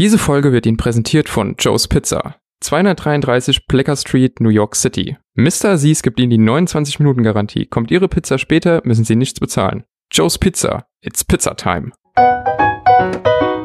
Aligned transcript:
Diese 0.00 0.16
Folge 0.16 0.50
wird 0.50 0.64
Ihnen 0.64 0.78
präsentiert 0.78 1.28
von 1.28 1.56
Joe's 1.58 1.86
Pizza. 1.86 2.36
233 2.62 3.66
Plecker 3.66 3.96
Street, 3.96 4.40
New 4.40 4.48
York 4.48 4.74
City. 4.74 5.18
Mr. 5.34 5.72
Aziz 5.72 6.00
gibt 6.00 6.18
Ihnen 6.18 6.30
die 6.30 6.38
29-Minuten-Garantie. 6.38 7.66
Kommt 7.66 7.90
Ihre 7.90 8.08
Pizza 8.08 8.38
später, 8.38 8.80
müssen 8.84 9.04
Sie 9.04 9.14
nichts 9.14 9.40
bezahlen. 9.40 9.84
Joe's 10.10 10.38
Pizza. 10.38 10.86
It's 11.02 11.22
Pizza 11.22 11.54
Time. 11.54 11.92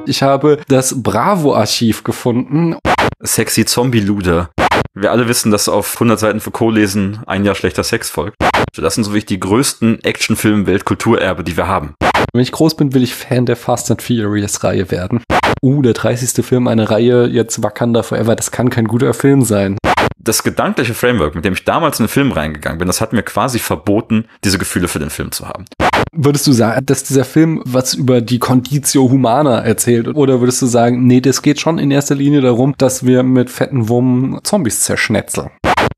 Ich 0.07 0.23
habe 0.23 0.59
das 0.67 1.01
Bravo-Archiv 1.01 2.03
gefunden. 2.03 2.75
Sexy 3.23 3.63
Zombie-Luder. 3.63 4.49
Wir 4.93 5.13
alle 5.13 5.29
wissen, 5.29 5.53
dass 5.53 5.69
auf 5.69 5.93
100 5.93 6.19
Seiten 6.19 6.41
für 6.41 6.51
Co-Lesen 6.51 7.21
ein 7.27 7.45
Jahr 7.45 7.55
schlechter 7.55 7.85
Sex 7.85 8.09
folgt. 8.09 8.35
Das 8.75 8.95
sind 8.95 9.05
so 9.05 9.11
wirklich 9.11 9.27
die 9.27 9.39
größten 9.39 10.03
Actionfilm-Weltkulturerbe, 10.03 11.45
die 11.45 11.55
wir 11.55 11.69
haben. 11.69 11.95
Wenn 12.33 12.41
ich 12.41 12.51
groß 12.51 12.75
bin, 12.75 12.93
will 12.93 13.03
ich 13.03 13.15
Fan 13.15 13.45
der 13.45 13.55
Fast 13.55 13.91
and 13.91 14.01
Furious-Reihe 14.01 14.91
werden. 14.91 15.23
Uh, 15.61 15.81
der 15.81 15.93
30. 15.93 16.45
Film 16.45 16.67
einer 16.67 16.89
Reihe, 16.89 17.27
jetzt 17.27 17.63
Wakanda 17.63 18.03
Forever, 18.03 18.35
das 18.35 18.51
kann 18.51 18.69
kein 18.69 18.87
guter 18.87 19.13
Film 19.13 19.41
sein. 19.41 19.77
Das 20.19 20.43
gedankliche 20.43 20.93
Framework, 20.93 21.35
mit 21.35 21.45
dem 21.45 21.53
ich 21.53 21.65
damals 21.65 21.99
in 21.99 22.05
den 22.05 22.09
Film 22.09 22.31
reingegangen 22.31 22.79
bin, 22.79 22.87
das 22.87 22.99
hat 22.99 23.13
mir 23.13 23.23
quasi 23.23 23.59
verboten, 23.59 24.25
diese 24.43 24.57
Gefühle 24.57 24.87
für 24.87 24.99
den 24.99 25.09
Film 25.09 25.31
zu 25.31 25.47
haben. 25.47 25.65
Würdest 26.11 26.47
du 26.47 26.51
sagen, 26.51 26.85
dass 26.85 27.03
dieser 27.03 27.25
Film 27.25 27.61
was 27.65 27.93
über 27.93 28.21
die 28.21 28.39
Conditio 28.39 29.09
Humana 29.09 29.59
erzählt? 29.59 30.07
Oder 30.15 30.39
würdest 30.39 30.61
du 30.61 30.65
sagen, 30.65 31.05
nee, 31.05 31.21
das 31.21 31.41
geht 31.41 31.59
schon 31.59 31.77
in 31.77 31.91
erster 31.91 32.15
Linie 32.15 32.41
darum, 32.41 32.73
dass 32.77 33.05
wir 33.05 33.21
mit 33.21 33.49
fetten 33.49 33.89
Wummen 33.89 34.39
Zombies 34.43 34.81
zerschnetzeln? 34.81 35.51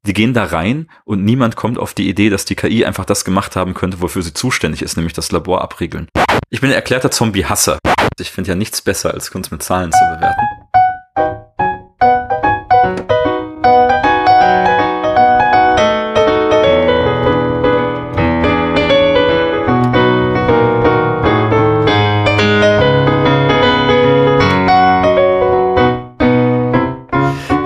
Die 0.07 0.13
gehen 0.13 0.33
da 0.33 0.45
rein 0.45 0.89
und 1.03 1.25
niemand 1.25 1.57
kommt 1.57 1.77
auf 1.77 1.93
die 1.93 2.07
Idee, 2.07 2.29
dass 2.29 2.45
die 2.45 2.55
KI 2.55 2.85
einfach 2.85 3.03
das 3.03 3.25
gemacht 3.25 3.57
haben 3.57 3.73
könnte, 3.73 3.99
wofür 3.99 4.21
sie 4.21 4.33
zuständig 4.33 4.81
ist, 4.81 4.95
nämlich 4.95 5.11
das 5.11 5.33
Labor 5.33 5.61
abriegeln. 5.61 6.07
Ich 6.49 6.61
bin 6.61 6.69
ein 6.69 6.75
erklärter 6.75 7.11
Zombie-Hasser. 7.11 7.77
Ich 8.17 8.31
finde 8.31 8.51
ja 8.51 8.55
nichts 8.55 8.81
besser, 8.81 9.13
als 9.13 9.31
Kunst 9.31 9.51
mit 9.51 9.61
Zahlen 9.61 9.91
zu 9.91 9.99
bewerten. 10.15 10.41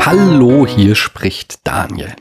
Hallo, 0.03 0.65
hier 0.65 0.95
spricht 0.95 1.67
Daniel. 1.67 2.15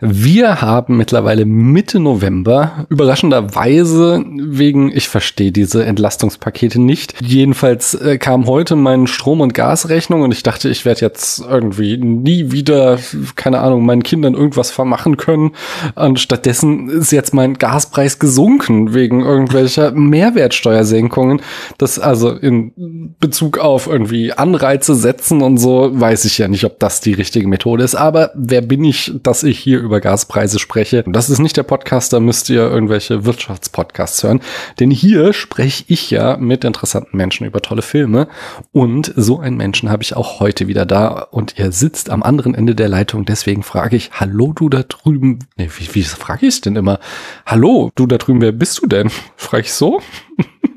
Wir 0.00 0.60
haben 0.60 0.96
mittlerweile 0.96 1.44
Mitte 1.44 1.98
November, 1.98 2.86
überraschenderweise 2.88 4.24
wegen, 4.28 4.92
ich 4.94 5.08
verstehe 5.08 5.50
diese 5.50 5.84
Entlastungspakete 5.84 6.80
nicht. 6.80 7.14
Jedenfalls 7.20 7.94
äh, 7.94 8.16
kam 8.16 8.46
heute 8.46 8.76
mein 8.76 9.08
Strom- 9.08 9.40
und 9.40 9.54
Gasrechnung 9.54 10.22
und 10.22 10.30
ich 10.30 10.44
dachte, 10.44 10.68
ich 10.68 10.84
werde 10.84 11.00
jetzt 11.00 11.40
irgendwie 11.40 11.96
nie 11.96 12.52
wieder, 12.52 13.00
keine 13.34 13.58
Ahnung, 13.58 13.84
meinen 13.84 14.04
Kindern 14.04 14.34
irgendwas 14.34 14.70
vermachen 14.70 15.16
können. 15.16 15.50
Und 15.96 16.20
stattdessen 16.20 16.88
ist 16.88 17.10
jetzt 17.10 17.34
mein 17.34 17.54
Gaspreis 17.54 18.20
gesunken 18.20 18.94
wegen 18.94 19.24
irgendwelcher 19.24 19.90
Mehrwertsteuersenkungen. 19.94 21.42
Das 21.76 21.98
also 21.98 22.30
in 22.30 23.16
Bezug 23.18 23.58
auf 23.58 23.88
irgendwie 23.88 24.32
Anreize 24.32 24.94
setzen 24.94 25.42
und 25.42 25.58
so, 25.58 25.90
weiß 25.92 26.24
ich 26.24 26.38
ja 26.38 26.46
nicht, 26.46 26.64
ob 26.64 26.78
das 26.78 27.00
die 27.00 27.14
richtige 27.14 27.48
Methode 27.48 27.82
ist. 27.82 27.96
Aber 27.96 28.30
wer 28.36 28.60
bin 28.60 28.84
ich, 28.84 29.12
dass 29.24 29.42
ich 29.42 29.58
hier 29.58 29.87
über 29.88 30.00
Gaspreise 30.00 30.58
spreche. 30.58 31.02
Das 31.06 31.30
ist 31.30 31.38
nicht 31.38 31.56
der 31.56 31.62
Podcast, 31.62 32.12
da 32.12 32.20
müsst 32.20 32.50
ihr 32.50 32.60
irgendwelche 32.60 33.24
Wirtschaftspodcasts 33.24 34.22
hören. 34.22 34.40
Denn 34.78 34.90
hier 34.90 35.32
spreche 35.32 35.84
ich 35.88 36.10
ja 36.10 36.36
mit 36.36 36.62
interessanten 36.64 37.16
Menschen 37.16 37.46
über 37.46 37.62
tolle 37.62 37.82
Filme. 37.82 38.28
Und 38.70 39.12
so 39.16 39.40
einen 39.40 39.56
Menschen 39.56 39.90
habe 39.90 40.02
ich 40.02 40.14
auch 40.14 40.40
heute 40.40 40.68
wieder 40.68 40.84
da. 40.84 41.08
Und 41.30 41.58
er 41.58 41.72
sitzt 41.72 42.10
am 42.10 42.22
anderen 42.22 42.54
Ende 42.54 42.74
der 42.74 42.88
Leitung. 42.88 43.24
Deswegen 43.24 43.62
frage 43.62 43.96
ich, 43.96 44.10
hallo 44.12 44.52
du 44.52 44.68
da 44.68 44.82
drüben. 44.82 45.38
Nee, 45.56 45.70
wie, 45.78 45.94
wie 45.94 46.02
frage 46.02 46.46
ich 46.46 46.60
denn 46.60 46.76
immer? 46.76 47.00
Hallo, 47.46 47.90
du 47.94 48.06
da 48.06 48.18
drüben, 48.18 48.42
wer 48.42 48.52
bist 48.52 48.82
du 48.82 48.86
denn? 48.86 49.10
Frage 49.36 49.64
ich 49.64 49.72
so? 49.72 50.00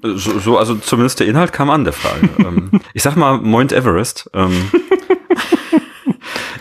So, 0.01 0.39
so, 0.39 0.57
also 0.57 0.75
zumindest 0.75 1.19
der 1.19 1.27
Inhalt 1.27 1.53
kam 1.53 1.69
an, 1.69 1.83
der 1.83 1.93
Frage. 1.93 2.29
ähm, 2.39 2.71
ich 2.93 3.03
sag 3.03 3.15
mal 3.15 3.37
Moint 3.37 3.71
Everest. 3.71 4.29
Ähm, 4.33 4.71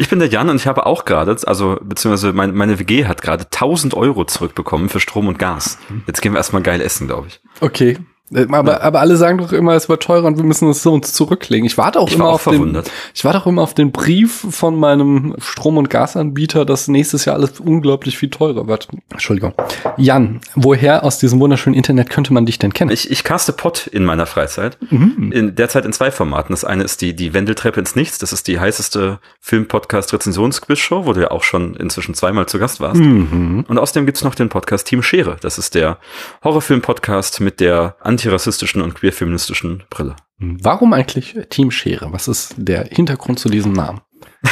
ich 0.00 0.08
bin 0.08 0.18
der 0.18 0.28
Jan 0.28 0.48
und 0.48 0.56
ich 0.56 0.66
habe 0.66 0.86
auch 0.86 1.04
gerade, 1.04 1.36
also 1.46 1.78
beziehungsweise 1.82 2.32
meine, 2.32 2.54
meine 2.54 2.78
WG 2.78 3.04
hat 3.04 3.20
gerade 3.20 3.44
1000 3.44 3.92
Euro 3.92 4.24
zurückbekommen 4.24 4.88
für 4.88 4.98
Strom 4.98 5.28
und 5.28 5.38
Gas. 5.38 5.78
Jetzt 6.06 6.22
gehen 6.22 6.32
wir 6.32 6.38
erstmal 6.38 6.62
geil 6.62 6.80
essen, 6.80 7.06
glaube 7.06 7.28
ich. 7.28 7.40
Okay. 7.60 7.98
Äh, 8.34 8.46
Aber, 8.50 8.72
ja. 8.72 8.80
aber 8.82 9.00
alle 9.00 9.16
sagen 9.16 9.38
doch 9.38 9.52
immer, 9.52 9.74
es 9.74 9.88
wird 9.88 10.02
teurer 10.02 10.26
und 10.26 10.36
wir 10.36 10.44
müssen 10.44 10.68
es 10.68 10.84
uns 10.86 11.12
zurücklegen. 11.12 11.66
Ich 11.66 11.76
warte 11.78 11.98
auch 12.00 12.08
Ich 12.08 12.14
immer 12.14 12.24
war 12.24 12.30
auch 12.30 12.34
auf 12.36 12.44
den, 12.44 12.52
verwundert. 12.54 12.90
ich 13.14 13.24
warte 13.24 13.38
auch 13.40 13.46
immer 13.46 13.62
auf 13.62 13.74
den 13.74 13.92
Brief 13.92 14.46
von 14.50 14.76
meinem 14.76 15.34
Strom- 15.38 15.76
und 15.78 15.90
Gasanbieter, 15.90 16.64
dass 16.64 16.88
nächstes 16.88 17.24
Jahr 17.24 17.36
alles 17.36 17.60
unglaublich 17.60 18.16
viel 18.18 18.30
teurer 18.30 18.66
wird. 18.68 18.88
Entschuldigung. 19.10 19.52
Jan, 19.96 20.40
woher 20.54 21.04
aus 21.04 21.18
diesem 21.18 21.40
wunderschönen 21.40 21.74
Internet 21.76 22.10
könnte 22.10 22.32
man 22.32 22.46
dich 22.46 22.58
denn 22.58 22.72
kennen? 22.72 22.90
Ich, 22.90 23.10
ich 23.10 23.24
caste 23.24 23.52
Pott 23.52 23.86
in 23.86 24.04
meiner 24.04 24.26
Freizeit. 24.26 24.78
In, 24.90 25.54
derzeit 25.54 25.84
in 25.84 25.92
zwei 25.92 26.10
Formaten. 26.10 26.52
Das 26.52 26.64
eine 26.64 26.84
ist 26.84 27.00
die, 27.02 27.14
die 27.14 27.34
Wendeltreppe 27.34 27.80
ins 27.80 27.96
Nichts. 27.96 28.18
Das 28.18 28.32
ist 28.32 28.46
die 28.48 28.60
heißeste 28.60 29.18
Film-Podcast-Rezensions-Quiz-Show, 29.40 31.06
wo 31.06 31.12
du 31.12 31.20
ja 31.22 31.30
auch 31.30 31.42
schon 31.42 31.74
inzwischen 31.76 32.14
zweimal 32.14 32.46
zu 32.46 32.58
Gast 32.58 32.80
warst. 32.80 33.00
Mhm. 33.00 33.64
Und 33.68 33.78
außerdem 33.78 34.06
gibt's 34.06 34.22
noch 34.24 34.34
den 34.34 34.48
Podcast 34.48 34.86
Team 34.86 35.02
Schere. 35.02 35.36
Das 35.40 35.58
ist 35.58 35.74
der 35.74 35.98
Horrorfilm-Podcast 36.44 37.40
mit 37.40 37.60
der 37.60 37.96
antirassistischen 38.20 38.82
und 38.82 38.94
queerfeministischen 38.94 39.82
Brille. 39.88 40.16
Warum 40.38 40.92
eigentlich 40.92 41.36
Team 41.48 41.70
Schere? 41.70 42.12
Was 42.12 42.28
ist 42.28 42.54
der 42.56 42.84
Hintergrund 42.84 43.38
zu 43.38 43.48
diesem 43.48 43.72
Namen? 43.72 44.00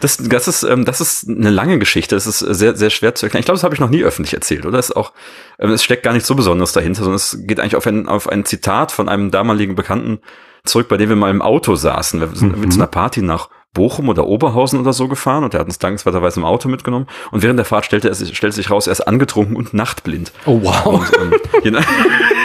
Das, 0.00 0.16
das, 0.16 0.48
ist, 0.48 0.62
ähm, 0.62 0.84
das 0.84 1.00
ist 1.00 1.28
eine 1.28 1.50
lange 1.50 1.78
Geschichte. 1.78 2.14
Das 2.16 2.26
ist 2.26 2.38
sehr, 2.38 2.74
sehr 2.74 2.90
schwer 2.90 3.14
zu 3.14 3.26
erklären. 3.26 3.40
Ich 3.40 3.44
glaube, 3.44 3.56
das 3.56 3.64
habe 3.64 3.74
ich 3.74 3.80
noch 3.80 3.90
nie 3.90 4.02
öffentlich 4.02 4.34
erzählt, 4.34 4.64
oder? 4.64 4.78
Es 4.78 4.90
ist 4.90 4.96
auch, 4.96 5.12
ähm, 5.58 5.70
es 5.70 5.84
steckt 5.84 6.02
gar 6.02 6.12
nichts 6.12 6.26
so 6.26 6.34
Besonderes 6.34 6.72
dahinter, 6.72 7.00
sondern 7.02 7.16
es 7.16 7.38
geht 7.42 7.60
eigentlich 7.60 7.76
auf 7.76 7.86
ein, 7.86 8.08
auf 8.08 8.28
ein 8.28 8.44
Zitat 8.44 8.90
von 8.90 9.08
einem 9.08 9.30
damaligen 9.30 9.74
Bekannten 9.74 10.20
zurück, 10.64 10.88
bei 10.88 10.96
dem 10.96 11.08
wir 11.08 11.16
mal 11.16 11.30
im 11.30 11.42
Auto 11.42 11.74
saßen. 11.74 12.20
Wir 12.20 12.34
sind 12.34 12.58
mit 12.58 12.72
zu 12.72 12.78
einer 12.78 12.86
Party 12.86 13.20
nach 13.20 13.48
Bochum 13.74 14.08
oder 14.08 14.26
Oberhausen 14.26 14.80
oder 14.80 14.92
so 14.92 15.08
gefahren 15.08 15.44
und 15.44 15.54
er 15.54 15.60
hat 15.60 15.66
uns 15.66 15.78
dankenswerterweise 15.78 16.40
im 16.40 16.44
Auto 16.44 16.68
mitgenommen. 16.68 17.06
Und 17.30 17.42
während 17.42 17.58
der 17.58 17.64
Fahrt 17.64 17.84
stellte 17.84 18.08
er 18.08 18.14
sich, 18.14 18.36
stellte 18.36 18.56
sich 18.56 18.70
raus, 18.70 18.86
er 18.86 18.92
ist 18.92 19.02
angetrunken 19.02 19.56
und 19.56 19.72
nachtblind. 19.72 20.32
Oh 20.46 20.60
wow, 20.62 20.86
Und, 20.86 21.64
ähm, 21.64 21.78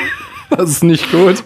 das 0.57 0.69
ist 0.69 0.83
nicht 0.83 1.11
gut. 1.11 1.43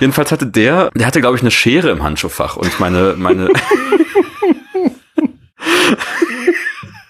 jedenfalls 0.00 0.32
hatte 0.32 0.46
der, 0.46 0.90
der 0.94 1.06
hatte, 1.06 1.20
glaube 1.20 1.36
ich, 1.36 1.42
eine 1.42 1.50
Schere 1.50 1.90
im 1.90 2.02
Handschuhfach 2.02 2.56
und 2.56 2.80
meine, 2.80 3.14
meine, 3.16 3.48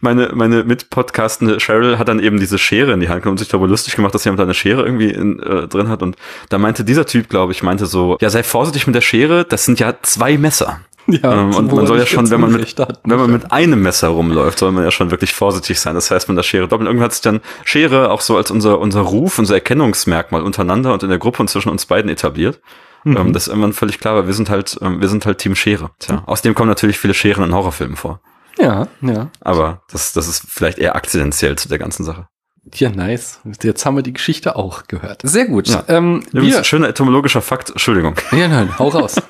meine, 0.00 0.30
meine 0.34 0.64
Mitpodcastende 0.64 1.58
Cheryl 1.58 1.98
hat 1.98 2.08
dann 2.08 2.20
eben 2.20 2.38
diese 2.38 2.58
Schere 2.58 2.92
in 2.92 3.00
die 3.00 3.08
Hand 3.08 3.22
genommen 3.22 3.34
und 3.34 3.38
sich 3.38 3.48
darüber 3.48 3.68
lustig 3.68 3.96
gemacht, 3.96 4.14
dass 4.14 4.24
jemand 4.24 4.38
da 4.40 4.44
eine 4.44 4.54
Schere 4.54 4.84
irgendwie 4.84 5.10
in, 5.10 5.40
äh, 5.40 5.66
drin 5.66 5.88
hat. 5.88 6.02
Und 6.02 6.16
da 6.50 6.58
meinte 6.58 6.84
dieser 6.84 7.06
Typ, 7.06 7.28
glaube 7.28 7.52
ich, 7.52 7.62
meinte 7.62 7.86
so, 7.86 8.16
ja, 8.20 8.30
sei 8.30 8.42
vorsichtig 8.42 8.86
mit 8.86 8.94
der 8.94 9.00
Schere, 9.00 9.44
das 9.44 9.64
sind 9.64 9.80
ja 9.80 9.94
zwei 10.02 10.38
Messer. 10.38 10.80
Ja, 11.06 11.32
Ähm, 11.32 11.54
und 11.54 11.72
man 11.72 11.86
soll 11.86 11.98
ja 11.98 12.06
schon, 12.06 12.30
wenn 12.30 12.40
man 12.40 12.52
mit, 12.52 12.78
hat. 12.78 13.00
wenn 13.04 13.18
man 13.18 13.30
mit 13.30 13.52
einem 13.52 13.82
Messer 13.82 14.08
rumläuft, 14.08 14.58
soll 14.58 14.72
man 14.72 14.84
ja 14.84 14.90
schon 14.90 15.10
wirklich 15.10 15.34
vorsichtig 15.34 15.78
sein. 15.80 15.94
Das 15.94 16.10
heißt, 16.10 16.28
man 16.28 16.36
das 16.36 16.46
Schere 16.46 16.68
doppelt. 16.68 16.88
Irgendwann 16.88 17.06
hat 17.06 17.12
sich 17.12 17.22
dann 17.22 17.40
Schere 17.64 18.10
auch 18.10 18.20
so 18.20 18.36
als 18.36 18.50
unser, 18.50 18.78
unser 18.78 19.00
Ruf, 19.00 19.38
unser 19.38 19.54
Erkennungsmerkmal 19.54 20.42
untereinander 20.42 20.92
und 20.92 21.02
in 21.02 21.10
der 21.10 21.18
Gruppe 21.18 21.42
und 21.42 21.48
zwischen 21.48 21.68
uns 21.68 21.86
beiden 21.86 22.10
etabliert. 22.10 22.60
Mhm. 23.04 23.16
Ähm, 23.16 23.32
das 23.32 23.44
ist 23.44 23.48
irgendwann 23.48 23.74
völlig 23.74 24.00
klar, 24.00 24.16
weil 24.16 24.26
wir 24.26 24.34
sind 24.34 24.48
halt, 24.48 24.78
ähm, 24.80 25.00
wir 25.00 25.08
sind 25.08 25.26
halt 25.26 25.38
Team 25.38 25.54
Schere. 25.54 25.90
Tja. 25.98 26.22
Außerdem 26.26 26.54
kommen 26.54 26.68
natürlich 26.68 26.98
viele 26.98 27.14
Scheren 27.14 27.44
in 27.44 27.54
Horrorfilmen 27.54 27.96
vor. 27.96 28.20
Ja, 28.58 28.86
ja. 29.00 29.30
Aber 29.40 29.82
das, 29.90 30.12
das 30.12 30.28
ist 30.28 30.44
vielleicht 30.48 30.78
eher 30.78 30.96
akzidentiell 30.96 31.56
zu 31.56 31.68
der 31.68 31.78
ganzen 31.78 32.04
Sache. 32.04 32.28
Ja, 32.72 32.90
nice. 32.90 33.40
Jetzt 33.62 33.84
haben 33.84 33.96
wir 33.96 34.02
die 34.02 34.12
Geschichte 34.12 34.56
auch 34.56 34.86
gehört. 34.88 35.20
Sehr 35.22 35.46
gut. 35.46 35.68
Ja. 35.68 35.84
Ähm, 35.88 36.22
Übrigens, 36.32 36.56
wir, 36.56 36.64
schöner 36.64 36.88
etymologischer 36.88 37.42
Fakt, 37.42 37.70
Entschuldigung. 37.70 38.14
ja, 38.32 38.48
nein, 38.48 38.78
hau 38.78 38.88
raus. 38.88 39.16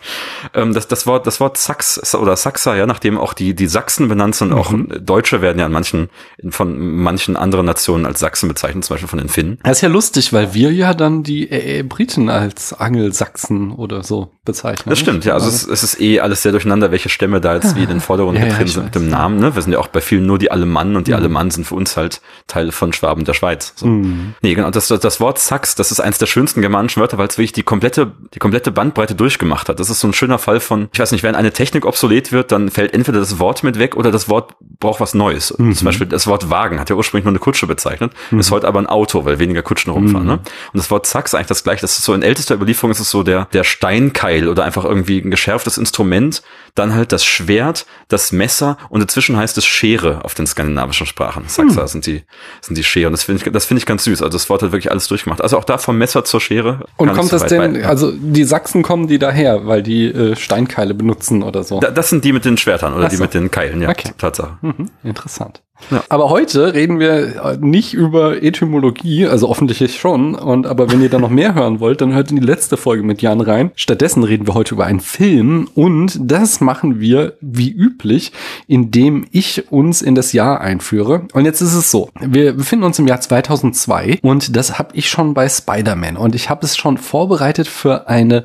Ähm, 0.52 0.74
das, 0.74 0.86
das 0.86 1.06
Wort, 1.06 1.26
das 1.26 1.40
Wort 1.40 1.56
Sachs 1.56 2.14
oder 2.14 2.36
Sachsa, 2.36 2.76
ja, 2.76 2.86
nachdem 2.86 3.18
auch 3.18 3.32
die, 3.32 3.54
die 3.54 3.66
Sachsen 3.66 4.08
benannt 4.08 4.36
sind, 4.36 4.52
auch 4.52 4.72
Deutsche 5.00 5.40
werden 5.40 5.58
ja 5.58 5.66
in 5.66 5.72
manchen, 5.72 6.10
von 6.50 6.78
manchen 6.96 7.36
anderen 7.36 7.64
Nationen 7.64 8.04
als 8.04 8.20
Sachsen 8.20 8.46
bezeichnet, 8.46 8.84
zum 8.84 8.94
Beispiel 8.94 9.08
von 9.08 9.18
den 9.18 9.28
Finnen. 9.28 9.58
Das 9.62 9.78
ist 9.78 9.80
ja 9.80 9.88
lustig, 9.88 10.32
weil 10.32 10.52
wir 10.52 10.70
ja 10.70 10.92
dann 10.92 11.22
die 11.22 11.50
äh, 11.50 11.82
Briten 11.82 12.28
als 12.28 12.74
Angelsachsen 12.74 13.72
oder 13.72 14.02
so 14.02 14.32
bezeichnen. 14.44 14.90
Das 14.90 14.98
stimmt, 14.98 15.24
ja. 15.24 15.32
Also 15.32 15.48
es, 15.48 15.66
es 15.66 15.82
ist 15.82 16.00
eh 16.00 16.20
alles 16.20 16.42
sehr 16.42 16.52
durcheinander, 16.52 16.90
welche 16.90 17.08
Stämme 17.08 17.40
da 17.40 17.54
jetzt 17.54 17.74
wie 17.74 17.82
in 17.82 17.88
den 17.88 18.00
Vordergrund 18.00 18.38
Ja, 18.38 18.44
ja, 18.44 18.50
getreten 18.50 18.68
ich 18.68 18.74
sind 18.74 18.84
mit 18.84 18.94
dem 18.94 19.08
Namen. 19.08 19.40
Ne? 19.40 19.54
Wir 19.54 19.62
sind 19.62 19.72
ja 19.72 19.78
auch 19.78 19.88
bei 19.88 20.02
vielen 20.02 20.26
nur 20.26 20.38
die 20.38 20.50
Alemannen 20.50 20.96
und 20.96 21.08
die 21.08 21.14
Alemannen 21.14 21.50
sind 21.50 21.66
für 21.66 21.74
uns 21.74 21.96
halt 21.96 22.20
Teil 22.46 22.70
von 22.70 22.92
Schwaben 22.92 23.23
mit 23.24 23.28
der 23.28 23.34
Schweiz. 23.34 23.72
So. 23.76 23.86
Mhm. 23.86 24.34
Nee, 24.42 24.54
genau, 24.54 24.70
das, 24.70 24.88
das 24.88 25.20
Wort 25.20 25.38
Sax, 25.38 25.74
das 25.74 25.90
ist 25.90 26.00
eins 26.00 26.18
der 26.18 26.26
schönsten 26.26 26.60
germanischen 26.60 27.00
Wörter, 27.00 27.16
weil 27.16 27.28
es 27.28 27.38
wirklich 27.38 27.52
die 27.52 27.62
komplette, 27.62 28.12
die 28.34 28.38
komplette 28.38 28.70
Bandbreite 28.70 29.14
durchgemacht 29.14 29.68
hat. 29.68 29.80
Das 29.80 29.88
ist 29.88 30.00
so 30.00 30.08
ein 30.08 30.12
schöner 30.12 30.38
Fall 30.38 30.60
von, 30.60 30.88
ich 30.92 30.98
weiß 30.98 31.12
nicht, 31.12 31.22
wenn 31.22 31.34
eine 31.34 31.52
Technik 31.52 31.86
obsolet 31.86 32.32
wird, 32.32 32.52
dann 32.52 32.70
fällt 32.70 32.92
entweder 32.92 33.18
das 33.18 33.38
Wort 33.38 33.62
mit 33.62 33.78
weg 33.78 33.96
oder 33.96 34.10
das 34.10 34.28
Wort 34.28 34.54
braucht 34.60 35.00
was 35.00 35.14
Neues. 35.14 35.54
Mhm. 35.58 35.74
Zum 35.74 35.86
Beispiel 35.86 36.06
das 36.06 36.26
Wort 36.26 36.50
Wagen 36.50 36.78
hat 36.78 36.90
ja 36.90 36.96
ursprünglich 36.96 37.24
nur 37.24 37.32
eine 37.32 37.38
Kutsche 37.38 37.66
bezeichnet, 37.66 38.12
mhm. 38.30 38.40
ist 38.40 38.50
heute 38.50 38.68
aber 38.68 38.78
ein 38.78 38.86
Auto, 38.86 39.24
weil 39.24 39.38
weniger 39.38 39.62
Kutschen 39.62 39.92
rumfahren. 39.92 40.26
Mhm. 40.26 40.32
Ne? 40.32 40.38
Und 40.38 40.78
das 40.78 40.90
Wort 40.90 41.06
Sax 41.06 41.30
ist 41.30 41.34
eigentlich 41.34 41.46
das 41.46 41.64
gleiche. 41.64 41.80
Das 41.80 41.98
ist 41.98 42.04
so 42.04 42.12
in 42.12 42.22
ältester 42.22 42.54
Überlieferung 42.54 42.90
ist 42.90 43.00
es 43.00 43.10
so 43.10 43.22
der, 43.22 43.46
der 43.52 43.64
Steinkeil 43.64 44.48
oder 44.48 44.64
einfach 44.64 44.84
irgendwie 44.84 45.18
ein 45.18 45.30
geschärftes 45.30 45.78
Instrument, 45.78 46.42
dann 46.74 46.94
halt 46.94 47.12
das 47.12 47.24
Schwert, 47.24 47.86
das 48.08 48.32
Messer 48.32 48.76
und 48.90 49.00
inzwischen 49.00 49.36
heißt 49.36 49.56
es 49.56 49.64
Schere 49.64 50.24
auf 50.24 50.34
den 50.34 50.46
skandinavischen 50.46 51.06
Sprachen. 51.06 51.44
Saxa 51.46 51.82
hm. 51.82 51.88
sind 51.88 52.06
die, 52.06 52.22
sind 52.60 52.76
die 52.76 52.84
Schere. 52.84 53.13
Das 53.14 53.22
finde 53.22 53.44
ich, 53.44 53.52
das 53.52 53.64
finde 53.64 53.78
ich 53.78 53.86
ganz 53.86 54.02
süß. 54.04 54.22
Also 54.22 54.36
das 54.36 54.50
Wort 54.50 54.62
hat 54.62 54.72
wirklich 54.72 54.90
alles 54.90 55.06
durchgemacht. 55.06 55.40
Also 55.40 55.56
auch 55.56 55.62
da 55.62 55.78
vom 55.78 55.96
Messer 55.96 56.24
zur 56.24 56.40
Schere. 56.40 56.80
Und 56.96 57.12
kommt 57.14 57.32
das 57.32 57.46
denn, 57.46 57.76
weit, 57.76 57.84
also 57.84 58.10
die 58.10 58.42
Sachsen 58.42 58.82
kommen 58.82 59.06
die 59.06 59.20
daher, 59.20 59.66
weil 59.66 59.84
die 59.84 60.06
äh, 60.06 60.34
Steinkeile 60.34 60.94
benutzen 60.94 61.44
oder 61.44 61.62
so? 61.62 61.78
Da, 61.78 61.92
das 61.92 62.10
sind 62.10 62.24
die 62.24 62.32
mit 62.32 62.44
den 62.44 62.56
Schwertern 62.56 62.92
oder 62.92 63.08
so. 63.08 63.16
die 63.16 63.22
mit 63.22 63.32
den 63.32 63.52
Keilen, 63.52 63.82
ja. 63.82 63.90
Okay. 63.90 64.10
Tatsache. 64.18 64.58
Mhm. 64.62 64.90
Interessant. 65.04 65.62
Ja. 65.90 66.02
Aber 66.08 66.30
heute 66.30 66.72
reden 66.72 66.98
wir 66.98 67.44
äh, 67.44 67.56
nicht 67.60 67.94
über 67.94 68.42
Etymologie, 68.42 69.26
also 69.26 69.48
offensichtlich 69.48 69.98
schon. 69.98 70.34
Und 70.34 70.66
aber 70.66 70.90
wenn 70.90 71.02
ihr 71.02 71.10
da 71.10 71.18
noch 71.18 71.30
mehr 71.30 71.54
hören 71.54 71.80
wollt, 71.80 72.00
dann 72.00 72.14
hört 72.14 72.30
in 72.30 72.36
die 72.36 72.46
letzte 72.46 72.76
Folge 72.76 73.02
mit 73.02 73.22
Jan 73.22 73.40
rein. 73.40 73.70
Stattdessen 73.74 74.24
reden 74.24 74.46
wir 74.46 74.54
heute 74.54 74.74
über 74.74 74.86
einen 74.86 75.00
Film 75.00 75.68
und 75.74 76.18
das 76.20 76.60
machen 76.60 77.00
wir 77.00 77.36
wie 77.40 77.70
üblich, 77.70 78.32
indem 78.66 79.26
ich 79.30 79.70
uns 79.70 80.00
in 80.00 80.14
das 80.14 80.32
Jahr 80.32 80.60
einführe. 80.60 81.26
Und 81.32 81.44
jetzt 81.44 81.60
ist 81.60 81.74
es 81.74 81.90
so: 81.90 82.08
Wir 82.20 82.54
befinden 82.54 82.84
uns 82.84 82.98
im 82.98 83.06
Jahr 83.06 83.20
2002 83.20 84.20
und 84.22 84.56
das 84.56 84.78
habe 84.78 84.94
ich 84.94 85.08
schon 85.08 85.34
bei 85.34 85.48
Spider-Man 85.48 86.16
und 86.16 86.34
ich 86.34 86.50
habe 86.50 86.64
es 86.64 86.76
schon 86.76 86.98
vorbereitet 86.98 87.68
für 87.68 88.08
eine 88.08 88.44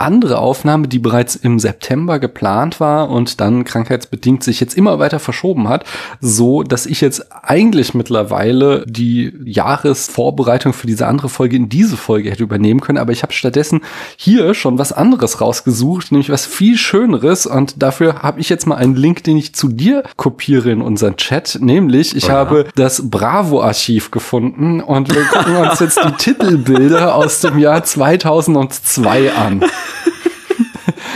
andere 0.00 0.38
Aufnahme, 0.38 0.88
die 0.88 0.98
bereits 0.98 1.36
im 1.36 1.58
September 1.58 2.18
geplant 2.18 2.80
war 2.80 3.10
und 3.10 3.40
dann 3.40 3.64
krankheitsbedingt 3.64 4.42
sich 4.42 4.60
jetzt 4.60 4.76
immer 4.76 4.98
weiter 4.98 5.18
verschoben 5.18 5.68
hat, 5.68 5.84
so 6.20 6.62
dass 6.62 6.86
ich 6.86 7.00
jetzt 7.00 7.26
eigentlich 7.44 7.94
mittlerweile 7.94 8.84
die 8.86 9.32
Jahresvorbereitung 9.44 10.72
für 10.72 10.86
diese 10.86 11.06
andere 11.06 11.28
Folge 11.28 11.56
in 11.56 11.68
diese 11.68 11.96
Folge 11.96 12.30
hätte 12.30 12.42
übernehmen 12.42 12.80
können, 12.80 12.98
aber 12.98 13.12
ich 13.12 13.22
habe 13.22 13.32
stattdessen 13.32 13.80
hier 14.16 14.54
schon 14.54 14.78
was 14.78 14.92
anderes 14.92 15.40
rausgesucht, 15.40 16.12
nämlich 16.12 16.30
was 16.30 16.46
viel 16.46 16.76
schöneres. 16.76 17.46
Und 17.46 17.82
dafür 17.82 18.22
habe 18.22 18.40
ich 18.40 18.48
jetzt 18.48 18.66
mal 18.66 18.76
einen 18.76 18.96
Link, 18.96 19.24
den 19.24 19.36
ich 19.36 19.54
zu 19.54 19.68
dir 19.68 20.02
kopiere 20.16 20.70
in 20.70 20.82
unseren 20.82 21.16
Chat, 21.16 21.58
nämlich 21.60 22.16
ich 22.16 22.24
oh 22.24 22.28
ja. 22.28 22.34
habe 22.34 22.66
das 22.74 23.10
Bravo 23.10 23.62
Archiv 23.62 24.10
gefunden 24.10 24.80
und 24.80 25.14
wir 25.14 25.24
gucken 25.24 25.56
uns 25.56 25.80
jetzt 25.80 26.00
die 26.04 26.12
Titelbilder 26.18 27.14
aus 27.14 27.40
dem 27.40 27.58
Jahr 27.58 27.84
2002 27.84 29.32
an 29.32 29.64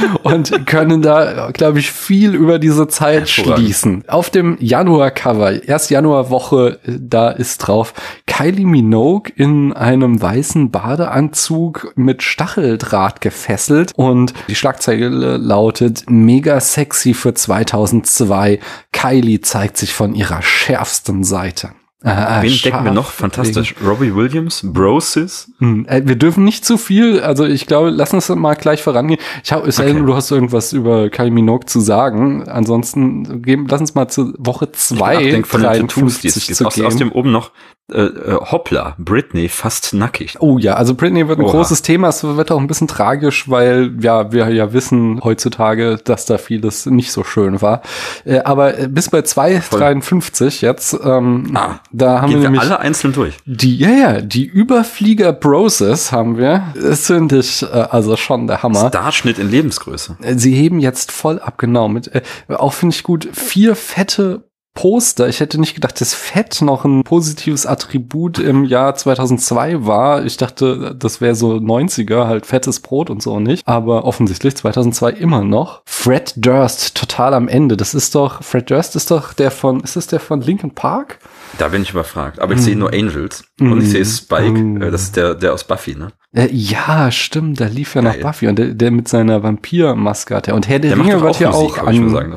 und 0.22 0.66
können 0.66 1.02
da, 1.02 1.50
glaube 1.52 1.78
ich, 1.78 1.90
viel 1.90 2.34
über 2.34 2.58
diese 2.58 2.88
Zeit 2.88 3.28
schließen. 3.28 4.04
Auf 4.08 4.30
dem 4.30 4.56
Januar-Cover, 4.60 5.64
erst 5.64 5.90
Januarwoche, 5.90 6.78
da 6.86 7.30
ist 7.30 7.58
drauf 7.58 7.94
Kylie 8.26 8.66
Minogue 8.66 9.32
in 9.36 9.72
einem 9.72 10.20
weißen 10.20 10.70
Badeanzug 10.70 11.92
mit 11.96 12.22
Stacheldraht 12.22 13.20
gefesselt 13.20 13.92
und 13.94 14.34
die 14.48 14.54
Schlagzeile 14.54 15.36
lautet 15.36 16.04
mega 16.08 16.60
sexy 16.60 17.14
für 17.14 17.34
2002. 17.34 18.58
Kylie 18.92 19.40
zeigt 19.40 19.76
sich 19.76 19.92
von 19.92 20.14
ihrer 20.14 20.42
schärfsten 20.42 21.24
Seite. 21.24 21.70
Ah, 22.04 22.42
Wen 22.42 22.52
decken 22.62 22.84
wir 22.84 22.92
noch? 22.92 23.10
Fantastisch. 23.10 23.74
Wegen. 23.76 23.88
Robbie 23.88 24.14
Williams, 24.14 24.60
Brosis. 24.62 25.50
Hm, 25.58 25.86
äh, 25.88 26.02
wir 26.04 26.16
dürfen 26.16 26.44
nicht 26.44 26.64
zu 26.64 26.76
viel, 26.76 27.20
also 27.20 27.46
ich 27.46 27.66
glaube, 27.66 27.88
lass 27.88 28.12
uns 28.12 28.28
mal 28.28 28.54
gleich 28.54 28.82
vorangehen. 28.82 29.18
Ich 29.42 29.52
habe, 29.52 29.66
es 29.66 29.80
okay. 29.80 29.94
du 29.94 30.14
hast 30.14 30.30
irgendwas 30.30 30.74
über 30.74 31.08
Kylie 31.08 31.30
Minogue 31.30 31.64
zu 31.64 31.80
sagen. 31.80 32.46
Ansonsten 32.46 33.40
geben, 33.40 33.66
lass 33.70 33.80
uns 33.80 33.94
mal 33.94 34.08
zu 34.08 34.34
Woche 34.36 34.70
zwei, 34.72 35.42
von 35.44 35.62
den 35.62 35.88
Tattoos, 35.88 36.20
die 36.20 36.28
es 36.28 36.62
aus, 36.62 36.78
aus 36.78 36.96
dem 36.96 37.10
oben 37.10 37.32
noch 37.32 37.52
äh, 37.92 38.00
äh, 38.00 38.40
Hoppla, 38.40 38.94
Britney 38.98 39.50
fast 39.50 39.92
nackig. 39.92 40.36
Oh 40.40 40.56
ja, 40.56 40.72
also 40.72 40.94
Britney 40.94 41.28
wird 41.28 41.38
ein 41.38 41.44
Oha. 41.44 41.52
großes 41.52 41.82
Thema. 41.82 42.08
Es 42.08 42.24
wird 42.24 42.50
auch 42.50 42.58
ein 42.58 42.66
bisschen 42.66 42.88
tragisch, 42.88 43.50
weil 43.50 43.92
ja 44.00 44.32
wir 44.32 44.48
ja 44.48 44.72
wissen 44.72 45.20
heutzutage, 45.22 45.98
dass 46.02 46.24
da 46.24 46.38
vieles 46.38 46.86
nicht 46.86 47.12
so 47.12 47.24
schön 47.24 47.60
war. 47.60 47.82
Äh, 48.24 48.38
aber 48.38 48.72
bis 48.88 49.10
bei 49.10 49.18
2,53 49.18 50.62
jetzt, 50.62 50.98
ähm, 51.04 51.50
ah, 51.54 51.80
da 51.92 52.22
haben 52.22 52.30
wir, 52.30 52.38
wir 52.38 52.44
nämlich 52.44 52.62
alle 52.62 52.80
einzeln 52.80 53.12
durch. 53.12 53.36
Die, 53.44 53.76
ja, 53.76 53.90
ja, 53.90 54.20
die 54.22 54.46
Überflieger 54.46 55.34
Broses 55.34 56.10
haben 56.10 56.38
wir. 56.38 56.72
Das 56.74 57.08
finde 57.08 57.40
ich 57.40 57.62
äh, 57.64 57.66
also 57.66 58.16
schon 58.16 58.46
der 58.46 58.62
Hammer. 58.62 58.88
Starschnitt 58.88 59.38
in 59.38 59.50
Lebensgröße. 59.50 60.16
Äh, 60.22 60.36
sie 60.36 60.54
heben 60.54 60.80
jetzt 60.80 61.12
voll 61.12 61.38
ab, 61.38 61.58
genau. 61.58 61.88
Mit, 61.88 62.08
äh, 62.14 62.22
auch 62.48 62.72
finde 62.72 62.94
ich 62.94 63.02
gut, 63.02 63.28
vier 63.30 63.76
fette 63.76 64.44
Poster. 64.74 65.28
Ich 65.28 65.40
hätte 65.40 65.60
nicht 65.60 65.74
gedacht, 65.74 66.00
dass 66.00 66.14
Fett 66.14 66.60
noch 66.60 66.84
ein 66.84 67.04
positives 67.04 67.64
Attribut 67.64 68.38
im 68.38 68.64
Jahr 68.64 68.94
2002 68.94 69.86
war. 69.86 70.24
Ich 70.24 70.36
dachte, 70.36 70.94
das 70.98 71.20
wäre 71.20 71.34
so 71.34 71.54
90er, 71.54 72.26
halt 72.26 72.44
fettes 72.44 72.80
Brot 72.80 73.08
und 73.08 73.22
so 73.22 73.40
nicht. 73.40 73.66
Aber 73.66 74.04
offensichtlich 74.04 74.56
2002 74.56 75.12
immer 75.12 75.44
noch. 75.44 75.82
Fred 75.86 76.34
Durst, 76.36 76.96
total 76.96 77.34
am 77.34 77.48
Ende. 77.48 77.76
Das 77.76 77.94
ist 77.94 78.14
doch, 78.14 78.42
Fred 78.42 78.68
Durst 78.68 78.96
ist 78.96 79.10
doch 79.10 79.32
der 79.32 79.50
von, 79.50 79.80
ist 79.80 79.96
das 79.96 80.08
der 80.08 80.20
von 80.20 80.40
Linkin 80.40 80.72
Park? 80.72 81.18
Da 81.58 81.68
bin 81.68 81.82
ich 81.82 81.90
überfragt. 81.90 82.40
Aber 82.40 82.54
ich 82.54 82.60
sehe 82.60 82.76
nur 82.76 82.92
Angels. 82.92 83.44
Mm. 83.58 83.72
Und 83.72 83.82
ich 83.82 83.90
sehe 83.90 84.04
Spike. 84.04 84.58
Mm. 84.58 84.80
Das 84.80 85.02
ist 85.02 85.16
der, 85.16 85.34
der 85.34 85.52
aus 85.52 85.64
Buffy, 85.64 85.94
ne? 85.94 86.08
Äh, 86.32 86.48
ja, 86.50 87.10
stimmt, 87.12 87.60
da 87.60 87.66
lief 87.66 87.94
ja 87.94 88.02
Geil. 88.02 88.16
noch 88.16 88.26
Buffy 88.26 88.48
und 88.48 88.58
der, 88.58 88.74
der 88.74 88.90
mit 88.90 89.06
seiner 89.06 89.42
Vampir-Maske 89.42 90.34
hat 90.34 90.48
er. 90.48 90.54
Und 90.56 90.68
Herr 90.68 90.80
der, 90.80 90.96
der 90.96 91.04
Ringe 91.04 91.20
wird 91.20 91.38
ja 91.38 91.50
auch 91.50 91.78
an, 91.78 92.36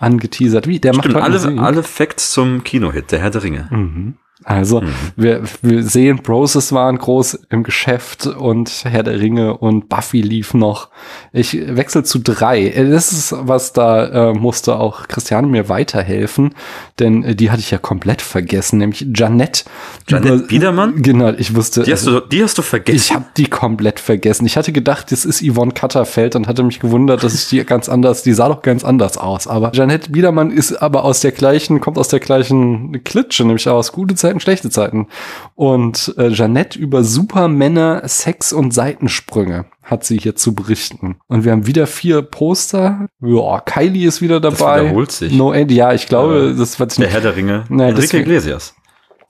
angeteasert. 0.00 0.66
Wie? 0.66 0.80
Der 0.80 0.94
stimmt, 0.94 1.14
macht 1.14 1.22
alle, 1.22 1.60
alle 1.60 1.82
Facts 1.84 2.32
zum 2.32 2.64
Kinohit, 2.64 3.12
der 3.12 3.20
Herr 3.20 3.30
der 3.30 3.44
Ringe. 3.44 3.68
Mhm. 3.70 4.14
Also 4.44 4.82
mhm. 4.82 4.94
wir, 5.16 5.42
wir 5.62 5.82
sehen, 5.82 6.20
Broses 6.22 6.70
waren 6.72 6.98
groß 6.98 7.46
im 7.48 7.62
Geschäft 7.62 8.26
und 8.26 8.84
Herr 8.84 9.02
der 9.02 9.18
Ringe 9.18 9.56
und 9.56 9.88
Buffy 9.88 10.20
lief 10.20 10.52
noch. 10.52 10.90
Ich 11.32 11.54
wechsle 11.54 12.04
zu 12.04 12.18
drei. 12.18 12.68
Das 12.68 13.12
ist 13.12 13.34
was, 13.34 13.72
da 13.72 14.30
äh, 14.30 14.34
musste 14.34 14.76
auch 14.76 15.08
Christiane 15.08 15.46
mir 15.46 15.70
weiterhelfen, 15.70 16.54
denn 16.98 17.24
äh, 17.24 17.34
die 17.34 17.50
hatte 17.50 17.60
ich 17.60 17.70
ja 17.70 17.78
komplett 17.78 18.20
vergessen, 18.20 18.78
nämlich 18.78 19.06
Janette. 19.14 19.64
Janette 20.06 20.44
Biedermann? 20.46 21.00
Genau, 21.00 21.30
ich 21.30 21.54
wusste. 21.54 21.84
Die 21.84 21.92
hast, 21.92 22.06
du, 22.06 22.20
die 22.20 22.42
hast 22.42 22.58
du 22.58 22.62
vergessen? 22.62 22.96
Ich 22.96 23.14
habe 23.14 23.24
die 23.38 23.46
komplett 23.46 24.00
vergessen. 24.00 24.44
Ich 24.44 24.58
hatte 24.58 24.70
gedacht, 24.70 25.12
das 25.12 25.24
ist 25.24 25.42
Yvonne 25.42 25.72
Katterfeld 25.72 26.36
und 26.36 26.46
hatte 26.46 26.62
mich 26.62 26.80
gewundert, 26.80 27.24
dass 27.24 27.34
ich 27.34 27.48
die 27.48 27.64
ganz 27.64 27.88
anders, 27.88 28.22
die 28.22 28.34
sah 28.34 28.50
doch 28.50 28.60
ganz 28.60 28.84
anders 28.84 29.16
aus. 29.16 29.46
Aber 29.46 29.72
Janette 29.72 30.10
Biedermann 30.10 30.50
ist 30.50 30.74
aber 30.74 31.04
aus 31.04 31.20
der 31.20 31.32
gleichen, 31.32 31.80
kommt 31.80 31.96
aus 31.96 32.08
der 32.08 32.20
gleichen 32.20 33.02
Klitsche, 33.02 33.44
nämlich 33.46 33.66
aus 33.66 33.92
gute 33.92 34.14
Zeit 34.14 34.25
Zeiten, 34.26 34.40
schlechte 34.40 34.70
Zeiten. 34.70 35.08
Und 35.54 36.14
äh, 36.18 36.28
Jeannette 36.28 36.78
über 36.78 37.04
Supermänner, 37.04 38.02
Sex 38.06 38.52
und 38.52 38.72
Seitensprünge 38.74 39.66
hat 39.82 40.04
sie 40.04 40.18
hier 40.18 40.34
zu 40.34 40.54
berichten. 40.54 41.16
Und 41.28 41.44
wir 41.44 41.52
haben 41.52 41.66
wieder 41.66 41.86
vier 41.86 42.22
Poster. 42.22 43.06
Ja, 43.20 43.60
Kylie 43.60 44.08
ist 44.08 44.20
wieder 44.20 44.40
dabei. 44.40 44.78
Das 44.78 44.84
wiederholt 44.84 45.12
sich. 45.12 45.32
No 45.32 45.52
End, 45.52 45.70
ja, 45.70 45.92
ich 45.92 46.06
glaube, 46.06 46.52
äh, 46.54 46.58
das 46.58 46.80
wird 46.80 46.98
Der 46.98 47.08
Herr 47.08 47.20
der 47.20 47.36
Ringe. 47.36 47.64
Nein, 47.68 47.90
Enrique 47.90 48.14
Iglesias. 48.14 48.74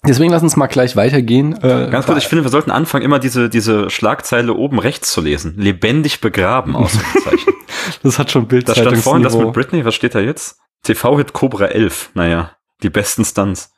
Deswegen 0.07 0.31
lass 0.31 0.43
uns 0.43 0.57
mal 0.57 0.67
gleich 0.69 0.97
weitergehen. 0.97 1.55
Äh, 1.63 1.89
Ganz 1.91 2.07
kurz, 2.07 2.19
ich 2.19 2.29
finde, 2.29 2.45
wir 2.45 2.51
sollten 2.51 2.71
anfangen, 2.71 3.05
immer 3.05 3.19
diese, 3.19 3.51
diese 3.51 3.91
Schlagzeile 3.91 4.55
oben 4.55 4.79
rechts 4.79 5.13
zu 5.13 5.21
lesen. 5.21 5.55
Lebendig 5.59 6.21
begraben, 6.21 6.77
Ausrufezeichen. 6.77 7.53
das 8.03 8.19
hat 8.19 8.31
schon 8.31 8.47
Bild. 8.47 8.69
Da 8.69 8.75
stand 8.75 8.97
vorhin 8.99 9.23
das 9.23 9.37
mit 9.37 9.53
Britney, 9.53 9.85
was 9.85 9.95
steht 9.95 10.15
da 10.15 10.21
jetzt? 10.21 10.59
TV-Hit 10.85 11.33
Cobra 11.33 11.67
11. 11.67 12.11
Naja, 12.15 12.53
die 12.83 12.91
besten 12.91 13.25
Stunts. 13.25 13.73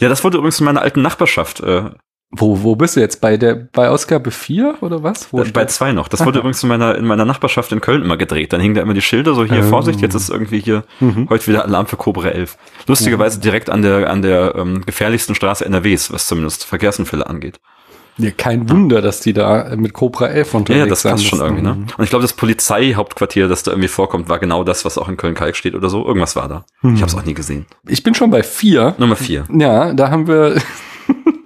Ja, 0.00 0.08
das 0.08 0.24
wurde 0.24 0.38
übrigens 0.38 0.60
in 0.60 0.66
meiner 0.66 0.82
alten 0.82 1.02
Nachbarschaft. 1.02 1.60
Äh, 1.60 1.90
wo, 2.30 2.62
wo 2.62 2.76
bist 2.76 2.94
du 2.94 3.00
jetzt? 3.00 3.22
Bei 3.22 3.38
der, 3.38 3.54
bei 3.54 3.88
Ausgabe 3.88 4.30
4 4.30 4.82
oder 4.82 5.02
was? 5.02 5.32
Wo 5.32 5.42
bei 5.42 5.64
2 5.64 5.92
noch. 5.92 6.08
Das 6.08 6.26
wurde 6.26 6.40
übrigens 6.40 6.62
in 6.62 6.68
meiner, 6.68 6.94
in 6.94 7.06
meiner 7.06 7.24
Nachbarschaft 7.24 7.72
in 7.72 7.80
Köln 7.80 8.02
immer 8.02 8.18
gedreht. 8.18 8.52
Dann 8.52 8.60
hingen 8.60 8.74
da 8.74 8.82
immer 8.82 8.92
die 8.92 9.00
Schilder 9.00 9.34
so 9.34 9.44
hier, 9.44 9.58
ähm. 9.58 9.68
Vorsicht, 9.68 10.02
jetzt 10.02 10.14
ist 10.14 10.28
irgendwie 10.28 10.60
hier 10.60 10.84
mhm. 11.00 11.28
heute 11.30 11.46
wieder 11.46 11.64
Alarm 11.64 11.86
für 11.86 11.96
Cobra 11.96 12.28
11. 12.28 12.58
Lustigerweise 12.86 13.38
mhm. 13.38 13.42
direkt 13.42 13.70
an 13.70 13.80
der, 13.80 14.10
an 14.10 14.20
der 14.20 14.54
ähm, 14.56 14.84
gefährlichsten 14.84 15.34
Straße 15.34 15.64
NRWs, 15.64 16.12
was 16.12 16.26
zumindest 16.26 16.66
Verkehrsunfälle 16.66 17.26
angeht. 17.26 17.60
Ja, 18.18 18.30
kein 18.32 18.68
Wunder, 18.68 19.00
dass 19.00 19.20
die 19.20 19.32
da 19.32 19.74
mit 19.76 19.92
Cobra 19.92 20.26
11 20.26 20.54
unterwegs 20.54 20.66
sind. 20.68 20.78
Ja, 20.78 20.86
das 20.86 21.02
passt 21.04 21.24
schon 21.24 21.40
irgendwie, 21.40 21.62
ne? 21.62 21.86
Und 21.96 22.04
ich 22.04 22.10
glaube, 22.10 22.22
das 22.22 22.32
Polizeihauptquartier, 22.32 23.46
das 23.48 23.62
da 23.62 23.70
irgendwie 23.70 23.88
vorkommt, 23.88 24.28
war 24.28 24.38
genau 24.38 24.64
das, 24.64 24.84
was 24.84 24.98
auch 24.98 25.08
in 25.08 25.16
Köln-Kalk 25.16 25.54
steht 25.54 25.74
oder 25.74 25.88
so. 25.88 26.04
Irgendwas 26.04 26.34
war 26.34 26.48
da. 26.48 26.64
Hm. 26.80 26.94
Ich 26.94 27.00
habe 27.00 27.10
es 27.10 27.16
auch 27.16 27.24
nie 27.24 27.34
gesehen. 27.34 27.66
Ich 27.86 28.02
bin 28.02 28.14
schon 28.14 28.30
bei 28.30 28.42
vier. 28.42 28.94
Nummer 28.98 29.16
vier. 29.16 29.44
Ja, 29.52 29.92
da 29.92 30.10
haben 30.10 30.26
wir 30.26 30.60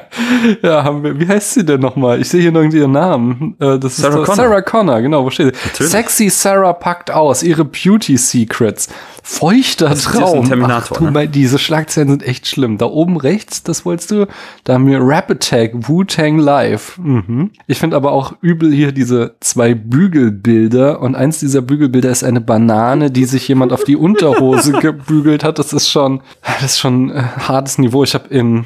ja, 0.62 0.84
haben 0.84 1.02
wir, 1.02 1.18
wie 1.18 1.28
heißt 1.28 1.54
sie 1.54 1.64
denn 1.64 1.80
nochmal? 1.80 2.20
Ich 2.20 2.28
sehe 2.28 2.40
hier 2.40 2.52
nirgends 2.52 2.74
ihren 2.74 2.92
Namen. 2.92 3.56
Äh, 3.60 3.78
das 3.78 3.96
Sarah 3.96 4.20
ist 4.20 4.26
Connor. 4.26 4.36
Sarah 4.36 4.62
Connor, 4.62 5.00
genau, 5.00 5.24
wo 5.24 5.30
steht 5.30 5.54
sie? 5.54 5.66
Natürlich. 5.66 5.92
Sexy 5.92 6.30
Sarah 6.30 6.72
packt 6.72 7.10
aus, 7.10 7.42
ihre 7.42 7.64
Beauty 7.64 8.16
Secrets. 8.16 8.88
Feuchter 9.28 9.88
Das 9.88 10.00
ist 10.00 10.06
ein 10.06 10.20
Traum. 10.20 10.44
Terminator, 10.46 10.98
Ach, 11.00 11.04
du, 11.04 11.10
ne? 11.10 11.28
diese 11.28 11.58
Schlagzeilen 11.58 12.08
sind 12.10 12.22
echt 12.22 12.46
schlimm. 12.46 12.78
Da 12.78 12.86
oben 12.86 13.16
rechts, 13.16 13.64
das 13.64 13.84
wolltest 13.84 14.12
du, 14.12 14.26
da 14.62 14.74
haben 14.74 14.86
wir 14.86 15.00
Rap 15.00 15.28
Attack, 15.30 15.72
Wu-Tang 15.88 16.38
Live. 16.38 16.96
Mhm. 16.98 17.50
Ich 17.66 17.80
finde 17.80 17.96
aber 17.96 18.12
auch 18.12 18.34
übel 18.40 18.72
hier 18.72 18.92
diese 18.92 19.34
zwei 19.40 19.74
Bügelbilder 19.74 21.00
und 21.00 21.16
eins 21.16 21.40
dieser 21.40 21.60
Bügelbilder 21.60 22.10
ist 22.10 22.22
eine 22.22 22.40
Banane, 22.40 23.10
die 23.10 23.24
sich 23.24 23.48
jemand 23.48 23.72
auf 23.72 23.82
die 23.82 23.96
Unterhose 23.96 24.72
gebügelt 24.80 25.42
hat. 25.42 25.58
Das 25.58 25.72
ist 25.72 25.90
schon, 25.90 26.22
das 26.42 26.74
ist 26.74 26.78
schon 26.78 27.10
äh, 27.10 27.20
hartes 27.20 27.78
Niveau. 27.78 28.04
Ich 28.04 28.14
habe 28.14 28.28
in 28.28 28.64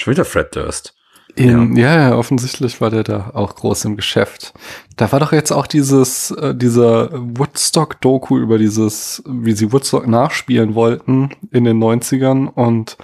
Schon 0.00 0.12
wieder 0.12 0.24
Fred 0.24 0.54
Durst. 0.54 0.94
in, 1.36 1.76
ja. 1.76 2.10
ja, 2.10 2.16
offensichtlich 2.16 2.80
war 2.80 2.90
der 2.90 3.02
da 3.02 3.30
auch 3.34 3.54
groß 3.54 3.86
im 3.86 3.96
Geschäft. 3.96 4.54
Da 4.96 5.10
war 5.10 5.20
doch 5.20 5.32
jetzt 5.32 5.52
auch 5.52 5.66
dieses, 5.66 6.30
äh, 6.30 6.54
dieser 6.54 7.10
Woodstock-Doku 7.12 8.38
über 8.38 8.58
dieses, 8.58 9.22
wie 9.26 9.52
sie 9.52 9.72
Woodstock 9.72 10.06
nachspielen 10.06 10.74
wollten 10.74 11.30
in 11.50 11.64
den 11.64 11.82
90ern 11.82 12.46
und 12.46 12.96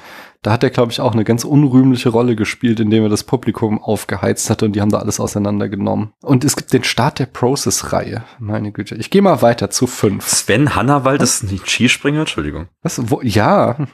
da 0.42 0.52
hat 0.52 0.64
er, 0.64 0.70
glaube 0.70 0.90
ich, 0.90 1.00
auch 1.00 1.12
eine 1.12 1.24
ganz 1.24 1.44
unrühmliche 1.44 2.08
Rolle 2.08 2.34
gespielt, 2.34 2.80
indem 2.80 3.02
er 3.02 3.08
das 3.10 3.24
Publikum 3.24 3.82
aufgeheizt 3.82 4.48
hatte 4.48 4.64
und 4.64 4.72
die 4.72 4.80
haben 4.80 4.90
da 4.90 4.98
alles 4.98 5.20
auseinandergenommen. 5.20 6.12
Und 6.22 6.44
es 6.44 6.56
gibt 6.56 6.72
den 6.72 6.82
Start 6.82 7.18
der 7.18 7.26
Process-Reihe. 7.26 8.24
Meine 8.38 8.72
Güte. 8.72 8.94
Ich 8.94 9.10
gehe 9.10 9.20
mal 9.20 9.42
weiter 9.42 9.68
zu 9.68 9.86
fünf. 9.86 10.26
Sven 10.26 10.74
Hannawald 10.74 11.20
ist 11.20 11.42
ein 11.42 11.60
Skispringer, 11.62 12.20
Entschuldigung. 12.20 12.68
Was? 12.82 13.10
Wo, 13.10 13.20
ja. 13.22 13.86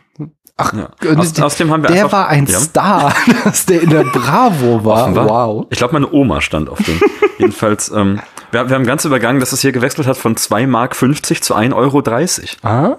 Ach, 0.59 0.73
Ja. 0.73 0.89
Aus- 1.17 1.33
die- 1.35 1.43
außerdem 1.43 1.71
haben 1.73 1.83
wir 1.83 1.91
der 1.91 2.05
einfach- 2.05 2.19
war 2.19 2.29
ein 2.29 2.47
Ja. 2.47 2.59
Star, 2.59 3.13
dass 3.45 3.67
der 3.67 3.83
in 3.83 3.91
der 3.91 4.05
Bravo 4.05 4.85
war. 4.85 5.03
Offenbar. 5.03 5.29
Wow. 5.29 5.67
Ich 5.71 5.79
glaube, 5.79 5.93
meine 5.93 6.11
Oma 6.11 6.41
stand 6.41 6.71
auf 6.71 6.79
dem. 6.79 6.99
Jedenfalls, 7.39 7.91
ähm, 7.95 8.21
wir, 8.53 8.69
wir 8.69 8.75
haben 8.75 8.87
ganz 8.87 9.05
übergangen, 9.05 9.39
dass 9.41 9.53
es 9.53 9.61
hier 9.61 9.73
gewechselt 9.73 10.07
hat 10.07 10.17
von 10.17 10.37
2 10.37 10.67
Mark 10.67 10.97
50 10.97 11.43
zu 11.43 11.55
1,30 11.55 11.75
Euro. 11.75 12.03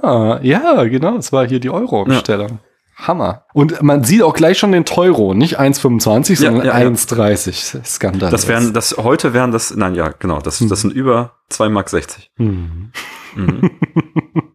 Ah, 0.03 0.39
ja, 0.43 0.83
genau. 0.83 1.17
Es 1.17 1.31
war 1.31 1.47
hier 1.47 1.59
die 1.59 1.69
Euro-Umstellung. 1.71 2.59
Hammer. 2.97 3.43
Und 3.53 3.81
man 3.83 4.03
sieht 4.03 4.23
auch 4.23 4.33
gleich 4.33 4.57
schon 4.57 4.71
den 4.71 4.83
Teuro. 4.83 5.35
Nicht 5.35 5.59
1,25, 5.59 6.29
Ja, 6.29 6.35
sondern 6.35 6.65
ja, 6.65 6.79
ja. 6.79 6.87
1,30. 6.87 7.85
Skandal. 7.85 8.31
Das 8.31 8.47
wären, 8.47 8.73
das 8.73 8.97
heute 8.97 9.33
wären 9.33 9.51
das, 9.51 9.75
nein, 9.75 9.93
ja, 9.93 10.09
genau, 10.09 10.39
das, 10.39 10.59
das 10.67 10.81
sind 10.81 10.93
über 10.93 11.33
2 11.49 11.69
Mark 11.69 11.89
60. 11.89 12.31
Hm. 12.37 12.91
Mhm. 13.35 13.71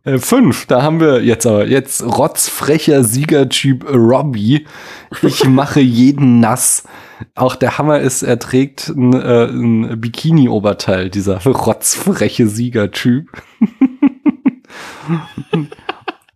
Äh, 0.04 0.18
fünf, 0.18 0.66
da 0.66 0.82
haben 0.82 0.98
wir 0.98 1.22
jetzt 1.22 1.46
aber 1.46 1.68
jetzt 1.68 2.02
rotzfrecher 2.02 3.04
Siegertyp 3.04 3.88
Robbie. 3.88 4.66
Ich 5.22 5.44
mache 5.44 5.78
jeden 5.78 6.40
nass. 6.40 6.82
Auch 7.36 7.54
der 7.54 7.78
Hammer 7.78 8.00
ist, 8.00 8.24
er 8.24 8.40
trägt 8.40 8.88
ein, 8.88 9.12
äh, 9.12 9.44
ein 9.44 10.00
Bikini-Oberteil, 10.00 11.08
dieser 11.08 11.40
rotzfreche 11.44 12.48
Siegertyp. 12.48 13.30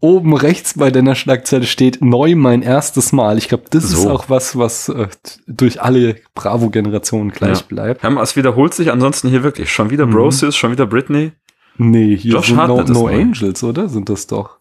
Oben 0.01 0.35
rechts 0.37 0.75
bei 0.75 0.91
deiner 0.91 1.15
Schlagzeile 1.15 1.65
steht 1.65 2.03
neu 2.03 2.35
mein 2.37 2.61
erstes 2.63 3.13
Mal. 3.13 3.39
Ich 3.39 3.49
glaube, 3.49 3.65
das 3.71 3.85
ist 3.85 3.93
So. 4.03 4.11
auch 4.11 4.29
was, 4.29 4.59
was 4.59 4.89
äh, 4.91 5.09
durch 5.47 5.81
alle 5.83 6.17
Bravo-Generationen 6.35 7.31
gleich 7.31 7.61
Ja. 7.61 7.65
bleibt. 7.67 8.03
Haben, 8.03 8.19
es 8.19 8.37
wiederholt 8.37 8.75
sich 8.75 8.93
ansonsten 8.93 9.29
hier 9.29 9.43
wirklich. 9.43 9.73
Schon 9.73 9.89
wieder 9.91 10.07
Mhm. 10.07 10.33
Schon 10.53 10.71
wieder 10.71 10.87
Britney. 10.87 11.33
Nee, 11.79 12.17
hier 12.17 12.33
Josh 12.33 12.49
sind 12.49 12.57
no, 12.57 12.63
Hartnett 12.63 12.91
ist 12.91 12.95
no 12.95 13.03
neu. 13.09 13.21
Angels, 13.21 13.63
oder? 13.65 13.89
Sind 13.89 14.09
das 14.11 14.27
doch? 14.27 14.59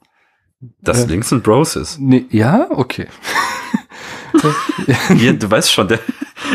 Das 0.82 1.01
Ja. 1.01 1.06
links 1.08 1.30
sind 1.30 1.44
Brosis. 1.44 1.98
Nee, 2.00 2.25
ja, 2.30 2.68
okay. 2.72 3.08
Hier, 5.18 5.34
du 5.34 5.50
weißt 5.50 5.72
schon, 5.72 5.88
der 5.88 6.00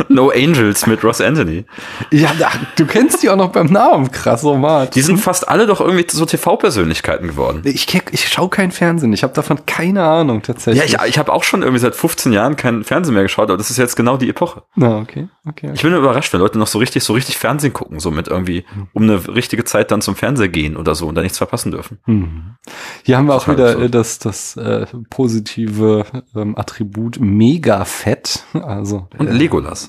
No 0.08 0.30
Angels 0.30 0.86
mit 0.86 1.02
Ross 1.04 1.20
Anthony. 1.20 1.64
Ja, 2.10 2.32
du 2.76 2.86
kennst 2.86 3.22
die 3.22 3.30
auch 3.30 3.36
noch 3.36 3.52
beim 3.52 3.66
Namen, 3.66 4.10
krass, 4.10 4.44
oh 4.44 4.56
Mann. 4.56 4.88
Die 4.94 5.00
sind 5.00 5.18
fast 5.18 5.48
alle 5.48 5.66
doch 5.66 5.80
irgendwie 5.80 6.06
so 6.10 6.24
TV-Persönlichkeiten 6.26 7.28
geworden. 7.28 7.62
Ich, 7.64 7.86
ich 8.12 8.28
schaue 8.28 8.48
kein 8.48 8.70
Fernsehen, 8.72 9.12
ich 9.12 9.22
habe 9.22 9.32
davon 9.32 9.64
keine 9.66 10.04
Ahnung 10.04 10.38
Ja, 10.38 10.42
tatsächlich. 10.42 10.94
ich, 10.94 11.08
ich 11.08 11.18
habe 11.18 11.32
auch 11.32 11.44
schon 11.44 11.62
irgendwie 11.62 11.80
seit 11.80 11.94
15 11.94 12.32
Jahren 12.32 12.56
keinen 12.56 12.84
Fernsehen 12.84 13.14
mehr 13.14 13.22
geschaut, 13.22 13.48
aber 13.48 13.56
das 13.56 13.70
ist 13.70 13.76
jetzt 13.76 13.96
genau 13.96 14.16
die 14.16 14.28
Epoche. 14.28 14.62
Na, 14.74 14.98
okay, 14.98 15.28
okay. 15.46 15.66
okay. 15.68 15.70
Ich 15.74 15.82
bin 15.82 15.94
überrascht, 15.94 16.32
wenn 16.32 16.40
Leute 16.40 16.58
noch 16.58 16.66
so 16.66 16.78
richtig, 16.78 17.02
so 17.04 17.12
richtig 17.12 17.38
Fernsehen 17.38 17.72
gucken, 17.72 18.00
so 18.00 18.10
mit 18.10 18.28
irgendwie 18.28 18.64
um 18.92 19.02
eine 19.04 19.26
richtige 19.34 19.64
Zeit 19.64 19.90
dann 19.90 20.00
zum 20.02 20.16
Fernseher 20.16 20.48
gehen 20.48 20.76
oder 20.76 20.94
so 20.94 21.06
und 21.06 21.14
da 21.14 21.22
nichts 21.22 21.38
verpassen 21.38 21.70
dürfen. 21.70 21.98
Hm. 22.04 22.56
Hier 23.04 23.16
haben 23.16 23.26
wir 23.26 23.34
auch 23.34 23.48
wieder 23.48 23.68
absurd. 23.68 23.84
äh, 23.84 23.90
das, 23.90 24.18
das 24.18 24.56
äh, 24.56 24.86
positive 25.08 26.04
ähm, 26.34 26.56
Attribut 26.56 27.18
mega 27.20 27.84
fett. 27.84 28.44
Also 28.52 29.08
Und 29.18 29.28
äh, 29.28 29.32
Legolas. 29.32 29.79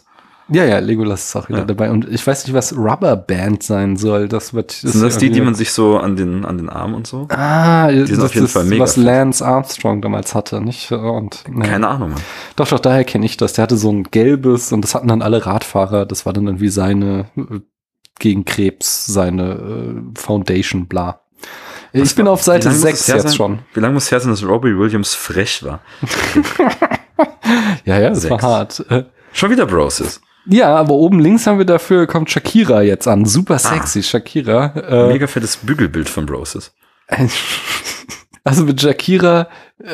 Ja, 0.52 0.66
ja, 0.66 0.80
Legolas 0.80 1.26
ist 1.26 1.36
auch 1.36 1.48
wieder 1.50 1.60
Ja. 1.60 1.66
dabei. 1.66 1.90
Und 1.92 2.08
ich 2.10 2.26
weiß 2.26 2.46
nicht, 2.46 2.54
was 2.54 2.76
Rubberband 2.76 3.64
sein 3.64 3.96
soll. 3.98 4.28
Das 4.28 4.54
wird. 4.54 4.72
Sind 4.72 5.02
das 5.02 5.18
die, 5.18 5.30
die 5.32 5.42
man 5.42 5.56
sich 5.56 5.72
so 5.72 5.98
an 5.98 6.16
den, 6.16 6.46
an 6.46 6.58
den 6.58 6.70
Arm 6.70 6.94
und 6.94 7.08
so? 7.08 7.28
Ah, 7.30 7.90
sind 7.90 8.12
das 8.12 8.20
auf 8.20 8.34
jeden 8.34 8.46
ist, 8.46 8.52
Fall 8.54 8.66
mega 8.66 8.84
was. 8.84 8.98
Lance 8.98 9.46
Armstrong 9.46 10.02
damals 10.02 10.36
hatte, 10.36 10.62
nicht? 10.62 10.92
Und, 10.92 11.44
ne. 11.50 11.66
Keine 11.66 11.88
Ahnung. 11.88 12.10
Mann. 12.12 12.22
Doch, 12.56 12.68
doch, 12.68 12.80
daher 12.80 13.04
kenne 13.04 13.26
ich 13.26 13.38
das. 13.38 13.54
Der 13.54 13.64
hatte 13.64 13.78
so 13.78 13.92
ein 13.92 14.04
gelbes 14.04 14.72
und 14.72 14.82
das 14.82 14.94
hatten 14.96 15.08
dann 15.08 15.22
alle 15.22 15.46
Radfahrer. 15.46 16.06
Das 16.06 16.26
war 16.26 16.34
dann 16.34 16.48
irgendwie 16.48 16.70
seine 16.70 17.26
gegen 18.20 18.46
Krebs, 18.46 19.08
seine 19.08 19.54
äh, 19.54 20.20
Foundation, 20.20 20.88
bla. 20.88 21.22
Ich 21.94 22.02
Was 22.02 22.14
bin 22.14 22.26
war- 22.28 22.34
auf 22.34 22.44
Seite 22.44 22.66
wie 22.70 22.74
lange 22.74 22.76
muss 22.76 22.84
6 22.84 23.00
es 23.02 23.08
her 23.08 23.16
jetzt 23.16 23.24
sein? 23.30 23.34
schon. 23.36 23.60
Wie 23.74 23.80
lange 23.80 23.94
muss 23.96 24.04
es 24.06 24.12
her 24.12 24.20
sein, 24.20 24.30
dass 24.32 24.46
Robbie 24.46 24.78
Williams 24.78 25.14
frech 25.16 25.64
war? 25.64 25.80
Ja, 27.86 28.00
ja, 28.00 28.10
das 28.10 28.30
war 28.30 28.40
Sechs. 28.40 28.44
hart. 28.90 29.06
Schon 29.34 29.52
wieder 29.52 29.66
Brosis. 29.66 30.22
Ja, 30.46 30.76
aber 30.76 30.94
oben 30.94 31.20
links 31.20 31.46
haben 31.46 31.58
wir 31.60 31.66
dafür, 31.66 32.08
kommt 32.08 32.32
Shakira 32.32 32.82
jetzt 32.82 33.08
an. 33.08 33.26
Super 33.26 33.60
sexy, 33.60 34.02
Shakira. 34.02 34.74
Äh, 34.76 35.08
Mega 35.08 35.28
fettes 35.28 35.58
Bügelbild 35.58 36.10
von 36.10 36.26
Brosis. 36.26 36.72
Also 38.44 38.64
mit 38.64 38.82
Shakira, 38.82 39.42
äh, 39.42 39.46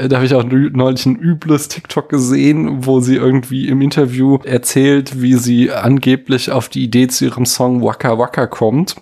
da 0.08 0.18
habe 0.18 0.26
ich 0.26 0.34
auch 0.34 0.44
neu- 0.44 0.70
neulich 0.74 1.06
ein 1.06 1.16
übles 1.16 1.68
TikTok 1.68 2.10
gesehen, 2.10 2.86
wo 2.86 3.00
sie 3.00 3.16
irgendwie 3.16 3.68
im 3.68 3.82
Interview 3.82 4.38
erzählt, 4.44 5.22
wie 5.22 5.36
sie 5.36 5.72
angeblich 5.72 6.52
auf 6.52 6.70
die 6.70 6.84
Idee 6.84 7.08
zu 7.08 7.26
ihrem 7.26 7.46
Song 7.46 7.82
Waka 7.84 8.18
Waka 8.18 8.48
kommt, 8.48 8.96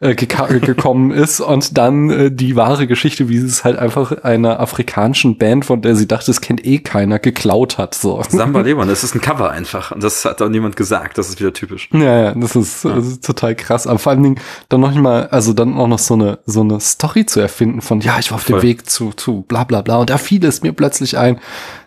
äh, 0.00 0.14
gekommen 0.14 1.10
ist 1.10 1.40
und 1.40 1.76
dann 1.78 2.10
äh, 2.10 2.30
die 2.30 2.56
wahre 2.56 2.86
Geschichte, 2.86 3.28
wie 3.28 3.38
sie 3.38 3.46
es 3.46 3.64
halt 3.64 3.78
einfach 3.78 4.22
einer 4.24 4.60
afrikanischen 4.60 5.38
Band, 5.38 5.64
von 5.64 5.82
der 5.82 5.96
sie 5.96 6.06
dachte, 6.06 6.30
es 6.30 6.40
kennt 6.40 6.64
eh 6.64 6.78
keiner, 6.78 7.18
geklaut 7.18 7.78
hat. 7.78 7.94
So. 7.94 8.22
Samba 8.28 8.60
Leon, 8.62 8.86
das 8.88 9.04
ist 9.04 9.14
ein 9.14 9.20
Cover 9.20 9.50
einfach. 9.50 9.92
Und 9.92 10.02
das 10.02 10.24
hat 10.24 10.42
auch 10.42 10.48
niemand 10.48 10.76
gesagt. 10.76 11.18
Das 11.18 11.28
ist 11.28 11.40
wieder 11.40 11.52
typisch. 11.52 11.88
Ja, 11.92 12.22
ja, 12.24 12.34
das 12.34 12.54
ist, 12.56 12.84
das 12.84 13.06
ist 13.06 13.24
total 13.24 13.54
krass. 13.54 13.86
Aber 13.86 13.98
vor 13.98 14.10
allen 14.12 14.22
Dingen 14.22 14.40
dann 14.68 14.80
noch 14.80 14.90
nicht 14.90 15.00
mal, 15.00 15.26
also 15.28 15.52
dann 15.52 15.74
auch 15.78 15.88
noch 15.88 15.98
so 15.98 16.14
eine, 16.14 16.38
so 16.46 16.60
eine 16.60 16.80
Story 16.80 17.24
zu 17.26 17.40
erfinden 17.40 17.80
von, 17.80 18.00
ja, 18.00 18.18
ich 18.18 18.30
war 18.30 18.36
auf 18.36 18.44
dem 18.44 18.62
Weg 18.62 18.88
zu, 18.90 19.12
zu 19.12 19.42
bla 19.48 19.64
bla 19.64 19.82
bla 19.82 19.96
und 19.98 20.10
da 20.18 20.24
fiel 20.24 20.44
es 20.44 20.62
mir 20.62 20.72
plötzlich 20.72 21.16
ein. 21.16 21.40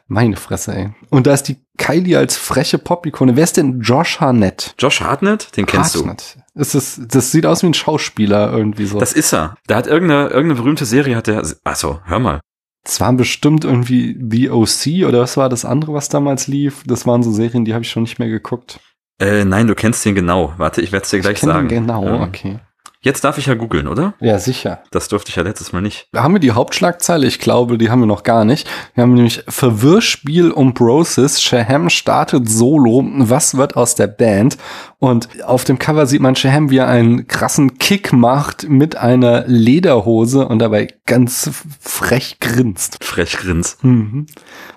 Meine 0.08 0.36
Fresse, 0.36 0.76
ey. 0.76 0.90
Und 1.10 1.26
da 1.28 1.34
ist 1.34 1.44
die 1.44 1.58
Kylie 1.78 2.18
als 2.18 2.36
freche 2.36 2.78
Pop-Ikone. 2.78 3.36
Wer 3.38 3.44
ist 3.46 3.56
denn 3.56 3.80
Josh 3.80 4.20
Harnett? 4.20 4.76
Josh 4.78 5.00
Hartnett, 5.02 5.56
den 5.56 5.66
kennst 5.66 5.96
du. 5.96 6.00
Hartnett. 6.00 6.38
Ist 6.54 6.76
das, 6.76 7.00
das 7.08 7.32
sieht 7.32 7.46
aus 7.46 7.64
wie 7.64 7.68
ein 7.68 7.74
Schauspieler 7.74 8.52
irgendwie 8.52 8.86
so. 8.86 9.00
Das 9.00 9.14
ist 9.14 9.34
er. 9.34 9.56
Da 9.68 9.78
hat 9.78 9.88
irgendeine, 9.88 10.28
irgendeine 10.28 10.56
berühmte 10.56 10.86
Serie 10.86 11.16
hat 11.16 11.28
der, 11.28 11.44
achso, 11.64 12.02
hör 12.06 12.20
mal. 12.20 12.42
Das 12.84 13.00
waren 13.00 13.16
bestimmt 13.16 13.64
irgendwie 13.64 14.18
The 14.30 14.50
OC 14.50 15.08
oder 15.08 15.22
was 15.22 15.38
war 15.38 15.48
das 15.50 15.64
andere, 15.66 15.94
was 15.94 16.10
damals 16.10 16.48
lief? 16.48 16.84
Das 16.86 17.06
waren 17.06 17.24
so 17.24 17.32
Serien, 17.32 17.64
die 17.64 17.74
habe 17.74 17.84
ich 17.84 17.92
schon 17.92 18.04
nicht 18.04 18.20
mehr 18.20 18.28
geguckt. 18.28 18.80
Äh, 19.20 19.46
nein, 19.46 19.68
du 19.68 19.76
kennst 19.76 20.04
den 20.04 20.16
genau. 20.16 20.54
Warte, 20.58 20.82
ich 20.82 20.92
werde 20.92 21.04
es 21.04 21.12
dir 21.12 21.20
gleich 21.20 21.36
Ich 21.36 21.40
kenn 21.42 21.50
den 21.50 21.56
sagen. 21.56 21.68
Genau, 21.68 22.08
Ähm, 22.08 22.22
okay. 22.22 22.60
Jetzt 23.04 23.24
darf 23.24 23.40
ich 23.40 23.48
ja 23.48 23.56
googeln, 23.56 23.88
oder? 23.88 24.14
Ja, 24.20 24.38
sicher. 24.38 24.84
Das 24.92 25.08
durfte 25.08 25.30
ich 25.30 25.36
ja 25.36 25.42
letztes 25.42 25.74
Mal 25.74 25.82
nicht. 25.82 26.08
Haben 26.16 26.36
wir 26.36 26.40
die 26.40 26.52
Hauptschlagzeile? 26.52 27.26
Ich 27.26 27.40
glaube, 27.40 27.80
die 27.80 27.90
haben 27.90 28.02
wir 28.02 28.06
noch 28.06 28.22
gar 28.22 28.46
nicht. 28.46 28.70
Wir 28.94 29.02
haben 29.02 29.16
nämlich 29.16 29.44
Verwirrspiel 29.48 30.52
um 30.52 30.76
Brosis. 30.76 31.42
Shaham 31.42 31.90
startet 31.90 32.48
solo. 32.48 33.04
Was 33.04 33.58
wird 33.58 33.76
aus 33.76 33.96
der 33.96 34.06
Band? 34.06 34.60
Und 35.00 35.44
auf 35.44 35.64
dem 35.64 35.80
Cover 35.80 36.06
sieht 36.06 36.22
man 36.22 36.36
Shaham, 36.36 36.70
wie 36.70 36.78
er 36.78 36.90
einen 36.90 37.26
krassen 37.26 37.80
Kick 37.80 38.14
macht 38.14 38.70
mit 38.70 38.96
einer 38.96 39.46
Lederhose 39.48 40.48
und 40.48 40.60
dabei 40.60 40.90
ganz 41.08 41.50
frech 41.80 42.38
grinst. 42.40 43.04
Frech 43.04 43.36
grins. 43.38 43.80
Mhm. 43.82 44.28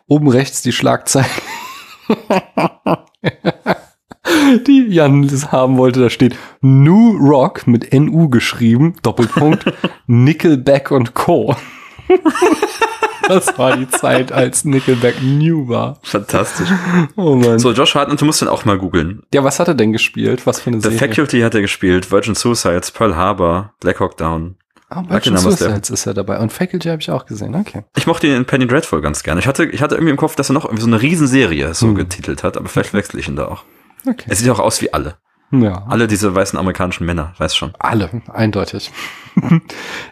Oben 0.06 0.28
rechts 0.28 0.62
die 0.62 0.72
Schlagzeile. 0.72 1.26
Die 4.66 4.86
Jan 4.88 5.30
haben 5.52 5.76
wollte, 5.76 6.00
da 6.00 6.10
steht 6.10 6.36
New 6.60 7.16
Rock 7.16 7.66
mit 7.66 7.92
NU 7.92 8.28
geschrieben, 8.28 8.94
Doppelpunkt, 9.02 9.66
Nickelback 10.06 10.90
und 10.90 11.14
Co. 11.14 11.54
Das 13.28 13.56
war 13.58 13.76
die 13.76 13.88
Zeit, 13.88 14.32
als 14.32 14.64
Nickelback 14.64 15.22
new 15.22 15.68
war. 15.68 15.98
Fantastisch. 16.02 16.68
Oh 17.16 17.34
Mann. 17.36 17.58
So, 17.58 17.72
Josh 17.72 17.94
Hartnett, 17.94 18.20
du 18.20 18.26
musst 18.26 18.42
den 18.42 18.48
auch 18.48 18.64
mal 18.64 18.78
googeln. 18.78 19.22
Ja, 19.32 19.42
was 19.44 19.58
hat 19.60 19.68
er 19.68 19.74
denn 19.74 19.92
gespielt? 19.92 20.46
Was 20.46 20.60
für 20.60 20.68
eine 20.68 20.80
The 20.80 20.90
Serie? 20.90 20.98
Faculty 20.98 21.40
hat 21.40 21.54
er 21.54 21.62
gespielt, 21.62 22.10
Virgin 22.10 22.34
Suicides, 22.34 22.90
Pearl 22.90 23.16
Harbor, 23.16 23.72
Black 23.80 24.00
Hawk 24.00 24.16
Down. 24.18 24.56
Ah, 24.90 25.02
Virtual 25.08 25.38
Suicides 25.38 25.90
ist 25.90 26.06
er 26.06 26.14
dabei. 26.14 26.38
Und 26.38 26.52
Faculty 26.52 26.88
habe 26.88 27.00
ich 27.00 27.10
auch 27.10 27.24
gesehen, 27.24 27.54
okay. 27.54 27.84
Ich 27.96 28.06
mochte 28.06 28.26
ihn 28.26 28.34
in 28.34 28.44
Penny 28.44 28.66
Dreadful 28.66 29.00
ganz 29.00 29.22
gerne. 29.22 29.40
Ich 29.40 29.46
hatte, 29.46 29.64
ich 29.64 29.80
hatte 29.80 29.94
irgendwie 29.94 30.10
im 30.10 30.18
Kopf, 30.18 30.36
dass 30.36 30.50
er 30.50 30.52
noch 30.52 30.64
irgendwie 30.64 30.82
so 30.82 30.88
eine 30.88 31.00
Riesenserie 31.00 31.72
so 31.74 31.86
hm. 31.88 31.94
getitelt 31.94 32.42
hat, 32.42 32.56
aber 32.56 32.68
vielleicht 32.68 32.92
wechsle 32.92 33.20
ich 33.20 33.28
ihn 33.28 33.36
da 33.36 33.48
auch. 33.48 33.64
Okay. 34.06 34.26
Er 34.28 34.36
sieht 34.36 34.48
auch 34.50 34.60
aus 34.60 34.80
wie 34.82 34.92
alle. 34.92 35.16
Ja. 35.52 35.84
Alle 35.88 36.06
diese 36.06 36.34
weißen 36.34 36.58
amerikanischen 36.58 37.06
Männer, 37.06 37.32
weiß 37.38 37.54
schon. 37.54 37.72
Alle, 37.78 38.10
eindeutig. 38.32 38.90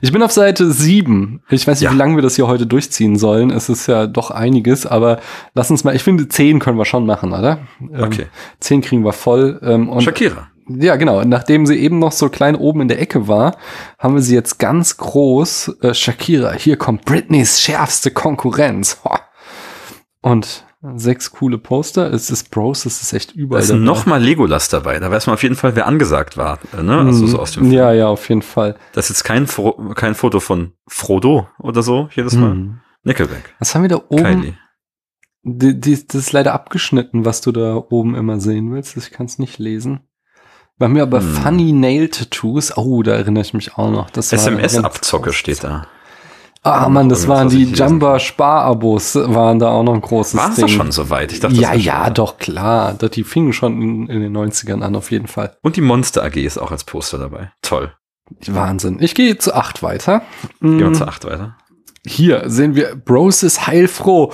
ich 0.01 0.13
bin 0.13 0.23
auf 0.23 0.33
Seite 0.33 0.71
7. 0.71 1.43
Ich 1.51 1.67
weiß 1.67 1.81
nicht, 1.81 1.89
ja. 1.89 1.93
wie 1.93 1.99
lange 1.99 2.17
wir 2.17 2.23
das 2.23 2.37
hier 2.37 2.47
heute 2.47 2.67
durchziehen 2.67 3.17
sollen. 3.17 3.51
Es 3.51 3.69
ist 3.69 3.87
ja 3.87 4.07
doch 4.07 4.31
einiges, 4.31 4.87
aber 4.87 5.21
lass 5.55 5.71
uns 5.71 5.85
mal, 5.85 5.97
ich 5.97 6.03
finde, 6.03 6.29
10 6.29 6.59
können 6.59 6.79
wir 6.79 6.85
schon 6.85 7.07
machen, 7.07 7.33
oder? 7.33 7.59
Ähm, 7.81 8.03
okay. 8.03 8.27
10 8.61 8.83
kriegen 8.83 9.05
wir 9.05 9.13
voll. 9.13 9.61
Ähm, 9.63 9.89
und 9.89 10.03
Shakira. 10.03 10.49
Ja, 10.69 10.97
genau. 10.97 11.25
Nachdem 11.25 11.67
sie 11.67 11.77
eben 11.77 11.99
noch 11.99 12.13
so 12.13 12.29
klein 12.29 12.55
oben 12.55 12.83
in 12.83 12.89
der 12.89 13.01
Ecke 13.01 13.27
war, 13.27 13.57
haben 13.99 14.15
wir 14.15 14.23
sie 14.23 14.35
jetzt 14.35 14.59
ganz 14.59 14.97
groß. 14.97 15.77
Äh, 15.83 15.95
Shakira, 15.95 16.53
hier 16.53 16.77
kommt 16.77 17.05
Britneys 17.05 17.61
schärfste 17.61 18.13
Konkurrenz. 18.13 19.01
Und 20.21 20.65
sechs 20.97 21.31
coole 21.31 21.59
Poster. 21.59 22.13
Es 22.13 22.31
ist 22.31 22.51
Bros, 22.51 22.85
es 22.87 23.03
ist 23.03 23.13
echt 23.13 23.33
überall. 23.33 23.67
Da 23.67 23.75
ist 23.75 23.81
nochmal 23.81 24.23
Legolas 24.23 24.69
dabei. 24.69 24.99
Da 24.99 25.11
weiß 25.11 25.27
man 25.27 25.35
auf 25.35 25.43
jeden 25.43 25.55
Fall, 25.55 25.77
wer 25.77 25.87
angesagt 25.87 26.37
war. 26.37 26.59
Ne? 26.81 26.99
Also 26.99 27.27
so 27.27 27.39
aus 27.39 27.53
dem 27.53 27.63
Film. 27.63 27.73
Ja, 27.73 27.93
ja, 27.93 28.09
auf 28.09 28.29
jeden 28.29 28.43
Fall. 28.43 28.77
Das 28.93 29.07
ist 29.07 29.11
jetzt 29.11 29.25
kein, 29.25 29.47
Fro 29.47 29.73
kein 29.95 30.15
Foto 30.15 30.41
von 30.41 30.73
Frodo 30.89 31.49
oder 31.59 31.83
so 31.83 32.09
jedes 32.15 32.35
Mal. 32.35 32.53
Hm. 32.53 32.81
Nickelback. 33.05 33.55
Was 33.59 33.75
haben 33.75 33.83
wir 33.83 33.89
da 33.89 34.01
oben? 34.09 34.59
Die, 35.45 35.79
die, 35.79 36.07
das 36.07 36.15
ist 36.15 36.33
leider 36.33 36.53
abgeschnitten, 36.53 37.25
was 37.25 37.41
du 37.41 37.51
da 37.53 37.75
oben 37.75 38.15
immer 38.15 38.39
sehen 38.41 38.73
willst. 38.73 38.97
Ich 38.97 39.11
kann 39.11 39.27
es 39.27 39.39
nicht 39.39 39.59
lesen. 39.59 40.01
Haben 40.81 40.97
ja 40.97 41.05
aber 41.05 41.21
hm. 41.21 41.35
Funny 41.35 41.73
Nail 41.73 42.09
Tattoos. 42.09 42.77
Oh, 42.77 43.05
da 43.05 43.13
erinnere 43.13 43.43
ich 43.43 43.55
mich 43.55 43.77
auch 43.77 43.91
noch. 43.91 44.11
SMS-Abzocke 44.17 45.33
steht 45.33 45.63
da. 45.63 45.87
Ah, 46.65 46.89
Mann, 46.89 47.09
das 47.09 47.27
waren 47.27 47.49
die 47.49 47.65
Jumba 47.65 48.21
Sparabos, 48.21 49.17
waren 49.17 49.59
da 49.59 49.71
auch 49.71 49.83
noch 49.83 49.95
ein 49.95 50.01
großes 50.01 50.37
War's 50.37 50.55
Ding. 50.55 50.63
War 50.63 50.69
schon 50.69 50.93
so 50.93 51.11
weit? 51.11 51.33
Ich 51.33 51.41
dachte, 51.41 51.57
ja, 51.57 51.75
ja, 51.75 52.09
doch, 52.11 52.39
klar. 52.39 52.95
Die 52.95 53.25
fingen 53.25 53.53
schon 53.53 53.83
in, 53.83 54.07
in, 54.07 54.21
den 54.21 54.37
90ern 54.37 54.81
an, 54.81 54.95
auf 54.95 55.11
jeden 55.11 55.27
Fall. 55.27 55.57
Und 55.63 55.75
die 55.75 55.81
Monster 55.81 56.23
AG 56.23 56.37
ist 56.37 56.59
auch 56.59 56.71
als 56.71 56.85
Poster 56.85 57.19
dabei. 57.19 57.51
Toll. 57.63 57.93
Wahnsinn. 58.47 58.99
Ich 59.01 59.17
gehe 59.17 59.37
zu 59.39 59.55
acht 59.55 59.83
weiter. 59.83 60.23
Gehen 60.61 60.79
wir 60.79 60.91
mm. 60.91 60.95
zu 60.95 61.09
acht 61.09 61.25
weiter. 61.25 61.57
Hier 62.07 62.49
sehen 62.49 62.77
wir, 62.77 62.95
Bros 62.97 63.43
ist 63.43 63.67
heilfroh. 63.67 64.33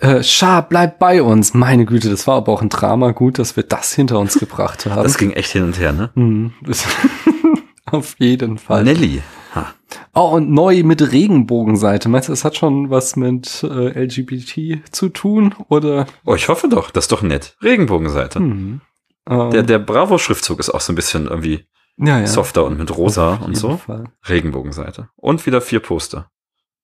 Äh, 0.00 0.22
Sha, 0.22 0.60
bleib 0.60 0.98
bei 0.98 1.22
uns. 1.22 1.54
Meine 1.54 1.86
Güte, 1.86 2.10
das 2.10 2.26
war 2.26 2.36
aber 2.36 2.52
auch 2.52 2.62
ein 2.62 2.68
Drama. 2.68 3.12
Gut, 3.12 3.38
dass 3.38 3.56
wir 3.56 3.62
das 3.62 3.94
hinter 3.94 4.18
uns 4.18 4.38
gebracht 4.38 4.86
haben. 4.86 5.02
Das 5.02 5.18
ging 5.18 5.32
echt 5.32 5.50
hin 5.50 5.64
und 5.64 5.78
her, 5.78 5.92
ne? 5.92 6.10
Mhm. 6.14 6.52
auf 7.86 8.16
jeden 8.18 8.58
Fall. 8.58 8.84
Nelly. 8.84 9.22
Ha. 9.54 9.74
Oh, 10.14 10.30
und 10.36 10.50
neu 10.50 10.82
mit 10.82 11.12
Regenbogenseite. 11.12 12.08
Meinst 12.08 12.28
du, 12.28 12.32
das 12.32 12.44
hat 12.44 12.56
schon 12.56 12.90
was 12.90 13.16
mit 13.16 13.64
äh, 13.64 14.04
LGBT 14.04 14.82
zu 14.90 15.08
tun? 15.08 15.54
Oder? 15.68 16.06
Oh, 16.24 16.34
ich 16.34 16.48
hoffe 16.48 16.68
doch. 16.68 16.90
Das 16.90 17.04
ist 17.04 17.12
doch 17.12 17.22
nett. 17.22 17.56
Regenbogenseite. 17.62 18.38
Ähm. 18.38 18.80
Der, 19.28 19.62
der 19.62 19.78
Bravo-Schriftzug 19.78 20.58
ist 20.58 20.70
auch 20.70 20.80
so 20.80 20.92
ein 20.92 20.96
bisschen 20.96 21.26
irgendwie 21.26 21.64
ja, 21.96 22.18
ja. 22.18 22.26
softer 22.26 22.64
und 22.64 22.78
mit 22.78 22.96
rosa 22.96 23.34
und 23.34 23.56
so. 23.56 23.76
Fall. 23.76 24.04
Regenbogenseite. 24.28 25.08
Und 25.16 25.46
wieder 25.46 25.60
vier 25.60 25.80
Poster. 25.80 26.30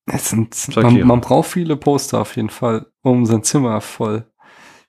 Es 0.05 0.29
sind, 0.29 0.75
man, 0.77 1.01
man 1.01 1.19
braucht 1.19 1.49
viele 1.49 1.75
Poster 1.75 2.21
auf 2.21 2.37
jeden 2.37 2.49
Fall, 2.49 2.85
um 3.01 3.25
sein 3.25 3.43
Zimmer 3.43 3.81
voll. 3.81 4.25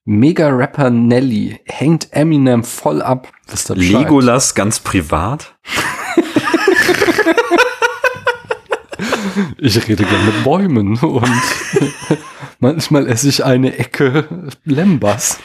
Mega-Rapper 0.04 0.90
Nelly 0.90 1.60
hängt 1.66 2.12
Eminem 2.12 2.62
voll 2.62 3.02
ab. 3.02 3.28
Legolas 3.74 4.54
ganz 4.54 4.80
privat. 4.80 5.58
Ich 9.58 9.76
rede 9.88 10.04
gerne 10.04 10.24
mit 10.24 10.44
Bäumen 10.44 10.98
und 10.98 11.40
manchmal 12.58 13.06
esse 13.08 13.28
ich 13.28 13.44
eine 13.44 13.76
Ecke 13.78 14.48
Lembas. 14.64 15.38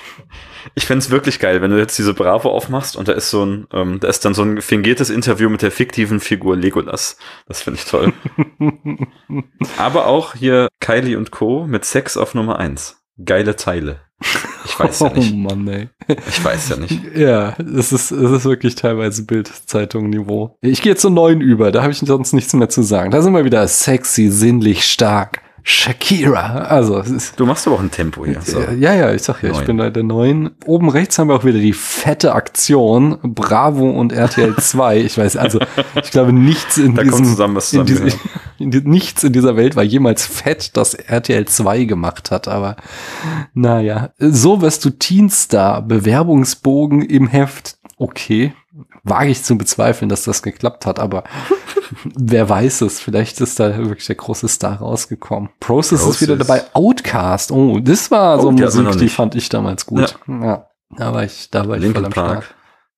Ich 0.75 0.85
fände 0.85 1.09
wirklich 1.09 1.39
geil, 1.39 1.61
wenn 1.61 1.71
du 1.71 1.77
jetzt 1.77 1.97
diese 1.97 2.13
Bravo 2.13 2.49
aufmachst 2.49 2.95
und 2.95 3.07
da 3.07 3.13
ist 3.13 3.29
so 3.29 3.45
ein, 3.45 3.67
ähm, 3.73 3.99
da 3.99 4.07
ist 4.07 4.23
dann 4.23 4.33
so 4.33 4.43
ein 4.43 4.61
fingiertes 4.61 5.09
Interview 5.09 5.49
mit 5.49 5.61
der 5.61 5.71
fiktiven 5.71 6.19
Figur 6.19 6.55
Legolas. 6.55 7.17
Das 7.47 7.61
finde 7.61 7.79
ich 7.79 7.85
toll. 7.85 8.13
Aber 9.77 10.07
auch 10.07 10.35
hier 10.35 10.69
Kylie 10.79 11.17
und 11.17 11.31
Co. 11.31 11.67
mit 11.67 11.85
Sex 11.85 12.17
auf 12.17 12.33
Nummer 12.33 12.59
eins. 12.59 13.03
Geile 13.23 13.55
Teile. 13.55 14.01
Ich 14.65 14.79
weiß 14.79 14.99
ja 15.01 15.09
nicht. 15.13 15.33
Oh 15.33 15.37
Mann, 15.37 15.67
ey. 15.67 15.89
Ich 16.27 16.43
weiß 16.43 16.69
ja 16.69 16.75
nicht. 16.77 16.99
Ja, 17.15 17.55
es 17.59 17.91
ist, 17.93 18.11
es 18.11 18.31
ist 18.31 18.45
wirklich 18.45 18.75
teilweise 18.75 19.23
Bildzeitung-Niveau. 19.25 20.57
Ich 20.61 20.81
gehe 20.81 20.95
zu 20.95 21.09
neun 21.09 21.41
über, 21.41 21.71
da 21.71 21.83
habe 21.83 21.91
ich 21.91 21.99
sonst 21.99 22.33
nichts 22.33 22.53
mehr 22.53 22.69
zu 22.69 22.81
sagen. 22.81 23.11
Da 23.11 23.21
sind 23.21 23.33
wir 23.33 23.45
wieder 23.45 23.67
sexy, 23.67 24.29
sinnlich, 24.29 24.85
stark. 24.85 25.41
Shakira. 25.65 26.65
Also, 26.65 27.01
du 27.37 27.45
machst 27.45 27.65
aber 27.65 27.77
auch 27.77 27.81
ein 27.81 27.89
Tempo 27.89 28.25
hier. 28.25 28.41
So. 28.41 28.59
Ja, 28.59 28.93
ja, 28.93 29.13
ich 29.13 29.23
sag 29.23 29.41
ja, 29.41 29.49
neun. 29.49 29.59
ich 29.61 29.65
bin 29.65 29.77
da 29.77 29.89
der 29.89 30.03
neuen. 30.03 30.51
Oben 30.65 30.89
rechts 30.89 31.17
haben 31.17 31.29
wir 31.29 31.35
auch 31.35 31.45
wieder 31.45 31.59
die 31.59 31.71
fette 31.71 32.35
Aktion. 32.35 33.17
Bravo 33.23 33.89
und 33.89 34.11
RTL 34.11 34.55
2. 34.57 34.93
Ich 35.03 35.17
weiß, 35.17 35.37
also, 35.37 35.59
ich 36.01 36.11
glaube, 36.11 36.33
nichts 36.33 36.77
in 36.77 36.95
da 36.95 37.03
diesem, 37.03 37.25
zusammen, 37.25 37.59
in, 37.71 37.85
diese, 37.85 38.07
in 38.59 38.71
die, 38.71 38.81
nichts 38.81 39.23
in 39.23 39.31
dieser 39.31 39.55
Welt 39.55 39.75
war 39.75 39.83
jemals 39.83 40.25
fett, 40.25 40.75
das 40.75 40.93
RTL 40.93 41.45
2 41.45 41.85
gemacht 41.85 42.31
hat. 42.31 42.47
Aber, 42.47 42.75
naja, 43.53 44.11
so 44.17 44.61
wirst 44.61 44.83
du 44.85 44.89
Teenstar, 44.89 45.81
Bewerbungsbogen 45.81 47.01
im 47.01 47.27
Heft. 47.27 47.77
Okay, 47.97 48.53
wage 49.03 49.31
ich 49.31 49.43
zu 49.43 49.57
bezweifeln, 49.57 50.09
dass 50.09 50.23
das 50.23 50.41
geklappt 50.41 50.85
hat, 50.85 50.99
aber 50.99 51.23
wer 52.15 52.49
weiß 52.49 52.81
es, 52.81 52.99
vielleicht 52.99 53.41
ist 53.41 53.59
da 53.59 53.77
wirklich 53.77 54.07
der 54.07 54.15
große 54.15 54.47
Star 54.47 54.77
rausgekommen. 54.77 55.49
Process, 55.59 56.01
Process. 56.01 56.15
ist 56.15 56.21
wieder 56.21 56.37
dabei, 56.37 56.63
Outcast, 56.73 57.51
oh, 57.51 57.79
das 57.79 58.09
war 58.11 58.39
so 58.39 58.49
oh, 58.49 58.51
Musik, 58.51 58.97
die 58.97 59.09
fand 59.09 59.35
ich 59.35 59.49
damals 59.49 59.85
gut. 59.85 60.15
Ja, 60.27 60.45
ja 60.45 60.67
da 60.97 61.13
war 61.13 61.23
ich, 61.23 61.49
da 61.49 61.67
war 61.67 61.77
ich 61.77 61.91
voll 61.91 62.05
am 62.05 62.11
Park. 62.11 62.43
Start. 62.43 62.55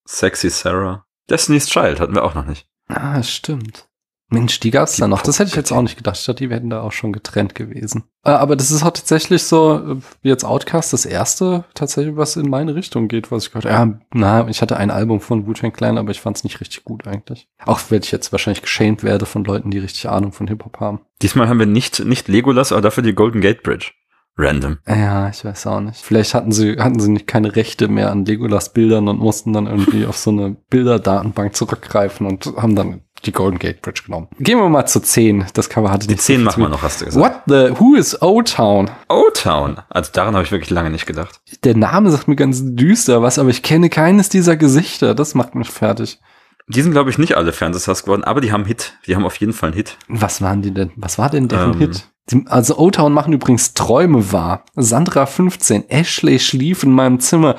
Sexy 0.08 0.50
Sarah. 0.50 1.06
Destiny's 1.30 1.68
Child 1.68 2.00
hatten 2.00 2.14
wir 2.14 2.24
auch 2.24 2.36
noch 2.36 2.46
nicht. 2.46 2.68
Ah, 2.88 3.24
stimmt. 3.24 3.88
Mensch, 4.30 4.60
die 4.60 4.72
gab's 4.72 4.98
da 4.98 5.08
noch. 5.08 5.22
Das 5.22 5.38
hätte 5.38 5.50
ich 5.50 5.56
jetzt 5.56 5.72
auch 5.72 5.84
nicht 5.84 5.98
gedacht. 5.98 6.18
Ich 6.18 6.26
dachte, 6.26 6.44
die 6.44 6.50
wären 6.50 6.70
da 6.70 6.82
auch 6.82 6.92
schon 6.92 7.14
getrennt 7.14 7.54
gewesen. 7.54 8.06
Äh, 8.24 8.32
aber 8.32 8.56
das 8.56 8.72
ist 8.72 8.84
auch 8.84 8.92
tatsächlich 8.92 9.44
so, 9.44 9.76
äh, 9.76 9.96
wie 10.24 10.30
jetzt 10.30 10.44
Outcast, 10.44 10.94
das 10.94 11.06
erste 11.06 11.64
tatsächlich, 11.76 12.16
was 12.16 12.36
in 12.36 12.50
meine 12.50 12.74
Richtung 12.74 13.08
geht, 13.08 13.32
was 13.32 13.46
ich 13.46 13.52
gehört 13.52 13.66
Ja, 13.66 14.00
na, 14.14 14.48
ich 14.48 14.62
hatte 14.64 14.78
ein 14.78 14.90
Album 14.90 15.22
von 15.22 15.46
Wu-Tang 15.46 15.74
Clan, 15.74 16.00
aber 16.00 16.10
ich 16.10 16.22
fand's 16.22 16.44
nicht 16.44 16.60
richtig 16.60 16.84
gut 16.84 17.08
eigentlich. 17.08 17.48
Auch 17.66 17.80
wenn 17.90 18.02
ich 18.02 18.12
jetzt 18.12 18.32
wahrscheinlich 18.32 18.64
geschämt 18.64 19.04
werde 19.04 19.28
von 19.28 19.44
Leuten, 19.44 19.70
die 19.70 19.80
richtig 19.80 20.10
Ahnung 20.10 20.32
von 20.32 20.48
Hip-Hop 20.48 20.80
haben. 20.80 21.02
Diesmal 21.22 21.48
haben 21.48 21.60
wir 21.60 21.68
nicht, 21.68 22.04
nicht 22.04 22.28
Legolas, 22.28 22.72
aber 22.72 22.82
dafür 22.82 23.04
die 23.04 23.14
Golden 23.14 23.42
Gate 23.42 23.62
Bridge. 23.62 23.92
Random. 24.38 24.80
Ja, 24.86 25.30
ich 25.30 25.46
weiß 25.46 25.68
auch 25.68 25.80
nicht. 25.80 26.02
Vielleicht 26.02 26.34
hatten 26.34 26.52
sie, 26.52 26.76
hatten 26.78 27.00
sie 27.00 27.10
nicht 27.10 27.26
keine 27.26 27.56
Rechte 27.56 27.88
mehr 27.88 28.12
an 28.12 28.26
Legolas 28.26 28.74
Bildern 28.74 29.08
und 29.08 29.20
mussten 29.20 29.54
dann 29.54 29.66
irgendwie 29.66 30.06
auf 30.06 30.18
so 30.18 30.30
eine 30.30 30.58
Bilderdatenbank 30.70 31.56
zurückgreifen 31.56 32.28
und 32.28 32.46
haben 32.58 32.76
dann 32.76 33.05
die 33.26 33.32
Golden 33.32 33.60
Gate 33.60 33.82
Bridge 33.82 34.04
genommen. 34.06 34.28
Gehen 34.40 34.58
wir 34.60 34.70
mal 34.70 34.86
zu 34.86 35.00
10. 35.00 35.46
Das 35.54 35.70
Cover 35.70 35.92
hatte 35.92 36.08
die 36.08 36.16
10 36.16 36.40
so 36.40 36.46
machen 36.46 36.62
wir 36.62 36.70
noch, 36.70 36.84
hast 36.84 37.02
du 37.02 37.06
gesagt. 37.06 37.24
What 37.24 37.42
the, 37.48 37.80
who 37.80 37.96
is 37.96 38.22
O-Town? 38.22 38.90
O-Town? 39.10 39.78
Also 39.90 40.12
daran 40.14 40.36
habe 40.36 40.44
ich 40.44 40.52
wirklich 40.52 40.70
lange 40.70 40.90
nicht 40.90 41.06
gedacht. 41.06 41.40
Der 41.64 41.76
Name 41.76 42.12
sagt 42.12 42.28
mir 42.28 42.36
ganz 42.36 42.62
düster 42.64 43.22
was, 43.22 43.40
aber 43.40 43.50
ich 43.50 43.64
kenne 43.64 43.90
keines 43.90 44.30
dieser 44.30 44.56
Gesichter. 44.56 45.16
Das 45.16 45.36
macht 45.36 45.56
mich 45.56 45.70
fertig. 45.70 46.20
Die 46.68 46.82
sind, 46.82 46.94
glaube 46.94 47.12
ich, 47.12 47.20
nicht 47.20 47.38
alle 47.38 47.54
Fernsehstars 47.54 48.04
geworden, 48.04 48.24
aber 48.24 48.42
die 48.42 48.52
haben 48.52 48.66
Hit. 48.66 48.94
Die 49.06 49.16
haben 49.16 49.26
auf 49.26 49.36
jeden 49.36 49.54
Fall 49.54 49.70
einen 49.70 49.78
Hit. 49.78 49.98
Was 50.08 50.42
waren 50.42 50.64
die 50.64 50.72
denn? 50.72 50.92
Was 50.96 51.20
war 51.20 51.30
denn 51.30 51.48
deren 51.48 51.74
ähm, 51.74 51.80
Hit? 51.80 52.08
Also 52.48 52.80
O-Town 52.80 53.14
machen 53.14 53.34
übrigens 53.34 53.76
Träume 53.76 54.32
wahr. 54.32 54.66
Sandra 54.76 55.28
15, 55.28 55.90
Ashley 55.90 56.40
schlief 56.40 56.82
in 56.82 56.92
meinem 56.92 57.20
Zimmer. 57.20 57.56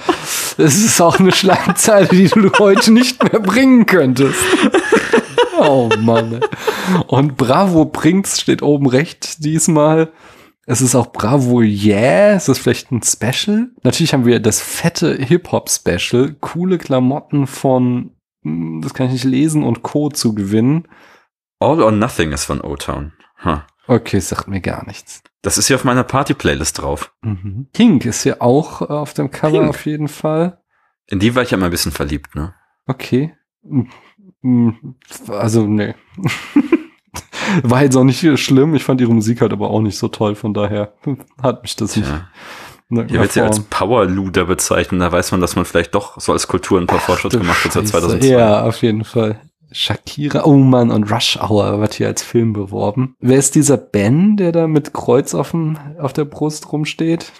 Das 0.57 0.74
ist 0.76 1.00
auch 1.00 1.20
eine 1.20 1.31
Schlagzeile, 1.31 2.09
die 2.09 2.26
du 2.26 2.50
heute 2.59 2.92
nicht 2.92 3.22
mehr 3.22 3.40
bringen 3.40 3.87
könntest. 3.87 4.35
Oh 5.59 5.88
Mann. 5.99 6.40
Und 7.07 7.37
Bravo 7.37 7.85
bringt's 7.85 8.40
steht 8.40 8.62
oben 8.62 8.87
rechts 8.87 9.38
diesmal. 9.38 10.12
Es 10.66 10.81
ist 10.81 10.95
auch 10.97 11.12
Bravo 11.12 11.61
Yeah. 11.62 12.35
Ist 12.35 12.49
das 12.49 12.59
vielleicht 12.59 12.90
ein 12.90 13.03
Special? 13.03 13.69
Natürlich 13.83 14.12
haben 14.12 14.27
wir 14.27 14.40
das 14.40 14.61
fette 14.61 15.14
Hip-Hop-Special. 15.14 16.35
Coole 16.40 16.79
Klamotten 16.79 17.47
von, 17.47 18.16
hm, 18.42 18.81
das 18.83 18.92
kann 18.92 19.07
ich 19.07 19.12
nicht 19.12 19.25
lesen, 19.25 19.62
und 19.62 19.83
Co. 19.83 20.09
zu 20.09 20.35
gewinnen. 20.35 20.88
All 21.61 21.81
or 21.81 21.92
Nothing 21.92 22.33
ist 22.33 22.45
von 22.45 22.61
O-Town. 22.61 23.12
Huh. 23.45 23.61
Okay, 23.87 24.19
sagt 24.19 24.49
mir 24.49 24.61
gar 24.61 24.85
nichts. 24.87 25.23
Das 25.42 25.57
ist 25.59 25.69
hier 25.69 25.77
auf 25.77 25.85
meiner 25.85 26.03
Party-Playlist 26.03 26.83
drauf. 26.83 27.12
Mhm. 27.23 27.69
Pink 27.73 28.05
ist 28.05 28.25
hier 28.25 28.42
auch 28.42 28.83
auf 28.83 29.14
dem 29.14 29.31
Cover 29.31 29.61
Pink. 29.61 29.71
auf 29.71 29.87
jeden 29.87 30.09
Fall. 30.09 30.61
In 31.07 31.21
die 31.21 31.37
war 31.37 31.45
ich 31.45 31.53
ja 31.53 31.57
mal 31.57 31.66
ein 31.66 31.71
bisschen 31.71 31.92
verliebt, 31.92 32.35
ne? 32.35 32.55
Okay. 32.87 33.37
Also, 35.29 35.66
nee. 35.66 35.94
War 37.62 37.83
jetzt 37.83 37.96
auch 37.96 38.05
nicht 38.05 38.38
schlimm. 38.38 38.75
Ich 38.75 38.85
fand 38.85 39.01
ihre 39.01 39.14
Musik 39.14 39.40
halt 39.40 39.53
aber 39.53 39.70
auch 39.70 39.81
nicht 39.81 39.96
so 39.96 40.09
toll. 40.09 40.35
Von 40.35 40.53
daher 40.55 40.92
hat 41.42 41.62
mich 41.62 41.77
das 41.77 41.96
nicht. 41.96 42.09
Ja. 42.09 42.29
Ich 42.88 43.12
würde 43.12 43.29
sie 43.29 43.40
als 43.40 43.61
Powerluder 43.61 44.44
bezeichnen. 44.44 45.01
Da 45.01 45.11
weiß 45.11 45.33
man, 45.33 45.40
dass 45.40 45.57
man 45.57 45.64
vielleicht 45.64 45.94
doch 45.94 46.20
so 46.20 46.33
als 46.33 46.46
Kultur 46.46 46.81
ein 46.81 46.87
paar 46.87 47.01
Fortschritte 47.01 47.38
gemacht 47.38 47.64
hat 47.64 47.72
seit 47.72 47.88
2002. 47.88 48.29
Ja, 48.29 48.64
auf 48.64 48.83
jeden 48.83 49.05
Fall. 49.05 49.40
Shakira, 49.72 50.44
oh 50.44 50.57
Mann, 50.57 50.92
und 50.92 51.11
Rush 51.11 51.38
Hour 51.38 51.81
wird 51.81 51.94
hier 51.94 52.07
als 52.07 52.22
Film 52.22 52.53
beworben. 52.53 53.16
Wer 53.18 53.38
ist 53.38 53.57
dieser 53.57 53.77
Ben, 53.77 54.37
der 54.37 54.53
da 54.53 54.68
mit 54.68 54.94
Kreuz 54.94 55.35
auf, 55.35 55.51
dem, 55.51 55.77
auf 55.99 56.12
der 56.12 56.25
Brust 56.25 56.72
rumsteht? 56.72 57.33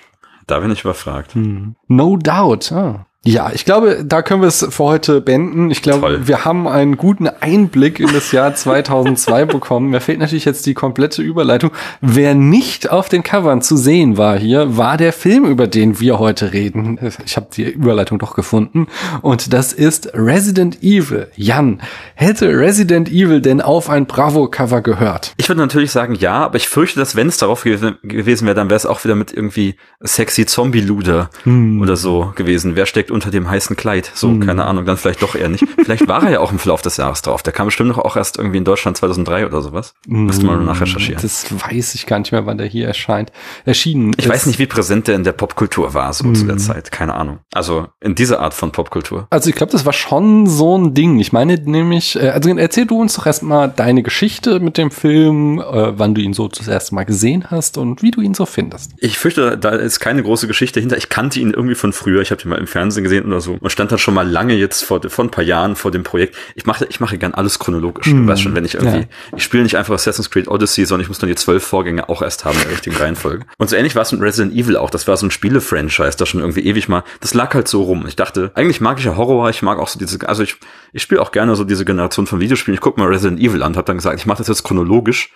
Da 0.49 0.59
bin 0.59 0.73
ich 0.73 0.81
überfragt. 0.81 1.35
Hm. 1.35 1.77
No 1.87 2.17
doubt. 2.17 2.73
Ah. 2.73 3.07
Ja, 3.27 3.51
ich 3.53 3.65
glaube, 3.65 4.05
da 4.05 4.23
können 4.23 4.41
wir 4.41 4.49
es 4.49 4.67
für 4.71 4.85
heute 4.85 5.21
beenden. 5.21 5.71
Ich 5.71 5.83
glaube, 5.83 6.01
Toll. 6.01 6.29
wir 6.29 6.45
haben 6.45 6.67
einen 6.69 6.97
guten 6.97 7.29
Einblick 7.29 8.01
in 8.01 8.12
das 8.12 8.33
Jahr 8.33 8.55
2002 8.55 9.45
bekommen. 9.47 9.91
Mir 9.91 10.01
fehlt 10.01 10.19
natürlich 10.21 10.45
jetzt 10.45 10.65
die 10.67 10.75
komplette 10.75 11.23
Überleitung. 11.23 11.71
Wer 12.01 12.35
nicht 12.35 12.91
auf 12.91 13.09
den 13.09 13.23
Covern 13.23 13.62
zu 13.62 13.77
sehen 13.77 14.17
war 14.17 14.39
hier, 14.39 14.77
war 14.77 14.97
der 14.97 15.12
Film, 15.12 15.45
über 15.47 15.67
den 15.67 15.99
wir 16.01 16.19
heute 16.19 16.53
reden. 16.53 16.99
Ich 17.25 17.37
habe 17.37 17.49
die 17.55 17.65
Überleitung 17.65 18.19
doch 18.19 18.35
gefunden. 18.35 18.87
Und 19.23 19.53
das 19.53 19.73
ist 19.73 20.11
Resident 20.15 20.83
Evil. 20.83 21.29
Jan, 21.35 21.81
hätte 22.15 22.49
Resident 22.49 23.09
Evil 23.11 23.41
denn 23.41 23.61
auf 23.61 23.91
ein 23.91 24.07
Bravo-Cover 24.07 24.83
gehört? 24.83 25.35
Ich 25.37 25.49
würde 25.49 25.61
natürlich 25.61 25.91
sagen 25.91 26.15
ja, 26.15 26.35
aber 26.45 26.57
ich 26.57 26.69
fürchte, 26.69 27.01
dass 27.01 27.17
wenn 27.17 27.27
es 27.29 27.39
darauf 27.39 27.65
gew 27.65 27.77
gewesen 28.03 28.47
wäre, 28.47 28.55
dann 28.55 28.69
wäre 28.71 28.77
es 28.77 28.87
auch 28.87 29.03
wieder 29.05 29.15
mit 29.17 29.33
irgendwie 29.33 29.75
sexy 30.01 30.47
Zombie-Luder 30.47 31.31
Hm. 31.43 31.81
oder 31.81 31.97
so 31.97 32.33
gewesen. 32.37 32.77
Wer 32.77 32.87
steckt 32.87 33.11
unter 33.17 33.31
dem 33.33 33.51
heißen 33.51 33.75
Kleid? 33.77 34.11
So, 34.15 34.29
Hm. 34.29 34.47
keine 34.47 34.65
Ahnung, 34.67 34.85
dann 34.87 34.97
vielleicht 34.97 35.23
doch 35.23 35.35
eher 35.35 35.49
nicht. 35.49 35.65
Vielleicht 35.83 36.07
war 36.09 36.23
er 36.25 36.31
ja 36.31 36.41
auch 36.41 36.53
im 36.53 36.59
Verlauf 36.59 36.83
des 36.83 36.97
Jahres 36.99 37.23
drauf. 37.23 37.43
Der 37.43 37.53
kam 37.53 37.67
bestimmt 37.67 37.89
noch 37.89 37.99
auch 37.99 38.17
erst 38.17 38.39
irgendwie 38.39 38.59
in 38.59 38.65
Deutschland 38.65 38.97
2003 38.97 39.47
oder 39.47 39.61
sowas. 39.63 39.95
Müsste 40.07 40.47
man 40.47 40.65
nachrecherchieren. 40.65 41.21
Das 41.21 41.47
weiß 41.51 41.95
ich 41.97 42.07
gar 42.07 42.19
nicht 42.21 42.31
mehr, 42.33 42.47
wann 42.47 42.59
der 42.59 42.67
hier 42.69 42.87
erscheint. 42.87 43.33
Erschienen. 43.65 44.13
Ich 44.17 44.27
ist- 44.27 44.31
weiß 44.31 44.47
nicht, 44.47 44.59
wie 44.59 44.67
präsent 44.67 45.09
der 45.09 45.17
in 45.17 45.25
der 45.25 45.33
Popkultur 45.33 45.95
war, 45.95 46.13
so 46.13 46.25
zu 46.33 46.43
Hm. 46.43 46.49
der 46.49 46.57
Zeit. 46.59 46.93
Keine 46.93 47.15
Ahnung. 47.15 47.39
Also 47.53 47.89
in 48.01 48.15
dieser 48.15 48.41
Art 48.41 48.55
von 48.55 48.71
Popkultur. 48.73 49.27
Also 49.31 49.49
ich 49.51 49.57
glaube, 49.57 49.73
das 49.73 49.85
war 49.85 49.93
schon 49.93 50.47
so 50.47 50.77
ein 50.79 50.95
Ding. 50.95 51.19
Ich 51.19 51.33
meine 51.33 51.55
nämlich, 51.57 52.17
äh, 52.17 52.29
also 52.31 52.49
erzähl 52.57 52.87
du 52.87 53.01
uns 53.01 53.15
doch 53.15 53.27
erstmal 53.27 53.69
deine 53.69 54.03
Geschichte 54.03 54.61
mit 54.61 54.79
dem 54.79 54.91
Film, 54.91 55.59
äh, 55.61 55.99
wann 55.99 56.15
du 56.15 56.21
ihn 56.21 56.33
so 56.35 56.49
das 56.49 56.69
erste 56.69 56.95
Mal 56.95 57.05
gesehen 57.05 57.47
hast 57.51 57.79
und 57.79 58.03
wie 58.03 58.11
du 58.11 58.21
ihn 58.21 58.35
so 58.35 58.47
findest. 58.47 58.93
Ich 58.99 59.19
fürchte, 59.19 59.57
da 59.59 59.71
ist 59.71 60.01
keine 60.01 60.23
große 60.23 60.47
Geschichte 60.47 60.81
hinter. 60.81 60.97
Ich 60.97 61.09
kannte 61.09 61.41
ihn 61.41 61.51
irgendwie 61.53 61.75
von 61.75 61.93
früher. 61.93 62.21
Ich 62.21 62.31
habe 62.31 62.43
ihn 62.43 62.49
mal 62.51 62.59
im 62.59 62.67
Fernsehen 62.67 62.96
gesehen 63.03 63.27
oder 63.27 63.41
so. 63.41 63.57
Und 63.61 63.71
stand 63.71 63.93
dann 63.93 63.99
schon 63.99 64.15
mal 64.15 64.29
lange 64.29 64.55
jetzt 64.55 64.85
vor, 64.85 65.01
vor 65.09 65.25
ein 65.25 65.31
paar 65.31 65.45
Jahren 65.45 65.77
vor 65.77 65.91
dem 65.91 66.03
Projekt. 66.03 66.37
Ich 66.55 66.67
mache, 66.67 66.87
ich 66.89 67.01
mache 67.01 67.19
gern 67.19 67.35
alles 67.35 67.59
chronologisch. 67.59 68.07
Hm. 68.07 68.27
Du 68.27 68.33
weißt 68.33 68.43
schon, 68.43 68.55
wenn 68.55 68.65
ich 68.65 68.75
irgendwie, 68.75 69.01
Ja. 69.01 69.37
ich 69.37 69.43
spiele 69.45 69.63
nicht 69.63 69.77
einfach 69.77 69.95
Assassin's 69.95 70.31
Creed 70.31 70.49
Odyssey, 70.49 70.85
sondern 70.85 71.03
ich 71.03 71.09
muss 71.09 71.19
dann 71.19 71.29
die 71.29 71.35
zwölf 71.35 71.65
Vorgänge 71.65 72.09
auch 72.09 72.23
erst 72.23 72.45
haben 72.45 72.57
in 72.57 72.63
der 72.65 72.73
richtigen 72.73 72.97
Reihenfolge. 72.97 73.47
Und 73.59 73.71
so 73.71 73.77
ähnlich 73.77 73.95
war 73.95 74.03
es 74.03 74.13
mit 74.13 74.21
Resident 74.21 74.55
Evil 74.55 74.77
auch. 74.77 74.91
Das 74.91 75.07
war 75.09 75.17
so 75.17 75.27
ein 75.27 75.31
Spiele-Franchise, 75.31 76.17
das 76.17 76.29
schon 76.29 76.41
irgendwie 76.41 76.67
ewig 76.67 76.89
mal, 76.89 77.03
das 77.21 77.35
lag 77.35 77.55
halt 77.55 77.69
so 77.69 77.83
rum. 77.83 78.05
Ich 78.07 78.17
dachte, 78.17 78.53
eigentlich 78.55 78.81
mag 78.81 78.99
ich 78.99 79.05
ja 79.05 79.17
Horror, 79.17 79.51
ich 79.51 79.63
mag 79.63 79.79
auch 79.79 79.89
so 79.89 79.99
diese, 79.99 80.29
also 80.29 80.43
ich, 80.43 80.57
ich 80.93 81.03
spiele 81.03 81.21
auch 81.23 81.33
gerne 81.33 81.57
so 81.57 81.65
diese 81.65 81.85
Generation 81.85 82.27
von 82.27 82.41
Videospielen. 82.41 82.75
Ich 82.75 82.81
gucke 82.81 83.01
mal 83.01 83.09
Resident 83.09 83.41
Evil 83.41 83.63
an 83.63 83.73
und 83.73 83.77
habe 83.77 83.87
dann 83.87 83.97
gesagt, 83.97 84.19
ich 84.19 84.27
mache 84.27 84.39
das 84.39 84.49
jetzt 84.49 84.63
chronologisch 84.65 85.31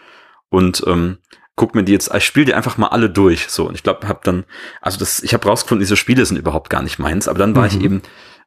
und 0.49 0.83
ähm, 0.87 1.19
guck 1.61 1.75
mir 1.75 1.85
die 1.85 1.93
jetzt, 1.93 2.11
ich 2.15 2.25
spiele 2.25 2.47
die 2.47 2.55
einfach 2.55 2.79
mal 2.79 2.87
alle 2.87 3.11
durch. 3.11 3.49
So, 3.51 3.69
und 3.69 3.75
ich 3.75 3.83
glaube, 3.83 4.09
habe 4.09 4.21
dann, 4.23 4.45
also 4.81 4.99
das, 4.99 5.23
ich 5.23 5.35
habe 5.35 5.47
rausgefunden, 5.47 5.81
diese 5.81 5.95
Spiele 5.95 6.25
sind 6.25 6.39
überhaupt 6.39 6.71
gar 6.71 6.83
nicht 6.83 6.99
meins, 6.99 7.29
aber 7.29 7.39
dann 7.39 7.55
war 7.55 7.67
ich 7.67 7.77
Mhm. 7.77 7.85
eben 7.85 8.03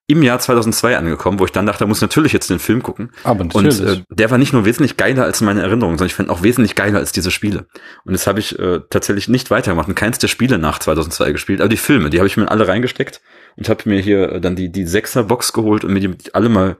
im 0.08 0.24
Jahr 0.24 0.40
2002 0.40 0.98
angekommen, 0.98 1.38
wo 1.38 1.46
ich 1.46 1.52
dann 1.52 1.68
dachte, 1.68 1.82
da 1.82 1.86
muss 1.86 2.00
ich 2.00 2.02
natürlich 2.02 2.34
jetzt 2.34 2.50
den 2.50 2.58
Film 2.58 2.82
gucken. 2.82 3.12
Aber 3.24 3.46
Und 3.54 3.80
äh, 3.80 4.02
der 4.10 4.32
war 4.32 4.40
nicht 4.40 4.52
nur 4.52 4.66
wesentlich 4.66 4.98
geiler 4.98 5.26
als 5.26 5.42
meine 5.42 5.62
Erinnerungen, 5.62 6.00
sondern 6.00 6.08
ich 6.08 6.16
fand 6.16 6.32
auch 6.32 6.42
wesentlich 6.42 6.74
geiler 6.74 6.98
als 6.98 7.12
diese 7.12 7.30
Spiele. 7.30 7.68
Und 8.04 8.14
jetzt 8.14 8.26
habe 8.26 8.40
ich 8.40 8.58
äh, 8.58 8.80
tatsächlich 8.90 9.28
nicht 9.28 9.52
weitergemacht 9.52 9.88
und 9.88 9.96
keins 9.96 10.18
der 10.18 10.28
Spiele 10.28 10.58
nach 10.58 10.80
2002 10.80 11.34
gespielt, 11.34 11.62
aber 11.62 11.70
die 11.70 11.78
Filme, 11.78 12.10
die 12.10 12.18
habe 12.18 12.28
ich 12.28 12.36
mir 12.36 12.50
alle 12.50 12.68
reingesteckt 12.68 13.22
und 13.58 13.70
habe 13.70 13.88
mir 13.88 14.02
hier 14.02 14.32
äh, 14.32 14.42
dann 14.42 14.56
die 14.56 14.72
die 14.72 14.88
Sechser 14.88 15.24
Box 15.26 15.54
geholt 15.54 15.86
und 15.86 15.94
mir 15.94 16.00
die 16.00 16.34
alle 16.34 16.50
mal 16.50 16.78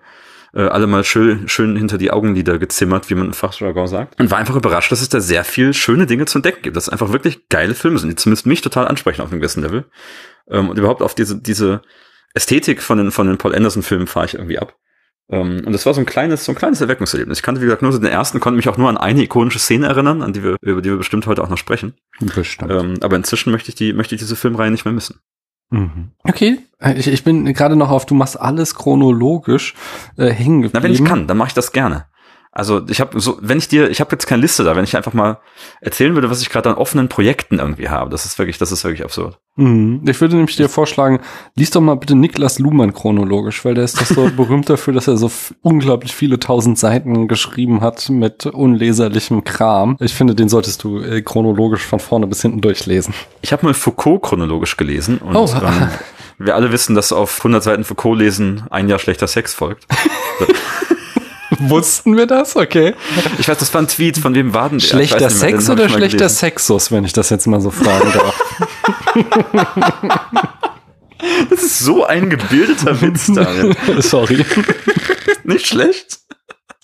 äh, 0.54 0.62
alle 0.62 0.88
mal 0.88 1.04
schön 1.04 1.48
schön 1.48 1.76
hinter 1.76 1.98
die 1.98 2.12
Augenlider 2.12 2.60
gezimmert, 2.60 3.10
wie 3.10 3.16
man 3.16 3.28
im 3.28 3.34
Fachjargon 3.34 3.88
sagt. 3.88 4.20
Und 4.20 4.32
war 4.32 4.38
einfach 4.38 4.56
überrascht, 4.56 4.92
dass 4.92 5.02
es 5.02 5.10
da 5.10 5.20
sehr 5.20 5.44
viel 5.44 5.74
schöne 5.74 6.06
Dinge 6.06 6.26
zu 6.26 6.38
entdecken 6.38 6.62
gibt, 6.62 6.76
dass 6.76 6.86
es 6.86 6.90
einfach 6.90 7.12
wirklich 7.12 7.50
geile 7.50 7.76
Filme 7.76 8.00
sind, 8.00 8.10
die 8.10 8.16
zumindest 8.16 8.46
mich 8.46 8.62
total 8.62 8.88
ansprechen 8.88 9.22
auf 9.22 9.32
einem 9.32 9.42
gewissen 9.42 9.64
Level. 9.64 9.86
Ähm, 10.50 10.70
und 10.70 10.78
überhaupt 10.78 11.02
auf 11.02 11.16
diese 11.16 11.42
diese 11.42 11.82
Ästhetik 12.34 12.82
von 12.82 12.98
den 12.98 13.12
von 13.12 13.28
den 13.28 13.38
Paul 13.38 13.56
Anderson 13.56 13.84
Filmen 13.84 14.08
fahre 14.08 14.26
ich 14.26 14.34
irgendwie 14.36 14.60
ab. 14.60 14.76
Ähm, 15.30 15.64
und 15.66 15.74
das 15.74 15.86
war 15.86 15.94
so 15.94 16.02
ein 16.02 16.06
kleines, 16.06 16.46
so 16.46 16.52
ein 16.52 16.56
kleines 16.56 16.82
Erweckungserlebnis. 16.82 17.40
Ich 17.40 17.44
kannte, 17.44 17.62
wie 17.62 17.66
gesagt, 17.66 17.82
nur 17.82 17.92
so 17.92 18.00
den 18.00 18.12
ersten, 18.12 18.40
konnte 18.40 18.58
mich 18.58 18.68
auch 18.70 18.78
nur 18.78 18.90
an 18.90 18.98
eine 18.98 19.24
ikonische 19.24 19.60
Szene 19.60 19.88
erinnern, 19.88 20.22
an 20.22 20.34
die 20.34 20.44
wir, 20.44 20.58
über 20.62 20.82
die 20.82 20.90
wir 20.90 20.98
bestimmt 20.98 21.28
heute 21.28 21.44
auch 21.44 21.50
noch 21.50 21.58
sprechen. 21.58 21.94
Bestimmt. 22.20 22.72
Ähm, 22.72 22.98
aber 23.02 23.16
inzwischen 23.16 23.52
möchte 23.52 23.70
ich 23.70 23.76
die, 23.76 23.94
möchte 23.94 24.16
ich 24.16 24.22
diese 24.22 24.36
Filmreihe 24.36 24.72
nicht 24.72 24.86
mehr 24.86 24.94
missen. 24.94 25.20
Mhm. 25.70 26.12
Okay, 26.24 26.60
Äh, 26.80 26.94
ich, 27.00 27.08
ich 27.08 27.24
bin 27.24 27.52
gerade 27.54 27.76
noch 27.76 27.90
auf, 27.90 28.06
du 28.06 28.14
machst 28.14 28.40
alles 28.40 28.76
chronologisch 28.76 29.74
äh, 30.18 30.30
hängen 30.30 30.62
geblieben. 30.62 30.72
Na, 30.74 30.84
wenn 30.84 30.92
ich 30.92 31.04
kann, 31.04 31.28
dann 31.28 31.38
mache 31.38 31.50
ich 31.50 31.54
das 31.54 31.72
gerne. 31.72 32.06
Also 32.56 32.82
ich 32.88 33.02
habe 33.02 33.20
so, 33.20 33.40
wenn 33.42 33.58
ich 33.58 33.68
dir, 33.68 33.90
ich 33.90 34.00
habe 34.00 34.12
jetzt 34.12 34.28
keine 34.28 34.44
Liste 34.44 34.64
da, 34.64 34.76
wenn 34.76 34.84
ich 34.84 34.96
einfach 34.96 35.14
mal 35.14 35.40
erzählen 35.82 36.14
würde, 36.14 36.30
was 36.30 36.42
ich 36.44 36.52
gerade 36.52 36.70
an 36.70 36.76
offenen 36.76 37.10
Projekten 37.10 37.58
irgendwie 37.58 37.90
habe, 37.90 38.12
das 38.12 38.26
ist 38.26 38.38
wirklich, 38.38 38.60
das 38.60 38.72
ist 38.72 38.84
wirklich 38.84 39.04
absurd. 39.04 39.40
Mhm. 39.56 40.02
Ich 40.08 40.22
würde 40.22 40.36
nämlich 40.36 40.56
dir 40.56 40.70
vorschlagen, 40.70 41.20
lies 41.56 41.72
doch 41.72 41.82
mal 41.82 41.96
bitte 41.96 42.14
Niklas 42.16 42.60
Luhmann 42.60 42.94
chronologisch, 42.94 43.66
weil 43.66 43.74
der 43.74 43.84
ist 43.86 44.00
doch 44.00 44.06
so 44.06 44.30
berühmt 44.38 44.70
dafür, 44.70 44.94
dass 44.94 45.08
er 45.08 45.18
so 45.18 45.32
unglaublich 45.64 46.14
viele 46.14 46.40
tausend 46.40 46.78
Seiten 46.78 47.28
geschrieben 47.28 47.82
hat 47.82 48.10
mit 48.10 48.46
unleserlichem 48.46 49.44
Kram. 49.44 49.98
Ich 50.00 50.14
finde, 50.14 50.36
den 50.36 50.48
solltest 50.48 50.84
du 50.84 51.00
äh, 51.00 51.24
chronologisch 51.24 51.82
von 51.84 52.00
vorne 52.00 52.28
bis 52.28 52.44
hinten 52.44 52.62
durchlesen. 52.62 53.16
Ich 53.42 53.52
habe 53.52 53.66
mal 53.66 53.74
Foucault 53.74 54.22
chronologisch 54.22 54.78
gelesen 54.78 55.18
und 55.18 55.36
Oh. 55.36 55.50
ähm, 55.56 55.90
wir 56.38 56.56
alle 56.56 56.72
wissen, 56.72 56.94
dass 56.96 57.12
auf 57.12 57.40
100 57.40 57.64
Seiten 57.64 57.84
Foucault 57.84 58.20
lesen 58.20 58.64
ein 58.70 58.90
Jahr 58.90 59.00
schlechter 59.00 59.28
Sex 59.28 59.54
folgt. 59.56 59.88
Wussten 61.70 62.18
wir 62.18 62.28
das? 62.28 62.56
Okay. 62.56 62.94
Ich 63.40 63.48
weiß, 63.48 63.58
das 63.58 63.74
war 63.74 63.82
ein 63.82 63.88
Tweet, 63.88 64.18
von 64.18 64.36
wem 64.36 64.54
war 64.54 64.70
denn 64.70 64.80
der? 64.80 64.88
Schlechter 64.88 65.28
nicht 65.28 65.38
Sex 65.38 65.70
oder 65.70 65.90
schlechter 65.90 66.18
gelesen. 66.18 66.36
Sexus, 66.36 66.92
wenn 66.92 67.06
ich 67.06 67.14
das 67.14 67.30
jetzt 67.30 67.48
mal 67.48 67.62
so 67.62 67.72
fragen 67.72 68.12
darf? 68.14 68.40
Das 71.50 71.64
ist 71.64 71.80
so 71.80 72.06
ein 72.06 72.30
gebildeter 72.30 73.02
Witz, 73.02 73.32
Daniel. 73.34 73.76
Sorry. 74.02 74.46
Nicht 75.44 75.68
schlecht. 75.68 76.20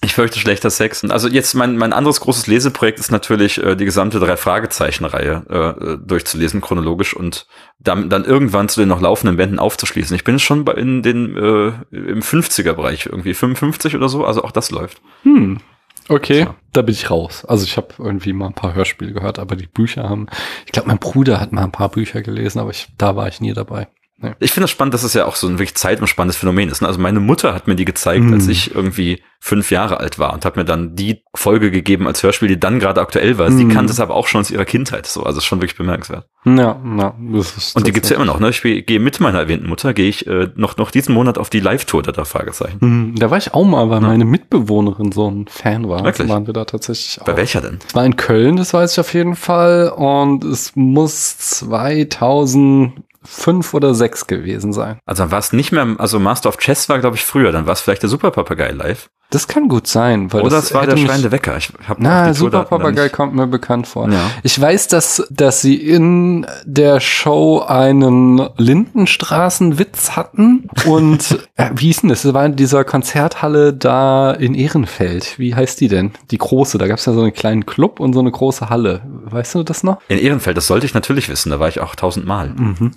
Ich 0.01 0.13
fürchte 0.13 0.39
schlechter 0.39 0.69
Sex. 0.69 1.03
Also 1.03 1.27
jetzt 1.27 1.53
mein, 1.55 1.77
mein 1.77 1.91
anderes 1.91 2.21
großes 2.21 2.47
Leseprojekt 2.47 2.99
ist 2.99 3.11
natürlich 3.11 3.61
äh, 3.61 3.75
die 3.75 3.83
gesamte 3.83 4.19
drei 4.19 4.37
Fragezeichen-Reihe 4.37 5.45
äh, 5.49 5.57
äh, 5.93 5.97
durchzulesen 6.01 6.61
chronologisch 6.61 7.13
und 7.13 7.47
dann, 7.79 8.09
dann 8.09 8.23
irgendwann 8.23 8.69
zu 8.69 8.79
den 8.79 8.87
noch 8.87 9.01
laufenden 9.01 9.35
Bänden 9.35 9.59
aufzuschließen. 9.59 10.15
Ich 10.15 10.23
bin 10.23 10.39
schon 10.39 10.63
bei 10.63 10.73
in 10.73 11.03
den 11.03 11.35
äh, 11.35 11.73
im 11.91 12.21
50er 12.21 12.73
Bereich 12.73 13.07
irgendwie 13.07 13.33
55 13.33 13.95
oder 13.95 14.07
so, 14.07 14.23
also 14.23 14.43
auch 14.43 14.51
das 14.51 14.71
läuft. 14.71 15.01
Hm. 15.23 15.59
Okay, 16.07 16.45
So. 16.45 16.55
da 16.73 16.81
bin 16.81 16.95
ich 16.95 17.11
raus. 17.11 17.45
Also 17.45 17.65
ich 17.65 17.77
habe 17.77 17.89
irgendwie 17.99 18.33
mal 18.33 18.47
ein 18.47 18.53
paar 18.53 18.73
Hörspiele 18.73 19.13
gehört, 19.13 19.37
aber 19.37 19.55
die 19.55 19.67
Bücher 19.67 20.09
haben. 20.09 20.27
Ich 20.65 20.71
glaube, 20.71 20.87
mein 20.87 20.97
Bruder 20.97 21.39
hat 21.39 21.51
mal 21.51 21.63
ein 21.63 21.71
paar 21.71 21.89
Bücher 21.89 22.21
gelesen, 22.21 22.59
aber 22.59 22.71
ich, 22.71 22.87
da 22.97 23.15
war 23.15 23.27
ich 23.27 23.41
nie 23.41 23.53
dabei. 23.53 23.87
Nee. 24.21 24.33
Ich 24.39 24.51
finde 24.51 24.65
es 24.65 24.71
spannend, 24.71 24.93
dass 24.93 25.03
es 25.03 25.13
ja 25.13 25.25
auch 25.25 25.35
so 25.37 25.47
ein 25.47 25.59
wirklich 25.59 25.75
zeitumspannendes 25.75 26.35
Phänomen 26.37 26.67
ist. 26.69 26.81
ne? 26.81 26.87
Also 26.89 26.99
meine 26.99 27.19
Mutter 27.21 27.53
hat 27.53 27.67
mir 27.67 27.75
die 27.75 27.85
gezeigt, 27.85 28.25
Hm. 28.25 28.33
als 28.33 28.47
ich 28.47 28.75
irgendwie 28.75 29.23
fünf 29.39 29.71
Jahre 29.71 29.99
alt 29.99 30.19
war 30.19 30.33
und 30.33 30.43
hat 30.43 30.57
mir 30.57 30.65
dann 30.65 30.95
die 30.95 31.23
Folge 31.35 31.69
gegeben 31.69 32.07
als 32.07 32.23
Hörspiel, 32.23 32.47
die 32.47 32.59
dann 32.59 32.79
gerade 32.79 32.99
aktuell 33.01 33.37
war. 33.37 33.51
Sie 33.51 33.61
Hm. 33.63 33.69
kannte 33.69 33.93
es 33.93 33.99
aber 33.99 34.15
auch 34.15 34.25
schon 34.27 34.41
aus 34.41 34.49
ihrer 34.49 34.65
Kindheit. 34.65 35.05
So, 35.05 35.21
also 35.23 35.37
ist 35.37 35.45
schon 35.45 35.59
wirklich 35.61 35.77
bemerkenswert. 35.77 36.25
Ja, 36.45 36.79
ja, 36.97 37.13
das 37.33 37.55
ist 37.55 37.75
Und 37.75 37.85
die 37.85 37.91
gibt's 37.91 38.09
ja 38.09 38.15
immer 38.15 38.25
noch. 38.25 38.39
Ne? 38.39 38.49
Ich 38.49 38.61
geh- 38.63 38.81
gehe 38.81 38.99
mit 38.99 39.19
meiner 39.19 39.37
erwähnten 39.39 39.67
Mutter, 39.67 39.93
gehe 39.93 40.09
ich 40.09 40.25
äh, 40.25 40.49
noch 40.55 40.77
noch 40.77 40.89
diesen 40.89 41.13
Monat 41.13 41.37
auf 41.37 41.51
die 41.51 41.59
Live-Tour 41.59 42.01
der 42.01 42.25
Fragezeichen. 42.25 42.79
Hm, 42.81 43.15
Da 43.17 43.29
war 43.29 43.37
ich 43.37 43.53
auch 43.53 43.63
mal, 43.65 43.89
weil 43.91 44.01
meine 44.01 44.25
Mitbewohnerin 44.25 45.11
so 45.11 45.29
ein 45.29 45.45
Fan 45.47 45.87
war. 45.87 46.03
Wirklich? 46.03 46.27
waren 46.29 46.47
wir 46.47 46.53
da 46.53 46.65
tatsächlich 46.65 47.21
auch. 47.21 47.25
Bei 47.25 47.37
welcher 47.37 47.61
denn? 47.61 47.77
Es 47.87 47.93
war 47.93 48.05
in 48.05 48.15
Köln, 48.15 48.55
das 48.57 48.73
weiß 48.73 48.93
ich 48.93 48.99
auf 48.99 49.13
jeden 49.13 49.35
Fall. 49.35 49.89
Und 49.95 50.43
es 50.43 50.71
muss 50.75 51.37
2005 51.37 53.73
oder 53.73 53.93
6 53.93 54.27
gewesen 54.27 54.73
sein. 54.73 54.99
Also 55.05 55.23
dann 55.23 55.31
war 55.31 55.39
es 55.39 55.53
nicht 55.53 55.71
mehr, 55.71 55.87
also 55.97 56.19
Master 56.19 56.49
of 56.49 56.57
Chess 56.57 56.89
war, 56.89 56.99
glaube 56.99 57.15
ich, 57.17 57.25
früher. 57.25 57.51
Dann 57.51 57.65
war 57.67 57.73
es 57.73 57.81
vielleicht 57.81 58.01
der 58.01 58.09
Super 58.09 58.31
Papagei 58.31 58.71
live. 58.71 59.09
Das 59.31 59.47
kann 59.47 59.67
gut 59.67 59.85
sein, 59.85 60.33
weil 60.33 60.41
Oder 60.41 60.55
das 60.55 60.65
es 60.65 60.73
war 60.73 60.87
der 60.87 60.95
mich- 60.95 61.03
schreiende 61.21 61.31
Wecker. 61.31 61.57
Ich 61.57 61.71
hab 61.87 61.97
Na, 61.99 62.33
Super 62.33 62.63
Papagei 62.63 63.09
kommt 63.09 63.35
mir 63.35 63.47
bekannt 63.47 63.87
vor. 63.87 64.09
Ja. 64.09 64.31
Ich 64.43 64.59
weiß, 64.59 64.87
dass, 64.87 65.25
dass 65.29 65.61
sie 65.61 65.75
in 65.75 66.45
der 66.65 66.99
Show 66.99 67.59
einen 67.67 68.47
Lindenstraßenwitz 68.57 70.11
hatten 70.11 70.69
und 70.85 71.39
äh, 71.55 71.69
wie 71.75 71.87
hieß 71.87 72.01
denn 72.01 72.09
das? 72.09 72.23
Das 72.23 72.33
war 72.33 72.45
in 72.45 72.55
dieser 72.55 72.83
Konzerthalle 72.83 73.73
da 73.73 74.31
in 74.31 74.55
Ehrenfeld. 74.55 75.37
Wie 75.37 75.55
heißt 75.55 75.79
die 75.81 75.87
denn? 75.87 76.11
Die 76.31 76.37
große. 76.37 76.77
Da 76.77 76.87
gab 76.87 76.99
es 76.99 77.05
ja 77.05 77.13
so 77.13 77.21
einen 77.21 77.33
kleinen 77.33 77.65
Club 77.65 77.99
und 77.99 78.13
so 78.13 78.19
eine 78.19 78.31
große 78.31 78.69
Halle. 78.69 79.01
Weißt 79.25 79.55
du 79.55 79.63
das 79.63 79.83
noch? 79.83 79.97
In 80.07 80.17
Ehrenfeld, 80.19 80.57
das 80.57 80.67
sollte 80.67 80.85
ich 80.85 80.93
natürlich 80.93 81.29
wissen. 81.29 81.49
Da 81.49 81.59
war 81.59 81.67
ich 81.67 81.79
auch 81.79 81.95
tausendmal. 81.95 82.49
Mhm. 82.49 82.91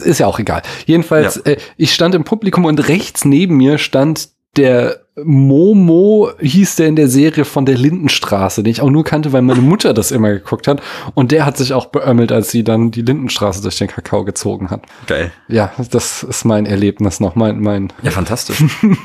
Ist 0.00 0.18
ja 0.20 0.26
auch 0.26 0.38
egal. 0.38 0.62
Jedenfalls, 0.86 1.36
Ja. 1.44 1.52
äh, 1.52 1.56
ich 1.76 1.92
stand 1.94 2.14
im 2.14 2.24
Publikum 2.24 2.64
und 2.64 2.88
rechts 2.88 3.24
neben 3.24 3.56
mir 3.56 3.78
stand 3.78 4.28
der 4.56 5.00
Momo 5.24 6.30
hieß 6.40 6.76
der 6.76 6.88
in 6.88 6.96
der 6.96 7.08
Serie 7.08 7.44
von 7.44 7.66
der 7.66 7.76
Lindenstraße, 7.76 8.62
den 8.62 8.70
ich 8.70 8.80
auch 8.80 8.90
nur 8.90 9.04
kannte, 9.04 9.32
weil 9.32 9.42
meine 9.42 9.60
Mutter 9.60 9.94
das 9.94 10.10
immer 10.10 10.30
geguckt 10.30 10.68
hat. 10.68 10.82
Und 11.14 11.32
der 11.32 11.46
hat 11.46 11.56
sich 11.56 11.72
auch 11.72 11.86
beömmelt, 11.86 12.32
als 12.32 12.50
sie 12.50 12.64
dann 12.64 12.90
die 12.90 13.02
Lindenstraße 13.02 13.62
durch 13.62 13.78
den 13.78 13.88
Kakao 13.88 14.24
gezogen 14.24 14.70
hat. 14.70 14.82
Geil. 15.06 15.32
Ja, 15.48 15.72
das 15.90 16.22
ist 16.22 16.44
mein 16.44 16.66
Erlebnis 16.66 17.20
noch, 17.20 17.34
mein, 17.34 17.60
mein 17.60 17.92
Ja, 18.02 18.10
fantastisch. 18.10 18.62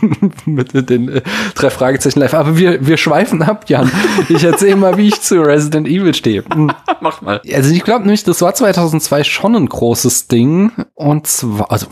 mit 0.46 0.90
den 0.90 1.10
äh, 1.10 1.22
drei 1.56 1.70
Fragezeichen 1.70 2.20
live. 2.20 2.34
Aber 2.34 2.58
wir, 2.58 2.86
wir 2.86 2.98
schweifen 2.98 3.42
ab, 3.42 3.66
Jan. 3.68 3.92
Ich 4.30 4.44
erzähle 4.44 4.76
mal, 4.76 4.98
wie 4.98 5.08
ich 5.08 5.22
zu 5.22 5.42
Resident 5.42 5.88
Evil 5.88 6.14
stehe. 6.14 6.44
Hm. 6.54 6.72
Mach 7.02 7.22
mal. 7.22 7.42
Also 7.54 7.74
ich 7.74 7.84
glaube 7.84 8.02
nämlich, 8.02 8.24
das 8.24 8.42
war 8.42 8.54
2002 8.54 9.24
schon 9.24 9.56
ein 9.56 9.68
großes 9.68 10.28
Ding. 10.28 10.72
Und 10.96 11.28
zwar, 11.28 11.72
also 11.72 11.88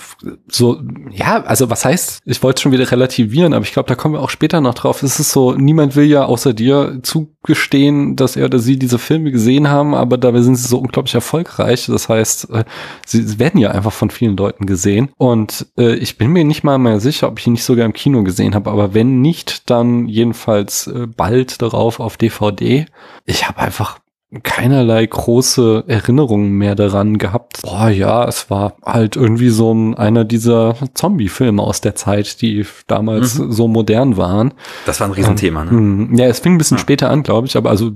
so, 0.47 0.81
ja, 1.11 1.43
also 1.43 1.69
was 1.69 1.85
heißt, 1.85 2.21
ich 2.25 2.43
wollte 2.43 2.59
es 2.59 2.61
schon 2.61 2.71
wieder 2.71 2.89
relativieren, 2.89 3.53
aber 3.53 3.65
ich 3.65 3.73
glaube, 3.73 3.89
da 3.89 3.95
kommen 4.11 4.21
wir 4.21 4.25
auch 4.25 4.29
später 4.29 4.59
noch 4.59 4.73
drauf. 4.73 5.03
Es 5.03 5.21
ist 5.21 5.31
so, 5.31 5.53
niemand 5.53 5.95
will 5.95 6.03
ja 6.03 6.25
außer 6.25 6.53
dir 6.53 6.99
zugestehen, 7.01 8.17
dass 8.17 8.35
er 8.35 8.45
oder 8.45 8.59
sie 8.59 8.77
diese 8.77 8.99
Filme 8.99 9.31
gesehen 9.31 9.69
haben, 9.69 9.95
aber 9.95 10.17
dabei 10.17 10.41
sind 10.41 10.55
sie 10.55 10.67
so 10.67 10.79
unglaublich 10.79 11.15
erfolgreich. 11.15 11.85
Das 11.85 12.09
heißt, 12.09 12.49
äh, 12.49 12.65
sie 13.05 13.39
werden 13.39 13.59
ja 13.61 13.71
einfach 13.71 13.93
von 13.93 14.09
vielen 14.09 14.35
Leuten 14.35 14.65
gesehen. 14.65 15.11
Und 15.17 15.67
äh, 15.77 15.95
ich 15.95 16.17
bin 16.17 16.31
mir 16.31 16.43
nicht 16.43 16.65
mal 16.65 16.77
mehr 16.77 16.99
sicher, 16.99 17.29
ob 17.29 17.39
ich 17.39 17.47
ihn 17.47 17.53
nicht 17.53 17.63
sogar 17.63 17.85
im 17.85 17.93
Kino 17.93 18.23
gesehen 18.23 18.53
habe, 18.53 18.69
aber 18.69 18.93
wenn 18.93 19.21
nicht, 19.21 19.69
dann 19.69 20.09
jedenfalls 20.09 20.87
äh, 20.87 21.07
bald 21.07 21.61
darauf 21.61 22.01
auf 22.01 22.17
DVD. 22.17 22.85
Ich 23.25 23.47
habe 23.47 23.59
einfach 23.59 23.99
keinerlei 24.43 25.05
große 25.05 25.83
Erinnerungen 25.87 26.51
mehr 26.51 26.75
daran 26.75 27.17
gehabt. 27.17 27.61
Boah, 27.63 27.89
ja, 27.89 28.25
es 28.25 28.49
war 28.49 28.73
halt 28.85 29.15
irgendwie 29.15 29.49
so 29.49 29.73
ein, 29.73 29.95
einer 29.95 30.23
dieser 30.23 30.75
Zombie-Filme 30.93 31.61
aus 31.61 31.81
der 31.81 31.95
Zeit, 31.95 32.41
die 32.41 32.65
damals 32.87 33.37
mhm. 33.37 33.51
so 33.51 33.67
modern 33.67 34.17
waren. 34.17 34.53
Das 34.85 34.99
war 34.99 35.07
ein 35.07 35.13
Riesenthema, 35.13 35.65
ne? 35.65 35.71
Ähm, 35.71 36.15
ja, 36.15 36.27
es 36.27 36.39
fing 36.39 36.55
ein 36.55 36.57
bisschen 36.57 36.77
ja. 36.77 36.81
später 36.81 37.09
an, 37.09 37.23
glaube 37.23 37.47
ich, 37.47 37.57
aber 37.57 37.69
also 37.69 37.91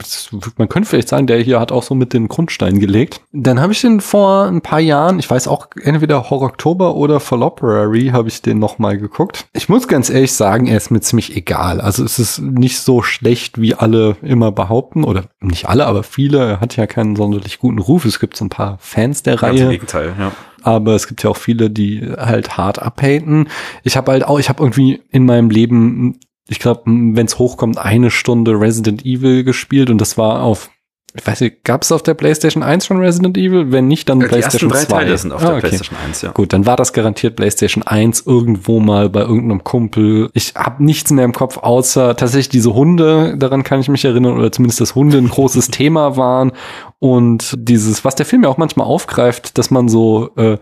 man 0.58 0.68
könnte 0.68 0.90
vielleicht 0.90 1.10
sagen, 1.10 1.28
der 1.28 1.40
hier 1.40 1.60
hat 1.60 1.72
auch 1.72 1.84
so 1.84 1.96
mit 1.96 2.14
den 2.14 2.28
Grundstein 2.28 2.80
gelegt. 2.80 3.22
Dann 3.32 3.62
habe 3.62 3.72
ich 3.72 3.82
den 3.82 4.02
vor 4.02 4.46
ein 4.46 4.62
paar 4.62 4.82
Jahren, 4.82 5.20
ich 5.20 5.30
weiß 5.30 5.48
auch, 5.48 5.68
entweder 5.82 6.30
Horror 6.30 6.48
Oktober 6.48 6.96
oder 6.96 7.20
Falloperary 7.20 8.10
habe 8.10 8.28
ich 8.28 8.42
den 8.42 8.60
nochmal 8.60 8.98
geguckt. 8.98 9.46
Ich 9.54 9.70
muss 9.70 9.88
ganz 9.88 10.10
ehrlich 10.10 10.34
sagen, 10.34 10.68
er 10.68 10.78
ist 10.78 10.92
mir 10.92 11.02
ziemlich 11.02 11.36
egal. 11.36 11.82
Also 11.82 12.04
es 12.04 12.20
ist 12.20 12.40
nicht 12.40 12.80
so 12.80 13.02
schlecht, 13.02 13.60
wie 13.60 13.74
alle 13.76 14.18
immer 14.22 14.52
behaupten, 14.52 15.04
oder 15.04 15.24
nicht 15.42 15.68
alle, 15.68 15.86
aber 15.86 16.04
viele 16.04 16.25
viele. 16.26 16.50
Er 16.50 16.60
hat 16.60 16.76
ja 16.76 16.88
keinen 16.88 17.16
sonderlich 17.16 17.60
guten 17.60 17.80
Ruf. 17.80 18.06
Es 18.06 18.20
gibt 18.20 18.36
so 18.36 18.46
ein 18.46 18.50
paar 18.50 18.78
Fans 18.80 19.24
der 19.24 19.42
Reihe. 19.42 19.64
Im 19.64 19.70
Gegenteil, 19.70 20.14
ja. 20.18 20.32
Aber 20.64 20.96
es 20.96 21.08
gibt 21.08 21.24
ja 21.24 21.30
auch 21.30 21.38
viele, 21.38 21.70
die 21.70 22.02
halt 22.18 22.58
hart 22.58 22.82
abhaten. 22.82 23.50
Ich 23.84 23.96
habe 23.96 24.12
halt 24.12 24.26
auch, 24.26 24.40
ich 24.40 24.50
habe 24.50 24.64
irgendwie 24.64 25.04
in 25.12 25.26
meinem 25.26 25.52
Leben, 25.52 26.20
ich 26.48 26.60
glaube, 26.60 26.84
wenn 26.86 27.26
es 27.26 27.38
hochkommt, 27.38 27.78
eine 27.78 28.10
Stunde 28.10 28.60
Resident 28.60 29.06
Evil 29.06 29.44
gespielt 29.44 29.92
und 29.92 30.02
das 30.02 30.18
war 30.18 30.42
auf 30.42 30.72
ich 31.18 31.26
weiß 31.26 31.42
nicht, 31.42 31.64
gab 31.64 31.84
es 31.84 31.92
auf 31.92 32.04
der 32.04 32.14
PlayStation 32.14 32.62
1 32.62 32.86
schon 32.86 32.98
Resident 32.98 33.38
Evil? 33.38 33.72
Wenn 33.72 33.88
nicht, 33.88 34.10
dann 34.10 34.20
ja, 34.20 34.28
PlayStation 34.28 34.70
die 34.70 34.78
2. 34.78 34.86
Teile 34.86 35.18
sind 35.18 35.32
auf 35.32 35.42
ah, 35.42 35.46
der 35.46 35.56
okay. 35.56 35.68
PlayStation 35.68 35.98
1, 36.06 36.22
ja. 36.24 36.32
Gut, 36.32 36.52
dann 36.52 36.66
war 36.66 36.76
das 36.76 36.92
garantiert 36.92 37.36
PlayStation 37.36 37.84
1 37.84 38.24
irgendwo 38.26 38.80
mal 38.80 39.10
bei 39.10 39.22
irgendeinem 39.22 39.64
Kumpel. 39.64 40.30
Ich 40.34 40.54
habe 40.56 40.84
nichts 40.84 41.12
mehr 41.12 41.24
im 41.24 41.32
Kopf, 41.32 41.58
außer 41.58 42.16
tatsächlich 42.18 42.50
diese 42.50 42.74
Hunde, 42.74 43.38
daran 43.38 43.64
kann 43.64 43.80
ich 43.80 43.88
mich 43.88 44.04
erinnern, 44.04 44.38
oder 44.38 44.52
zumindest, 44.52 44.82
dass 44.82 44.96
Hunde 44.96 45.18
ein 45.18 45.30
großes 45.30 45.68
Thema 45.72 46.18
waren. 46.18 46.52
Und 47.00 47.56
dieses, 47.58 48.04
was 48.04 48.16
der 48.16 48.26
Film 48.26 48.44
ja 48.44 48.50
auch 48.50 48.58
manchmal 48.58 48.88
aufgreift, 48.88 49.58
dass 49.58 49.72
man 49.72 49.88
so 49.88 50.32
äh, 50.36 50.58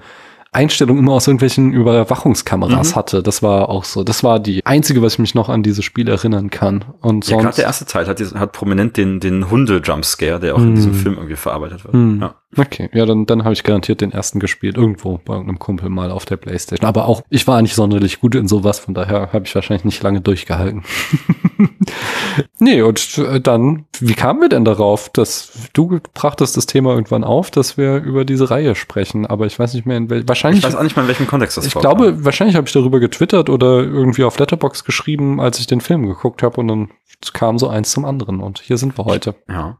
Einstellungen 0.53 1.03
immer 1.03 1.13
aus 1.13 1.27
irgendwelchen 1.27 1.73
Überwachungskameras 1.73 2.91
mhm. 2.91 2.95
hatte. 2.95 3.23
Das 3.23 3.43
war 3.43 3.69
auch 3.69 3.83
so. 3.83 4.03
Das 4.03 4.23
war 4.23 4.39
die 4.39 4.65
einzige, 4.65 5.01
was 5.01 5.13
ich 5.13 5.19
mich 5.19 5.35
noch 5.35 5.49
an 5.49 5.63
dieses 5.63 5.83
Spiel 5.83 6.07
erinnern 6.07 6.49
kann. 6.49 6.85
Und 7.01 7.27
ja, 7.27 7.37
gerade 7.37 7.55
der 7.55 7.65
erste 7.65 7.85
Teil 7.85 8.07
hat, 8.07 8.19
hat 8.19 8.51
prominent 8.51 8.97
den, 8.97 9.19
den 9.19 9.49
Hunde-Jumpscare, 9.49 10.39
der 10.39 10.55
auch 10.55 10.59
mhm. 10.59 10.69
in 10.69 10.75
diesem 10.75 10.93
Film 10.93 11.15
irgendwie 11.15 11.35
verarbeitet 11.35 11.83
wird. 11.83 11.93
Mhm. 11.93 12.21
Ja. 12.21 12.35
Okay, 12.57 12.89
ja, 12.93 13.05
dann, 13.05 13.25
dann 13.25 13.43
habe 13.43 13.53
ich 13.53 13.63
garantiert 13.63 14.01
den 14.01 14.11
ersten 14.11 14.39
gespielt, 14.39 14.77
irgendwo 14.77 15.19
bei 15.23 15.33
irgendeinem 15.33 15.59
Kumpel 15.59 15.89
mal 15.89 16.11
auf 16.11 16.25
der 16.25 16.37
Playstation. 16.37 16.87
Aber 16.87 17.07
auch, 17.07 17.21
ich 17.29 17.47
war 17.47 17.61
nicht 17.61 17.75
sonderlich 17.75 18.19
gut 18.19 18.35
in 18.35 18.47
sowas, 18.47 18.79
von 18.79 18.93
daher 18.93 19.33
habe 19.33 19.45
ich 19.45 19.55
wahrscheinlich 19.55 19.85
nicht 19.85 20.01
lange 20.03 20.21
durchgehalten. 20.21 20.83
nee, 22.59 22.81
und 22.81 23.17
äh, 23.17 23.41
dann, 23.41 23.85
wie 23.99 24.13
kamen 24.13 24.41
wir 24.41 24.49
denn 24.49 24.65
darauf, 24.65 25.09
dass 25.09 25.69
du 25.73 25.99
brachtest 26.13 26.57
das 26.57 26.65
Thema 26.65 26.91
irgendwann 26.91 27.23
auf, 27.23 27.51
dass 27.51 27.77
wir 27.77 27.97
über 27.97 28.25
diese 28.25 28.49
Reihe 28.49 28.75
sprechen, 28.75 29.25
aber 29.25 29.45
ich 29.45 29.57
weiß 29.57 29.73
nicht 29.73 29.85
mehr 29.85 29.97
in 29.97 30.09
welchem, 30.09 30.27
wahrscheinlich. 30.27 30.63
Ich 30.63 30.65
weiß 30.65 30.75
auch 30.75 30.83
nicht 30.83 30.95
mal, 30.95 31.03
in 31.03 31.07
welchem 31.07 31.27
Kontext 31.27 31.57
das 31.57 31.65
Ich 31.65 31.73
vorkam. 31.73 31.97
glaube, 31.97 32.25
wahrscheinlich 32.25 32.55
habe 32.55 32.67
ich 32.67 32.73
darüber 32.73 32.99
getwittert 32.99 33.49
oder 33.49 33.81
irgendwie 33.81 34.23
auf 34.23 34.37
Letterbox 34.39 34.83
geschrieben, 34.83 35.39
als 35.39 35.59
ich 35.59 35.67
den 35.67 35.81
Film 35.81 36.05
geguckt 36.07 36.43
habe 36.43 36.59
und 36.59 36.67
dann 36.67 36.89
kam 37.33 37.57
so 37.57 37.67
eins 37.67 37.91
zum 37.91 38.05
anderen 38.05 38.39
und 38.41 38.59
hier 38.59 38.77
sind 38.77 38.97
wir 38.97 39.05
heute. 39.05 39.35
Ja. 39.47 39.77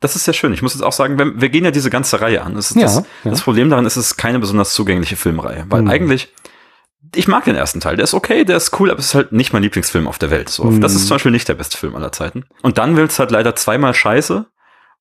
Das 0.00 0.16
ist 0.16 0.24
sehr 0.24 0.34
schön. 0.34 0.52
Ich 0.52 0.62
muss 0.62 0.74
jetzt 0.74 0.82
auch 0.82 0.92
sagen, 0.92 1.18
wir, 1.18 1.40
wir 1.40 1.48
gehen 1.48 1.64
ja 1.64 1.70
diese 1.70 1.90
ganze 1.90 2.20
Reihe 2.20 2.42
an. 2.42 2.54
Das, 2.54 2.74
ja, 2.74 2.82
das, 2.82 2.96
ja. 3.24 3.30
das, 3.30 3.42
Problem 3.42 3.70
daran 3.70 3.84
ist, 3.86 3.96
es 3.96 4.12
ist 4.12 4.16
keine 4.16 4.38
besonders 4.38 4.72
zugängliche 4.72 5.16
Filmreihe. 5.16 5.66
Weil 5.68 5.82
mhm. 5.82 5.90
eigentlich, 5.90 6.32
ich 7.14 7.28
mag 7.28 7.44
den 7.44 7.56
ersten 7.56 7.80
Teil. 7.80 7.96
Der 7.96 8.04
ist 8.04 8.14
okay, 8.14 8.44
der 8.44 8.56
ist 8.56 8.78
cool, 8.80 8.90
aber 8.90 9.00
es 9.00 9.06
ist 9.06 9.14
halt 9.14 9.32
nicht 9.32 9.52
mein 9.52 9.62
Lieblingsfilm 9.62 10.08
auf 10.08 10.18
der 10.18 10.30
Welt. 10.30 10.48
So, 10.48 10.64
mhm. 10.64 10.80
Das 10.80 10.94
ist 10.94 11.06
zum 11.06 11.16
Beispiel 11.16 11.32
nicht 11.32 11.48
der 11.48 11.54
beste 11.54 11.76
Film 11.76 11.94
aller 11.94 12.12
Zeiten. 12.12 12.44
Und 12.62 12.78
dann 12.78 12.96
will 12.96 13.04
es 13.04 13.18
halt 13.18 13.30
leider 13.30 13.54
zweimal 13.54 13.94
scheiße. 13.94 14.46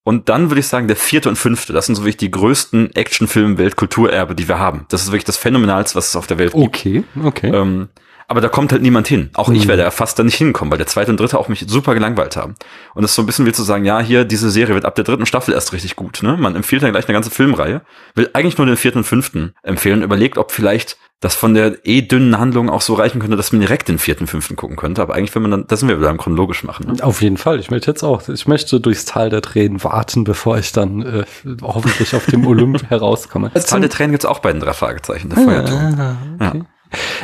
Und 0.04 0.30
dann 0.30 0.52
würde 0.52 0.60
ich 0.60 0.68
sagen, 0.68 0.88
der 0.88 0.98
vierte 0.98 1.30
und 1.30 1.36
fünfte, 1.36 1.74
das 1.74 1.88
sind 1.88 1.96
so 1.96 2.04
wirklich 2.04 2.18
die 2.18 2.30
größten 2.30 2.96
Actionfilm-Weltkulturerbe, 2.96 4.36
die 4.36 4.48
wir 4.48 4.60
haben. 4.60 4.86
Das 4.90 5.02
ist 5.02 5.08
wirklich 5.08 5.24
das 5.24 5.38
Phänomenalste, 5.38 5.96
was 5.96 6.10
es 6.10 6.16
auf 6.16 6.28
der 6.28 6.38
Welt 6.38 6.54
gibt. 6.54 6.64
Okay, 6.64 7.04
okay. 7.24 7.50
Ähm, 7.50 7.90
aber 8.28 8.42
da 8.42 8.50
kommt 8.50 8.72
halt 8.72 8.82
niemand 8.82 9.08
hin. 9.08 9.30
Auch 9.34 9.50
mhm. 9.50 9.56
ich 9.56 9.68
werde 9.68 9.84
ja 9.84 9.92
fast 9.92 10.18
da 10.18 10.24
nicht 10.24 10.36
hinkommen, 10.36 10.72
weil 10.72 10.78
der 10.78 10.88
zweite 10.88 11.12
und 11.12 11.20
dritte 11.20 11.38
auch 11.40 11.48
mich 11.48 11.66
super 11.68 11.94
gelangweilt 11.94 12.36
haben. 12.38 12.56
Und 12.94 13.02
das 13.02 13.12
ist 13.12 13.16
so 13.16 13.22
ein 13.22 13.26
bisschen 13.26 13.46
wie 13.46 13.52
zu 13.52 13.64
sagen, 13.64 13.86
ja, 13.86 14.00
hier, 14.00 14.26
diese 14.26 14.50
Serie 14.50 14.76
wird 14.76 14.86
ab 14.86 14.96
der 14.96 15.04
dritten 15.04 15.26
Staffel 15.26 15.54
erst 15.54 15.74
richtig 15.74 15.96
gut. 15.96 16.24
Ne? 16.24 16.38
Man 16.38 16.56
empfiehlt 16.56 16.84
dann 16.84 16.92
gleich 16.92 17.08
eine 17.08 17.14
ganze 17.14 17.30
Filmreihe, 17.30 17.82
will 18.16 18.30
eigentlich 18.34 18.58
nur 18.58 18.68
den 18.68 18.78
vierten 18.78 19.00
und 19.00 19.04
fünften 19.04 19.54
empfehlen, 19.64 20.02
überlegt, 20.02 20.38
ob 20.38 20.52
vielleicht 20.52 20.98
das 21.22 21.34
von 21.34 21.54
der 21.54 21.88
eh 21.88 22.02
dünnen 22.02 22.38
Handlung 22.38 22.70
auch 22.70 22.82
so 22.82 22.94
reichen 22.94 23.20
könnte, 23.20 23.38
dass 23.38 23.52
man 23.52 23.62
direkt 23.62 23.88
den 23.88 24.00
vierten, 24.00 24.28
fünften 24.28 24.56
gucken 24.56 24.76
könnte. 24.76 25.02
Aber 25.02 25.16
eigentlich, 25.16 25.34
wenn 25.34 25.42
man 25.42 25.52
dann, 25.52 25.68
das 25.68 25.80
sind 25.80 25.90
wir 25.90 25.98
wieder 25.98 26.10
im 26.10 26.18
chronologisch 26.18 26.64
machen. 26.64 26.88
Ne? 26.88 27.04
Auf 27.04 27.22
jeden 27.22 27.38
Fall. 27.38 27.60
Ich 27.60 27.72
möchte 27.72 27.90
jetzt 27.90 28.04
auch, 28.04 28.28
ich 28.28 28.48
möchte 28.48 28.80
durchs 28.80 29.06
Tal 29.06 29.30
der 29.30 29.42
Tränen 29.42 29.84
warten, 29.84 30.24
bevor 30.24 30.58
ich 30.58 30.72
dann 30.72 31.02
äh, 31.02 31.24
hoffentlich 31.62 32.16
auf 32.16 32.26
dem 32.26 32.46
Olymp 32.48 32.90
herauskomme. 32.90 33.50
Das 33.54 33.66
Tal 33.66 33.80
der 33.80 33.90
Tränen 33.90 34.12
gibt's 34.12 34.26
auch 34.26 34.40
bei 34.40 34.52
den 34.52 34.60
drei 34.60 34.74
Fragezeichen. 34.74 35.30
Der 35.30 35.38
ah, 35.38 36.18
okay. 36.36 36.58
ja. 36.60 36.66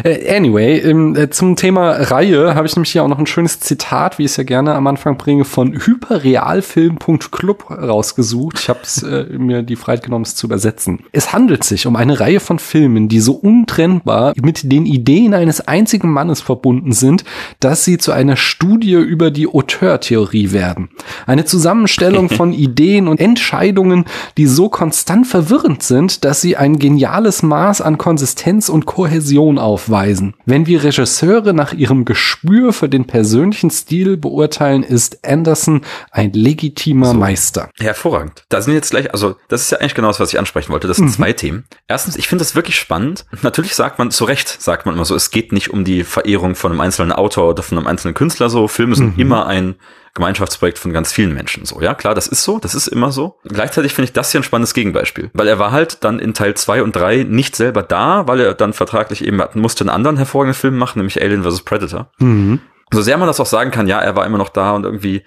Äh, 0.04 0.36
anyway, 0.36 0.78
äh, 0.78 1.30
zum 1.30 1.56
Thema 1.56 1.92
Reihe 1.92 2.56
habe 2.56 2.68
ich 2.68 2.76
nämlich 2.76 2.92
hier 2.92 3.04
auch 3.04 3.08
noch 3.08 3.20
ein 3.20 3.28
schönes 3.28 3.60
Zitat, 3.60 4.18
wie 4.18 4.24
ich 4.24 4.32
es 4.32 4.38
ja 4.38 4.44
gerne 4.44 4.74
am 4.76 4.88
Anfang 4.88 5.18
bringe, 5.18 5.46
von 5.46 5.74
hyperrealfilm.club 5.74 7.70
rausgesucht. 7.70 8.60
Ich 8.60 8.70
habe 8.70 8.80
äh, 9.04 9.38
mir 9.38 9.64
die 9.64 9.76
Freiheit 9.76 10.04
genommen, 10.04 10.26
es 10.26 10.36
zu 10.36 10.48
übersetzen. 10.48 11.00
Es 11.12 11.34
handelt 11.34 11.64
sich 11.64 11.88
um 11.88 11.96
eine 11.96 12.20
Reihe 12.20 12.40
von 12.40 12.60
Filmen, 12.60 13.08
die 13.08 13.20
so 13.20 13.34
untrennbar 13.34 14.34
mit 14.42 14.72
den 14.72 14.86
Ideen 14.86 15.34
eines 15.34 15.62
einzigen 15.62 16.12
Mannes 16.12 16.42
verbunden 16.42 16.92
sind, 16.92 17.24
dass 17.60 17.86
sie 17.86 17.98
zu 17.98 18.12
einer 18.12 18.38
Studie 18.38 18.94
über 18.94 19.32
die 19.32 19.48
Auteur-Theorie 19.48 20.52
werden. 20.52 20.90
Eine 21.26 21.46
Zusammenstellung 21.46 22.30
von 22.42 22.54
Ideen 22.54 23.08
und 23.08 23.20
Entscheidungen, 23.20 24.06
die 24.38 24.48
so 24.48 24.70
konstant 24.70 25.28
verwirrend 25.28 25.84
sind, 25.84 26.26
dass 26.26 26.42
sie 26.42 26.58
ein 26.58 26.80
geniales 26.80 27.44
Maß 27.44 27.82
an 27.82 27.98
Konsistenz 27.98 28.70
und 28.70 28.86
Kohäsion 28.86 29.51
aufweisen. 29.58 30.36
Wenn 30.46 30.66
wir 30.66 30.84
Regisseure 30.84 31.54
nach 31.54 31.74
ihrem 31.74 32.06
Gespür 32.06 32.74
für 32.74 32.90
den 32.90 33.06
persönlichen 33.06 33.70
Stil 33.70 34.18
beurteilen, 34.18 34.84
ist 34.84 35.26
Anderson 35.26 35.82
ein 36.12 36.34
legitimer 36.34 37.08
so. 37.08 37.14
Meister. 37.14 37.70
Hervorragend. 37.80 38.44
Da 38.50 38.62
sind 38.62 38.74
jetzt 38.74 38.92
gleich, 38.92 39.12
also 39.14 39.36
das 39.48 39.62
ist 39.62 39.72
ja 39.72 39.80
eigentlich 39.80 39.96
genau 39.96 40.08
das, 40.08 40.20
was 40.20 40.34
ich 40.34 40.40
ansprechen 40.40 40.72
wollte. 40.72 40.88
Das 40.88 40.98
sind 40.98 41.08
mhm. 41.08 41.12
zwei 41.14 41.34
Themen. 41.34 41.66
Erstens, 41.88 42.16
ich 42.16 42.28
finde 42.28 42.44
das 42.44 42.56
wirklich 42.56 42.78
spannend. 42.78 43.26
Natürlich 43.42 43.76
sagt 43.76 44.00
man 44.00 44.12
zu 44.12 44.26
Recht, 44.26 44.62
sagt 44.62 44.86
man 44.86 44.96
immer 44.96 45.06
so, 45.06 45.16
es 45.16 45.32
geht 45.32 45.52
nicht 45.52 45.70
um 45.70 45.84
die 45.84 46.04
Verehrung 46.04 46.56
von 46.56 46.72
einem 46.72 46.82
einzelnen 46.82 47.12
Autor 47.12 47.50
oder 47.50 47.64
von 47.64 47.78
einem 47.78 47.88
einzelnen 47.88 48.14
Künstler 48.14 48.50
so. 48.50 48.68
Filme 48.68 48.96
sind 48.96 49.16
mhm. 49.16 49.22
immer 49.22 49.48
ein 49.48 49.76
Gemeinschaftsprojekt 50.14 50.78
von 50.78 50.92
ganz 50.92 51.14
vielen 51.14 51.34
Menschen 51.34 51.66
so. 51.66 51.82
Ja, 51.82 51.94
klar, 51.94 52.14
das 52.14 52.28
ist 52.28 52.44
so, 52.44 52.60
das 52.60 52.76
ist 52.76 52.88
immer 52.88 53.12
so. 53.12 53.40
Gleichzeitig 53.46 53.94
finde 53.94 54.06
ich 54.06 54.14
das 54.14 54.32
hier 54.32 54.42
ein 54.42 54.44
spannendes 54.44 54.74
Gegenbeispiel, 54.74 55.30
weil 55.34 55.48
er 55.48 55.60
war 55.60 55.72
halt 55.72 56.04
dann 56.04 56.20
in 56.20 56.34
Teil 56.34 56.56
zwei 56.56 56.84
und 56.84 56.96
drei 56.96 57.24
nicht 57.24 57.56
selber 57.56 57.82
da, 57.82 58.28
weil 58.28 58.42
er 58.42 58.54
dann 58.54 58.74
vertraglich 58.74 59.26
eben 59.26 59.42
musste 59.54 59.84
einen 59.84 59.90
anderen 59.90 60.18
hervorragenden 60.18 60.60
Film 60.60 60.78
machen, 60.78 61.00
nämlich 61.00 61.22
Alien 61.22 61.44
vs. 61.44 61.62
Predator. 61.62 62.12
Mhm. 62.20 62.60
So 62.92 63.02
sehr 63.02 63.18
man 63.18 63.28
das 63.28 63.40
auch 63.40 63.46
sagen 63.46 63.72
kann, 63.72 63.88
ja, 63.88 64.00
er 64.00 64.16
war 64.16 64.26
immer 64.26 64.38
noch 64.38 64.50
da 64.50 64.72
und 64.72 64.84
irgendwie 64.84 65.24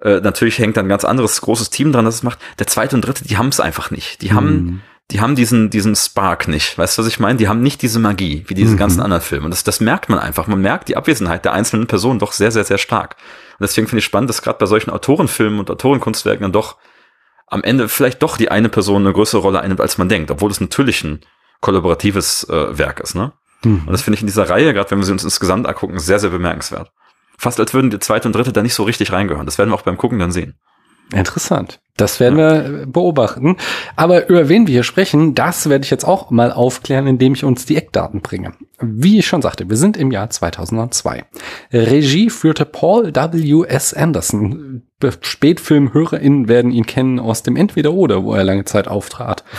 äh, 0.00 0.20
natürlich 0.20 0.58
hängt 0.60 0.76
dann 0.76 0.86
ein 0.86 0.90
ganz 0.90 1.04
anderes 1.04 1.40
großes 1.40 1.70
Team 1.70 1.92
dran, 1.92 2.04
das 2.04 2.16
es 2.16 2.22
macht. 2.22 2.38
Der 2.60 2.68
zweite 2.68 2.94
und 2.94 3.04
dritte, 3.04 3.24
die 3.24 3.36
haben 3.36 3.48
es 3.48 3.58
einfach 3.58 3.90
nicht. 3.90 4.22
Die 4.22 4.32
haben 4.32 4.50
mhm 4.50 4.80
die 5.10 5.20
haben 5.20 5.34
diesen, 5.34 5.70
diesen 5.70 5.96
Spark 5.96 6.48
nicht. 6.48 6.76
Weißt 6.76 6.98
du, 6.98 7.02
was 7.02 7.08
ich 7.08 7.18
meine? 7.18 7.38
Die 7.38 7.48
haben 7.48 7.62
nicht 7.62 7.80
diese 7.80 7.98
Magie, 7.98 8.44
wie 8.46 8.54
diese 8.54 8.72
mhm. 8.72 8.78
ganzen 8.78 9.00
anderen 9.00 9.22
Filme. 9.22 9.46
Und 9.46 9.52
das, 9.52 9.64
das 9.64 9.80
merkt 9.80 10.10
man 10.10 10.18
einfach. 10.18 10.46
Man 10.46 10.60
merkt 10.60 10.88
die 10.88 10.96
Abwesenheit 10.96 11.44
der 11.44 11.52
einzelnen 11.52 11.86
Personen 11.86 12.18
doch 12.18 12.32
sehr, 12.32 12.50
sehr, 12.50 12.64
sehr 12.64 12.78
stark. 12.78 13.16
Und 13.58 13.64
deswegen 13.64 13.88
finde 13.88 14.00
ich 14.00 14.04
spannend, 14.04 14.30
dass 14.30 14.42
gerade 14.42 14.58
bei 14.58 14.66
solchen 14.66 14.90
Autorenfilmen 14.90 15.58
und 15.58 15.70
Autorenkunstwerken 15.70 16.42
dann 16.42 16.52
doch 16.52 16.76
am 17.48 17.62
Ende 17.64 17.88
vielleicht 17.88 18.22
doch 18.22 18.36
die 18.36 18.50
eine 18.50 18.68
Person 18.68 19.04
eine 19.04 19.12
größere 19.12 19.40
Rolle 19.40 19.60
einnimmt, 19.60 19.80
als 19.80 19.98
man 19.98 20.08
denkt, 20.08 20.30
obwohl 20.30 20.50
es 20.50 20.60
natürlich 20.60 21.02
ein 21.02 21.20
kollaboratives 21.60 22.44
äh, 22.48 22.78
Werk 22.78 23.00
ist. 23.00 23.14
Ne? 23.14 23.32
Mhm. 23.64 23.82
Und 23.86 23.90
das 23.90 24.02
finde 24.02 24.16
ich 24.16 24.20
in 24.20 24.26
dieser 24.26 24.48
Reihe, 24.48 24.72
gerade 24.72 24.90
wenn 24.90 24.98
wir 24.98 25.04
sie 25.04 25.12
uns 25.12 25.24
insgesamt 25.24 25.66
angucken, 25.66 25.98
sehr, 25.98 26.18
sehr 26.18 26.30
bemerkenswert. 26.30 26.92
fast 27.36 27.58
als 27.58 27.74
würden 27.74 27.90
die 27.90 27.98
zweite 27.98 28.28
und 28.28 28.34
dritte 28.34 28.52
da 28.52 28.62
nicht 28.62 28.74
so 28.74 28.82
richtig 28.82 29.12
reingehören. 29.12 29.46
Das 29.46 29.58
werden 29.58 29.70
wir 29.70 29.74
auch 29.74 29.82
beim 29.82 29.96
Gucken 29.96 30.18
dann 30.18 30.32
sehen. 30.32 30.58
Interessant. 31.12 31.80
Das 31.98 32.20
werden 32.20 32.38
wir 32.38 32.86
beobachten. 32.86 33.56
Aber 33.96 34.28
über 34.28 34.48
wen 34.48 34.66
wir 34.66 34.72
hier 34.72 34.82
sprechen, 34.84 35.34
das 35.34 35.68
werde 35.68 35.84
ich 35.84 35.90
jetzt 35.90 36.04
auch 36.04 36.30
mal 36.30 36.52
aufklären, 36.52 37.08
indem 37.08 37.34
ich 37.34 37.44
uns 37.44 37.66
die 37.66 37.76
Eckdaten 37.76 38.20
bringe. 38.20 38.52
Wie 38.80 39.18
ich 39.18 39.26
schon 39.26 39.42
sagte, 39.42 39.68
wir 39.68 39.76
sind 39.76 39.96
im 39.96 40.12
Jahr 40.12 40.30
2002. 40.30 41.24
Regie 41.72 42.30
führte 42.30 42.64
Paul 42.64 43.12
W. 43.14 43.64
S. 43.66 43.92
Anderson. 43.94 44.82
SpätfilmhörerInnen 45.20 46.48
werden 46.48 46.70
ihn 46.70 46.86
kennen 46.86 47.18
aus 47.18 47.42
dem 47.42 47.56
Entweder-Oder, 47.56 48.22
wo 48.22 48.32
er 48.32 48.44
lange 48.44 48.64
Zeit 48.64 48.88
auftrat. 48.88 49.44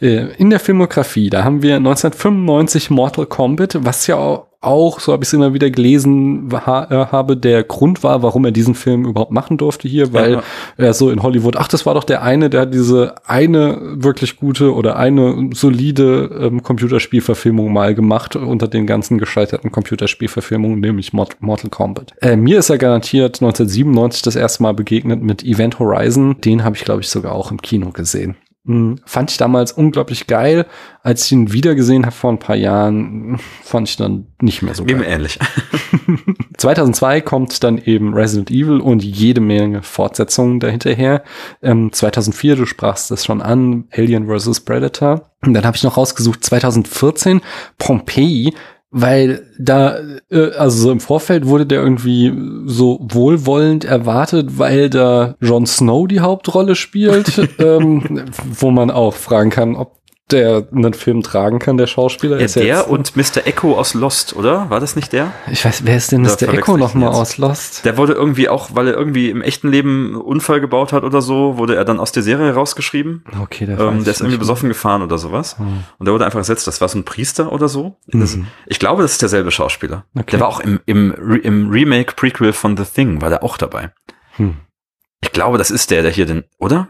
Äh, 0.00 0.34
in 0.36 0.50
der 0.50 0.60
Filmografie, 0.60 1.30
da 1.30 1.42
haben 1.42 1.62
wir 1.62 1.76
1995 1.76 2.90
Mortal 2.90 3.24
Kombat, 3.24 3.78
was 3.80 4.06
ja 4.06 4.45
auch, 4.60 5.00
so 5.00 5.12
habe 5.12 5.22
ich 5.22 5.28
es 5.28 5.32
immer 5.32 5.54
wieder 5.54 5.70
gelesen 5.70 6.48
ha 6.52 6.86
äh, 6.90 7.06
habe, 7.12 7.36
der 7.36 7.62
Grund 7.62 8.02
war, 8.02 8.22
warum 8.22 8.44
er 8.44 8.50
diesen 8.50 8.74
Film 8.74 9.04
überhaupt 9.04 9.32
machen 9.32 9.58
durfte 9.58 9.88
hier, 9.88 10.12
weil 10.12 10.32
ja. 10.32 10.42
er 10.76 10.94
so 10.94 11.10
in 11.10 11.22
Hollywood, 11.22 11.56
ach, 11.56 11.68
das 11.68 11.86
war 11.86 11.94
doch 11.94 12.04
der 12.04 12.22
eine, 12.22 12.50
der 12.50 12.62
hat 12.62 12.74
diese 12.74 13.14
eine 13.26 13.78
wirklich 13.82 14.36
gute 14.36 14.74
oder 14.74 14.96
eine 14.96 15.50
solide 15.54 16.30
ähm, 16.40 16.62
Computerspielverfilmung 16.62 17.72
mal 17.72 17.94
gemacht 17.94 18.36
unter 18.36 18.68
den 18.68 18.86
ganzen 18.86 19.18
gescheiterten 19.18 19.70
Computerspielverfilmungen, 19.70 20.80
nämlich 20.80 21.12
Mortal 21.12 21.70
Kombat. 21.70 22.12
Äh, 22.20 22.36
mir 22.36 22.58
ist 22.58 22.70
er 22.70 22.78
garantiert 22.78 23.42
1997 23.42 24.22
das 24.22 24.36
erste 24.36 24.62
Mal 24.62 24.74
begegnet 24.74 25.22
mit 25.22 25.44
Event 25.44 25.78
Horizon. 25.78 26.40
Den 26.40 26.64
habe 26.64 26.76
ich, 26.76 26.84
glaube 26.84 27.02
ich, 27.02 27.08
sogar 27.08 27.32
auch 27.32 27.50
im 27.50 27.60
Kino 27.60 27.90
gesehen. 27.90 28.36
Hm, 28.66 28.96
fand 29.04 29.30
ich 29.30 29.36
damals 29.36 29.72
unglaublich 29.72 30.26
geil. 30.26 30.66
Als 31.02 31.24
ich 31.24 31.32
ihn 31.32 31.52
wiedergesehen 31.52 32.04
habe 32.04 32.14
vor 32.14 32.30
ein 32.30 32.38
paar 32.38 32.56
Jahren, 32.56 33.38
fand 33.62 33.88
ich 33.88 33.96
dann 33.96 34.26
nicht 34.40 34.62
mehr 34.62 34.74
so 34.74 34.84
geil. 34.84 34.96
Mir 34.96 35.06
ähnlich. 35.06 35.38
2002 36.58 37.20
kommt 37.20 37.62
dann 37.62 37.78
eben 37.78 38.14
Resident 38.14 38.50
Evil 38.50 38.80
und 38.80 39.04
jede 39.04 39.40
Menge 39.40 39.82
Fortsetzungen 39.82 40.60
dahinterher. 40.60 41.22
Ähm, 41.62 41.92
2004, 41.92 42.56
du 42.56 42.66
sprachst 42.66 43.10
das 43.10 43.24
schon 43.24 43.42
an, 43.42 43.84
Alien 43.92 44.26
vs. 44.26 44.60
Predator. 44.60 45.30
Und 45.44 45.54
dann 45.54 45.64
habe 45.64 45.76
ich 45.76 45.82
noch 45.82 45.96
rausgesucht 45.96 46.44
2014 46.44 47.40
Pompeii 47.78 48.54
weil 48.98 49.46
da, 49.58 49.98
äh, 50.30 50.52
also 50.56 50.84
so 50.84 50.90
im 50.90 51.00
Vorfeld 51.00 51.46
wurde 51.46 51.66
der 51.66 51.82
irgendwie 51.82 52.32
so 52.64 52.98
wohlwollend 53.02 53.84
erwartet, 53.84 54.58
weil 54.58 54.88
da 54.88 55.34
Jon 55.38 55.66
Snow 55.66 56.08
die 56.08 56.20
Hauptrolle 56.20 56.74
spielt, 56.74 57.46
ähm, 57.58 58.24
wo 58.58 58.70
man 58.70 58.90
auch 58.90 59.12
fragen 59.12 59.50
kann, 59.50 59.76
ob 59.76 59.96
der 60.30 60.66
einen 60.74 60.92
Film 60.92 61.22
tragen 61.22 61.60
kann, 61.60 61.76
der 61.76 61.86
Schauspieler. 61.86 62.40
Ja, 62.40 62.46
der 62.48 62.90
und 62.90 63.16
Mr. 63.16 63.46
Echo 63.46 63.78
aus 63.78 63.94
Lost, 63.94 64.34
oder? 64.34 64.68
War 64.70 64.80
das 64.80 64.96
nicht 64.96 65.12
der? 65.12 65.32
Ich 65.50 65.64
weiß, 65.64 65.84
wer 65.84 65.96
ist 65.96 66.10
denn 66.10 66.22
Mr. 66.22 66.52
Echo 66.52 66.76
nochmal 66.76 67.10
aus 67.10 67.38
Lost? 67.38 67.84
Der 67.84 67.96
wurde 67.96 68.14
irgendwie 68.14 68.48
auch, 68.48 68.70
weil 68.74 68.88
er 68.88 68.94
irgendwie 68.94 69.30
im 69.30 69.40
echten 69.40 69.68
Leben 69.68 70.06
einen 70.06 70.16
Unfall 70.16 70.60
gebaut 70.60 70.92
hat 70.92 71.04
oder 71.04 71.22
so, 71.22 71.58
wurde 71.58 71.76
er 71.76 71.84
dann 71.84 72.00
aus 72.00 72.10
der 72.10 72.24
Serie 72.24 72.52
rausgeschrieben. 72.52 73.24
Okay, 73.40 73.66
der, 73.66 73.78
ähm, 73.78 74.02
der 74.02 74.12
ist 74.12 74.20
irgendwie 74.20 74.38
besoffen 74.38 74.68
gefahren 74.68 75.02
oder 75.02 75.16
sowas. 75.16 75.58
Hm. 75.58 75.84
Und 75.98 76.06
der 76.06 76.12
wurde 76.12 76.24
einfach 76.24 76.38
ersetzt. 76.38 76.66
Das 76.66 76.80
war 76.80 76.88
so 76.88 76.98
ein 76.98 77.04
Priester 77.04 77.52
oder 77.52 77.68
so. 77.68 77.96
Mhm. 78.12 78.46
ich 78.66 78.80
glaube, 78.80 79.02
das 79.02 79.12
ist 79.12 79.22
derselbe 79.22 79.52
Schauspieler. 79.52 80.06
Okay. 80.14 80.32
Der 80.32 80.40
war 80.40 80.48
auch 80.48 80.60
im, 80.60 80.80
im, 80.86 81.12
im 81.42 81.70
Remake-Prequel 81.70 82.52
von 82.52 82.76
The 82.76 82.84
Thing, 82.84 83.20
war 83.20 83.30
der 83.30 83.44
auch 83.44 83.56
dabei. 83.56 83.92
Hm. 84.36 84.56
Ich 85.20 85.32
glaube, 85.32 85.58
das 85.58 85.70
ist 85.70 85.90
der, 85.90 86.02
der 86.02 86.10
hier 86.10 86.26
den, 86.26 86.44
oder? 86.58 86.88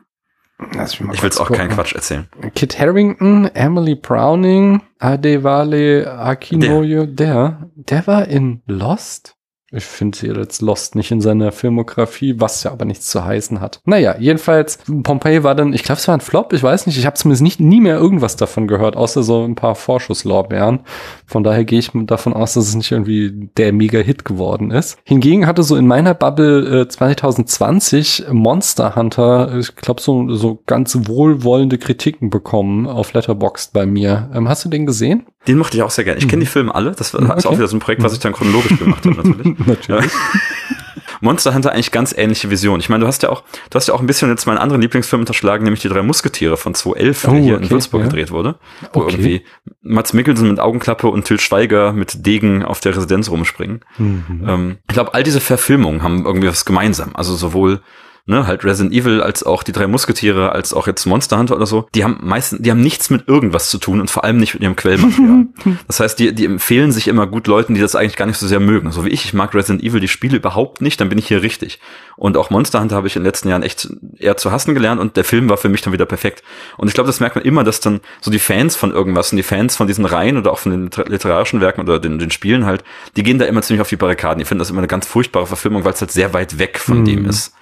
Ich 0.58 1.00
will 1.00 1.14
jetzt 1.22 1.40
auch 1.40 1.50
keinen 1.50 1.70
Quatsch 1.70 1.94
erzählen. 1.94 2.28
Kit 2.54 2.78
Harrington, 2.78 3.46
Emily 3.54 3.94
Browning, 3.94 4.80
Adewale 4.98 6.10
Akinoyo, 6.18 7.04
der. 7.04 7.14
der, 7.14 7.70
der 7.74 8.06
war 8.06 8.28
in 8.28 8.62
Lost? 8.66 9.36
Ich 9.72 9.85
finde 9.85 10.16
sie 10.16 10.29
jetzt 10.29 10.62
Lost 10.62 10.94
nicht 10.94 11.11
in 11.11 11.20
seiner 11.20 11.50
Filmografie, 11.50 12.37
was 12.38 12.62
ja 12.62 12.70
aber 12.70 12.85
nichts 12.85 13.11
zu 13.11 13.24
heißen 13.24 13.61
hat. 13.61 13.81
Naja, 13.85 14.16
jedenfalls, 14.16 14.79
Pompeii 15.02 15.42
war 15.42 15.57
dann, 15.57 15.72
ich 15.72 15.83
glaube, 15.83 15.98
es 15.98 16.07
war 16.07 16.14
ein 16.14 16.20
Flop, 16.20 16.52
ich 16.52 16.62
weiß 16.62 16.87
nicht, 16.87 16.96
ich 16.98 17.05
habe 17.05 17.16
zumindest 17.16 17.42
nicht, 17.42 17.59
nie 17.59 17.81
mehr 17.81 17.96
irgendwas 17.96 18.37
davon 18.37 18.68
gehört, 18.68 18.96
außer 18.96 19.24
so 19.24 19.42
ein 19.44 19.57
paar 19.57 19.74
Vorschusslorbeeren. 19.74 20.81
Von 21.26 21.42
daher 21.42 21.64
gehe 21.64 21.81
ich 21.81 21.90
davon 21.92 22.33
aus, 22.33 22.55
dass 22.55 22.68
es 22.68 22.76
nicht 22.76 22.92
irgendwie 22.92 23.50
der 23.57 23.72
Mega-Hit 23.72 24.24
geworden 24.24 24.70
ist. 24.70 24.98
Hingegen 25.05 25.48
hatte 25.48 25.64
so 25.64 25.74
in 25.74 25.88
meiner 25.88 26.14
Bubble 26.14 26.83
äh, 26.83 26.88
2020 26.88 28.26
Monster 28.31 28.94
Hunter, 28.94 29.57
ich 29.59 29.74
glaube, 29.74 30.00
so, 30.00 30.33
so 30.33 30.62
ganz 30.66 30.96
wohlwollende 31.09 31.79
Kritiken 31.79 32.31
bekommen 32.31 32.87
auf 32.87 33.12
Letterboxd 33.14 33.72
bei 33.72 33.85
mir. 33.85 34.31
Ähm, 34.33 34.48
hast 34.48 34.64
du 34.64 34.68
den 34.68 34.87
gesehen? 34.87 35.26
Den 35.48 35.59
mochte 35.59 35.76
ich 35.76 35.82
auch 35.82 35.90
sehr 35.90 36.04
gerne. 36.04 36.18
Ich 36.18 36.28
kenne 36.28 36.40
die 36.40 36.48
mhm. 36.48 36.52
Filme 36.52 36.74
alle. 36.74 36.92
Das 36.92 37.14
war 37.14 37.22
okay. 37.22 37.38
ist 37.38 37.46
auch 37.46 37.56
wieder 37.56 37.68
so 37.68 37.76
ein 37.76 37.80
Projekt, 37.80 38.02
was 38.02 38.12
ich 38.12 38.18
dann 38.18 38.32
chronologisch 38.32 38.78
gemacht 38.78 39.04
habe, 39.04 39.16
natürlich. 39.16 39.59
natürlich. 39.66 40.12
Monster 41.20 41.54
Hunter 41.54 41.72
eigentlich 41.72 41.92
ganz 41.92 42.14
ähnliche 42.16 42.50
Vision. 42.50 42.80
Ich 42.80 42.88
meine, 42.88 43.02
du 43.02 43.06
hast 43.06 43.22
ja 43.22 43.30
auch, 43.30 43.42
du 43.70 43.76
hast 43.76 43.88
ja 43.88 43.94
auch 43.94 44.00
ein 44.00 44.06
bisschen 44.06 44.28
jetzt 44.28 44.46
meinen 44.46 44.59
anderen 44.59 44.82
Lieblingsfilm 44.82 45.20
unterschlagen, 45.20 45.64
nämlich 45.64 45.80
die 45.80 45.88
drei 45.88 46.02
Musketiere 46.02 46.56
von 46.56 46.74
2011, 46.74 47.24
oh, 47.24 47.30
der 47.30 47.40
hier 47.40 47.54
okay, 47.54 47.64
in 47.64 47.70
Würzburg 47.70 48.00
ja. 48.02 48.09
gedreht 48.09 48.30
wurde. 48.30 48.56
Wo 48.92 49.00
okay. 49.00 49.12
irgendwie 49.12 49.44
Mats 49.82 50.12
Mikkelsen 50.12 50.48
mit 50.48 50.61
Augenklappe 50.61 51.09
und 51.09 51.24
Till 51.24 51.40
Schweiger 51.40 51.92
mit 51.92 52.26
Degen 52.26 52.62
auf 52.62 52.80
der 52.80 52.96
Residenz 52.96 53.30
rumspringen. 53.30 53.80
Mhm. 53.98 54.44
Ähm, 54.46 54.78
ich 54.88 54.94
glaube, 54.94 55.14
all 55.14 55.22
diese 55.22 55.40
Verfilmungen 55.40 56.02
haben 56.02 56.24
irgendwie 56.24 56.48
was 56.48 56.64
gemeinsam. 56.64 57.14
Also 57.14 57.35
sowohl 57.35 57.80
ne, 58.26 58.46
halt 58.46 58.64
Resident 58.64 58.92
Evil, 58.92 59.22
als 59.22 59.44
auch 59.44 59.62
die 59.62 59.72
drei 59.72 59.86
Musketiere, 59.86 60.52
als 60.52 60.74
auch 60.74 60.86
jetzt 60.86 61.06
Monster 61.06 61.38
Hunter 61.38 61.54
oder 61.54 61.66
so, 61.66 61.88
die 61.94 62.02
haben 62.02 62.18
meistens, 62.22 62.60
die 62.60 62.70
haben 62.70 62.80
nichts 62.80 63.08
mit 63.08 63.28
irgendwas 63.28 63.70
zu 63.70 63.78
tun 63.78 64.00
und 64.00 64.10
vor 64.10 64.24
allem 64.24 64.38
nicht 64.38 64.54
mit 64.54 64.62
ihrem 64.62 64.74
Quellmaterial. 64.74 65.46
das 65.86 66.00
heißt, 66.00 66.18
die, 66.18 66.34
die 66.34 66.44
empfehlen 66.44 66.90
sich 66.90 67.06
immer 67.06 67.26
gut 67.26 67.46
Leuten, 67.46 67.74
die 67.74 67.80
das 67.80 67.94
eigentlich 67.94 68.16
gar 68.16 68.26
nicht 68.26 68.38
so 68.38 68.46
sehr 68.48 68.60
mögen. 68.60 68.90
So 68.90 69.04
wie 69.04 69.10
ich, 69.10 69.24
ich 69.24 69.32
mag 69.32 69.54
Resident 69.54 69.82
Evil 69.82 70.00
die 70.00 70.08
Spiele 70.08 70.36
überhaupt 70.36 70.80
nicht, 70.80 71.00
dann 71.00 71.08
bin 71.08 71.18
ich 71.18 71.28
hier 71.28 71.42
richtig. 71.42 71.78
Und 72.16 72.36
auch 72.36 72.50
Monster 72.50 72.80
Hunter 72.80 72.96
habe 72.96 73.06
ich 73.06 73.14
in 73.14 73.22
den 73.22 73.26
letzten 73.26 73.48
Jahren 73.48 73.62
echt 73.62 73.88
eher 74.18 74.36
zu 74.36 74.50
hassen 74.50 74.74
gelernt 74.74 75.00
und 75.00 75.16
der 75.16 75.24
Film 75.24 75.48
war 75.48 75.56
für 75.56 75.68
mich 75.68 75.82
dann 75.82 75.92
wieder 75.92 76.06
perfekt. 76.06 76.42
Und 76.76 76.88
ich 76.88 76.94
glaube, 76.94 77.06
das 77.06 77.20
merkt 77.20 77.36
man 77.36 77.44
immer, 77.44 77.62
dass 77.62 77.78
dann 77.80 78.00
so 78.20 78.30
die 78.30 78.40
Fans 78.40 78.74
von 78.74 78.90
irgendwas 78.90 79.30
und 79.30 79.36
die 79.36 79.44
Fans 79.44 79.76
von 79.76 79.86
diesen 79.86 80.04
Reihen 80.04 80.36
oder 80.36 80.52
auch 80.52 80.58
von 80.58 80.72
den 80.72 80.90
literarischen 81.06 81.60
Werken 81.60 81.82
oder 81.82 82.00
den, 82.00 82.18
den 82.18 82.32
Spielen 82.32 82.66
halt, 82.66 82.82
die 83.16 83.22
gehen 83.22 83.38
da 83.38 83.44
immer 83.44 83.62
ziemlich 83.62 83.82
auf 83.82 83.88
die 83.88 83.96
Barrikaden. 83.96 84.40
Die 84.40 84.44
finden 84.44 84.58
das 84.58 84.70
immer 84.70 84.80
eine 84.80 84.88
ganz 84.88 85.06
furchtbare 85.06 85.46
Verfilmung, 85.46 85.84
weil 85.84 85.92
es 85.92 86.00
halt 86.00 86.10
sehr 86.10 86.34
weit 86.34 86.58
weg 86.58 86.78
von 86.78 87.02
mm. 87.02 87.04
dem 87.04 87.24
ist 87.26 87.52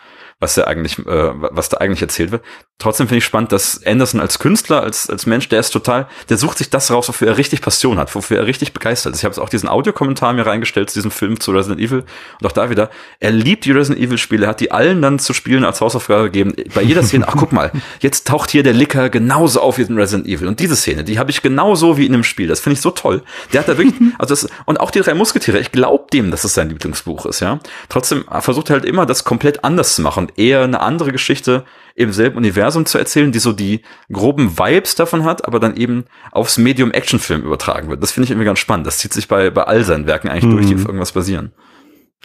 was 0.40 0.54
da 0.54 0.64
eigentlich, 0.64 0.98
äh, 0.98 1.04
was 1.04 1.68
da 1.68 1.78
eigentlich 1.78 2.02
erzählt 2.02 2.32
wird. 2.32 2.42
Trotzdem 2.78 3.06
finde 3.06 3.18
ich 3.18 3.24
spannend, 3.24 3.52
dass 3.52 3.84
Anderson 3.86 4.20
als 4.20 4.40
Künstler, 4.40 4.82
als, 4.82 5.08
als 5.08 5.26
Mensch, 5.26 5.48
der 5.48 5.60
ist 5.60 5.70
total, 5.70 6.08
der 6.28 6.36
sucht 6.36 6.58
sich 6.58 6.70
das 6.70 6.90
raus, 6.90 7.08
wofür 7.08 7.28
er 7.28 7.38
richtig 7.38 7.62
Passion 7.62 7.98
hat, 7.98 8.12
wofür 8.14 8.38
er 8.38 8.46
richtig 8.46 8.72
begeistert 8.72 9.14
ist. 9.14 9.20
Ich 9.20 9.24
habe 9.24 9.40
auch 9.40 9.48
diesen 9.48 9.68
Audiokommentar 9.68 10.32
mir 10.32 10.44
reingestellt 10.44 10.90
zu 10.90 10.98
diesem 10.98 11.12
Film 11.12 11.38
zu 11.38 11.52
Resident 11.52 11.80
Evil 11.80 12.04
und 12.40 12.46
auch 12.46 12.52
da 12.52 12.70
wieder, 12.70 12.90
er 13.20 13.30
liebt 13.30 13.64
die 13.64 13.70
Resident 13.70 14.04
Evil 14.04 14.18
Spiele, 14.18 14.48
hat 14.48 14.60
die 14.60 14.72
allen 14.72 15.00
dann 15.00 15.20
zu 15.20 15.32
spielen 15.32 15.64
als 15.64 15.80
Hausaufgabe 15.80 16.24
gegeben. 16.24 16.52
Bei 16.74 16.82
jeder 16.82 17.04
Szene, 17.04 17.26
ach 17.28 17.36
guck 17.36 17.52
mal, 17.52 17.70
jetzt 18.00 18.26
taucht 18.26 18.50
hier 18.50 18.64
der 18.64 18.74
Licker 18.74 19.08
genauso 19.08 19.60
auf 19.60 19.78
wie 19.78 19.82
in 19.82 19.96
Resident 19.96 20.26
Evil 20.26 20.48
und 20.48 20.58
diese 20.58 20.76
Szene, 20.76 21.04
die 21.04 21.18
habe 21.18 21.30
ich 21.30 21.42
genauso 21.42 21.96
wie 21.96 22.06
in 22.06 22.12
dem 22.12 22.24
Spiel. 22.24 22.48
Das 22.48 22.60
finde 22.60 22.74
ich 22.74 22.80
so 22.80 22.90
toll. 22.90 23.22
Der 23.52 23.60
hat 23.60 23.68
da 23.68 23.78
wirklich, 23.78 23.94
also 24.18 24.34
das, 24.34 24.48
und 24.66 24.80
auch 24.80 24.90
die 24.90 25.00
drei 25.00 25.14
Musketiere, 25.14 25.58
ich 25.60 25.72
glaube 25.72 26.06
dem, 26.12 26.30
dass 26.32 26.44
es 26.44 26.54
sein 26.54 26.68
Lieblingsbuch 26.68 27.24
ist, 27.26 27.40
ja. 27.40 27.60
Trotzdem 27.88 28.24
versucht 28.40 28.70
er 28.70 28.74
halt 28.74 28.84
immer, 28.84 29.06
das 29.06 29.24
komplett 29.24 29.64
anders 29.64 29.94
zu 29.94 30.02
machen 30.02 30.28
eher 30.36 30.62
eine 30.62 30.80
andere 30.80 31.12
Geschichte 31.12 31.64
im 31.94 32.12
selben 32.12 32.36
Universum 32.36 32.86
zu 32.86 32.98
erzählen, 32.98 33.30
die 33.30 33.38
so 33.38 33.52
die 33.52 33.82
groben 34.12 34.58
Vibes 34.58 34.94
davon 34.96 35.24
hat, 35.24 35.46
aber 35.46 35.60
dann 35.60 35.76
eben 35.76 36.06
aufs 36.32 36.58
Medium 36.58 36.90
Actionfilm 36.90 37.42
übertragen 37.42 37.88
wird. 37.88 38.02
Das 38.02 38.12
finde 38.12 38.24
ich 38.24 38.30
irgendwie 38.30 38.46
ganz 38.46 38.58
spannend. 38.58 38.86
Das 38.86 38.98
zieht 38.98 39.12
sich 39.12 39.28
bei, 39.28 39.50
bei 39.50 39.62
all 39.62 39.84
seinen 39.84 40.06
Werken 40.06 40.28
eigentlich 40.28 40.44
mhm. 40.44 40.56
durch, 40.56 40.66
die 40.66 40.74
auf 40.74 40.84
irgendwas 40.84 41.12
basieren. 41.12 41.52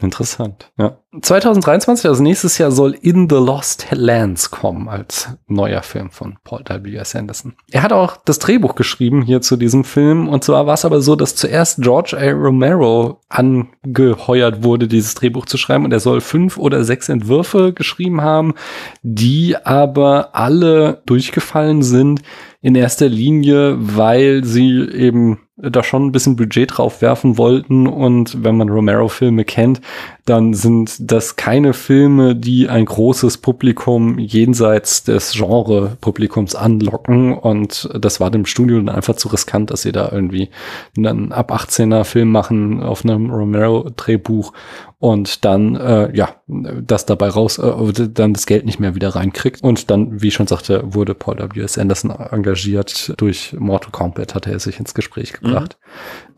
Interessant, 0.02 0.72
ja. 0.78 0.98
2023, 1.22 2.08
also 2.08 2.24
nächstes 2.24 2.58
Jahr, 2.58 2.72
soll 2.72 2.94
In 3.02 3.28
the 3.30 3.36
Lost 3.36 3.88
Lands 3.92 4.52
kommen 4.52 4.88
als 4.88 5.30
neuer 5.48 5.82
Film 5.82 6.12
von 6.12 6.38
Paul 6.44 6.64
W.S. 6.68 7.16
Anderson. 7.16 7.56
Er 7.72 7.84
hat 7.84 7.92
auch 7.92 8.18
das 8.18 8.40
Drehbuch 8.40 8.76
geschrieben 8.76 9.24
hier 9.24 9.42
zu 9.42 9.58
diesem 9.58 9.84
Film. 9.84 10.30
Und 10.30 10.44
zwar 10.44 10.68
war 10.68 10.76
es 10.76 10.86
aber 10.86 11.02
so, 11.02 11.16
dass 11.16 11.36
zuerst 11.36 11.82
George 11.82 12.16
A. 12.18 12.32
Romero 12.32 13.22
angeheuert 13.28 14.64
wurde, 14.64 14.88
dieses 14.88 15.16
Drehbuch 15.16 15.48
zu 15.48 15.58
schreiben. 15.58 15.84
Und 15.84 15.92
er 15.92 16.00
soll 16.00 16.22
fünf 16.22 16.58
oder 16.58 16.84
sechs 16.84 17.10
Entwürfe 17.10 17.74
geschrieben 17.74 18.22
haben, 18.22 18.54
die 19.02 19.58
aber 19.58 20.36
alle 20.36 21.02
durchgefallen 21.08 21.82
sind 21.82 22.22
in 22.62 22.76
erster 22.76 23.10
Linie, 23.10 23.78
weil 23.80 24.44
sie 24.44 24.80
eben 24.80 25.40
da 25.62 25.84
schon 25.84 26.06
ein 26.06 26.12
bisschen 26.12 26.36
Budget 26.36 26.78
drauf 26.78 27.02
werfen 27.02 27.38
wollten. 27.38 27.88
Und 27.88 28.43
wenn 28.43 28.58
man 28.58 28.69
Romero-Filme 28.69 29.45
kennt, 29.45 29.82
dann 30.26 30.54
sind 30.54 30.95
das 31.00 31.36
keine 31.36 31.74
Filme, 31.74 32.36
die 32.36 32.69
ein 32.69 32.86
großes 32.86 33.38
Publikum 33.38 34.19
jenseits 34.19 35.04
des 35.04 35.34
Genre-Publikums 35.34 36.56
anlocken. 36.56 37.34
Und 37.34 37.89
das 38.00 38.19
war 38.19 38.32
dem 38.32 38.45
Studio 38.45 38.78
dann 38.78 38.89
einfach 38.95 39.15
zu 39.15 39.28
riskant, 39.30 39.72
dass 39.72 39.82
sie 39.82 39.91
da 39.91 40.12
irgendwie 40.12 40.50
einen 40.98 41.32
ab 41.32 41.52
18er 41.52 42.04
Film 42.04 42.32
machen 42.32 42.82
auf 42.82 43.04
einem 43.04 43.32
Romero-Drehbuch 43.32 44.54
und 45.00 45.45
dann 45.45 45.76
äh, 45.78 46.15
ja 46.15 46.36
das 46.48 47.06
dabei 47.06 47.30
raus 47.30 47.58
äh, 47.58 48.10
dann 48.10 48.34
das 48.34 48.45
Geld 48.45 48.65
nicht 48.65 48.82
mehr 48.82 48.95
wieder 48.95 49.15
reinkriegt 49.15 49.63
und 49.63 49.89
dann 49.89 50.22
wie 50.22 50.28
ich 50.28 50.34
schon 50.34 50.48
sagte 50.48 50.84
wurde 50.86 51.15
Paul 51.15 51.38
W 51.38 51.62
S 51.62 51.78
Anderson 51.78 52.12
engagiert 52.12 53.13
durch 53.15 53.56
Mortal 53.58 53.91
Kombat 53.91 54.36
hatte 54.36 54.52
er 54.52 54.60
sich 54.60 54.78
ins 54.78 54.93
Gespräch 54.93 55.32
gebracht 55.32 55.49
mhm. 55.50 55.68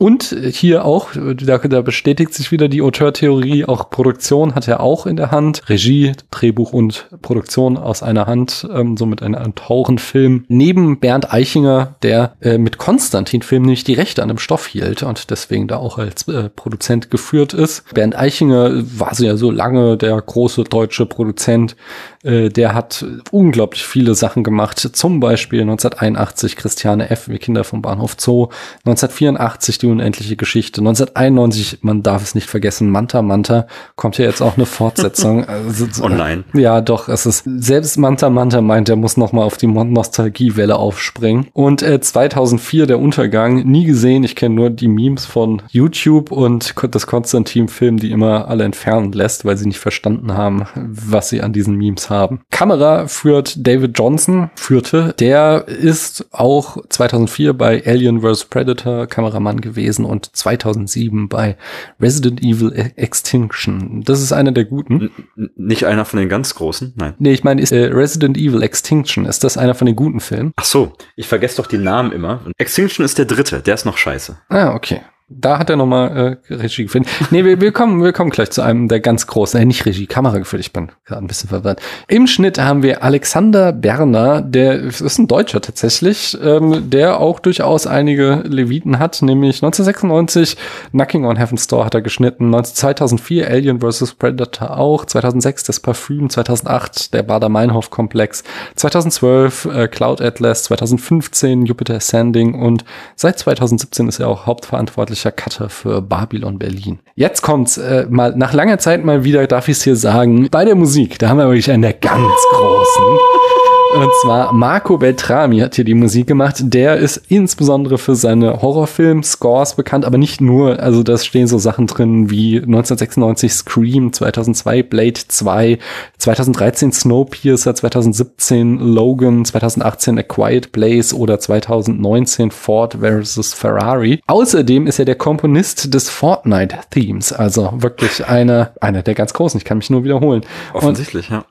Und 0.01 0.35
hier 0.53 0.83
auch, 0.83 1.09
da, 1.13 1.59
da 1.59 1.81
bestätigt 1.83 2.33
sich 2.33 2.51
wieder 2.51 2.67
die 2.67 2.81
Auteurtheorie, 2.81 3.65
auch 3.65 3.91
Produktion 3.91 4.55
hat 4.55 4.67
er 4.67 4.79
auch 4.79 5.05
in 5.05 5.15
der 5.15 5.29
Hand. 5.29 5.61
Regie, 5.69 6.13
Drehbuch 6.31 6.73
und 6.73 7.07
Produktion 7.21 7.77
aus 7.77 8.01
einer 8.01 8.25
Hand, 8.25 8.67
ähm, 8.73 8.97
somit 8.97 9.21
ein, 9.21 9.35
ein 9.35 9.53
Tauchenfilm. 9.53 10.45
Neben 10.47 10.99
Bernd 10.99 11.31
Eichinger, 11.31 11.97
der 12.01 12.33
äh, 12.41 12.57
mit 12.57 12.79
Konstantin-Film 12.79 13.61
nämlich 13.61 13.83
die 13.83 13.93
Rechte 13.93 14.23
an 14.23 14.29
dem 14.29 14.39
Stoff 14.39 14.65
hielt 14.65 15.03
und 15.03 15.29
deswegen 15.29 15.67
da 15.67 15.77
auch 15.77 15.99
als 15.99 16.27
äh, 16.27 16.49
Produzent 16.49 17.11
geführt 17.11 17.53
ist. 17.53 17.83
Bernd 17.93 18.17
Eichinger 18.17 18.71
war 18.97 19.13
so 19.13 19.23
ja 19.23 19.37
so 19.37 19.51
lange 19.51 19.97
der 19.97 20.19
große 20.19 20.63
deutsche 20.63 21.05
Produzent. 21.05 21.75
Äh, 22.23 22.49
der 22.49 22.73
hat 22.73 23.05
unglaublich 23.29 23.85
viele 23.85 24.15
Sachen 24.15 24.43
gemacht. 24.43 24.79
Zum 24.79 25.19
Beispiel 25.19 25.61
1981 25.61 26.55
Christiane 26.55 27.11
F. 27.11 27.27
wie 27.27 27.37
Kinder 27.37 27.63
vom 27.63 27.83
Bahnhof 27.83 28.15
Zoo. 28.17 28.47
1984 28.83 29.77
die 29.77 29.90
unendliche 29.91 30.35
Geschichte. 30.35 30.81
1991, 30.81 31.79
man 31.81 32.03
darf 32.03 32.23
es 32.23 32.35
nicht 32.35 32.49
vergessen, 32.49 32.89
Manta 32.89 33.21
Manta 33.21 33.67
kommt 33.95 34.17
ja 34.17 34.25
jetzt 34.25 34.41
auch 34.41 34.57
eine 34.57 34.65
Fortsetzung. 34.65 35.45
also, 35.47 35.87
oh 36.03 36.09
nein. 36.09 36.43
Ja, 36.53 36.81
doch, 36.81 37.09
es 37.09 37.25
ist 37.25 37.43
selbst 37.45 37.97
Manta 37.97 38.29
Manta 38.29 38.61
meint, 38.61 38.89
er 38.89 38.95
muss 38.95 39.17
noch 39.17 39.31
mal 39.31 39.43
auf 39.43 39.57
die 39.57 39.67
Nostalgiewelle 39.67 40.75
aufspringen. 40.75 41.47
Und 41.53 41.81
äh, 41.81 41.99
2004 41.99 42.87
der 42.87 42.99
Untergang, 42.99 43.63
nie 43.63 43.85
gesehen. 43.85 44.23
Ich 44.23 44.35
kenne 44.35 44.55
nur 44.55 44.69
die 44.69 44.87
Memes 44.87 45.25
von 45.25 45.61
YouTube 45.69 46.31
und 46.31 46.73
das 46.91 47.07
Konstantin-Film, 47.07 47.97
die 47.97 48.11
immer 48.11 48.47
alle 48.47 48.63
entfernen 48.63 49.11
lässt, 49.11 49.45
weil 49.45 49.57
sie 49.57 49.67
nicht 49.67 49.79
verstanden 49.79 50.33
haben, 50.33 50.65
was 50.75 51.29
sie 51.29 51.41
an 51.41 51.53
diesen 51.53 51.75
Memes 51.75 52.09
haben. 52.09 52.41
Kamera 52.51 53.07
führt 53.07 53.65
David 53.65 53.97
Johnson, 53.97 54.49
führte. 54.55 55.13
Der 55.19 55.67
ist 55.67 56.27
auch 56.31 56.77
2004 56.89 57.53
bei 57.53 57.83
Alien 57.85 58.21
vs. 58.21 58.45
Predator 58.45 59.07
Kameramann 59.07 59.61
gewesen 59.61 59.70
und 60.05 60.35
2007 60.35 61.29
bei 61.29 61.57
Resident 61.99 62.41
Evil 62.41 62.71
Extinction. 62.95 64.03
Das 64.03 64.21
ist 64.21 64.31
einer 64.31 64.51
der 64.51 64.65
guten. 64.65 65.11
N 65.35 65.49
nicht 65.55 65.85
einer 65.85 66.05
von 66.05 66.19
den 66.19 66.29
ganz 66.29 66.55
großen, 66.55 66.93
nein. 66.97 67.13
Nee, 67.19 67.33
ich 67.33 67.43
meine, 67.43 67.61
ist 67.61 67.71
äh, 67.71 67.85
Resident 67.85 68.37
Evil 68.37 68.61
Extinction, 68.61 69.25
ist 69.25 69.43
das 69.43 69.57
einer 69.57 69.75
von 69.75 69.85
den 69.85 69.95
guten 69.95 70.19
Filmen? 70.19 70.53
Ach 70.55 70.65
so, 70.65 70.93
ich 71.15 71.27
vergesse 71.27 71.57
doch 71.57 71.67
die 71.67 71.77
Namen 71.77 72.11
immer. 72.11 72.41
Extinction 72.57 73.05
ist 73.05 73.17
der 73.17 73.25
dritte, 73.25 73.61
der 73.61 73.75
ist 73.75 73.85
noch 73.85 73.97
scheiße. 73.97 74.37
Ah, 74.49 74.73
okay 74.73 75.01
da 75.39 75.59
hat 75.59 75.69
er 75.69 75.75
nochmal 75.75 76.39
äh, 76.49 76.53
Regie 76.53 76.83
geführt. 76.83 77.07
Nee, 77.31 77.45
wir, 77.45 77.61
wir, 77.61 77.71
kommen, 77.71 78.03
wir 78.03 78.13
kommen 78.13 78.29
gleich 78.29 78.51
zu 78.51 78.61
einem 78.61 78.87
der 78.87 78.99
ganz 78.99 79.27
großen, 79.27 79.59
äh, 79.59 79.65
nicht 79.65 79.85
Regie, 79.85 80.07
Kamera 80.07 80.37
geführt, 80.37 80.59
ich 80.59 80.73
bin 80.73 80.91
gerade 81.05 81.23
ein 81.23 81.27
bisschen 81.27 81.49
verwirrt. 81.49 81.81
Im 82.07 82.27
Schnitt 82.27 82.59
haben 82.59 82.83
wir 82.83 83.03
Alexander 83.03 83.71
Berner, 83.71 84.41
der 84.41 84.79
ist 84.81 85.17
ein 85.17 85.27
Deutscher 85.27 85.61
tatsächlich, 85.61 86.37
ähm, 86.43 86.89
der 86.89 87.19
auch 87.19 87.39
durchaus 87.39 87.87
einige 87.87 88.43
Leviten 88.45 88.99
hat, 88.99 89.21
nämlich 89.21 89.63
1996 89.63 90.57
Knocking 90.91 91.25
on 91.25 91.37
Heaven's 91.37 91.67
Door 91.67 91.85
hat 91.85 91.93
er 91.93 92.01
geschnitten, 92.01 92.51
2004 92.51 93.49
Alien 93.49 93.79
vs. 93.79 94.15
Predator 94.15 94.77
auch, 94.77 95.05
2006 95.05 95.63
das 95.63 95.79
Parfüm, 95.79 96.29
2008 96.29 97.13
der 97.13 97.23
Bader-Meinhof-Komplex, 97.23 98.43
2012 98.75 99.65
äh, 99.65 99.87
Cloud 99.87 100.21
Atlas, 100.21 100.63
2015 100.63 101.65
Jupiter 101.65 101.95
Ascending 101.95 102.55
und 102.55 102.83
seit 103.15 103.39
2017 103.39 104.07
ist 104.07 104.19
er 104.19 104.27
auch 104.27 104.45
hauptverantwortlich 104.45 105.20
verantwortlicher 105.21 105.31
Cutter 105.31 105.69
für 105.69 106.01
Babylon 106.01 106.59
Berlin. 106.59 106.99
Jetzt 107.15 107.41
kommt's 107.41 107.77
äh, 107.77 108.05
mal 108.09 108.33
nach 108.35 108.53
langer 108.53 108.79
Zeit 108.79 109.03
mal 109.03 109.23
wieder, 109.23 109.45
darf 109.47 109.67
ich 109.67 109.77
es 109.77 109.83
hier 109.83 109.95
sagen, 109.95 110.47
bei 110.49 110.65
der 110.65 110.75
Musik, 110.75 111.19
da 111.19 111.29
haben 111.29 111.37
wir 111.37 111.45
wirklich 111.45 111.69
einen 111.71 111.83
der 111.83 111.93
ganz 111.93 112.41
großen. 112.51 113.60
Und 113.93 114.09
zwar 114.21 114.53
Marco 114.53 114.97
Beltrami 114.97 115.59
hat 115.59 115.75
hier 115.75 115.83
die 115.83 115.93
Musik 115.93 116.27
gemacht. 116.27 116.55
Der 116.61 116.97
ist 116.97 117.17
insbesondere 117.27 117.97
für 117.97 118.15
seine 118.15 118.61
Horrorfilm-Scores 118.61 119.75
bekannt, 119.75 120.05
aber 120.05 120.17
nicht 120.17 120.39
nur. 120.39 120.79
Also 120.79 121.03
da 121.03 121.17
stehen 121.17 121.47
so 121.47 121.57
Sachen 121.57 121.87
drin 121.87 122.29
wie 122.29 122.57
1996 122.57 123.53
Scream, 123.53 124.13
2002 124.13 124.83
Blade 124.83 125.19
2, 125.27 125.77
2013 126.17 126.91
Snowpiercer, 126.93 127.75
2017 127.75 128.79
Logan, 128.79 129.43
2018 129.43 130.19
A 130.19 130.23
Quiet 130.23 130.71
Place 130.71 131.13
oder 131.13 131.39
2019 131.39 132.51
Ford 132.51 132.97
vs. 133.01 133.53
Ferrari. 133.53 134.21
Außerdem 134.27 134.87
ist 134.87 134.99
er 134.99 135.05
der 135.05 135.15
Komponist 135.15 135.93
des 135.93 136.09
Fortnite-Themes. 136.09 137.33
Also 137.33 137.73
wirklich 137.75 138.25
einer, 138.25 138.71
einer 138.79 139.01
der 139.01 139.15
ganz 139.15 139.33
großen. 139.33 139.57
Ich 139.57 139.65
kann 139.65 139.77
mich 139.77 139.89
nur 139.89 140.03
wiederholen. 140.03 140.43
Offensichtlich, 140.73 141.29
Und 141.29 141.35
ja. 141.37 141.45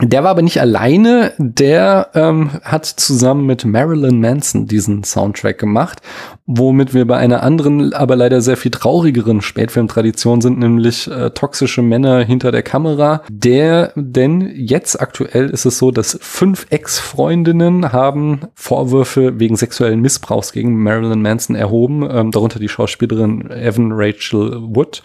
Der 0.00 0.24
war 0.24 0.30
aber 0.30 0.40
nicht 0.40 0.58
alleine, 0.58 1.34
der 1.36 2.08
ähm, 2.14 2.50
hat 2.64 2.86
zusammen 2.86 3.44
mit 3.44 3.66
Marilyn 3.66 4.20
Manson 4.20 4.66
diesen 4.66 5.04
Soundtrack 5.04 5.58
gemacht, 5.58 6.00
womit 6.46 6.94
wir 6.94 7.06
bei 7.06 7.18
einer 7.18 7.42
anderen, 7.42 7.92
aber 7.92 8.16
leider 8.16 8.40
sehr 8.40 8.56
viel 8.56 8.70
traurigeren 8.70 9.42
Spätfilmtradition 9.42 10.40
sind, 10.40 10.58
nämlich 10.58 11.08
äh, 11.08 11.30
toxische 11.30 11.82
Männer 11.82 12.24
hinter 12.24 12.52
der 12.52 12.62
Kamera. 12.62 13.22
Der, 13.28 13.92
denn 13.94 14.50
jetzt 14.54 14.98
aktuell 14.98 15.50
ist 15.50 15.66
es 15.66 15.76
so, 15.76 15.90
dass 15.90 16.18
fünf 16.22 16.66
Ex-Freundinnen 16.70 17.92
haben 17.92 18.40
Vorwürfe 18.54 19.38
wegen 19.38 19.56
sexuellen 19.56 20.00
Missbrauchs 20.00 20.52
gegen 20.52 20.82
Marilyn 20.82 21.20
Manson 21.20 21.54
erhoben, 21.54 22.08
ähm, 22.10 22.30
darunter 22.30 22.58
die 22.58 22.70
Schauspielerin 22.70 23.50
Evan 23.50 23.92
Rachel 23.92 24.56
Wood. 24.74 25.02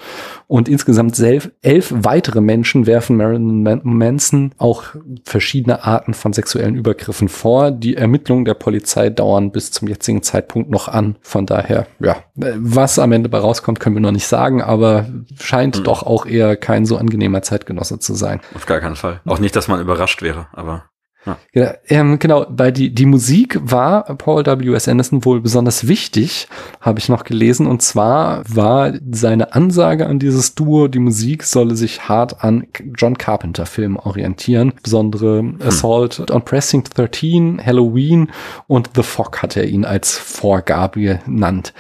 Und 0.47 0.69
insgesamt 0.69 1.19
elf, 1.19 1.51
elf 1.61 1.93
weitere 1.93 2.39
Menschen 2.39 2.85
werfen 2.87 3.17
Marilyn 3.17 3.81
Manson 3.83 4.53
auch 4.57 4.83
verschiedene 5.25 5.83
Arten 5.83 6.13
von 6.13 6.31
sexuellen 6.31 6.75
Übergriffen 6.75 7.27
vor. 7.27 7.71
Die 7.71 7.95
Ermittlungen 7.95 8.45
der 8.45 8.53
Polizei 8.53 9.09
dauern 9.09 9.51
bis 9.51 9.71
zum 9.71 9.89
jetzigen 9.89 10.23
Zeitpunkt 10.23 10.69
noch 10.69 10.87
an. 10.87 11.17
Von 11.21 11.45
daher, 11.45 11.87
ja, 11.99 12.23
was 12.35 12.97
am 12.97 13.11
Ende 13.11 13.27
bei 13.27 13.39
rauskommt, 13.39 13.81
können 13.81 13.97
wir 13.97 14.01
noch 14.01 14.11
nicht 14.11 14.27
sagen, 14.27 14.61
aber 14.61 15.07
scheint 15.37 15.79
mhm. 15.79 15.83
doch 15.83 16.03
auch 16.03 16.25
eher 16.25 16.55
kein 16.55 16.85
so 16.85 16.97
angenehmer 16.97 17.41
Zeitgenosse 17.41 17.99
zu 17.99 18.13
sein. 18.13 18.39
Auf 18.55 18.65
gar 18.65 18.79
keinen 18.79 18.95
Fall. 18.95 19.19
Auch 19.25 19.39
nicht, 19.39 19.55
dass 19.55 19.67
man 19.67 19.81
überrascht 19.81 20.21
wäre, 20.21 20.47
aber 20.53 20.85
ja. 21.27 21.37
Genau, 21.53 21.73
ähm, 21.89 22.19
genau, 22.19 22.45
weil 22.49 22.71
die, 22.71 22.93
die 22.93 23.05
Musik 23.05 23.59
war 23.61 24.03
Paul 24.15 24.45
W.S. 24.45 24.87
Anderson 24.87 25.25
wohl 25.25 25.41
besonders 25.41 25.87
wichtig, 25.87 26.47
habe 26.81 26.99
ich 26.99 27.09
noch 27.09 27.23
gelesen. 27.23 27.67
Und 27.67 27.81
zwar 27.81 28.43
war 28.47 28.93
seine 29.11 29.53
Ansage 29.53 30.07
an 30.07 30.19
dieses 30.19 30.55
Duo, 30.55 30.87
die 30.87 30.99
Musik 30.99 31.43
solle 31.43 31.75
sich 31.75 32.07
hart 32.07 32.43
an 32.43 32.67
John 32.95 33.17
Carpenter-Filmen 33.17 33.97
orientieren. 33.97 34.73
Besondere 34.81 35.39
hm. 35.39 35.59
Assault 35.65 36.31
on 36.31 36.43
Pressing 36.43 36.83
13, 36.83 37.61
Halloween 37.65 38.31
und 38.67 38.91
The 38.95 39.03
Fog 39.03 39.41
hat 39.41 39.57
er 39.57 39.65
ihn 39.65 39.85
als 39.85 40.17
Vorgabe 40.17 41.19
genannt. 41.25 41.73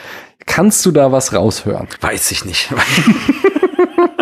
Kannst 0.45 0.85
du 0.85 0.91
da 0.91 1.11
was 1.11 1.33
raushören? 1.33 1.87
Weiß 2.01 2.31
ich 2.31 2.45
nicht. 2.45 2.73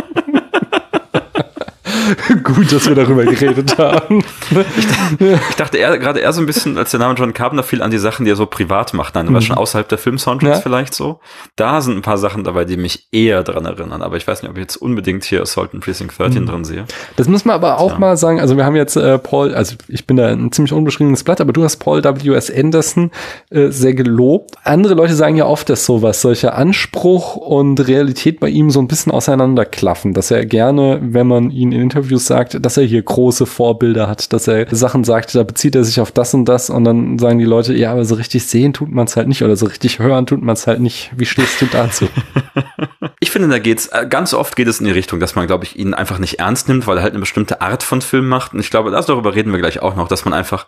Gut, 2.43 2.71
dass 2.71 2.87
wir 2.87 2.95
darüber 2.95 3.25
geredet 3.25 3.77
haben. 3.77 4.19
Ich, 4.19 5.49
ich 5.49 5.55
dachte 5.55 5.77
eher, 5.77 5.97
gerade 5.97 6.19
eher 6.19 6.33
so 6.33 6.41
ein 6.41 6.45
bisschen, 6.45 6.77
als 6.77 6.91
der 6.91 6.99
Name 6.99 7.15
John 7.15 7.33
Carpenter 7.33 7.63
fiel, 7.63 7.81
an 7.81 7.91
die 7.91 7.97
Sachen, 7.97 8.25
die 8.25 8.31
er 8.31 8.35
so 8.35 8.45
privat 8.45 8.93
macht. 8.93 9.15
Nein, 9.15 9.27
mhm. 9.27 9.33
was 9.33 9.45
schon 9.45 9.57
außerhalb 9.57 9.87
der 9.87 9.97
Film-Soundtracks 9.97 10.57
ja. 10.57 10.61
vielleicht 10.61 10.93
so. 10.93 11.19
Da 11.55 11.81
sind 11.81 11.95
ein 11.97 12.01
paar 12.01 12.17
Sachen 12.17 12.43
dabei, 12.43 12.65
die 12.65 12.77
mich 12.77 13.07
eher 13.11 13.43
dran 13.43 13.65
erinnern. 13.65 14.01
Aber 14.01 14.17
ich 14.17 14.27
weiß 14.27 14.41
nicht, 14.41 14.51
ob 14.51 14.57
ich 14.57 14.61
jetzt 14.61 14.77
unbedingt 14.77 15.23
hier 15.23 15.41
Assault 15.41 15.73
and 15.73 15.83
Precinct 15.83 16.17
13 16.17 16.43
mhm. 16.43 16.47
drin 16.47 16.65
sehe. 16.65 16.85
Das 17.15 17.27
muss 17.27 17.45
man 17.45 17.55
aber 17.55 17.79
auch 17.79 17.93
ja. 17.93 17.99
mal 17.99 18.17
sagen. 18.17 18.39
Also 18.39 18.57
wir 18.57 18.65
haben 18.65 18.75
jetzt 18.75 18.95
äh, 18.95 19.17
Paul, 19.17 19.53
also 19.53 19.75
ich 19.87 20.05
bin 20.05 20.17
da 20.17 20.27
ein 20.27 20.51
ziemlich 20.51 20.73
unbeschriebenes 20.73 21.23
Blatt, 21.23 21.41
aber 21.41 21.53
du 21.53 21.63
hast 21.63 21.77
Paul 21.77 22.03
W.S. 22.03 22.51
Anderson 22.51 23.11
äh, 23.49 23.69
sehr 23.69 23.93
gelobt. 23.93 24.55
Andere 24.63 24.93
Leute 24.93 25.15
sagen 25.15 25.35
ja 25.35 25.45
oft, 25.45 25.69
dass 25.69 25.85
sowas, 25.85 26.21
solcher 26.21 26.55
Anspruch 26.55 27.35
und 27.35 27.87
Realität 27.87 28.39
bei 28.39 28.49
ihm 28.49 28.69
so 28.69 28.79
ein 28.79 28.87
bisschen 28.87 29.11
auseinanderklaffen, 29.11 30.13
dass 30.13 30.31
er 30.31 30.45
gerne, 30.45 30.99
wenn 31.01 31.27
man 31.27 31.51
ihn 31.51 31.71
in 31.71 31.81
Interviews 31.95 32.25
sagt, 32.25 32.63
dass 32.65 32.77
er 32.77 32.83
hier 32.83 33.01
große 33.01 33.45
Vorbilder 33.45 34.07
hat, 34.07 34.33
dass 34.33 34.47
er 34.47 34.67
Sachen 34.75 35.03
sagt, 35.03 35.33
da 35.33 35.43
bezieht 35.43 35.75
er 35.75 35.83
sich 35.83 36.01
auf 36.01 36.11
das 36.11 36.33
und 36.33 36.45
das 36.45 36.69
und 36.69 36.83
dann 36.83 37.17
sagen 37.19 37.39
die 37.39 37.45
Leute, 37.45 37.73
ja, 37.73 37.91
aber 37.91 38.03
so 38.03 38.15
richtig 38.15 38.45
sehen 38.45 38.73
tut 38.73 38.91
man 38.91 39.05
es 39.05 39.15
halt 39.15 39.27
nicht 39.27 39.43
oder 39.43 39.55
so 39.55 39.65
richtig 39.65 39.99
hören 39.99 40.25
tut 40.25 40.41
man 40.41 40.53
es 40.53 40.67
halt 40.67 40.81
nicht. 40.81 41.11
Wie 41.15 41.25
stehst 41.25 41.61
du 41.61 41.67
dazu? 41.67 42.09
ich 43.21 43.31
finde, 43.31 43.47
da 43.47 43.59
geht's 43.59 43.87
äh, 43.87 44.05
ganz 44.09 44.33
oft 44.33 44.55
geht 44.55 44.67
es 44.67 44.79
in 44.79 44.85
die 44.85 44.91
Richtung, 44.91 45.19
dass 45.19 45.35
man, 45.35 45.47
glaube 45.47 45.63
ich, 45.63 45.77
ihn 45.77 45.93
einfach 45.93 46.19
nicht 46.19 46.39
ernst 46.39 46.67
nimmt, 46.67 46.85
weil 46.85 46.97
er 46.97 47.03
halt 47.03 47.13
eine 47.13 47.21
bestimmte 47.21 47.61
Art 47.61 47.83
von 47.83 48.01
Film 48.01 48.27
macht. 48.27 48.53
Und 48.53 48.59
ich 48.59 48.69
glaube, 48.69 48.91
das 48.91 49.05
darüber 49.05 49.35
reden 49.35 49.51
wir 49.51 49.59
gleich 49.59 49.81
auch 49.81 49.95
noch, 49.95 50.09
dass 50.09 50.25
man 50.25 50.33
einfach 50.33 50.67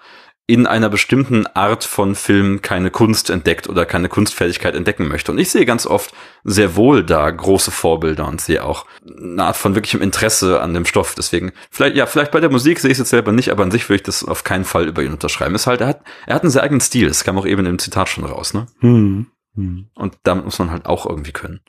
in 0.50 0.66
einer 0.66 0.88
bestimmten 0.90 1.46
Art 1.46 1.84
von 1.84 2.16
Film 2.16 2.62
keine 2.62 2.90
Kunst 2.90 3.30
entdeckt 3.30 3.68
oder 3.68 3.86
keine 3.86 4.08
Kunstfertigkeit 4.08 4.76
entdecken 4.76 5.10
möchte. 5.10 5.34
Und 5.34 5.40
ich 5.40 5.52
sehe 5.52 5.66
ganz 5.66 5.86
oft 5.86 6.14
sehr 6.46 6.78
wohl 6.78 7.04
da 7.04 7.30
große 7.30 7.70
Vorbilder 7.70 8.26
und 8.26 8.40
sehe 8.40 8.64
auch 8.64 8.86
eine 9.06 9.44
Art 9.44 9.58
von 9.58 9.76
wirklichem 9.76 10.02
Interesse 10.02 10.62
an 10.62 10.74
dem 10.74 10.86
Stoff. 10.86 11.16
Deswegen, 11.16 11.52
vielleicht, 11.70 11.98
ja, 11.98 12.06
vielleicht 12.06 12.32
bei 12.32 12.40
der 12.40 12.50
Musik 12.50 12.80
sehe 12.80 12.90
ich 12.90 12.96
es 12.96 13.00
jetzt 13.00 13.10
selber 13.10 13.34
nicht, 13.34 13.52
aber 13.52 13.64
an 13.64 13.72
sich 13.72 13.90
würde 13.90 13.98
ich 13.98 14.04
das 14.04 14.24
auf 14.24 14.46
keinen 14.46 14.64
Fall 14.64 14.88
über 14.88 15.04
ihn 15.04 15.12
unterschreiben. 15.12 15.54
Es 15.54 15.64
ist 15.64 15.68
halt, 15.68 15.82
er 15.82 15.88
hat, 15.88 16.02
er 16.26 16.36
hat 16.36 16.44
einen 16.44 16.52
sehr 16.52 16.64
eigenen 16.64 16.82
Stil. 16.82 17.10
Das 17.10 17.26
kam 17.26 17.38
auch 17.38 17.46
eben 17.46 17.66
im 17.66 17.78
Zitat 17.78 18.08
schon 18.08 18.24
raus, 18.24 18.54
ne? 18.54 18.68
Hm. 18.80 19.28
Hm. 19.56 19.90
Und 19.96 20.18
damit 20.24 20.46
muss 20.46 20.60
man 20.60 20.72
halt 20.72 20.86
auch 20.86 21.06
irgendwie 21.06 21.34
können. 21.34 21.60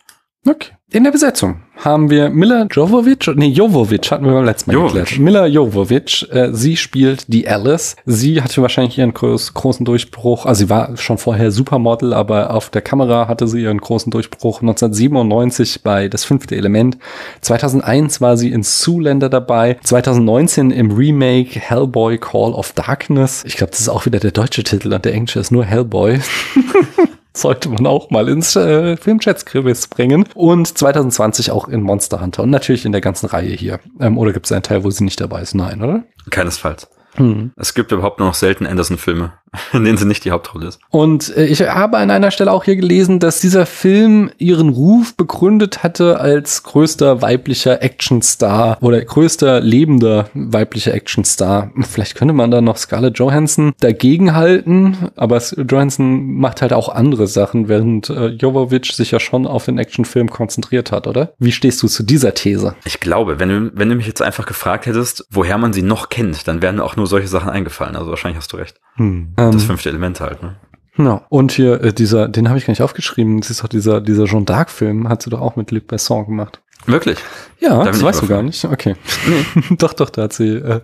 Okay. 0.46 0.70
In 0.90 1.04
der 1.04 1.10
Besetzung 1.10 1.56
haben 1.76 2.08
wir 2.08 2.30
Mila 2.30 2.66
Jovovic, 2.70 3.28
nee, 3.36 3.48
Jovovic 3.48 4.10
hatten 4.10 4.24
wir 4.24 4.32
beim 4.32 4.46
letzten 4.46 4.70
Mal 4.70 4.78
Jovovic. 4.78 5.04
geklärt. 5.04 5.20
Mila 5.20 5.46
Jovovic, 5.46 6.26
äh, 6.32 6.48
sie 6.52 6.78
spielt 6.78 7.30
die 7.32 7.46
Alice. 7.46 7.94
Sie 8.06 8.40
hatte 8.40 8.62
wahrscheinlich 8.62 8.96
ihren 8.96 9.12
groß, 9.12 9.52
großen 9.52 9.84
Durchbruch, 9.84 10.46
also 10.46 10.60
sie 10.64 10.70
war 10.70 10.96
schon 10.96 11.18
vorher 11.18 11.50
Supermodel, 11.50 12.14
aber 12.14 12.54
auf 12.54 12.70
der 12.70 12.80
Kamera 12.80 13.28
hatte 13.28 13.46
sie 13.46 13.62
ihren 13.62 13.78
großen 13.78 14.10
Durchbruch 14.10 14.62
1997 14.62 15.82
bei 15.82 16.08
Das 16.08 16.24
fünfte 16.24 16.56
Element. 16.56 16.96
2001 17.42 18.22
war 18.22 18.38
sie 18.38 18.50
in 18.50 18.62
Zoolander 18.62 19.28
dabei. 19.28 19.76
2019 19.84 20.70
im 20.70 20.92
Remake 20.92 21.60
Hellboy 21.60 22.16
Call 22.16 22.54
of 22.54 22.72
Darkness. 22.72 23.44
Ich 23.46 23.56
glaube, 23.58 23.72
das 23.72 23.80
ist 23.80 23.90
auch 23.90 24.06
wieder 24.06 24.20
der 24.20 24.30
deutsche 24.30 24.64
Titel 24.64 24.92
und 24.94 25.04
der 25.04 25.12
englische 25.12 25.40
ist 25.40 25.50
nur 25.50 25.66
Hellboy. 25.66 26.20
sollte 27.40 27.68
man 27.68 27.86
auch 27.86 28.10
mal 28.10 28.28
ins 28.28 28.56
äh, 28.56 28.96
Filmchats-Kribbis 28.96 29.88
bringen. 29.88 30.26
Und 30.34 30.76
2020 30.78 31.50
auch 31.50 31.68
in 31.68 31.82
Monster 31.82 32.20
Hunter 32.20 32.42
und 32.42 32.50
natürlich 32.50 32.84
in 32.84 32.92
der 32.92 33.00
ganzen 33.00 33.26
Reihe 33.26 33.50
hier. 33.50 33.80
Ähm, 34.00 34.18
oder 34.18 34.32
gibt 34.32 34.46
es 34.46 34.52
einen 34.52 34.62
Teil, 34.62 34.84
wo 34.84 34.90
sie 34.90 35.04
nicht 35.04 35.20
dabei 35.20 35.42
ist? 35.42 35.54
Nein, 35.54 35.82
oder? 35.82 36.04
Keinesfalls. 36.30 36.88
Hm. 37.14 37.52
Es 37.56 37.74
gibt 37.74 37.92
überhaupt 37.92 38.18
nur 38.18 38.28
noch 38.28 38.34
selten 38.34 38.66
Anderson-Filme, 38.66 39.32
in 39.72 39.84
denen 39.84 39.98
sie 39.98 40.06
nicht 40.06 40.24
die 40.24 40.30
Hauptrolle 40.30 40.68
ist. 40.68 40.80
Und 40.90 41.36
äh, 41.36 41.46
ich 41.46 41.60
habe 41.62 41.98
an 41.98 42.10
einer 42.10 42.30
Stelle 42.30 42.52
auch 42.52 42.64
hier 42.64 42.76
gelesen, 42.76 43.18
dass 43.18 43.40
dieser 43.40 43.66
Film 43.66 44.30
ihren 44.38 44.68
Ruf 44.68 45.16
begründet 45.16 45.82
hatte 45.82 46.20
als 46.20 46.62
größter 46.62 47.22
weiblicher 47.22 47.82
Actionstar 47.82 48.78
oder 48.80 49.04
größter 49.04 49.60
lebender 49.60 50.30
weiblicher 50.34 50.94
Actionstar. 50.94 51.72
Vielleicht 51.88 52.14
könnte 52.14 52.34
man 52.34 52.50
da 52.50 52.60
noch 52.60 52.76
Scarlett 52.76 53.18
Johansson 53.18 53.72
dagegen 53.80 54.34
halten, 54.34 55.10
aber 55.16 55.42
Johansson 55.68 56.34
macht 56.34 56.62
halt 56.62 56.72
auch 56.72 56.88
andere 56.88 57.26
Sachen, 57.26 57.68
während 57.68 58.10
äh, 58.10 58.28
Jovovic 58.28 58.86
sich 58.86 59.10
ja 59.10 59.20
schon 59.20 59.46
auf 59.46 59.64
den 59.64 59.78
Actionfilm 59.78 60.30
konzentriert 60.30 60.92
hat, 60.92 61.06
oder? 61.06 61.32
Wie 61.38 61.52
stehst 61.52 61.82
du 61.82 61.88
zu 61.88 62.02
dieser 62.02 62.34
These? 62.34 62.76
Ich 62.84 63.00
glaube, 63.00 63.38
wenn 63.40 63.48
du, 63.48 63.70
wenn 63.74 63.88
du 63.88 63.96
mich 63.96 64.06
jetzt 64.06 64.22
einfach 64.22 64.46
gefragt 64.46 64.86
hättest, 64.86 65.26
woher 65.30 65.58
man 65.58 65.72
sie 65.72 65.82
noch 65.82 66.08
kennt, 66.08 66.46
dann 66.46 66.62
wären 66.62 66.80
auch 66.80 66.96
nur 66.96 67.07
solche 67.08 67.28
Sachen 67.28 67.50
eingefallen. 67.50 67.96
Also 67.96 68.10
wahrscheinlich 68.10 68.38
hast 68.38 68.52
du 68.52 68.56
recht. 68.56 68.80
Hm. 68.94 69.32
Das 69.36 69.54
Ähm, 69.54 69.60
fünfte 69.60 69.88
Element 69.88 70.20
halt, 70.20 70.42
ne? 70.42 70.56
ja. 70.98 71.22
Und 71.28 71.52
hier 71.52 71.82
äh, 71.82 71.92
dieser, 71.92 72.28
den 72.28 72.48
habe 72.48 72.58
ich 72.58 72.66
gar 72.66 72.72
nicht 72.72 72.82
aufgeschrieben. 72.82 73.40
Das 73.40 73.50
ist 73.50 73.62
doch 73.62 73.68
dieser 73.68 74.00
dieser 74.00 74.24
Jean 74.26 74.44
d'Arc 74.44 74.68
Film, 74.68 75.08
hat 75.08 75.22
sie 75.22 75.30
doch 75.30 75.40
auch 75.40 75.56
mit 75.56 75.70
Luc 75.70 75.86
Besson 75.86 76.26
gemacht. 76.26 76.62
Wirklich? 76.88 77.18
Ja, 77.60 77.78
bin 77.82 77.86
das 77.92 78.02
weißt 78.02 78.22
du 78.22 78.28
gar 78.28 78.42
nicht. 78.42 78.64
Okay. 78.64 78.94
doch, 79.78 79.92
doch, 79.92 80.10
da 80.10 80.22
hat 80.22 80.32
sie 80.32 80.48
äh, 80.58 80.80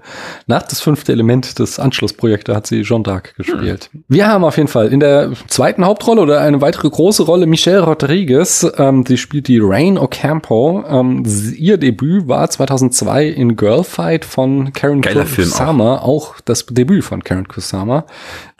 nach 0.48 0.62
das 0.64 0.80
fünfte 0.80 1.12
Element 1.12 1.60
des 1.60 1.78
Anschlussprojektes 1.78 2.52
hat 2.54 2.66
sie 2.66 2.82
Jeanne 2.82 3.04
d'Arc 3.04 3.34
gespielt. 3.36 3.90
Wir 4.08 4.26
haben 4.26 4.42
auf 4.42 4.56
jeden 4.56 4.68
Fall 4.68 4.88
in 4.88 4.98
der 4.98 5.30
zweiten 5.46 5.84
Hauptrolle 5.84 6.20
oder 6.20 6.40
eine 6.40 6.60
weitere 6.60 6.90
große 6.90 7.22
Rolle 7.22 7.46
Michelle 7.46 7.80
Rodriguez. 7.82 8.66
Ähm, 8.76 9.04
die 9.04 9.18
spielt 9.18 9.46
die 9.46 9.60
Rain 9.62 9.98
Ocampo. 9.98 10.84
Ähm, 10.88 11.22
sie- 11.24 11.54
ihr 11.54 11.76
Debüt 11.78 12.26
war 12.26 12.50
2002 12.50 13.28
in 13.28 13.54
Girlfight 13.54 14.24
von 14.24 14.72
Karen 14.72 15.00
Geiler 15.00 15.26
Film 15.26 15.48
auch. 15.48 15.52
Kusama. 15.52 15.98
Auch. 15.98 16.34
das 16.44 16.66
Debüt 16.66 17.04
von 17.04 17.22
Karen 17.22 17.46
Kusama. 17.46 18.04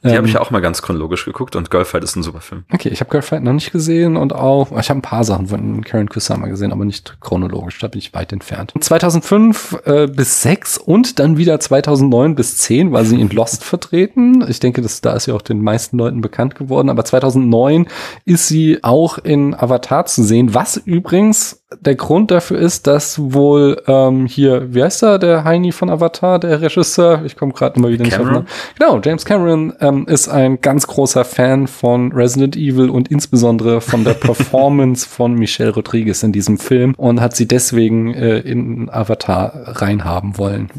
Die 0.04 0.10
Ähm, 0.10 0.16
habe 0.18 0.26
ich 0.26 0.34
ja 0.34 0.40
auch 0.40 0.50
mal 0.50 0.60
ganz 0.60 0.82
chronologisch 0.82 1.24
geguckt 1.24 1.56
und 1.56 1.70
Girlfight 1.70 2.04
ist 2.04 2.14
ein 2.14 2.22
super 2.22 2.42
Film. 2.42 2.64
Okay, 2.72 2.90
ich 2.90 3.00
habe 3.00 3.10
Girlfight 3.10 3.42
noch 3.42 3.54
nicht 3.54 3.72
gesehen 3.72 4.16
und 4.16 4.34
auch, 4.34 4.78
ich 4.78 4.90
habe 4.90 4.98
ein 4.98 5.02
paar 5.02 5.24
Sachen 5.24 5.46
von 5.46 5.82
Karen 5.82 6.10
Kusama 6.10 6.46
gesehen, 6.48 6.72
aber 6.72 6.84
nicht 6.84 7.16
chronologisch, 7.20 7.78
da 7.78 7.88
bin 7.88 7.98
ich 7.98 8.12
weit 8.12 8.32
entfernt. 8.32 8.74
2005 8.78 9.78
äh, 9.86 10.06
bis 10.06 10.42
6 10.42 10.76
und 10.76 11.18
dann 11.18 11.38
wieder 11.38 11.58
2009 11.58 12.34
bis 12.34 12.58
10 12.58 12.92
war 12.92 13.04
sie 13.04 13.18
in 13.18 13.30
Lost 13.30 13.64
vertreten. 13.64 14.44
Ich 14.46 14.60
denke, 14.60 14.82
das, 14.82 15.00
da 15.00 15.14
ist 15.14 15.24
sie 15.24 15.32
auch 15.32 15.42
den 15.42 15.62
meisten 15.62 15.96
Leuten 15.96 16.20
bekannt 16.20 16.54
geworden, 16.54 16.90
aber 16.90 17.04
2009 17.04 17.86
ist 18.26 18.48
sie 18.48 18.80
auch 18.82 19.16
in 19.16 19.54
Avatar 19.54 20.04
zu 20.04 20.22
sehen, 20.22 20.52
was 20.52 20.76
übrigens 20.76 21.63
der 21.80 21.94
Grund 21.96 22.30
dafür 22.30 22.58
ist, 22.58 22.86
dass 22.86 23.18
wohl 23.32 23.82
ähm, 23.86 24.26
hier, 24.26 24.72
wie 24.74 24.82
heißt 24.82 25.02
er, 25.02 25.18
der 25.18 25.44
Heini 25.44 25.72
von 25.72 25.90
Avatar, 25.90 26.38
der 26.38 26.60
Regisseur, 26.60 27.22
ich 27.24 27.36
komme 27.36 27.52
gerade 27.52 27.76
immer 27.76 27.88
wieder 27.88 28.04
nicht 28.04 28.14
auf 28.14 28.20
den 28.20 28.26
Cameron? 28.28 28.46
Genau, 28.78 29.00
James 29.02 29.24
Cameron 29.24 29.72
ähm, 29.80 30.06
ist 30.06 30.28
ein 30.28 30.60
ganz 30.60 30.86
großer 30.86 31.24
Fan 31.24 31.66
von 31.66 32.12
Resident 32.12 32.56
Evil 32.56 32.90
und 32.90 33.08
insbesondere 33.08 33.80
von 33.80 34.04
der 34.04 34.14
Performance 34.14 35.08
von 35.08 35.34
Michelle 35.34 35.74
Rodriguez 35.74 36.22
in 36.22 36.32
diesem 36.32 36.58
Film 36.58 36.94
und 36.96 37.20
hat 37.20 37.34
sie 37.34 37.48
deswegen 37.48 38.14
äh, 38.14 38.38
in 38.38 38.88
Avatar 38.90 39.52
reinhaben 39.80 40.38
wollen. 40.38 40.70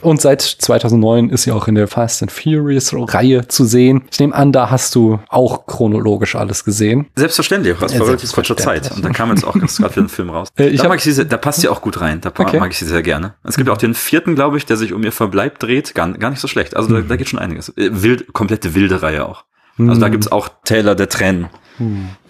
Und 0.00 0.20
seit 0.20 0.42
2009 0.42 1.30
ist 1.30 1.44
sie 1.44 1.52
auch 1.52 1.68
in 1.68 1.74
der 1.74 1.86
Fast 1.86 2.22
and 2.22 2.32
Furious 2.32 2.92
Reihe 2.92 3.46
zu 3.46 3.64
sehen. 3.64 4.02
Ich 4.10 4.18
nehme 4.18 4.34
an, 4.34 4.52
da 4.52 4.70
hast 4.70 4.94
du 4.94 5.20
auch 5.28 5.66
chronologisch 5.66 6.34
alles 6.34 6.64
gesehen. 6.64 7.06
Selbstverständlich, 7.14 7.76
das 7.78 7.92
Ja, 7.92 8.00
war 8.00 8.08
relativ 8.08 8.32
kurzer. 8.32 8.56
Zeit. 8.56 8.90
Und 8.94 9.04
da 9.04 9.10
kam 9.10 9.30
jetzt 9.30 9.44
auch 9.44 9.58
ganz 9.58 9.76
gerade 9.76 9.94
wieder 9.94 10.04
ein 10.06 10.08
Film 10.08 10.30
raus. 10.30 10.39
Äh, 10.58 10.68
ich 10.68 10.80
da, 10.82 10.88
mag 10.88 10.98
ich 10.98 11.04
sie, 11.04 11.12
sehr- 11.12 11.24
da 11.24 11.36
passt 11.36 11.60
sie 11.60 11.68
auch 11.68 11.80
gut 11.82 12.00
rein. 12.00 12.20
Da 12.20 12.30
Okay. 12.36 12.58
mag 12.58 12.70
ich 12.70 12.78
sie 12.78 12.84
sehr 12.86 13.02
gerne. 13.02 13.34
Es 13.44 13.56
gibt 13.56 13.68
auch 13.70 13.76
den 13.78 13.94
vierten, 13.94 14.34
glaube 14.34 14.56
ich, 14.56 14.66
der 14.66 14.76
sich 14.76 14.92
um 14.92 15.02
ihr 15.04 15.12
Verbleib 15.12 15.58
dreht. 15.58 15.94
Gar, 15.94 16.12
gar 16.12 16.30
nicht 16.30 16.40
so 16.40 16.48
schlecht. 16.48 16.76
Also 16.76 16.88
da, 16.94 17.00
da 17.00 17.16
geht 17.16 17.28
schon 17.28 17.38
einiges. 17.38 17.68
Äh, 17.76 17.90
Wild, 18.02 18.32
komplette 18.32 18.74
wilde 18.74 19.02
Reihe 19.02 19.26
auch. 19.26 19.44
Also 19.78 19.98
da 20.00 20.08
gibt's 20.10 20.30
auch 20.30 20.48
Taylor 20.64 20.94
der 20.94 21.08
Tränen 21.08 21.48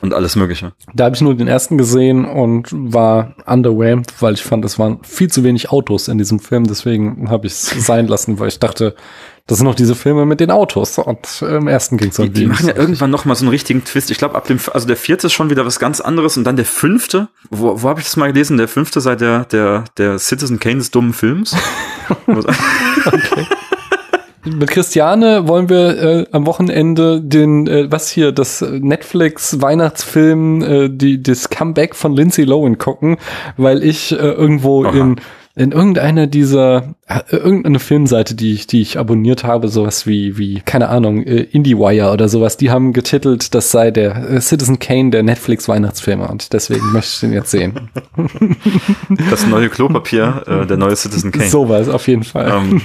und 0.00 0.14
alles 0.14 0.36
Mögliche. 0.36 0.72
Da 0.94 1.04
habe 1.04 1.16
ich 1.16 1.22
nur 1.22 1.34
den 1.34 1.48
ersten 1.48 1.78
gesehen 1.78 2.24
und 2.24 2.68
war 2.72 3.34
underwhelmed, 3.46 4.12
weil 4.20 4.34
ich 4.34 4.42
fand, 4.42 4.64
es 4.64 4.78
waren 4.78 5.00
viel 5.02 5.30
zu 5.30 5.44
wenig 5.44 5.70
Autos 5.70 6.08
in 6.08 6.18
diesem 6.18 6.40
Film. 6.40 6.66
Deswegen 6.66 7.30
habe 7.30 7.46
ich 7.46 7.54
es 7.54 7.62
sein 7.86 8.06
lassen, 8.06 8.38
weil 8.38 8.48
ich 8.48 8.58
dachte, 8.58 8.94
das 9.46 9.58
sind 9.58 9.66
noch 9.66 9.74
diese 9.74 9.94
Filme 9.96 10.26
mit 10.26 10.38
den 10.38 10.50
Autos. 10.50 10.98
Und 10.98 11.42
im 11.42 11.66
ersten 11.66 11.96
ging 11.96 12.10
es 12.10 12.16
Die, 12.16 12.30
die 12.30 12.46
machen 12.46 12.68
ja 12.68 12.76
irgendwann 12.76 13.10
noch 13.10 13.24
mal 13.24 13.34
so 13.34 13.44
einen 13.44 13.50
richtigen 13.50 13.84
Twist. 13.84 14.10
Ich 14.10 14.18
glaube, 14.18 14.36
ab 14.36 14.46
dem, 14.46 14.60
also 14.72 14.86
der 14.86 14.96
vierte 14.96 15.26
ist 15.26 15.32
schon 15.32 15.50
wieder 15.50 15.66
was 15.66 15.80
ganz 15.80 16.00
anderes 16.00 16.36
und 16.36 16.44
dann 16.44 16.56
der 16.56 16.64
fünfte. 16.64 17.28
Wo, 17.50 17.82
wo 17.82 17.88
habe 17.88 18.00
ich 18.00 18.06
das 18.06 18.16
mal 18.16 18.28
gelesen? 18.28 18.58
Der 18.58 18.68
fünfte 18.68 19.00
sei 19.00 19.16
der, 19.16 19.46
der, 19.46 19.84
der 19.96 20.18
Citizen 20.18 20.60
Kane 20.60 20.76
des 20.76 20.90
dummen 20.92 21.12
Films. 21.12 21.56
Mit 24.58 24.70
Christiane 24.70 25.46
wollen 25.48 25.68
wir 25.68 26.02
äh, 26.02 26.26
am 26.32 26.46
Wochenende 26.46 27.20
den, 27.20 27.66
äh, 27.66 27.90
was 27.90 28.10
hier, 28.10 28.32
das 28.32 28.62
äh, 28.62 28.78
Netflix 28.80 29.60
Weihnachtsfilm, 29.60 30.62
äh, 30.62 30.88
die, 30.88 31.22
das 31.22 31.50
Comeback 31.50 31.94
von 31.94 32.14
Lindsay 32.14 32.44
Lohan 32.44 32.78
gucken, 32.78 33.16
weil 33.56 33.82
ich 33.82 34.12
äh, 34.12 34.16
irgendwo 34.16 34.84
Aha. 34.84 34.96
in 34.96 35.16
in 35.60 35.72
irgendeiner 35.72 36.26
dieser 36.26 36.94
äh, 37.06 37.36
irgendeine 37.36 37.80
Filmseite, 37.80 38.34
die 38.34 38.54
ich 38.54 38.66
die 38.66 38.80
ich 38.80 38.98
abonniert 38.98 39.44
habe, 39.44 39.68
sowas 39.68 40.06
wie 40.06 40.38
wie 40.38 40.62
keine 40.64 40.88
Ahnung 40.88 41.22
äh, 41.22 41.42
IndieWire 41.42 42.12
oder 42.12 42.30
sowas, 42.30 42.56
die 42.56 42.70
haben 42.70 42.94
getitelt, 42.94 43.54
das 43.54 43.70
sei 43.70 43.90
der 43.90 44.30
äh, 44.30 44.40
Citizen 44.40 44.78
Kane 44.78 45.10
der 45.10 45.22
Netflix 45.22 45.68
Weihnachtsfilme 45.68 46.26
und 46.28 46.54
deswegen 46.54 46.86
möchte 46.92 47.12
ich 47.12 47.20
den 47.20 47.32
jetzt 47.34 47.50
sehen. 47.50 47.90
Das 49.28 49.46
neue 49.46 49.68
Klopapier, 49.68 50.44
äh, 50.46 50.66
der 50.66 50.78
neue 50.78 50.96
Citizen 50.96 51.30
Kane. 51.30 51.50
Sowas 51.50 51.90
auf 51.90 52.08
jeden 52.08 52.24
Fall. 52.24 52.50
Ähm, 52.50 52.80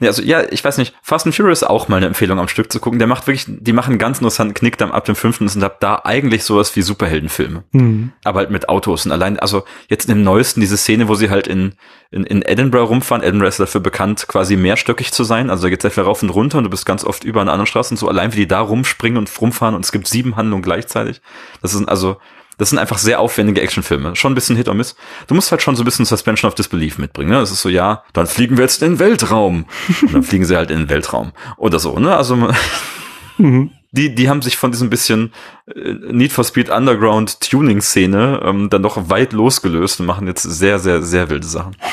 ja, 0.00 0.08
also, 0.08 0.22
ja, 0.22 0.42
ich 0.50 0.62
weiß 0.62 0.76
nicht. 0.76 0.94
Fast 1.02 1.24
and 1.24 1.34
Furious 1.34 1.62
auch 1.62 1.88
mal 1.88 1.96
eine 1.96 2.06
Empfehlung 2.06 2.38
am 2.38 2.48
Stück 2.48 2.70
zu 2.70 2.80
gucken. 2.80 2.98
Der 2.98 3.08
macht 3.08 3.26
wirklich, 3.26 3.46
die 3.48 3.72
machen 3.72 3.96
ganz 3.96 4.18
interessanten 4.18 4.52
Knick 4.52 4.76
dann 4.76 4.90
ab 4.90 5.06
dem 5.06 5.16
fünften 5.16 5.48
und 5.48 5.64
ab 5.64 5.80
da 5.80 6.02
eigentlich 6.04 6.44
sowas 6.44 6.76
wie 6.76 6.82
Superheldenfilme. 6.82 7.64
Hm. 7.72 8.12
Aber 8.24 8.40
halt 8.40 8.50
mit 8.50 8.68
Autos 8.68 9.06
und 9.06 9.12
allein, 9.12 9.38
also 9.38 9.64
jetzt 9.88 10.10
im 10.10 10.22
neuesten 10.22 10.60
diese 10.60 10.76
Szene, 10.76 11.08
wo 11.08 11.14
sie 11.14 11.30
halt 11.30 11.46
in, 11.46 11.72
in, 12.10 12.24
in 12.24 12.42
Edinburgh 12.42 12.88
rumfahren. 12.88 13.22
Edinburgh 13.22 13.48
ist 13.48 13.60
dafür 13.60 13.80
bekannt, 13.80 14.26
quasi 14.28 14.56
mehrstöckig 14.56 15.12
zu 15.12 15.24
sein. 15.24 15.50
Also 15.50 15.64
da 15.64 15.70
geht's 15.70 15.82
sehr 15.82 15.90
viel 15.90 16.04
rauf 16.04 16.22
und 16.22 16.30
runter 16.30 16.58
und 16.58 16.64
du 16.64 16.70
bist 16.70 16.86
ganz 16.86 17.04
oft 17.04 17.24
über 17.24 17.40
eine 17.40 17.52
andere 17.52 17.66
Straße 17.66 17.92
und 17.92 17.96
so 17.96 18.08
allein 18.08 18.32
wie 18.32 18.38
die 18.38 18.48
da 18.48 18.60
rumspringen 18.60 19.18
und 19.18 19.30
rumfahren 19.40 19.74
und 19.74 19.84
es 19.84 19.92
gibt 19.92 20.06
sieben 20.06 20.36
Handlungen 20.36 20.62
gleichzeitig. 20.62 21.20
Das 21.62 21.72
sind 21.72 21.88
also, 21.88 22.18
das 22.58 22.70
sind 22.70 22.78
einfach 22.78 22.98
sehr 22.98 23.18
aufwendige 23.18 23.60
Actionfilme. 23.60 24.14
Schon 24.14 24.32
ein 24.32 24.36
bisschen 24.36 24.56
Hit 24.56 24.68
or 24.68 24.74
Miss. 24.74 24.94
Du 25.26 25.34
musst 25.34 25.50
halt 25.50 25.62
schon 25.62 25.74
so 25.74 25.82
ein 25.82 25.84
bisschen 25.84 26.04
Suspension 26.04 26.48
of 26.48 26.54
Disbelief 26.54 26.98
mitbringen. 26.98 27.30
Ne? 27.30 27.40
Das 27.40 27.50
ist 27.50 27.62
so, 27.62 27.68
ja, 27.68 28.04
dann 28.12 28.26
fliegen 28.26 28.56
wir 28.56 28.62
jetzt 28.64 28.82
in 28.82 28.92
den 28.92 28.98
Weltraum. 29.00 29.66
Und 30.02 30.14
dann 30.14 30.22
fliegen 30.22 30.44
sie 30.44 30.56
halt 30.56 30.70
in 30.70 30.78
den 30.78 30.88
Weltraum. 30.88 31.32
Oder 31.56 31.80
so, 31.80 31.98
ne? 31.98 32.16
Also 32.16 32.36
Mhm. 33.38 33.70
Die, 33.94 34.14
die 34.14 34.28
haben 34.28 34.42
sich 34.42 34.56
von 34.56 34.72
diesem 34.72 34.90
bisschen 34.90 35.32
äh, 35.66 35.92
Need 36.10 36.32
for 36.32 36.44
Speed 36.44 36.68
Underground 36.68 37.40
Tuning 37.40 37.80
Szene 37.80 38.40
ähm, 38.44 38.68
dann 38.68 38.82
doch 38.82 39.08
weit 39.08 39.32
losgelöst 39.32 40.00
und 40.00 40.06
machen 40.06 40.26
jetzt 40.26 40.42
sehr, 40.42 40.78
sehr, 40.78 41.02
sehr 41.02 41.30
wilde 41.30 41.46
Sachen. 41.46 41.76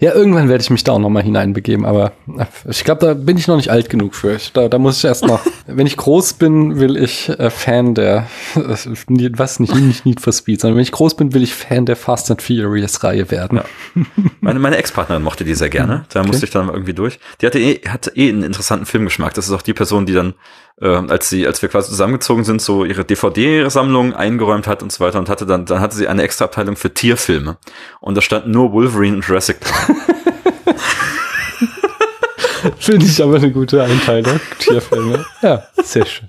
Ja, 0.00 0.12
irgendwann 0.12 0.48
werde 0.48 0.60
ich 0.60 0.68
mich 0.70 0.84
da 0.84 0.92
auch 0.92 0.98
noch 0.98 1.08
mal 1.08 1.22
hineinbegeben, 1.22 1.86
aber 1.86 2.12
äh, 2.26 2.44
ich 2.68 2.84
glaube, 2.84 3.06
da 3.06 3.14
bin 3.14 3.38
ich 3.38 3.46
noch 3.46 3.56
nicht 3.56 3.70
alt 3.70 3.88
genug 3.88 4.14
für. 4.14 4.34
Ich, 4.34 4.52
da, 4.52 4.68
da 4.68 4.78
muss 4.78 4.98
ich 4.98 5.04
erst 5.04 5.24
noch, 5.24 5.40
wenn 5.66 5.86
ich 5.86 5.96
groß 5.96 6.34
bin, 6.34 6.78
will 6.78 6.96
ich 6.96 7.28
äh, 7.28 7.48
Fan 7.48 7.94
der, 7.94 8.26
äh, 8.54 8.58
was 9.38 9.60
nicht, 9.60 9.74
nicht 9.74 10.04
Need 10.04 10.20
for 10.20 10.32
Speed, 10.32 10.60
sondern 10.60 10.76
wenn 10.76 10.82
ich 10.82 10.92
groß 10.92 11.16
bin, 11.16 11.32
will 11.32 11.42
ich 11.42 11.54
Fan 11.54 11.86
der 11.86 11.96
Fast 11.96 12.30
and 12.30 12.42
Furious 12.42 13.02
Reihe 13.02 13.30
werden. 13.30 13.60
Meine, 14.40 14.58
meine 14.58 14.76
Ex-Partnerin 14.76 15.22
mochte 15.22 15.44
die 15.44 15.54
sehr 15.54 15.70
gerne. 15.70 16.04
Da 16.12 16.22
musste 16.22 16.44
ich 16.44 16.50
dann 16.50 16.68
irgendwie 16.68 16.94
durch. 16.94 17.18
Die 17.40 17.46
hatte 17.46 17.58
eh, 17.58 17.80
hatte 17.88 18.12
eh 18.14 18.28
einen 18.28 18.42
interessanten 18.42 18.86
Filmgeschmack. 18.86 19.32
Das 19.34 19.46
ist 19.46 19.52
auch 19.52 19.62
die 19.62 19.74
Person, 19.74 20.06
die 20.06 20.12
dann, 20.12 20.34
äh, 20.80 20.86
als 20.88 21.28
sie, 21.28 21.46
als 21.46 21.62
wir 21.62 21.68
quasi 21.68 21.90
zusammengezogen 21.90 22.44
sind, 22.44 22.60
so 22.60 22.84
ihre 22.84 23.04
DVD-Sammlung 23.04 24.14
eingeräumt 24.14 24.66
hat 24.66 24.82
und 24.82 24.92
so 24.92 25.04
weiter 25.04 25.18
und 25.18 25.28
hatte 25.28 25.46
dann, 25.46 25.66
dann 25.66 25.80
hatte 25.80 25.96
sie 25.96 26.08
eine 26.08 26.22
extra 26.22 26.46
Abteilung 26.46 26.76
für 26.76 26.92
Tierfilme. 26.92 27.56
Und 28.00 28.16
da 28.16 28.20
stand 28.20 28.48
nur 28.48 28.72
Wolverine 28.72 29.16
und 29.16 29.26
Jurassic 29.26 29.60
Park. 29.60 29.90
Finde 32.84 33.06
ich 33.06 33.22
aber 33.22 33.36
eine 33.36 33.50
gute 33.50 33.82
Einteilung. 33.82 34.40
Tierfilme. 34.58 35.24
Ja, 35.42 35.62
sehr 35.82 36.06
schön. 36.06 36.28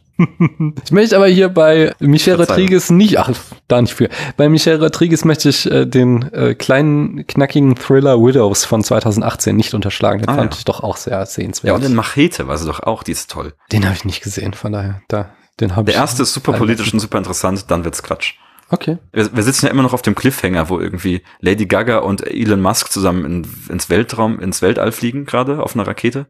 Ich 0.86 0.92
möchte 0.92 1.18
aber 1.18 1.28
hier 1.28 1.50
bei 1.50 1.94
Michel 2.00 2.36
Rodriguez 2.36 2.90
nicht, 2.90 3.20
ach, 3.20 3.30
da 3.68 3.82
nicht 3.82 3.94
für. 3.94 4.08
Bei 4.38 4.48
Michel 4.48 4.82
Rodriguez 4.82 5.26
möchte 5.26 5.50
ich 5.50 5.70
äh, 5.70 5.86
den 5.86 6.32
äh, 6.32 6.56
kleinen, 6.56 7.28
knackigen 7.28 7.76
Thriller 7.76 8.18
Widows 8.20 8.64
von 8.64 8.82
2018 8.84 9.56
nicht 9.56 9.74
unterschlagen. 9.74 10.20
Den 10.22 10.30
Ah, 10.30 10.36
fand 10.36 10.54
ja. 10.54 10.58
ich 10.60 10.66
doch 10.66 10.82
auch 10.84 10.96
sehr 10.96 11.26
sehenswert. 11.26 11.68
Ja, 11.68 11.76
und 11.76 11.84
in 11.84 11.94
Machete 11.94 12.48
war 12.48 12.58
sie 12.58 12.66
doch 12.66 12.80
auch, 12.80 13.04
die 13.04 13.12
ist 13.12 13.30
toll. 13.30 13.54
den 13.74 13.84
habe 13.86 13.96
ich 13.96 14.06
nicht 14.06 14.24
gesehen, 14.24 14.54
von 14.54 14.72
daher, 14.72 15.02
da, 15.10 15.32
den 15.60 15.76
habe 15.76 15.90
ich. 15.90 15.96
Der 15.96 16.02
erste 16.02 16.24
ist 16.24 16.34
super 16.34 16.54
politisch 16.54 16.94
und 16.94 17.00
super 17.02 17.18
interessant, 17.18 17.66
dann 17.70 17.84
wird's 17.84 18.02
Quatsch. 18.02 18.36
Okay. 18.70 18.98
Wir, 19.14 19.36
wir 19.36 19.44
sitzen 19.44 19.68
ja 19.68 19.72
immer 19.72 19.84
noch 19.84 19.94
auf 19.94 20.02
dem 20.02 20.16
Cliffhanger, 20.16 20.70
wo 20.70 20.80
irgendwie 20.80 21.22
Lady 21.40 21.66
Gaga 21.66 22.00
und 22.00 22.26
Elon 22.26 22.62
Musk 22.62 22.92
zusammen 22.92 23.26
in, 23.26 23.48
ins 23.70 23.90
Weltraum, 23.90 24.40
ins 24.40 24.62
Weltall 24.62 24.92
fliegen 24.92 25.26
gerade 25.26 25.62
auf 25.62 25.76
einer 25.76 25.86
Rakete 25.86 26.28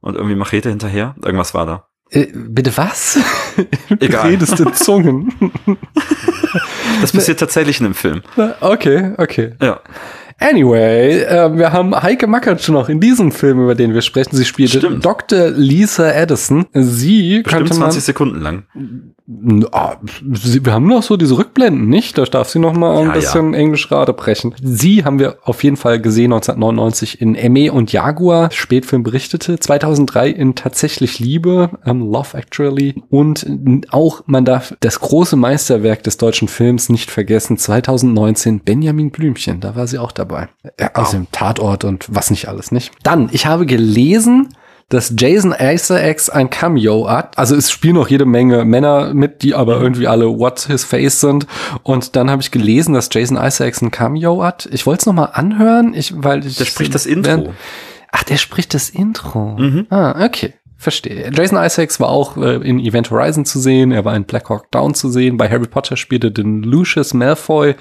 und 0.00 0.14
irgendwie 0.16 0.36
Machete 0.36 0.70
hinterher. 0.70 1.14
Irgendwas 1.22 1.54
war 1.54 1.66
da. 1.66 1.88
Äh, 2.10 2.26
bitte 2.32 2.76
was? 2.76 3.18
Egal. 4.00 4.28
Redest 4.28 4.60
in 4.60 4.72
Zungen. 4.74 5.32
Das 7.00 7.10
passiert 7.10 7.40
tatsächlich 7.40 7.80
in 7.80 7.86
dem 7.86 7.94
Film. 7.94 8.22
okay, 8.60 9.12
okay. 9.18 9.54
Ja. 9.60 9.80
Anyway, 10.38 11.22
äh, 11.22 11.56
wir 11.56 11.72
haben 11.72 12.00
Heike 12.00 12.26
Makatsch 12.26 12.68
noch 12.68 12.88
in 12.88 13.00
diesem 13.00 13.32
Film, 13.32 13.62
über 13.62 13.74
den 13.74 13.94
wir 13.94 14.02
sprechen. 14.02 14.36
Sie 14.36 14.44
spielte 14.44 14.78
Stimmt. 14.78 15.04
Dr. 15.04 15.50
Lisa 15.50 16.08
Addison. 16.08 16.66
Sie 16.72 17.42
Bestimmt 17.42 17.46
könnte 17.46 17.74
man 17.74 17.90
20 17.90 18.04
Sekunden 18.04 18.40
lang. 18.40 18.64
Ah, 19.72 19.96
wir 20.20 20.70
haben 20.70 20.86
noch 20.86 21.02
so 21.02 21.16
diese 21.16 21.38
Rückblenden, 21.38 21.88
nicht? 21.88 22.18
Da 22.18 22.24
darf 22.24 22.50
sie 22.50 22.58
noch 22.58 22.74
mal 22.74 22.98
ein 22.98 23.06
Ja, 23.06 23.12
bisschen 23.12 23.54
Englisch 23.54 23.88
gerade 23.88 24.12
brechen. 24.12 24.54
Sie 24.62 25.02
haben 25.06 25.18
wir 25.18 25.38
auf 25.44 25.64
jeden 25.64 25.78
Fall 25.78 25.98
gesehen 25.98 26.30
1999 26.34 27.22
in 27.22 27.34
Emme 27.34 27.72
und 27.72 27.90
Jaguar, 27.90 28.50
Spätfilm 28.50 29.02
berichtete, 29.02 29.58
2003 29.58 30.28
in 30.28 30.54
Tatsächlich 30.54 31.20
Liebe, 31.20 31.70
ähm, 31.86 32.00
Love 32.00 32.36
Actually 32.36 33.02
und 33.08 33.46
auch, 33.90 34.24
man 34.26 34.44
darf 34.44 34.76
das 34.80 35.00
große 35.00 35.36
Meisterwerk 35.36 36.02
des 36.02 36.18
deutschen 36.18 36.46
Films 36.46 36.90
nicht 36.90 37.10
vergessen, 37.10 37.56
2019 37.56 38.60
Benjamin 38.60 39.10
Blümchen, 39.10 39.60
da 39.60 39.74
war 39.74 39.86
sie 39.86 39.98
auch 39.98 40.12
dabei. 40.12 40.48
Ja, 40.78 40.90
aus 40.96 41.12
dem 41.12 41.28
Tatort 41.32 41.84
und 41.84 42.14
was 42.14 42.30
nicht 42.30 42.46
alles, 42.48 42.72
nicht? 42.72 42.92
Dann, 43.02 43.30
ich 43.32 43.46
habe 43.46 43.64
gelesen, 43.64 44.50
dass 44.88 45.14
Jason 45.16 45.54
Isaacs 45.58 46.30
ein 46.30 46.50
Cameo 46.50 47.08
hat. 47.08 47.36
Also 47.38 47.56
es 47.56 47.70
spielen 47.70 47.94
noch 47.94 48.08
jede 48.08 48.26
Menge 48.26 48.64
Männer 48.64 49.14
mit, 49.14 49.42
die 49.42 49.54
aber 49.54 49.80
irgendwie 49.80 50.06
alle 50.06 50.38
What 50.38 50.60
His 50.60 50.84
Face 50.84 51.20
sind. 51.20 51.46
Und 51.82 52.16
dann 52.16 52.30
habe 52.30 52.42
ich 52.42 52.50
gelesen, 52.50 52.94
dass 52.94 53.08
Jason 53.12 53.36
Isaacs 53.36 53.82
ein 53.82 53.90
Cameo 53.90 54.42
hat. 54.42 54.68
Ich 54.70 54.86
wollte 54.86 55.00
es 55.02 55.06
noch 55.06 55.14
mal 55.14 55.26
anhören, 55.26 55.94
ich, 55.94 56.12
weil 56.16 56.46
ich 56.46 56.56
Der 56.56 56.64
spricht 56.64 56.94
das 56.94 57.06
Intro. 57.06 57.52
Ach, 58.12 58.22
der 58.22 58.36
spricht 58.36 58.74
das 58.74 58.90
Intro. 58.90 59.56
Mhm. 59.58 59.86
Ah, 59.90 60.24
okay. 60.24 60.54
Verstehe. 60.84 61.30
Jason 61.34 61.56
Isaacs 61.58 61.98
war 61.98 62.10
auch 62.10 62.36
äh, 62.36 62.56
in 62.56 62.78
Event 62.78 63.10
Horizon 63.10 63.46
zu 63.46 63.58
sehen, 63.58 63.90
er 63.90 64.04
war 64.04 64.14
in 64.14 64.24
Black 64.24 64.50
Hawk 64.50 64.70
Down 64.70 64.94
zu 64.94 65.08
sehen, 65.08 65.38
bei 65.38 65.48
Harry 65.48 65.66
Potter 65.66 65.96
spielte 65.96 66.30
den 66.30 66.62
Lucius 66.62 67.14
Malfoy 67.14 67.74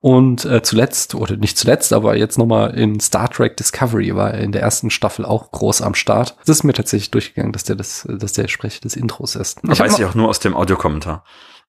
und 0.00 0.44
äh, 0.44 0.62
zuletzt, 0.62 1.16
oder 1.16 1.36
nicht 1.36 1.58
zuletzt, 1.58 1.92
aber 1.92 2.16
jetzt 2.16 2.38
nochmal 2.38 2.70
in 2.74 3.00
Star 3.00 3.28
Trek 3.28 3.56
Discovery 3.56 4.14
war 4.14 4.34
er 4.34 4.40
in 4.40 4.52
der 4.52 4.62
ersten 4.62 4.90
Staffel 4.90 5.24
auch 5.24 5.50
groß 5.50 5.82
am 5.82 5.94
Start. 5.94 6.36
Es 6.44 6.48
ist 6.48 6.62
mir 6.62 6.74
tatsächlich 6.74 7.10
durchgegangen, 7.10 7.52
dass 7.52 7.64
der 7.64 7.74
das, 7.74 8.06
dass 8.08 8.34
der 8.34 8.46
Sprecher 8.46 8.80
des 8.82 8.94
Intros 8.94 9.34
ist. 9.34 9.60
Hab 9.66 9.78
weiß 9.80 9.98
ich 9.98 10.04
auch 10.04 10.14
nur 10.14 10.28
aus 10.28 10.38
dem 10.38 10.54
Audiokommentar. 10.54 11.24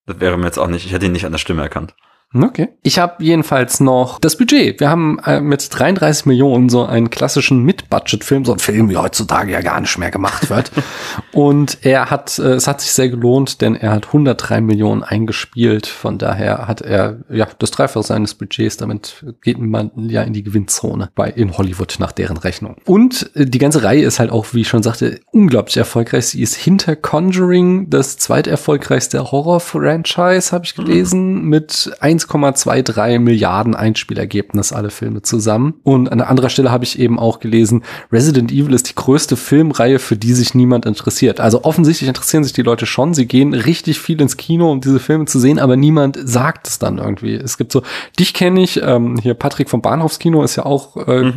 Das 0.06 0.20
wäre 0.20 0.38
mir 0.38 0.46
jetzt 0.46 0.58
auch 0.58 0.68
nicht, 0.68 0.86
ich 0.86 0.92
hätte 0.92 1.06
ihn 1.06 1.12
nicht 1.12 1.26
an 1.26 1.32
der 1.32 1.40
Stimme 1.40 1.62
erkannt. 1.62 1.94
Okay. 2.34 2.68
Ich 2.82 2.98
habe 2.98 3.22
jedenfalls 3.22 3.80
noch 3.80 4.18
das 4.18 4.36
Budget. 4.36 4.80
Wir 4.80 4.90
haben 4.90 5.18
äh, 5.24 5.40
mit 5.40 5.68
33 5.70 6.26
Millionen 6.26 6.68
so 6.68 6.84
einen 6.84 7.08
klassischen 7.08 7.62
Mid-Budget-Film, 7.62 8.44
so 8.44 8.52
ein 8.52 8.58
Film, 8.58 8.90
wie 8.90 8.96
heutzutage 8.96 9.52
ja 9.52 9.60
gar 9.60 9.80
nicht 9.80 9.96
mehr 9.98 10.10
gemacht 10.10 10.50
wird. 10.50 10.72
Und 11.32 11.78
er 11.82 12.10
hat, 12.10 12.38
äh, 12.38 12.54
es 12.54 12.66
hat 12.66 12.80
sich 12.80 12.92
sehr 12.92 13.08
gelohnt, 13.08 13.60
denn 13.60 13.74
er 13.74 13.92
hat 13.92 14.08
103 14.08 14.60
Millionen 14.60 15.02
eingespielt. 15.02 15.86
Von 15.86 16.18
daher 16.18 16.66
hat 16.66 16.80
er 16.80 17.20
ja 17.30 17.46
das 17.58 17.70
Dreifache 17.70 18.02
seines 18.02 18.34
Budgets. 18.34 18.76
Damit 18.76 19.24
geht 19.42 19.58
man 19.58 19.90
ja 19.96 20.22
in 20.22 20.32
die 20.32 20.42
Gewinnzone 20.42 21.10
bei 21.14 21.30
in 21.30 21.56
Hollywood 21.56 21.96
nach 22.00 22.12
deren 22.12 22.36
Rechnung. 22.36 22.76
Und 22.86 23.30
äh, 23.34 23.46
die 23.46 23.58
ganze 23.58 23.82
Reihe 23.82 24.04
ist 24.04 24.18
halt 24.18 24.30
auch, 24.30 24.46
wie 24.52 24.62
ich 24.62 24.68
schon 24.68 24.82
sagte, 24.82 25.20
unglaublich 25.30 25.76
erfolgreich. 25.76 26.26
Sie 26.26 26.42
ist 26.42 26.56
hinter 26.56 26.96
Conjuring 26.96 27.88
das 27.88 28.18
zweiterfolgreichste 28.18 29.30
Horror-Franchise, 29.30 30.52
habe 30.52 30.64
ich 30.64 30.74
gelesen, 30.74 31.44
mit 31.44 31.92
1,23 32.18 33.18
Milliarden 33.18 33.74
Einspielergebnis 33.74 34.72
alle 34.72 34.90
Filme 34.90 35.22
zusammen. 35.22 35.74
Und 35.82 36.10
an 36.10 36.20
anderer 36.20 36.50
Stelle 36.50 36.70
habe 36.70 36.84
ich 36.84 36.98
eben 36.98 37.18
auch 37.18 37.40
gelesen, 37.40 37.82
Resident 38.12 38.52
Evil 38.52 38.74
ist 38.74 38.90
die 38.90 38.94
größte 38.94 39.36
Filmreihe, 39.36 39.98
für 39.98 40.16
die 40.16 40.32
sich 40.32 40.54
niemand 40.54 40.86
interessiert. 40.86 41.40
Also 41.40 41.64
offensichtlich 41.64 42.08
interessieren 42.08 42.44
sich 42.44 42.52
die 42.52 42.62
Leute 42.62 42.86
schon. 42.86 43.14
Sie 43.14 43.26
gehen 43.26 43.54
richtig 43.54 43.98
viel 44.00 44.20
ins 44.20 44.36
Kino, 44.36 44.70
um 44.70 44.80
diese 44.80 45.00
Filme 45.00 45.26
zu 45.26 45.38
sehen, 45.38 45.58
aber 45.58 45.76
niemand 45.76 46.18
sagt 46.22 46.68
es 46.68 46.78
dann 46.78 46.98
irgendwie. 46.98 47.34
Es 47.34 47.58
gibt 47.58 47.72
so, 47.72 47.82
dich 48.18 48.34
kenne 48.34 48.62
ich, 48.62 48.80
ähm, 48.82 49.18
hier 49.22 49.34
Patrick 49.34 49.68
vom 49.68 49.82
Bahnhofskino 49.82 50.42
ist 50.42 50.56
ja 50.56 50.64
auch 50.64 50.96
äh, 50.96 51.32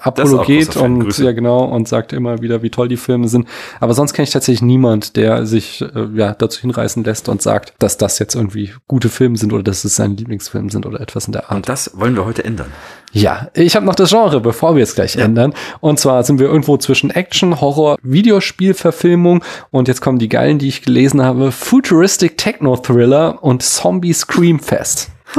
Apologet 0.00 0.66
großer 0.68 0.80
Fan. 0.80 0.92
und 0.94 1.00
Grüße. 1.00 1.24
ja 1.24 1.32
genau 1.32 1.64
und 1.64 1.88
sagt 1.88 2.12
immer 2.12 2.40
wieder, 2.42 2.62
wie 2.62 2.70
toll 2.70 2.88
die 2.88 2.96
Filme 2.96 3.28
sind. 3.28 3.46
Aber 3.80 3.94
sonst 3.94 4.12
kenne 4.12 4.24
ich 4.24 4.30
tatsächlich 4.30 4.62
niemand, 4.62 5.16
der 5.16 5.46
sich 5.46 5.82
äh, 5.82 6.08
ja 6.14 6.34
dazu 6.34 6.60
hinreißen 6.60 7.04
lässt 7.04 7.28
und 7.28 7.42
sagt, 7.42 7.74
dass 7.78 7.96
das 7.96 8.18
jetzt 8.18 8.34
irgendwie 8.34 8.72
gute 8.86 9.08
Filme 9.08 9.36
sind 9.36 9.52
oder 9.52 9.62
dass 9.62 9.84
es 9.84 9.96
sein 9.96 10.16
Lieblingsfilm 10.18 10.70
sind 10.70 10.84
oder 10.84 11.00
etwas 11.00 11.26
in 11.26 11.32
der 11.32 11.44
Art. 11.44 11.56
Und 11.56 11.68
das 11.68 11.92
wollen 11.94 12.14
wir 12.14 12.24
heute 12.24 12.44
ändern. 12.44 12.70
Ja, 13.12 13.48
ich 13.54 13.74
habe 13.74 13.86
noch 13.86 13.94
das 13.94 14.10
Genre, 14.10 14.40
bevor 14.40 14.76
wir 14.76 14.82
es 14.82 14.94
gleich 14.94 15.16
ändern. 15.16 15.54
Und 15.80 15.98
zwar 15.98 16.22
sind 16.24 16.38
wir 16.38 16.46
irgendwo 16.46 16.76
zwischen 16.76 17.10
Action, 17.10 17.60
Horror, 17.60 17.96
Videospielverfilmung 18.02 19.42
und 19.70 19.88
jetzt 19.88 20.02
kommen 20.02 20.18
die 20.18 20.28
geilen, 20.28 20.58
die 20.58 20.68
ich 20.68 20.82
gelesen 20.82 21.22
habe, 21.22 21.50
Futuristic 21.50 22.36
Techno 22.36 22.76
Thriller 22.76 23.42
und 23.42 23.62
Zombie 23.62 24.12
Scream 24.12 24.60
Fest. 24.60 25.10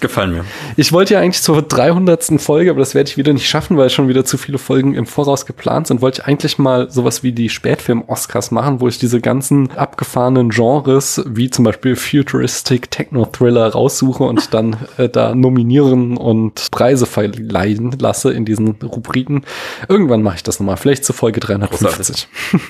Gefallen 0.00 0.32
mir. 0.32 0.44
Ich 0.76 0.92
wollte 0.92 1.14
ja 1.14 1.20
eigentlich 1.20 1.42
zur 1.42 1.62
300. 1.62 2.40
Folge, 2.40 2.70
aber 2.70 2.80
das 2.80 2.94
werde 2.94 3.08
ich 3.08 3.16
wieder 3.16 3.32
nicht 3.32 3.48
schaffen, 3.48 3.76
weil 3.76 3.90
schon 3.90 4.08
wieder 4.08 4.24
zu 4.24 4.36
viele 4.38 4.58
Folgen 4.58 4.94
im 4.94 5.06
Voraus 5.06 5.46
geplant 5.46 5.86
sind. 5.86 6.02
Wollte 6.02 6.22
ich 6.22 6.26
eigentlich 6.26 6.58
mal 6.58 6.90
sowas 6.90 7.22
wie 7.22 7.32
die 7.32 7.48
Spätfilm-Oscars 7.48 8.50
machen, 8.50 8.80
wo 8.80 8.88
ich 8.88 8.98
diese 8.98 9.20
ganzen 9.20 9.70
abgefahrenen 9.72 10.50
Genres, 10.50 11.22
wie 11.26 11.50
zum 11.50 11.64
Beispiel 11.64 11.96
Futuristic 11.96 12.90
Techno-Thriller 12.90 13.72
raussuche 13.72 14.24
und 14.24 14.52
dann 14.54 14.76
äh, 14.98 15.08
da 15.08 15.34
nominieren 15.34 16.16
und 16.16 16.70
Preise 16.70 17.06
verleihen 17.06 17.92
lasse 17.98 18.32
in 18.32 18.44
diesen 18.44 18.72
Rubriken. 18.82 19.44
Irgendwann 19.88 20.22
mache 20.22 20.36
ich 20.36 20.42
das 20.42 20.60
nochmal, 20.60 20.76
vielleicht 20.76 21.04
zur 21.04 21.14
Folge 21.14 21.40
350. 21.40 22.28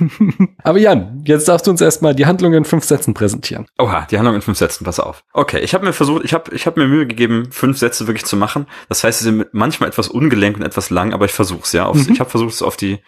aber 0.62 0.78
Jan, 0.78 1.22
jetzt 1.24 1.48
darfst 1.48 1.66
du 1.66 1.70
uns 1.70 1.80
erstmal 1.80 2.14
die 2.14 2.26
Handlung 2.26 2.54
in 2.54 2.64
fünf 2.64 2.84
Sätzen 2.84 3.14
präsentieren. 3.14 3.66
Oha, 3.78 4.06
die 4.10 4.16
Handlung 4.16 4.36
in 4.36 4.42
fünf 4.42 4.58
Sätzen, 4.58 4.84
pass 4.84 5.00
auf. 5.00 5.24
Okay, 5.32 5.60
ich 5.60 5.74
habe 5.74 5.84
mir 5.84 5.92
versucht, 5.92 6.24
ich 6.24 6.32
habe 6.32 6.54
ich 6.54 6.66
hab 6.66 6.76
mir 6.76 6.86
Mühe 6.86 7.06
gegeben, 7.06 7.15
fünf 7.50 7.78
Sätze 7.78 8.06
wirklich 8.06 8.24
zu 8.26 8.36
machen. 8.36 8.66
Das 8.88 9.04
heißt, 9.04 9.18
sie 9.18 9.24
sind 9.24 9.46
manchmal 9.52 9.88
etwas 9.88 10.08
ungelenkt 10.08 10.60
und 10.60 10.66
etwas 10.66 10.90
lang, 10.90 11.12
aber 11.12 11.24
ich 11.24 11.32
versuch's, 11.32 11.72
ja. 11.72 11.86
Aufs, 11.86 12.08
Ich 12.08 12.20
habe 12.20 12.30
versucht, 12.30 12.52
es 12.52 12.62
auf 12.62 12.76
die 12.76 13.00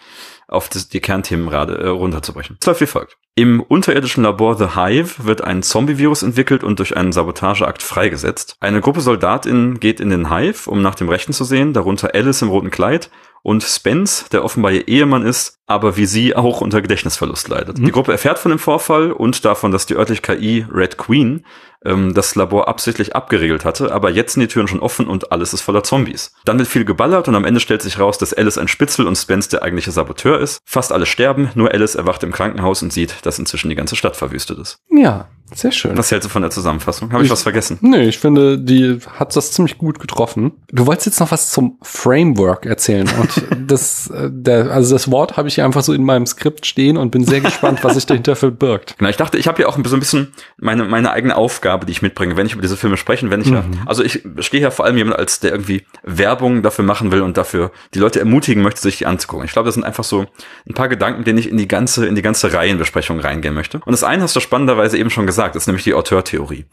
auf 0.49 0.71
das, 0.71 0.89
die 0.89 1.01
Kernthemen 1.01 1.49
gerade 1.51 1.77
äh, 1.77 1.89
runterzubrechen. 1.89 2.57
Es 2.59 2.67
läuft 2.67 2.81
wie 2.81 2.87
folgt. 2.87 3.19
Im 3.35 3.61
unterirdischen 3.61 4.25
Labor 4.25 4.57
The 4.57 4.75
Hive 4.75 5.25
wird 5.25 5.43
ein 5.43 5.63
Zombie-Virus 5.63 6.23
entwickelt 6.23 6.65
und 6.65 6.79
durch 6.79 6.97
einen 6.97 7.13
Sabotageakt 7.13 7.83
freigesetzt. 7.83 8.57
Eine 8.59 8.81
Gruppe 8.81 9.03
SoldatInnen 9.03 9.79
geht 9.79 10.01
in 10.01 10.11
den 10.11 10.35
Hive, 10.35 10.69
um 10.69 10.83
nach 10.83 10.95
dem 10.95 11.09
Rechten 11.09 11.35
zu 11.35 11.45
sehen, 11.45 11.75
darunter 11.75 12.15
Alice 12.15 12.43
im 12.43 12.49
roten 12.49 12.71
Kleid 12.71 13.11
und 13.49 13.63
Spence, 13.63 14.27
der 14.31 14.45
offenbar 14.45 14.73
ihr 14.73 14.87
Ehemann 14.89 15.25
ist, 15.25 15.57
aber 15.67 15.97
wie 15.97 16.05
sie 16.05 16.37
auch 16.37 16.61
unter 16.61 16.83
Gedächtnisverlust 16.83 17.49
leidet. 17.49 17.79
Die 17.79 17.91
Gruppe 17.91 18.13
erfährt 18.13 18.39
von 18.39 18.51
dem 18.51 18.59
Vorfall 18.59 19.11
und 19.11 19.43
davon, 19.43 19.73
dass 19.73 19.87
die 19.87 19.97
örtliche 19.97 20.21
KI 20.21 20.67
Red 20.71 20.99
Queen 20.99 21.47
ähm, 21.83 22.13
das 22.13 22.35
Labor 22.35 22.69
absichtlich 22.69 23.17
abgeriegelt 23.17 23.65
hatte, 23.65 23.91
aber 23.91 24.11
jetzt 24.11 24.35
sind 24.35 24.43
die 24.43 24.49
Türen 24.49 24.69
schon 24.69 24.81
offen 24.81 25.07
und 25.07 25.33
alles 25.33 25.55
ist 25.55 25.63
voller 25.63 25.83
Zombies. 25.83 26.35
Dann 26.45 26.59
wird 26.59 26.69
viel 26.69 26.85
geballert 26.85 27.27
und 27.27 27.37
am 27.37 27.47
Ende 27.47 27.61
stellt 27.61 27.81
sich 27.81 27.99
raus, 27.99 28.19
dass 28.19 28.35
Alice 28.35 28.59
ein 28.59 28.69
Spitzel 28.69 29.07
und 29.07 29.17
Spence 29.17 29.49
der 29.49 29.63
eigentliche 29.63 29.93
Saboteur 29.93 30.39
ist. 30.41 30.61
Fast 30.67 30.93
alle 30.93 31.07
sterben, 31.07 31.51
nur 31.55 31.73
Alice 31.73 31.95
erwacht 31.95 32.23
im 32.25 32.33
Krankenhaus 32.33 32.83
und 32.83 32.93
sieht, 32.93 33.25
dass 33.25 33.39
inzwischen 33.39 33.71
die 33.71 33.77
ganze 33.77 33.97
Stadt 33.97 34.17
verwüstet 34.17 34.59
ist. 34.59 34.77
Ja, 34.91 35.27
sehr 35.55 35.73
schön. 35.73 35.97
Was 35.97 36.11
hältst 36.11 36.27
du 36.27 36.31
von 36.31 36.43
der 36.43 36.51
Zusammenfassung? 36.51 37.11
Habe 37.13 37.23
ich, 37.23 37.27
Ich- 37.27 37.33
was 37.33 37.43
vergessen? 37.43 37.79
Nee, 37.81 38.09
ich 38.09 38.19
finde, 38.19 38.59
die 38.59 38.99
hat 39.19 39.35
das 39.37 39.53
ziemlich 39.53 39.79
gut 39.79 39.99
getroffen. 39.99 40.53
Du 40.71 40.87
wolltest 40.87 41.07
jetzt 41.07 41.21
noch 41.21 41.31
was 41.31 41.51
zum 41.51 41.79
Framework 41.83 42.67
erzählen 42.67 43.09
und 43.21 43.43
das, 43.71 44.09
äh, 44.11 44.29
der, 44.31 44.71
also 44.71 44.95
das 44.95 45.11
Wort 45.11 45.37
habe 45.37 45.49
ich 45.49 45.55
hier 45.57 45.65
einfach 45.65 45.83
so 45.83 45.93
in 45.93 46.05
meinem 46.05 46.27
Skript 46.27 46.67
stehen 46.67 46.97
und 46.97 47.11
bin 47.11 47.25
sehr 47.25 47.41
gespannt, 47.41 47.81
was 47.83 47.95
sich 47.95 48.07
dahinter 48.07 48.37
verbirgt. 48.37 48.97
Genau, 48.99 49.11
ich 49.11 49.17
dachte, 49.17 49.39
ich 49.39 49.49
habe 49.49 49.63
ja 49.63 49.69
auch 49.69 49.77
so 49.85 49.97
ein 49.97 50.01
bisschen 50.01 50.29
meine, 50.59 50.85
meine 50.85 51.11
eigene 51.13 51.37
Aufgabe, 51.37 51.87
die 51.87 51.93
ich 51.93 52.03
mitbringe, 52.03 52.37
wenn 52.37 52.47
ich 52.47 52.53
über 52.53 52.63
diese 52.63 52.77
Filme 52.77 52.97
sprechen, 52.97 53.31
wenn 53.31 53.41
ich 53.41 53.49
ja, 53.49 53.65
also 53.87 54.03
ich 54.05 54.23
stehe 54.41 54.63
ja 54.63 54.71
vor 54.71 54.85
allem 54.85 54.97
jemand 54.97 55.19
als, 55.19 55.41
der 55.41 55.53
irgendwie 55.53 55.85
Werbung 56.03 56.63
dafür 56.63 56.85
machen 56.85 57.11
will 57.13 57.23
und 57.23 57.37
dafür 57.37 57.71
die 57.95 57.99
Leute 57.99 58.19
ermutigen 58.19 58.63
möchte, 58.63 58.81
sich 58.81 58.99
die 58.99 59.07
anzugucken. 59.07 59.45
Ich 59.47 59.53
glaube, 59.53 59.67
das 59.67 59.75
sind 59.75 59.85
einfach 59.85 60.05
so 60.05 60.27
ein 60.69 60.75
paar 60.75 60.89
Gedanken, 60.89 61.25
denen 61.25 61.39
ich 61.39 61.49
in 61.49 61.57
die 61.57 61.69
ganze, 61.69 62.07
in 62.07 62.15
die 62.15 62.23
ganze 62.23 62.53
Reihenbesprechung 62.53 63.21
reingehen 63.21 63.55
möchte. 63.55 63.79
Und 63.85 63.93
das 63.93 64.05
eine 64.05 64.23
hast 64.23 64.35
du 64.37 64.41
spannenderweise 64.41 64.99
eben 64.99 65.11
schon 65.11 65.27
gesagt, 65.27 65.38
ist 65.57 65.67
nämlich 65.67 65.85
die 65.85 65.95
Auteurtheorie. 65.95 66.65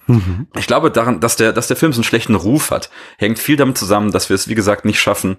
Ich 0.57 0.67
glaube 0.67 0.91
daran, 0.91 1.19
dass 1.19 1.35
der, 1.35 1.53
dass 1.53 1.67
der 1.67 1.77
Film 1.77 1.93
so 1.93 1.99
einen 1.99 2.03
schlechten 2.03 2.35
Ruf 2.35 2.71
hat, 2.71 2.89
hängt 3.17 3.39
viel 3.39 3.55
damit 3.55 3.77
zusammen, 3.77 4.11
dass 4.11 4.29
wir 4.29 4.35
es, 4.35 4.47
wie 4.47 4.55
gesagt, 4.55 4.85
nicht 4.85 4.99
schaffen, 4.99 5.37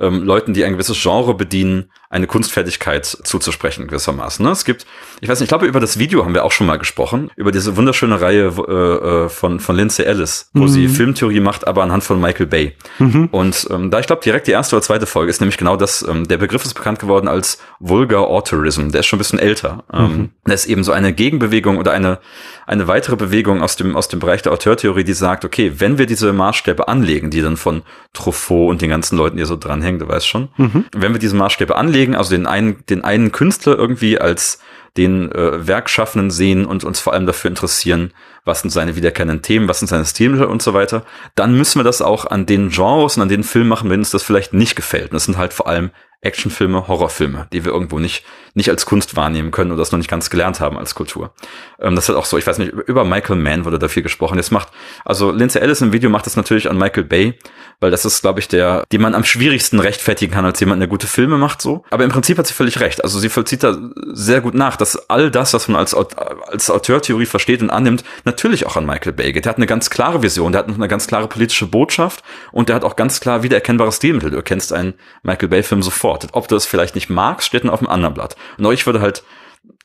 ähm, 0.00 0.22
Leuten, 0.22 0.54
die 0.54 0.64
ein 0.64 0.72
gewisses 0.72 1.00
Genre 1.00 1.34
bedienen, 1.34 1.90
eine 2.10 2.26
Kunstfertigkeit 2.26 3.06
zuzusprechen 3.06 3.86
gewissermaßen. 3.86 4.44
Ne? 4.44 4.50
Es 4.50 4.64
gibt, 4.64 4.84
ich 5.20 5.28
weiß 5.28 5.38
nicht, 5.38 5.46
ich 5.46 5.48
glaube, 5.50 5.66
über 5.66 5.78
das 5.78 5.98
Video 5.98 6.24
haben 6.24 6.34
wir 6.34 6.44
auch 6.44 6.50
schon 6.50 6.66
mal 6.66 6.76
gesprochen, 6.76 7.30
über 7.36 7.52
diese 7.52 7.76
wunderschöne 7.76 8.20
Reihe 8.20 8.52
äh, 8.68 8.72
äh 8.72 9.28
von, 9.28 9.60
von 9.60 9.76
Lindsay 9.76 10.04
Ellis, 10.04 10.50
wo 10.52 10.62
mhm. 10.62 10.68
sie 10.68 10.88
Filmtheorie 10.88 11.38
macht, 11.38 11.68
aber 11.68 11.84
anhand 11.84 12.02
von 12.02 12.20
Michael 12.20 12.46
Bay. 12.46 12.74
Mhm. 12.98 13.28
Und 13.30 13.68
ähm, 13.70 13.92
da, 13.92 14.00
ich 14.00 14.06
glaube, 14.06 14.22
direkt 14.22 14.48
die 14.48 14.50
erste 14.50 14.74
oder 14.74 14.82
zweite 14.82 15.06
Folge 15.06 15.30
ist 15.30 15.40
nämlich 15.40 15.56
genau 15.56 15.76
das, 15.76 16.04
ähm, 16.08 16.26
der 16.26 16.38
Begriff 16.38 16.64
ist 16.64 16.74
bekannt 16.74 16.98
geworden 16.98 17.28
als 17.28 17.58
Vulgar 17.78 18.26
Authorism, 18.26 18.88
der 18.88 19.00
ist 19.00 19.06
schon 19.06 19.18
ein 19.18 19.20
bisschen 19.20 19.38
älter. 19.38 19.84
Ähm, 19.92 20.02
mhm. 20.02 20.30
Ähm, 20.46 20.52
ist 20.52 20.66
eben 20.66 20.82
so 20.82 20.90
eine 20.90 21.12
Gegenbewegung 21.12 21.78
oder 21.78 21.92
eine, 21.92 22.18
eine 22.66 22.88
weitere 22.88 23.16
Bewegung 23.16 23.62
aus 23.62 23.76
dem, 23.76 23.96
aus 23.96 24.08
dem 24.08 24.18
Bereich 24.18 24.42
der 24.42 24.52
Auteurtheorie, 24.52 25.04
die 25.04 25.12
sagt, 25.12 25.44
okay, 25.44 25.74
wenn 25.78 25.98
wir 25.98 26.06
diese 26.06 26.32
Maßstäbe 26.32 26.88
anlegen, 26.88 27.30
die 27.30 27.40
dann 27.40 27.56
von 27.56 27.82
Truffaut 28.12 28.70
und 28.70 28.82
den 28.82 28.90
ganzen 28.90 29.16
Leuten, 29.16 29.36
die 29.36 29.44
so 29.44 29.56
dranhängen, 29.56 29.89
du 29.98 30.08
weißt 30.08 30.26
schon, 30.26 30.48
mhm. 30.56 30.84
wenn 30.94 31.12
wir 31.12 31.18
diese 31.18 31.36
Maßstäbe 31.36 31.76
anlegen, 31.76 32.14
also 32.14 32.30
den 32.30 32.46
einen, 32.46 32.84
den 32.86 33.04
einen 33.04 33.32
Künstler 33.32 33.76
irgendwie 33.76 34.18
als 34.18 34.60
den 34.96 35.30
äh, 35.32 35.66
Werkschaffenden 35.66 36.30
sehen 36.30 36.66
und 36.66 36.84
uns 36.84 37.00
vor 37.00 37.12
allem 37.12 37.26
dafür 37.26 37.48
interessieren, 37.48 38.12
was 38.44 38.62
sind 38.62 38.70
seine 38.70 38.96
wiederkehrenden 38.96 39.42
Themen, 39.42 39.68
was 39.68 39.78
sind 39.78 39.88
seine 39.88 40.04
Stile 40.04 40.48
und 40.48 40.62
so 40.62 40.74
weiter, 40.74 41.04
dann 41.34 41.56
müssen 41.56 41.78
wir 41.78 41.84
das 41.84 42.02
auch 42.02 42.26
an 42.26 42.46
den 42.46 42.70
Genres 42.70 43.16
und 43.16 43.22
an 43.22 43.28
den 43.28 43.44
Filmen 43.44 43.68
machen, 43.68 43.90
wenn 43.90 44.00
uns 44.00 44.10
das 44.10 44.22
vielleicht 44.22 44.52
nicht 44.52 44.76
gefällt. 44.76 45.10
Und 45.10 45.14
das 45.14 45.24
sind 45.24 45.36
halt 45.36 45.52
vor 45.52 45.68
allem 45.68 45.90
Actionfilme, 46.22 46.86
Horrorfilme, 46.86 47.46
die 47.50 47.64
wir 47.64 47.72
irgendwo 47.72 47.98
nicht, 47.98 48.24
nicht 48.52 48.68
als 48.68 48.84
Kunst 48.84 49.16
wahrnehmen 49.16 49.50
können 49.50 49.70
oder 49.70 49.78
das 49.78 49.90
noch 49.90 49.98
nicht 49.98 50.10
ganz 50.10 50.28
gelernt 50.28 50.60
haben 50.60 50.76
als 50.76 50.94
Kultur. 50.94 51.32
Ähm, 51.80 51.94
das 51.94 52.04
ist 52.04 52.08
halt 52.10 52.18
auch 52.18 52.26
so, 52.26 52.36
ich 52.36 52.46
weiß 52.46 52.58
nicht, 52.58 52.72
über 52.72 53.04
Michael 53.04 53.36
Mann 53.36 53.64
wurde 53.64 53.78
da 53.78 53.88
viel 53.88 54.02
gesprochen. 54.02 54.36
Jetzt 54.36 54.50
macht, 54.50 54.68
also 55.04 55.30
Lindsay 55.30 55.62
Ellis 55.62 55.80
im 55.80 55.94
Video 55.94 56.10
macht 56.10 56.26
das 56.26 56.36
natürlich 56.36 56.68
an 56.68 56.76
Michael 56.76 57.04
Bay, 57.04 57.38
weil 57.80 57.90
das 57.90 58.04
ist, 58.04 58.20
glaube 58.20 58.40
ich, 58.40 58.48
der, 58.48 58.84
den 58.92 59.00
man 59.00 59.14
am 59.14 59.24
schwierigsten 59.24 59.80
rechtfertigen 59.80 60.34
kann 60.34 60.44
als 60.44 60.60
jemand, 60.60 60.82
der 60.82 60.88
gute 60.88 61.06
Filme 61.06 61.38
macht, 61.38 61.62
so. 61.62 61.84
Aber 61.88 62.04
im 62.04 62.10
Prinzip 62.10 62.36
hat 62.36 62.46
sie 62.46 62.52
völlig 62.52 62.80
recht. 62.80 63.02
Also 63.02 63.18
sie 63.18 63.30
vollzieht 63.30 63.62
da 63.62 63.78
sehr 64.12 64.42
gut 64.42 64.52
nach, 64.52 64.76
dass 64.76 65.08
all 65.08 65.30
das, 65.30 65.54
was 65.54 65.68
man 65.68 65.78
als, 65.78 65.94
als 65.94 66.70
Auteurtheorie 66.70 67.24
versteht 67.24 67.62
und 67.62 67.70
annimmt, 67.70 68.04
natürlich 68.26 68.66
auch 68.66 68.76
an 68.76 68.84
Michael 68.84 69.14
Bay 69.14 69.32
geht. 69.32 69.46
Der 69.46 69.50
hat 69.50 69.56
eine 69.56 69.66
ganz 69.66 69.88
klare 69.88 70.22
Vision, 70.22 70.52
der 70.52 70.58
hat 70.58 70.68
eine 70.68 70.88
ganz 70.88 71.06
klare 71.06 71.28
politische 71.28 71.66
Botschaft 71.66 72.22
und 72.52 72.68
der 72.68 72.76
hat 72.76 72.84
auch 72.84 72.96
ganz 72.96 73.20
klar 73.20 73.42
wiedererkennbare 73.42 73.90
Stilmittel. 73.90 74.30
Du 74.30 74.36
erkennst 74.36 74.74
einen 74.74 74.92
Michael 75.22 75.48
Bay 75.48 75.62
Film 75.62 75.82
sofort 75.82 76.09
supportet. 76.10 76.30
Ob 76.32 76.48
du 76.48 76.56
es 76.56 76.66
vielleicht 76.66 76.94
nicht 76.94 77.10
magst, 77.10 77.46
steht 77.46 77.64
dann 77.64 77.70
auf 77.70 77.78
dem 77.78 77.88
anderen 77.88 78.14
Blatt. 78.14 78.36
Und 78.58 78.72
ich 78.72 78.86
würde 78.86 79.00
halt 79.00 79.22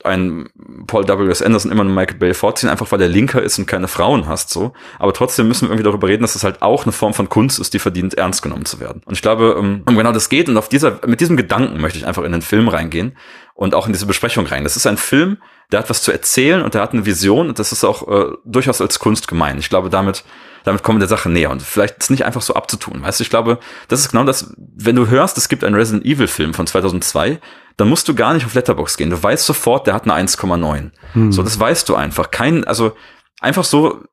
ein 0.05 0.49
Paul 0.87 1.07
W.S. 1.07 1.41
Anderson 1.41 1.71
immer 1.71 1.83
nur 1.83 1.93
Michael 1.93 2.17
Bay 2.17 2.33
vorziehen, 2.33 2.69
einfach 2.69 2.91
weil 2.91 3.01
er 3.01 3.07
linker 3.07 3.41
ist 3.41 3.57
und 3.59 3.65
keine 3.65 3.87
Frauen 3.87 4.27
hast, 4.27 4.49
so. 4.49 4.73
Aber 4.99 5.13
trotzdem 5.13 5.47
müssen 5.47 5.63
wir 5.63 5.69
irgendwie 5.69 5.83
darüber 5.83 6.07
reden, 6.07 6.21
dass 6.21 6.33
das 6.33 6.43
halt 6.43 6.61
auch 6.61 6.83
eine 6.83 6.91
Form 6.91 7.13
von 7.13 7.29
Kunst 7.29 7.59
ist, 7.59 7.73
die 7.73 7.79
verdient, 7.79 8.13
ernst 8.15 8.41
genommen 8.41 8.65
zu 8.65 8.79
werden. 8.79 9.01
Und 9.05 9.13
ich 9.13 9.21
glaube, 9.21 9.55
um, 9.55 9.83
um 9.87 9.97
genau 9.97 10.11
das 10.11 10.29
geht 10.29 10.49
und 10.49 10.57
auf 10.57 10.69
dieser, 10.69 10.99
mit 11.05 11.21
diesem 11.21 11.37
Gedanken 11.37 11.81
möchte 11.81 11.97
ich 11.97 12.05
einfach 12.05 12.23
in 12.23 12.31
den 12.31 12.41
Film 12.41 12.67
reingehen 12.67 13.17
und 13.53 13.73
auch 13.73 13.87
in 13.87 13.93
diese 13.93 14.05
Besprechung 14.05 14.45
rein. 14.45 14.63
Das 14.63 14.75
ist 14.75 14.87
ein 14.87 14.97
Film, 14.97 15.37
der 15.71 15.79
hat 15.79 15.89
was 15.89 16.03
zu 16.03 16.11
erzählen 16.11 16.61
und 16.61 16.73
der 16.73 16.81
hat 16.81 16.93
eine 16.93 17.05
Vision 17.05 17.49
und 17.49 17.59
das 17.59 17.71
ist 17.71 17.83
auch 17.83 18.07
äh, 18.07 18.33
durchaus 18.45 18.81
als 18.81 18.99
Kunst 18.99 19.27
gemeint. 19.27 19.59
Ich 19.59 19.69
glaube, 19.69 19.89
damit 19.89 20.23
damit 20.65 20.81
kommen 20.81 20.97
wir 20.97 21.07
der 21.07 21.15
Sache 21.15 21.29
näher 21.29 21.51
und 21.51 21.61
vielleicht 21.61 21.99
ist 21.99 22.09
nicht 22.09 22.25
einfach 22.25 22.41
so 22.41 22.55
abzutun. 22.55 23.03
Weißt 23.03 23.19
du, 23.19 23.23
ich 23.23 23.29
glaube, 23.29 23.59
das 23.87 24.01
ist 24.01 24.09
genau 24.09 24.23
das, 24.25 24.53
wenn 24.57 24.95
du 24.95 25.07
hörst, 25.07 25.37
es 25.37 25.47
gibt 25.47 25.63
einen 25.63 25.75
Resident 25.75 26.03
Evil 26.05 26.27
Film 26.27 26.53
von 26.55 26.65
2002, 26.65 27.39
dann 27.77 27.89
musst 27.89 28.07
du 28.07 28.15
gar 28.15 28.33
nicht 28.33 28.45
auf 28.45 28.53
Letterbox 28.53 28.97
gehen. 28.97 29.11
Du 29.11 29.21
weißt 29.21 29.45
sofort, 29.45 29.85
der 29.85 29.93
hat 29.95 30.03
eine 30.03 30.13
1,9. 30.13 30.91
Hm. 31.13 31.31
So, 31.31 31.43
das 31.43 31.59
weißt 31.59 31.89
du 31.89 31.95
einfach. 31.95 32.31
Kein, 32.31 32.63
also 32.63 32.95
einfach 33.39 33.63
so 33.63 34.03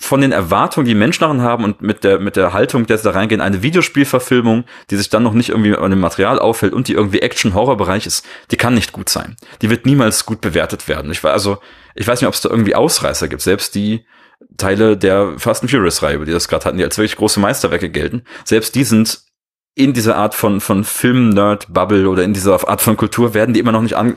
von 0.00 0.20
den 0.20 0.30
Erwartungen, 0.30 0.86
die 0.86 0.94
Menschen 0.94 1.22
daran 1.22 1.42
haben 1.42 1.64
und 1.64 1.82
mit 1.82 2.04
der, 2.04 2.20
mit 2.20 2.36
der 2.36 2.52
Haltung, 2.52 2.86
der 2.86 2.98
sie 2.98 3.04
da 3.04 3.10
reingehen, 3.10 3.40
eine 3.40 3.62
Videospielverfilmung, 3.62 4.64
die 4.90 4.96
sich 4.96 5.08
dann 5.08 5.24
noch 5.24 5.32
nicht 5.32 5.48
irgendwie 5.48 5.74
an 5.74 5.90
dem 5.90 5.98
Material 5.98 6.38
auffällt 6.38 6.72
und 6.72 6.86
die 6.86 6.92
irgendwie 6.92 7.20
Action-Horror-Bereich 7.20 8.06
ist, 8.06 8.24
die 8.52 8.56
kann 8.56 8.74
nicht 8.74 8.92
gut 8.92 9.08
sein. 9.08 9.36
Die 9.60 9.70
wird 9.70 9.86
niemals 9.86 10.24
gut 10.24 10.40
bewertet 10.40 10.86
werden. 10.86 11.10
Ich 11.10 11.24
war 11.24 11.32
also, 11.32 11.58
ich 11.96 12.06
weiß 12.06 12.20
nicht, 12.20 12.28
ob 12.28 12.34
es 12.34 12.42
da 12.42 12.48
irgendwie 12.48 12.76
Ausreißer 12.76 13.26
gibt. 13.26 13.42
Selbst 13.42 13.74
die, 13.74 14.04
Teile 14.56 14.96
der 14.96 15.34
Fast 15.38 15.62
and 15.62 15.70
Furious 15.70 16.02
Reihe, 16.02 16.16
über 16.16 16.24
die 16.24 16.32
das 16.32 16.48
gerade 16.48 16.64
hatten, 16.64 16.78
die 16.78 16.84
als 16.84 16.96
wirklich 16.96 17.16
große 17.16 17.40
Meisterwerke 17.40 17.90
gelten. 17.90 18.22
Selbst 18.44 18.74
die 18.74 18.84
sind 18.84 19.20
in 19.78 19.92
dieser 19.92 20.16
Art 20.16 20.34
von, 20.34 20.60
von 20.60 20.82
Film-Nerd-Bubble 20.82 22.08
oder 22.08 22.24
in 22.24 22.34
dieser 22.34 22.68
Art 22.68 22.80
von 22.80 22.96
Kultur 22.96 23.32
werden 23.32 23.54
die 23.54 23.60
immer 23.60 23.72
noch 23.72 23.82
nicht, 23.82 23.94
an, 23.94 24.16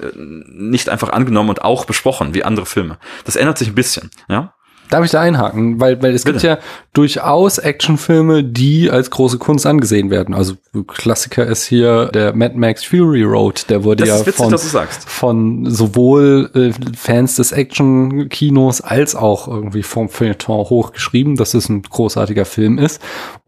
nicht 0.49 0.89
einfach 0.89 1.09
angenommen 1.09 1.49
und 1.49 1.61
auch 1.61 1.85
besprochen 1.85 2.33
wie 2.33 2.43
andere 2.43 2.65
Filme. 2.65 2.97
Das 3.25 3.35
ändert 3.35 3.59
sich 3.59 3.67
ein 3.67 3.75
bisschen, 3.75 4.09
ja. 4.27 4.53
Darf 4.91 5.05
ich 5.05 5.11
da 5.11 5.21
einhaken? 5.21 5.79
Weil, 5.79 6.03
weil 6.03 6.13
es 6.13 6.25
Bitte. 6.25 6.33
gibt 6.33 6.43
ja 6.43 6.57
durchaus 6.91 7.59
Actionfilme, 7.59 8.43
die 8.43 8.91
als 8.91 9.09
große 9.09 9.37
Kunst 9.37 9.65
angesehen 9.65 10.09
werden. 10.09 10.35
Also 10.35 10.55
Klassiker 10.85 11.47
ist 11.47 11.63
hier 11.63 12.07
der 12.07 12.35
Mad 12.35 12.55
Max 12.57 12.83
Fury 12.83 13.23
Road. 13.23 13.69
Der 13.69 13.85
wurde 13.85 14.05
ja 14.05 14.19
witzig, 14.19 14.35
von, 14.35 14.57
von 15.07 15.65
sowohl 15.69 16.49
äh, 16.53 16.71
Fans 16.97 17.37
des 17.37 17.53
Action-Kinos 17.53 18.81
als 18.81 19.15
auch 19.15 19.47
irgendwie 19.47 19.83
vom 19.83 20.09
Feuilleton 20.09 20.69
hochgeschrieben, 20.69 21.37
dass 21.37 21.53
es 21.53 21.69
ein 21.69 21.83
großartiger 21.83 22.43
Film 22.43 22.77
ist. 22.77 23.01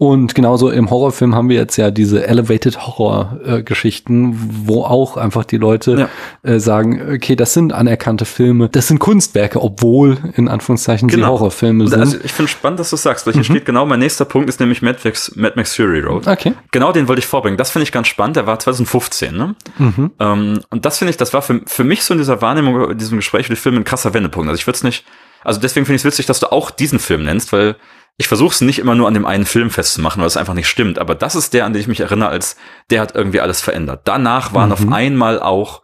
Und 0.04 0.36
genauso 0.36 0.70
im 0.70 0.90
Horrorfilm 0.90 1.34
haben 1.34 1.48
wir 1.48 1.56
jetzt 1.56 1.78
ja 1.78 1.90
diese 1.90 2.28
Elevated 2.28 2.78
Horror-Geschichten, 2.86 4.34
äh, 4.34 4.36
wo 4.66 4.84
auch 4.84 5.16
einfach 5.16 5.46
die 5.46 5.56
Leute 5.56 6.10
ja. 6.44 6.52
äh, 6.52 6.60
sagen, 6.60 7.02
okay, 7.14 7.38
das 7.38 7.54
sind 7.54 7.72
anerkannte 7.72 8.26
Filme, 8.26 8.68
das 8.68 8.90
sind 8.90 9.00
Kunstwerke, 9.00 9.62
obwohl 9.62 10.18
in 10.36 10.50
Anführungszeichen 10.50 11.08
genau. 11.08 11.28
Horrorfilme 11.30 11.88
sind. 11.88 12.02
Also 12.02 12.18
ich 12.22 12.34
finde 12.34 12.52
spannend, 12.52 12.82
dass 12.82 12.90
du 12.90 12.98
sagst, 12.98 13.26
weil 13.26 13.32
hier 13.32 13.44
mhm. 13.44 13.46
steht 13.46 13.66
genau, 13.66 13.86
mein 13.86 14.00
nächster 14.00 14.26
Punkt 14.26 14.50
ist 14.50 14.60
nämlich 14.60 14.82
Mad 14.82 15.00
Max, 15.06 15.34
Mad 15.38 15.54
Max 15.56 15.74
Fury 15.74 16.02
Road. 16.02 16.28
Okay. 16.28 16.52
Genau 16.72 16.92
den 16.92 17.08
wollte 17.08 17.20
ich 17.20 17.26
vorbringen. 17.26 17.56
Das 17.56 17.72
finde 17.72 17.84
ich 17.84 17.94
ganz 17.94 18.10
spannend. 18.10 18.36
Der 18.36 18.46
war 18.46 18.60
2015, 18.60 19.34
ne? 19.34 19.56
Mhm. 19.78 20.12
Ähm, 20.20 20.60
und 20.70 20.84
das 20.84 20.98
finde 20.98 21.12
ich, 21.12 21.18
das 21.18 21.34
war 21.34 21.42
für, 21.42 21.62
für 21.66 21.86
mich 21.86 22.04
so 22.04 22.14
in 22.14 22.18
dieser 22.18 22.42
Wahrnehmung, 22.42 22.92
in 22.92 22.98
diesem 22.98 23.20
Gespräch 23.20 23.46
über 23.46 23.56
die 23.56 23.62
Filme 23.62 23.78
ein 23.78 23.86
krasser 23.86 24.14
Wendepunkt. 24.14 24.50
Also 24.50 24.60
ich 24.60 24.68
würde 24.68 24.76
es 24.76 24.84
nicht, 24.84 25.06
also 25.46 25.62
deswegen 25.62 25.86
finde 25.86 25.96
ich 25.96 26.02
es 26.02 26.06
witzig, 26.06 26.26
dass 26.26 26.42
du 26.42 26.52
auch 26.52 26.72
diesen 26.72 27.00
Film 27.00 27.24
nennst, 27.24 27.54
weil 27.54 27.78
ich 28.18 28.28
versuche 28.28 28.54
es 28.54 28.62
nicht 28.62 28.80
immer 28.80 28.96
nur 28.96 29.08
an 29.08 29.14
dem 29.14 29.26
einen 29.26 29.46
Film 29.46 29.70
festzumachen, 29.70 30.22
weil 30.22 30.28
es 30.28 30.38
einfach 30.38 30.54
nicht 30.54 30.68
stimmt. 30.68 31.00
Aber 31.00 31.16
das 31.16 31.36
ist 31.36 31.54
der, 31.54 31.66
an 31.66 31.74
den 31.74 31.82
ich 31.82 31.88
mich 31.88 32.00
erinnere, 32.00 32.30
als 32.30 32.58
der 32.90 33.02
hat 33.02 33.16
irgendwie 33.16 33.42
alles 33.42 33.62
verändert. 33.62 34.02
Danach 34.06 34.54
waren 34.54 34.70
mhm. 34.70 34.74
auf 34.74 34.92
einmal 34.92 35.40
auch 35.40 35.82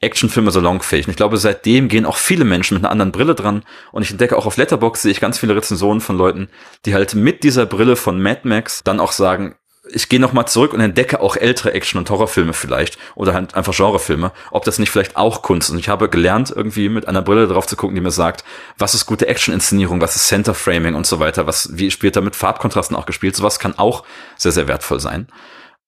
Actionfilme 0.00 0.50
salonfähig. 0.50 1.06
Und 1.06 1.12
ich 1.12 1.16
glaube, 1.16 1.36
seitdem 1.36 1.88
gehen 1.88 2.06
auch 2.06 2.16
viele 2.16 2.44
Menschen 2.44 2.74
mit 2.74 2.84
einer 2.84 2.92
anderen 2.92 3.10
Brille 3.12 3.34
dran. 3.34 3.64
Und 3.90 4.02
ich 4.02 4.10
entdecke 4.10 4.36
auch 4.36 4.46
auf 4.46 4.56
Letterboxd 4.56 5.02
sehe 5.02 5.12
ich 5.12 5.20
ganz 5.20 5.38
viele 5.38 5.56
Rezensionen 5.56 6.00
von 6.00 6.16
Leuten, 6.16 6.48
die 6.84 6.94
halt 6.94 7.14
mit 7.14 7.42
dieser 7.42 7.66
Brille 7.66 7.96
von 7.96 8.22
Mad 8.22 8.42
Max 8.44 8.84
dann 8.84 9.00
auch 9.00 9.12
sagen, 9.12 9.56
ich 9.90 10.08
gehe 10.08 10.20
nochmal 10.20 10.48
zurück 10.48 10.72
und 10.72 10.80
entdecke 10.80 11.20
auch 11.20 11.36
ältere 11.36 11.72
Action- 11.72 11.98
und 11.98 12.08
Horrorfilme 12.08 12.54
vielleicht 12.54 12.98
oder 13.14 13.34
halt 13.34 13.54
einfach 13.54 13.74
Genrefilme, 13.76 14.32
ob 14.50 14.64
das 14.64 14.78
nicht 14.78 14.90
vielleicht 14.90 15.16
auch 15.16 15.42
Kunst 15.42 15.68
ist. 15.68 15.72
Und 15.72 15.78
ich 15.78 15.88
habe 15.88 16.08
gelernt, 16.08 16.52
irgendwie 16.54 16.88
mit 16.88 17.06
einer 17.06 17.22
Brille 17.22 17.46
drauf 17.46 17.66
zu 17.66 17.76
gucken, 17.76 17.94
die 17.94 18.00
mir 18.00 18.10
sagt, 18.10 18.44
was 18.78 18.94
ist 18.94 19.06
gute 19.06 19.26
Action-Inszenierung, 19.26 20.00
was 20.00 20.16
ist 20.16 20.28
Center-Framing 20.28 20.94
und 20.94 21.06
so 21.06 21.20
weiter, 21.20 21.46
was, 21.46 21.68
wie 21.72 21.90
spielt 21.90 22.16
da 22.16 22.20
mit 22.20 22.36
Farbkontrasten 22.36 22.96
auch 22.96 23.06
gespielt. 23.06 23.36
Sowas 23.36 23.58
kann 23.58 23.78
auch 23.78 24.04
sehr, 24.36 24.52
sehr 24.52 24.68
wertvoll 24.68 25.00
sein. 25.00 25.28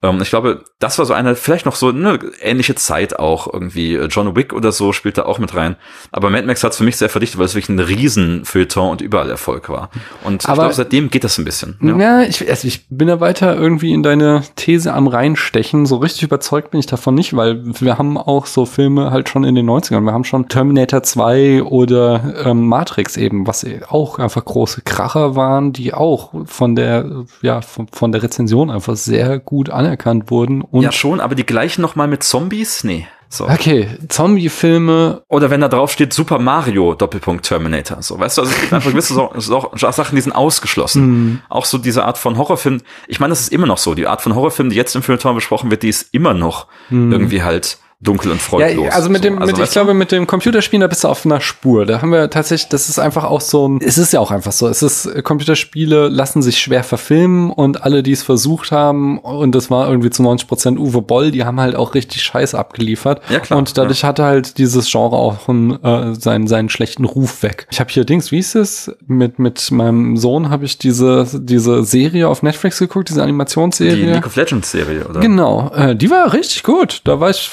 Ähm, 0.03 0.21
ich 0.21 0.29
glaube, 0.29 0.65
das 0.79 0.99
war 0.99 1.07
so 1.07 1.15
eine, 1.15 1.37
vielleicht 1.37 1.65
noch 1.65 1.75
so 1.75 1.89
eine 1.89 2.19
ähnliche 2.43 2.75
Zeit 2.75 3.19
auch 3.19 3.53
irgendwie. 3.53 3.97
John 4.11 4.37
Wick 4.37 4.53
oder 4.53 4.71
so 4.73 4.93
spielt 4.93 5.17
da 5.17 5.25
auch 5.25 5.39
mit 5.39 5.55
rein. 5.55 5.77
Aber 6.13 6.29
Mad 6.29 6.47
Max 6.47 6.63
hat 6.63 6.73
es 6.73 6.79
für 6.79 6.85
mich 6.85 6.97
sehr 6.97 7.09
verdichtet, 7.09 7.39
weil 7.39 7.47
es 7.47 7.55
wirklich 7.55 7.71
ein 7.71 7.79
Riesenfeuilleton 7.79 8.91
und 8.91 9.01
überall 9.01 9.31
Erfolg 9.31 9.71
war. 9.71 9.91
Und 10.23 10.45
Aber, 10.45 10.53
ich 10.53 10.59
glaube, 10.59 10.75
seitdem 10.75 11.11
geht 11.11 11.25
das 11.25 11.39
ein 11.39 11.47
bisschen. 11.47 11.79
Ja, 11.81 11.97
ja 11.97 12.23
ich, 12.23 12.49
also 12.49 12.69
ich 12.69 12.87
bin 12.89 13.09
ja 13.09 13.21
weiter 13.21 13.57
irgendwie 13.57 13.93
in 13.93 14.03
deine 14.03 14.43
These 14.57 14.93
am 14.93 15.09
reinstechen. 15.09 15.87
So 15.87 15.97
richtig 15.97 16.25
überzeugt 16.25 16.73
bin 16.73 16.81
ich 16.81 16.87
davon 16.87 17.15
nicht, 17.15 17.35
weil 17.35 17.63
wir 17.65 17.97
haben 17.97 18.19
auch 18.19 18.45
so 18.45 18.67
Filme 18.67 19.11
halt 19.11 19.31
schon 19.31 19.45
in 19.45 19.55
den 19.55 19.69
90ern. 19.69 20.03
Wir 20.03 20.13
haben 20.13 20.25
schon 20.25 20.49
Terminator 20.49 21.03
2 21.03 21.63
oder 21.63 22.45
ähm, 22.45 22.67
Matrix 22.69 23.17
eben, 23.17 23.47
was 23.47 23.65
auch 23.89 24.19
einfach 24.19 24.45
große 24.45 24.83
Kracher 24.83 25.37
waren, 25.37 25.73
die 25.73 25.95
auch 25.95 26.33
von 26.45 26.77
der, 26.77 27.25
ja, 27.41 27.63
von, 27.63 27.89
von 27.89 28.13
der 28.13 28.23
Rezension 28.23 28.71
einfach 28.71 28.97
sehr 28.97 29.39
gut 29.39 29.71
anerkannt 29.71 29.86
anerkannt 29.87 30.31
wurden. 30.31 30.63
Und 30.63 30.83
ja, 30.83 30.93
schon, 30.93 31.21
aber 31.21 31.35
die 31.35 31.47
gleichen 31.47 31.83
noch 31.83 31.97
mal 31.97 32.09
mit 32.09 32.23
Zombies? 32.23 32.85
Nee. 32.85 33.07
So. 33.29 33.49
Okay, 33.49 33.89
Zombie-Filme. 34.09 35.23
Oder 35.29 35.51
wenn 35.51 35.61
da 35.61 35.69
drauf 35.69 35.91
steht 35.91 36.13
Super 36.13 36.39
Mario 36.39 36.95
Doppelpunkt 36.95 37.45
Terminator. 37.45 38.01
So, 38.01 38.19
weißt 38.19 38.39
du, 38.39 38.43
also 38.43 38.53
es 38.53 38.61
gibt 38.61 38.73
einfach 38.73 38.91
gewisse 38.91 39.15
so, 39.15 39.33
so, 39.37 39.73
Sachen, 39.75 40.15
die 40.15 40.21
sind 40.21 40.33
ausgeschlossen. 40.33 41.03
Mm. 41.07 41.43
Auch 41.49 41.65
so 41.65 41.79
diese 41.79 42.05
Art 42.05 42.19
von 42.19 42.39
Horrorfilm. 42.39 42.83
Ich 43.09 43.19
meine, 43.19 43.33
das 43.33 43.41
ist 43.41 43.53
immer 43.53 43.67
noch 43.67 43.79
so. 43.79 43.95
Die 43.95 44.07
Art 44.07 44.23
von 44.23 44.35
Horrorfilm, 44.35 44.71
die 44.71 44.77
jetzt 44.77 44.95
im 44.95 45.03
Feuilleton 45.03 45.35
besprochen 45.35 45.71
wird, 45.71 45.83
die 45.83 45.89
ist 45.89 46.15
immer 46.15 46.35
noch 46.35 46.69
mm. 46.91 47.11
irgendwie 47.13 47.43
halt 47.43 47.79
dunkel 47.99 48.31
und 48.31 48.43
freudlos. 48.43 48.87
Ja, 48.87 48.93
also 48.93 49.09
mit 49.09 49.25
dem, 49.25 49.35
so. 49.35 49.41
also, 49.41 49.57
mit, 49.57 49.65
ich 49.65 49.71
glaube, 49.71 49.95
mit 49.95 50.13
dem 50.13 50.27
Computerspielen, 50.27 50.83
da 50.83 50.87
bist 50.87 51.05
du 51.05 51.09
auf 51.09 51.25
einer 51.25 51.41
Spur. 51.41 51.87
Da 51.87 52.03
haben 52.03 52.13
wir 52.13 52.29
tatsächlich, 52.29 52.69
das 52.69 52.91
ist 52.91 52.99
einfach 52.99 53.25
auch 53.25 53.41
so 53.41 53.67
ein, 53.67 53.81
es 53.81 53.97
ist 53.97 54.13
ja 54.13 54.21
auch 54.21 54.31
einfach 54.31 54.53
so, 54.53 54.69
es 54.69 54.83
ist, 54.83 55.25
Computerspiele 55.25 56.09
lassen 56.09 56.43
sich 56.43 56.59
schwer 56.59 56.85
verfilmen 56.85 57.51
und 57.51 57.83
alle, 57.85 58.03
die 58.03 58.13
es 58.13 58.23
versucht 58.23 58.71
haben, 58.71 59.19
und 59.19 59.55
das 59.55 59.71
war 59.71 59.89
irgendwie 59.89 60.11
zu 60.11 60.23
90 60.23 60.47
Prozent 60.47 60.79
Uwe 60.79 61.01
Boll, 61.01 61.31
die 61.31 61.45
haben 61.45 61.59
halt 61.59 61.75
auch 61.75 61.95
richtig 61.95 62.23
Scheiße 62.23 62.59
abgeliefert. 62.59 63.23
Ja, 63.31 63.41
klar. 63.41 63.59
Und 63.59 63.79
dadurch 63.79 64.03
ja. 64.03 64.09
hatte 64.09 64.25
halt 64.25 64.59
dieses 64.59 64.91
Genre 64.91 65.17
auch 65.17 65.49
einen, 65.49 65.83
äh, 65.83 66.15
seinen, 66.15 66.49
seinen 66.49 66.69
schlechten 66.69 67.05
Ruf 67.05 67.43
weg. 67.43 67.67
Ich 67.71 67.81
habe 67.81 67.91
hier 67.91 68.05
Dings, 68.05 68.31
wie 68.31 68.39
ist 68.39 68.57
es? 68.57 68.95
Mit, 69.07 69.39
mit 69.39 69.71
meinem 69.71 70.19
Sohn 70.19 70.51
habe 70.51 70.67
ich 70.67 70.77
diese, 70.77 71.27
diese 71.33 71.83
Serie 71.83 72.29
auf 72.29 72.43
Netflix 72.43 72.79
geguckt, 72.79 73.09
diese 73.09 73.23
Animationsserie. 73.23 73.97
Die 73.97 74.13
League 74.13 74.27
of 74.27 74.37
Legends 74.37 74.71
Serie, 74.71 75.07
oder? 75.07 75.21
Genau, 75.21 75.71
äh, 75.75 75.97
die 75.97 76.11
war 76.11 76.35
richtig 76.35 76.63
gut. 76.63 77.01
Da 77.05 77.21
war 77.21 77.31
ich 77.31 77.49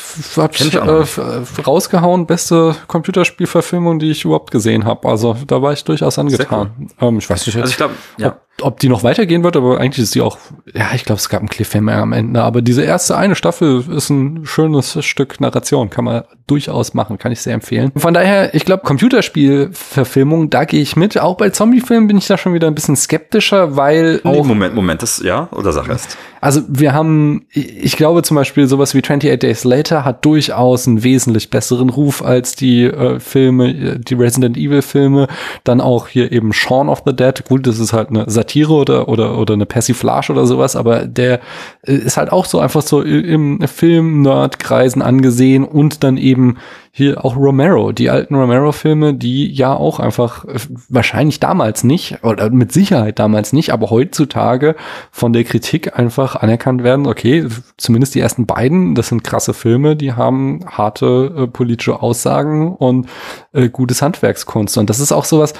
ich, 0.52 0.74
äh, 0.76 1.62
rausgehauen, 1.66 2.26
beste 2.26 2.76
Computerspielverfilmung, 2.88 4.00
die 4.00 4.12
ich 4.12 4.26
überhaupt 4.26 4.52
gesehen 4.52 4.86
habe. 4.86 5.08
Also 5.08 5.36
da 5.48 5.62
war 5.62 5.74
ich 5.74 5.84
durchaus 5.84 6.18
angetan. 6.20 6.72
Cool. 7.00 7.10
Ähm, 7.10 7.18
ich 7.18 7.30
weiß 7.30 7.46
nicht, 7.46 7.58
also 7.58 7.70
ich 7.70 7.78
glaube, 7.78 7.94
ja 8.18 8.38
ob 8.62 8.80
die 8.80 8.90
noch 8.90 9.04
weitergehen 9.04 9.44
wird, 9.44 9.58
aber 9.58 9.80
eigentlich 9.80 10.04
ist 10.04 10.16
die 10.16 10.22
auch, 10.22 10.38
ja, 10.74 10.92
ich 10.94 11.06
glaube, 11.06 11.20
es 11.20 11.30
gab 11.30 11.40
einen 11.40 11.50
Cliffhanger 11.50 11.96
am 11.96 12.14
Ende, 12.14 12.44
aber 12.44 12.62
diese 12.62 12.84
erste 12.84 13.18
eine 13.18 13.36
Staffel 13.36 13.84
ist 13.90 14.10
ein 14.10 14.46
schönes 14.46 15.04
Stück 15.04 15.42
Narration, 15.42 15.90
kann 15.90 16.06
man 16.06 16.24
durchaus 16.48 16.94
machen, 16.94 17.18
kann 17.18 17.32
ich 17.32 17.42
sehr 17.42 17.54
empfehlen. 17.54 17.92
Von 17.96 18.14
daher, 18.14 18.54
ich 18.54 18.66
glaube, 18.66 18.84
Computerspielverfilmung, 18.84 20.50
da 20.50 20.66
gehe 20.66 20.82
ich 20.82 20.96
mit. 20.96 21.18
Auch 21.18 21.38
bei 21.38 21.50
Zombiefilmen 21.50 22.08
bin 22.08 22.18
ich 22.18 22.28
da 22.28 22.38
schon 22.38 22.54
wieder 22.54 22.68
ein 22.68 22.76
bisschen 22.76 22.96
skeptischer, 22.96 23.76
weil 23.78 24.22
nee, 24.24 24.30
auch 24.30 24.46
Moment, 24.46 24.76
Moment, 24.76 25.02
das 25.02 25.22
ja 25.24 25.48
oder 25.52 25.72
sag 25.72 25.88
erst. 25.88 26.18
Also 26.42 26.62
wir 26.68 26.94
haben, 26.94 27.46
ich 27.54 27.96
glaube 27.96 28.22
zum 28.24 28.36
Beispiel 28.36 28.68
sowas 28.68 28.94
wie 28.94 29.02
28 29.02 29.40
Days 29.40 29.64
Later 29.64 30.04
hat 30.04 30.26
durchaus 30.26 30.88
einen 30.88 31.02
wesentlich 31.02 31.50
besseren 31.50 31.90
Ruf 31.90 32.22
als 32.22 32.56
die 32.56 32.84
äh, 32.84 33.22
Filme, 33.22 34.00
die 34.00 34.14
Resident 34.14 34.58
Evil 34.58 34.82
Filme. 34.82 35.30
Dann 35.64 35.80
auch 35.80 36.10
hier 36.10 36.34
eben 36.34 36.52
Shaun 36.52 36.90
of 36.90 37.04
the 37.06 37.16
Dead. 37.16 37.46
Gut, 37.48 37.66
das 37.66 37.80
ist 37.80 37.94
halt 37.94 38.10
eine 38.10 38.30
Satire 38.44 38.74
oder, 38.74 39.08
oder, 39.08 39.38
oder 39.38 39.54
eine 39.54 39.66
Persiflage 39.66 40.32
oder 40.32 40.46
sowas, 40.46 40.76
aber 40.76 41.06
der 41.06 41.40
äh, 41.84 41.94
ist 41.94 42.18
halt 42.18 42.32
auch 42.32 42.46
so 42.46 42.60
einfach 42.60 42.82
so 42.82 43.02
im 43.02 43.62
Film-Nerd-Kreisen 43.62 45.02
angesehen 45.02 45.64
und 45.64 46.04
dann 46.04 46.18
eben 46.18 46.58
hier 46.96 47.26
auch 47.26 47.36
Romero, 47.36 47.92
die 47.92 48.12
alten 48.12 48.36
Romero-Filme, 48.36 49.16
die 49.16 49.52
ja 49.52 49.76
auch 49.76 50.00
einfach 50.00 50.46
äh, 50.46 50.60
wahrscheinlich 50.90 51.40
damals 51.40 51.84
nicht 51.84 52.24
oder 52.24 52.52
mit 52.52 52.72
Sicherheit 52.72 53.18
damals 53.18 53.52
nicht, 53.52 53.74
aber 53.74 53.90
heutzutage 53.90 54.76
von 55.10 55.34
der 55.34 55.44
Kritik 55.44 55.98
einfach 55.98 56.36
anerkannt 56.36 56.84
werden. 56.84 57.08
Okay, 57.08 57.48
zumindest 57.78 58.14
die 58.14 58.20
ersten 58.20 58.46
beiden, 58.46 58.94
das 58.94 59.08
sind 59.08 59.24
krasse 59.24 59.56
Filme, 59.56 59.96
die 59.96 60.14
haben 60.14 60.60
harte 60.68 61.34
äh, 61.36 61.48
politische 61.48 62.00
Aussagen 62.00 62.76
und 62.76 63.10
äh, 63.54 63.70
gutes 63.70 64.04
Handwerkskunst. 64.04 64.78
Und 64.78 64.88
das 64.88 65.00
ist 65.00 65.12
auch 65.12 65.26
sowas, 65.26 65.56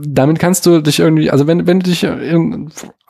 damit 0.00 0.40
kannst 0.40 0.66
du 0.66 0.80
dich 0.80 0.98
irgendwie, 0.98 1.30
also 1.30 1.46
wenn, 1.46 1.64
wenn 1.68 1.78
du 1.78 1.90
dich 1.90 2.04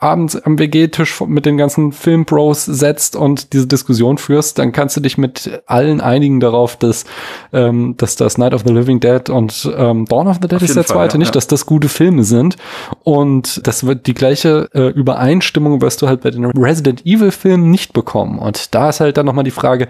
abends 0.03 0.35
am 0.35 0.59
WG-Tisch 0.59 1.21
mit 1.21 1.45
den 1.45 1.57
ganzen 1.57 1.93
Filmpros 1.93 2.65
setzt 2.65 3.15
und 3.15 3.53
diese 3.53 3.67
Diskussion 3.67 4.17
führst, 4.17 4.59
dann 4.59 4.71
kannst 4.73 4.97
du 4.97 5.01
dich 5.01 5.17
mit 5.17 5.61
allen 5.65 6.01
einigen 6.01 6.39
darauf, 6.39 6.75
dass, 6.75 7.05
ähm, 7.53 7.95
dass 7.97 8.17
das 8.17 8.37
Night 8.37 8.53
of 8.53 8.63
the 8.65 8.73
Living 8.73 8.99
Dead 8.99 9.29
und 9.29 9.71
ähm, 9.75 10.05
Dawn 10.05 10.27
of 10.27 10.37
the 10.41 10.47
Dead 10.47 10.57
Auf 10.57 10.61
ist 10.63 10.75
der 10.75 10.83
Fall, 10.83 10.95
zweite, 10.95 11.13
ja, 11.13 11.19
nicht, 11.19 11.29
ja. 11.29 11.33
dass 11.33 11.47
das 11.47 11.65
gute 11.65 11.87
Filme 11.87 12.23
sind. 12.23 12.57
Und 13.03 13.65
das 13.65 13.85
wird 13.85 14.05
die 14.05 14.13
gleiche 14.13 14.69
äh, 14.73 14.89
Übereinstimmung 14.89 15.81
wirst 15.81 16.01
du 16.01 16.07
halt 16.07 16.21
bei 16.21 16.31
den 16.31 16.45
Resident 16.45 17.05
Evil 17.05 17.31
Filmen 17.31 17.71
nicht 17.71 17.93
bekommen. 17.93 18.39
Und 18.39 18.75
da 18.75 18.89
ist 18.89 18.99
halt 18.99 19.17
dann 19.17 19.25
nochmal 19.25 19.45
die 19.45 19.51
Frage, 19.51 19.87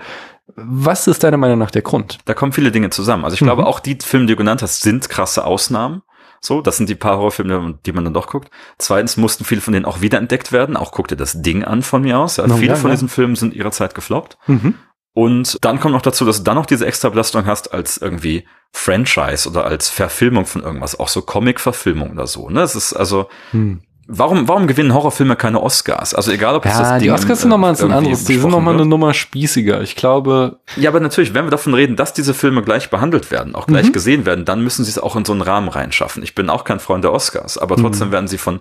was 0.55 1.07
ist 1.07 1.23
deiner 1.23 1.37
Meinung 1.37 1.57
nach 1.57 1.71
der 1.71 1.81
Grund? 1.81 2.19
Da 2.25 2.33
kommen 2.33 2.51
viele 2.51 2.71
Dinge 2.71 2.89
zusammen. 2.91 3.25
Also 3.25 3.35
ich 3.35 3.41
mhm. 3.41 3.45
glaube, 3.45 3.65
auch 3.65 3.79
die 3.79 3.97
Filme, 4.01 4.27
die 4.27 4.33
du 4.33 4.37
genannt 4.37 4.61
hast, 4.61 4.81
sind 4.81 5.09
krasse 5.09 5.45
Ausnahmen. 5.45 6.03
So, 6.45 6.61
das 6.61 6.75
sind 6.75 6.89
die 6.89 6.95
paar 6.95 7.17
Horrorfilme, 7.17 7.79
die 7.85 7.93
man 7.93 8.03
dann 8.03 8.13
doch 8.13 8.27
guckt. 8.27 8.51
Zweitens 8.77 9.15
mussten 9.15 9.45
viele 9.45 9.61
von 9.61 9.73
denen 9.73 9.85
auch 9.85 10.01
wiederentdeckt 10.01 10.51
werden. 10.51 10.75
Auch 10.75 10.91
guck 10.91 11.07
dir 11.07 11.15
das 11.15 11.41
Ding 11.41 11.63
an 11.63 11.83
von 11.83 12.01
mir 12.01 12.19
aus. 12.19 12.35
Ja, 12.35 12.45
no, 12.45 12.57
viele 12.57 12.73
ja, 12.73 12.75
von 12.75 12.89
ja. 12.89 12.95
diesen 12.95 13.07
Filmen 13.07 13.37
sind 13.37 13.53
ihrer 13.53 13.71
Zeit 13.71 13.95
gefloppt. 13.95 14.37
Mhm. 14.47 14.75
Und 15.13 15.57
dann 15.61 15.79
kommt 15.79 15.93
noch 15.93 16.01
dazu, 16.01 16.25
dass 16.25 16.39
du 16.39 16.43
dann 16.43 16.55
noch 16.55 16.65
diese 16.65 16.85
Extrabelastung 16.85 17.45
hast 17.45 17.73
als 17.73 17.95
irgendwie 17.95 18.45
Franchise 18.73 19.47
oder 19.47 19.63
als 19.63 19.87
Verfilmung 19.87 20.45
von 20.45 20.63
irgendwas, 20.63 20.99
auch 20.99 21.07
so 21.07 21.21
Comic-Verfilmung 21.21 22.11
oder 22.11 22.27
so. 22.27 22.49
Ne? 22.49 22.61
Es 22.61 22.75
ist 22.75 22.91
also, 22.91 23.29
hm. 23.51 23.81
Warum, 24.05 24.47
warum 24.49 24.67
gewinnen 24.67 24.93
Horrorfilme 24.93 25.37
keine 25.37 25.61
Oscars? 25.61 26.13
Also 26.13 26.31
egal, 26.31 26.55
ob 26.55 26.65
ja, 26.65 26.71
es 26.71 26.77
das 26.77 27.01
die 27.01 27.09
Oscars 27.09 27.41
sind 27.41 27.49
nochmal 27.49 27.73
ein 27.73 27.91
anderes. 27.91 28.25
Die 28.25 28.37
sind 28.37 28.51
nochmal 28.51 28.73
eine 28.73 28.85
Nummer 28.85 29.13
spießiger. 29.13 29.81
Ich 29.81 29.95
glaube. 29.95 30.59
Ja, 30.75 30.89
aber 30.89 30.99
natürlich, 30.99 31.33
wenn 31.33 31.45
wir 31.45 31.51
davon 31.51 31.73
reden, 31.73 31.95
dass 31.95 32.13
diese 32.13 32.33
Filme 32.33 32.63
gleich 32.63 32.89
behandelt 32.89 33.31
werden, 33.31 33.55
auch 33.55 33.65
gleich 33.65 33.87
mhm. 33.87 33.93
gesehen 33.93 34.25
werden, 34.25 34.43
dann 34.43 34.61
müssen 34.61 34.83
sie 34.83 34.91
es 34.91 34.99
auch 34.99 35.15
in 35.15 35.23
so 35.23 35.31
einen 35.31 35.41
Rahmen 35.41 35.69
reinschaffen. 35.69 36.21
Ich 36.21 36.35
bin 36.35 36.49
auch 36.49 36.65
kein 36.65 36.79
Freund 36.79 37.03
der 37.03 37.13
Oscars, 37.13 37.57
aber 37.57 37.77
trotzdem 37.77 38.09
mhm. 38.09 38.13
werden 38.13 38.27
sie 38.27 38.37
von 38.37 38.59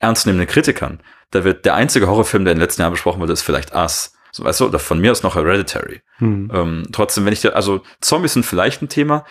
ernstnehmenden 0.00 0.48
Kritikern. 0.48 1.00
Da 1.30 1.44
wird 1.44 1.64
der 1.64 1.74
einzige 1.74 2.06
Horrorfilm, 2.06 2.44
der 2.44 2.52
in 2.52 2.58
den 2.58 2.62
letzten 2.62 2.82
Jahren 2.82 2.92
besprochen 2.92 3.20
wurde, 3.20 3.32
ist 3.32 3.42
vielleicht 3.42 3.74
Us. 3.74 4.12
So, 4.32 4.44
weißt 4.44 4.60
du, 4.60 4.66
oder 4.66 4.80
von 4.80 5.00
mir 5.00 5.12
ist 5.12 5.22
noch 5.22 5.36
Hereditary. 5.36 6.02
Mhm. 6.18 6.50
Ähm, 6.52 6.82
trotzdem, 6.92 7.24
wenn 7.24 7.32
ich, 7.32 7.40
da, 7.40 7.50
also 7.50 7.82
Zombies 8.00 8.34
sind 8.34 8.44
vielleicht 8.44 8.82
ein 8.82 8.88
Thema, 8.88 9.24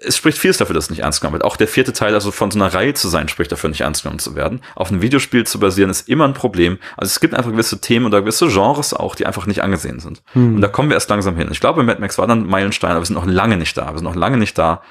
es 0.00 0.16
spricht 0.16 0.38
vieles 0.38 0.56
dafür, 0.56 0.74
dass 0.74 0.84
es 0.84 0.90
nicht 0.90 1.00
ernst 1.00 1.20
genommen 1.20 1.34
wird. 1.34 1.44
Auch 1.44 1.56
der 1.56 1.68
vierte 1.68 1.92
Teil, 1.92 2.14
also 2.14 2.32
von 2.32 2.50
so 2.50 2.58
einer 2.58 2.72
Reihe 2.74 2.94
zu 2.94 3.08
sein, 3.08 3.28
spricht 3.28 3.52
dafür, 3.52 3.70
nicht 3.70 3.82
ernst 3.82 4.02
genommen 4.02 4.18
zu 4.18 4.34
werden. 4.34 4.60
Auf 4.74 4.90
einem 4.90 5.00
Videospiel 5.00 5.46
zu 5.46 5.60
basieren, 5.60 5.90
ist 5.90 6.08
immer 6.08 6.24
ein 6.24 6.34
Problem. 6.34 6.78
Also 6.96 7.10
es 7.10 7.20
gibt 7.20 7.34
einfach 7.34 7.52
gewisse 7.52 7.80
Themen 7.80 8.06
oder 8.06 8.20
gewisse 8.20 8.48
Genres 8.48 8.94
auch, 8.94 9.14
die 9.14 9.26
einfach 9.26 9.46
nicht 9.46 9.62
angesehen 9.62 10.00
sind. 10.00 10.22
Hm. 10.32 10.56
Und 10.56 10.60
da 10.60 10.68
kommen 10.68 10.88
wir 10.88 10.94
erst 10.94 11.08
langsam 11.08 11.36
hin. 11.36 11.48
Ich 11.52 11.60
glaube, 11.60 11.84
Mad 11.84 12.00
Max 12.00 12.18
war 12.18 12.26
dann 12.26 12.42
ein 12.42 12.46
Meilenstein, 12.46 12.90
aber 12.92 13.00
wir 13.00 13.06
sind 13.06 13.14
noch 13.14 13.26
lange 13.26 13.56
nicht 13.56 13.76
da. 13.78 13.92
Wir 13.92 13.98
sind 13.98 14.04
noch 14.04 14.16
lange 14.16 14.38
nicht 14.38 14.58
da, 14.58 14.82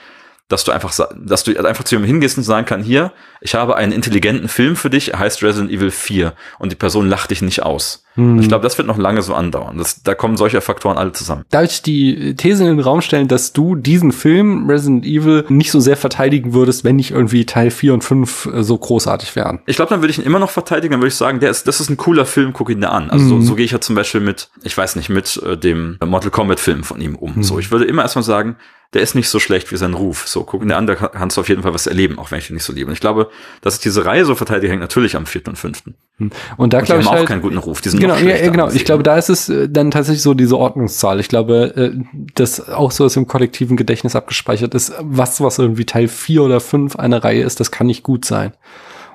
dass 0.47 0.63
du 0.63 0.71
einfach, 0.71 0.93
dass 1.13 1.43
du 1.43 1.65
einfach 1.65 1.83
zu 1.83 1.95
jemandem 1.95 2.13
hingehst 2.13 2.37
und 2.37 2.43
sagen 2.43 2.65
kann, 2.65 2.81
hier, 2.81 3.11
ich 3.41 3.53
habe 3.55 3.75
einen 3.75 3.91
intelligenten 3.91 4.47
Film 4.47 4.77
für 4.77 4.89
dich, 4.89 5.11
er 5.11 5.19
heißt 5.19 5.43
Resident 5.43 5.71
Evil 5.71 5.91
4 5.91 6.33
und 6.57 6.71
die 6.71 6.77
Person 6.77 7.09
lacht 7.09 7.31
dich 7.31 7.41
nicht 7.41 7.63
aus. 7.63 8.04
Hm. 8.15 8.39
Ich 8.39 8.47
glaube, 8.47 8.63
das 8.63 8.77
wird 8.77 8.87
noch 8.87 8.97
lange 8.97 9.21
so 9.21 9.33
andauern. 9.33 9.77
Das, 9.77 10.01
da 10.03 10.15
kommen 10.15 10.37
solche 10.37 10.61
Faktoren 10.61 10.97
alle 10.97 11.11
zusammen. 11.11 11.43
Darf 11.49 11.65
ich 11.65 11.81
die 11.81 12.35
These 12.35 12.63
in 12.63 12.77
den 12.77 12.79
Raum 12.79 13.01
stellen, 13.01 13.27
dass 13.27 13.53
du 13.53 13.75
diesen 13.75 14.11
Film 14.11 14.69
Resident 14.69 15.05
Evil 15.05 15.45
nicht 15.49 15.71
so 15.71 15.79
sehr 15.79 15.97
verteidigen 15.97 16.53
würdest, 16.53 16.83
wenn 16.83 16.95
nicht 16.95 17.11
irgendwie 17.11 17.45
Teil 17.45 17.71
4 17.71 17.93
und 17.93 18.03
5 18.03 18.45
äh, 18.45 18.63
so 18.63 18.77
großartig 18.77 19.35
wären? 19.35 19.59
Ich 19.65 19.75
glaube, 19.75 19.89
dann 19.89 20.01
würde 20.01 20.11
ich 20.11 20.17
ihn 20.17 20.25
immer 20.25 20.39
noch 20.39 20.49
verteidigen, 20.49 20.93
dann 20.93 21.01
würde 21.01 21.09
ich 21.09 21.15
sagen, 21.15 21.39
der 21.39 21.51
ist, 21.51 21.67
das 21.67 21.79
ist 21.79 21.89
ein 21.89 21.97
cooler 21.97 22.25
Film, 22.25 22.53
guck 22.53 22.69
ihn 22.69 22.81
da 22.81 22.89
an. 22.89 23.09
Also 23.09 23.25
hm. 23.25 23.41
so, 23.41 23.47
so 23.49 23.55
gehe 23.55 23.65
ich 23.65 23.71
ja 23.71 23.81
zum 23.81 23.95
Beispiel 23.95 24.21
mit, 24.21 24.49
ich 24.63 24.77
weiß 24.77 24.95
nicht, 24.95 25.09
mit 25.09 25.41
äh, 25.43 25.57
dem 25.57 25.97
Mortal 26.03 26.31
Kombat 26.31 26.59
Film 26.59 26.83
von 26.83 27.01
ihm 27.01 27.15
um. 27.15 27.35
Hm. 27.35 27.43
So, 27.43 27.59
ich 27.59 27.71
würde 27.71 27.85
immer 27.85 28.01
erstmal 28.01 28.23
sagen, 28.23 28.55
der 28.95 29.01
ist 29.01 29.13
nicht 29.13 29.27
so 29.27 29.39
schlecht 29.39 29.71
wie 29.73 29.77
sein 29.77 29.93
Ruf. 29.93 30.25
So, 30.25 30.43
gucken 30.43 30.69
der 30.69 30.77
an, 30.77 30.87
da 30.87 30.95
kannst 30.95 31.35
du 31.35 31.41
auf 31.41 31.49
jeden 31.49 31.63
Fall 31.63 31.73
was 31.73 31.85
erleben, 31.85 32.17
auch 32.17 32.31
wenn 32.31 32.39
ich 32.39 32.49
ihn 32.49 32.53
nicht 32.53 32.63
so 32.63 32.71
liebe. 32.71 32.87
Und 32.87 32.93
ich 32.93 33.01
glaube, 33.01 33.29
dass 33.61 33.75
ich 33.75 33.81
diese 33.81 34.05
Reihe 34.05 34.23
so 34.23 34.35
verteidige, 34.35 34.71
hängt 34.71 34.81
natürlich 34.81 35.17
am 35.17 35.25
vierten 35.25 35.49
und 35.49 35.55
fünften. 35.57 35.95
Hm. 36.17 36.31
Und 36.55 36.73
da 36.73 36.79
glaube 36.79 37.01
ich 37.01 37.07
haben 37.07 37.13
halt, 37.13 37.23
auch 37.23 37.27
keinen 37.27 37.41
guten 37.41 37.57
Ruf. 37.57 37.81
Die 37.81 37.89
sind 37.89 37.99
genau, 38.13 38.29
ja, 38.29 38.49
genau. 38.49 38.69
Ich 38.69 38.85
glaube, 38.85 39.03
da 39.03 39.17
ist 39.17 39.29
es 39.29 39.49
äh, 39.49 39.69
dann 39.69 39.91
tatsächlich 39.91 40.21
so 40.21 40.33
diese 40.33 40.57
Ordnungszahl. 40.57 41.19
Ich 41.19 41.27
glaube, 41.27 41.73
äh, 41.75 41.91
dass 42.35 42.69
auch 42.69 42.91
so 42.91 43.05
ist 43.05 43.17
im 43.17 43.27
kollektiven 43.27 43.77
Gedächtnis 43.77 44.15
abgespeichert 44.15 44.73
ist, 44.75 44.93
was 45.01 45.41
was 45.41 45.59
irgendwie 45.59 45.85
Teil 45.85 46.07
vier 46.07 46.43
oder 46.43 46.59
fünf 46.59 46.95
einer 46.95 47.23
Reihe 47.23 47.43
ist, 47.43 47.59
das 47.59 47.71
kann 47.71 47.87
nicht 47.87 48.03
gut 48.03 48.25
sein. 48.25 48.53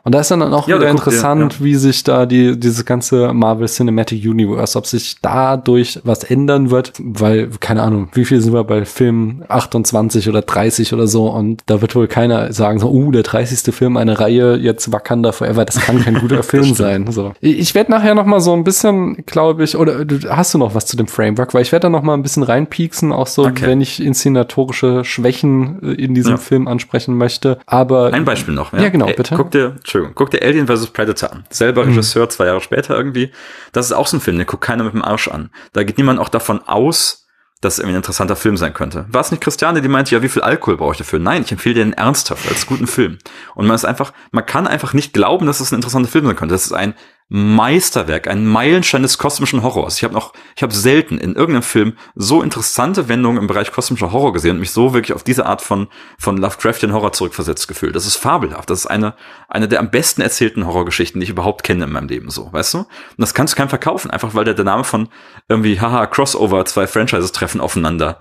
Und 0.05 0.15
da 0.15 0.21
ist 0.21 0.31
dann 0.31 0.43
auch 0.43 0.69
ja, 0.69 0.77
wieder 0.77 0.91
interessant, 0.91 1.55
ja. 1.55 1.65
wie 1.65 1.75
sich 1.75 2.03
da 2.05 2.27
die, 2.27 2.59
dieses 2.59 2.85
ganze 2.85 3.33
Marvel 3.33 3.69
Cinematic 3.69 4.25
Universe, 4.25 4.77
ob 4.77 4.87
sich 4.87 5.17
dadurch 5.23 6.01
was 6.05 6.25
ändern 6.25 6.71
wird, 6.71 6.93
weil, 6.99 7.51
keine 7.61 7.83
Ahnung, 7.83 8.09
wie 8.15 8.25
viel 8.25 8.41
sind 8.41 8.53
wir 8.53 8.65
bei 8.65 8.85
Film 8.85 9.45
28 9.49 10.29
oder 10.29 10.43
30 10.43 10.93
oder 10.93 11.07
so 11.07 11.29
und 11.29 11.63
da 11.67 11.81
wird 11.81 11.95
wohl 11.95 12.09
keiner 12.09 12.53
sagen, 12.53 12.79
so, 12.79 12.91
uh, 12.91 13.13
der 13.13 13.23
30. 13.23 13.75
Film 13.75 13.97
einer 13.97 14.19
Reihe, 14.19 14.57
jetzt 14.57 14.93
Wakanda 14.93 15.33
Forever, 15.33 15.65
das 15.65 15.81
kann 15.81 16.03
kein 16.03 16.15
guter 16.21 16.43
Film 16.43 16.75
sein. 16.75 17.11
So. 17.11 17.33
Ich 17.41 17.75
werde 17.75 17.91
nachher 17.91 18.15
noch 18.15 18.27
mal 18.27 18.41
so 18.41 18.53
ein 18.53 18.65
bisschen, 18.65 19.25
glaube 19.27 19.65
ich, 19.65 19.77
oder 19.77 20.05
hast 20.29 20.55
du 20.55 20.59
noch 20.59 20.75
was 20.75 20.87
zu 20.87 20.97
dem 20.97 21.07
Framework, 21.07 21.55
weil 21.55 21.63
ich 21.63 21.73
werde 21.73 21.85
da 21.85 21.91
noch 21.91 22.03
mal 22.03 22.15
ein 22.15 22.23
bisschen 22.23 22.43
reinpieksen, 22.43 23.13
auch 23.13 23.27
so, 23.27 23.45
okay. 23.45 23.67
wenn 23.67 23.81
ich 23.81 24.03
inszenatorische 24.03 25.05
Schwächen 25.05 25.83
äh, 25.83 25.93
in 25.93 26.15
diesem. 26.15 26.41
Film 26.41 26.67
ansprechen 26.67 27.17
möchte. 27.17 27.59
Aber 27.67 28.13
ein 28.13 28.25
Beispiel 28.25 28.55
noch. 28.55 28.73
Ja, 28.73 28.83
ja 28.83 28.89
genau, 28.89 29.07
bitte. 29.07 29.37
Guck 29.37 29.51
dir 29.51 29.77
Entschuldigung, 29.91 30.15
guck 30.15 30.31
dir 30.31 30.43
Alien 30.43 30.69
vs. 30.69 30.87
Predator 30.93 31.33
an. 31.33 31.45
Selber 31.51 31.83
mhm. 31.83 31.91
Regisseur, 31.91 32.29
zwei 32.29 32.47
Jahre 32.47 32.61
später 32.61 32.97
irgendwie. 32.97 33.33
Das 33.73 33.87
ist 33.87 33.93
auch 33.93 34.07
so 34.07 34.19
ein 34.19 34.21
Film, 34.21 34.39
den 34.39 34.47
guckt 34.47 34.63
keiner 34.63 34.85
mit 34.85 34.93
dem 34.93 35.03
Arsch 35.03 35.27
an. 35.27 35.51
Da 35.73 35.83
geht 35.83 35.99
niemand 35.99 36.21
auch 36.21 36.29
davon 36.29 36.63
aus, 36.63 37.27
dass 37.61 37.75
es 37.75 37.79
irgendwie 37.81 37.95
ein 37.95 37.97
interessanter 37.97 38.37
Film 38.37 38.57
sein 38.57 38.73
könnte. 38.73 39.07
War 39.11 39.21
es 39.21 39.33
nicht 39.33 39.43
Christiane, 39.43 39.83
die 39.83 39.89
meinte, 39.89 40.15
ja, 40.15 40.23
wie 40.23 40.29
viel 40.29 40.43
Alkohol 40.43 40.77
brauche 40.77 40.93
ich 40.93 40.99
dafür? 40.99 41.19
Nein, 41.19 41.43
ich 41.43 41.51
empfehle 41.51 41.75
dir 41.75 41.85
den 41.85 41.93
ernsthaft 41.93 42.49
als 42.49 42.67
guten 42.67 42.87
Film. 42.87 43.19
Und 43.57 43.67
man 43.67 43.75
ist 43.75 43.85
einfach, 43.85 44.13
man 44.31 44.47
kann 44.47 44.69
einfach 44.69 44.93
nicht 44.93 45.13
glauben, 45.13 45.47
dass 45.47 45.59
es 45.59 45.73
ein 45.73 45.77
interessanter 45.77 46.09
Film 46.09 46.25
sein 46.25 46.37
könnte. 46.37 46.55
Das 46.55 46.67
ist 46.67 46.73
ein 46.73 46.95
Meisterwerk, 47.33 48.27
ein 48.27 48.45
Meilenstein 48.45 49.03
des 49.03 49.17
kosmischen 49.17 49.63
Horrors. 49.63 49.97
Ich 49.97 50.03
habe 50.03 50.13
noch, 50.13 50.33
ich 50.57 50.65
habe 50.65 50.75
selten 50.75 51.17
in 51.17 51.37
irgendeinem 51.37 51.63
Film 51.63 51.93
so 52.17 52.43
interessante 52.43 53.09
Wendungen 53.09 53.41
im 53.41 53.47
Bereich 53.47 53.71
kosmischer 53.71 54.11
Horror 54.11 54.33
gesehen 54.33 54.57
und 54.57 54.59
mich 54.59 54.73
so 54.73 54.95
wirklich 54.95 55.15
auf 55.15 55.23
diese 55.23 55.47
Art 55.47 55.63
von 55.63 55.87
von 56.19 56.37
Lovecraftian 56.37 56.93
Horror 56.93 57.13
zurückversetzt 57.13 57.69
gefühlt. 57.69 57.95
Das 57.95 58.05
ist 58.05 58.17
fabelhaft. 58.17 58.69
Das 58.69 58.81
ist 58.81 58.87
eine 58.87 59.15
eine 59.49 59.69
der 59.69 59.79
am 59.79 59.93
besten 59.93 60.23
erzählten 60.23 60.67
Horrorgeschichten, 60.67 61.21
die 61.21 61.25
ich 61.25 61.31
überhaupt 61.31 61.63
kenne 61.63 61.85
in 61.85 61.93
meinem 61.93 62.09
Leben. 62.09 62.31
So, 62.31 62.53
weißt 62.53 62.75
du? 62.75 62.79
Und 62.79 62.89
das 63.19 63.33
kannst 63.33 63.55
du 63.55 63.59
keinem 63.59 63.69
verkaufen, 63.69 64.11
einfach 64.11 64.35
weil 64.35 64.45
der, 64.45 64.55
der 64.55 64.65
Name 64.65 64.83
von 64.83 65.09
irgendwie 65.49 65.81
haha 65.81 66.07
Crossover 66.07 66.65
zwei 66.65 66.89
Franchises 66.89 67.31
treffen 67.31 67.61
aufeinander 67.61 68.19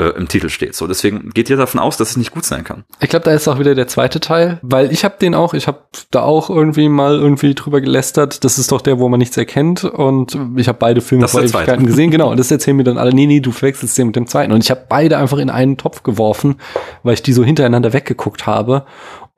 äh, 0.00 0.16
im 0.16 0.28
Titel 0.28 0.48
steht. 0.48 0.74
So, 0.74 0.86
deswegen 0.86 1.30
geht 1.30 1.50
ihr 1.50 1.56
davon 1.56 1.80
aus, 1.80 1.96
dass 1.96 2.10
es 2.10 2.16
nicht 2.16 2.32
gut 2.32 2.44
sein 2.44 2.64
kann. 2.64 2.84
Ich 3.00 3.10
glaube, 3.10 3.24
da 3.24 3.32
ist 3.32 3.46
auch 3.48 3.58
wieder 3.58 3.74
der 3.74 3.86
zweite 3.86 4.18
Teil, 4.20 4.58
weil 4.62 4.92
ich 4.92 5.04
habe 5.04 5.16
den 5.20 5.34
auch, 5.34 5.52
ich 5.52 5.66
habe 5.66 5.80
da 6.10 6.22
auch 6.22 6.48
irgendwie 6.48 6.88
mal 6.88 7.16
irgendwie 7.16 7.54
drüber 7.54 7.80
gelästert. 7.80 8.44
Das 8.44 8.58
ist 8.58 8.72
doch 8.72 8.80
der, 8.80 8.98
wo 8.98 9.08
man 9.08 9.18
nichts 9.18 9.36
erkennt 9.36 9.84
und 9.84 10.38
ich 10.56 10.68
habe 10.68 10.78
beide 10.78 11.00
Filme 11.00 11.28
vor. 11.28 11.42
Ewigkeiten 11.42 11.86
gesehen, 11.86 12.10
genau. 12.10 12.30
Und 12.30 12.40
das 12.40 12.50
erzählen 12.50 12.76
mir 12.76 12.84
dann 12.84 12.98
alle, 12.98 13.12
nee, 13.12 13.26
nee, 13.26 13.40
du 13.40 13.52
verwechselst 13.52 13.98
den 13.98 14.08
mit 14.08 14.16
dem 14.16 14.26
zweiten. 14.26 14.52
Und 14.52 14.64
ich 14.64 14.70
habe 14.70 14.86
beide 14.88 15.18
einfach 15.18 15.38
in 15.38 15.50
einen 15.50 15.76
Topf 15.76 16.02
geworfen, 16.02 16.56
weil 17.02 17.14
ich 17.14 17.22
die 17.22 17.32
so 17.32 17.44
hintereinander 17.44 17.92
weggeguckt 17.92 18.46
habe. 18.46 18.86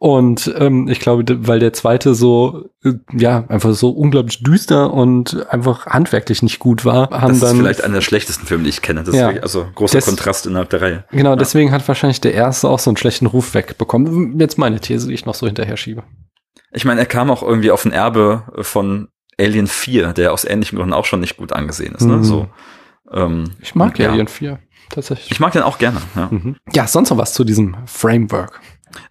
Und 0.03 0.53
ähm, 0.59 0.89
ich 0.89 0.99
glaube, 0.99 1.47
weil 1.47 1.61
der 1.61 1.73
zweite 1.73 2.17
so, 2.17 2.65
äh, 2.83 2.95
ja, 3.17 3.45
einfach 3.47 3.73
so 3.73 3.91
unglaublich 3.91 4.43
düster 4.43 4.93
und 4.93 5.47
einfach 5.49 5.87
handwerklich 5.87 6.43
nicht 6.43 6.59
gut 6.59 6.85
war, 6.85 7.09
haben 7.11 7.29
Das 7.29 7.37
ist 7.37 7.43
dann 7.45 7.57
vielleicht 7.59 7.85
einer 7.85 7.95
der 7.95 8.01
schlechtesten 8.01 8.45
Filme, 8.45 8.65
die 8.65 8.71
ich 8.71 8.83
kenne. 8.83 9.05
Das 9.05 9.15
Ja. 9.15 9.21
ist 9.21 9.27
wirklich, 9.29 9.43
also 9.45 9.67
großer 9.77 9.99
Das- 9.99 10.07
Kontrast 10.07 10.47
innerhalb 10.47 10.71
der 10.71 10.83
Reihe. 10.83 11.05
Genau, 11.13 11.37
deswegen 11.37 11.71
hat 11.71 11.87
wahrscheinlich 11.87 12.21
der 12.21 12.35
erste 12.35 12.69
auch 12.69 12.81
so 12.81 12.91
einen 12.91 12.97
schlechten 12.97 13.27
Ruf 13.27 13.55
wegbekommen. 13.55 14.41
Jetzt 14.41 14.59
meine 14.59 14.81
These, 14.81 15.07
die 15.07 15.15
ich 15.15 15.25
noch 15.25 15.35
so 15.37 15.47
hinterher 15.47 15.77
schiebe. 15.77 16.03
Ich 16.73 16.85
meine, 16.85 16.99
er 16.99 17.07
kam 17.07 17.31
auch 17.31 17.45
irgendwie 17.45 17.71
auf 17.71 17.85
ein 17.85 17.93
Erbe 17.93 18.43
von 18.63 19.07
Alien 19.39 19.69
4, 19.69 20.15
der 20.15 20.33
aus 20.33 20.45
ähnlichen 20.45 20.79
Gründen 20.79 20.95
auch 20.95 21.05
schon 21.05 21.21
nicht 21.21 21.37
gut 21.37 21.53
angesehen 21.53 21.95
ist. 21.95 22.07
Ne? 22.07 22.17
Mhm. 22.17 22.25
So, 22.25 22.49
ähm, 23.13 23.45
Ich 23.61 23.77
mag 23.77 23.97
ja. 24.01 24.11
Alien 24.11 24.27
4, 24.27 24.59
tatsächlich. 24.91 25.31
Ich 25.31 25.39
mag 25.39 25.53
den 25.53 25.63
auch 25.63 25.79
gerne. 25.79 25.99
Ja. 26.17 26.27
Mhm. 26.29 26.57
Ja, 26.73 26.89
sonst 26.89 27.11
noch 27.11 27.19
was 27.19 27.35
zu 27.35 27.45
diesem 27.45 27.77
Framework. 27.87 28.61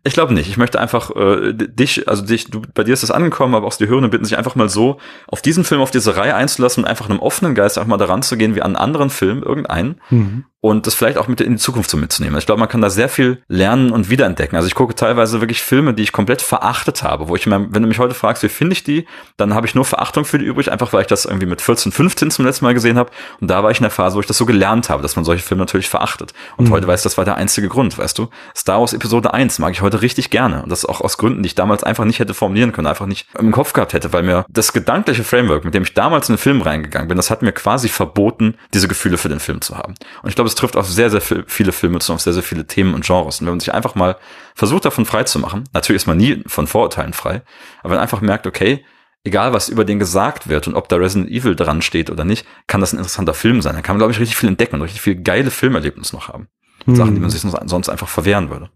Ich 0.03 0.13
glaube 0.13 0.33
nicht. 0.33 0.47
Ich 0.49 0.57
möchte 0.57 0.79
einfach 0.79 1.11
äh, 1.15 1.53
dich, 1.53 2.07
also 2.07 2.23
dich, 2.25 2.45
du, 2.49 2.61
bei 2.73 2.83
dir 2.83 2.93
ist 2.93 3.03
das 3.03 3.11
angekommen, 3.11 3.55
aber 3.55 3.67
auch 3.67 3.73
die 3.75 3.87
Hörenden 3.87 4.11
bitten 4.11 4.25
sich 4.25 4.37
einfach 4.37 4.55
mal 4.55 4.69
so 4.69 4.97
auf 5.27 5.41
diesen 5.41 5.63
Film, 5.63 5.81
auf 5.81 5.91
diese 5.91 6.15
Reihe 6.17 6.35
einzulassen 6.35 6.83
und 6.83 6.89
einfach 6.89 7.09
einem 7.09 7.19
offenen 7.19 7.55
Geist 7.55 7.77
einfach 7.77 7.89
mal 7.89 7.97
daran 7.97 8.21
zu 8.23 8.37
gehen 8.37 8.55
wie 8.55 8.61
an 8.61 8.75
einen 8.75 8.83
anderen 8.83 9.09
Film, 9.09 9.43
irgendeinen, 9.43 10.01
Mhm. 10.09 10.45
und 10.59 10.85
das 10.87 10.93
vielleicht 10.93 11.17
auch 11.17 11.27
mit 11.27 11.41
in 11.41 11.53
die 11.53 11.57
Zukunft 11.59 11.89
so 11.89 11.97
mitzunehmen. 11.97 12.37
Ich 12.37 12.45
glaube, 12.45 12.59
man 12.59 12.69
kann 12.69 12.81
da 12.81 12.89
sehr 12.91 13.09
viel 13.09 13.41
lernen 13.47 13.91
und 13.91 14.09
wiederentdecken. 14.11 14.55
Also 14.55 14.67
ich 14.67 14.75
gucke 14.75 14.93
teilweise 14.93 15.41
wirklich 15.41 15.61
Filme, 15.61 15.93
die 15.95 16.03
ich 16.03 16.11
komplett 16.11 16.41
verachtet 16.43 17.01
habe, 17.03 17.27
wo 17.29 17.35
ich 17.35 17.47
mir, 17.47 17.67
wenn 17.73 17.81
du 17.81 17.87
mich 17.87 17.97
heute 17.99 18.13
fragst, 18.13 18.43
wie 18.43 18.49
finde 18.49 18.73
ich 18.73 18.83
die, 18.83 19.07
dann 19.37 19.53
habe 19.55 19.65
ich 19.65 19.73
nur 19.73 19.85
Verachtung 19.85 20.23
für 20.25 20.37
die 20.37 20.45
übrig, 20.45 20.71
einfach 20.71 20.93
weil 20.93 21.01
ich 21.01 21.07
das 21.07 21.25
irgendwie 21.25 21.47
mit 21.47 21.61
14, 21.61 21.91
15 21.91 22.29
zum 22.31 22.45
letzten 22.45 22.65
Mal 22.65 22.73
gesehen 22.75 22.97
habe. 22.97 23.09
Und 23.39 23.47
da 23.49 23.63
war 23.63 23.71
ich 23.71 23.77
in 23.79 23.83
der 23.83 23.91
Phase, 23.91 24.15
wo 24.15 24.19
ich 24.19 24.27
das 24.27 24.37
so 24.37 24.45
gelernt 24.45 24.89
habe, 24.89 25.01
dass 25.01 25.15
man 25.15 25.25
solche 25.25 25.43
Filme 25.43 25.61
natürlich 25.61 25.89
verachtet. 25.89 26.33
Und 26.57 26.67
Mhm. 26.69 26.73
heute 26.73 26.87
weiß, 26.87 27.01
das 27.01 27.17
war 27.17 27.25
der 27.25 27.35
einzige 27.37 27.67
Grund, 27.67 27.97
weißt 27.97 28.17
du. 28.19 28.27
Star 28.55 28.79
Wars 28.79 28.93
Episode 28.93 29.33
1 29.33 29.57
mag 29.59 29.70
ich 29.73 29.81
heute 29.81 30.01
richtig 30.01 30.29
gerne. 30.29 30.63
Und 30.63 30.69
das 30.69 30.85
auch 30.85 31.01
aus 31.01 31.17
Gründen, 31.17 31.43
die 31.43 31.47
ich 31.47 31.55
damals 31.55 31.83
einfach 31.83 32.05
nicht 32.05 32.19
hätte 32.19 32.33
formulieren 32.33 32.71
können, 32.71 32.87
einfach 32.87 33.05
nicht 33.05 33.27
im 33.37 33.51
Kopf 33.51 33.73
gehabt 33.73 33.93
hätte, 33.93 34.13
weil 34.13 34.23
mir 34.23 34.45
das 34.49 34.73
gedankliche 34.73 35.23
Framework, 35.23 35.65
mit 35.65 35.73
dem 35.73 35.83
ich 35.83 35.93
damals 35.93 36.29
in 36.29 36.35
den 36.35 36.39
Film 36.39 36.61
reingegangen 36.61 37.07
bin, 37.07 37.17
das 37.17 37.29
hat 37.29 37.41
mir 37.41 37.51
quasi 37.51 37.89
verboten, 37.89 38.55
diese 38.73 38.87
Gefühle 38.87 39.17
für 39.17 39.29
den 39.29 39.39
Film 39.39 39.61
zu 39.61 39.77
haben. 39.77 39.95
Und 40.23 40.29
ich 40.29 40.35
glaube, 40.35 40.47
es 40.47 40.55
trifft 40.55 40.75
auf 40.75 40.87
sehr, 40.87 41.09
sehr 41.09 41.21
viel- 41.21 41.43
viele 41.47 41.71
Filme 41.71 41.99
zu, 41.99 42.13
auf 42.13 42.21
sehr, 42.21 42.33
sehr 42.33 42.43
viele 42.43 42.67
Themen 42.67 42.93
und 42.93 43.05
Genres. 43.05 43.41
Und 43.41 43.47
wenn 43.47 43.53
man 43.53 43.59
sich 43.59 43.73
einfach 43.73 43.95
mal 43.95 44.17
versucht, 44.55 44.85
davon 44.85 45.05
frei 45.05 45.23
zu 45.23 45.39
machen, 45.39 45.63
natürlich 45.73 46.03
ist 46.03 46.07
man 46.07 46.17
nie 46.17 46.43
von 46.47 46.67
Vorurteilen 46.67 47.13
frei, 47.13 47.41
aber 47.79 47.91
wenn 47.91 47.97
man 47.97 47.99
einfach 47.99 48.21
merkt, 48.21 48.47
okay, 48.47 48.83
egal 49.23 49.53
was 49.53 49.69
über 49.69 49.85
den 49.85 49.99
gesagt 49.99 50.49
wird 50.49 50.67
und 50.67 50.75
ob 50.75 50.89
da 50.89 50.95
Resident 50.95 51.29
Evil 51.29 51.55
dran 51.55 51.83
steht 51.83 52.09
oder 52.09 52.25
nicht, 52.25 52.45
kann 52.65 52.81
das 52.81 52.91
ein 52.91 52.97
interessanter 52.97 53.35
Film 53.35 53.61
sein. 53.61 53.75
Dann 53.75 53.83
kann 53.83 53.93
man, 53.93 53.99
glaube 53.99 54.13
ich, 54.13 54.19
richtig 54.19 54.35
viel 54.35 54.49
entdecken 54.49 54.75
und 54.75 54.81
richtig 54.81 55.01
viel 55.01 55.15
geile 55.15 55.51
Filmerlebnisse 55.51 56.15
noch 56.15 56.27
haben. 56.27 56.47
Sachen, 56.87 57.13
die 57.13 57.21
man 57.21 57.29
sich 57.29 57.41
sonst 57.41 57.89
einfach 57.89 58.07
verwehren 58.07 58.49
würde. 58.49 58.71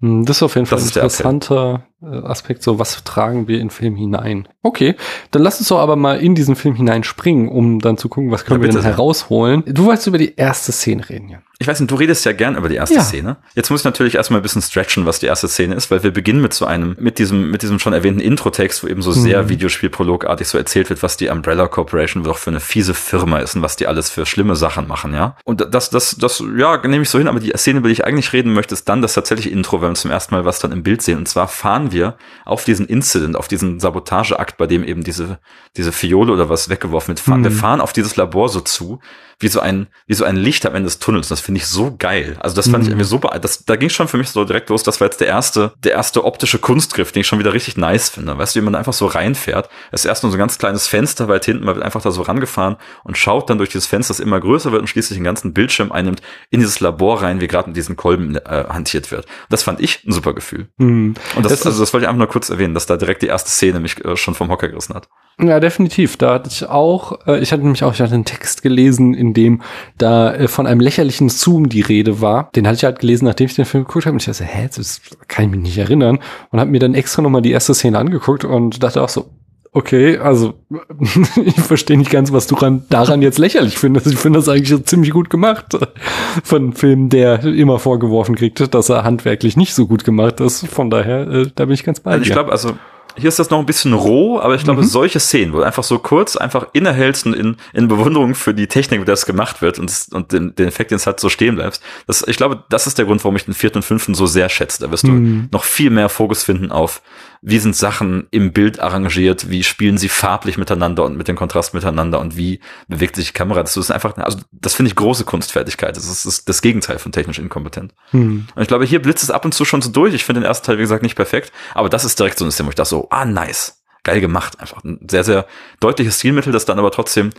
Hm, 0.00 0.24
Das 0.24 0.36
ist 0.38 0.42
auf 0.42 0.54
jeden 0.54 0.66
Fall 0.66 0.78
ein 0.78 0.84
interessanter 0.84 1.86
äh, 2.02 2.06
Aspekt, 2.06 2.62
so 2.62 2.78
was 2.78 3.02
tragen 3.04 3.48
wir 3.48 3.56
in 3.56 3.64
den 3.64 3.70
Film 3.70 3.96
hinein. 3.96 4.48
Okay, 4.62 4.94
dann 5.30 5.42
lass 5.42 5.58
uns 5.58 5.68
doch 5.68 5.78
aber 5.78 5.96
mal 5.96 6.20
in 6.20 6.34
diesen 6.34 6.56
Film 6.56 6.74
hineinspringen, 6.74 7.48
um 7.48 7.80
dann 7.80 7.96
zu 7.96 8.08
gucken, 8.08 8.30
was 8.30 8.44
können 8.44 8.60
Ja, 8.62 8.68
wir 8.68 8.72
denn 8.74 8.82
herausholen. 8.82 9.64
Du 9.66 9.84
wolltest 9.84 10.06
über 10.06 10.18
die 10.18 10.34
erste 10.36 10.72
Szene 10.72 11.08
reden, 11.08 11.28
ja. 11.28 11.38
Ich 11.60 11.66
weiß 11.66 11.80
nicht, 11.80 11.90
du 11.90 11.96
redest 11.96 12.24
ja 12.24 12.30
gern 12.30 12.54
über 12.54 12.68
die 12.68 12.76
erste 12.76 12.94
Ja. 12.94 13.02
Szene. 13.02 13.36
Jetzt 13.56 13.68
muss 13.70 13.80
ich 13.80 13.84
natürlich 13.84 14.14
erstmal 14.14 14.38
ein 14.38 14.42
bisschen 14.44 14.62
stretchen, 14.62 15.06
was 15.06 15.18
die 15.18 15.26
erste 15.26 15.48
Szene 15.48 15.74
ist, 15.74 15.90
weil 15.90 16.04
wir 16.04 16.12
beginnen 16.12 16.40
mit 16.40 16.54
so 16.54 16.66
einem, 16.66 16.94
mit 17.00 17.18
diesem, 17.18 17.50
mit 17.50 17.62
diesem 17.62 17.80
schon 17.80 17.92
erwähnten 17.92 18.20
Intro-Text, 18.20 18.84
wo 18.84 18.86
eben 18.86 19.02
so 19.02 19.10
sehr 19.10 19.42
Mhm. 19.42 19.48
Videospielprologartig 19.48 20.46
so 20.46 20.56
erzählt 20.56 20.88
wird, 20.88 21.02
was 21.02 21.16
die 21.16 21.28
Umbrella 21.28 21.66
Corporation 21.66 22.22
doch 22.22 22.38
für 22.38 22.50
eine 22.50 22.60
fiese 22.60 22.94
Firma 22.94 23.40
ist 23.40 23.56
und 23.56 23.62
was 23.62 23.74
die 23.74 23.88
alles 23.88 24.08
für 24.08 24.24
schlimme 24.24 24.54
Sachen 24.54 24.86
machen, 24.86 25.12
ja. 25.14 25.36
Und 25.42 25.66
das, 25.74 25.90
das, 25.90 26.14
das, 26.16 26.40
ja, 26.56 26.76
nehme 26.86 27.02
ich 27.02 27.10
so 27.10 27.18
hin, 27.18 27.26
aber 27.26 27.40
die 27.40 27.50
Szene, 27.56 27.80
über 27.80 27.88
die 27.88 27.94
ich 27.94 28.04
eigentlich 28.04 28.32
reden 28.32 28.52
möchte, 28.52 28.74
ist 28.74 28.88
dann 28.88 29.02
das 29.02 29.14
tatsächliche 29.14 29.50
Intro, 29.50 29.82
wenn 29.82 29.90
wir 29.90 29.94
zum 29.94 30.12
ersten 30.12 30.36
Mal 30.36 30.44
was 30.44 30.60
dann 30.60 30.70
im 30.70 30.84
Bild 30.84 31.02
sehen. 31.02 31.18
Und 31.18 31.26
zwar 31.28 31.48
fahren 31.48 31.90
wir 31.90 32.16
auf 32.44 32.62
diesen 32.62 32.86
Incident, 32.86 33.34
auf 33.34 33.48
diesen 33.48 33.80
Sabotageakt, 33.80 34.58
bei 34.58 34.68
dem 34.68 34.84
eben 34.84 35.02
diese, 35.02 35.40
diese 35.76 35.90
Fiole 35.90 36.32
oder 36.32 36.48
was 36.48 36.68
weggeworfen 36.68 37.08
wird. 37.08 37.18
Fahren, 37.20 37.40
Mhm. 37.40 37.44
Wir 37.44 37.50
fahren 37.50 37.80
auf 37.80 37.92
dieses 37.92 38.14
Labor 38.14 38.48
so 38.48 38.60
zu, 38.60 39.00
wie 39.40 39.48
so 39.48 39.60
ein, 39.60 39.86
wie 40.06 40.14
so 40.14 40.24
ein 40.24 40.36
Licht 40.36 40.66
am 40.66 40.74
Ende 40.74 40.86
des 40.86 40.98
Tunnels. 40.98 41.28
Das 41.28 41.40
finde 41.40 41.58
ich 41.60 41.66
so 41.66 41.94
geil. 41.96 42.36
Also 42.40 42.56
das 42.56 42.68
fand 42.68 42.82
ich 42.82 42.88
Mhm. 42.88 42.94
irgendwie 42.94 43.08
so, 43.08 43.18
bee- 43.18 43.38
das, 43.40 43.64
da 43.64 43.76
ging 43.76 43.88
schon 43.88 44.08
für 44.08 44.16
mich 44.16 44.30
so 44.30 44.44
direkt 44.44 44.68
los. 44.68 44.82
Das 44.82 45.00
war 45.00 45.06
jetzt 45.06 45.20
der 45.20 45.28
erste, 45.28 45.72
der 45.84 45.92
erste 45.92 46.24
optische 46.24 46.58
Kunstgriff, 46.58 47.12
den 47.12 47.20
ich 47.20 47.26
schon 47.28 47.38
wieder 47.38 47.52
richtig 47.52 47.76
nice 47.76 48.08
finde. 48.10 48.36
Weißt 48.36 48.56
du, 48.56 48.60
wie 48.60 48.64
man 48.64 48.74
einfach 48.74 48.92
so 48.92 49.06
reinfährt. 49.06 49.68
Es 49.92 50.00
ist 50.00 50.06
erst 50.06 50.22
nur 50.24 50.32
so 50.32 50.36
ein 50.36 50.40
ganz 50.40 50.58
kleines 50.58 50.86
Fenster 50.88 51.28
weit 51.28 51.44
hinten, 51.44 51.64
man 51.64 51.76
wird 51.76 51.84
einfach 51.84 52.02
da 52.02 52.10
so 52.10 52.22
rangefahren 52.22 52.76
und 53.04 53.16
schaut 53.16 53.48
dann 53.48 53.58
durch 53.58 53.70
dieses 53.70 53.86
Fenster, 53.86 54.12
das 54.12 54.20
immer 54.20 54.40
größer 54.40 54.72
wird 54.72 54.82
und 54.82 54.88
schließlich 54.88 55.16
den 55.18 55.24
ganzen 55.24 55.52
Bildschirm 55.52 55.92
einnimmt, 55.92 56.20
in 56.50 56.60
dieses 56.60 56.80
Labor 56.80 57.22
rein, 57.22 57.40
wie 57.40 57.46
gerade 57.46 57.68
mit 57.68 57.76
diesen 57.76 57.96
Kolben 57.96 58.36
äh, 58.36 58.64
hantiert 58.68 59.10
wird. 59.12 59.26
Das 59.50 59.62
fand 59.62 59.80
ich 59.80 60.04
ein 60.04 60.12
super 60.12 60.34
Gefühl. 60.34 60.68
Hm. 60.78 61.14
Und 61.36 61.44
das, 61.44 61.52
Das 61.52 61.66
also 61.66 61.80
das 61.80 61.92
wollte 61.92 62.04
ich 62.04 62.08
einfach 62.08 62.18
nur 62.18 62.28
kurz 62.28 62.50
erwähnen, 62.50 62.74
dass 62.74 62.86
da 62.86 62.96
direkt 62.96 63.22
die 63.22 63.26
erste 63.28 63.50
Szene 63.50 63.78
mich 63.80 64.04
äh, 64.04 64.16
schon 64.16 64.34
vom 64.34 64.48
Hocker 64.50 64.68
gerissen 64.68 64.94
hat. 64.94 65.08
Ja, 65.40 65.60
definitiv. 65.60 66.16
Da 66.16 66.34
hatte 66.34 66.50
ich 66.50 66.66
auch, 66.66 67.26
äh, 67.26 67.38
ich 67.38 67.52
hatte 67.52 67.62
nämlich 67.62 67.84
auch, 67.84 67.92
ich 67.94 68.00
hatte 68.00 68.14
einen 68.14 68.24
Text 68.24 68.62
gelesen, 68.62 69.14
in 69.14 69.34
dem 69.34 69.62
da 69.96 70.34
äh, 70.34 70.48
von 70.48 70.66
einem 70.66 70.80
lächerlichen 70.80 71.28
Zoom 71.28 71.68
die 71.68 71.80
Rede 71.80 72.20
war. 72.20 72.50
Den 72.56 72.66
hatte 72.66 72.76
ich 72.76 72.84
halt 72.84 72.98
gelesen, 72.98 73.26
nachdem 73.26 73.46
ich 73.46 73.54
den 73.54 73.64
Film 73.64 73.84
geguckt 73.84 74.06
habe. 74.06 74.14
Und 74.14 74.20
ich 74.20 74.26
dachte, 74.26 74.44
hä, 74.44 74.68
das 74.74 75.00
kann 75.28 75.44
ich 75.44 75.50
mich 75.52 75.60
nicht 75.60 75.78
erinnern. 75.78 76.18
Und 76.50 76.58
habe 76.58 76.70
mir 76.70 76.80
dann 76.80 76.94
extra 76.94 77.22
nochmal 77.22 77.42
die 77.42 77.52
erste 77.52 77.72
Szene 77.74 77.98
angeguckt 77.98 78.44
und 78.44 78.82
dachte 78.82 79.00
auch 79.00 79.08
so, 79.08 79.26
okay, 79.72 80.18
also 80.18 80.54
ich 81.44 81.54
verstehe 81.60 81.98
nicht 81.98 82.10
ganz, 82.10 82.32
was 82.32 82.48
du 82.48 82.56
ran, 82.56 82.84
daran 82.90 83.22
jetzt 83.22 83.38
lächerlich 83.38 83.78
findest. 83.78 84.08
Ich 84.08 84.18
finde 84.18 84.40
das 84.40 84.48
eigentlich 84.48 84.84
ziemlich 84.86 85.12
gut 85.12 85.30
gemacht. 85.30 85.66
Von 86.42 86.62
einem 86.62 86.72
Film, 86.72 87.10
der 87.10 87.44
immer 87.44 87.78
vorgeworfen 87.78 88.34
kriegt, 88.34 88.74
dass 88.74 88.88
er 88.88 89.04
handwerklich 89.04 89.56
nicht 89.56 89.74
so 89.74 89.86
gut 89.86 90.02
gemacht 90.02 90.40
ist. 90.40 90.66
Von 90.66 90.90
daher, 90.90 91.28
äh, 91.28 91.46
da 91.54 91.66
bin 91.66 91.74
ich 91.74 91.84
ganz 91.84 92.00
bei 92.00 92.10
Also 92.10 92.22
ich 92.22 92.28
dir. 92.28 92.34
glaube, 92.34 92.50
also 92.50 92.72
hier 93.18 93.28
ist 93.28 93.38
das 93.38 93.50
noch 93.50 93.58
ein 93.58 93.66
bisschen 93.66 93.92
roh, 93.92 94.40
aber 94.40 94.54
ich 94.54 94.64
glaube, 94.64 94.84
solche 94.84 95.20
Szenen, 95.20 95.52
wo 95.52 95.58
du 95.58 95.62
einfach 95.64 95.84
so 95.84 95.98
kurz 95.98 96.36
einfach 96.36 96.68
innehältst 96.72 97.26
und 97.26 97.34
in, 97.34 97.56
in 97.72 97.88
Bewunderung 97.88 98.34
für 98.34 98.54
die 98.54 98.66
Technik, 98.66 99.00
mit 99.00 99.08
der 99.08 99.14
das 99.14 99.26
gemacht 99.26 99.60
wird 99.62 99.78
und, 99.78 99.92
und 100.12 100.32
den, 100.32 100.54
den 100.54 100.68
Effekt, 100.68 100.90
den 100.90 100.96
es 100.96 101.06
hat, 101.06 101.20
so 101.20 101.28
stehen 101.28 101.56
bleibst. 101.56 101.82
Das, 102.06 102.24
ich 102.26 102.36
glaube, 102.36 102.64
das 102.70 102.86
ist 102.86 102.98
der 102.98 103.04
Grund, 103.04 103.22
warum 103.24 103.36
ich 103.36 103.44
den 103.44 103.54
vierten 103.54 103.78
und 103.78 103.82
fünften 103.84 104.14
so 104.14 104.26
sehr 104.26 104.48
schätze. 104.48 104.82
Da 104.82 104.90
wirst 104.90 105.04
du 105.04 105.08
Mhm. 105.12 105.48
noch 105.52 105.64
viel 105.64 105.90
mehr 105.90 106.08
Fokus 106.08 106.42
finden 106.44 106.70
auf, 106.70 107.02
wie 107.40 107.58
sind 107.58 107.76
Sachen 107.76 108.26
im 108.30 108.52
Bild 108.52 108.80
arrangiert, 108.80 109.48
wie 109.48 109.62
spielen 109.62 109.96
sie 109.96 110.08
farblich 110.08 110.58
miteinander 110.58 111.04
und 111.04 111.16
mit 111.16 111.28
dem 111.28 111.36
Kontrast 111.36 111.72
miteinander 111.72 112.18
und 112.18 112.36
wie 112.36 112.60
bewegt 112.88 113.16
sich 113.16 113.28
die 113.28 113.32
Kamera. 113.32 113.60
Das 113.62 113.76
ist 113.76 113.90
einfach, 113.90 114.16
also 114.16 114.38
das 114.50 114.74
finde 114.74 114.88
ich 114.88 114.96
große 114.96 115.24
Kunstfertigkeit. 115.24 115.96
Das 115.96 116.06
ist 116.08 116.26
das, 116.26 116.44
das 116.44 116.62
Gegenteil 116.62 116.98
von 116.98 117.12
technisch 117.12 117.38
inkompetent. 117.38 117.94
Hm. 118.10 118.46
Und 118.54 118.62
ich 118.62 118.68
glaube, 118.68 118.84
hier 118.84 119.00
blitzt 119.00 119.22
es 119.22 119.30
ab 119.30 119.44
und 119.44 119.54
zu 119.54 119.64
schon 119.64 119.82
so 119.82 119.90
durch. 119.90 120.14
Ich 120.14 120.24
finde 120.24 120.40
den 120.40 120.46
ersten 120.48 120.66
Teil, 120.66 120.78
wie 120.78 120.82
gesagt, 120.82 121.02
nicht 121.02 121.14
perfekt, 121.14 121.52
aber 121.74 121.88
das 121.88 122.04
ist 122.04 122.18
direkt 122.18 122.38
so 122.38 122.44
ein 122.44 122.50
Szene, 122.50 122.66
wo 122.66 122.70
ich 122.70 122.76
dachte 122.76 122.90
so, 122.90 123.07
ah, 123.10 123.24
nice. 123.24 123.82
Geil 124.04 124.20
gemacht. 124.20 124.60
Einfach 124.60 124.84
ein 124.84 125.06
sehr, 125.10 125.24
sehr 125.24 125.46
deutliches 125.80 126.18
Stilmittel, 126.18 126.52
das 126.52 126.64
dann 126.64 126.78
aber 126.78 126.90
trotzdem 126.90 127.30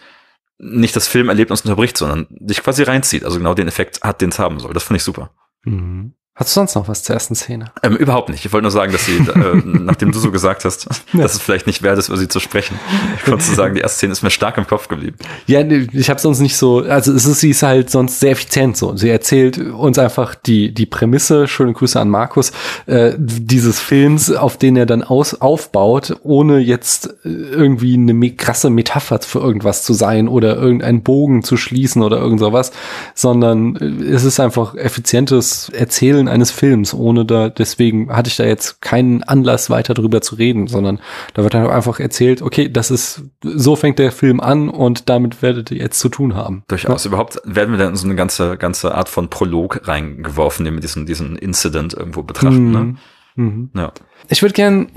nicht 0.59 0.95
das 0.95 1.07
Filmerlebnis 1.07 1.61
unterbricht, 1.61 1.97
sondern 1.97 2.27
dich 2.29 2.61
quasi 2.61 2.83
reinzieht. 2.83 3.23
Also 3.23 3.37
genau 3.37 3.53
den 3.53 3.67
Effekt 3.67 4.01
hat, 4.03 4.21
den 4.21 4.29
es 4.29 4.39
haben 4.39 4.59
soll. 4.59 4.73
Das 4.73 4.83
finde 4.83 4.97
ich 4.97 5.03
super. 5.03 5.31
Mhm. 5.63 6.13
Hast 6.39 6.51
du 6.55 6.59
sonst 6.61 6.75
noch 6.75 6.87
was 6.87 7.03
zur 7.03 7.15
ersten 7.15 7.35
Szene? 7.35 7.65
Ähm, 7.83 7.97
überhaupt 7.97 8.29
nicht. 8.29 8.45
Ich 8.45 8.53
wollte 8.53 8.61
nur 8.63 8.71
sagen, 8.71 8.93
dass 8.93 9.05
sie, 9.05 9.17
äh, 9.17 9.61
nachdem 9.65 10.13
du 10.13 10.19
so 10.19 10.31
gesagt 10.31 10.63
hast, 10.63 10.87
Ja. 11.11 11.23
dass 11.23 11.33
es 11.33 11.41
vielleicht 11.41 11.67
nicht 11.67 11.83
wert 11.83 11.99
ist, 11.99 12.07
über 12.07 12.17
sie 12.17 12.29
zu 12.29 12.39
sprechen. 12.39 12.79
Ich 13.17 13.25
konnte 13.25 13.43
zu 13.43 13.53
sagen, 13.53 13.75
die 13.75 13.81
erste 13.81 13.97
Szene 13.97 14.13
ist 14.13 14.23
mir 14.23 14.29
stark 14.31 14.57
im 14.57 14.65
Kopf 14.65 14.87
geblieben. 14.87 15.17
Ja, 15.47 15.59
ich 15.61 16.09
habe 16.09 16.19
sonst 16.21 16.39
nicht 16.39 16.55
so, 16.55 16.79
also 16.79 17.11
es 17.13 17.25
ist, 17.25 17.41
sie 17.41 17.49
ist 17.49 17.61
halt 17.61 17.89
sonst 17.89 18.21
sehr 18.21 18.31
effizient 18.31 18.77
so. 18.77 18.95
Sie 18.95 19.09
erzählt 19.09 19.57
uns 19.57 19.99
einfach 19.99 20.33
die 20.33 20.73
die 20.73 20.85
Prämisse, 20.85 21.47
schöne 21.49 21.73
Grüße 21.73 21.99
an 21.99 22.07
Markus, 22.09 22.53
äh, 22.85 23.13
dieses 23.17 23.81
Films, 23.81 24.31
auf 24.31 24.55
den 24.55 24.77
er 24.77 24.85
dann 24.85 25.03
aus, 25.03 25.41
aufbaut, 25.41 26.15
ohne 26.23 26.59
jetzt 26.59 27.07
äh, 27.25 27.29
irgendwie 27.29 27.95
eine 27.95 28.13
me 28.13 28.31
krasse 28.31 28.69
Metapher 28.69 29.19
für 29.19 29.39
irgendwas 29.39 29.83
zu 29.83 29.91
sein 29.93 30.29
oder 30.29 30.55
irgendeinen 30.55 31.03
Bogen 31.03 31.43
zu 31.43 31.57
schließen 31.57 32.01
oder 32.01 32.17
irgend 32.17 32.39
sowas, 32.39 32.71
sondern 33.13 33.75
äh, 33.75 34.05
es 34.05 34.23
ist 34.23 34.39
einfach 34.39 34.75
effizientes 34.75 35.67
Erzählen 35.73 36.28
eines 36.29 36.51
Films, 36.51 36.93
ohne 36.93 37.25
da, 37.25 37.49
deswegen 37.49 38.15
hatte 38.15 38.29
ich 38.29 38.37
da 38.37 38.45
jetzt 38.45 38.81
keinen 38.81 39.23
Anlass 39.23 39.69
weiter 39.69 39.93
drüber 39.93 40.21
zu 40.21 40.35
reden, 40.35 40.67
sondern 40.67 40.99
da 41.33 41.43
wird 41.43 41.53
dann 41.53 41.67
einfach 41.67 41.99
erzählt, 41.99 42.41
okay, 42.41 42.69
das 42.69 42.91
ist, 42.91 43.23
so 43.43 43.75
fängt 43.75 43.99
der 43.99 44.11
Film 44.11 44.39
an 44.39 44.69
und 44.69 45.09
damit 45.09 45.41
werdet 45.41 45.71
ihr 45.71 45.77
jetzt 45.77 45.99
zu 45.99 46.09
tun 46.09 46.35
haben. 46.35 46.63
Durchaus. 46.67 47.03
Ja. 47.03 47.09
Überhaupt 47.09 47.41
werden 47.43 47.71
wir 47.71 47.77
dann 47.77 47.95
so 47.95 48.05
eine 48.05 48.15
ganze, 48.15 48.57
ganze 48.57 48.95
Art 48.95 49.09
von 49.09 49.29
Prolog 49.29 49.87
reingeworfen, 49.87 50.65
den 50.65 50.75
wir 50.75 50.81
diesen, 50.81 51.05
diesen 51.05 51.35
Incident 51.35 51.93
irgendwo 51.93 52.23
betrachten, 52.23 52.71
ne? 52.71 52.79
mhm. 52.79 52.91
ne? 52.91 52.97
Mhm. 53.35 53.69
Ja. 53.73 53.93
Ich 54.27 54.41
würde 54.41 54.53
gern, 54.53 54.89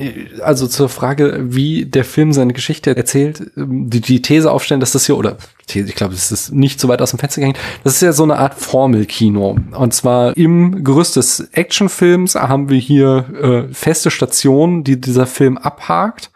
also 0.43 0.67
zur 0.67 0.89
Frage, 0.89 1.39
wie 1.43 1.87
der 1.87 2.05
Film 2.05 2.33
seine 2.33 2.53
Geschichte 2.53 2.95
erzählt, 2.95 3.51
die, 3.57 4.01
die 4.01 4.21
These 4.21 4.51
aufstellen, 4.51 4.81
dass 4.81 4.93
das 4.93 5.07
hier, 5.07 5.17
oder 5.17 5.39
These, 5.73 5.89
ich 5.89 5.95
glaube, 5.95 6.15
es 6.15 6.31
ist 6.31 6.53
nicht 6.53 6.81
so 6.81 6.89
weit 6.89 7.01
aus 7.03 7.11
dem 7.11 7.19
Fenster 7.19 7.41
gehängt, 7.41 7.59
das 7.85 7.95
ist 7.95 8.03
ja 8.03 8.13
so 8.13 8.23
eine 8.23 8.39
Art 8.39 8.55
Formelkino. 8.55 9.57
Und 9.73 9.95
zwar 9.95 10.37
im 10.37 10.85
Gerüst 10.85 11.17
des 11.17 11.49
Actionfilms 11.53 12.35
haben 12.35 12.69
wir 12.69 12.79
hier 12.79 13.69
äh, 13.71 13.75
feste 13.75 14.11
Stationen, 14.11 14.85
die 14.85 15.01
dieser 15.01 15.27
Film 15.27 15.59
abhakt 15.59 16.32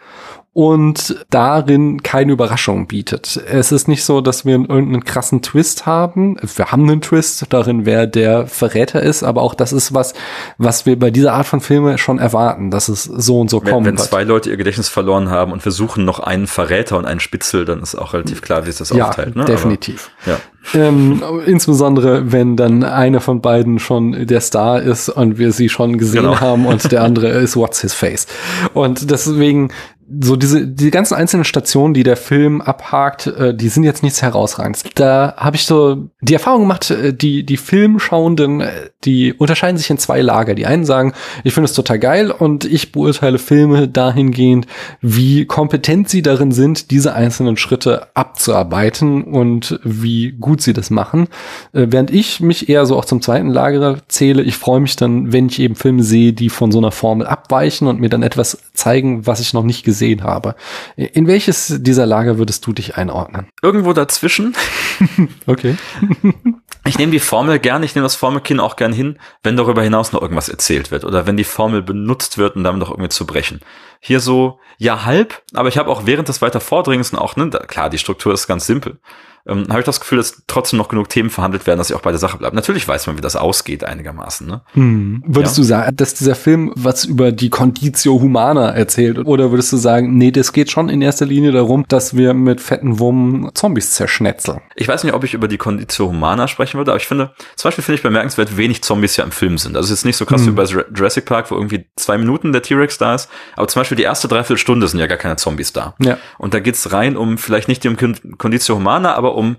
und 0.56 1.26
darin 1.28 2.02
keine 2.02 2.32
Überraschung 2.32 2.86
bietet. 2.86 3.38
Es 3.46 3.72
ist 3.72 3.88
nicht 3.88 4.04
so, 4.04 4.22
dass 4.22 4.46
wir 4.46 4.54
irgendeinen 4.54 5.04
krassen 5.04 5.42
Twist 5.42 5.84
haben. 5.84 6.38
Wir 6.40 6.72
haben 6.72 6.88
einen 6.88 7.02
Twist 7.02 7.44
darin, 7.50 7.84
wer 7.84 8.06
der 8.06 8.46
Verräter 8.46 9.02
ist, 9.02 9.22
aber 9.22 9.42
auch 9.42 9.54
das 9.54 9.74
ist 9.74 9.92
was, 9.92 10.14
was 10.56 10.86
wir 10.86 10.98
bei 10.98 11.10
dieser 11.10 11.34
Art 11.34 11.46
von 11.46 11.60
Filme 11.60 11.98
schon 11.98 12.18
erwarten, 12.18 12.70
dass 12.70 12.88
es 12.88 13.04
so 13.04 13.38
und 13.38 13.50
so 13.50 13.60
kommt. 13.60 13.84
Wenn 13.84 13.98
zwei 13.98 14.24
Leute 14.24 14.48
ihr 14.48 14.56
Gedächtnis 14.56 14.88
verloren 14.88 15.28
haben 15.28 15.52
und 15.52 15.62
wir 15.62 15.72
suchen 15.72 16.06
noch 16.06 16.20
einen 16.20 16.46
Verräter 16.46 16.96
und 16.96 17.04
einen 17.04 17.20
Spitzel, 17.20 17.66
dann 17.66 17.82
ist 17.82 17.94
auch 17.94 18.14
relativ 18.14 18.40
klar, 18.40 18.64
wie 18.64 18.70
es 18.70 18.78
das 18.78 18.88
ja, 18.88 19.08
aufteilt. 19.08 19.36
Ne? 19.36 19.44
Definitiv. 19.44 20.10
Aber, 20.22 20.32
ja. 20.32 20.38
Ähm, 20.74 21.22
insbesondere 21.46 22.32
wenn 22.32 22.56
dann 22.56 22.82
einer 22.82 23.20
von 23.20 23.40
beiden 23.40 23.78
schon 23.78 24.26
der 24.26 24.40
Star 24.40 24.82
ist 24.82 25.08
und 25.08 25.38
wir 25.38 25.52
sie 25.52 25.68
schon 25.68 25.96
gesehen 25.98 26.22
genau. 26.22 26.40
haben 26.40 26.66
und 26.66 26.90
der 26.90 27.02
andere 27.04 27.28
ist 27.28 27.56
What's 27.56 27.82
His 27.82 27.94
Face. 27.94 28.26
Und 28.74 29.10
deswegen 29.10 29.70
so 30.08 30.36
diese 30.36 30.66
die 30.66 30.90
ganzen 30.90 31.14
einzelnen 31.14 31.44
Stationen, 31.44 31.92
die 31.92 32.04
der 32.04 32.16
Film 32.16 32.60
abhakt, 32.60 33.26
äh, 33.26 33.54
die 33.54 33.68
sind 33.68 33.82
jetzt 33.82 34.02
nichts 34.02 34.22
herausragendes. 34.22 34.84
Da 34.94 35.34
habe 35.36 35.56
ich 35.56 35.66
so 35.66 36.08
die 36.20 36.34
Erfahrung 36.34 36.62
gemacht, 36.62 36.90
äh, 36.90 37.12
die 37.12 37.44
die 37.44 37.56
Filmschauenden, 37.56 38.60
äh, 38.60 38.70
die 39.04 39.32
unterscheiden 39.32 39.78
sich 39.78 39.90
in 39.90 39.98
zwei 39.98 40.20
Lager. 40.20 40.54
Die 40.54 40.66
einen 40.66 40.84
sagen, 40.84 41.12
ich 41.42 41.54
finde 41.54 41.66
es 41.66 41.74
total 41.74 41.98
geil 41.98 42.30
und 42.30 42.64
ich 42.64 42.92
beurteile 42.92 43.38
Filme 43.38 43.88
dahingehend, 43.88 44.66
wie 45.00 45.44
kompetent 45.44 46.08
sie 46.08 46.22
darin 46.22 46.52
sind, 46.52 46.90
diese 46.90 47.14
einzelnen 47.14 47.56
Schritte 47.56 48.06
abzuarbeiten 48.14 49.24
und 49.24 49.80
wie 49.82 50.32
gut 50.32 50.62
sie 50.62 50.72
das 50.72 50.90
machen. 50.90 51.28
Äh, 51.72 51.86
während 51.90 52.12
ich 52.12 52.40
mich 52.40 52.68
eher 52.68 52.86
so 52.86 52.96
auch 52.96 53.04
zum 53.04 53.22
zweiten 53.22 53.48
Lager 53.48 53.98
zähle, 54.06 54.42
ich 54.42 54.56
freue 54.56 54.80
mich 54.80 54.94
dann, 54.94 55.32
wenn 55.32 55.48
ich 55.48 55.58
eben 55.58 55.74
Filme 55.74 56.04
sehe, 56.04 56.32
die 56.32 56.48
von 56.48 56.70
so 56.70 56.78
einer 56.78 56.92
Formel 56.92 57.26
abweichen 57.26 57.88
und 57.88 58.00
mir 58.00 58.08
dann 58.08 58.22
etwas 58.22 58.58
zeigen, 58.72 59.26
was 59.26 59.40
ich 59.40 59.52
noch 59.52 59.64
nicht 59.64 59.84
gesehen 59.84 59.95
gesehen 59.96 60.22
habe. 60.22 60.54
In 60.96 61.26
welches 61.26 61.78
dieser 61.80 62.04
Lager 62.04 62.36
würdest 62.36 62.66
du 62.66 62.74
dich 62.74 62.96
einordnen? 62.96 63.48
Irgendwo 63.62 63.94
dazwischen. 63.94 64.54
okay. 65.46 65.76
Ich 66.88 66.98
nehme 66.98 67.10
die 67.10 67.18
Formel 67.18 67.58
gern, 67.58 67.82
ich 67.82 67.96
nehme 67.96 68.04
das 68.04 68.14
Formelkinn 68.14 68.60
auch 68.60 68.76
gern 68.76 68.92
hin, 68.92 69.18
wenn 69.42 69.56
darüber 69.56 69.82
hinaus 69.82 70.12
noch 70.12 70.22
irgendwas 70.22 70.48
erzählt 70.48 70.92
wird 70.92 71.04
oder 71.04 71.26
wenn 71.26 71.36
die 71.36 71.42
Formel 71.42 71.82
benutzt 71.82 72.38
wird, 72.38 72.54
um 72.54 72.62
damit 72.62 72.78
noch 72.78 72.90
irgendwie 72.90 73.08
zu 73.08 73.26
brechen. 73.26 73.60
Hier 73.98 74.20
so, 74.20 74.60
ja 74.78 75.04
halb, 75.04 75.42
aber 75.52 75.68
ich 75.68 75.78
habe 75.78 75.90
auch 75.90 76.06
während 76.06 76.28
des 76.28 76.42
weiter 76.42 76.60
Vordringens 76.60 77.12
auch, 77.12 77.34
ne, 77.34 77.50
da, 77.50 77.58
klar, 77.58 77.90
die 77.90 77.98
Struktur 77.98 78.32
ist 78.32 78.46
ganz 78.46 78.66
simpel 78.66 79.00
ähm, 79.46 79.66
habe 79.68 79.80
ich 79.80 79.86
das 79.86 80.00
Gefühl, 80.00 80.18
dass 80.18 80.42
trotzdem 80.46 80.78
noch 80.78 80.88
genug 80.88 81.08
Themen 81.08 81.30
verhandelt 81.30 81.66
werden, 81.66 81.78
dass 81.78 81.90
ich 81.90 81.96
auch 81.96 82.00
bei 82.00 82.10
der 82.10 82.18
Sache 82.18 82.38
bleibe. 82.38 82.56
Natürlich 82.56 82.86
weiß 82.86 83.06
man, 83.06 83.16
wie 83.16 83.20
das 83.20 83.36
ausgeht 83.36 83.84
einigermaßen. 83.84 84.46
Ne? 84.46 84.60
Hm. 84.72 85.22
Würdest 85.26 85.56
ja. 85.56 85.62
du 85.62 85.66
sagen, 85.66 85.96
dass 85.96 86.14
dieser 86.14 86.34
Film 86.34 86.72
was 86.74 87.04
über 87.04 87.32
die 87.32 87.50
Conditio 87.50 88.20
Humana 88.20 88.70
erzählt? 88.70 89.18
Oder 89.24 89.50
würdest 89.50 89.72
du 89.72 89.76
sagen, 89.76 90.16
nee, 90.18 90.30
das 90.30 90.52
geht 90.52 90.70
schon 90.70 90.88
in 90.88 91.00
erster 91.00 91.26
Linie 91.26 91.52
darum, 91.52 91.84
dass 91.88 92.16
wir 92.16 92.34
mit 92.34 92.60
fetten 92.60 92.98
Wummen 92.98 93.50
Zombies 93.54 93.92
zerschnetzeln? 93.92 94.60
Ich 94.74 94.88
weiß 94.88 95.04
nicht, 95.04 95.14
ob 95.14 95.22
ich 95.24 95.34
über 95.34 95.48
die 95.48 95.58
Conditio 95.58 96.08
Humana 96.08 96.48
sprechen 96.48 96.78
würde, 96.78 96.90
aber 96.90 97.00
ich 97.00 97.06
finde, 97.06 97.30
zum 97.54 97.68
Beispiel 97.68 97.84
finde 97.84 97.96
ich 97.96 98.02
bemerkenswert, 98.02 98.56
wenig 98.56 98.82
Zombies 98.82 99.16
ja 99.16 99.24
im 99.24 99.32
Film 99.32 99.58
sind. 99.58 99.76
Also 99.76 99.92
es 99.92 100.00
ist 100.00 100.04
nicht 100.04 100.16
so 100.16 100.26
krass 100.26 100.44
hm. 100.44 100.52
wie 100.52 100.62
bei 100.62 100.64
Jurassic 100.64 101.24
Park, 101.24 101.50
wo 101.50 101.54
irgendwie 101.54 101.86
zwei 101.96 102.18
Minuten 102.18 102.52
der 102.52 102.62
T-Rex 102.62 102.98
da 102.98 103.14
ist, 103.14 103.28
aber 103.54 103.68
zum 103.68 103.80
Beispiel 103.80 103.96
die 103.96 104.02
erste 104.02 104.28
Dreiviertelstunde 104.28 104.88
sind 104.88 104.98
ja 104.98 105.06
gar 105.06 105.18
keine 105.18 105.36
Zombies 105.36 105.72
da. 105.72 105.94
Ja. 106.00 106.18
Und 106.38 106.54
da 106.54 106.60
geht's 106.60 106.92
rein 106.92 107.16
um 107.16 107.38
vielleicht 107.38 107.68
nicht 107.68 107.86
um 107.86 107.96
Conditio 108.38 108.76
Humana, 108.76 109.14
aber 109.14 109.35
um 109.36 109.56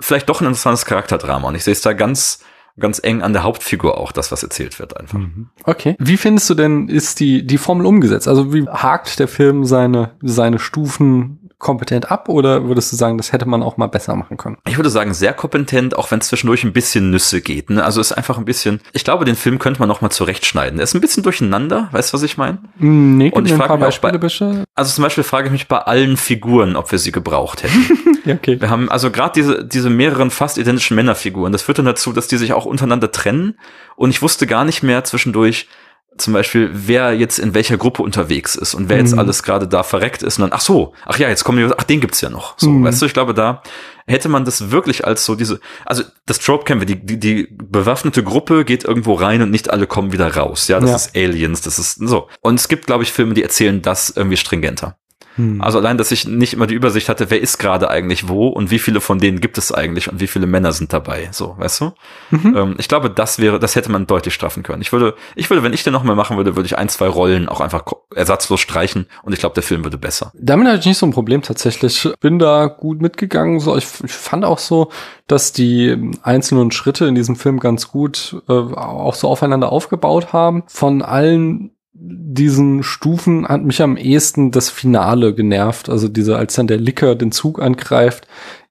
vielleicht 0.00 0.28
doch 0.28 0.40
ein 0.40 0.46
interessantes 0.46 0.84
Charakterdrama. 0.84 1.48
Und 1.48 1.54
ich 1.54 1.64
sehe 1.64 1.72
es 1.72 1.80
da 1.80 1.92
ganz, 1.92 2.40
ganz 2.78 3.00
eng 3.02 3.22
an 3.22 3.32
der 3.32 3.42
Hauptfigur 3.42 3.98
auch, 3.98 4.12
das, 4.12 4.32
was 4.32 4.42
erzählt 4.42 4.78
wird 4.78 4.96
einfach. 4.96 5.18
Mhm. 5.18 5.50
Okay. 5.64 5.96
Wie 5.98 6.16
findest 6.16 6.50
du 6.50 6.54
denn, 6.54 6.88
ist 6.88 7.20
die, 7.20 7.46
die 7.46 7.58
Formel 7.58 7.86
umgesetzt? 7.86 8.28
Also 8.28 8.52
wie 8.52 8.68
hakt 8.68 9.18
der 9.18 9.28
Film 9.28 9.64
seine, 9.64 10.12
seine 10.22 10.58
Stufen 10.58 11.41
kompetent 11.62 12.10
ab 12.10 12.28
oder 12.28 12.64
würdest 12.64 12.92
du 12.92 12.96
sagen, 12.96 13.16
das 13.16 13.32
hätte 13.32 13.48
man 13.48 13.62
auch 13.62 13.76
mal 13.76 13.86
besser 13.86 14.14
machen 14.16 14.36
können? 14.36 14.58
Ich 14.68 14.76
würde 14.76 14.90
sagen, 14.90 15.14
sehr 15.14 15.32
kompetent, 15.32 15.96
auch 15.96 16.10
wenn 16.10 16.18
es 16.18 16.26
zwischendurch 16.26 16.64
ein 16.64 16.72
bisschen 16.72 17.10
Nüsse 17.10 17.40
geht. 17.40 17.70
Ne? 17.70 17.82
Also 17.82 18.00
ist 18.00 18.12
einfach 18.12 18.36
ein 18.36 18.44
bisschen, 18.44 18.80
ich 18.92 19.04
glaube, 19.04 19.24
den 19.24 19.36
Film 19.36 19.58
könnte 19.58 19.78
man 19.78 19.88
noch 19.88 20.00
mal 20.00 20.10
zurechtschneiden. 20.10 20.80
Er 20.80 20.82
ist 20.82 20.94
ein 20.94 21.00
bisschen 21.00 21.22
durcheinander, 21.22 21.88
weißt 21.92 22.12
du, 22.12 22.16
was 22.16 22.24
ich 22.24 22.36
meine? 22.36 22.58
Mm, 22.78 23.16
nee, 23.16 23.30
Und 23.30 23.46
ich 23.46 23.54
frage 23.54 23.74
mich 23.74 24.00
Beispiele, 24.00 24.18
bei, 24.18 24.64
also 24.74 24.92
zum 24.92 25.04
Beispiel 25.04 25.24
frage 25.24 25.46
ich 25.46 25.52
mich 25.52 25.68
bei 25.68 25.78
allen 25.78 26.16
Figuren, 26.16 26.74
ob 26.74 26.90
wir 26.90 26.98
sie 26.98 27.12
gebraucht 27.12 27.62
hätten. 27.62 28.18
ja, 28.24 28.34
okay. 28.34 28.60
Wir 28.60 28.68
haben 28.68 28.90
also 28.90 29.12
gerade 29.12 29.32
diese, 29.34 29.64
diese 29.64 29.88
mehreren 29.88 30.32
fast 30.32 30.58
identischen 30.58 30.96
Männerfiguren. 30.96 31.52
Das 31.52 31.62
führt 31.62 31.78
dann 31.78 31.86
dazu, 31.86 32.12
dass 32.12 32.26
die 32.26 32.38
sich 32.38 32.52
auch 32.52 32.66
untereinander 32.66 33.12
trennen. 33.12 33.54
Und 33.94 34.10
ich 34.10 34.20
wusste 34.20 34.48
gar 34.48 34.64
nicht 34.64 34.82
mehr 34.82 35.04
zwischendurch, 35.04 35.68
zum 36.18 36.32
Beispiel, 36.32 36.70
wer 36.72 37.14
jetzt 37.14 37.38
in 37.38 37.54
welcher 37.54 37.76
Gruppe 37.78 38.02
unterwegs 38.02 38.54
ist 38.54 38.74
und 38.74 38.88
wer 38.88 38.96
mhm. 38.96 39.04
jetzt 39.04 39.18
alles 39.18 39.42
gerade 39.42 39.66
da 39.66 39.82
verreckt 39.82 40.22
ist 40.22 40.38
und 40.38 40.42
dann, 40.42 40.52
ach 40.52 40.60
so, 40.60 40.92
ach 41.06 41.18
ja, 41.18 41.28
jetzt 41.28 41.44
kommen 41.44 41.58
die, 41.58 41.74
ach, 41.76 41.84
den 41.84 42.00
gibt's 42.00 42.20
ja 42.20 42.30
noch. 42.30 42.54
So, 42.58 42.70
mhm. 42.70 42.84
weißt 42.84 43.00
du, 43.00 43.06
ich 43.06 43.14
glaube, 43.14 43.34
da 43.34 43.62
hätte 44.06 44.28
man 44.28 44.44
das 44.44 44.70
wirklich 44.70 45.06
als 45.06 45.24
so 45.24 45.34
diese, 45.34 45.60
also 45.86 46.02
das 46.26 46.38
Trope 46.40 46.64
kennen 46.64 46.80
wir, 46.80 46.86
die, 46.86 47.04
die, 47.04 47.18
die 47.18 47.48
bewaffnete 47.50 48.22
Gruppe 48.22 48.64
geht 48.64 48.84
irgendwo 48.84 49.14
rein 49.14 49.42
und 49.42 49.50
nicht 49.50 49.70
alle 49.70 49.86
kommen 49.86 50.12
wieder 50.12 50.34
raus. 50.36 50.68
Ja, 50.68 50.80
das 50.80 50.90
ja. 50.90 50.96
ist 50.96 51.16
Aliens, 51.16 51.60
das 51.62 51.78
ist 51.78 51.94
so. 51.94 52.28
Und 52.40 52.56
es 52.56 52.68
gibt, 52.68 52.86
glaube 52.86 53.04
ich, 53.04 53.12
Filme, 53.12 53.34
die 53.34 53.42
erzählen 53.42 53.80
das 53.80 54.10
irgendwie 54.10 54.36
stringenter. 54.36 54.96
Hm. 55.36 55.60
Also 55.60 55.78
allein, 55.78 55.98
dass 55.98 56.10
ich 56.10 56.26
nicht 56.26 56.54
immer 56.54 56.66
die 56.66 56.74
Übersicht 56.74 57.08
hatte, 57.08 57.30
wer 57.30 57.40
ist 57.40 57.58
gerade 57.58 57.90
eigentlich 57.90 58.28
wo 58.28 58.48
und 58.48 58.70
wie 58.70 58.78
viele 58.78 59.00
von 59.00 59.18
denen 59.18 59.40
gibt 59.40 59.58
es 59.58 59.72
eigentlich 59.72 60.10
und 60.10 60.20
wie 60.20 60.26
viele 60.26 60.46
Männer 60.46 60.72
sind 60.72 60.92
dabei. 60.92 61.28
So, 61.32 61.54
weißt 61.58 61.80
du? 61.80 61.92
Mhm. 62.30 62.56
Ähm, 62.56 62.74
ich 62.78 62.88
glaube, 62.88 63.10
das 63.10 63.38
wäre, 63.38 63.58
das 63.58 63.76
hätte 63.76 63.90
man 63.90 64.06
deutlich 64.06 64.34
straffen 64.34 64.62
können. 64.62 64.82
Ich 64.82 64.92
würde, 64.92 65.14
ich 65.34 65.48
würde, 65.50 65.62
wenn 65.62 65.72
ich 65.72 65.84
den 65.84 65.92
noch 65.92 66.04
mal 66.04 66.14
machen 66.16 66.36
würde, 66.36 66.56
würde 66.56 66.66
ich 66.66 66.76
ein, 66.76 66.88
zwei 66.88 67.06
Rollen 67.06 67.48
auch 67.48 67.60
einfach 67.60 67.84
ersatzlos 68.14 68.60
streichen 68.60 69.06
und 69.22 69.32
ich 69.32 69.38
glaube, 69.38 69.54
der 69.54 69.62
Film 69.62 69.84
würde 69.84 69.98
besser. 69.98 70.32
Damit 70.34 70.68
hatte 70.68 70.80
ich 70.80 70.86
nicht 70.86 70.98
so 70.98 71.06
ein 71.06 71.12
Problem 71.12 71.42
tatsächlich. 71.42 72.08
Bin 72.20 72.38
da 72.38 72.66
gut 72.66 73.00
mitgegangen. 73.00 73.60
So, 73.60 73.76
ich, 73.76 73.86
ich 74.04 74.12
fand 74.12 74.44
auch 74.44 74.58
so, 74.58 74.90
dass 75.26 75.52
die 75.52 76.10
einzelnen 76.22 76.70
Schritte 76.72 77.06
in 77.06 77.14
diesem 77.14 77.36
Film 77.36 77.58
ganz 77.58 77.88
gut 77.88 78.42
äh, 78.48 78.52
auch 78.52 79.14
so 79.14 79.28
aufeinander 79.28 79.72
aufgebaut 79.72 80.32
haben. 80.32 80.64
Von 80.66 81.02
allen 81.02 81.70
diesen 81.94 82.82
Stufen 82.82 83.46
hat 83.46 83.62
mich 83.62 83.82
am 83.82 83.96
ehesten 83.96 84.50
das 84.50 84.70
Finale 84.70 85.34
genervt. 85.34 85.88
Also 85.88 86.08
diese, 86.08 86.36
als 86.36 86.54
dann 86.54 86.66
der 86.66 86.78
Licker 86.78 87.14
den 87.14 87.32
Zug 87.32 87.60
angreift, 87.60 88.26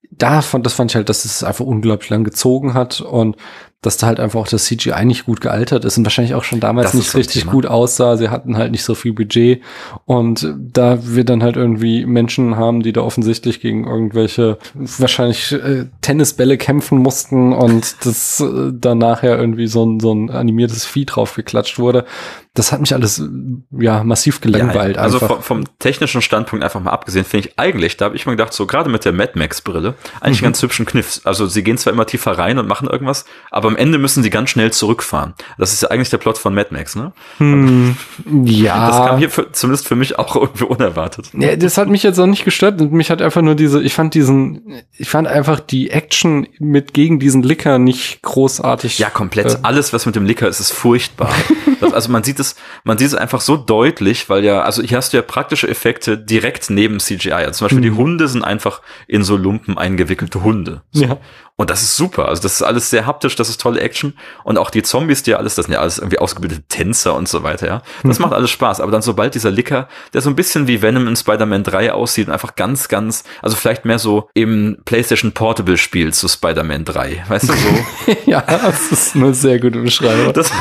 da 0.09 0.41
fand, 0.41 0.65
das 0.65 0.73
fand 0.73 0.91
ich 0.91 0.95
halt, 0.95 1.09
dass 1.09 1.25
es 1.25 1.43
einfach 1.43 1.65
unglaublich 1.65 2.09
lang 2.09 2.23
gezogen 2.23 2.73
hat 2.73 3.01
und 3.01 3.37
dass 3.81 3.97
da 3.97 4.05
halt 4.05 4.19
einfach 4.19 4.39
auch 4.39 4.47
das 4.47 4.65
CGI 4.65 5.05
nicht 5.05 5.25
gut 5.25 5.41
gealtert 5.41 5.85
ist 5.85 5.97
und 5.97 6.03
wahrscheinlich 6.03 6.35
auch 6.35 6.43
schon 6.43 6.59
damals 6.59 6.91
das 6.91 6.95
nicht 6.95 7.15
richtig 7.15 7.41
Thema. 7.41 7.53
gut 7.53 7.65
aussah. 7.65 8.15
Sie 8.15 8.29
hatten 8.29 8.55
halt 8.55 8.71
nicht 8.71 8.83
so 8.83 8.93
viel 8.93 9.13
Budget 9.13 9.61
und 10.05 10.53
da 10.55 10.99
wir 11.01 11.23
dann 11.23 11.41
halt 11.41 11.55
irgendwie 11.55 12.05
Menschen 12.05 12.57
haben, 12.57 12.83
die 12.83 12.93
da 12.93 13.01
offensichtlich 13.01 13.59
gegen 13.59 13.87
irgendwelche 13.87 14.59
wahrscheinlich 14.75 15.51
äh, 15.53 15.85
Tennisbälle 16.01 16.57
kämpfen 16.57 16.99
mussten 16.99 17.53
und 17.53 18.05
das 18.05 18.39
äh, 18.39 18.71
dann 18.71 18.99
nachher 18.99 19.39
irgendwie 19.39 19.67
so 19.67 19.83
ein, 19.83 19.99
so 19.99 20.13
ein 20.13 20.29
animiertes 20.29 20.85
Vieh 20.85 21.05
drauf 21.05 21.33
geklatscht 21.33 21.79
wurde, 21.79 22.05
das 22.53 22.73
hat 22.73 22.81
mich 22.81 22.93
alles 22.93 23.23
ja 23.71 24.03
massiv 24.03 24.41
gelangweilt. 24.41 24.97
Ja, 24.97 25.01
also 25.01 25.19
vom, 25.19 25.41
vom, 25.41 25.63
technischen 25.79 26.21
Standpunkt 26.21 26.65
einfach 26.65 26.81
mal 26.81 26.91
abgesehen, 26.91 27.23
finde 27.23 27.47
ich 27.47 27.57
eigentlich, 27.57 27.95
da 27.95 28.05
habe 28.05 28.17
ich 28.17 28.25
mir 28.25 28.33
gedacht, 28.33 28.51
so 28.51 28.67
gerade 28.67 28.89
mit 28.89 29.05
der 29.05 29.13
Mad 29.13 29.31
Max 29.35 29.61
Brille, 29.61 29.95
eigentlich 30.19 30.41
mhm. 30.41 30.47
ganz 30.47 30.61
hübschen 30.61 30.85
Kniff. 30.85 31.21
Also 31.23 31.45
sie 31.47 31.63
gehen 31.63 31.77
zwar 31.77 31.93
immer 31.93 32.05
tiefer 32.05 32.37
rein 32.37 32.59
und 32.59 32.67
machen 32.67 32.89
irgendwas, 32.89 33.23
aber 33.51 33.69
am 33.69 33.77
Ende 33.77 33.97
müssen 33.97 34.21
sie 34.21 34.29
ganz 34.29 34.49
schnell 34.49 34.73
zurückfahren. 34.73 35.33
Das 35.57 35.71
ist 35.71 35.83
ja 35.83 35.91
eigentlich 35.91 36.09
der 36.09 36.17
Plot 36.17 36.37
von 36.37 36.53
Mad 36.53 36.69
Max, 36.71 36.97
ne? 36.97 37.13
Hm, 37.37 37.95
ja. 38.43 38.87
Das 38.87 39.07
kam 39.07 39.17
hier 39.17 39.29
für, 39.29 39.49
zumindest 39.53 39.87
für 39.87 39.95
mich 39.95 40.19
auch 40.19 40.35
irgendwie 40.35 40.65
unerwartet. 40.65 41.29
Ja, 41.33 41.55
das 41.55 41.77
hat 41.77 41.87
mich 41.87 42.03
jetzt 42.03 42.19
auch 42.19 42.27
nicht 42.27 42.43
gestört. 42.43 42.81
Mich 42.81 43.09
hat 43.09 43.21
einfach 43.21 43.41
nur 43.41 43.55
diese, 43.55 43.81
ich 43.81 43.93
fand 43.93 44.13
diesen, 44.13 44.81
ich 44.97 45.09
fand 45.09 45.29
einfach 45.29 45.61
die 45.61 45.89
Action 45.89 46.47
mit 46.59 46.93
gegen 46.93 47.17
diesen 47.17 47.43
Licker 47.43 47.79
nicht 47.79 48.21
großartig. 48.23 48.99
Ja, 48.99 49.09
komplett. 49.09 49.53
Äh, 49.53 49.57
Alles, 49.63 49.93
was 49.93 50.05
mit 50.05 50.17
dem 50.17 50.25
Licker 50.25 50.49
ist, 50.49 50.59
ist 50.59 50.73
furchtbar. 50.73 51.31
das, 51.79 51.93
also 51.93 52.11
man 52.11 52.23
sieht 52.23 52.40
es, 52.41 52.55
man 52.83 52.97
sieht 52.97 53.07
es 53.07 53.15
einfach 53.15 53.41
so 53.41 53.55
deutlich, 53.55 54.29
weil 54.29 54.43
ja, 54.43 54.61
also 54.61 54.81
hier 54.83 54.97
hast 54.97 55.13
du 55.13 55.17
ja 55.17 55.23
praktische 55.23 55.67
Effekte 55.67 56.17
direkt 56.17 56.69
neben 56.69 56.99
CGI. 56.99 57.31
Also 57.31 57.59
zum 57.59 57.65
Beispiel 57.65 57.79
mhm. 57.79 57.95
die 57.95 58.01
Hunde 58.01 58.27
sind 58.27 58.43
einfach 58.43 58.81
in 59.07 59.23
so 59.23 59.37
Lumpen 59.37 59.77
eingewickelte 59.77 60.43
Hunde. 60.43 60.81
So. 60.91 61.05
Ja. 61.05 61.17
Und 61.61 61.69
das 61.69 61.83
ist 61.83 61.95
super. 61.95 62.27
Also 62.27 62.41
das 62.41 62.53
ist 62.53 62.63
alles 62.63 62.89
sehr 62.89 63.05
haptisch, 63.05 63.35
das 63.35 63.47
ist 63.47 63.61
tolle 63.61 63.81
Action. 63.81 64.15
Und 64.43 64.57
auch 64.57 64.71
die 64.71 64.81
Zombies, 64.81 65.21
die 65.21 65.35
alles, 65.35 65.53
das 65.53 65.67
sind 65.67 65.73
ja 65.73 65.79
alles 65.79 65.99
irgendwie 65.99 66.17
ausgebildete 66.17 66.63
Tänzer 66.69 67.13
und 67.13 67.29
so 67.29 67.43
weiter, 67.43 67.67
ja. 67.67 67.81
Das 68.03 68.17
mhm. 68.17 68.23
macht 68.23 68.33
alles 68.33 68.49
Spaß. 68.49 68.79
Aber 68.79 68.91
dann 68.91 69.03
sobald 69.03 69.35
dieser 69.35 69.51
Licker, 69.51 69.87
der 70.13 70.21
so 70.21 70.29
ein 70.31 70.35
bisschen 70.35 70.67
wie 70.67 70.81
Venom 70.81 71.07
in 71.07 71.15
Spider-Man 71.15 71.63
3 71.63 71.93
aussieht 71.93 72.27
und 72.27 72.33
einfach 72.33 72.55
ganz, 72.55 72.87
ganz, 72.87 73.23
also 73.43 73.55
vielleicht 73.55 73.85
mehr 73.85 73.99
so 73.99 74.27
im 74.33 74.77
PlayStation 74.85 75.33
Portable 75.33 75.77
Spiel 75.77 76.11
zu 76.13 76.27
Spider-Man 76.27 76.83
3. 76.83 77.25
Weißt 77.27 77.49
du 77.49 77.53
so? 77.53 78.15
ja, 78.25 78.41
das 78.41 78.91
ist 78.91 79.15
eine 79.15 79.35
sehr 79.35 79.59
gute 79.59 79.81
Beschreibung. 79.81 80.33
Das, 80.33 80.51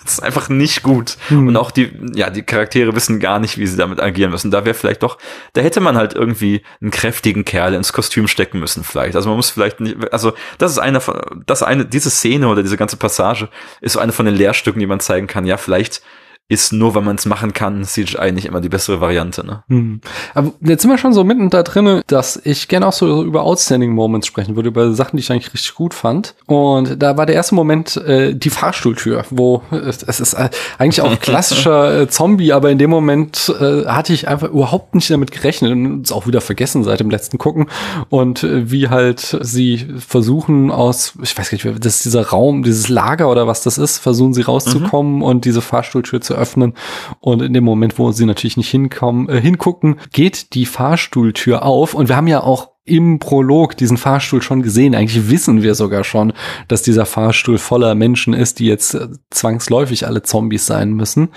das 0.04 0.14
ist 0.14 0.22
einfach 0.22 0.48
nicht 0.48 0.82
gut. 0.82 1.16
Mhm. 1.28 1.48
Und 1.48 1.56
auch 1.56 1.70
die, 1.70 1.90
ja, 2.14 2.30
die 2.30 2.42
Charaktere 2.42 2.94
wissen 2.94 3.20
gar 3.20 3.38
nicht, 3.38 3.58
wie 3.58 3.66
sie 3.66 3.76
damit 3.76 4.00
agieren 4.00 4.30
müssen. 4.30 4.50
Da 4.50 4.64
wäre 4.64 4.74
vielleicht 4.74 5.02
doch, 5.02 5.18
da 5.52 5.60
hätte 5.60 5.80
man 5.80 5.96
halt 5.96 6.14
irgendwie 6.14 6.62
einen 6.80 6.90
kräftigen 6.90 7.44
Kerl 7.44 7.74
ins 7.74 7.92
Kostüm 7.92 8.28
stecken 8.28 8.58
müssen, 8.60 8.84
vielleicht. 8.84 9.16
Also 9.16 9.28
man 9.28 9.36
muss 9.36 9.50
vielleicht 9.50 9.80
nicht, 9.80 10.12
also 10.12 10.32
das 10.58 10.72
ist 10.72 10.78
einer 10.78 11.00
von, 11.00 11.20
das 11.46 11.62
eine, 11.62 11.84
diese 11.84 12.10
Szene 12.10 12.48
oder 12.48 12.62
diese 12.62 12.76
ganze 12.76 12.96
Passage 12.96 13.48
ist 13.80 13.94
so 13.94 14.00
eine 14.00 14.12
von 14.12 14.26
den 14.26 14.34
Lehrstücken, 14.34 14.80
die 14.80 14.86
man 14.86 15.00
zeigen 15.00 15.26
kann. 15.26 15.46
Ja, 15.46 15.56
vielleicht 15.56 16.02
ist 16.50 16.72
nur, 16.72 16.96
wenn 16.96 17.04
man 17.04 17.14
es 17.14 17.26
machen 17.26 17.52
kann, 17.52 17.84
CGI 17.84 18.32
nicht 18.32 18.46
immer 18.46 18.60
die 18.60 18.68
bessere 18.68 19.00
Variante. 19.00 19.46
Ne? 19.46 19.62
Hm. 19.68 20.00
Aber 20.34 20.52
jetzt 20.60 20.82
sind 20.82 20.90
wir 20.90 20.98
schon 20.98 21.12
so 21.12 21.22
mitten 21.22 21.48
da 21.48 21.62
drin, 21.62 22.02
dass 22.08 22.40
ich 22.42 22.66
gerne 22.66 22.88
auch 22.88 22.92
so 22.92 23.22
über 23.22 23.44
Outstanding 23.44 23.92
Moments 23.92 24.26
sprechen 24.26 24.56
würde, 24.56 24.68
über 24.68 24.92
Sachen, 24.92 25.16
die 25.16 25.20
ich 25.20 25.30
eigentlich 25.30 25.54
richtig 25.54 25.76
gut 25.76 25.94
fand. 25.94 26.34
Und 26.46 27.00
da 27.00 27.16
war 27.16 27.26
der 27.26 27.36
erste 27.36 27.54
Moment 27.54 27.96
äh, 27.98 28.34
die 28.34 28.50
Fahrstuhltür, 28.50 29.24
wo 29.30 29.62
äh, 29.70 29.76
es 29.76 30.18
ist 30.18 30.34
äh, 30.34 30.50
eigentlich 30.76 31.00
auch 31.02 31.20
klassischer 31.20 32.00
äh, 32.00 32.08
Zombie, 32.08 32.52
aber 32.52 32.70
in 32.72 32.78
dem 32.78 32.90
Moment 32.90 33.54
äh, 33.60 33.86
hatte 33.86 34.12
ich 34.12 34.26
einfach 34.26 34.48
überhaupt 34.48 34.96
nicht 34.96 35.08
damit 35.08 35.30
gerechnet 35.30 35.70
und 35.70 36.02
es 36.02 36.10
auch 36.10 36.26
wieder 36.26 36.40
vergessen 36.40 36.82
seit 36.82 36.98
dem 36.98 37.10
letzten 37.10 37.38
Gucken. 37.38 37.68
Und 38.08 38.42
äh, 38.42 38.68
wie 38.72 38.88
halt 38.88 39.38
sie 39.40 39.86
versuchen 40.04 40.72
aus, 40.72 41.12
ich 41.22 41.38
weiß 41.38 41.48
gar 41.50 41.58
nicht, 41.62 41.84
das 41.84 41.94
ist 41.94 42.06
dieser 42.06 42.26
Raum, 42.26 42.64
dieses 42.64 42.88
Lager 42.88 43.30
oder 43.30 43.46
was 43.46 43.62
das 43.62 43.78
ist, 43.78 43.98
versuchen 43.98 44.34
sie 44.34 44.42
rauszukommen 44.42 45.16
mhm. 45.16 45.22
und 45.22 45.44
diese 45.44 45.60
Fahrstuhltür 45.60 46.20
zu 46.20 46.39
öffnen. 46.40 46.74
Und 47.20 47.42
in 47.42 47.52
dem 47.52 47.64
Moment, 47.64 47.98
wo 47.98 48.12
sie 48.12 48.26
natürlich 48.26 48.56
nicht 48.56 48.70
hinkommen, 48.70 49.28
äh, 49.28 49.40
hingucken, 49.40 50.00
geht 50.12 50.54
die 50.54 50.66
Fahrstuhltür 50.66 51.64
auf. 51.64 51.94
Und 51.94 52.08
wir 52.08 52.16
haben 52.16 52.26
ja 52.26 52.42
auch 52.42 52.70
im 52.84 53.18
Prolog 53.18 53.76
diesen 53.76 53.98
Fahrstuhl 53.98 54.40
schon 54.40 54.62
gesehen. 54.62 54.94
Eigentlich 54.94 55.28
wissen 55.30 55.62
wir 55.62 55.74
sogar 55.74 56.02
schon, 56.02 56.32
dass 56.66 56.82
dieser 56.82 57.04
Fahrstuhl 57.04 57.58
voller 57.58 57.94
Menschen 57.94 58.32
ist, 58.32 58.58
die 58.58 58.66
jetzt 58.66 58.94
äh, 58.94 59.08
zwangsläufig 59.30 60.06
alle 60.06 60.22
Zombies 60.22 60.66
sein 60.66 60.92
müssen. 60.92 61.28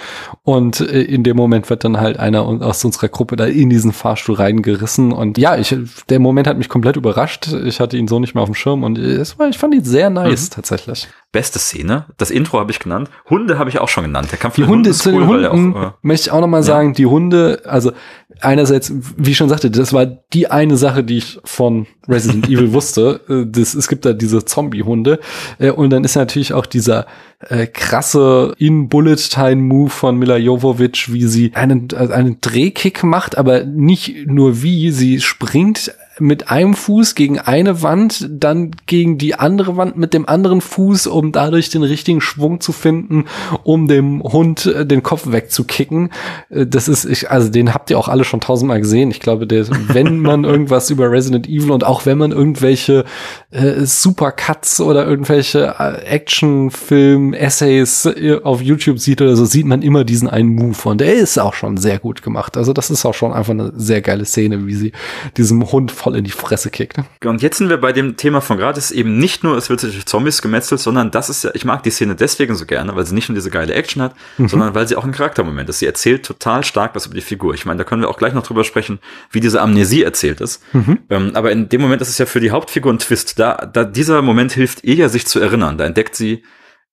Und 0.43 0.79
äh, 0.79 1.01
in 1.01 1.23
dem 1.23 1.35
Moment 1.35 1.69
wird 1.69 1.83
dann 1.83 1.99
halt 1.99 2.17
einer 2.17 2.43
aus 2.43 2.83
unserer 2.85 3.09
Gruppe 3.09 3.35
da 3.35 3.45
in 3.45 3.69
diesen 3.69 3.91
Fahrstuhl 3.91 4.35
reingerissen. 4.35 5.11
Und 5.11 5.37
ja, 5.37 5.57
ich, 5.57 5.75
der 6.09 6.19
Moment 6.19 6.47
hat 6.47 6.57
mich 6.57 6.69
komplett 6.69 6.95
überrascht. 6.95 7.51
Ich 7.65 7.79
hatte 7.81 7.97
ihn 7.97 8.07
so 8.07 8.19
nicht 8.19 8.35
mehr 8.35 8.41
auf 8.41 8.49
dem 8.49 8.55
Schirm 8.55 8.83
und 8.83 8.97
es 8.97 9.37
war, 9.37 9.49
ich 9.49 9.57
fand 9.57 9.75
ihn 9.75 9.83
sehr 9.83 10.09
nice 10.09 10.49
mhm. 10.49 10.53
tatsächlich. 10.55 11.09
Beste 11.33 11.59
Szene. 11.59 12.05
Das 12.17 12.31
Intro 12.31 12.59
habe 12.59 12.71
ich 12.71 12.79
genannt. 12.79 13.09
Hunde 13.29 13.57
habe 13.57 13.69
ich 13.69 13.79
auch 13.79 13.89
schon 13.89 14.05
genannt. 14.05 14.29
Der 14.31 14.37
Kampf 14.37 14.55
die 14.55 14.65
Hunde 14.65 14.91
zu 14.91 15.11
den 15.11 15.27
Hunden 15.27 15.73
auch, 15.75 15.87
äh, 15.87 15.91
möchte 16.03 16.29
ich 16.29 16.31
auch 16.31 16.41
noch 16.41 16.47
mal 16.47 16.57
ja. 16.57 16.63
sagen. 16.63 16.93
Die 16.93 17.07
Hunde, 17.07 17.63
also 17.65 17.91
einerseits, 18.39 18.93
wie 19.17 19.31
ich 19.31 19.37
schon 19.37 19.49
sagte, 19.49 19.71
das 19.71 19.93
war 19.93 20.05
die 20.05 20.49
eine 20.49 20.77
Sache, 20.77 21.03
die 21.03 21.17
ich 21.17 21.32
von 21.43 21.87
Resident 22.07 22.47
Evil 22.49 22.73
wusste. 22.73 23.21
Äh, 23.29 23.45
das, 23.47 23.73
es 23.73 23.87
gibt 23.87 24.05
da 24.05 24.13
diese 24.13 24.45
Zombie-Hunde. 24.45 25.19
Äh, 25.59 25.71
und 25.71 25.89
dann 25.89 26.03
ist 26.03 26.15
natürlich 26.15 26.53
auch 26.53 26.65
dieser 26.65 27.05
äh, 27.49 27.67
krasse 27.67 28.53
In-Bullet-Time-Move 28.57 29.89
von 29.89 30.17
Mila 30.17 30.37
Jovovich, 30.37 31.11
wie 31.11 31.27
sie 31.27 31.51
einen, 31.53 31.89
einen 31.93 32.39
Drehkick 32.41 33.03
macht, 33.03 33.37
aber 33.37 33.63
nicht 33.63 34.27
nur 34.27 34.61
wie, 34.61 34.91
sie 34.91 35.19
springt 35.21 35.93
mit 36.19 36.51
einem 36.51 36.75
Fuß 36.75 37.15
gegen 37.15 37.39
eine 37.39 37.81
Wand, 37.81 38.27
dann 38.29 38.69
gegen 38.85 39.17
die 39.17 39.33
andere 39.35 39.77
Wand 39.77 39.97
mit 39.97 40.13
dem 40.13 40.29
anderen 40.29 40.61
Fuß, 40.61 41.07
um 41.07 41.31
dadurch 41.31 41.71
den 41.71 41.81
richtigen 41.83 42.21
Schwung 42.21 42.61
zu 42.61 42.71
finden, 42.71 43.25
um 43.63 43.87
dem 43.87 44.21
Hund 44.21 44.67
äh, 44.67 44.85
den 44.85 45.01
Kopf 45.01 45.31
wegzukicken. 45.31 46.11
Äh, 46.49 46.67
das 46.67 46.87
ist, 46.87 47.05
ich, 47.05 47.31
also 47.31 47.49
den 47.49 47.73
habt 47.73 47.89
ihr 47.89 47.97
auch 47.97 48.09
alle 48.09 48.25
schon 48.25 48.41
tausendmal 48.41 48.79
gesehen. 48.79 49.09
Ich 49.09 49.21
glaube, 49.21 49.47
der, 49.47 49.65
wenn 49.87 50.19
man 50.19 50.43
irgendwas 50.43 50.91
über 50.91 51.09
Resident 51.09 51.47
Evil 51.47 51.71
und 51.71 51.83
auch 51.83 52.05
wenn 52.05 52.19
man 52.19 52.31
irgendwelche 52.31 53.05
äh, 53.49 53.85
Supercuts 53.85 54.81
oder 54.81 55.07
irgendwelche 55.07 55.73
äh, 55.79 56.05
Actionfilm-Essays 56.05 58.05
äh, 58.05 58.39
auf 58.43 58.61
YouTube 58.61 58.99
sieht 58.99 59.19
oder 59.21 59.35
so, 59.35 59.45
sieht 59.45 59.65
man 59.65 59.81
immer 59.81 60.03
diesen 60.03 60.29
einen 60.29 60.49
Move 60.49 60.89
und 60.89 61.01
der 61.01 61.15
ist 61.15 61.39
auch 61.39 61.55
schon 61.55 61.77
sehr 61.77 61.97
gut 61.97 62.21
gemacht. 62.21 62.55
Also 62.55 62.71
das 62.71 62.91
ist 62.91 63.03
auch 63.05 63.15
schon 63.15 63.33
einfach 63.33 63.53
eine 63.53 63.73
sehr 63.75 64.01
geile 64.01 64.25
Szene, 64.25 64.67
wie 64.67 64.75
sie 64.75 64.91
diesem 65.37 65.71
Hund 65.71 66.02
voll 66.03 66.17
in 66.17 66.25
die 66.25 66.31
Fresse 66.31 66.69
kickt. 66.69 66.97
Und 67.23 67.41
jetzt 67.41 67.57
sind 67.57 67.69
wir 67.69 67.77
bei 67.77 67.93
dem 67.93 68.17
Thema 68.17 68.41
von 68.41 68.57
gerade, 68.57 68.77
ist 68.77 68.91
eben 68.91 69.17
nicht 69.17 69.43
nur, 69.43 69.57
es 69.57 69.69
wird 69.69 69.79
sich 69.79 69.93
durch 69.93 70.05
Zombies 70.05 70.41
gemetzelt, 70.41 70.81
sondern 70.81 71.11
das 71.11 71.29
ist 71.29 71.45
ja, 71.45 71.51
ich 71.53 71.63
mag 71.63 71.81
die 71.83 71.91
Szene 71.91 72.15
deswegen 72.15 72.55
so 72.55 72.65
gerne, 72.65 72.93
weil 72.95 73.05
sie 73.05 73.15
nicht 73.15 73.29
nur 73.29 73.35
diese 73.35 73.49
geile 73.49 73.73
Action 73.73 74.01
hat, 74.01 74.13
mhm. 74.37 74.49
sondern 74.49 74.75
weil 74.75 74.85
sie 74.85 74.97
auch 74.97 75.05
ein 75.05 75.13
Charaktermoment 75.13 75.69
ist. 75.69 75.79
Sie 75.79 75.85
erzählt 75.85 76.25
total 76.25 76.65
stark 76.65 76.93
was 76.93 77.05
über 77.05 77.15
die 77.15 77.21
Figur. 77.21 77.53
Ich 77.53 77.65
meine, 77.65 77.77
da 77.77 77.83
können 77.85 78.01
wir 78.01 78.09
auch 78.09 78.17
gleich 78.17 78.33
noch 78.33 78.45
drüber 78.45 78.65
sprechen, 78.65 78.99
wie 79.31 79.39
diese 79.39 79.61
Amnesie 79.61 80.03
erzählt 80.03 80.41
ist. 80.41 80.61
Mhm. 80.73 80.99
Ähm, 81.09 81.31
aber 81.35 81.51
in 81.51 81.69
dem 81.69 81.79
Moment 81.79 82.01
ist 82.01 82.09
es 82.09 82.17
ja 82.17 82.25
für 82.25 82.41
die 82.41 82.51
Hauptfigur 82.51 82.91
ein 82.91 82.99
Twist. 82.99 83.39
Da, 83.39 83.69
da 83.71 83.85
dieser 83.85 84.21
Moment 84.21 84.51
hilft 84.51 84.83
ihr 84.83 84.95
ja, 84.95 85.07
sich 85.07 85.25
zu 85.25 85.39
erinnern. 85.39 85.77
Da 85.77 85.85
entdeckt 85.85 86.15
sie, 86.15 86.43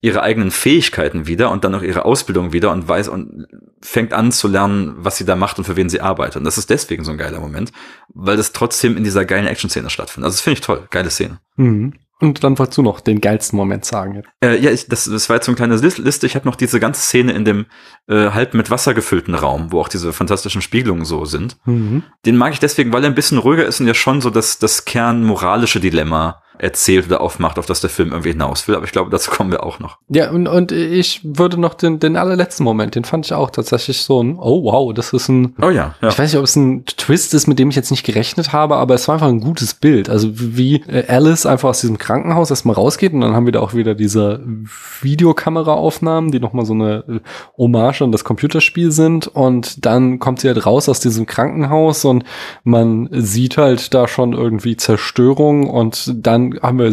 ihre 0.03 0.23
eigenen 0.23 0.51
Fähigkeiten 0.51 1.27
wieder 1.27 1.51
und 1.51 1.65
dann 1.65 1.75
auch 1.75 1.83
ihre 1.83 2.05
Ausbildung 2.05 2.53
wieder 2.53 2.71
und 2.73 2.89
weiß 2.89 3.09
und 3.09 3.47
fängt 3.83 4.13
an 4.13 4.33
zu 4.33 4.49
lernen, 4.49 4.95
was 4.97 5.19
sie 5.19 5.27
da 5.27 5.37
macht 5.37 5.59
und 5.59 5.65
für 5.65 5.77
wen 5.77 5.91
sie 5.91 6.01
arbeitet. 6.01 6.37
Und 6.37 6.45
das 6.45 6.59
ist 6.59 6.71
deswegen 6.71 7.05
so 7.05 7.13
ein 7.13 7.19
geiler 7.19 7.41
Moment, 7.41 7.73
weil 8.09 8.37
das 8.37 8.53
trotzdem 8.53 8.97
in 8.97 9.05
dieser 9.05 9.25
geilen 9.25 9.47
Action-Szene 9.47 9.91
stattfindet. 9.91 10.27
Also 10.27 10.37
das 10.37 10.41
finde 10.41 10.55
ich 10.55 10.61
toll, 10.63 10.87
geile 10.91 11.11
Szene. 11.11 11.39
Mhm. 11.57 11.95
Und 12.23 12.45
dann 12.45 12.59
wolltest 12.59 12.77
du 12.77 12.83
noch 12.83 13.01
den 13.01 13.23
geilsten 13.23 13.57
Moment 13.57 13.87
sagen. 13.87 14.23
Äh, 14.43 14.59
ja, 14.59 14.71
ich, 14.71 14.89
das, 14.89 15.07
das 15.07 15.31
war 15.31 15.37
jetzt 15.37 15.47
so 15.47 15.53
eine 15.53 15.57
kleine 15.57 15.77
Liste. 15.77 16.27
Ich 16.27 16.35
habe 16.35 16.47
noch 16.47 16.57
diese 16.57 16.79
ganze 16.79 17.01
Szene 17.01 17.33
in 17.33 17.47
dem 17.47 17.65
äh, 18.09 18.31
halb 18.31 18.53
mit 18.53 18.71
Wasser 18.71 18.93
gefüllten 18.93 19.35
Raum, 19.35 19.73
wo 19.73 19.81
auch 19.81 19.89
diese 19.89 20.13
fantastischen 20.13 20.61
Spiegelungen 20.61 21.07
so 21.07 21.25
sind. 21.25 21.57
Mhm. 21.65 22.03
Den 22.27 22.37
mag 22.37 22.53
ich 22.53 22.59
deswegen, 22.59 22.93
weil 22.93 23.05
er 23.05 23.11
ein 23.11 23.15
bisschen 23.15 23.39
ruhiger 23.39 23.65
ist 23.65 23.81
und 23.81 23.87
ja 23.87 23.95
schon 23.95 24.21
so 24.21 24.29
das, 24.29 24.59
das 24.59 24.85
kernmoralische 24.85 25.81
Dilemma 25.81 26.40
erzählt 26.61 27.07
oder 27.07 27.21
aufmacht, 27.21 27.59
auf 27.59 27.67
das 27.67 27.81
der 27.81 27.91
Film 27.91 28.11
irgendwie 28.11 28.31
hinaus 28.31 28.69
will. 28.69 28.75
Aber 28.75 28.85
ich 28.85 28.93
glaube, 28.93 29.11
dazu 29.11 29.31
kommen 29.31 29.51
wir 29.51 29.65
auch 29.65 29.79
noch. 29.79 29.99
Ja, 30.09 30.31
und, 30.31 30.47
und 30.47 30.73
ich 30.73 31.21
würde 31.25 31.59
noch 31.59 31.75
den, 31.75 31.99
den 31.99 32.17
allerletzten 32.17 32.65
Moment, 32.65 32.95
den 32.95 33.05
fand 33.05 33.27
ich 33.27 33.33
auch 33.33 33.51
tatsächlich 33.51 34.03
so 34.03 34.23
ein, 34.23 34.37
oh 34.39 34.65
wow, 34.65 34.93
das 34.93 35.13
ist 35.13 35.29
ein, 35.29 35.55
oh 35.61 35.71
ja, 35.71 35.95
ja. 36.01 36.09
ich 36.09 36.19
weiß 36.19 36.33
nicht, 36.33 36.39
ob 36.39 36.45
es 36.45 36.57
ein 36.57 36.85
Twist 36.85 37.35
ist, 37.35 37.47
mit 37.47 37.59
dem 37.59 37.71
ich 37.71 37.77
jetzt 37.77 37.91
nicht 37.91 38.05
gerechnet 38.05 38.53
habe, 38.53 38.77
aber 38.77 38.95
es 38.95 39.09
war 39.09 39.15
einfach 39.15 39.29
ein 39.29 39.41
gutes 39.41 39.75
Bild. 39.75 40.09
Also 40.11 40.31
wie 40.33 40.77
äh, 40.87 41.07
Alice 41.09 41.47
einfach 41.47 41.71
aus 41.71 41.81
diesem 41.81 41.99
Krankenhaus 41.99 42.51
erstmal 42.51 42.77
rausgeht 42.77 43.13
und 43.13 43.21
dann 43.21 43.35
haben 43.35 43.47
wir 43.47 43.53
da 43.53 43.61
auch 43.61 43.75
wieder 43.75 43.95
diese 43.95 44.45
Videokameraaufnahmen, 45.01 46.31
die 46.31 46.41
nochmal 46.41 46.67
so 46.67 46.75
eine 46.75 47.05
äh, 47.09 47.21
Hommage 47.57 48.03
an 48.03 48.13
das 48.13 48.25
Computerspiel 48.25 48.93
sind 48.93 49.27
und 49.27 49.87
dann 49.87 50.19
kommt 50.19 50.41
sie 50.41 50.49
halt 50.49 50.67
raus 50.67 50.89
aus 50.89 51.01
diesem 51.01 51.27
Krankenhaus 51.27 52.05
und 52.05 52.25
man 52.65 53.09
sieht 53.13 53.57
halt 53.57 53.95
da 53.95 54.07
schon 54.07 54.33
irgendwie 54.33 54.77
Zerstörung 54.77 55.69
und 55.69 56.15
dann 56.15 56.50
haben 56.63 56.79
wir, 56.79 56.87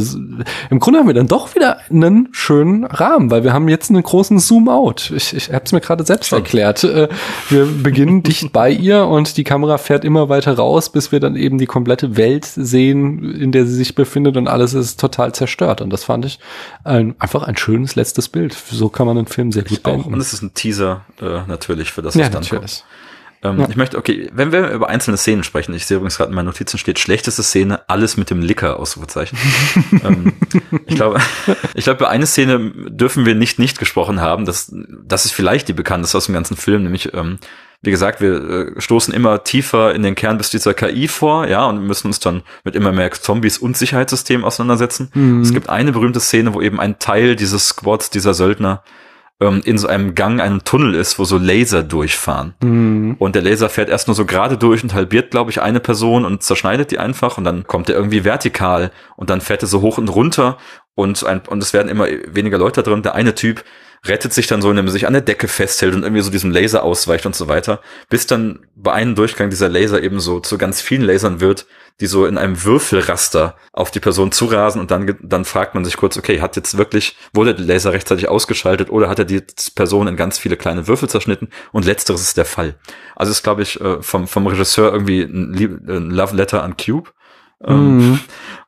im 0.69 0.79
Grunde 0.79 0.99
haben 0.99 1.07
wir 1.07 1.13
dann 1.13 1.27
doch 1.27 1.55
wieder 1.55 1.77
einen 1.89 2.29
schönen 2.31 2.85
Rahmen, 2.85 3.31
weil 3.31 3.43
wir 3.43 3.53
haben 3.53 3.67
jetzt 3.67 3.89
einen 3.89 4.03
großen 4.03 4.39
Zoom-out. 4.39 5.11
Ich, 5.15 5.35
ich 5.35 5.51
habe 5.51 5.65
es 5.65 5.71
mir 5.71 5.81
gerade 5.81 6.05
selbst 6.05 6.29
Schon. 6.29 6.39
erklärt. 6.39 6.83
Äh, 6.83 7.07
wir 7.49 7.65
beginnen 7.65 8.23
dicht 8.23 8.51
bei 8.53 8.69
ihr 8.69 9.05
und 9.05 9.37
die 9.37 9.43
Kamera 9.43 9.77
fährt 9.77 10.05
immer 10.05 10.29
weiter 10.29 10.55
raus, 10.55 10.91
bis 10.91 11.11
wir 11.11 11.19
dann 11.19 11.35
eben 11.35 11.57
die 11.57 11.65
komplette 11.65 12.17
Welt 12.17 12.45
sehen, 12.45 13.35
in 13.35 13.51
der 13.51 13.65
sie 13.65 13.75
sich 13.75 13.95
befindet 13.95 14.37
und 14.37 14.47
alles 14.47 14.73
ist 14.73 14.99
total 14.99 15.33
zerstört. 15.33 15.81
Und 15.81 15.91
das 15.91 16.03
fand 16.03 16.25
ich 16.25 16.39
ein, 16.83 17.15
einfach 17.19 17.43
ein 17.43 17.57
schönes 17.57 17.95
letztes 17.95 18.29
Bild. 18.29 18.53
So 18.53 18.89
kann 18.89 19.07
man 19.07 19.17
einen 19.17 19.27
Film 19.27 19.51
sehr 19.51 19.63
gut 19.63 19.83
beenden. 19.83 20.13
Und 20.13 20.19
es 20.19 20.33
ist 20.33 20.41
ein 20.41 20.53
Teaser 20.53 21.01
äh, 21.21 21.41
natürlich 21.47 21.91
für 21.91 22.01
das, 22.01 22.15
was 22.15 22.21
ja, 22.21 22.29
dann 22.29 22.41
natürlich. 22.41 22.83
kommt. 22.83 22.85
Ähm, 23.43 23.59
ja. 23.59 23.69
Ich 23.69 23.75
möchte, 23.75 23.97
okay, 23.97 24.29
wenn 24.33 24.51
wir 24.51 24.69
über 24.71 24.89
einzelne 24.89 25.17
Szenen 25.17 25.43
sprechen, 25.43 25.73
ich 25.75 25.85
sehe 25.85 25.97
übrigens 25.97 26.17
gerade 26.17 26.29
in 26.29 26.35
meinen 26.35 26.47
Notizen 26.47 26.77
steht, 26.77 26.97
schlechteste 26.97 27.43
Szene, 27.43 27.87
alles 27.87 28.17
mit 28.17 28.29
dem 28.29 28.41
Licker, 28.41 28.79
Ausrufezeichen. 28.79 29.37
ähm, 30.03 30.33
ich 30.87 30.95
glaube, 30.95 31.19
ich 31.75 31.83
glaube, 31.83 31.99
über 31.99 32.09
eine 32.09 32.25
Szene 32.25 32.71
dürfen 32.89 33.25
wir 33.25 33.35
nicht 33.35 33.59
nicht 33.59 33.77
gesprochen 33.77 34.21
haben, 34.21 34.45
das, 34.45 34.73
das 35.03 35.25
ist 35.25 35.33
vielleicht 35.33 35.67
die 35.67 35.73
bekannteste 35.73 36.17
aus 36.17 36.25
dem 36.25 36.33
ganzen 36.33 36.57
Film, 36.57 36.83
nämlich, 36.83 37.13
ähm, 37.13 37.37
wie 37.83 37.91
gesagt, 37.91 38.21
wir 38.21 38.75
äh, 38.77 38.81
stoßen 38.81 39.13
immer 39.13 39.43
tiefer 39.43 39.93
in 39.93 40.01
den 40.01 40.15
Kern 40.15 40.39
bis 40.39 40.49
dieser 40.49 40.73
KI 40.73 41.07
vor, 41.07 41.47
ja, 41.47 41.65
und 41.65 41.85
müssen 41.85 42.07
uns 42.07 42.19
dann 42.19 42.41
mit 42.63 42.75
immer 42.75 42.91
mehr 42.91 43.11
Zombies 43.11 43.59
und 43.59 43.77
Sicherheitssystemen 43.77 44.43
auseinandersetzen. 44.43 45.11
Mhm. 45.13 45.41
Es 45.41 45.53
gibt 45.53 45.69
eine 45.69 45.91
berühmte 45.91 46.19
Szene, 46.19 46.55
wo 46.55 46.61
eben 46.61 46.79
ein 46.79 46.97
Teil 46.97 47.35
dieses 47.35 47.67
Squads, 47.67 48.09
dieser 48.09 48.33
Söldner, 48.33 48.83
ähm, 49.41 49.61
in 49.65 49.77
so 49.77 49.87
einem 49.87 50.15
Gang 50.15 50.41
einem 50.41 50.63
Tunnel 50.63 50.95
ist, 50.95 51.19
wo 51.19 51.25
so 51.25 51.37
Laser 51.37 51.83
durchfahren. 51.83 52.55
Mhm. 52.61 53.15
Und 53.19 53.35
der 53.35 53.43
Laser 53.43 53.69
fährt 53.69 53.89
erst 53.89 54.07
nur 54.07 54.15
so 54.15 54.25
gerade 54.25 54.57
durch 54.57 54.83
und 54.83 54.93
halbiert, 54.93 55.31
glaube 55.31 55.51
ich, 55.51 55.61
eine 55.61 55.79
Person 55.79 56.25
und 56.25 56.43
zerschneidet 56.43 56.91
die 56.91 56.99
einfach 56.99 57.37
und 57.37 57.43
dann 57.43 57.67
kommt 57.67 57.89
er 57.89 57.95
irgendwie 57.95 58.23
vertikal 58.23 58.91
und 59.15 59.29
dann 59.29 59.41
fährt 59.41 59.61
er 59.61 59.67
so 59.67 59.81
hoch 59.81 59.97
und 59.97 60.09
runter 60.09 60.57
und, 60.95 61.23
ein, 61.25 61.41
und 61.47 61.61
es 61.61 61.73
werden 61.73 61.89
immer 61.89 62.07
weniger 62.27 62.57
Leute 62.57 62.81
drin. 62.81 63.03
Der 63.03 63.13
eine 63.13 63.35
Typ 63.35 63.63
rettet 64.05 64.33
sich 64.33 64.47
dann 64.47 64.61
so, 64.61 64.69
indem 64.69 64.85
er 64.85 64.91
sich 64.91 65.07
an 65.07 65.13
der 65.13 65.21
Decke 65.21 65.47
festhält 65.47 65.95
und 65.95 66.03
irgendwie 66.03 66.21
so 66.21 66.31
diesem 66.31 66.51
Laser 66.51 66.83
ausweicht 66.83 67.25
und 67.25 67.35
so 67.35 67.47
weiter, 67.47 67.81
bis 68.09 68.27
dann 68.27 68.59
bei 68.75 68.93
einem 68.93 69.15
Durchgang 69.15 69.49
dieser 69.49 69.69
Laser 69.69 70.01
eben 70.01 70.19
so 70.19 70.39
zu 70.39 70.57
ganz 70.57 70.81
vielen 70.81 71.03
Lasern 71.03 71.39
wird, 71.39 71.65
die 71.99 72.05
so 72.05 72.25
in 72.25 72.37
einem 72.37 72.63
Würfelraster 72.63 73.55
auf 73.73 73.89
die 73.89 73.99
Person 73.99 74.31
zurasen 74.31 74.79
und 74.79 74.91
dann, 74.91 75.17
dann 75.21 75.45
fragt 75.45 75.73
man 75.73 75.83
sich 75.83 75.97
kurz, 75.97 76.17
okay, 76.17 76.41
hat 76.41 76.55
jetzt 76.55 76.77
wirklich, 76.77 77.17
wurde 77.33 77.55
der 77.55 77.65
Laser 77.65 77.91
rechtzeitig 77.91 78.27
ausgeschaltet 78.27 78.89
oder 78.91 79.09
hat 79.09 79.19
er 79.19 79.25
die 79.25 79.41
Person 79.73 80.07
in 80.07 80.15
ganz 80.15 80.37
viele 80.37 80.57
kleine 80.57 80.87
Würfel 80.87 81.09
zerschnitten 81.09 81.49
und 81.71 81.85
letzteres 81.85 82.21
ist 82.21 82.37
der 82.37 82.45
Fall. 82.45 82.75
Also 83.15 83.31
ist, 83.31 83.43
glaube 83.43 83.63
ich, 83.63 83.81
äh, 83.81 84.01
vom, 84.01 84.27
vom 84.27 84.45
Regisseur 84.45 84.93
irgendwie 84.93 85.21
ein 85.23 86.11
Love 86.11 86.35
Letter 86.35 86.63
an 86.63 86.77
Cube. 86.77 87.09
Ähm, 87.63 87.97
mhm. 87.97 88.19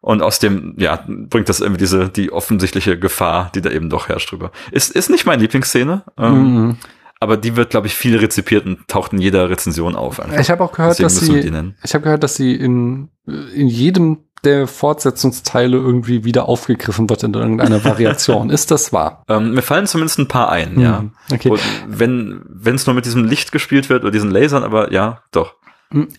Und 0.01 0.21
aus 0.21 0.39
dem, 0.39 0.75
ja, 0.77 1.03
bringt 1.07 1.49
das 1.49 1.59
irgendwie 1.59 1.79
diese, 1.79 2.09
die 2.09 2.31
offensichtliche 2.31 2.97
Gefahr, 2.97 3.51
die 3.53 3.61
da 3.61 3.69
eben 3.69 3.89
doch 3.89 4.09
herrscht 4.09 4.31
drüber. 4.31 4.51
Ist, 4.71 4.91
ist 4.91 5.09
nicht 5.09 5.25
meine 5.25 5.41
Lieblingsszene. 5.41 6.03
Ähm, 6.17 6.33
mhm. 6.33 6.77
Aber 7.19 7.35
die 7.35 7.57
wird, 7.57 7.69
glaube 7.69 7.87
ich, 7.87 7.95
viel 7.95 8.17
rezipiert 8.17 8.65
und 8.65 8.87
taucht 8.87 9.11
in 9.11 9.19
jeder 9.19 9.49
Rezension 9.49 9.95
auf. 9.95 10.21
Einfach. 10.21 10.39
Ich 10.39 10.49
habe 10.49 10.63
auch 10.63 10.71
gehört, 10.71 11.01
dass 11.01 11.19
sie, 11.19 11.51
ich 11.83 11.93
habe 11.93 12.03
gehört, 12.03 12.23
dass 12.23 12.35
sie 12.35 12.55
in, 12.55 13.09
in 13.25 13.67
jedem 13.67 14.19
der 14.45 14.67
Fortsetzungsteile 14.67 15.75
irgendwie 15.75 16.23
wieder 16.23 16.47
aufgegriffen 16.47 17.09
wird 17.09 17.23
in 17.23 17.33
irgendeiner 17.33 17.83
Variation. 17.85 18.49
Ist 18.49 18.71
das 18.71 18.93
wahr? 18.93 19.23
Ähm, 19.27 19.53
mir 19.53 19.61
fallen 19.61 19.85
zumindest 19.85 20.19
ein 20.19 20.27
paar 20.27 20.49
ein, 20.49 20.79
ja. 20.79 21.05
Okay. 21.31 21.49
Und 21.49 21.61
wenn 21.87 22.41
wenn 22.47 22.75
es 22.75 22.85
nur 22.85 22.93
mit 22.93 23.05
diesem 23.05 23.25
Licht 23.25 23.51
gespielt 23.51 23.89
wird 23.89 24.03
oder 24.03 24.11
diesen 24.11 24.31
Lasern, 24.31 24.63
aber 24.63 24.93
ja, 24.93 25.23
doch. 25.31 25.55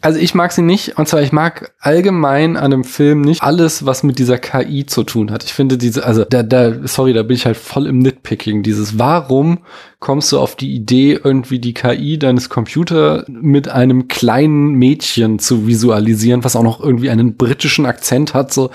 Also 0.00 0.18
ich 0.18 0.34
mag 0.34 0.50
sie 0.50 0.62
nicht, 0.62 0.98
und 0.98 1.06
zwar 1.06 1.22
ich 1.22 1.30
mag 1.30 1.72
allgemein 1.78 2.56
an 2.56 2.72
einem 2.72 2.82
Film 2.82 3.20
nicht 3.20 3.40
alles, 3.40 3.86
was 3.86 4.02
mit 4.02 4.18
dieser 4.18 4.36
KI 4.36 4.84
zu 4.84 5.04
tun 5.04 5.30
hat. 5.30 5.44
Ich 5.44 5.52
finde 5.52 5.78
diese, 5.78 6.04
also 6.04 6.24
da, 6.24 6.42
da, 6.42 6.88
sorry, 6.88 7.12
da 7.12 7.22
bin 7.22 7.36
ich 7.36 7.46
halt 7.46 7.56
voll 7.56 7.86
im 7.86 8.00
Nitpicking. 8.00 8.64
Dieses, 8.64 8.98
warum 8.98 9.60
kommst 10.00 10.32
du 10.32 10.40
auf 10.40 10.56
die 10.56 10.74
Idee, 10.74 11.20
irgendwie 11.22 11.60
die 11.60 11.72
KI 11.72 12.18
deines 12.18 12.48
Computers 12.48 13.26
mit 13.28 13.68
einem 13.68 14.08
kleinen 14.08 14.72
Mädchen 14.72 15.38
zu 15.38 15.68
visualisieren, 15.68 16.42
was 16.42 16.56
auch 16.56 16.64
noch 16.64 16.80
irgendwie 16.80 17.10
einen 17.10 17.36
britischen 17.36 17.86
Akzent 17.86 18.34
hat, 18.34 18.52
so. 18.52 18.70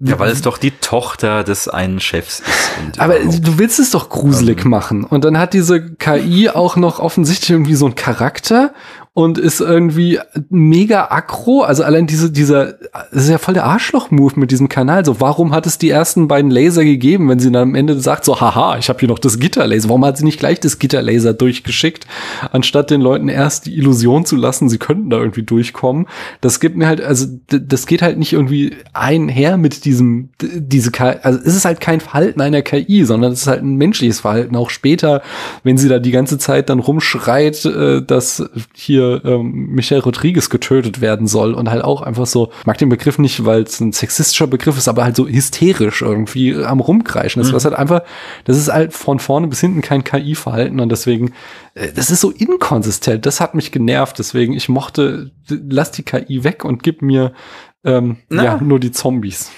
Ja, 0.00 0.18
weil 0.18 0.30
es 0.30 0.40
doch 0.40 0.56
die 0.56 0.70
Tochter 0.70 1.44
des 1.44 1.68
einen 1.68 2.00
Chefs 2.00 2.40
ist. 2.40 2.98
Aber 2.98 3.18
du 3.18 3.58
willst 3.58 3.80
es 3.80 3.90
doch 3.90 4.08
gruselig 4.08 4.64
ähm. 4.64 4.70
machen. 4.70 5.04
Und 5.04 5.24
dann 5.24 5.36
hat 5.36 5.52
diese 5.52 5.94
KI 5.94 6.48
auch 6.48 6.76
noch 6.76 7.00
offensichtlich 7.00 7.50
irgendwie 7.50 7.74
so 7.74 7.84
einen 7.84 7.96
Charakter 7.96 8.72
und 9.14 9.36
ist 9.36 9.60
irgendwie 9.60 10.18
mega 10.48 11.08
aggro. 11.10 11.60
Also 11.62 11.84
allein 11.84 12.06
diese, 12.06 12.30
dieser, 12.30 12.72
das 13.12 13.24
ist 13.24 13.28
ja 13.28 13.36
voll 13.36 13.52
der 13.52 13.64
Arschloch-Move 13.64 14.40
mit 14.40 14.50
diesem 14.50 14.70
Kanal. 14.70 15.04
So, 15.04 15.20
warum 15.20 15.52
hat 15.52 15.66
es 15.66 15.76
die 15.76 15.90
ersten 15.90 16.28
beiden 16.28 16.50
Laser 16.50 16.82
gegeben, 16.82 17.28
wenn 17.28 17.38
sie 17.38 17.52
dann 17.52 17.68
am 17.68 17.74
Ende 17.74 18.00
sagt, 18.00 18.24
so, 18.24 18.40
haha, 18.40 18.78
ich 18.78 18.88
habe 18.88 19.00
hier 19.00 19.10
noch 19.10 19.18
das 19.18 19.38
Gitterlaser. 19.38 19.90
Warum 19.90 20.06
hat 20.06 20.16
sie 20.16 20.24
nicht 20.24 20.38
gleich 20.38 20.60
das 20.60 20.78
Gitterlaser 20.78 21.34
durchgeschickt, 21.34 22.06
anstatt 22.52 22.90
den 22.90 23.02
Leuten 23.02 23.28
erst 23.28 23.66
die 23.66 23.76
Illusion 23.76 24.24
zu 24.24 24.36
lassen, 24.36 24.70
sie 24.70 24.78
könnten 24.78 25.10
da 25.10 25.18
irgendwie 25.18 25.42
durchkommen? 25.42 26.06
Das 26.40 26.58
gibt 26.58 26.78
mir 26.78 26.86
halt, 26.86 27.02
also 27.02 27.26
das 27.48 27.86
geht 27.86 28.00
halt 28.00 28.18
nicht 28.18 28.32
irgendwie 28.32 28.76
einher 28.94 29.58
mit 29.58 29.84
diesem, 29.84 30.30
diese 30.40 30.90
also 31.22 31.38
es 31.44 31.54
ist 31.54 31.66
halt 31.66 31.80
kein 31.80 32.00
Verhalten 32.00 32.40
einer 32.40 32.62
KI, 32.62 33.04
sondern 33.04 33.32
es 33.32 33.42
ist 33.42 33.46
halt 33.46 33.62
ein 33.62 33.76
menschliches 33.76 34.20
Verhalten. 34.20 34.56
Auch 34.56 34.70
später, 34.70 35.20
wenn 35.64 35.76
sie 35.76 35.90
da 35.90 35.98
die 35.98 36.12
ganze 36.12 36.38
Zeit 36.38 36.70
dann 36.70 36.78
rumschreit, 36.78 37.66
äh, 37.66 38.02
dass 38.02 38.48
hier 38.72 39.01
hier 39.02 39.24
ähm, 39.24 39.66
Michelle 39.70 40.02
Rodriguez 40.02 40.50
getötet 40.50 41.00
werden 41.00 41.26
soll 41.26 41.54
und 41.54 41.70
halt 41.70 41.82
auch 41.84 42.02
einfach 42.02 42.26
so, 42.26 42.50
mag 42.64 42.78
den 42.78 42.88
Begriff 42.88 43.18
nicht, 43.18 43.44
weil 43.44 43.62
es 43.62 43.80
ein 43.80 43.92
sexistischer 43.92 44.46
Begriff 44.46 44.78
ist, 44.78 44.88
aber 44.88 45.04
halt 45.04 45.16
so 45.16 45.26
hysterisch 45.26 46.02
irgendwie 46.02 46.54
am 46.54 46.80
Rumkreischen 46.80 47.42
ist. 47.42 47.50
Mhm. 47.50 47.54
Was 47.54 47.64
halt 47.64 47.74
einfach, 47.74 48.02
das 48.44 48.56
ist 48.56 48.72
halt 48.72 48.92
von 48.92 49.18
vorne 49.18 49.48
bis 49.48 49.60
hinten 49.60 49.82
kein 49.82 50.04
KI-Verhalten 50.04 50.80
und 50.80 50.90
deswegen, 50.90 51.32
äh, 51.74 51.88
das 51.94 52.10
ist 52.10 52.20
so 52.20 52.30
inkonsistent. 52.30 53.26
Das 53.26 53.40
hat 53.40 53.54
mich 53.54 53.72
genervt. 53.72 54.18
Deswegen, 54.18 54.52
ich 54.52 54.68
mochte, 54.68 55.30
lass 55.48 55.90
die 55.90 56.02
KI 56.02 56.44
weg 56.44 56.64
und 56.64 56.82
gib 56.82 57.02
mir 57.02 57.32
ähm, 57.84 58.18
ja, 58.30 58.58
nur 58.58 58.78
die 58.78 58.92
Zombies. 58.92 59.50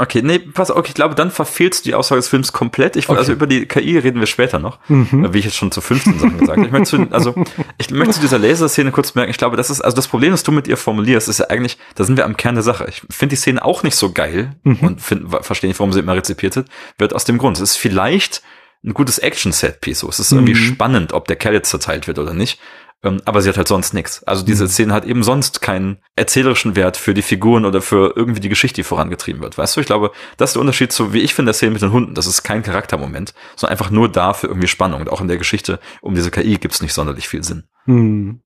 Okay, 0.00 0.22
nee, 0.22 0.38
pass 0.38 0.70
auf, 0.70 0.76
okay, 0.76 0.90
ich 0.90 0.94
glaube, 0.94 1.16
dann 1.16 1.32
verfehlst 1.32 1.84
du 1.84 1.88
die 1.90 1.94
Aussage 1.96 2.20
des 2.20 2.28
Films 2.28 2.52
komplett. 2.52 2.94
Ich 2.94 3.08
okay. 3.08 3.18
also 3.18 3.32
über 3.32 3.48
die 3.48 3.66
KI 3.66 3.98
reden 3.98 4.20
wir 4.20 4.28
später 4.28 4.60
noch, 4.60 4.78
mhm. 4.88 5.24
Äh, 5.24 5.34
wie 5.34 5.40
ich 5.40 5.44
jetzt 5.44 5.56
schon 5.56 5.72
zu 5.72 5.80
15 5.80 6.20
Sachen 6.20 6.38
gesagt 6.38 6.56
habe. 6.56 6.66
Ich 6.66 6.72
möchte 6.72 6.88
zu, 6.88 7.08
also 7.10 7.34
ich 7.78 7.90
möchte 7.90 8.14
zu 8.14 8.20
dieser 8.20 8.38
Laserszene 8.38 8.92
kurz 8.92 9.16
merken, 9.16 9.32
ich 9.32 9.38
glaube, 9.38 9.56
das 9.56 9.70
ist, 9.70 9.80
also 9.80 9.96
das 9.96 10.06
Problem, 10.06 10.30
das 10.30 10.44
du 10.44 10.52
mit 10.52 10.68
ihr 10.68 10.76
formulierst, 10.76 11.28
ist 11.28 11.38
ja 11.40 11.46
eigentlich, 11.46 11.78
da 11.96 12.04
sind 12.04 12.16
wir 12.16 12.26
am 12.26 12.36
Kern 12.36 12.54
der 12.54 12.62
Sache. 12.62 12.86
Ich 12.88 13.02
finde 13.10 13.34
die 13.34 13.40
Szene 13.40 13.64
auch 13.64 13.82
nicht 13.82 13.96
so 13.96 14.12
geil 14.12 14.54
mhm. 14.62 14.78
und 14.82 15.00
verstehe 15.00 15.68
nicht, 15.68 15.80
warum 15.80 15.92
sie 15.92 15.98
immer 15.98 16.14
rezipiert 16.14 16.54
wird, 16.54 16.68
wird 16.98 17.12
aus 17.12 17.24
dem 17.24 17.38
Grund. 17.38 17.56
Es 17.56 17.62
ist 17.62 17.76
vielleicht 17.76 18.42
ein 18.84 18.94
gutes 18.94 19.18
Action-Set-Piece. 19.18 19.98
So. 19.98 20.08
Es 20.08 20.20
ist 20.20 20.30
mhm. 20.30 20.38
irgendwie 20.38 20.54
spannend, 20.54 21.12
ob 21.12 21.26
der 21.26 21.36
Kerl 21.36 21.54
jetzt 21.54 21.70
zerteilt 21.70 22.06
wird 22.06 22.20
oder 22.20 22.34
nicht. 22.34 22.60
Ähm, 23.04 23.20
aber 23.24 23.42
sie 23.42 23.48
hat 23.48 23.56
halt 23.56 23.68
sonst 23.68 23.94
nichts. 23.94 24.24
Also 24.24 24.44
diese 24.44 24.64
mhm. 24.64 24.68
Szene 24.68 24.92
hat 24.92 25.04
eben 25.04 25.22
sonst 25.22 25.60
keinen 25.60 25.98
erzählerischen 26.16 26.74
Wert 26.74 26.96
für 26.96 27.14
die 27.14 27.22
Figuren 27.22 27.64
oder 27.64 27.80
für 27.80 28.14
irgendwie 28.16 28.40
die 28.40 28.48
Geschichte, 28.48 28.76
die 28.76 28.84
vorangetrieben 28.84 29.40
wird. 29.40 29.56
Weißt 29.56 29.76
du, 29.76 29.80
ich 29.80 29.86
glaube, 29.86 30.10
das 30.36 30.50
ist 30.50 30.54
der 30.54 30.60
Unterschied 30.60 30.92
zu, 30.92 31.12
wie 31.12 31.20
ich 31.20 31.34
finde, 31.34 31.50
der 31.50 31.54
Szene 31.54 31.72
mit 31.72 31.82
den 31.82 31.92
Hunden. 31.92 32.14
Das 32.14 32.26
ist 32.26 32.42
kein 32.42 32.62
Charaktermoment, 32.62 33.34
sondern 33.56 33.72
einfach 33.72 33.90
nur 33.90 34.10
da 34.10 34.32
für 34.32 34.48
irgendwie 34.48 34.68
Spannung. 34.68 35.00
Und 35.00 35.10
auch 35.10 35.20
in 35.20 35.28
der 35.28 35.38
Geschichte 35.38 35.78
um 36.00 36.14
diese 36.14 36.30
KI 36.30 36.56
gibt's 36.56 36.82
nicht 36.82 36.92
sonderlich 36.92 37.28
viel 37.28 37.44
Sinn. 37.44 37.68
Mhm. 37.86 38.42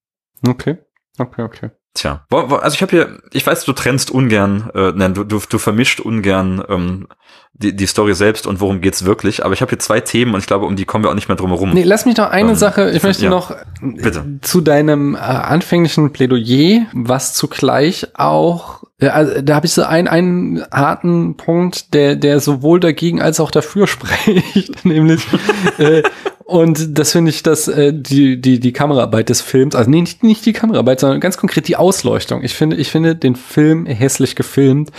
Okay. 0.47 0.79
Okay, 1.19 1.43
okay. 1.43 1.71
Tja, 1.95 2.25
also 2.31 2.75
ich 2.75 2.81
habe 2.81 2.91
hier, 2.91 3.19
ich 3.33 3.47
weiß, 3.47 3.65
du 3.65 3.73
trennst 3.75 4.11
ungern, 4.11 4.71
äh, 4.75 4.93
nein, 4.95 5.13
du, 5.13 5.25
du, 5.25 5.41
du 5.47 5.59
vermischt 5.59 6.01
ungern 6.01 6.65
ähm, 6.69 7.09
die, 7.53 7.77
die 7.77 7.87
Story 7.87 8.15
selbst 8.15 8.47
und 8.47 8.61
worum 8.61 8.81
geht's 8.81 9.05
wirklich, 9.05 9.45
aber 9.45 9.53
ich 9.53 9.61
habe 9.61 9.69
hier 9.69 9.79
zwei 9.79 10.01
Themen 10.01 10.33
und 10.33 10.41
ich 10.41 10.47
glaube, 10.47 10.65
um 10.65 10.75
die 10.75 10.87
kommen 10.87 11.05
wir 11.05 11.11
auch 11.11 11.15
nicht 11.15 11.29
mehr 11.29 11.37
drum 11.37 11.51
herum. 11.51 11.75
Nee, 11.75 11.83
lass 11.83 12.07
mich 12.07 12.17
noch 12.17 12.31
eine 12.31 12.51
ähm, 12.51 12.57
Sache, 12.57 12.91
ich 12.91 13.03
möchte 13.03 13.25
ja, 13.25 13.31
noch 13.31 13.55
bitte. 13.83 14.39
zu 14.41 14.63
deinem 14.63 15.15
äh, 15.15 15.19
anfänglichen 15.19 16.13
Plädoyer, 16.13 16.87
was 16.95 17.35
zugleich 17.35 18.09
auch 18.15 18.83
also, 19.11 19.43
da 19.43 19.57
habe 19.57 19.67
ich 19.67 19.73
so 19.73 19.83
einen, 19.83 20.09
einen 20.09 20.65
harten 20.71 21.37
Punkt, 21.37 21.93
der, 21.95 22.15
der 22.17 22.41
sowohl 22.41 22.79
dagegen 22.79 23.21
als 23.21 23.41
auch 23.41 23.51
dafür 23.51 23.87
spricht, 23.89 24.85
nämlich 24.85 25.27
äh, 25.79 26.03
und 26.45 26.99
das 26.99 27.13
finde 27.13 27.31
ich, 27.31 27.43
dass 27.43 27.69
äh, 27.69 27.93
die, 27.93 28.41
die, 28.41 28.61
die 28.61 28.73
Kameraarbeit 28.73 29.29
des 29.29 29.41
Films, 29.41 29.75
also 29.75 29.91
nee, 29.91 30.01
nicht, 30.01 30.23
nicht 30.23 30.45
die 30.47 30.53
Kameraarbeit, 30.53 31.01
sondern 31.01 31.21
ganz 31.21 31.37
konkret 31.37 31.69
die 31.69 31.77
Ausleuchtung. 31.77 32.43
Ich 32.43 32.55
finde, 32.55 32.77
ich 32.77 32.91
finde 32.91 33.17
den 33.17 33.37
Film 33.37 33.87
hässlich 33.87 34.37
gefilmt 34.37 34.91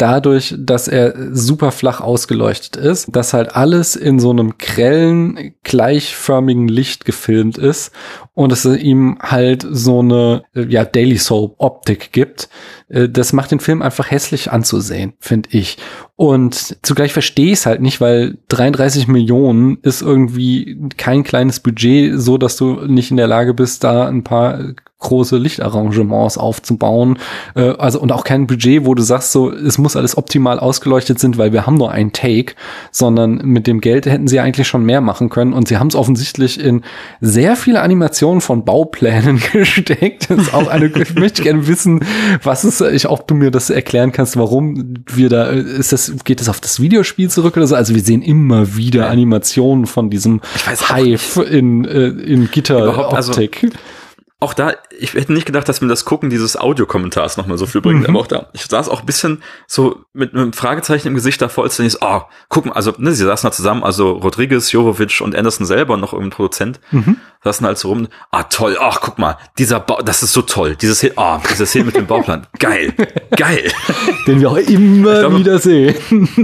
dadurch, 0.00 0.54
dass 0.58 0.88
er 0.88 1.14
super 1.32 1.72
flach 1.72 2.00
ausgeleuchtet 2.00 2.76
ist, 2.76 3.14
dass 3.14 3.34
halt 3.34 3.54
alles 3.54 3.96
in 3.96 4.18
so 4.18 4.30
einem 4.30 4.56
grellen, 4.58 5.54
gleichförmigen 5.62 6.68
Licht 6.68 7.04
gefilmt 7.04 7.58
ist 7.58 7.92
und 8.32 8.52
es 8.52 8.64
ihm 8.64 9.18
halt 9.20 9.66
so 9.70 10.00
eine 10.00 10.44
ja 10.54 10.84
Daily 10.84 11.18
Soap 11.18 11.56
Optik 11.58 12.12
gibt. 12.12 12.48
Äh, 12.88 13.08
das 13.08 13.32
macht 13.32 13.50
den 13.50 13.60
Film 13.60 13.82
einfach 13.82 14.10
hässlich 14.10 14.50
anzusehen, 14.50 15.12
finde 15.20 15.50
ich. 15.52 15.76
Und 16.16 16.78
zugleich 16.82 17.12
verstehe 17.12 17.52
ich 17.52 17.60
es 17.60 17.66
halt 17.66 17.82
nicht, 17.82 18.00
weil 18.00 18.38
33 18.48 19.08
Millionen 19.08 19.78
ist 19.82 20.00
irgendwie 20.00 20.78
kein 20.96 21.24
kleines 21.24 21.60
Budget, 21.60 22.20
so 22.20 22.38
dass 22.38 22.56
du 22.56 22.86
nicht 22.86 23.10
in 23.10 23.16
der 23.16 23.26
Lage 23.26 23.54
bist, 23.54 23.84
da 23.84 24.08
ein 24.08 24.24
paar 24.24 24.74
große 25.00 25.36
Lichtarrangements 25.38 26.38
aufzubauen. 26.38 27.18
Äh, 27.54 27.72
also 27.78 28.00
und 28.00 28.12
auch 28.12 28.24
kein 28.24 28.46
Budget, 28.46 28.84
wo 28.84 28.94
du 28.94 29.02
sagst, 29.02 29.32
so 29.32 29.50
es 29.50 29.78
muss 29.78 29.96
alles 29.96 30.16
optimal 30.16 30.58
ausgeleuchtet 30.58 31.18
sind, 31.18 31.38
weil 31.38 31.52
wir 31.52 31.66
haben 31.66 31.76
nur 31.76 31.90
einen 31.90 32.12
Take, 32.12 32.54
sondern 32.92 33.38
mit 33.44 33.66
dem 33.66 33.80
Geld 33.80 34.06
hätten 34.06 34.28
sie 34.28 34.40
eigentlich 34.40 34.68
schon 34.68 34.84
mehr 34.84 35.00
machen 35.00 35.28
können. 35.30 35.52
Und 35.52 35.68
sie 35.68 35.78
haben 35.78 35.88
es 35.88 35.94
offensichtlich 35.94 36.60
in 36.60 36.82
sehr 37.20 37.56
viele 37.56 37.82
Animationen 37.82 38.40
von 38.40 38.64
Bauplänen 38.64 39.42
gesteckt. 39.52 40.30
Das 40.30 40.38
ist 40.38 40.54
auch 40.54 40.68
eine, 40.68 40.86
ich 40.86 41.14
möchte 41.14 41.42
gerne 41.42 41.66
wissen, 41.66 42.04
was 42.42 42.64
ist, 42.64 42.80
ich, 42.80 43.08
ob 43.08 43.26
du 43.26 43.34
mir 43.34 43.50
das 43.50 43.70
erklären 43.70 44.12
kannst, 44.12 44.36
warum 44.36 44.94
wir 45.06 45.28
da, 45.28 45.46
ist 45.48 45.92
das, 45.92 46.12
geht 46.24 46.40
das 46.40 46.48
auf 46.48 46.60
das 46.60 46.80
Videospiel 46.80 47.30
zurück 47.30 47.56
oder 47.56 47.66
so? 47.66 47.74
Also 47.74 47.94
wir 47.94 48.02
sehen 48.02 48.22
immer 48.22 48.76
wieder 48.76 49.08
Animationen 49.08 49.86
von 49.86 50.10
diesem 50.10 50.40
Hive 50.94 51.42
in, 51.42 51.84
äh, 51.86 52.08
in 52.08 52.50
Gitteroptik. 52.50 53.16
Also 53.16 53.32
auch 54.40 54.54
da, 54.54 54.72
ich 54.98 55.12
hätte 55.12 55.34
nicht 55.34 55.44
gedacht, 55.44 55.68
dass 55.68 55.82
mir 55.82 55.88
das 55.88 56.06
Gucken 56.06 56.30
dieses 56.30 56.56
Audiokommentars 56.56 57.36
nochmal 57.36 57.58
so 57.58 57.66
viel 57.66 57.82
bringt, 57.82 58.00
mhm. 58.00 58.06
aber 58.06 58.20
auch 58.20 58.26
da, 58.26 58.48
ich 58.54 58.64
saß 58.64 58.88
auch 58.88 59.00
ein 59.00 59.06
bisschen 59.06 59.42
so 59.66 60.00
mit 60.14 60.34
einem 60.34 60.54
Fragezeichen 60.54 61.08
im 61.08 61.14
Gesicht 61.14 61.42
davor, 61.42 61.64
als 61.64 61.76
dann 61.76 61.84
ich 61.84 61.92
so, 61.92 61.98
oh, 62.00 62.22
guck 62.48 62.64
mal, 62.64 62.72
also, 62.72 62.94
ne, 62.96 63.12
sie 63.12 63.24
saßen 63.24 63.48
da 63.48 63.52
zusammen, 63.52 63.84
also 63.84 64.12
Rodriguez, 64.12 64.72
Jovovic 64.72 65.20
und 65.20 65.36
Anderson 65.36 65.66
selber 65.66 65.98
noch 65.98 66.14
irgendein 66.14 66.34
Produzent, 66.36 66.80
mhm. 66.90 67.16
saßen 67.44 67.66
halt 67.66 67.76
so 67.76 67.88
rum, 67.88 68.08
ah, 68.30 68.44
toll, 68.44 68.78
ach, 68.80 69.00
guck 69.02 69.18
mal, 69.18 69.36
dieser 69.58 69.78
Bau, 69.78 70.00
das 70.00 70.22
ist 70.22 70.32
so 70.32 70.40
toll, 70.40 70.74
dieses, 70.74 71.04
ah, 71.18 71.36
oh, 71.36 71.46
diese 71.50 71.66
Szene 71.66 71.84
mit 71.84 71.96
dem 71.96 72.06
Bauplan, 72.06 72.46
geil, 72.58 72.94
geil. 73.36 73.70
Den 74.26 74.40
wir 74.40 74.50
auch 74.50 74.56
immer 74.56 75.20
glaube, 75.20 75.38
wieder 75.38 75.58
sehen. 75.58 75.96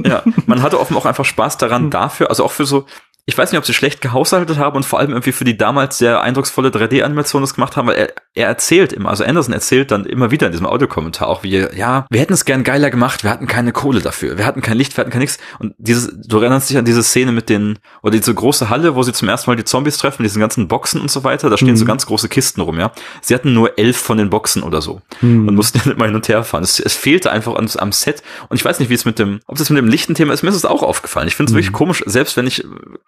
ja, 0.04 0.22
man 0.44 0.60
hatte 0.60 0.78
offen 0.78 0.98
auch 0.98 1.06
einfach 1.06 1.24
Spaß 1.24 1.56
daran 1.56 1.90
dafür, 1.90 2.28
also 2.28 2.44
auch 2.44 2.52
für 2.52 2.66
so, 2.66 2.84
ich 3.28 3.36
weiß 3.36 3.50
nicht, 3.50 3.58
ob 3.58 3.66
sie 3.66 3.74
schlecht 3.74 4.00
gehaushaltet 4.00 4.56
haben 4.56 4.76
und 4.76 4.84
vor 4.84 5.00
allem 5.00 5.10
irgendwie 5.10 5.32
für 5.32 5.44
die 5.44 5.56
damals 5.56 5.98
sehr 5.98 6.20
eindrucksvolle 6.20 6.68
3D-Animation 6.68 7.42
das 7.42 7.54
gemacht 7.54 7.76
haben, 7.76 7.88
weil 7.88 7.96
er, 7.96 8.12
er 8.34 8.46
erzählt 8.46 8.92
immer, 8.92 9.08
also 9.08 9.24
Anderson 9.24 9.52
erzählt 9.52 9.90
dann 9.90 10.06
immer 10.06 10.30
wieder 10.30 10.46
in 10.46 10.52
diesem 10.52 10.66
Audiokommentar 10.66 11.26
auch, 11.26 11.42
wie, 11.42 11.66
ja, 11.76 12.06
wir 12.08 12.20
hätten 12.20 12.34
es 12.34 12.44
gern 12.44 12.62
geiler 12.62 12.88
gemacht, 12.88 13.24
wir 13.24 13.30
hatten 13.30 13.48
keine 13.48 13.72
Kohle 13.72 14.00
dafür, 14.00 14.38
wir 14.38 14.46
hatten 14.46 14.62
kein 14.62 14.78
Licht, 14.78 14.96
wir 14.96 15.00
hatten 15.00 15.10
kein 15.10 15.20
nichts. 15.20 15.38
Und 15.58 15.74
dieses, 15.76 16.08
du 16.24 16.38
erinnerst 16.38 16.70
dich 16.70 16.78
an 16.78 16.84
diese 16.84 17.02
Szene 17.02 17.32
mit 17.32 17.48
den, 17.48 17.80
oder 18.00 18.12
diese 18.12 18.32
große 18.32 18.70
Halle, 18.70 18.94
wo 18.94 19.02
sie 19.02 19.12
zum 19.12 19.28
ersten 19.28 19.50
Mal 19.50 19.56
die 19.56 19.64
Zombies 19.64 19.98
treffen, 19.98 20.22
diesen 20.22 20.38
ganzen 20.38 20.68
Boxen 20.68 21.00
und 21.00 21.10
so 21.10 21.24
weiter, 21.24 21.50
da 21.50 21.56
stehen 21.56 21.70
mhm. 21.70 21.78
so 21.78 21.84
ganz 21.84 22.06
große 22.06 22.28
Kisten 22.28 22.60
rum, 22.60 22.78
ja. 22.78 22.92
Sie 23.22 23.34
hatten 23.34 23.52
nur 23.52 23.76
elf 23.76 23.96
von 23.96 24.18
den 24.18 24.30
Boxen 24.30 24.62
oder 24.62 24.80
so 24.80 25.02
mhm. 25.20 25.48
und 25.48 25.54
mussten 25.56 25.80
dann 25.84 25.94
immer 25.94 26.04
hin 26.04 26.14
und 26.14 26.28
her 26.28 26.44
fahren. 26.44 26.62
Es, 26.62 26.78
es 26.78 26.94
fehlte 26.94 27.32
einfach 27.32 27.56
am, 27.56 27.66
am 27.76 27.90
Set 27.90 28.22
und 28.48 28.56
ich 28.56 28.64
weiß 28.64 28.78
nicht, 28.78 28.88
wie 28.88 28.94
es 28.94 29.04
mit 29.04 29.18
dem, 29.18 29.40
ob 29.48 29.58
das 29.58 29.68
mit 29.68 29.78
dem 29.78 29.88
lichten 29.88 30.14
Thema 30.14 30.32
ist, 30.32 30.44
mir 30.44 30.50
ist 30.50 30.54
es 30.54 30.64
auch 30.64 30.84
aufgefallen. 30.84 31.26
Ich 31.26 31.34
finde 31.34 31.50
es 31.50 31.54
mhm. 31.54 31.56
wirklich 31.56 31.72
komisch, 31.72 32.04
selbst 32.06 32.36
wenn 32.36 32.46
ich 32.46 32.64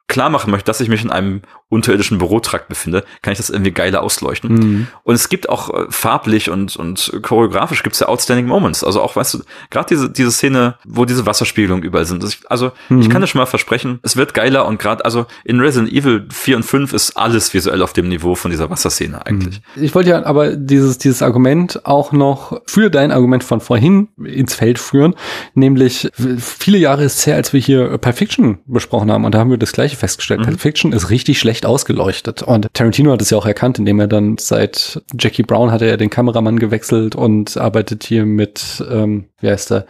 klar 0.08 0.30
machen 0.30 0.50
möchte, 0.50 0.66
dass 0.66 0.80
ich 0.80 0.88
mich 0.88 1.04
in 1.04 1.10
einem 1.10 1.42
unterirdischen 1.68 2.16
Bürotrakt 2.16 2.68
befinde, 2.68 3.04
kann 3.20 3.32
ich 3.32 3.36
das 3.36 3.50
irgendwie 3.50 3.72
geiler 3.72 4.02
ausleuchten. 4.02 4.54
Mhm. 4.54 4.86
Und 5.04 5.14
es 5.14 5.28
gibt 5.28 5.50
auch 5.50 5.68
äh, 5.68 5.86
farblich 5.90 6.48
und, 6.48 6.76
und 6.76 7.12
choreografisch 7.22 7.82
gibt 7.82 7.94
es 7.94 8.00
ja 8.00 8.08
outstanding 8.08 8.46
Moments. 8.46 8.82
Also 8.82 9.02
auch, 9.02 9.16
weißt 9.16 9.34
du, 9.34 9.38
gerade 9.68 9.86
diese, 9.90 10.10
diese 10.10 10.32
Szene, 10.32 10.76
wo 10.84 11.04
diese 11.04 11.26
Wasserspiegelungen 11.26 11.84
überall 11.84 12.06
sind. 12.06 12.22
Also, 12.22 12.34
ich, 12.34 12.50
also 12.50 12.72
mhm. 12.88 13.02
ich 13.02 13.10
kann 13.10 13.20
das 13.20 13.28
schon 13.28 13.38
mal 13.38 13.46
versprechen, 13.46 14.00
es 14.02 14.16
wird 14.16 14.32
geiler 14.32 14.66
und 14.66 14.78
gerade, 14.78 15.04
also 15.04 15.26
in 15.44 15.60
Resident 15.60 15.92
Evil 15.92 16.26
4 16.32 16.56
und 16.56 16.62
5 16.62 16.94
ist 16.94 17.16
alles 17.18 17.52
visuell 17.52 17.82
auf 17.82 17.92
dem 17.92 18.08
Niveau 18.08 18.34
von 18.34 18.50
dieser 18.50 18.70
Wasserszene 18.70 19.26
eigentlich. 19.26 19.60
Mhm. 19.76 19.84
Ich 19.84 19.94
wollte 19.94 20.08
ja 20.10 20.24
aber 20.24 20.56
dieses, 20.56 20.96
dieses 20.96 21.20
Argument 21.20 21.84
auch 21.84 22.12
noch 22.12 22.62
für 22.66 22.88
dein 22.88 23.12
Argument 23.12 23.44
von 23.44 23.60
vorhin 23.60 24.08
ins 24.24 24.54
Feld 24.54 24.78
führen, 24.78 25.14
nämlich 25.52 26.10
viele 26.38 26.78
Jahre 26.78 27.04
ist 27.04 27.18
es 27.18 27.26
her, 27.26 27.36
als 27.36 27.52
wir 27.52 27.60
hier 27.60 27.98
Perfection 27.98 28.58
besprochen 28.64 29.12
haben 29.12 29.26
und 29.26 29.34
da 29.34 29.38
haben 29.38 29.50
wir 29.50 29.58
das 29.58 29.72
gleiche 29.72 29.97
festgestellt. 29.98 30.40
Mhm. 30.40 30.44
Perfection 30.44 30.92
ist 30.92 31.10
richtig 31.10 31.38
schlecht 31.38 31.66
ausgeleuchtet 31.66 32.42
und 32.42 32.68
Tarantino 32.72 33.12
hat 33.12 33.22
es 33.22 33.30
ja 33.30 33.38
auch 33.38 33.46
erkannt, 33.46 33.78
indem 33.78 34.00
er 34.00 34.08
dann 34.08 34.36
seit 34.38 35.02
Jackie 35.18 35.42
Brown 35.42 35.70
hat 35.70 35.82
er 35.82 35.96
den 35.96 36.10
Kameramann 36.10 36.58
gewechselt 36.58 37.14
und 37.14 37.56
arbeitet 37.56 38.04
hier 38.04 38.24
mit, 38.24 38.84
ähm, 38.90 39.26
wie 39.40 39.48
heißt 39.48 39.70
der, 39.70 39.86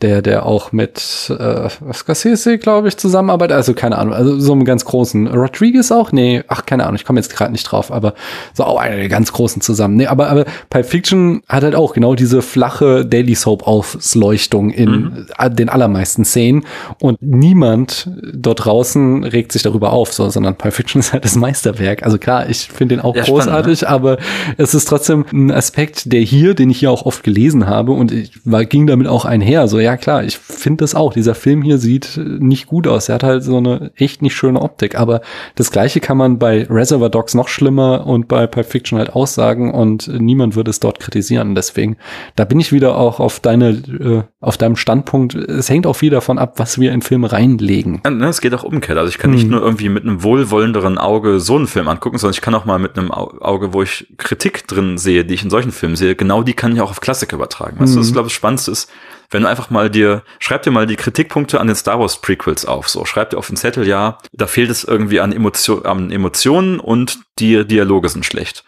der, 0.00 0.22
der 0.22 0.46
auch 0.46 0.70
mit 0.70 0.98
äh, 1.36 1.68
Scorsese, 1.92 2.58
glaube 2.58 2.86
ich, 2.86 2.96
zusammenarbeitet. 2.96 3.56
Also 3.56 3.74
keine 3.74 3.98
Ahnung, 3.98 4.14
also 4.14 4.38
so 4.38 4.52
einem 4.52 4.64
ganz 4.64 4.84
großen. 4.84 5.26
Rodriguez 5.26 5.90
auch? 5.90 6.12
Nee, 6.12 6.44
ach, 6.46 6.66
keine 6.66 6.84
Ahnung, 6.84 6.94
ich 6.94 7.04
komme 7.04 7.18
jetzt 7.18 7.34
gerade 7.34 7.50
nicht 7.50 7.64
drauf, 7.64 7.90
aber 7.90 8.14
so 8.54 8.62
auch 8.62 8.78
einer 8.78 8.94
der 8.94 9.08
ganz 9.08 9.32
großen 9.32 9.60
zusammen. 9.60 9.96
Nee, 9.96 10.06
aber, 10.06 10.28
aber 10.28 10.44
Pulp 10.70 10.86
Fiction 10.86 11.42
hat 11.48 11.64
halt 11.64 11.74
auch 11.74 11.94
genau 11.94 12.14
diese 12.14 12.42
flache 12.42 13.04
Daily 13.04 13.34
Soap 13.34 13.66
Ausleuchtung 13.66 14.70
in 14.70 14.90
mhm. 14.90 15.26
den 15.56 15.68
allermeisten 15.68 16.24
Szenen 16.24 16.64
und 17.00 17.20
niemand 17.20 18.08
dort 18.32 18.64
draußen 18.64 19.24
regt 19.24 19.50
sich 19.50 19.62
darüber 19.62 19.92
auf, 19.92 20.12
so, 20.12 20.30
sondern 20.30 20.54
Pulp 20.54 20.74
Fiction 20.74 21.00
ist 21.00 21.12
halt 21.12 21.24
das 21.24 21.34
Meisterwerk. 21.34 22.04
Also 22.04 22.18
klar, 22.18 22.48
ich 22.48 22.68
finde 22.68 22.96
den 22.96 23.04
auch 23.04 23.16
ja, 23.16 23.24
großartig, 23.24 23.80
spannend, 23.80 24.04
ne? 24.04 24.10
aber 24.10 24.18
es 24.58 24.74
ist 24.74 24.84
trotzdem 24.84 25.24
ein 25.32 25.50
Aspekt, 25.50 26.12
der 26.12 26.20
hier, 26.20 26.54
den 26.54 26.70
ich 26.70 26.78
hier 26.78 26.92
auch 26.92 27.04
oft 27.04 27.24
gelesen 27.24 27.66
habe 27.66 27.90
und 27.90 28.12
ich 28.12 28.30
war, 28.44 28.64
ging 28.64 28.86
damit 28.86 29.08
auch 29.08 29.24
einher, 29.24 29.66
so 29.66 29.80
ja, 29.80 29.87
ja 29.88 29.96
klar, 29.96 30.22
ich 30.22 30.36
finde 30.36 30.84
das 30.84 30.94
auch. 30.94 31.14
Dieser 31.14 31.34
Film 31.34 31.62
hier 31.62 31.78
sieht 31.78 32.18
nicht 32.18 32.66
gut 32.66 32.86
aus. 32.86 33.08
Er 33.08 33.14
hat 33.14 33.22
halt 33.22 33.42
so 33.42 33.56
eine 33.56 33.90
echt 33.96 34.20
nicht 34.20 34.36
schöne 34.36 34.60
Optik. 34.60 34.98
Aber 35.00 35.22
das 35.54 35.70
Gleiche 35.70 36.00
kann 36.00 36.18
man 36.18 36.38
bei 36.38 36.66
Reservoir 36.68 37.08
Dogs 37.08 37.32
noch 37.32 37.48
schlimmer 37.48 38.06
und 38.06 38.28
bei 38.28 38.46
Pulp 38.46 38.66
Fiction 38.66 38.98
halt 38.98 39.14
aussagen 39.14 39.72
und 39.72 40.06
niemand 40.08 40.56
würde 40.56 40.70
es 40.70 40.78
dort 40.78 41.00
kritisieren. 41.00 41.54
Deswegen, 41.54 41.96
da 42.36 42.44
bin 42.44 42.60
ich 42.60 42.70
wieder 42.70 42.98
auch 42.98 43.18
auf 43.18 43.40
deine, 43.40 43.70
äh, 43.70 44.22
auf 44.42 44.58
deinem 44.58 44.76
Standpunkt. 44.76 45.34
Es 45.34 45.70
hängt 45.70 45.86
auch 45.86 45.94
viel 45.94 46.10
davon 46.10 46.38
ab, 46.38 46.58
was 46.58 46.78
wir 46.78 46.92
in 46.92 47.00
Filme 47.00 47.32
reinlegen. 47.32 48.02
Ja, 48.04 48.10
ne, 48.10 48.26
es 48.26 48.42
geht 48.42 48.52
auch 48.52 48.64
umgekehrt. 48.64 48.98
Also 48.98 49.08
ich 49.08 49.16
kann 49.16 49.30
nicht 49.30 49.44
hm. 49.44 49.52
nur 49.52 49.62
irgendwie 49.62 49.88
mit 49.88 50.02
einem 50.02 50.22
wohlwollenderen 50.22 50.98
Auge 50.98 51.40
so 51.40 51.56
einen 51.56 51.66
Film 51.66 51.88
angucken, 51.88 52.18
sondern 52.18 52.34
ich 52.34 52.42
kann 52.42 52.54
auch 52.54 52.66
mal 52.66 52.78
mit 52.78 52.98
einem 52.98 53.10
Auge, 53.10 53.72
wo 53.72 53.82
ich 53.82 54.06
Kritik 54.18 54.68
drin 54.68 54.98
sehe, 54.98 55.24
die 55.24 55.32
ich 55.32 55.44
in 55.44 55.50
solchen 55.50 55.72
Filmen 55.72 55.96
sehe, 55.96 56.14
genau 56.14 56.42
die 56.42 56.52
kann 56.52 56.74
ich 56.74 56.82
auch 56.82 56.90
auf 56.90 57.00
Klassik 57.00 57.32
übertragen. 57.32 57.80
Weißt 57.80 57.92
hm. 57.92 57.94
du, 57.94 58.00
das 58.00 58.06
ist, 58.08 58.12
glaube 58.12 58.26
ich, 58.26 58.34
das 58.34 58.36
Spannendste 58.36 58.70
ist, 58.70 58.90
wenn 59.30 59.42
du 59.42 59.48
einfach 59.48 59.70
mal 59.70 59.90
dir, 59.90 60.22
schreib 60.38 60.62
dir 60.62 60.70
mal 60.70 60.86
die 60.86 60.96
Kritikpunkte 60.96 61.60
an 61.60 61.66
den 61.66 61.76
Star 61.76 62.00
Wars 62.00 62.20
Prequels 62.20 62.64
auf, 62.64 62.88
so, 62.88 63.04
schreib 63.04 63.30
dir 63.30 63.38
auf 63.38 63.48
den 63.48 63.56
Zettel, 63.56 63.86
ja, 63.86 64.18
da 64.32 64.46
fehlt 64.46 64.70
es 64.70 64.84
irgendwie 64.84 65.20
an, 65.20 65.32
Emotion, 65.32 65.84
an 65.84 66.10
Emotionen 66.10 66.80
und 66.80 67.18
die 67.38 67.66
Dialoge 67.66 68.08
sind 68.08 68.24
schlecht. 68.24 68.64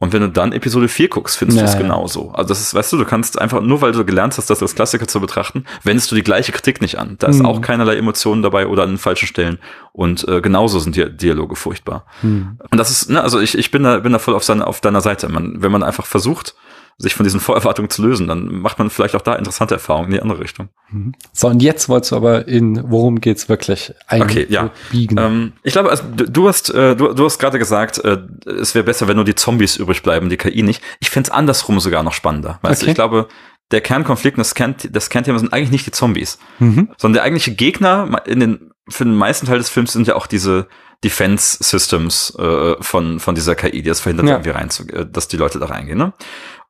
Und 0.00 0.12
wenn 0.12 0.20
du 0.20 0.28
dann 0.28 0.52
Episode 0.52 0.88
4 0.88 1.08
guckst, 1.08 1.38
findest 1.38 1.58
ja, 1.58 1.64
du 1.64 1.70
es 1.70 1.78
genauso. 1.78 2.30
Also 2.32 2.48
das 2.48 2.60
ist, 2.60 2.74
weißt 2.74 2.92
du, 2.92 2.98
du 2.98 3.04
kannst 3.04 3.40
einfach, 3.40 3.62
nur 3.62 3.80
weil 3.80 3.92
du 3.92 4.04
gelernt 4.04 4.36
hast, 4.36 4.50
das 4.50 4.60
als 4.60 4.74
Klassiker 4.74 5.06
zu 5.06 5.20
betrachten, 5.20 5.64
wendest 5.82 6.10
du 6.10 6.14
die 6.14 6.22
gleiche 6.22 6.52
Kritik 6.52 6.80
nicht 6.80 6.98
an. 6.98 7.16
Da 7.18 7.28
ist 7.28 7.38
mhm. 7.38 7.46
auch 7.46 7.60
keinerlei 7.60 7.96
Emotionen 7.96 8.42
dabei 8.42 8.66
oder 8.66 8.82
an 8.82 8.90
den 8.90 8.98
falschen 8.98 9.26
Stellen. 9.26 9.58
Und 9.92 10.26
äh, 10.28 10.40
genauso 10.40 10.78
sind 10.80 10.96
die 10.96 11.08
Dialoge 11.16 11.56
furchtbar. 11.56 12.04
Mhm. 12.22 12.58
Und 12.70 12.76
das 12.76 12.90
ist, 12.90 13.08
ne, 13.08 13.22
also 13.22 13.40
ich, 13.40 13.56
ich 13.56 13.70
bin 13.70 13.84
da, 13.84 14.00
bin 14.00 14.12
da 14.12 14.18
voll 14.18 14.34
auf, 14.34 14.44
seine, 14.44 14.66
auf 14.66 14.80
deiner 14.80 15.00
Seite. 15.00 15.28
Man, 15.28 15.62
wenn 15.62 15.72
man 15.72 15.84
einfach 15.84 16.06
versucht, 16.06 16.54
sich 16.98 17.14
von 17.14 17.24
diesen 17.24 17.40
Vorerwartungen 17.40 17.90
zu 17.90 18.02
lösen, 18.02 18.28
dann 18.28 18.46
macht 18.46 18.78
man 18.78 18.90
vielleicht 18.90 19.16
auch 19.16 19.20
da 19.20 19.34
interessante 19.34 19.74
Erfahrungen 19.74 20.06
in 20.06 20.12
die 20.12 20.22
andere 20.22 20.40
Richtung. 20.40 20.68
Mhm. 20.90 21.14
So, 21.32 21.48
und 21.48 21.60
jetzt 21.62 21.88
wolltest 21.88 22.12
du 22.12 22.16
aber 22.16 22.46
in, 22.46 22.90
worum 22.90 23.20
geht's 23.20 23.48
wirklich 23.48 23.92
eigentlich? 24.06 24.46
Okay, 24.46 24.52
ja. 24.52 24.70
Ähm, 24.92 25.52
ich 25.62 25.72
glaube, 25.72 25.90
also, 25.90 26.04
du, 26.14 26.30
du 26.30 26.48
hast, 26.48 26.70
äh, 26.70 26.94
du, 26.94 27.12
du 27.12 27.24
hast 27.24 27.38
gerade 27.38 27.58
gesagt, 27.58 27.98
äh, 28.04 28.18
es 28.46 28.74
wäre 28.74 28.84
besser, 28.84 29.08
wenn 29.08 29.16
nur 29.16 29.24
die 29.24 29.34
Zombies 29.34 29.76
übrig 29.76 30.02
bleiben, 30.02 30.28
die 30.28 30.36
KI 30.36 30.62
nicht. 30.62 30.82
Ich 31.00 31.10
fände 31.10 31.28
es 31.28 31.34
andersrum 31.34 31.80
sogar 31.80 32.02
noch 32.02 32.12
spannender. 32.12 32.58
Weißt 32.62 32.82
okay. 32.82 32.86
du, 32.86 32.90
ich 32.90 32.94
glaube, 32.94 33.28
der 33.70 33.80
Kernkonflikt 33.80 34.38
das, 34.38 34.54
Kern, 34.54 34.76
das 34.90 35.10
Kernthema 35.10 35.38
sind 35.38 35.52
eigentlich 35.52 35.70
nicht 35.70 35.86
die 35.86 35.90
Zombies, 35.90 36.38
mhm. 36.58 36.90
sondern 36.96 37.14
der 37.14 37.22
eigentliche 37.24 37.54
Gegner 37.54 38.22
in 38.26 38.40
den, 38.40 38.70
für 38.88 39.04
den 39.04 39.16
meisten 39.16 39.46
Teil 39.46 39.58
des 39.58 39.70
Films 39.70 39.92
sind 39.92 40.06
ja 40.06 40.14
auch 40.14 40.26
diese 40.26 40.68
Defense 41.02 41.62
Systems 41.62 42.34
äh, 42.38 42.76
von, 42.80 43.20
von 43.20 43.34
dieser 43.34 43.54
KI, 43.54 43.82
die 43.82 43.88
das 43.88 44.00
verhindert, 44.00 44.26
ja. 44.26 44.34
irgendwie 44.34 44.50
rein 44.50 44.70
zu, 44.70 44.84
äh, 44.88 45.06
dass 45.10 45.28
die 45.28 45.36
Leute 45.36 45.58
da 45.58 45.66
reingehen. 45.66 45.98
Ne? 45.98 46.12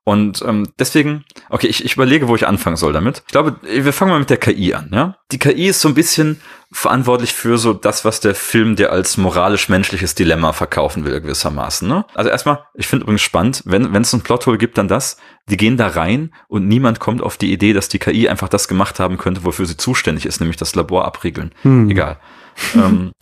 Und 0.07 0.45
ähm, 0.47 0.69
deswegen, 0.79 1.25
okay, 1.49 1.67
ich, 1.67 1.83
ich 1.83 1.95
überlege, 1.95 2.29
wo 2.29 2.37
ich 2.37 2.47
anfangen 2.47 2.77
soll 2.77 2.93
damit. 2.93 3.23
Ich 3.27 3.33
glaube, 3.33 3.57
wir 3.63 3.93
fangen 3.95 4.11
mal 4.11 4.19
mit 4.19 4.29
der 4.29 4.37
KI 4.37 4.75
an, 4.75 4.91
ja. 4.93 5.17
Die 5.33 5.39
KI 5.39 5.69
ist 5.69 5.81
so 5.81 5.89
ein 5.89 5.95
bisschen 5.95 6.43
verantwortlich 6.71 7.33
für 7.33 7.57
so 7.57 7.73
das, 7.73 8.05
was 8.05 8.21
der 8.21 8.35
Film 8.35 8.77
dir 8.77 8.93
als 8.93 9.17
moralisch-menschliches 9.17 10.15
Dilemma 10.15 10.53
verkaufen 10.53 11.07
will, 11.07 11.19
gewissermaßen. 11.21 11.89
Ne? 11.89 12.05
Also 12.15 12.29
erstmal, 12.29 12.65
ich 12.75 12.87
finde 12.87 13.05
übrigens 13.05 13.23
spannend, 13.23 13.63
wenn 13.65 13.95
wenn 13.95 14.03
es 14.03 14.13
ein 14.13 14.21
Plothole 14.21 14.59
gibt, 14.59 14.77
dann 14.77 14.89
das, 14.89 15.17
die 15.49 15.57
gehen 15.57 15.79
da 15.79 15.87
rein 15.87 16.35
und 16.49 16.69
niemand 16.69 17.01
kommt 17.01 17.23
auf 17.23 17.39
die 17.39 17.53
Idee, 17.53 17.73
dass 17.73 17.89
die 17.89 17.99
KI 17.99 18.29
einfach 18.29 18.49
das 18.51 18.69
gemacht 18.69 19.01
haben 19.01 19.17
könnte, 19.17 19.45
wofür 19.45 19.65
sie 19.65 19.79
zuständig 19.79 20.27
ist, 20.27 20.41
nämlich 20.41 20.59
das 20.59 20.75
Labor 20.75 21.07
abriegeln. 21.07 21.53
Hm. 21.63 21.89
Egal. 21.89 22.19
ähm, 22.75 23.13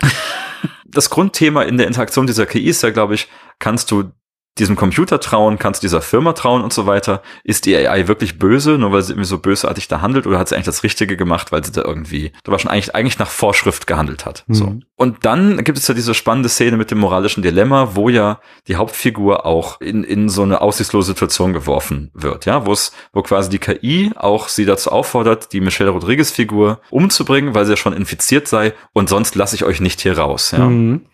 das 0.84 1.10
Grundthema 1.10 1.62
in 1.62 1.78
der 1.78 1.86
Interaktion 1.86 2.26
dieser 2.26 2.46
KI 2.46 2.68
ist 2.68 2.82
ja, 2.82 2.90
glaube 2.90 3.14
ich, 3.14 3.28
kannst 3.58 3.90
du 3.90 4.10
diesem 4.58 4.76
Computer 4.76 5.18
trauen, 5.18 5.58
kannst 5.58 5.82
dieser 5.82 6.02
Firma 6.02 6.34
trauen 6.34 6.62
und 6.62 6.72
so 6.72 6.86
weiter. 6.86 7.22
Ist 7.42 7.64
die 7.64 7.74
AI 7.74 8.06
wirklich 8.06 8.38
böse, 8.38 8.72
nur 8.72 8.92
weil 8.92 9.02
sie 9.02 9.12
irgendwie 9.12 9.28
so 9.28 9.38
bösartig 9.38 9.88
da 9.88 10.02
handelt, 10.02 10.26
oder 10.26 10.38
hat 10.38 10.48
sie 10.48 10.54
eigentlich 10.54 10.66
das 10.66 10.82
Richtige 10.82 11.16
gemacht, 11.16 11.52
weil 11.52 11.64
sie 11.64 11.72
da 11.72 11.82
irgendwie, 11.82 12.32
da 12.44 12.52
war 12.52 12.58
schon 12.58 12.70
eigentlich, 12.70 12.94
eigentlich 12.94 13.18
nach 13.18 13.30
Vorschrift 13.30 13.86
gehandelt 13.86 14.26
hat. 14.26 14.44
Mhm. 14.46 14.54
So. 14.54 14.76
Und 14.96 15.24
dann 15.24 15.64
gibt 15.64 15.78
es 15.78 15.88
ja 15.88 15.94
diese 15.94 16.12
spannende 16.12 16.50
Szene 16.50 16.76
mit 16.76 16.90
dem 16.90 16.98
moralischen 16.98 17.42
Dilemma, 17.42 17.96
wo 17.96 18.10
ja 18.10 18.40
die 18.68 18.76
Hauptfigur 18.76 19.46
auch 19.46 19.80
in, 19.80 20.04
in 20.04 20.28
so 20.28 20.42
eine 20.42 20.60
aussichtslose 20.60 21.08
Situation 21.08 21.54
geworfen 21.54 22.10
wird, 22.12 22.44
ja, 22.44 22.66
wo 22.66 22.72
es, 22.72 22.92
wo 23.12 23.22
quasi 23.22 23.48
die 23.48 23.58
KI 23.58 24.12
auch 24.16 24.48
sie 24.48 24.66
dazu 24.66 24.92
auffordert, 24.92 25.52
die 25.52 25.60
Michelle 25.60 25.90
Rodriguez 25.90 26.30
Figur 26.30 26.80
umzubringen, 26.90 27.54
weil 27.54 27.64
sie 27.64 27.72
ja 27.72 27.76
schon 27.76 27.94
infiziert 27.94 28.48
sei 28.48 28.74
und 28.92 29.08
sonst 29.08 29.34
lasse 29.34 29.56
ich 29.56 29.64
euch 29.64 29.80
nicht 29.80 30.02
hier 30.02 30.18
raus, 30.18 30.50
ja. 30.50 30.66
Mhm. 30.66 31.06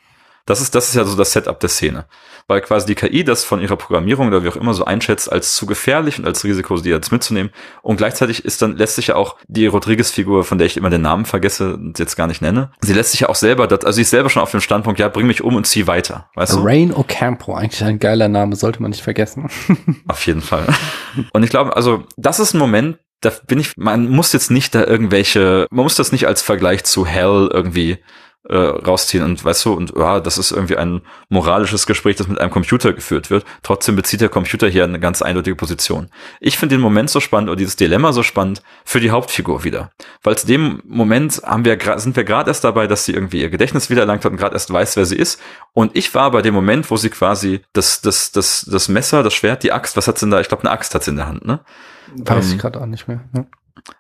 Das 0.45 0.63
ist, 0.63 0.75
das 0.75 0.89
ist 0.89 0.95
ja 0.95 1.05
so 1.05 1.15
das 1.15 1.33
Setup 1.33 1.61
der 1.61 1.69
Szene 1.69 2.07
weil 2.49 2.63
quasi 2.63 2.87
die 2.87 2.95
KI 2.95 3.25
das 3.25 3.45
von 3.45 3.61
ihrer 3.61 3.77
Programmierung 3.77 4.27
oder 4.27 4.43
wie 4.43 4.49
auch 4.49 4.57
immer 4.57 4.73
so 4.75 4.85
einschätzt 4.85 5.31
als 5.31 5.55
zu 5.55 5.67
gefährlich 5.67 6.19
und 6.19 6.27
als 6.27 6.43
Risiko, 6.45 6.77
die 6.77 6.89
jetzt 6.89 7.13
mitzunehmen. 7.13 7.53
Und 7.83 7.99
gleichzeitig 7.99 8.45
ist 8.45 8.63
dann, 8.63 8.77
lässt 8.77 8.97
sich 8.97 9.09
ja 9.09 9.17
auch 9.17 9.37
die 9.47 9.67
Rodriguez-Figur, 9.67 10.45
von 10.45 10.57
der 10.57 10.67
ich 10.67 10.79
immer 10.79 10.91
den 10.91 11.03
Namen 11.03 11.27
vergesse 11.27 11.75
und 11.75 11.99
jetzt 11.99 12.17
gar 12.17 12.27
nicht 12.27 12.41
nenne, 12.41 12.73
sie 12.81 12.95
lässt 12.95 13.13
sich 13.13 13.21
ja 13.21 13.29
auch 13.29 13.35
selber, 13.35 13.67
das, 13.67 13.85
also 13.85 13.97
sie 13.97 14.03
ist 14.03 14.11
selber 14.11 14.31
schon 14.31 14.43
auf 14.43 14.51
dem 14.51 14.61
Standpunkt, 14.61 14.99
ja, 14.99 15.09
bring 15.09 15.27
mich 15.27 15.45
um 15.45 15.55
und 15.55 15.67
zieh 15.67 15.87
weiter, 15.87 16.31
weißt 16.35 16.55
du? 16.55 16.61
Rain 16.63 16.95
Ocampo, 16.95 17.55
eigentlich 17.55 17.85
ein 17.85 17.99
geiler 17.99 18.29
Name, 18.29 18.57
sollte 18.57 18.81
man 18.81 18.91
nicht 18.91 19.03
vergessen. 19.03 19.51
auf 20.09 20.27
jeden 20.27 20.41
Fall. 20.41 20.67
Und 21.33 21.43
ich 21.43 21.51
glaube, 21.51 21.77
also, 21.77 22.05
das 22.17 22.41
ist 22.41 22.55
ein 22.55 22.59
Moment, 22.59 22.99
da 23.21 23.33
bin 23.47 23.59
ich, 23.59 23.77
man 23.77 24.09
muss 24.09 24.33
jetzt 24.33 24.51
nicht 24.51 24.75
da 24.75 24.85
irgendwelche, 24.85 25.67
man 25.71 25.83
muss 25.83 25.97
das 25.97 26.13
nicht 26.13 26.27
als 26.27 26.41
Vergleich 26.41 26.85
zu 26.85 27.05
Hell 27.05 27.51
irgendwie 27.53 27.99
äh, 28.49 28.57
rausziehen 28.57 29.25
und 29.25 29.45
weißt 29.45 29.65
du, 29.67 29.73
und 29.73 29.93
ja, 29.97 30.21
das 30.21 30.39
ist 30.39 30.53
irgendwie 30.53 30.77
ein 30.77 31.03
moralisches 31.29 31.87
Gespräch, 31.87 32.17
das 32.17 32.29
mit 32.29 32.41
einem 32.41 32.51
Computer 32.51 32.93
geführt 32.93 33.31
wird. 33.31 33.45
Trotzdem 33.63 33.97
bezieht 33.97 34.21
der 34.21 34.29
Computer 34.29 34.69
hier 34.69 34.85
eine 34.85 35.01
ganz 35.01 35.23
eindeutige 35.23 35.57
Position. 35.57 36.09
Ich 36.41 36.57
finde 36.57 36.77
den 36.77 36.81
Moment 36.81 37.11
so 37.11 37.21
spannend 37.21 37.51
oder 37.51 37.57
dieses 37.57 37.77
Dilemma 37.77 38.13
so 38.13 38.23
spannend 38.23 38.63
für 38.85 39.01
die 39.01 39.11
Hauptfigur 39.11 39.65
wieder. 39.65 39.91
Weil 40.23 40.39
zu 40.39 40.47
dem 40.47 40.81
Moment 40.87 41.43
haben 41.45 41.65
wir, 41.65 41.79
sind 41.99 42.17
wir 42.17 42.25
gerade 42.25 42.51
erst 42.51 42.65
dabei, 42.65 42.87
dass 42.87 43.05
sie 43.05 43.13
irgendwie 43.13 43.43
ihr 43.43 43.51
Gedächtnis 43.51 43.91
wiedererlangt 43.91 44.25
hat 44.25 44.33
und 44.33 44.39
gerade 44.39 44.55
erst 44.55 44.73
weiß, 44.73 44.97
wer 44.97 45.05
sie 45.05 45.17
ist. 45.17 45.41
Und 45.73 45.97
ich 45.97 46.15
war 46.15 46.31
bei 46.31 46.41
dem 46.41 46.55
Moment, 46.55 46.91
wo 46.91 46.97
sie 46.97 47.11
quasi 47.11 47.61
das, 47.73 48.01
das, 48.01 48.33
das, 48.33 48.67
das 48.71 48.89
Messer, 48.89 49.23
das 49.23 49.35
Schwert, 49.35 49.63
die 49.63 49.73
Axt, 49.73 49.97
was 49.97 50.09
hat 50.09 50.19
sie 50.19 50.27
denn 50.27 50.31
da? 50.31 50.41
Ich 50.41 50.49
glaube, 50.49 50.63
eine 50.63 50.71
Axt 50.71 50.95
hat 50.95 51.05
sie 51.05 51.11
in 51.11 51.17
der 51.17 51.27
Hand, 51.27 51.45
ne? 51.45 51.61
Weiß 52.17 52.47
ähm, 52.47 52.53
ich 52.53 52.59
gerade 52.59 52.81
auch 52.81 52.87
nicht 52.87 53.09
mehr. 53.09 53.25
Ja. 53.37 53.45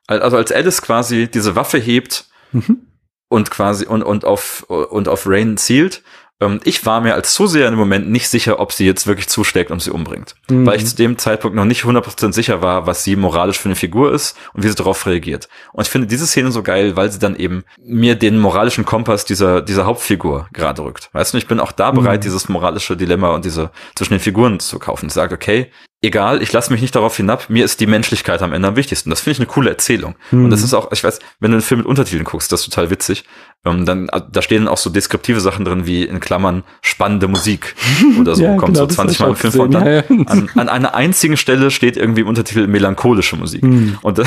Also 0.06 0.36
als 0.36 0.52
Alice 0.52 0.81
quasi 0.81 1.28
diese 1.28 1.55
Waffe 1.55 1.78
hebt, 1.78 2.27
mhm 2.52 2.88
und 3.28 3.50
quasi 3.50 3.86
und, 3.86 4.02
und 4.02 4.24
auf 4.24 4.62
und 4.68 5.09
auf 5.09 5.26
Rain 5.26 5.56
zielt. 5.56 6.02
Ähm, 6.40 6.60
ich 6.64 6.86
war 6.86 7.00
mir 7.00 7.14
als 7.14 7.34
Zuseher 7.34 7.68
im 7.68 7.74
Moment 7.74 8.09
nicht 8.10 8.28
sicher, 8.28 8.60
ob 8.60 8.72
sie 8.72 8.86
jetzt 8.86 9.06
wirklich 9.06 9.28
zuschlägt 9.28 9.70
und 9.70 9.82
sie 9.82 9.90
umbringt. 9.90 10.36
Mhm. 10.48 10.66
Weil 10.66 10.76
ich 10.76 10.86
zu 10.86 10.96
dem 10.96 11.18
Zeitpunkt 11.18 11.56
noch 11.56 11.64
nicht 11.64 11.82
100% 11.82 12.32
sicher 12.32 12.62
war, 12.62 12.86
was 12.86 13.05
sie 13.05 13.16
moralisch 13.16 13.59
für 13.59 13.68
eine 13.68 13.76
Figur 13.76 14.12
ist 14.12 14.36
und 14.55 14.62
wie 14.62 14.68
sie 14.68 14.74
darauf 14.74 15.06
reagiert. 15.06 15.48
Und 15.72 15.86
ich 15.86 15.90
finde 15.90 16.06
diese 16.06 16.26
Szene 16.26 16.52
so 16.52 16.62
geil, 16.62 16.96
weil 16.96 17.10
sie 17.10 17.18
dann 17.18 17.36
eben 17.36 17.64
mir 17.82 18.14
den 18.14 18.38
moralischen 18.38 18.84
Kompass 18.84 19.24
dieser, 19.24 19.62
dieser 19.62 19.86
Hauptfigur 19.86 20.48
gerade 20.52 20.82
rückt. 20.82 21.10
Weißt 21.12 21.34
du, 21.34 21.38
ich 21.38 21.48
bin 21.48 21.60
auch 21.60 21.72
da 21.72 21.90
bereit, 21.90 22.20
mhm. 22.20 22.22
dieses 22.22 22.48
moralische 22.48 22.96
Dilemma 22.96 23.30
und 23.30 23.44
diese 23.44 23.70
zwischen 23.96 24.14
den 24.14 24.20
Figuren 24.20 24.60
zu 24.60 24.78
kaufen. 24.78 25.06
Ich 25.06 25.14
sage, 25.14 25.34
okay, 25.34 25.70
egal, 26.02 26.42
ich 26.42 26.52
lasse 26.52 26.72
mich 26.72 26.80
nicht 26.80 26.94
darauf 26.94 27.16
hinab, 27.16 27.50
mir 27.50 27.64
ist 27.64 27.80
die 27.80 27.86
Menschlichkeit 27.86 28.42
am 28.42 28.52
Ende 28.52 28.68
am 28.68 28.76
wichtigsten. 28.76 29.10
Das 29.10 29.20
finde 29.20 29.32
ich 29.32 29.38
eine 29.40 29.46
coole 29.46 29.70
Erzählung. 29.70 30.14
Mhm. 30.30 30.44
Und 30.44 30.50
das 30.50 30.62
ist 30.62 30.74
auch, 30.74 30.92
ich 30.92 31.02
weiß, 31.02 31.18
wenn 31.40 31.50
du 31.50 31.56
einen 31.56 31.62
Film 31.62 31.80
mit 31.80 31.86
Untertiteln 31.86 32.24
guckst, 32.24 32.52
das 32.52 32.60
ist 32.60 32.72
total 32.72 32.90
witzig. 32.90 33.24
Ähm, 33.64 33.84
dann, 33.84 34.08
äh, 34.08 34.20
da 34.30 34.42
stehen 34.42 34.68
auch 34.68 34.76
so 34.76 34.90
deskriptive 34.90 35.40
Sachen 35.40 35.64
drin, 35.64 35.86
wie 35.86 36.04
in 36.04 36.20
Klammern 36.20 36.62
spannende 36.82 37.26
Musik 37.28 37.74
oder 38.20 38.36
so. 38.36 38.44
ja, 38.44 38.56
Kommt 38.56 38.74
genau, 38.74 38.88
so 38.88 38.94
20 38.94 39.20
Mal 39.20 39.28
im 39.30 39.36
Film 39.36 39.52
vor. 39.52 39.68
Dann 39.68 39.86
ja, 39.86 39.92
ja. 39.92 40.04
An, 40.26 40.50
an, 40.54 40.68
einer 40.68 40.94
einzigen 40.94 41.36
Stelle 41.36 41.70
steht 41.70 41.96
irgendwie 41.96 42.20
im 42.20 42.28
Untertitel 42.28 42.66
melancholische 42.66 43.36
Musik. 43.36 43.62
Mhm. 43.62 43.98
Und 44.02 44.22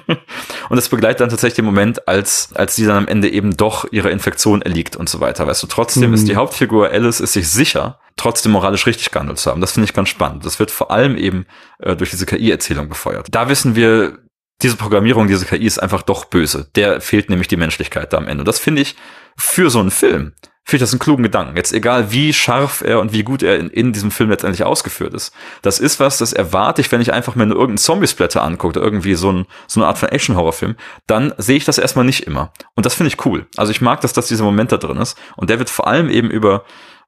und 0.68 0.78
es 0.78 0.88
begleitet 0.88 1.20
dann 1.20 1.28
tatsächlich 1.28 1.56
den 1.56 1.64
Moment, 1.64 2.08
als, 2.08 2.50
als 2.54 2.76
sie 2.76 2.86
dann 2.86 2.96
am 2.96 3.08
Ende 3.08 3.30
eben 3.30 3.56
doch 3.56 3.84
ihrer 3.92 4.10
Infektion 4.10 4.62
erliegt 4.62 4.96
und 4.96 5.08
so 5.08 5.20
weiter. 5.20 5.46
Weißt 5.46 5.62
du, 5.62 5.66
trotzdem 5.66 6.08
mhm. 6.08 6.14
ist 6.14 6.28
die 6.28 6.36
Hauptfigur 6.36 6.90
Alice 6.90 7.20
ist 7.20 7.34
sich 7.34 7.48
sicher, 7.48 7.98
trotzdem 8.16 8.52
moralisch 8.52 8.86
richtig 8.86 9.10
gehandelt 9.10 9.38
zu 9.38 9.50
haben. 9.50 9.60
Das 9.60 9.72
finde 9.72 9.86
ich 9.86 9.94
ganz 9.94 10.08
spannend. 10.08 10.44
Das 10.44 10.58
wird 10.58 10.70
vor 10.70 10.90
allem 10.90 11.16
eben 11.16 11.46
äh, 11.78 11.96
durch 11.96 12.10
diese 12.10 12.26
KI-Erzählung 12.26 12.88
befeuert. 12.88 13.28
Da 13.30 13.48
wissen 13.48 13.76
wir, 13.76 14.18
diese 14.62 14.76
Programmierung, 14.76 15.26
diese 15.26 15.46
KI 15.46 15.66
ist 15.66 15.78
einfach 15.78 16.02
doch 16.02 16.24
böse. 16.24 16.68
Der 16.76 17.00
fehlt 17.00 17.30
nämlich 17.30 17.48
die 17.48 17.56
Menschlichkeit 17.56 18.12
da 18.12 18.18
am 18.18 18.28
Ende. 18.28 18.42
Und 18.42 18.48
das 18.48 18.58
finde 18.58 18.82
ich 18.82 18.96
für 19.36 19.70
so 19.70 19.80
einen 19.80 19.90
Film 19.90 20.32
finde 20.64 20.84
ich 20.84 20.88
das 20.88 20.92
einen 20.92 21.00
klugen 21.00 21.22
Gedanken. 21.24 21.56
Jetzt 21.56 21.72
egal, 21.72 22.12
wie 22.12 22.32
scharf 22.32 22.82
er 22.82 23.00
und 23.00 23.12
wie 23.12 23.24
gut 23.24 23.42
er 23.42 23.58
in, 23.58 23.68
in 23.68 23.92
diesem 23.92 24.10
Film 24.10 24.30
letztendlich 24.30 24.64
ausgeführt 24.64 25.12
ist. 25.12 25.34
Das 25.60 25.80
ist 25.80 25.98
was, 25.98 26.18
das 26.18 26.32
erwarte 26.32 26.80
ich, 26.80 26.92
wenn 26.92 27.00
ich 27.00 27.12
einfach 27.12 27.34
mir 27.34 27.46
nur 27.46 27.56
irgendeinen 27.56 27.78
Zombie-Splatter 27.78 28.42
angucke, 28.42 28.78
irgendwie 28.78 29.14
so, 29.14 29.32
ein, 29.32 29.46
so 29.66 29.80
eine 29.80 29.88
Art 29.88 29.98
von 29.98 30.08
Action-Horrorfilm, 30.08 30.76
dann 31.06 31.34
sehe 31.36 31.56
ich 31.56 31.64
das 31.64 31.78
erstmal 31.78 32.04
nicht 32.04 32.26
immer. 32.26 32.52
Und 32.74 32.86
das 32.86 32.94
finde 32.94 33.08
ich 33.08 33.24
cool. 33.26 33.46
Also 33.56 33.72
ich 33.72 33.80
mag, 33.80 34.00
dass 34.02 34.12
das 34.12 34.28
dieser 34.28 34.44
Moment 34.44 34.70
da 34.70 34.76
drin 34.76 34.98
ist. 34.98 35.18
Und 35.36 35.50
der 35.50 35.58
wird 35.58 35.68
vor 35.68 35.88
allem 35.88 36.08
eben 36.08 36.30
über 36.30 36.64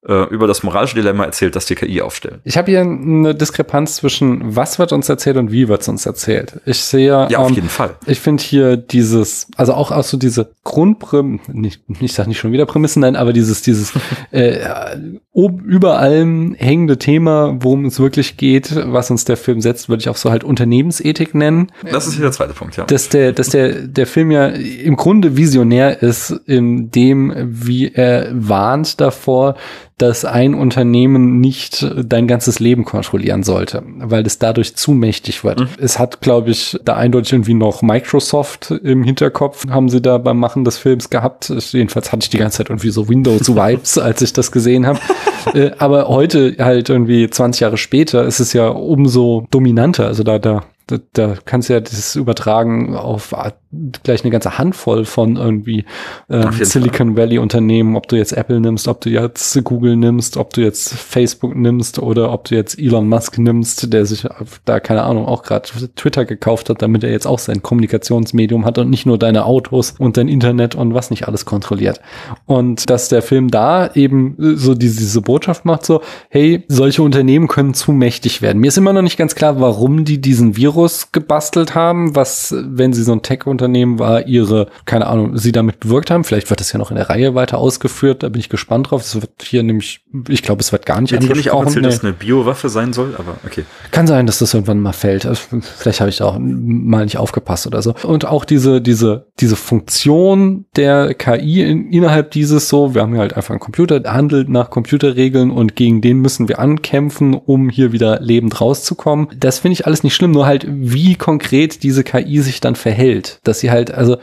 äh, 0.07 0.25
über 0.29 0.47
das 0.47 0.63
moralische 0.63 0.97
Dilemma 0.97 1.25
erzählt, 1.25 1.57
das 1.57 1.67
die 1.67 1.75
KI 1.75 2.03
aufstellt. 2.03 2.41
Ich 2.45 2.59
habe 2.59 2.71
hier 2.71 2.81
eine 2.83 3.35
Diskrepanz 3.35 3.97
zwischen 3.97 4.55
was 4.57 4.79
wird 4.79 4.93
uns 4.93 5.09
erzählt 5.09 5.37
und 5.37 5.51
wie 5.51 5.69
wird 5.69 5.83
es 5.83 5.89
uns 5.89 6.05
erzählt. 6.05 6.61
Ich 6.67 6.81
sehe 6.81 7.27
ja 7.31 7.39
auf 7.39 7.49
ähm, 7.49 7.55
jeden 7.55 7.69
Fall. 7.69 7.97
Ich 8.07 8.21
finde 8.21 8.43
hier 8.43 8.77
dieses, 8.77 9.49
also 9.57 9.73
auch 9.75 9.91
auch 9.91 10.05
so 10.05 10.17
diese 10.17 10.51
Grundprämisse, 10.65 11.53
nicht, 11.53 11.83
ich 12.01 12.13
sag 12.13 12.27
nicht 12.27 12.39
schon 12.39 12.53
wieder 12.53 12.67
Prämissen, 12.67 13.01
nein, 13.01 13.17
aber 13.17 13.33
dieses 13.33 13.63
dieses 13.63 13.93
äh, 14.31 14.59
über 15.33 15.99
allem 15.99 16.55
hängende 16.55 16.99
Thema, 16.99 17.57
worum 17.61 17.87
es 17.87 17.99
wirklich 17.99 18.37
geht, 18.37 18.75
was 18.77 19.11
uns 19.11 19.25
der 19.25 19.37
Film 19.37 19.61
setzt, 19.61 19.89
würde 19.89 20.01
ich 20.01 20.09
auch 20.09 20.17
so 20.17 20.31
halt 20.31 20.45
Unternehmensethik 20.45 21.35
nennen. 21.35 21.73
Das 21.91 22.07
ist 22.07 22.15
hier 22.15 22.23
der 22.23 22.33
zweite 22.33 22.53
Punkt, 22.53 22.77
ja. 22.77 22.85
Dass 22.85 23.09
der, 23.09 23.33
dass 23.33 23.49
der 23.49 23.87
der 23.87 24.07
Film 24.07 24.31
ja 24.31 24.49
im 24.49 24.97
Grunde 24.97 25.37
visionär 25.37 26.03
ist 26.03 26.31
in 26.47 26.91
dem, 26.91 27.33
wie 27.47 27.93
er 27.93 28.29
warnt 28.33 29.01
davor, 29.01 29.57
dass 29.99 30.25
ein 30.25 30.55
Unternehmen 30.55 31.41
nicht 31.41 31.87
dein 32.05 32.27
ganzes 32.27 32.59
Leben 32.59 32.85
kontrollieren 32.85 33.45
sollte, 33.45 33.83
weil 33.99 34.27
es 34.27 34.39
dadurch 34.39 34.75
zu 34.75 34.93
mächtig 34.93 35.45
wird. 35.45 35.61
Mhm. 35.61 35.69
Es 35.79 35.99
hat, 35.99 36.21
glaube 36.21 36.51
ich, 36.51 36.79
da 36.85 36.97
eindeutig 36.97 37.33
irgendwie 37.33 37.55
noch 37.55 37.83
Microsoft 37.83 38.73
im 38.73 39.05
Hinterkopf, 39.05 39.69
haben 39.69 39.89
sie 39.89 40.03
da 40.03 40.19
beim 40.19 40.39
Machen 40.39 40.65
des 40.65 40.79
Films 40.79 41.11
gehabt. 41.11 41.53
Jedenfalls 41.73 42.11
hatte 42.11 42.25
ich 42.25 42.31
die 42.31 42.39
ganze 42.39 42.59
Zeit 42.59 42.71
irgendwie 42.71 42.91
so 42.91 43.09
Windows-Vibes, 43.09 43.99
als 43.99 44.21
ich 44.21 44.33
das 44.33 44.51
gesehen 44.51 44.87
habe. 44.87 44.99
äh, 45.55 45.71
aber 45.79 46.09
heute 46.09 46.57
halt 46.59 46.89
irgendwie 46.89 47.31
20 47.31 47.61
Jahre 47.61 47.77
später 47.77 48.25
ist 48.25 48.41
es 48.41 48.53
ja 48.53 48.69
umso 48.69 49.47
dominanter. 49.51 50.07
Also 50.07 50.25
da, 50.25 50.39
da 50.39 50.65
da, 50.87 50.99
da 51.15 51.35
kannst 51.45 51.69
du 51.69 51.75
ja 51.75 51.81
das 51.81 52.15
übertragen 52.15 52.95
auf 52.95 53.35
gleich 54.03 54.23
eine 54.23 54.31
ganze 54.31 54.59
Handvoll 54.59 55.05
von 55.05 55.37
irgendwie 55.37 55.85
äh, 56.29 56.51
Silicon 56.65 57.17
Valley 57.17 57.39
Unternehmen, 57.39 57.97
ob 57.97 58.09
du 58.09 58.17
jetzt 58.17 58.33
Apple 58.33 58.61
nimmst, 58.61 58.89
ob 58.89 59.01
du 59.01 59.11
jetzt 59.11 59.63
Google 59.65 59.97
nimmst, 59.97 60.37
ob 60.37 60.53
du 60.53 60.63
jetzt 60.63 60.95
Facebook 60.95 61.55
nimmst 61.55 61.99
oder 61.99 62.33
ob 62.33 62.45
du 62.45 62.55
jetzt 62.55 62.79
Elon 62.79 63.09
Musk 63.09 63.39
nimmst, 63.39 63.93
der 63.93 64.07
sich 64.07 64.27
da 64.65 64.81
keine 64.81 65.03
Ahnung 65.03 65.27
auch 65.27 65.43
gerade 65.43 65.69
Twitter 65.97 66.25
gekauft 66.25 66.71
hat, 66.71 66.83
damit 66.83 67.05
er 67.05 67.11
jetzt 67.11 67.27
auch 67.27 67.39
sein 67.39 67.63
Kommunikationsmedium 67.63 68.65
hat 68.65 68.79
und 68.79 68.91
nicht 68.91 69.07
nur 69.07 69.19
deine 69.19 69.45
Autos 69.45 69.95
und 69.99 70.17
dein 70.17 70.29
Internet 70.29 70.75
und 70.75 70.95
was 70.95 71.11
nicht 71.11 71.27
alles 71.27 71.45
kontrolliert. 71.45 72.01
Und 72.47 72.89
dass 72.91 73.09
der 73.09 73.23
Film 73.23 73.51
da 73.51 73.91
eben 73.95 74.37
so 74.39 74.75
diese, 74.75 74.99
diese 74.99 75.21
Botschaft 75.21 75.65
macht, 75.65 75.85
so, 75.85 76.01
hey, 76.29 76.65
solche 76.69 77.03
Unternehmen 77.03 77.49
können 77.49 77.75
zu 77.75 77.93
mächtig 77.93 78.43
werden. 78.43 78.61
Mir 78.61 78.69
ist 78.69 78.79
immer 78.79 78.93
noch 78.93 79.03
nicht 79.03 79.17
ganz 79.17 79.35
klar, 79.35 79.61
warum 79.61 80.05
die 80.05 80.21
diesen 80.21 80.57
Virus 80.57 81.13
gebastelt 81.13 81.75
haben, 81.75 82.15
was, 82.15 82.55
wenn 82.57 82.93
sie 82.93 83.03
so 83.03 83.13
ein 83.13 83.23
Tech-Unternehmen 83.23 83.64
war, 83.99 84.27
ihre, 84.27 84.69
keine 84.85 85.07
Ahnung, 85.07 85.37
sie 85.37 85.53
damit 85.53 85.81
bewirkt 85.81 86.11
haben. 86.11 86.25
Vielleicht 86.25 86.51
wird 86.51 86.61
das 86.61 86.73
ja 86.73 86.79
noch 86.79 86.91
in 86.91 86.97
der 86.97 87.11
Reihe 87.11 87.35
weiter 87.35 87.59
ausgeführt, 87.59 88.23
da 88.23 88.29
bin 88.29 88.41
ich 88.41 88.49
gespannt 88.49 88.91
drauf. 88.91 89.03
Es 89.03 89.15
wird 89.15 89.43
hier 89.43 89.63
nämlich, 89.63 90.01
ich 90.29 90.43
glaube, 90.43 90.61
es 90.61 90.73
wird 90.73 90.87
gar 90.87 91.01
nicht 91.01 91.13
Wird 91.13 91.25
hier 91.25 91.37
nicht 91.37 91.51
auch 91.51 91.65
erzählt, 91.65 91.83
nee. 91.83 91.89
dass 91.89 91.99
es 91.99 92.05
eine 92.05 92.13
Biowaffe 92.13 92.69
sein 92.69 92.93
soll, 92.93 93.15
aber 93.19 93.37
okay. 93.47 93.65
Kann 93.91 94.07
sein, 94.07 94.27
dass 94.27 94.39
das 94.39 94.55
irgendwann 94.55 94.81
mal 94.81 94.93
fällt. 94.93 95.29
Vielleicht 95.79 96.01
habe 96.01 96.11
ich 96.11 96.23
auch 96.23 96.37
mal 96.39 97.05
nicht 97.05 97.19
aufgepasst 97.19 97.67
oder 97.67 97.83
so. 97.83 97.95
Und 98.03 98.27
auch 98.27 98.45
diese, 98.45 98.81
diese, 98.81 99.27
diese 99.41 99.57
Funktion 99.57 100.67
der 100.77 101.15
KI 101.15 101.63
in, 101.63 101.91
innerhalb 101.91 102.31
dieses 102.31 102.69
so, 102.69 102.95
wir 102.95 103.03
haben 103.03 103.15
ja 103.15 103.21
halt 103.21 103.35
einfach 103.35 103.51
einen 103.51 103.61
Computer, 103.61 104.01
der 104.01 104.15
handelt 104.15 104.49
nach 104.49 104.71
Computerregeln 104.71 105.51
und 105.51 105.77
gegen 105.77 106.01
den 106.01 106.19
müssen 106.19 106.49
wir 106.49 106.59
ankämpfen, 106.59 107.35
um 107.35 107.69
hier 107.69 107.93
wieder 107.93 108.21
lebend 108.21 108.61
rauszukommen. 108.61 109.29
Das 109.39 109.59
finde 109.59 109.75
ich 109.75 109.87
alles 109.87 110.03
nicht 110.03 110.15
schlimm, 110.15 110.33
nur 110.33 110.47
halt 110.47 110.67
wie 110.69 111.15
konkret 111.15 111.83
diese 111.83 112.05
KI 112.05 112.41
sich 112.41 112.61
dann 112.61 112.77
verhält. 112.77 113.41
Dass 113.55 113.61
sie 113.61 113.71
halt, 113.71 113.93
also 113.95 114.17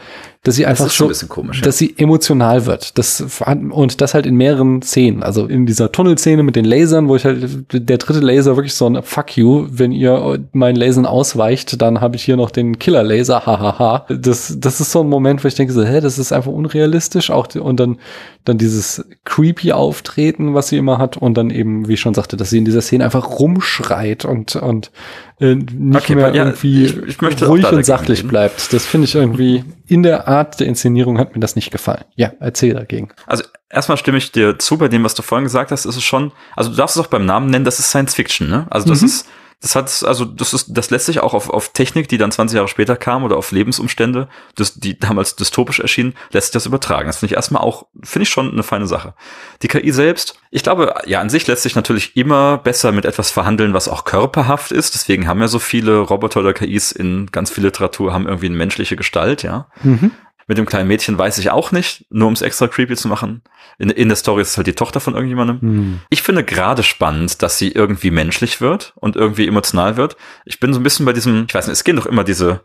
dass 0.44 0.56
sie 0.56 0.66
einfach 0.66 0.86
das 0.86 0.98
so, 0.98 1.08
ein 1.08 1.30
komisch, 1.30 1.60
ja. 1.60 1.66
dass 1.66 1.78
sie 1.78 1.94
emotional 1.98 2.66
wird. 2.66 2.98
Das 2.98 3.24
und 3.70 4.02
das 4.02 4.16
halt 4.16 4.26
in 4.26 4.36
mehreren 4.36 4.82
Szenen. 4.82 5.22
Also 5.22 5.46
in 5.46 5.68
dieser 5.68 5.92
Tunnelszene 5.92 6.42
mit 6.42 6.56
den 6.56 6.66
Lasern, 6.66 7.08
wo 7.08 7.16
ich 7.16 7.26
halt 7.26 7.66
der 7.72 7.98
dritte 8.00 8.22
Laser 8.22 8.56
wirklich 8.56 8.74
so 8.74 8.88
ein 8.88 9.04
Fuck 9.04 9.38
you, 9.38 9.68
wenn 9.70 9.92
ihr 9.92 10.40
meinen 10.52 10.78
Lasern 10.78 11.06
ausweicht, 11.06 11.80
dann 11.80 12.02
habe 12.02 12.16
ich 12.16 12.24
hier 12.24 12.38
noch 12.38 12.50
den 12.50 12.80
Killer 12.80 13.04
Laser. 13.04 13.46
Hahaha. 13.46 14.08
Das 14.10 14.58
das 14.60 14.82
ist 14.82 14.92
so 14.92 15.02
ein 15.02 15.10
Moment, 15.10 15.44
wo 15.44 15.48
ich 15.48 15.54
denke 15.54 15.74
so, 15.74 15.84
hä, 15.84 16.02
das 16.02 16.18
ist 16.18 16.32
einfach 16.32 16.52
unrealistisch. 16.52 17.30
Auch 17.30 17.48
und 17.54 17.80
dann 17.80 18.00
dann 18.44 18.58
dieses 18.58 19.06
creepy 19.26 19.74
Auftreten, 19.74 20.56
was 20.56 20.70
sie 20.70 20.78
immer 20.78 20.98
hat 20.98 21.18
und 21.18 21.38
dann 21.38 21.52
eben, 21.52 21.88
wie 21.88 21.94
ich 21.94 22.02
schon 22.02 22.16
sagte, 22.16 22.36
dass 22.36 22.50
sie 22.50 22.58
in 22.58 22.66
dieser 22.66 22.82
Szene 22.82 23.06
einfach 23.06 23.40
rumschreit 23.40 24.26
und 24.26 24.56
und 24.56 24.92
äh, 25.40 25.54
nicht 25.54 25.96
okay, 25.96 26.16
mehr 26.16 26.34
ja, 26.34 26.46
irgendwie 26.46 26.86
ich, 26.86 27.22
ich 27.22 27.48
ruhig 27.48 27.72
und 27.72 27.86
sachlich 27.86 28.28
bleibt. 28.28 28.74
Das 28.74 28.88
finde 28.88 29.06
ich 29.06 29.14
irgendwie 29.14 29.64
in 29.88 30.04
der 30.04 30.28
Art 30.28 30.60
der 30.60 30.68
Inszenierung 30.68 31.18
hat 31.18 31.34
mir 31.34 31.40
das 31.40 31.56
nicht 31.56 31.72
gefallen. 31.72 32.06
Ja, 32.16 32.32
erzähl 32.40 32.74
dagegen. 32.74 33.10
Also 33.26 33.44
erstmal 33.70 33.98
stimme 33.98 34.18
ich 34.18 34.32
dir 34.32 34.60
zu 34.60 34.78
bei 34.78 34.88
dem, 34.88 35.04
was 35.04 35.16
du 35.16 35.22
vorhin 35.22 35.46
gesagt 35.46 35.72
hast. 35.72 35.86
Ist 35.86 35.98
es 35.98 36.04
schon, 36.04 36.32
also 36.56 36.70
du 36.70 36.76
darfst 36.76 36.96
es 36.96 37.02
auch 37.02 37.08
beim 37.08 37.26
Namen 37.26 37.50
nennen, 37.50 37.66
das 37.66 37.80
ist 37.80 37.90
Science 37.90 38.14
Fiction, 38.14 38.50
ne? 38.50 38.68
Also 38.70 38.88
das 38.88 39.02
mhm. 39.02 39.08
ist 39.08 39.28
das 39.62 39.76
hat, 39.76 40.04
also 40.08 40.26
das 40.26 40.54
ist, 40.54 40.76
das 40.76 40.90
lässt 40.90 41.06
sich 41.06 41.20
auch 41.20 41.36
auf, 41.36 41.50
auf 41.50 41.70
Technik, 41.70 42.08
die 42.08 42.18
dann 42.18 42.32
20 42.32 42.56
Jahre 42.56 42.68
später 42.68 42.96
kam 42.96 43.24
oder 43.24 43.38
auf 43.38 43.52
Lebensumstände, 43.52 44.28
das, 44.56 44.74
die 44.74 45.00
damals 45.00 45.36
dystopisch 45.36 45.80
erschienen, 45.80 46.16
lässt 46.32 46.48
sich 46.48 46.54
das 46.54 46.66
übertragen. 46.66 47.06
Das 47.08 47.18
finde 47.18 47.34
ich 47.34 47.36
erstmal 47.36 47.62
auch, 47.62 47.86
finde 48.02 48.24
ich 48.24 48.30
schon 48.30 48.52
eine 48.52 48.64
feine 48.64 48.88
Sache. 48.88 49.14
Die 49.62 49.68
KI 49.68 49.92
selbst, 49.92 50.40
ich 50.50 50.64
glaube, 50.64 50.96
ja, 51.06 51.22
an 51.22 51.30
sich 51.30 51.46
lässt 51.46 51.62
sich 51.62 51.76
natürlich 51.76 52.18
immer 52.18 52.58
besser 52.58 52.92
mit 52.92 53.06
etwas 53.06 53.30
verhandeln, 53.30 53.74
was 53.74 53.88
auch 53.88 54.04
körperhaft 54.04 54.72
ist. 54.72 54.96
Deswegen 54.96 55.28
haben 55.28 55.40
ja 55.42 55.48
so 55.48 55.60
viele 55.60 56.00
Roboter 56.00 56.40
oder 56.40 56.54
KIs 56.54 56.92
in 56.92 57.28
ganz 57.28 57.52
viel 57.52 57.64
Literatur 57.64 58.14
haben 58.14 58.28
irgendwie 58.28 58.48
eine 58.48 58.58
menschliche 58.58 58.96
Gestalt, 58.96 59.44
ja. 59.44 59.68
Mhm. 59.84 60.12
Mit 60.48 60.58
dem 60.58 60.66
kleinen 60.66 60.88
Mädchen 60.88 61.18
weiß 61.18 61.38
ich 61.38 61.52
auch 61.52 61.72
nicht, 61.72 62.06
nur 62.10 62.28
um 62.28 62.34
es 62.34 62.42
extra 62.42 62.68
creepy 62.68 62.96
zu 62.96 63.08
machen. 63.08 63.42
In, 63.78 63.90
in 63.90 64.10
der 64.10 64.16
Story 64.16 64.42
ist 64.42 64.50
es 64.50 64.58
halt 64.58 64.68
die 64.68 64.74
Tochter 64.74 65.00
von 65.00 65.14
irgendjemandem. 65.14 65.62
Hm. 65.62 66.00
Ich 66.10 66.22
finde 66.22 66.44
gerade 66.44 66.84
spannend, 66.84 67.42
dass 67.42 67.58
sie 67.58 67.72
irgendwie 67.72 68.12
menschlich 68.12 68.62
wird 68.62 68.94
und 68.96 69.16
irgendwie 69.16 69.48
emotional 69.48 69.98
wird. 69.98 70.18
Ich 70.46 70.60
bin 70.60 70.74
so 70.74 70.80
ein 70.80 70.84
bisschen 70.84 71.06
bei 71.06 71.14
diesem, 71.14 71.46
ich 71.48 71.54
weiß 71.54 71.68
nicht, 71.68 71.74
es 71.74 71.84
gehen 71.84 71.96
doch 71.96 72.06
immer 72.06 72.24
diese, 72.24 72.62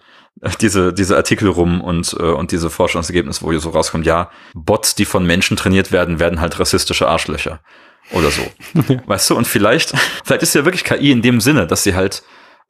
diese, 0.60 0.92
diese 0.92 1.16
Artikel 1.16 1.48
rum 1.48 1.80
und, 1.80 2.14
äh, 2.18 2.22
und 2.22 2.52
diese 2.52 2.70
Forschungsergebnisse, 2.70 3.42
wo 3.42 3.50
hier 3.50 3.60
so 3.60 3.70
rauskommt, 3.70 4.06
ja, 4.06 4.30
Bots, 4.54 4.94
die 4.94 5.04
von 5.04 5.24
Menschen 5.24 5.56
trainiert 5.56 5.92
werden, 5.92 6.18
werden 6.18 6.40
halt 6.40 6.58
rassistische 6.58 7.08
Arschlöcher. 7.08 7.60
Oder 8.12 8.30
so. 8.30 8.42
Weißt 9.06 9.30
du, 9.30 9.36
und 9.36 9.46
vielleicht, 9.46 9.94
vielleicht 10.24 10.42
ist 10.42 10.54
ja 10.54 10.64
wirklich 10.64 10.84
KI 10.84 11.10
in 11.10 11.22
dem 11.22 11.40
Sinne, 11.40 11.66
dass 11.66 11.82
sie 11.82 11.94
halt 11.94 12.22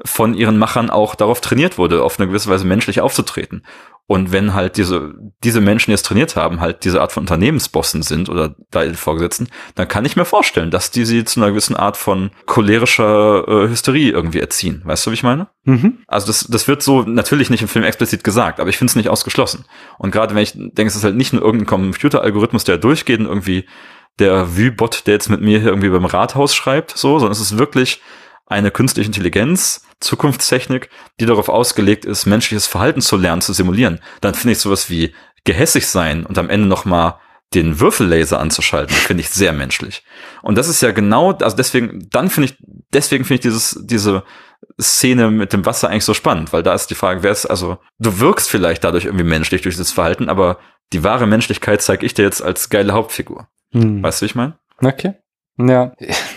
von 0.05 0.35
ihren 0.35 0.59
Machern 0.59 0.91
auch 0.91 1.15
darauf 1.15 1.41
trainiert 1.41 1.79
wurde, 1.79 2.03
auf 2.03 2.19
eine 2.19 2.29
gewisse 2.29 2.51
Weise 2.51 2.67
menschlich 2.67 3.01
aufzutreten. 3.01 3.63
Und 4.09 4.31
wenn 4.31 4.55
halt 4.55 4.77
diese, 4.77 5.15
diese 5.43 5.61
Menschen, 5.61 5.91
die 5.91 5.95
es 5.95 6.05
trainiert 6.05 6.37
haben, 6.37 6.61
halt 6.61 6.85
diese 6.85 7.01
Art 7.01 7.11
von 7.11 7.25
Unternehmensbossen 7.25 8.03
sind 8.03 8.29
oder 8.29 8.55
da 8.71 8.85
Vorgesetzten, 8.95 9.49
dann 9.75 9.89
kann 9.89 10.05
ich 10.05 10.15
mir 10.15 10.25
vorstellen, 10.25 10.71
dass 10.71 10.93
die 10.93 11.05
sie 11.05 11.25
zu 11.25 11.41
einer 11.41 11.51
gewissen 11.51 11.75
Art 11.75 11.97
von 11.97 12.31
cholerischer 12.45 13.49
äh, 13.49 13.69
Hysterie 13.69 14.11
irgendwie 14.11 14.39
erziehen. 14.39 14.83
Weißt 14.85 15.05
du, 15.05 15.11
wie 15.11 15.15
ich 15.15 15.25
meine? 15.25 15.49
Mhm. 15.65 15.99
Also 16.07 16.29
das, 16.29 16.47
das 16.47 16.69
wird 16.69 16.83
so 16.83 17.03
natürlich 17.03 17.51
nicht 17.51 17.63
im 17.63 17.69
Film 17.69 17.85
explizit 17.85 18.23
gesagt, 18.23 18.61
aber 18.61 18.71
ich 18.71 18.77
finde 18.79 18.91
es 18.91 18.97
nicht 18.97 19.09
ausgeschlossen. 19.09 19.65
Und 19.99 20.13
gerade 20.13 20.37
wenn 20.37 20.43
ich 20.43 20.53
denke, 20.53 20.87
es 20.87 20.97
ist 20.97 21.05
halt 21.05 21.17
nicht 21.17 21.33
nur 21.33 21.43
irgendein 21.43 21.67
Computeralgorithmus, 21.67 22.63
der 22.63 22.79
durchgeht 22.79 23.19
und 23.19 23.27
irgendwie 23.27 23.65
der 24.21 24.57
Vue-Bot, 24.57 25.07
der 25.07 25.15
jetzt 25.15 25.31
mit 25.31 25.41
mir 25.41 25.59
hier 25.59 25.71
irgendwie 25.71 25.91
beim 25.91 26.05
Rathaus 26.05 26.55
schreibt, 26.55 26.97
so, 26.97 27.19
sondern 27.19 27.33
es 27.33 27.41
ist 27.41 27.59
wirklich 27.59 28.01
eine 28.47 28.71
künstliche 28.71 29.09
Intelligenz, 29.09 29.83
Zukunftstechnik, 30.01 30.91
die 31.21 31.27
darauf 31.27 31.49
ausgelegt 31.49 32.05
ist, 32.05 32.27
menschliches 32.27 32.67
Verhalten 32.67 33.01
zu 33.01 33.17
lernen, 33.17 33.43
zu 33.43 33.53
simulieren, 33.53 34.01
dann 34.21 34.35
finde 34.35 34.53
ich 34.53 34.59
sowas 34.59 34.91
wie 34.91 35.15
gehässig 35.45 35.87
sein 35.87 36.27
und 36.27 36.39
am 36.39 36.51
Ende 36.51 36.67
nochmal 36.67 37.17
den 37.55 37.81
Würfellaser 37.81 38.41
anzuschalten, 38.41 38.95
finde 38.95 39.23
ich 39.23 39.31
sehr 39.31 39.53
menschlich. 39.53 40.05
Und 40.43 40.59
das 40.59 40.69
ist 40.69 40.83
ja 40.83 40.91
genau, 40.91 41.33
also 41.33 41.57
deswegen, 41.57 42.09
dann 42.11 42.29
finde 42.29 42.51
ich, 42.51 42.59
deswegen 42.93 43.25
finde 43.25 43.37
ich 43.37 43.41
dieses, 43.43 43.81
diese 43.85 44.25
Szene 44.81 45.31
mit 45.31 45.53
dem 45.53 45.65
Wasser 45.65 45.89
eigentlich 45.89 46.05
so 46.05 46.15
spannend, 46.15 46.53
weil 46.53 46.63
da 46.63 46.75
ist 46.75 46.89
die 46.89 46.95
Frage, 46.95 47.23
wer 47.23 47.31
ist, 47.31 47.47
also, 47.47 47.79
du 47.99 48.19
wirkst 48.21 48.51
vielleicht 48.51 48.85
dadurch 48.85 49.05
irgendwie 49.05 49.25
menschlich 49.25 49.63
durch 49.63 49.77
dieses 49.77 49.93
Verhalten, 49.93 50.29
aber 50.29 50.59
die 50.93 51.05
wahre 51.05 51.27
Menschlichkeit 51.27 51.83
zeige 51.83 52.05
ich 52.05 52.15
dir 52.15 52.25
jetzt 52.25 52.43
als 52.43 52.69
geile 52.69 52.93
Hauptfigur. 52.93 53.49
Hm. 53.73 54.03
Weißt 54.03 54.21
du, 54.21 54.25
wie 54.25 54.27
ich 54.27 54.35
meine? 54.35 54.59
Okay. 54.83 55.15
Ja, 55.59 55.93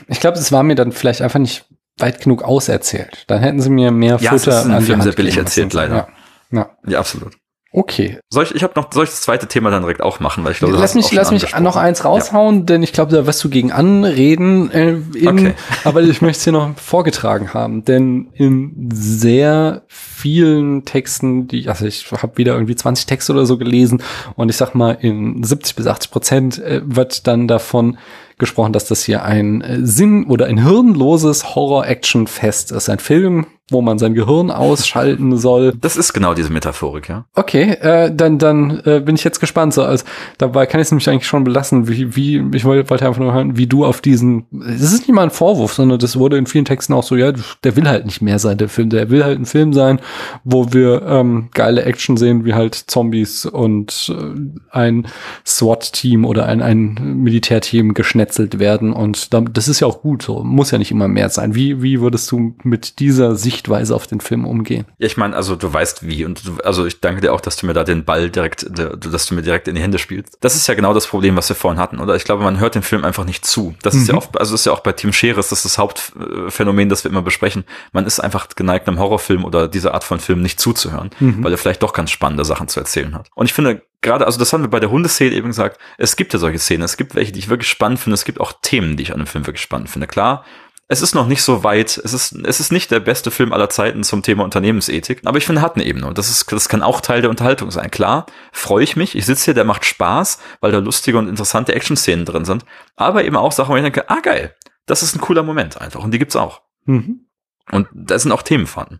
ich 0.07 0.19
glaube, 0.19 0.37
es 0.37 0.51
war 0.51 0.63
mir 0.63 0.75
dann 0.75 0.91
vielleicht 0.91 1.21
einfach 1.21 1.39
nicht 1.39 1.65
weit 1.99 2.21
genug 2.21 2.43
auserzählt. 2.43 3.23
Dann 3.27 3.39
hätten 3.41 3.61
sie 3.61 3.69
mir 3.69 3.91
mehr 3.91 4.17
ja, 4.19 4.31
Futter 4.31 4.51
es 4.51 4.59
ist 4.59 4.65
in 4.65 4.71
an 4.71 4.81
Film 4.81 5.01
sehr 5.01 5.13
billig 5.13 5.37
erzählt, 5.37 5.73
leider. 5.73 6.09
Ja. 6.51 6.57
ja. 6.57 6.69
ja, 6.87 6.99
absolut. 6.99 7.33
Okay. 7.71 8.17
Soll 8.29 8.45
ich, 8.45 8.55
ich 8.55 8.63
habe 8.63 8.73
noch, 8.75 8.91
soll 8.91 9.03
ich 9.03 9.11
das 9.11 9.21
zweite 9.21 9.45
Thema 9.45 9.69
dann 9.69 9.83
direkt 9.83 10.01
auch 10.01 10.19
machen, 10.19 10.43
weil 10.43 10.53
ich 10.53 10.57
glaube, 10.57 10.75
lass 10.75 10.95
mich, 10.95 11.11
lass 11.11 11.29
mich 11.29 11.55
noch 11.59 11.75
eins 11.75 12.03
raushauen, 12.03 12.59
ja. 12.59 12.63
denn 12.63 12.81
ich 12.81 12.93
glaube, 12.93 13.11
da 13.11 13.27
wirst 13.27 13.43
du 13.43 13.49
gegen 13.49 13.71
anreden, 13.71 14.71
äh, 14.71 14.93
in, 15.13 15.27
okay. 15.27 15.53
aber 15.83 16.01
ich 16.01 16.23
möchte 16.23 16.39
es 16.39 16.43
hier 16.45 16.53
noch 16.53 16.75
vorgetragen 16.77 17.53
haben, 17.53 17.85
denn 17.85 18.29
in 18.33 18.89
sehr 18.91 19.83
vielen 19.87 20.83
Texten, 20.85 21.47
die, 21.47 21.69
also 21.69 21.85
ich 21.85 22.11
habe 22.11 22.37
wieder 22.37 22.53
irgendwie 22.53 22.75
20 22.75 23.05
Texte 23.05 23.33
oder 23.33 23.45
so 23.45 23.59
gelesen 23.59 24.01
und 24.35 24.49
ich 24.49 24.57
sag 24.57 24.73
mal, 24.73 24.97
in 24.99 25.43
70 25.43 25.75
bis 25.75 25.85
80 25.85 26.11
Prozent 26.11 26.59
äh, 26.59 26.81
wird 26.83 27.27
dann 27.27 27.47
davon 27.47 27.99
gesprochen, 28.39 28.73
dass 28.73 28.85
das 28.85 29.03
hier 29.03 29.23
ein 29.23 29.61
äh, 29.61 29.85
Sinn 29.85 30.25
oder 30.25 30.47
ein 30.47 30.63
hirnloses 30.63 31.55
Horror-Action-Fest 31.55 32.71
ist. 32.71 32.89
Ein 32.89 32.99
Film, 32.99 33.45
wo 33.71 33.81
man 33.81 33.99
sein 33.99 34.13
Gehirn 34.13 34.51
ausschalten 34.51 35.37
soll. 35.37 35.73
Das 35.79 35.97
ist 35.97 36.13
genau 36.13 36.33
diese 36.33 36.51
Metaphorik, 36.51 37.09
ja. 37.09 37.25
Okay, 37.35 37.71
äh, 37.81 38.13
dann 38.13 38.37
dann 38.37 38.81
äh, 38.85 38.99
bin 38.99 39.15
ich 39.15 39.23
jetzt 39.23 39.39
gespannt. 39.39 39.73
So, 39.73 39.83
also 39.83 40.05
dabei 40.37 40.65
kann 40.65 40.79
ich 40.79 40.85
es 40.85 40.91
nämlich 40.91 41.09
eigentlich 41.09 41.27
schon 41.27 41.43
belassen, 41.43 41.87
wie 41.87 42.15
wie 42.15 42.43
ich 42.55 42.65
wollte 42.65 43.05
einfach 43.05 43.19
nur 43.19 43.33
hören, 43.33 43.57
wie 43.57 43.67
du 43.67 43.85
auf 43.85 44.01
diesen. 44.01 44.45
Es 44.67 44.81
ist 44.81 45.07
nicht 45.07 45.11
mal 45.11 45.23
ein 45.23 45.29
Vorwurf, 45.29 45.73
sondern 45.73 45.99
das 45.99 46.17
wurde 46.17 46.37
in 46.37 46.45
vielen 46.45 46.65
Texten 46.65 46.93
auch 46.93 47.03
so, 47.03 47.15
ja, 47.15 47.31
der 47.63 47.75
will 47.75 47.87
halt 47.87 48.05
nicht 48.05 48.21
mehr 48.21 48.39
sein, 48.39 48.57
der 48.57 48.69
Film, 48.69 48.89
der 48.89 49.09
will 49.09 49.23
halt 49.23 49.39
ein 49.39 49.45
Film 49.45 49.73
sein, 49.73 49.99
wo 50.43 50.73
wir 50.73 51.03
ähm, 51.03 51.49
geile 51.53 51.83
Action 51.83 52.17
sehen, 52.17 52.45
wie 52.45 52.53
halt 52.53 52.75
Zombies 52.75 53.45
und 53.45 54.13
äh, 54.15 54.77
ein 54.77 55.07
SWAT-Team 55.45 56.25
oder 56.25 56.45
ein 56.45 56.61
ein 56.61 57.21
Militärteam 57.23 57.93
geschnetzelt 57.93 58.59
werden 58.59 58.93
und 58.93 59.29
das 59.53 59.67
ist 59.67 59.79
ja 59.79 59.87
auch 59.87 60.01
gut, 60.01 60.23
so 60.23 60.43
muss 60.43 60.71
ja 60.71 60.77
nicht 60.77 60.91
immer 60.91 61.07
mehr 61.07 61.29
sein. 61.29 61.55
Wie 61.55 61.81
wie 61.81 62.01
würdest 62.01 62.31
du 62.31 62.55
mit 62.63 62.99
dieser 62.99 63.35
Sicht 63.35 63.58
Sichtweise 63.59 63.93
auf 63.93 64.07
den 64.07 64.21
Film 64.21 64.45
umgehen. 64.45 64.85
Ja, 64.99 65.07
ich 65.07 65.17
meine, 65.17 65.35
also 65.35 65.55
du 65.57 65.71
weißt 65.71 66.07
wie 66.07 66.23
und 66.23 66.47
du, 66.47 66.57
also 66.63 66.85
ich 66.85 67.01
danke 67.01 67.19
dir 67.19 67.33
auch, 67.33 67.41
dass 67.41 67.57
du 67.57 67.65
mir 67.65 67.73
da 67.73 67.83
den 67.83 68.05
Ball 68.05 68.29
direkt, 68.29 68.65
dass 68.69 69.25
du 69.25 69.35
mir 69.35 69.41
direkt 69.41 69.67
in 69.67 69.75
die 69.75 69.81
Hände 69.81 69.99
spielst. 69.99 70.37
Das 70.39 70.55
ist 70.55 70.67
ja 70.67 70.75
genau 70.75 70.93
das 70.93 71.07
Problem, 71.07 71.35
was 71.35 71.49
wir 71.49 71.57
vorhin 71.57 71.79
hatten, 71.79 71.99
oder? 71.99 72.15
Ich 72.15 72.23
glaube, 72.23 72.43
man 72.43 72.59
hört 72.59 72.75
den 72.75 72.83
Film 72.83 73.03
einfach 73.03 73.25
nicht 73.25 73.45
zu. 73.45 73.75
Das 73.81 73.93
mhm. 73.93 74.01
ist 74.01 74.07
ja 74.07 74.13
mhm. 74.13 74.19
oft, 74.19 74.39
also 74.39 74.53
das 74.53 74.61
ist 74.61 74.65
ja 74.65 74.71
auch 74.71 74.79
bei 74.79 74.93
Team 74.93 75.11
Scheres, 75.11 75.49
das 75.49 75.59
ist 75.59 75.65
das 75.65 75.77
Hauptphänomen, 75.77 76.87
das 76.87 77.03
wir 77.03 77.11
immer 77.11 77.21
besprechen. 77.21 77.65
Man 77.91 78.05
ist 78.05 78.21
einfach 78.21 78.47
geneigt, 78.55 78.87
einem 78.87 78.99
Horrorfilm 78.99 79.43
oder 79.43 79.67
dieser 79.67 79.93
Art 79.93 80.05
von 80.05 80.19
Film 80.19 80.41
nicht 80.41 80.61
zuzuhören, 80.61 81.09
mhm. 81.19 81.43
weil 81.43 81.51
er 81.51 81.57
vielleicht 81.57 81.83
doch 81.83 81.91
ganz 81.91 82.11
spannende 82.11 82.45
Sachen 82.45 82.69
zu 82.69 82.79
erzählen 82.79 83.13
hat. 83.13 83.29
Und 83.35 83.47
ich 83.47 83.53
finde, 83.53 83.81
gerade, 84.01 84.25
also 84.25 84.39
das 84.39 84.53
haben 84.53 84.63
wir 84.63 84.69
bei 84.69 84.79
der 84.79 84.89
Hundeszene 84.89 85.35
eben 85.35 85.49
gesagt, 85.49 85.79
es 85.97 86.15
gibt 86.15 86.31
ja 86.31 86.39
solche 86.39 86.59
Szenen, 86.59 86.83
es 86.83 86.95
gibt 86.95 87.13
welche, 87.15 87.33
die 87.33 87.39
ich 87.39 87.49
wirklich 87.49 87.69
spannend 87.69 87.99
finde, 87.99 88.13
es 88.13 88.23
gibt 88.23 88.39
auch 88.39 88.53
Themen, 88.61 88.95
die 88.95 89.03
ich 89.03 89.11
an 89.11 89.19
dem 89.19 89.27
Film 89.27 89.45
wirklich 89.45 89.61
spannend 89.61 89.89
finde. 89.89 90.07
Klar, 90.07 90.45
es 90.91 91.03
ist 91.03 91.13
noch 91.13 91.27
nicht 91.27 91.43
so 91.43 91.63
weit, 91.63 92.01
es 92.03 92.13
ist, 92.13 92.31
es 92.33 92.59
ist 92.59 92.71
nicht 92.71 92.89
der 92.89 92.99
beste 92.99 93.29
Film 93.29 93.53
aller 93.53 93.69
Zeiten 93.69 94.03
zum 94.03 94.23
Thema 94.23 94.43
Unternehmensethik, 94.43 95.21
aber 95.23 95.37
ich 95.37 95.45
finde, 95.45 95.61
hat 95.61 95.75
eine 95.75 95.85
Ebene 95.85 96.07
und 96.07 96.17
das 96.17 96.29
ist, 96.29 96.51
das 96.51 96.67
kann 96.67 96.81
auch 96.81 96.99
Teil 96.99 97.21
der 97.21 97.29
Unterhaltung 97.29 97.69
sein. 97.69 97.91
Klar, 97.91 98.25
freue 98.51 98.83
ich 98.83 98.95
mich, 98.95 99.15
ich 99.15 99.27
sitze 99.27 99.45
hier, 99.45 99.53
der 99.53 99.65
macht 99.65 99.85
Spaß, 99.85 100.39
weil 100.61 100.71
da 100.71 100.79
lustige 100.79 101.19
und 101.19 101.29
interessante 101.29 101.75
Action-Szenen 101.75 102.25
drin 102.25 102.43
sind, 102.43 102.65
aber 102.95 103.23
eben 103.23 103.35
auch 103.35 103.51
Sachen, 103.51 103.71
wo 103.71 103.77
ich 103.77 103.83
denke, 103.83 104.09
ah 104.09 104.19
geil, 104.19 104.55
das 104.87 105.03
ist 105.03 105.15
ein 105.15 105.21
cooler 105.21 105.43
Moment 105.43 105.79
einfach 105.79 106.03
und 106.03 106.11
die 106.11 106.19
gibt's 106.19 106.35
auch. 106.35 106.63
Mhm. 106.85 107.27
Und 107.71 107.87
da 107.93 108.17
sind 108.17 108.31
auch 108.31 108.41
Themen 108.41 108.65
vorhanden. 108.65 108.99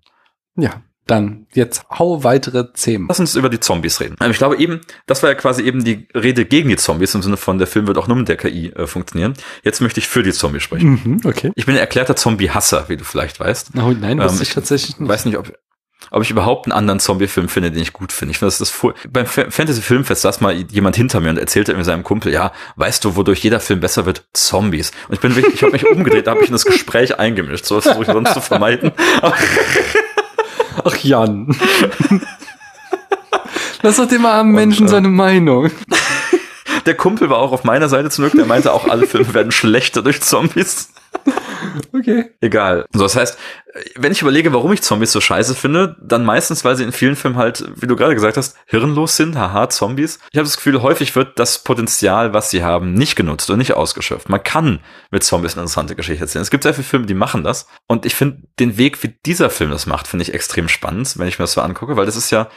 Ja, 0.56 0.84
dann 1.10 1.48
jetzt 1.54 1.84
hau 1.90 2.24
weitere 2.24 2.72
Themen. 2.74 3.08
Lass 3.08 3.20
uns 3.20 3.36
über 3.36 3.50
die 3.50 3.60
Zombies 3.60 4.00
reden. 4.00 4.16
Ähm, 4.22 4.32
ich 4.32 4.38
glaube 4.38 4.58
eben, 4.58 4.82
das 5.06 5.24
war 5.24 5.30
ja 5.30 5.36
quasi 5.36 5.64
eben 5.64 5.84
die 5.84 6.08
Rede 6.14 6.46
gegen 6.46 6.70
die 6.70 6.78
Zombies 6.78 7.16
im 7.16 7.22
Sinne 7.22 7.38
von 7.38 7.58
der 7.58 7.68
Film 7.68 7.88
wird 7.88 7.98
auch 7.98 8.08
nur 8.08 8.18
mit 8.18 8.28
der 8.28 8.38
KI 8.38 8.70
äh, 8.70 8.88
funktionieren. 8.88 9.34
Jetzt 9.64 9.82
möchte 9.82 10.00
ich 10.00 10.08
für 10.08 10.24
die 10.24 10.32
Zombies 10.32 10.64
sprechen. 10.64 11.02
Mhm, 11.04 11.22
okay. 11.26 11.52
Ich 11.56 11.66
bin 11.66 11.76
ein 11.76 11.82
erklärter 11.82 12.16
Zombie-Hasser, 12.16 12.86
wie 12.88 12.98
du 12.98 13.04
vielleicht 13.04 13.40
weißt. 13.40 13.72
Oh 13.78 13.92
nein, 13.92 14.20
wusste 14.20 14.38
ähm, 14.38 14.44
ich 14.44 14.54
tatsächlich 14.54 15.00
nicht. 15.00 15.10
Weiß 15.10 15.26
nicht, 15.26 15.38
ob 15.38 15.52
ob 16.12 16.24
ich 16.24 16.32
überhaupt 16.32 16.66
einen 16.66 16.74
anderen 16.74 17.00
Zombie-Film 17.00 17.50
finde, 17.50 17.72
den 17.72 17.82
ich 17.82 17.94
gut 17.94 18.12
finde. 18.12 18.32
Ich 18.32 18.40
finde, 18.40 18.48
das 18.48 18.62
ist 18.62 18.74
das 18.84 18.94
beim 19.12 19.26
Fantasy-Filmfest 19.26 20.22
saß 20.22 20.42
mal 20.42 20.54
jemand 20.54 20.96
hinter 20.96 21.20
mir 21.20 21.30
und 21.30 21.38
erzählte 21.38 21.76
mir 21.76 21.84
seinem 21.84 22.04
Kumpel, 22.04 22.32
ja, 22.32 22.52
weißt 22.78 23.04
du, 23.04 23.16
wodurch 23.16 23.40
jeder 23.40 23.60
Film 23.60 23.80
besser 23.80 24.06
wird? 24.06 24.26
Zombies. 24.34 24.92
Und 25.08 25.16
ich 25.16 25.20
bin 25.20 25.36
wirklich, 25.36 25.56
ich 25.56 25.62
habe 25.62 25.74
mich 25.74 25.86
umgedreht, 25.86 26.26
da 26.26 26.32
habe 26.32 26.42
ich 26.42 26.48
in 26.48 26.54
das 26.54 26.66
Gespräch 26.66 27.20
eingemischt, 27.20 27.66
so 27.66 27.78
was 27.78 27.84
versuche 27.84 28.04
ich 28.04 28.12
sonst 28.12 28.34
zu 28.34 28.42
vermeiden. 28.42 28.92
Ach 30.84 30.96
Jan. 30.98 31.48
Lass 33.82 33.98
doch 33.98 34.08
dem 34.08 34.26
armen 34.26 34.52
Menschen 34.52 34.88
äh, 34.88 34.90
seine 34.90 35.08
Meinung. 35.08 35.72
Der 36.86 36.96
Kumpel 36.96 37.30
war 37.30 37.38
auch 37.38 37.52
auf 37.52 37.64
meiner 37.64 37.90
Seite 37.90 38.10
zum 38.10 38.24
Glück, 38.24 38.36
der 38.36 38.46
meinte 38.46 38.74
auch, 38.74 38.88
alle 38.88 39.06
Filme 39.06 39.34
werden 39.34 39.52
schlechter 39.52 40.02
durch 40.02 40.22
Zombies. 40.22 40.90
Okay. 41.94 42.32
Egal. 42.42 42.86
So, 42.94 43.04
das 43.04 43.16
heißt, 43.16 43.38
wenn 43.96 44.12
ich 44.12 44.22
überlege, 44.22 44.54
warum 44.54 44.72
ich 44.74 44.82
Zombies 44.82 45.12
so 45.12 45.22
scheiße 45.22 45.56
finde, 45.56 45.96
dann 46.02 46.26
meistens, 46.26 46.66
weil 46.66 46.76
sie 46.76 46.84
in 46.84 46.92
vielen 46.92 47.16
Filmen 47.16 47.38
halt, 47.38 47.64
wie 47.76 47.88
du 47.88 47.96
gerade 47.96 48.16
gesagt 48.16 48.38
hast, 48.38 48.58
hirnlos 48.66 49.16
sind, 49.16 49.38
haha, 49.38 49.70
Zombies. 49.70 50.20
Ich 50.32 50.38
habe 50.38 50.48
das 50.48 50.58
Gefühl, 50.58 50.82
häufig 50.82 51.16
wird 51.16 51.38
das 51.38 51.64
Potenzial, 51.64 52.34
was 52.34 52.50
sie 52.50 52.64
haben, 52.64 52.94
nicht 52.94 53.16
genutzt 53.16 53.50
und 53.50 53.60
nicht 53.60 53.74
ausgeschöpft. 53.74 54.30
Man 54.30 54.44
kann 54.44 54.80
mit 55.12 55.24
Zombies 55.24 55.54
eine 55.54 55.62
interessante 55.62 55.96
Geschichte 55.96 56.24
erzählen. 56.24 56.42
Es 56.42 56.52
gibt 56.52 56.64
sehr 56.64 56.74
viele 56.74 56.88
Filme, 56.88 57.06
die 57.06 57.14
machen 57.14 57.44
das. 57.44 57.68
Und 57.88 58.06
ich 58.06 58.16
finde 58.16 58.44
den 58.60 58.78
Weg, 58.78 59.02
wie 59.04 59.16
dieser 59.26 59.50
Film 59.50 59.72
das 59.72 59.86
macht, 59.86 60.08
finde 60.08 60.24
ich 60.24 60.34
extrem 60.34 60.68
spannend, 60.68 61.18
wenn 61.18 61.28
ich 61.28 61.40
mir 61.40 61.44
das 61.44 61.54
so 61.54 61.62
angucke, 61.62 61.98
weil 61.98 62.06
das 62.06 62.16
ist 62.16 62.32
ja 62.32 62.50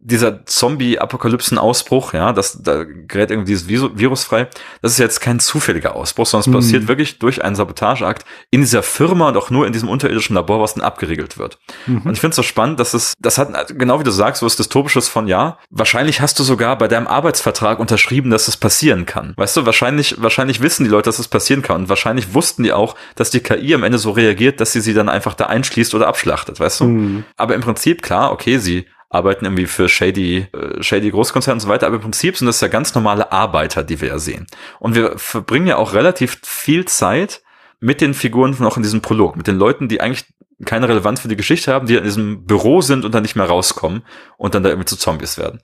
dieser 0.00 0.46
Zombie-Apokalypsen-Ausbruch, 0.46 2.12
ja, 2.12 2.32
das, 2.32 2.62
da 2.62 2.84
gerät 2.84 3.30
irgendwie 3.30 3.52
dieses 3.52 3.68
Virus 3.68 4.24
frei, 4.24 4.48
das 4.82 4.92
ist 4.92 4.98
jetzt 4.98 5.20
kein 5.20 5.40
zufälliger 5.40 5.94
Ausbruch, 5.96 6.26
sondern 6.26 6.42
es 6.42 6.46
mhm. 6.46 6.52
passiert 6.54 6.88
wirklich 6.88 7.18
durch 7.18 7.44
einen 7.44 7.56
Sabotageakt 7.56 8.24
in 8.50 8.60
dieser 8.60 8.82
Firma 8.82 9.28
und 9.28 9.36
auch 9.36 9.50
nur 9.50 9.66
in 9.66 9.72
diesem 9.72 9.88
unterirdischen 9.88 10.34
Labor, 10.34 10.60
was 10.60 10.74
dann 10.74 10.84
abgeriegelt 10.84 11.38
wird. 11.38 11.58
Mhm. 11.86 12.02
Und 12.02 12.12
ich 12.12 12.20
finde 12.20 12.30
es 12.30 12.36
so 12.36 12.42
spannend, 12.42 12.80
dass 12.80 12.94
es, 12.94 13.14
das 13.18 13.38
hat, 13.38 13.78
genau 13.78 14.00
wie 14.00 14.04
du 14.04 14.10
sagst, 14.10 14.40
so 14.40 14.46
ist 14.46 14.58
Dystopisches 14.58 15.08
von 15.08 15.26
ja, 15.26 15.58
wahrscheinlich 15.70 16.20
hast 16.20 16.38
du 16.38 16.44
sogar 16.44 16.78
bei 16.78 16.88
deinem 16.88 17.06
Arbeitsvertrag 17.06 17.78
unterschrieben, 17.78 18.30
dass 18.30 18.48
es 18.48 18.56
passieren 18.56 19.06
kann. 19.06 19.34
Weißt 19.36 19.56
du, 19.56 19.66
wahrscheinlich, 19.66 20.16
wahrscheinlich 20.22 20.60
wissen 20.60 20.84
die 20.84 20.90
Leute, 20.90 21.08
dass 21.08 21.18
es 21.18 21.28
passieren 21.28 21.62
kann 21.62 21.82
und 21.82 21.88
wahrscheinlich 21.88 22.34
wussten 22.34 22.62
die 22.62 22.72
auch, 22.72 22.94
dass 23.14 23.30
die 23.30 23.40
KI 23.40 23.74
am 23.74 23.82
Ende 23.82 23.98
so 23.98 24.10
reagiert, 24.10 24.60
dass 24.60 24.72
sie 24.72 24.80
sie 24.80 24.94
dann 24.94 25.08
einfach 25.08 25.34
da 25.34 25.46
einschließt 25.46 25.94
oder 25.94 26.06
abschlachtet, 26.06 26.60
weißt 26.60 26.80
du? 26.80 26.84
Mhm. 26.84 27.24
Aber 27.36 27.54
im 27.54 27.60
Prinzip, 27.60 28.02
klar, 28.02 28.32
okay, 28.32 28.58
sie 28.58 28.86
arbeiten 29.10 29.46
irgendwie 29.46 29.66
für 29.66 29.88
shady, 29.88 30.46
äh, 30.52 30.82
shady 30.82 31.10
Großkonzerne 31.10 31.56
und 31.56 31.60
so 31.60 31.68
weiter, 31.68 31.86
aber 31.86 31.96
im 31.96 32.02
Prinzip 32.02 32.36
sind 32.36 32.46
das 32.46 32.60
ja 32.60 32.68
ganz 32.68 32.94
normale 32.94 33.32
Arbeiter, 33.32 33.82
die 33.82 34.00
wir 34.00 34.08
ja 34.08 34.18
sehen. 34.18 34.46
Und 34.80 34.94
wir 34.94 35.18
verbringen 35.18 35.66
ja 35.66 35.76
auch 35.76 35.94
relativ 35.94 36.38
viel 36.44 36.84
Zeit 36.84 37.42
mit 37.80 38.00
den 38.00 38.14
Figuren 38.14 38.56
noch 38.58 38.76
in 38.76 38.82
diesem 38.82 39.00
Prolog, 39.00 39.36
mit 39.36 39.46
den 39.46 39.56
Leuten, 39.56 39.88
die 39.88 40.00
eigentlich 40.00 40.26
keine 40.64 40.88
Relevanz 40.88 41.20
für 41.20 41.28
die 41.28 41.36
Geschichte 41.36 41.72
haben, 41.72 41.86
die 41.86 41.94
in 41.94 42.04
diesem 42.04 42.44
Büro 42.44 42.80
sind 42.80 43.04
und 43.04 43.14
dann 43.14 43.22
nicht 43.22 43.36
mehr 43.36 43.46
rauskommen 43.46 44.02
und 44.36 44.54
dann 44.54 44.62
da 44.62 44.70
irgendwie 44.70 44.86
zu 44.86 44.96
Zombies 44.96 45.38
werden. 45.38 45.60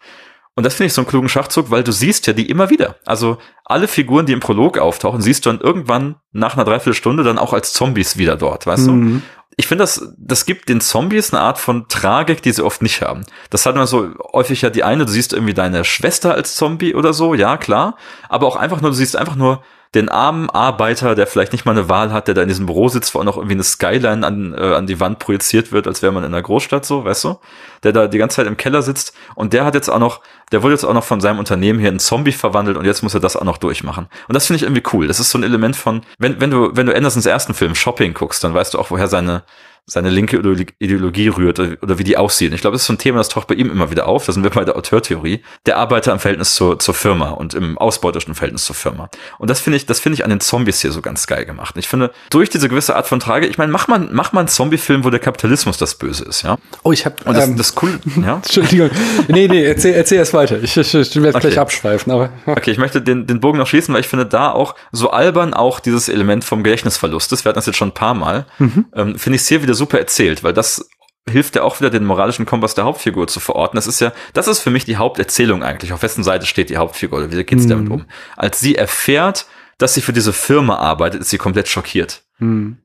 Und 0.56 0.64
das 0.64 0.74
finde 0.74 0.86
ich 0.86 0.92
so 0.92 1.00
einen 1.00 1.08
klugen 1.08 1.28
Schachzug, 1.28 1.72
weil 1.72 1.82
du 1.82 1.90
siehst 1.90 2.28
ja 2.28 2.32
die 2.32 2.48
immer 2.48 2.70
wieder. 2.70 2.96
Also 3.04 3.38
alle 3.64 3.88
Figuren, 3.88 4.24
die 4.26 4.32
im 4.32 4.38
Prolog 4.38 4.78
auftauchen, 4.78 5.20
siehst 5.20 5.44
du 5.44 5.50
dann 5.50 5.60
irgendwann 5.60 6.16
nach 6.30 6.54
einer 6.54 6.64
Dreiviertelstunde 6.64 7.24
dann 7.24 7.38
auch 7.38 7.52
als 7.52 7.72
Zombies 7.72 8.18
wieder 8.18 8.36
dort, 8.36 8.66
weißt 8.66 8.86
mhm. 8.86 9.14
du? 9.20 9.22
Ich 9.56 9.66
finde, 9.66 9.84
das, 9.84 10.12
das 10.18 10.46
gibt 10.46 10.68
den 10.68 10.80
Zombies 10.80 11.32
eine 11.32 11.42
Art 11.42 11.58
von 11.58 11.88
Tragik, 11.88 12.42
die 12.42 12.52
sie 12.52 12.64
oft 12.64 12.82
nicht 12.82 13.02
haben. 13.02 13.24
Das 13.50 13.66
hat 13.66 13.76
man 13.76 13.86
so 13.86 14.10
häufig 14.32 14.62
ja 14.62 14.70
die 14.70 14.82
eine, 14.82 15.06
du 15.06 15.12
siehst 15.12 15.32
irgendwie 15.32 15.54
deine 15.54 15.84
Schwester 15.84 16.34
als 16.34 16.56
Zombie 16.56 16.94
oder 16.94 17.12
so, 17.12 17.34
ja, 17.34 17.56
klar. 17.56 17.96
Aber 18.28 18.46
auch 18.46 18.56
einfach 18.56 18.80
nur, 18.80 18.90
du 18.90 18.96
siehst 18.96 19.16
einfach 19.16 19.36
nur 19.36 19.62
den 19.94 20.08
armen 20.08 20.50
Arbeiter, 20.50 21.14
der 21.14 21.26
vielleicht 21.26 21.52
nicht 21.52 21.64
mal 21.64 21.72
eine 21.72 21.88
Wahl 21.88 22.12
hat, 22.12 22.26
der 22.26 22.34
da 22.34 22.42
in 22.42 22.48
diesem 22.48 22.66
Büro 22.66 22.88
sitzt, 22.88 23.14
wo 23.14 23.20
auch 23.20 23.24
noch 23.24 23.36
irgendwie 23.36 23.54
eine 23.54 23.62
Skyline 23.62 24.26
an, 24.26 24.54
äh, 24.54 24.74
an 24.74 24.86
die 24.86 24.98
Wand 24.98 25.20
projiziert 25.20 25.72
wird, 25.72 25.86
als 25.86 26.02
wäre 26.02 26.12
man 26.12 26.24
in 26.24 26.32
einer 26.32 26.42
Großstadt 26.42 26.84
so, 26.84 27.04
weißt 27.04 27.24
du? 27.24 27.38
Der 27.84 27.92
da 27.92 28.06
die 28.08 28.18
ganze 28.18 28.36
Zeit 28.36 28.46
im 28.46 28.56
Keller 28.56 28.82
sitzt 28.82 29.14
und 29.34 29.52
der 29.52 29.64
hat 29.64 29.74
jetzt 29.74 29.88
auch 29.88 29.98
noch, 29.98 30.20
der 30.52 30.62
wurde 30.62 30.74
jetzt 30.74 30.84
auch 30.84 30.94
noch 30.94 31.04
von 31.04 31.20
seinem 31.20 31.38
Unternehmen 31.38 31.78
hier 31.78 31.90
in 31.90 31.98
Zombie 31.98 32.32
verwandelt 32.32 32.76
und 32.76 32.84
jetzt 32.84 33.02
muss 33.02 33.14
er 33.14 33.20
das 33.20 33.36
auch 33.36 33.44
noch 33.44 33.58
durchmachen. 33.58 34.08
Und 34.26 34.34
das 34.34 34.46
finde 34.46 34.56
ich 34.56 34.62
irgendwie 34.64 34.82
cool. 34.92 35.06
Das 35.06 35.20
ist 35.20 35.30
so 35.30 35.38
ein 35.38 35.44
Element 35.44 35.76
von, 35.76 36.02
wenn, 36.18 36.40
wenn 36.40 36.50
du, 36.50 36.70
wenn 36.74 36.86
du 36.86 36.94
Andersons 36.94 37.26
ersten 37.26 37.54
Film 37.54 37.74
Shopping 37.74 38.14
guckst, 38.14 38.42
dann 38.42 38.54
weißt 38.54 38.74
du 38.74 38.78
auch, 38.78 38.90
woher 38.90 39.08
seine, 39.08 39.44
seine 39.86 40.08
linke 40.08 40.38
Ideologie 40.78 41.28
rührt 41.28 41.58
oder 41.58 41.98
wie 41.98 42.04
die 42.04 42.16
aussieht. 42.16 42.50
Und 42.50 42.54
ich 42.54 42.62
glaube, 42.62 42.74
das 42.74 42.82
ist 42.82 42.86
so 42.86 42.94
ein 42.94 42.98
Thema, 42.98 43.18
das 43.18 43.28
taucht 43.28 43.48
bei 43.48 43.54
ihm 43.54 43.70
immer 43.70 43.90
wieder 43.90 44.06
auf. 44.06 44.24
Da 44.24 44.32
sind 44.32 44.42
wir 44.42 44.50
bei 44.50 44.64
der 44.64 44.76
Auteurtheorie. 44.76 45.42
Der 45.66 45.76
Arbeiter 45.76 46.12
im 46.12 46.18
Verhältnis 46.18 46.54
zur, 46.54 46.78
zur 46.78 46.94
Firma 46.94 47.30
und 47.30 47.52
im 47.52 47.76
ausbeutischen 47.76 48.34
Verhältnis 48.34 48.64
zur 48.64 48.74
Firma. 48.74 49.10
Und 49.38 49.50
das 49.50 49.60
finde 49.60 49.76
ich, 49.76 49.84
das 49.84 50.00
finde 50.00 50.14
ich 50.14 50.24
an 50.24 50.30
den 50.30 50.40
Zombies 50.40 50.80
hier 50.80 50.90
so 50.90 51.02
ganz 51.02 51.26
geil 51.26 51.44
gemacht. 51.44 51.74
Und 51.74 51.80
ich 51.80 51.88
finde, 51.88 52.12
durch 52.30 52.48
diese 52.48 52.70
gewisse 52.70 52.96
Art 52.96 53.06
von 53.06 53.20
Trage, 53.20 53.46
ich 53.46 53.58
meine, 53.58 53.72
mach 53.72 53.86
mal, 53.86 54.08
mach 54.10 54.32
mal 54.32 54.40
einen 54.40 54.48
Zombie-Film, 54.48 55.04
wo 55.04 55.10
der 55.10 55.20
Kapitalismus 55.20 55.76
das 55.76 55.96
Böse 55.96 56.24
ist, 56.24 56.42
ja? 56.42 56.56
Oh, 56.82 56.92
ich 56.92 57.04
habe 57.04 57.16
Und 57.26 57.36
das, 57.36 57.46
ähm, 57.46 57.56
das 57.58 57.74
cool, 57.82 57.98
ja? 58.22 58.36
Entschuldigung. 58.36 58.90
Nee, 59.28 59.48
nee, 59.48 59.64
erzähl, 59.64 59.92
erzähl 59.92 60.18
erst 60.18 60.32
weiter. 60.32 60.62
Ich, 60.62 60.76
ich, 60.76 60.94
ich 60.94 61.14
werde 61.16 61.36
okay. 61.36 61.40
gleich 61.40 61.58
abschweifen, 61.58 62.10
aber. 62.10 62.30
Okay, 62.46 62.70
ich 62.70 62.78
möchte 62.78 63.02
den, 63.02 63.26
den 63.26 63.40
Bogen 63.40 63.58
noch 63.58 63.66
schließen, 63.66 63.92
weil 63.92 64.00
ich 64.00 64.08
finde 64.08 64.24
da 64.24 64.50
auch 64.50 64.74
so 64.92 65.10
albern 65.10 65.52
auch 65.52 65.80
dieses 65.80 66.08
Element 66.08 66.42
vom 66.44 66.62
Gedächtnisverlust. 66.62 67.30
Das 67.30 67.44
wir 67.44 67.50
hatten 67.50 67.58
das 67.58 67.66
jetzt 67.66 67.76
schon 67.76 67.88
ein 67.88 67.94
paar 67.94 68.14
Mal. 68.14 68.46
Mhm. 68.58 68.86
Ähm, 68.94 69.18
finde 69.18 69.36
ich 69.36 69.46
hier 69.46 69.62
wieder 69.62 69.73
super 69.74 69.98
erzählt, 69.98 70.42
weil 70.42 70.52
das 70.52 70.88
hilft 71.28 71.56
ja 71.56 71.62
auch 71.62 71.80
wieder 71.80 71.90
den 71.90 72.04
moralischen 72.04 72.46
Kompass 72.46 72.74
der 72.74 72.84
Hauptfigur 72.84 73.26
zu 73.26 73.40
verorten. 73.40 73.76
Das 73.76 73.86
ist 73.86 74.00
ja, 74.00 74.12
das 74.34 74.46
ist 74.48 74.60
für 74.60 74.70
mich 74.70 74.84
die 74.84 74.96
Haupterzählung 74.96 75.62
eigentlich. 75.62 75.92
Auf 75.92 76.02
wessen 76.02 76.22
Seite 76.22 76.46
steht 76.46 76.70
die 76.70 76.76
Hauptfigur 76.76 77.18
oder 77.18 77.32
wie 77.32 77.44
geht's 77.44 77.64
mhm. 77.64 77.68
damit 77.70 77.90
um? 77.90 78.06
Als 78.36 78.60
sie 78.60 78.74
erfährt, 78.74 79.46
dass 79.78 79.94
sie 79.94 80.02
für 80.02 80.12
diese 80.12 80.32
Firma 80.32 80.76
arbeitet, 80.76 81.22
ist 81.22 81.30
sie 81.30 81.38
komplett 81.38 81.68
schockiert. 81.68 82.22
Mhm. 82.38 82.78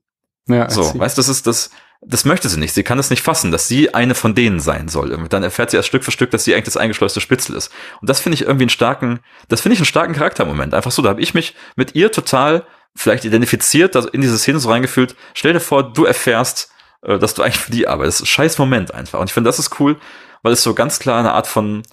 Ja, 0.48 0.70
so, 0.70 0.98
weißt 0.98 1.18
du, 1.18 1.20
das 1.20 1.30
ist 1.30 1.46
das, 1.46 1.70
das 2.02 2.26
möchte 2.26 2.48
sie 2.50 2.60
nicht. 2.60 2.74
Sie 2.74 2.84
kann 2.84 2.98
es 2.98 3.10
nicht 3.10 3.22
fassen, 3.22 3.52
dass 3.52 3.68
sie 3.68 3.94
eine 3.94 4.16
von 4.16 4.34
denen 4.34 4.60
sein 4.60 4.88
soll. 4.88 5.28
Dann 5.30 5.44
erfährt 5.44 5.70
sie 5.70 5.78
erst 5.78 5.90
Stück 5.90 6.04
für 6.04 6.12
Stück, 6.12 6.32
dass 6.32 6.46
sie 6.46 6.54
eigentlich 6.54 6.66
das 6.66 6.78
eingeschleuste 6.78 7.22
Spitzel 7.22 7.56
ist. 7.56 7.72
Und 8.02 8.10
das 8.10 8.22
finde 8.22 8.36
ich 8.36 8.44
irgendwie 8.44 8.64
einen 8.64 8.70
starken, 8.70 9.20
das 9.50 9.62
finde 9.62 9.74
ich 9.74 9.80
einen 9.80 9.86
starken 9.86 10.14
Charaktermoment. 10.14 10.74
Einfach 10.74 10.92
so, 10.92 11.02
da 11.02 11.10
habe 11.10 11.22
ich 11.22 11.34
mich 11.34 11.56
mit 11.76 11.96
ihr 11.96 12.12
total 12.12 12.66
vielleicht 12.96 13.26
identifiziert, 13.26 13.96
also 13.96 14.10
in 14.10 14.22
diese 14.22 14.38
Szene 14.40 14.60
so 14.60 14.70
reingefühlt. 14.70 15.16
Stell 15.34 15.54
dir 15.54 15.60
vor, 15.60 15.94
du 15.94 16.06
erfährst, 16.06 16.72
äh, 17.02 17.20
dass 17.20 17.34
du 17.34 17.44
eigentlich 17.44 17.60
für 17.60 17.72
die 17.72 17.88
arbeitest. 17.88 18.28
Scheiß 18.28 18.58
Moment 18.58 18.94
einfach. 18.94 19.20
Und 19.20 19.30
ich 19.30 19.34
finde, 19.34 19.48
das 19.48 19.60
ist 19.60 19.80
cool, 19.80 19.98
weil 20.44 20.54
es 20.54 20.64
so 20.64 20.74
ganz 20.74 21.00
klar 21.00 21.20
eine 21.20 21.34
Art 21.34 21.48
von, 21.48 21.84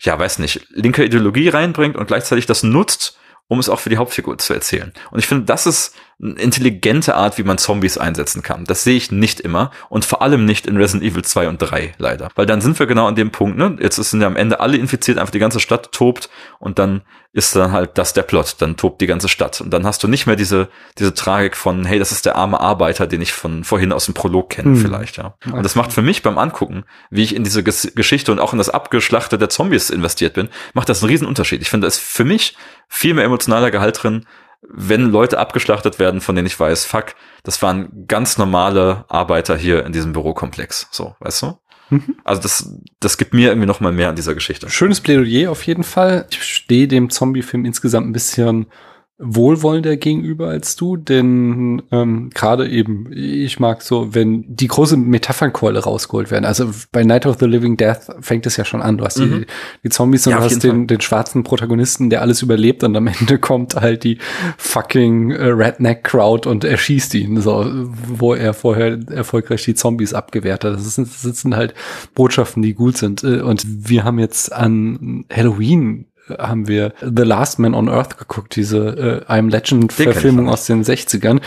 ja, 0.00 0.18
weiß 0.18 0.38
nicht, 0.38 0.66
linker 0.70 1.04
Ideologie 1.04 1.48
reinbringt 1.48 1.96
und 1.96 2.06
gleichzeitig 2.06 2.46
das 2.46 2.62
nutzt, 2.62 3.18
um 3.48 3.58
es 3.58 3.68
auch 3.68 3.80
für 3.80 3.90
die 3.90 3.98
Hauptfigur 3.98 4.38
zu 4.38 4.54
erzählen. 4.54 4.92
Und 5.10 5.18
ich 5.18 5.26
finde, 5.26 5.44
das 5.44 5.66
ist 5.66 5.94
eine 6.22 6.34
intelligente 6.34 7.14
Art, 7.14 7.38
wie 7.38 7.42
man 7.42 7.58
Zombies 7.58 7.98
einsetzen 7.98 8.42
kann. 8.42 8.64
Das 8.64 8.84
sehe 8.84 8.96
ich 8.96 9.10
nicht 9.10 9.40
immer 9.40 9.70
und 9.88 10.04
vor 10.04 10.22
allem 10.22 10.44
nicht 10.44 10.66
in 10.66 10.76
Resident 10.76 11.10
Evil 11.10 11.24
2 11.24 11.48
und 11.48 11.58
3, 11.58 11.94
leider. 11.98 12.28
Weil 12.34 12.46
dann 12.46 12.60
sind 12.60 12.78
wir 12.78 12.86
genau 12.86 13.06
an 13.06 13.16
dem 13.16 13.30
Punkt, 13.30 13.58
ne? 13.58 13.76
Jetzt 13.80 13.96
sind 13.96 14.20
ja 14.20 14.26
am 14.26 14.36
Ende 14.36 14.60
alle 14.60 14.76
infiziert, 14.76 15.18
einfach 15.18 15.32
die 15.32 15.38
ganze 15.38 15.60
Stadt 15.60 15.92
tobt 15.92 16.30
und 16.58 16.78
dann 16.78 17.02
ist 17.34 17.56
dann 17.56 17.72
halt 17.72 17.98
das 17.98 18.12
der 18.12 18.22
Plot, 18.22 18.56
dann 18.60 18.76
tobt 18.76 19.00
die 19.00 19.08
ganze 19.08 19.28
Stadt. 19.28 19.60
Und 19.60 19.70
dann 19.70 19.84
hast 19.84 20.04
du 20.04 20.08
nicht 20.08 20.26
mehr 20.26 20.36
diese, 20.36 20.68
diese 20.98 21.14
Tragik 21.14 21.56
von, 21.56 21.84
hey, 21.84 21.98
das 21.98 22.12
ist 22.12 22.26
der 22.26 22.36
arme 22.36 22.60
Arbeiter, 22.60 23.08
den 23.08 23.20
ich 23.20 23.32
von 23.32 23.64
vorhin 23.64 23.92
aus 23.92 24.04
dem 24.04 24.14
Prolog 24.14 24.50
kenne, 24.50 24.70
hm. 24.70 24.76
vielleicht, 24.76 25.16
ja. 25.16 25.34
Und 25.50 25.64
das 25.64 25.74
macht 25.74 25.92
für 25.92 26.00
mich 26.00 26.22
beim 26.22 26.38
Angucken, 26.38 26.84
wie 27.10 27.24
ich 27.24 27.34
in 27.34 27.42
diese 27.42 27.64
Geschichte 27.64 28.30
und 28.30 28.38
auch 28.38 28.52
in 28.52 28.58
das 28.58 28.70
Abgeschlachte 28.70 29.36
der 29.36 29.48
Zombies 29.48 29.90
investiert 29.90 30.34
bin, 30.34 30.48
macht 30.74 30.88
das 30.88 31.02
einen 31.02 31.10
riesen 31.10 31.26
Unterschied. 31.26 31.60
Ich 31.60 31.70
finde, 31.70 31.86
da 31.86 31.88
ist 31.88 31.98
für 31.98 32.24
mich 32.24 32.56
viel 32.88 33.14
mehr 33.14 33.24
emotionaler 33.24 33.72
Gehalt 33.72 34.00
drin, 34.00 34.26
wenn 34.68 35.10
Leute 35.10 35.38
abgeschlachtet 35.38 35.98
werden, 35.98 36.20
von 36.20 36.34
denen 36.34 36.46
ich 36.46 36.58
weiß, 36.58 36.84
fuck, 36.84 37.14
das 37.42 37.60
waren 37.62 38.06
ganz 38.06 38.38
normale 38.38 39.04
Arbeiter 39.08 39.56
hier 39.56 39.84
in 39.84 39.92
diesem 39.92 40.12
Bürokomplex. 40.12 40.88
So, 40.90 41.14
weißt 41.20 41.42
du? 41.42 41.58
Mhm. 41.90 42.16
Also 42.24 42.42
das, 42.42 42.74
das 43.00 43.18
gibt 43.18 43.34
mir 43.34 43.48
irgendwie 43.48 43.66
noch 43.66 43.80
mal 43.80 43.92
mehr 43.92 44.08
an 44.08 44.16
dieser 44.16 44.34
Geschichte. 44.34 44.70
Schönes 44.70 45.00
Plädoyer 45.00 45.50
auf 45.50 45.66
jeden 45.66 45.84
Fall. 45.84 46.26
Ich 46.30 46.42
stehe 46.42 46.88
dem 46.88 47.10
Zombie-Film 47.10 47.64
insgesamt 47.64 48.08
ein 48.08 48.12
bisschen 48.12 48.66
wohlwollender 49.18 49.96
gegenüber 49.96 50.48
als 50.48 50.74
du, 50.74 50.96
denn 50.96 51.82
ähm, 51.92 52.30
gerade 52.34 52.68
eben, 52.68 53.10
ich 53.12 53.60
mag 53.60 53.82
so, 53.82 54.12
wenn 54.12 54.44
die 54.48 54.66
große 54.66 54.96
Metaphernkeule 54.96 55.84
rausgeholt 55.84 56.32
werden. 56.32 56.44
Also 56.44 56.70
bei 56.90 57.04
Night 57.04 57.24
of 57.24 57.36
the 57.38 57.46
Living 57.46 57.76
Death 57.76 58.10
fängt 58.20 58.44
es 58.46 58.56
ja 58.56 58.64
schon 58.64 58.82
an. 58.82 58.98
Du 58.98 59.04
hast 59.04 59.18
mhm. 59.18 59.40
die, 59.40 59.46
die 59.84 59.88
Zombies 59.90 60.26
und 60.26 60.32
ja, 60.32 60.38
du 60.38 60.44
hast 60.44 60.64
den, 60.64 60.88
den 60.88 61.00
schwarzen 61.00 61.44
Protagonisten, 61.44 62.10
der 62.10 62.22
alles 62.22 62.42
überlebt 62.42 62.82
und 62.82 62.96
am 62.96 63.06
Ende 63.20 63.38
kommt 63.38 63.76
halt 63.76 64.02
die 64.02 64.18
fucking 64.58 65.30
äh, 65.30 65.46
Redneck-Crowd 65.46 66.48
und 66.48 66.64
erschießt 66.64 67.14
ihn, 67.14 67.40
so, 67.40 67.70
wo 68.08 68.34
er 68.34 68.52
vorher 68.52 68.98
erfolgreich 69.10 69.62
die 69.62 69.76
Zombies 69.76 70.12
abgewehrt 70.12 70.64
hat. 70.64 70.74
Das, 70.74 70.86
ist, 70.86 70.98
das 71.24 71.40
sind 71.40 71.54
halt 71.54 71.74
Botschaften, 72.16 72.62
die 72.62 72.74
gut 72.74 72.96
sind. 72.96 73.22
Äh, 73.22 73.42
und 73.42 73.64
wir 73.64 74.02
haben 74.02 74.18
jetzt 74.18 74.52
an 74.52 75.24
Halloween 75.32 76.06
haben 76.28 76.68
wir 76.68 76.92
The 77.00 77.22
Last 77.22 77.58
Man 77.58 77.74
on 77.74 77.88
Earth 77.88 78.18
geguckt, 78.18 78.56
diese 78.56 79.24
äh, 79.28 79.32
I'm 79.32 79.50
Legend 79.50 79.92
Verfilmung 79.92 80.48
aus 80.48 80.66
den 80.66 80.84
60ern. 80.84 81.40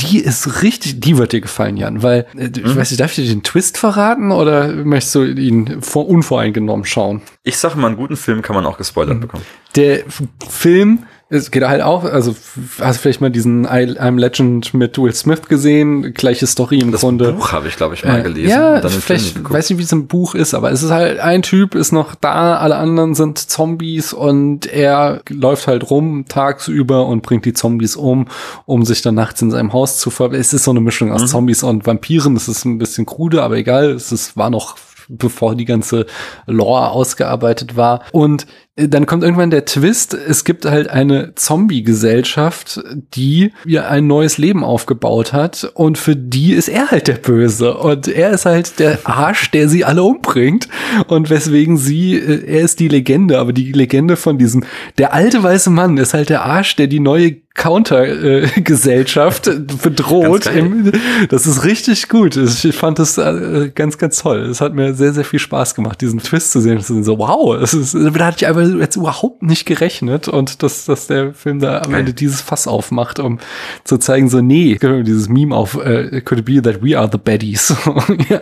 Die 0.00 0.18
ist 0.18 0.62
richtig, 0.62 1.00
die 1.00 1.18
wird 1.18 1.32
dir 1.32 1.40
gefallen, 1.40 1.76
Jan, 1.76 2.02
weil 2.02 2.26
äh, 2.36 2.50
ich 2.54 2.64
mhm. 2.64 2.76
weiß 2.76 2.90
nicht, 2.90 3.00
darf 3.00 3.16
ich 3.16 3.24
dir 3.24 3.32
den 3.32 3.44
Twist 3.44 3.78
verraten 3.78 4.32
oder 4.32 4.68
möchtest 4.72 5.14
du 5.14 5.24
ihn 5.24 5.82
vor, 5.82 6.08
unvoreingenommen 6.08 6.84
schauen? 6.84 7.22
Ich 7.44 7.58
sage 7.58 7.78
mal, 7.78 7.88
einen 7.88 7.96
guten 7.96 8.16
Film 8.16 8.42
kann 8.42 8.56
man 8.56 8.66
auch 8.66 8.76
gespoilert 8.76 9.16
mhm. 9.16 9.20
bekommen. 9.20 9.44
Der 9.76 10.02
Film 10.48 11.04
es 11.30 11.50
geht 11.50 11.64
halt 11.64 11.82
auch, 11.82 12.04
also 12.04 12.34
hast 12.80 12.98
du 12.98 13.02
vielleicht 13.02 13.20
mal 13.20 13.30
diesen 13.30 13.66
I'm 13.66 14.18
Legend 14.18 14.74
mit 14.74 14.98
Will 14.98 15.14
Smith 15.14 15.42
gesehen, 15.48 16.12
gleiche 16.12 16.46
Story 16.46 16.78
im 16.78 16.92
das 16.92 17.00
Grunde. 17.00 17.26
Das 17.26 17.36
Buch 17.36 17.52
habe 17.52 17.68
ich, 17.68 17.76
glaube 17.76 17.94
ich, 17.94 18.04
mal 18.04 18.20
äh, 18.20 18.22
gelesen. 18.22 18.50
Ja, 18.50 18.80
vielleicht, 18.88 19.50
weiß 19.50 19.70
nicht, 19.70 19.78
wie 19.78 19.82
es 19.82 19.92
im 19.92 20.06
Buch 20.06 20.34
ist, 20.34 20.54
aber 20.54 20.70
es 20.70 20.82
ist 20.82 20.90
halt, 20.90 21.18
ein 21.20 21.42
Typ 21.42 21.74
ist 21.74 21.92
noch 21.92 22.14
da, 22.14 22.56
alle 22.56 22.76
anderen 22.76 23.14
sind 23.14 23.38
Zombies 23.38 24.12
und 24.12 24.66
er 24.66 25.22
läuft 25.30 25.66
halt 25.66 25.90
rum 25.90 26.26
tagsüber 26.28 27.06
und 27.06 27.22
bringt 27.22 27.46
die 27.46 27.54
Zombies 27.54 27.96
um, 27.96 28.28
um 28.66 28.84
sich 28.84 29.00
dann 29.00 29.14
nachts 29.14 29.40
in 29.40 29.50
seinem 29.50 29.72
Haus 29.72 29.98
zu 29.98 30.10
ver... 30.10 30.32
Es 30.32 30.52
ist 30.52 30.64
so 30.64 30.72
eine 30.72 30.80
Mischung 30.80 31.10
aus 31.10 31.22
mhm. 31.22 31.26
Zombies 31.28 31.62
und 31.62 31.86
Vampiren, 31.86 32.36
es 32.36 32.48
ist 32.48 32.64
ein 32.64 32.78
bisschen 32.78 33.06
krude, 33.06 33.42
aber 33.42 33.56
egal, 33.56 33.90
es 33.90 34.12
ist, 34.12 34.36
war 34.36 34.50
noch 34.50 34.76
bevor 35.08 35.54
die 35.54 35.64
ganze 35.64 36.06
Lore 36.46 36.90
ausgearbeitet 36.90 37.76
war. 37.76 38.02
Und 38.12 38.44
äh, 38.44 38.46
dann 38.76 39.06
kommt 39.06 39.22
irgendwann 39.22 39.50
der 39.50 39.66
Twist, 39.66 40.14
es 40.14 40.42
gibt 40.42 40.64
halt 40.64 40.88
eine 40.88 41.32
Zombie-Gesellschaft, 41.36 42.82
die 43.14 43.52
ihr 43.64 43.88
ein 43.88 44.08
neues 44.08 44.36
Leben 44.36 44.64
aufgebaut 44.64 45.32
hat 45.32 45.70
und 45.74 45.96
für 45.96 46.16
die 46.16 46.52
ist 46.52 46.68
er 46.68 46.90
halt 46.90 47.06
der 47.06 47.14
Böse 47.14 47.76
und 47.76 48.08
er 48.08 48.30
ist 48.30 48.46
halt 48.46 48.80
der 48.80 48.98
Arsch, 49.04 49.52
der 49.52 49.68
sie 49.68 49.84
alle 49.84 50.02
umbringt 50.02 50.68
und 51.06 51.30
weswegen 51.30 51.76
sie, 51.76 52.16
äh, 52.16 52.44
er 52.46 52.62
ist 52.62 52.80
die 52.80 52.88
Legende, 52.88 53.38
aber 53.38 53.52
die 53.52 53.70
Legende 53.70 54.16
von 54.16 54.38
diesem, 54.38 54.64
der 54.98 55.14
alte 55.14 55.40
weiße 55.40 55.70
Mann 55.70 55.96
ist 55.96 56.12
halt 56.12 56.28
der 56.28 56.44
Arsch, 56.44 56.74
der 56.74 56.88
die 56.88 57.00
neue 57.00 57.44
Counter-Gesellschaft 57.54 59.48
bedroht. 59.82 60.46
Im, 60.46 60.90
das 61.28 61.46
ist 61.46 61.64
richtig 61.64 62.08
gut. 62.08 62.36
Ich 62.36 62.74
fand 62.74 62.98
das 62.98 63.16
äh, 63.16 63.70
ganz, 63.72 63.96
ganz 63.96 64.18
toll. 64.20 64.40
Es 64.40 64.60
hat 64.60 64.74
mir 64.74 64.92
sehr, 64.94 65.12
sehr 65.12 65.24
viel 65.24 65.38
Spaß 65.38 65.76
gemacht, 65.76 66.00
diesen 66.00 66.18
Twist 66.18 66.50
zu 66.50 66.60
sehen. 66.60 66.80
So, 66.80 67.18
wow, 67.18 67.56
das 67.58 67.72
ist, 67.72 67.94
da 67.94 68.26
hatte 68.26 68.38
ich 68.38 68.46
einfach 68.48 68.63
jetzt 68.80 68.96
überhaupt 68.96 69.42
nicht 69.42 69.66
gerechnet 69.66 70.28
und 70.28 70.62
dass, 70.62 70.84
dass 70.84 71.06
der 71.06 71.34
Film 71.34 71.60
da 71.60 71.82
am 71.82 71.94
Ende 71.94 72.14
dieses 72.14 72.40
Fass 72.40 72.66
aufmacht, 72.66 73.18
um 73.18 73.38
zu 73.84 73.98
zeigen, 73.98 74.28
so, 74.28 74.40
nee, 74.40 74.78
dieses 74.80 75.28
Meme 75.28 75.54
auf 75.54 75.76
uh, 75.76 76.20
Could 76.24 76.40
it 76.40 76.44
be 76.44 76.62
that 76.62 76.82
we 76.82 76.98
are 76.98 77.08
the 77.10 77.18
baddies? 77.18 77.74
ja, 78.28 78.40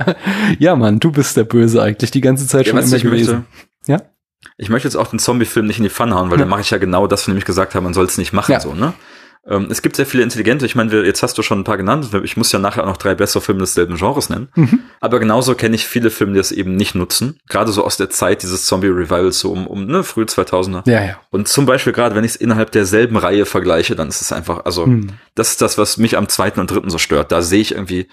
ja, 0.59 0.77
Mann, 0.77 1.01
du 1.01 1.13
bist 1.13 1.37
der 1.37 1.45
Böse 1.45 1.83
eigentlich 1.83 2.11
die 2.11 2.21
ganze 2.21 2.47
Zeit 2.47 2.67
ja, 2.67 2.73
schon 2.73 2.83
immer 2.83 2.99
gewesen. 2.99 3.35
Möchte, 3.35 3.93
ja? 3.93 4.03
Ich 4.57 4.69
möchte 4.69 4.89
jetzt 4.89 4.97
auch 4.97 5.09
den 5.09 5.19
Zombie-Film 5.19 5.67
nicht 5.67 5.79
in 5.79 5.85
die 5.85 5.91
Pfanne 5.91 6.15
hauen, 6.15 6.31
weil 6.31 6.39
ja. 6.39 6.43
dann 6.43 6.49
mache 6.49 6.63
ich 6.63 6.71
ja 6.71 6.79
genau 6.79 7.07
das, 7.07 7.23
von 7.25 7.35
dem 7.35 7.39
ich 7.39 7.45
gesagt 7.45 7.75
habe, 7.75 7.85
man 7.85 7.95
soll 7.95 8.07
es 8.07 8.19
nicht 8.19 8.33
machen, 8.33 8.53
ja. 8.53 8.61
so, 8.61 8.75
ne? 8.75 8.93
Ähm, 9.47 9.67
es 9.71 9.83
gibt 9.83 9.97
sehr 9.97 10.07
viele 10.07 10.23
intelligente, 10.23 10.65
ich 10.67 10.77
meine, 10.77 11.05
jetzt 11.05 11.23
hast 11.23 11.37
du 11.37 11.43
schon 11.43 11.61
ein 11.61 11.65
paar 11.65 11.77
genannt, 11.77 12.11
ich 12.23 12.37
muss 12.37 12.53
ja 12.53 12.61
nachher 12.61 12.85
auch 12.85 12.89
noch 12.89 12.97
drei 12.97 13.15
bessere 13.15 13.43
Filme 13.43 13.61
desselben 13.61 13.97
Genres 13.97 14.31
nennen. 14.31 14.49
Mhm. 14.55 14.81
Aber 15.01 15.19
genauso 15.19 15.57
kenne 15.57 15.75
ich 15.75 15.87
viele 15.87 16.11
Filme, 16.11 16.35
die 16.35 16.39
das 16.39 16.53
eben 16.53 16.77
nicht 16.77 16.95
nutzen. 16.95 17.41
Gerade 17.49 17.73
so 17.73 17.85
aus 17.85 17.97
der 17.97 18.09
Zeit 18.09 18.43
dieses 18.43 18.67
Zombie-Revivals, 18.67 19.41
so 19.41 19.51
um, 19.51 19.67
um 19.67 19.87
ne, 19.87 20.05
frühe 20.05 20.27
2000er. 20.27 20.89
Ja, 20.89 21.05
ja. 21.05 21.21
Und 21.31 21.49
zum 21.49 21.67
Beispiel 21.67 21.93
gerade, 21.93 22.15
wenn 22.15 22.25
ich 22.25 22.33
es 22.33 22.37
innerhalb 22.37 22.71
derselben 22.71 23.17
Reihe 23.17 23.45
vergleiche, 23.45 23.97
dann 23.97 24.09
ist 24.09 24.21
es 24.21 24.33
einfach, 24.33 24.65
also, 24.65 24.87
mhm. 24.87 25.09
das 25.35 25.51
ist 25.51 25.63
das, 25.63 25.77
was 25.77 25.97
mich 25.97 26.17
am 26.17 26.29
zweiten 26.29 26.61
und 26.61 26.71
dritten 26.71 26.91
so 26.91 26.99
stört. 26.99 27.33
Da 27.33 27.43
sehe 27.43 27.61
ich 27.61 27.73
irgendwie, 27.73 28.07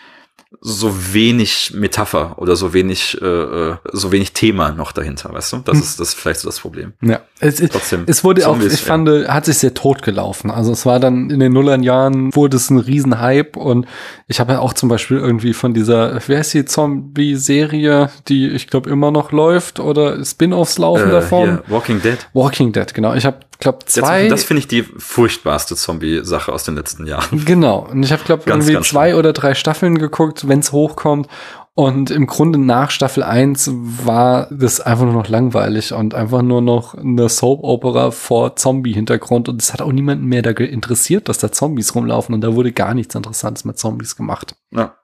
so 0.61 1.13
wenig 1.13 1.71
Metapher 1.75 2.35
oder 2.37 2.55
so 2.55 2.73
wenig, 2.73 3.17
äh, 3.21 3.25
äh, 3.25 3.75
so 3.93 4.11
wenig 4.11 4.33
Thema 4.33 4.71
noch 4.71 4.91
dahinter, 4.91 5.31
weißt 5.33 5.53
du? 5.53 5.57
Das 5.59 5.75
Hm. 5.75 5.81
ist 5.83 5.99
das 5.99 6.07
ist 6.09 6.13
vielleicht 6.15 6.41
so 6.41 6.47
das 6.49 6.59
Problem. 6.59 6.93
Ja, 7.01 7.21
es, 7.39 7.57
Trotzdem. 7.57 8.03
es 8.07 8.23
wurde 8.23 8.47
auch, 8.47 8.59
ich 8.59 8.71
ja. 8.71 8.77
fand, 8.77 9.07
hat 9.27 9.45
sich 9.45 9.57
sehr 9.59 9.73
tot 9.73 10.01
gelaufen. 10.01 10.51
Also 10.51 10.71
es 10.73 10.85
war 10.85 10.99
dann 10.99 11.29
in 11.29 11.39
den 11.39 11.53
Nullern 11.53 11.83
Jahren 11.83 12.35
wurde 12.35 12.57
es 12.57 12.69
ein 12.69 12.77
Riesenhype 12.79 13.57
und 13.57 13.85
ich 14.27 14.39
habe 14.39 14.53
ja 14.53 14.59
auch 14.59 14.73
zum 14.73 14.89
Beispiel 14.89 15.17
irgendwie 15.17 15.53
von 15.53 15.73
dieser, 15.73 16.19
wie 16.27 16.35
heißt 16.35 16.53
die 16.53 16.65
Zombie-Serie, 16.65 18.09
die 18.27 18.47
ich 18.49 18.67
glaube 18.67 18.89
immer 18.89 19.11
noch 19.11 19.31
läuft 19.31 19.79
oder 19.79 20.23
Spin-offs 20.23 20.77
laufen 20.77 21.09
Äh, 21.09 21.11
davon? 21.11 21.49
hier, 21.49 21.63
Walking 21.67 22.01
Dead. 22.01 22.17
Walking 22.33 22.71
Dead, 22.71 22.93
genau. 22.93 23.13
Ich 23.13 23.25
habe 23.25 23.39
glaube 23.59 23.79
Jetzt, 23.81 23.95
zwei. 23.95 24.27
das 24.29 24.43
finde 24.43 24.59
ich 24.59 24.67
die 24.67 24.83
furchtbarste 24.83 25.75
Zombie-Sache 25.75 26.51
aus 26.51 26.63
den 26.63 26.75
letzten 26.75 27.05
Jahren. 27.07 27.43
Genau. 27.45 27.87
Und 27.91 28.03
ich 28.03 28.11
habe, 28.11 28.23
glaube 28.23 28.43
irgendwie 28.45 28.73
ganz 28.73 28.87
zwei 28.89 29.15
oder 29.15 29.33
drei 29.33 29.53
Staffeln 29.53 29.97
geguckt, 29.97 30.28
wenn 30.47 30.59
es 30.59 30.71
hochkommt. 30.71 31.27
Und 31.75 32.11
im 32.11 32.27
Grunde 32.27 32.59
nach 32.59 32.91
Staffel 32.91 33.23
1 33.23 33.71
war 34.05 34.47
das 34.51 34.81
einfach 34.81 35.05
nur 35.05 35.13
noch 35.13 35.29
langweilig 35.29 35.93
und 35.93 36.13
einfach 36.13 36.41
nur 36.41 36.61
noch 36.61 36.93
eine 36.95 37.29
Soap-Opera 37.29 38.11
vor 38.11 38.57
Zombie-Hintergrund. 38.57 39.47
Und 39.47 39.61
es 39.61 39.71
hat 39.71 39.81
auch 39.81 39.91
niemanden 39.93 40.25
mehr 40.25 40.41
da 40.41 40.49
interessiert, 40.51 41.29
dass 41.29 41.37
da 41.37 41.51
Zombies 41.53 41.95
rumlaufen. 41.95 42.35
Und 42.35 42.41
da 42.41 42.53
wurde 42.53 42.73
gar 42.73 42.93
nichts 42.93 43.15
Interessantes 43.15 43.63
mit 43.63 43.77
Zombies 43.79 44.17
gemacht. 44.17 44.55
Ja, 44.71 44.95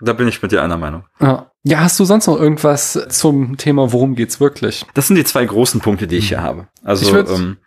da 0.00 0.14
bin 0.14 0.26
ich 0.26 0.40
mit 0.42 0.52
dir 0.52 0.62
einer 0.62 0.78
Meinung. 0.78 1.04
Ja. 1.20 1.50
ja, 1.64 1.80
hast 1.80 2.00
du 2.00 2.04
sonst 2.06 2.26
noch 2.26 2.40
irgendwas 2.40 2.98
zum 3.10 3.58
Thema, 3.58 3.92
worum 3.92 4.14
geht's 4.14 4.40
wirklich? 4.40 4.86
Das 4.94 5.08
sind 5.08 5.16
die 5.16 5.24
zwei 5.24 5.44
großen 5.44 5.80
Punkte, 5.82 6.06
die 6.06 6.16
ich 6.16 6.28
hier 6.28 6.42
habe. 6.42 6.66
Also, 6.82 7.04
Ich 7.06 7.12
würd- 7.14 7.32
ähm, 7.34 7.58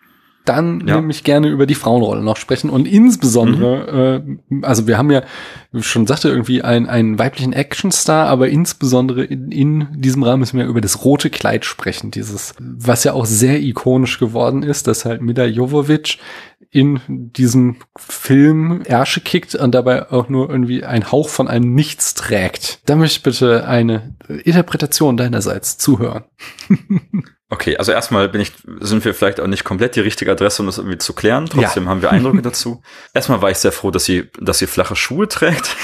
Dann 0.46 0.88
Ja. 0.88 0.96
nämlich 0.98 1.24
gerne 1.24 1.48
über 1.50 1.66
die 1.66 1.76
Frauenrolle 1.76 2.22
noch 2.24 2.38
sprechen 2.38 2.70
und 2.70 2.88
insbesondere, 2.88 4.22
äh, 4.22 4.62
also 4.64 4.88
wir 4.88 4.98
haben 4.98 5.12
ja, 5.12 5.24
wie 5.72 5.80
ich 5.80 5.88
schon 5.88 6.08
sagte, 6.08 6.30
irgendwie 6.30 6.62
einen, 6.62 6.88
einen 6.88 7.18
weiblichen 7.20 7.54
Actionstar, 7.54 8.28
aber 8.28 8.48
insbesondere 8.50 9.24
in, 9.24 9.52
in 9.52 9.88
diesem 9.96 10.24
Rahmen 10.24 10.42
müssen 10.42 10.60
wir 10.60 10.66
über 10.68 10.82
das 10.82 11.04
rote 11.04 11.30
Kleid 11.30 11.66
sprechen, 11.66 12.12
dieses, 12.12 12.54
was 12.60 13.04
ja 13.04 13.14
auch 13.14 13.26
sehr 13.26 13.60
ikonisch 13.60 14.20
geworden 14.20 14.64
ist, 14.64 14.88
dass 14.88 15.04
halt 15.06 15.22
Mila 15.22 15.46
Jovovich 15.46 16.20
in 16.72 17.00
diesem 17.08 17.78
Film 17.98 18.82
Ärsche 18.86 19.22
kickt 19.22 19.56
und 19.56 19.74
dabei 19.74 20.12
auch 20.12 20.30
nur 20.30 20.50
irgendwie 20.50 20.84
ein 20.84 21.12
Hauch 21.12 21.30
von 21.30 21.48
einem 21.48 21.74
Nichts 21.74 22.14
trägt. 22.16 22.80
Da 22.86 22.96
möchte 22.96 23.18
ich 23.18 23.24
bitte 23.24 23.68
eine 23.68 24.16
Interpretation 24.44 25.16
deinerseits 25.18 25.78
zuhören. 25.78 26.24
okay, 27.56 27.78
also 27.78 27.94
erstmal 27.94 28.28
bin 28.28 28.42
ich, 28.42 28.52
sind 28.82 29.06
wir 29.06 29.14
vielleicht 29.14 29.40
auch 29.40 29.48
nicht 29.48 29.64
komplett 29.64 29.96
die 29.96 30.02
richtige 30.02 30.32
Adresse, 30.32 30.62
um 30.62 30.66
das 30.66 30.78
irgendwie 30.78 30.98
zu 30.98 31.14
klären. 31.14 31.48
Trotzdem 31.48 31.88
haben 31.88 32.02
wir 32.02 32.12
Eindrücke 32.12 32.42
dazu. 32.44 32.82
Erstmal 33.14 33.42
war 33.42 33.50
ich 33.50 33.58
sehr 33.58 33.72
froh, 33.72 33.92
dass 33.92 34.04
sie, 34.04 34.30
dass 34.40 34.60
sie 34.60 34.68
flache 34.68 34.96
Schuhe 34.96 35.28
trägt 35.30 35.76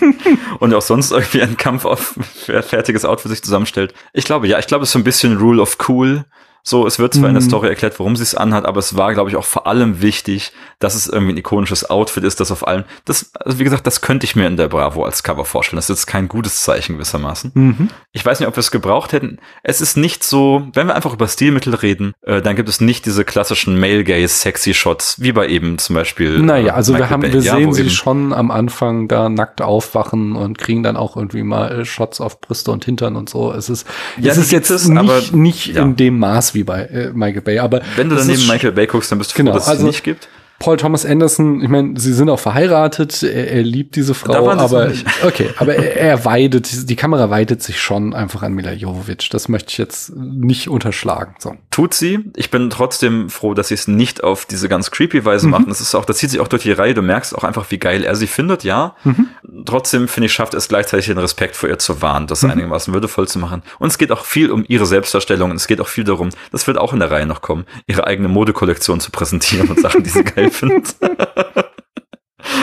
und 0.58 0.74
auch 0.74 0.82
sonst 0.82 1.12
irgendwie 1.12 1.42
ein 1.42 1.56
Kampf 1.56 1.84
auf 1.84 2.14
fertiges 2.44 3.04
Outfit 3.04 3.30
sich 3.30 3.42
zusammenstellt. 3.42 3.94
Ich 4.12 4.24
glaube, 4.24 4.48
ja, 4.48 4.58
ich 4.58 4.66
glaube, 4.66 4.82
es 4.82 4.88
ist 4.88 4.94
so 4.94 4.98
ein 4.98 5.04
bisschen 5.04 5.38
Rule 5.38 5.62
of 5.62 5.78
Cool. 5.88 6.24
So, 6.62 6.86
es 6.86 6.98
wird 6.98 7.14
zwar 7.14 7.28
in 7.28 7.34
der 7.34 7.42
Mhm. 7.42 7.48
Story 7.48 7.68
erklärt, 7.68 7.98
warum 7.98 8.16
sie 8.16 8.22
es 8.22 8.34
anhat, 8.34 8.64
aber 8.66 8.78
es 8.78 8.96
war, 8.96 9.12
glaube 9.14 9.30
ich, 9.30 9.36
auch 9.36 9.44
vor 9.44 9.66
allem 9.66 10.02
wichtig, 10.02 10.52
dass 10.78 10.94
es 10.94 11.06
irgendwie 11.06 11.32
ein 11.32 11.38
ikonisches 11.38 11.88
Outfit 11.88 12.24
ist, 12.24 12.40
das 12.40 12.50
auf 12.50 12.66
allen, 12.66 12.84
das, 13.04 13.30
also 13.34 13.58
wie 13.58 13.64
gesagt, 13.64 13.86
das 13.86 14.00
könnte 14.00 14.24
ich 14.24 14.36
mir 14.36 14.46
in 14.46 14.56
der 14.56 14.68
Bravo 14.68 15.04
als 15.04 15.22
Cover 15.22 15.44
vorstellen. 15.44 15.76
Das 15.78 15.88
ist 15.88 15.96
jetzt 16.00 16.06
kein 16.06 16.28
gutes 16.28 16.62
Zeichen 16.62 16.94
gewissermaßen. 16.94 17.50
Mhm. 17.54 17.88
Ich 18.12 18.24
weiß 18.24 18.40
nicht, 18.40 18.48
ob 18.48 18.56
wir 18.56 18.60
es 18.60 18.70
gebraucht 18.70 19.12
hätten. 19.12 19.38
Es 19.62 19.80
ist 19.80 19.96
nicht 19.96 20.22
so, 20.24 20.66
wenn 20.74 20.86
wir 20.86 20.94
einfach 20.94 21.12
über 21.14 21.28
Stilmittel 21.28 21.74
reden, 21.74 22.12
äh, 22.22 22.42
dann 22.42 22.56
gibt 22.56 22.68
es 22.68 22.80
nicht 22.80 23.06
diese 23.06 23.24
klassischen 23.24 23.78
Male 23.78 24.04
Gaze 24.04 24.28
Sexy 24.28 24.74
Shots, 24.74 25.20
wie 25.20 25.32
bei 25.32 25.48
eben 25.48 25.78
zum 25.78 25.94
Beispiel. 25.94 26.38
Naja, 26.40 26.68
äh, 26.68 26.70
also 26.70 26.92
wir 26.92 27.00
Michael 27.00 27.10
haben, 27.12 27.20
Bay. 27.22 27.32
wir 27.32 27.40
Ja, 27.40 27.56
sehen 27.56 27.72
sie 27.72 27.90
schon 27.90 28.32
am 28.32 28.50
Anfang 28.50 29.08
da 29.08 29.28
nackt 29.28 29.62
aufwachen 29.62 30.36
und 30.36 30.58
kriegen 30.58 30.82
dann 30.82 30.96
auch 30.96 31.16
irgendwie 31.16 31.42
mal 31.42 31.80
äh, 31.80 31.84
Shots 31.84 32.20
auf 32.20 32.40
Brüste 32.40 32.70
und 32.70 32.84
Hintern 32.84 33.16
und 33.16 33.28
so. 33.30 33.52
Es 33.52 33.68
ist, 33.68 33.86
Ja, 34.18 34.32
es 34.32 34.38
ist 34.38 34.52
jetzt 34.52 34.70
es, 34.70 34.88
nicht, 34.88 35.34
nicht 35.34 35.66
ja. 35.68 35.82
in 35.82 35.96
dem 35.96 36.18
Maß 36.18 36.49
wie 36.54 36.64
bei 36.64 36.82
äh, 36.86 37.10
Michael 37.12 37.42
Bay, 37.42 37.58
aber 37.58 37.82
Wenn 37.96 38.08
du 38.08 38.16
es 38.16 38.22
daneben 38.22 38.40
ist 38.42 38.48
Michael 38.48 38.72
Bay 38.72 38.86
guckst, 38.86 39.10
dann 39.12 39.18
bist 39.18 39.32
du 39.32 39.36
Genau, 39.36 39.52
froh, 39.52 39.58
dass 39.58 39.64
es 39.64 39.70
also- 39.70 39.82
sie 39.82 39.86
nicht 39.88 40.04
gibt. 40.04 40.28
Paul 40.60 40.76
Thomas 40.76 41.06
Anderson, 41.06 41.62
ich 41.62 41.68
meine, 41.68 41.98
sie 41.98 42.12
sind 42.12 42.28
auch 42.28 42.38
verheiratet, 42.38 43.22
er, 43.22 43.50
er 43.50 43.62
liebt 43.62 43.96
diese 43.96 44.12
Frau, 44.12 44.50
aber 44.50 44.92
okay, 45.24 45.48
aber 45.56 45.74
er, 45.74 45.96
er 45.96 46.24
weidet, 46.26 46.88
die 46.90 46.96
Kamera 46.96 47.30
weidet 47.30 47.62
sich 47.62 47.80
schon 47.80 48.12
einfach 48.14 48.42
an 48.42 48.52
Mila 48.52 48.72
Jovovich. 48.72 49.30
Das 49.30 49.48
möchte 49.48 49.70
ich 49.72 49.78
jetzt 49.78 50.14
nicht 50.14 50.68
unterschlagen. 50.68 51.34
So. 51.38 51.56
Tut 51.70 51.94
sie. 51.94 52.20
Ich 52.36 52.50
bin 52.50 52.68
trotzdem 52.68 53.30
froh, 53.30 53.54
dass 53.54 53.68
sie 53.68 53.74
es 53.74 53.88
nicht 53.88 54.22
auf 54.22 54.44
diese 54.44 54.68
ganz 54.68 54.90
creepy 54.90 55.24
Weise 55.24 55.46
Mhm. 55.46 55.50
machen. 55.50 55.64
Das 55.68 55.80
ist 55.80 55.94
auch, 55.94 56.04
das 56.04 56.18
zieht 56.18 56.28
sich 56.30 56.40
auch 56.40 56.48
durch 56.48 56.62
die 56.64 56.72
Reihe. 56.72 56.92
Du 56.92 57.00
merkst 57.00 57.34
auch 57.34 57.42
einfach, 57.44 57.70
wie 57.70 57.78
geil 57.78 58.04
er 58.04 58.14
sie 58.14 58.26
findet, 58.26 58.62
ja. 58.62 58.94
Mhm. 59.04 59.28
Trotzdem 59.64 60.08
finde 60.08 60.26
ich, 60.26 60.32
schafft 60.34 60.52
es 60.52 60.68
gleichzeitig 60.68 61.06
den 61.06 61.16
Respekt 61.18 61.56
vor 61.56 61.70
ihr 61.70 61.78
zu 61.78 62.02
wahren, 62.02 62.26
das 62.26 62.42
Mhm. 62.42 62.50
einigermaßen 62.50 62.92
würdevoll 62.92 63.26
zu 63.26 63.38
machen. 63.38 63.62
Und 63.78 63.88
es 63.88 63.96
geht 63.96 64.12
auch 64.12 64.26
viel 64.26 64.50
um 64.50 64.62
ihre 64.68 64.84
Selbstdarstellung. 64.84 65.50
Und 65.50 65.56
es 65.56 65.66
geht 65.66 65.80
auch 65.80 65.88
viel 65.88 66.04
darum, 66.04 66.28
das 66.52 66.66
wird 66.66 66.76
auch 66.76 66.92
in 66.92 66.98
der 67.00 67.10
Reihe 67.10 67.24
noch 67.24 67.40
kommen, 67.40 67.64
ihre 67.86 68.06
eigene 68.06 68.28
Modekollektion 68.28 69.00
zu 69.00 69.10
präsentieren 69.10 69.68
und 69.68 69.80
Sachen, 69.80 70.02
die 70.02 70.10
sie 70.10 70.22
geil 70.24 70.49
findet. 70.50 70.96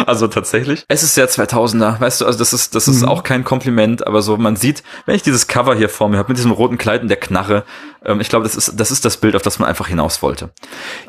Also 0.07 0.27
tatsächlich. 0.27 0.85
Es 0.87 1.03
ist 1.03 1.13
sehr 1.13 1.29
2000er, 1.29 1.99
weißt 1.99 2.21
du, 2.21 2.25
also 2.25 2.39
das 2.39 2.51
ist, 2.51 2.73
das 2.73 2.87
ist 2.87 3.01
Mhm. 3.03 3.09
auch 3.09 3.21
kein 3.23 3.43
Kompliment, 3.43 4.05
aber 4.07 4.23
so, 4.23 4.35
man 4.35 4.55
sieht, 4.55 4.81
wenn 5.05 5.15
ich 5.15 5.21
dieses 5.21 5.47
Cover 5.47 5.75
hier 5.75 5.87
vor 5.87 6.09
mir 6.09 6.17
habe, 6.17 6.29
mit 6.29 6.37
diesem 6.37 6.51
roten 6.51 6.79
Kleid 6.79 7.03
und 7.03 7.09
der 7.09 7.17
Knarre, 7.19 7.63
ähm, 8.03 8.19
ich 8.19 8.27
glaube, 8.27 8.43
das 8.43 8.55
ist, 8.55 8.73
das 8.79 8.89
ist 8.89 9.05
das 9.05 9.17
Bild, 9.17 9.35
auf 9.35 9.43
das 9.43 9.59
man 9.59 9.69
einfach 9.69 9.87
hinaus 9.87 10.23
wollte. 10.23 10.49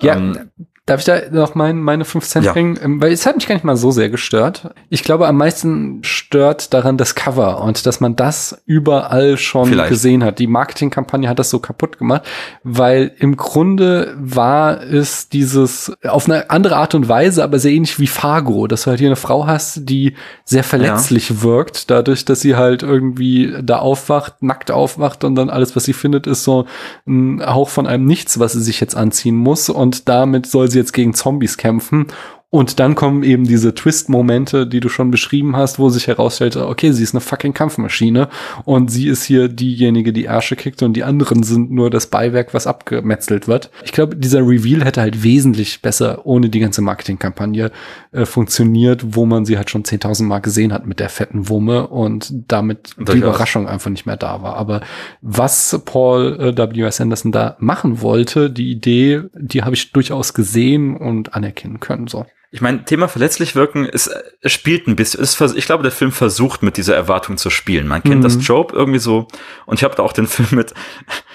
Ja, 0.02 0.16
Ähm, 0.16 0.50
darf 0.88 1.00
ich 1.00 1.06
da 1.06 1.20
noch 1.30 1.54
mein, 1.54 1.80
meine 1.82 2.04
5 2.04 2.26
Cent 2.26 2.44
Ja. 2.46 2.52
bringen? 2.52 2.78
Ähm, 2.82 3.00
Weil 3.00 3.12
es 3.12 3.26
hat 3.26 3.36
mich 3.36 3.46
gar 3.46 3.54
nicht 3.54 3.64
mal 3.64 3.76
so 3.76 3.90
sehr 3.90 4.08
gestört. 4.10 4.70
Ich 4.88 5.04
glaube, 5.04 5.26
am 5.28 5.36
meisten 5.36 5.98
stört 6.02 6.72
daran 6.74 6.96
das 6.96 7.14
Cover 7.14 7.62
und 7.62 7.86
dass 7.86 8.00
man 8.00 8.16
das 8.16 8.60
überall 8.66 9.36
schon 9.38 9.68
Vielleicht. 9.68 9.90
gesehen 9.90 10.24
hat. 10.24 10.38
Die 10.38 10.46
Marketingkampagne 10.46 11.28
hat 11.28 11.38
das 11.38 11.50
so 11.50 11.58
kaputt 11.58 11.98
gemacht, 11.98 12.22
weil 12.64 13.12
im 13.18 13.36
Grunde 13.36 14.14
war 14.18 14.82
es 14.82 15.28
dieses 15.28 15.92
auf 16.06 16.26
eine 16.28 16.50
andere 16.50 16.76
Art 16.76 16.94
und 16.94 17.08
Weise, 17.08 17.42
aber 17.44 17.58
sehr 17.58 17.72
ähnlich 17.72 17.98
wie 18.00 18.06
Fargo, 18.06 18.66
dass 18.66 18.82
du 18.82 18.90
halt 18.90 18.98
hier 19.00 19.08
eine 19.08 19.16
Frau 19.16 19.46
hast, 19.46 19.88
die 19.88 20.14
sehr 20.44 20.64
verletzlich 20.64 21.42
wirkt, 21.42 21.90
dadurch, 21.90 22.24
dass 22.24 22.40
sie 22.40 22.56
halt 22.56 22.82
irgendwie 22.82 23.54
da 23.62 23.78
aufwacht, 23.78 24.42
nackt 24.42 24.70
aufwacht 24.70 25.24
und 25.24 25.34
dann 25.34 25.50
alles, 25.50 25.76
was 25.76 25.84
sie 25.84 25.92
findet, 25.92 26.26
ist 26.26 26.44
so 26.44 26.66
ein 27.06 27.42
Hauch 27.44 27.68
von 27.68 27.86
einem 27.86 28.04
Nichts, 28.06 28.38
was 28.38 28.52
sie 28.54 28.62
sich 28.62 28.80
jetzt 28.80 28.96
anziehen 28.96 29.36
muss 29.36 29.68
und 29.68 30.08
damit 30.08 30.46
soll 30.46 30.70
sie 30.70 30.77
jetzt 30.78 30.92
gegen 30.92 31.14
Zombies 31.14 31.56
kämpfen. 31.56 32.06
Und 32.50 32.80
dann 32.80 32.94
kommen 32.94 33.24
eben 33.24 33.44
diese 33.44 33.74
Twist-Momente, 33.74 34.66
die 34.66 34.80
du 34.80 34.88
schon 34.88 35.10
beschrieben 35.10 35.54
hast, 35.54 35.78
wo 35.78 35.90
sich 35.90 36.06
herausstellt, 36.06 36.56
okay, 36.56 36.92
sie 36.92 37.02
ist 37.02 37.12
eine 37.12 37.20
fucking 37.20 37.52
Kampfmaschine 37.52 38.30
und 38.64 38.90
sie 38.90 39.06
ist 39.08 39.24
hier 39.24 39.48
diejenige, 39.48 40.14
die 40.14 40.24
Ärsche 40.24 40.56
kickt 40.56 40.82
und 40.82 40.94
die 40.94 41.04
anderen 41.04 41.42
sind 41.42 41.70
nur 41.70 41.90
das 41.90 42.06
Beiwerk, 42.06 42.54
was 42.54 42.66
abgemetzelt 42.66 43.48
wird. 43.48 43.70
Ich 43.84 43.92
glaube, 43.92 44.16
dieser 44.16 44.40
Reveal 44.40 44.82
hätte 44.82 45.02
halt 45.02 45.22
wesentlich 45.22 45.82
besser 45.82 46.24
ohne 46.24 46.48
die 46.48 46.60
ganze 46.60 46.80
Marketingkampagne 46.80 47.70
äh, 48.12 48.24
funktioniert, 48.24 49.14
wo 49.14 49.26
man 49.26 49.44
sie 49.44 49.58
halt 49.58 49.68
schon 49.68 49.82
10.000 49.82 50.22
Mal 50.22 50.38
gesehen 50.38 50.72
hat 50.72 50.86
mit 50.86 51.00
der 51.00 51.10
fetten 51.10 51.50
Wumme 51.50 51.88
und 51.88 52.32
damit 52.48 52.94
die 52.96 53.04
Durchaus. 53.04 53.28
Überraschung 53.28 53.68
einfach 53.68 53.90
nicht 53.90 54.06
mehr 54.06 54.16
da 54.16 54.40
war. 54.40 54.56
Aber 54.56 54.80
was 55.20 55.78
Paul 55.84 56.38
äh, 56.40 56.56
W.S. 56.56 57.02
Anderson 57.02 57.30
da 57.30 57.58
machen 57.58 58.00
wollte, 58.00 58.48
die 58.48 58.70
Idee, 58.70 59.24
die 59.34 59.64
habe 59.64 59.74
ich 59.74 59.92
durchaus 59.92 60.32
gesehen 60.32 60.96
und 60.96 61.34
anerkennen 61.34 61.78
können. 61.78 62.06
So. 62.06 62.24
Ich 62.50 62.62
meine, 62.62 62.82
Thema 62.84 63.08
verletzlich 63.08 63.54
wirken 63.54 63.84
ist, 63.84 64.06
äh, 64.06 64.22
es 64.40 64.52
spielt 64.52 64.86
ein 64.88 64.96
bisschen, 64.96 65.24
vers- 65.26 65.54
ich 65.54 65.66
glaube, 65.66 65.82
der 65.82 65.92
Film 65.92 66.12
versucht 66.12 66.62
mit 66.62 66.78
dieser 66.78 66.94
Erwartung 66.96 67.36
zu 67.36 67.50
spielen. 67.50 67.86
Man 67.86 68.02
kennt 68.02 68.16
Mhm. 68.18 68.22
das 68.22 68.38
Job 68.46 68.72
irgendwie 68.72 68.98
so 69.00 69.28
und 69.66 69.78
ich 69.78 69.84
habe 69.84 69.94
da 69.94 70.02
auch 70.02 70.12
den 70.14 70.26
Film 70.28 70.48
mit 70.52 70.72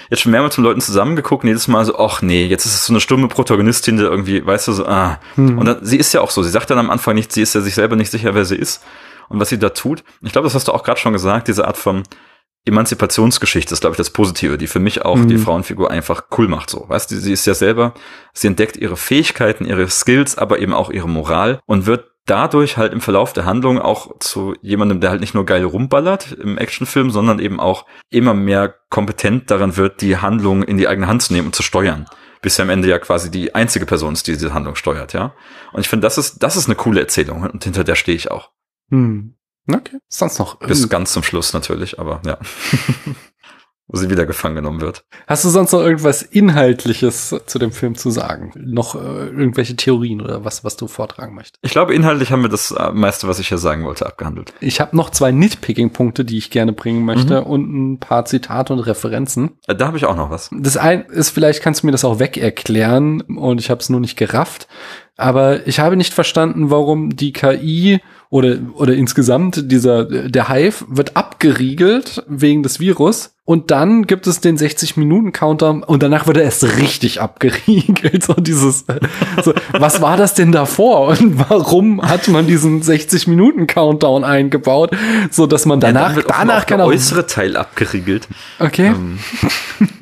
jetzt 0.09 0.21
schon 0.21 0.31
mehrmals 0.31 0.57
mit 0.57 0.63
Leuten 0.65 0.81
zusammengeguckt 0.81 1.43
und 1.43 1.49
jedes 1.49 1.67
Mal 1.67 1.85
so, 1.85 1.99
ach 1.99 2.21
nee, 2.23 2.45
jetzt 2.47 2.65
ist 2.65 2.73
es 2.73 2.85
so 2.85 2.93
eine 2.93 2.99
stumme 2.99 3.27
Protagonistin, 3.27 3.97
die 3.97 4.03
irgendwie, 4.03 4.43
weißt 4.45 4.67
du, 4.69 4.71
so, 4.73 4.85
ah. 4.87 5.19
Mhm. 5.35 5.59
Und 5.59 5.65
dann, 5.67 5.85
sie 5.85 5.97
ist 5.97 6.13
ja 6.13 6.21
auch 6.21 6.31
so, 6.31 6.41
sie 6.41 6.49
sagt 6.49 6.69
dann 6.71 6.79
am 6.79 6.89
Anfang 6.89 7.13
nicht, 7.15 7.31
sie 7.31 7.43
ist 7.43 7.53
ja 7.53 7.61
sich 7.61 7.75
selber 7.75 7.95
nicht 7.95 8.09
sicher, 8.11 8.33
wer 8.33 8.45
sie 8.45 8.55
ist 8.55 8.83
und 9.29 9.39
was 9.39 9.49
sie 9.49 9.59
da 9.59 9.69
tut. 9.69 10.03
Ich 10.21 10.31
glaube, 10.31 10.45
das 10.47 10.55
hast 10.55 10.67
du 10.67 10.71
auch 10.71 10.83
gerade 10.83 10.99
schon 10.99 11.13
gesagt, 11.13 11.47
diese 11.47 11.67
Art 11.67 11.77
von 11.77 12.03
Emanzipationsgeschichte 12.65 13.73
ist, 13.73 13.81
glaube 13.81 13.93
ich, 13.93 13.97
das 13.97 14.09
Positive, 14.09 14.57
die 14.57 14.67
für 14.67 14.79
mich 14.79 15.03
auch 15.03 15.17
Mhm. 15.17 15.27
die 15.27 15.37
Frauenfigur 15.37 15.91
einfach 15.91 16.23
cool 16.37 16.47
macht. 16.47 16.69
So, 16.69 16.85
weißt 16.87 17.11
du, 17.11 17.15
sie 17.17 17.33
ist 17.33 17.45
ja 17.45 17.53
selber, 17.53 17.93
sie 18.33 18.47
entdeckt 18.47 18.77
ihre 18.77 18.97
Fähigkeiten, 18.97 19.65
ihre 19.65 19.89
Skills, 19.89 20.37
aber 20.37 20.59
eben 20.59 20.73
auch 20.73 20.89
ihre 20.89 21.09
Moral 21.09 21.59
und 21.65 21.85
wird 21.85 22.09
dadurch 22.25 22.77
halt 22.77 22.93
im 22.93 23.01
Verlauf 23.01 23.33
der 23.33 23.43
Handlung 23.45 23.79
auch 23.79 24.17
zu 24.19 24.55
jemandem, 24.61 25.01
der 25.01 25.09
halt 25.09 25.19
nicht 25.19 25.33
nur 25.33 25.45
geil 25.45 25.65
rumballert 25.65 26.31
im 26.31 26.57
Actionfilm, 26.57 27.11
sondern 27.11 27.39
eben 27.39 27.59
auch 27.59 27.85
immer 28.09 28.33
mehr 28.33 28.75
kompetent 28.89 29.51
daran 29.51 29.75
wird, 29.75 29.99
die 30.01 30.15
Handlung 30.17 30.63
in 30.63 30.77
die 30.77 30.87
eigene 30.87 31.07
Hand 31.07 31.21
zu 31.21 31.33
nehmen 31.33 31.47
und 31.47 31.55
zu 31.55 31.63
steuern. 31.63 32.05
Bis 32.41 32.59
am 32.61 32.69
Ende 32.69 32.87
ja 32.87 32.97
quasi 32.99 33.29
die 33.29 33.55
einzige 33.55 33.85
Person 33.85 34.13
ist, 34.13 34.27
die 34.27 34.33
diese 34.33 34.53
Handlung 34.53 34.75
steuert, 34.75 35.11
ja. 35.13 35.33
Und 35.73 35.81
ich 35.81 35.89
finde, 35.89 36.05
das 36.05 36.17
ist, 36.17 36.41
das 36.43 36.55
ist 36.55 36.67
eine 36.67 36.75
coole 36.75 37.01
Erzählung 37.01 37.41
und 37.43 37.63
hinter 37.63 37.83
der 37.83 37.95
stehe 37.95 38.15
ich 38.15 38.31
auch. 38.31 38.51
Hm. 38.89 39.35
Okay. 39.71 39.97
Sonst 40.09 40.39
noch 40.39 40.55
Bis 40.59 40.89
ganz 40.89 41.13
zum 41.13 41.23
Schluss 41.23 41.53
natürlich, 41.53 41.99
aber 41.99 42.21
ja. 42.25 42.37
wo 43.87 43.97
sie 43.97 44.09
wieder 44.09 44.25
gefangen 44.25 44.55
genommen 44.55 44.79
wird. 44.81 45.03
Hast 45.27 45.43
du 45.43 45.49
sonst 45.49 45.73
noch 45.73 45.81
irgendwas 45.81 46.21
Inhaltliches 46.23 47.35
zu 47.45 47.59
dem 47.59 47.71
Film 47.73 47.95
zu 47.95 48.11
sagen? 48.11 48.51
Noch 48.55 48.95
äh, 48.95 48.99
irgendwelche 49.27 49.75
Theorien 49.75 50.21
oder 50.21 50.45
was, 50.45 50.63
was 50.63 50.77
du 50.77 50.87
vortragen 50.87 51.35
möchtest? 51.35 51.59
Ich 51.61 51.71
glaube, 51.73 51.93
inhaltlich 51.93 52.31
haben 52.31 52.41
wir 52.41 52.49
das 52.49 52.71
äh, 52.71 52.91
meiste, 52.91 53.27
was 53.27 53.39
ich 53.39 53.49
hier 53.49 53.57
sagen 53.57 53.83
wollte, 53.83 54.05
abgehandelt. 54.05 54.53
Ich 54.61 54.79
habe 54.79 54.95
noch 54.95 55.09
zwei 55.09 55.31
Nitpicking-Punkte, 55.31 56.23
die 56.23 56.37
ich 56.37 56.49
gerne 56.49 56.71
bringen 56.71 57.03
möchte 57.03 57.41
Mhm. 57.41 57.47
und 57.47 57.73
ein 57.93 57.99
paar 57.99 58.23
Zitate 58.25 58.71
und 58.73 58.79
Referenzen. 58.79 59.51
Äh, 59.67 59.75
Da 59.75 59.87
habe 59.87 59.97
ich 59.97 60.05
auch 60.05 60.15
noch 60.15 60.29
was. 60.29 60.49
Das 60.53 60.77
ein 60.77 61.01
ist, 61.07 61.29
vielleicht 61.31 61.61
kannst 61.61 61.83
du 61.83 61.87
mir 61.87 61.91
das 61.91 62.05
auch 62.05 62.19
weg 62.19 62.37
erklären 62.37 63.21
und 63.21 63.59
ich 63.59 63.69
habe 63.69 63.81
es 63.81 63.89
nur 63.89 63.99
nicht 63.99 64.15
gerafft. 64.17 64.67
Aber 65.17 65.67
ich 65.67 65.79
habe 65.79 65.97
nicht 65.97 66.13
verstanden, 66.13 66.71
warum 66.71 67.15
die 67.15 67.33
KI 67.33 67.99
oder, 68.33 68.57
oder 68.73 68.95
insgesamt 68.95 69.71
dieser, 69.71 70.05
der 70.05 70.49
Hive 70.49 70.85
wird 70.87 71.15
abgeriegelt 71.15 72.23
wegen 72.27 72.63
des 72.63 72.79
Virus. 72.79 73.32
Und 73.45 73.71
dann 73.71 74.07
gibt 74.07 74.25
es 74.25 74.39
den 74.39 74.57
60-Minuten-Counter 74.57 75.89
und 75.89 76.01
danach 76.01 76.27
wird 76.27 76.37
er 76.37 76.43
erst 76.43 76.63
richtig 76.77 77.19
abgeriegelt. 77.21 78.23
So 78.23 78.35
dieses, 78.35 78.85
so, 79.43 79.53
was 79.73 80.01
war 80.01 80.15
das 80.15 80.33
denn 80.33 80.53
davor? 80.53 81.09
Und 81.09 81.49
warum 81.49 82.01
hat 82.01 82.29
man 82.29 82.47
diesen 82.47 82.81
60-Minuten-Countdown 82.81 84.23
eingebaut, 84.23 84.91
so 85.29 85.45
dass 85.45 85.65
man 85.65 85.81
danach, 85.81 86.07
dann 86.07 86.15
wird 86.15 86.29
danach 86.29 86.61
auch 86.61 86.65
kann 86.65 86.77
der 86.77 86.85
auch, 86.85 86.91
äußere 86.91 87.27
Teil 87.27 87.57
abgeriegelt. 87.57 88.29
okay. 88.59 88.87
Ähm, 88.87 89.19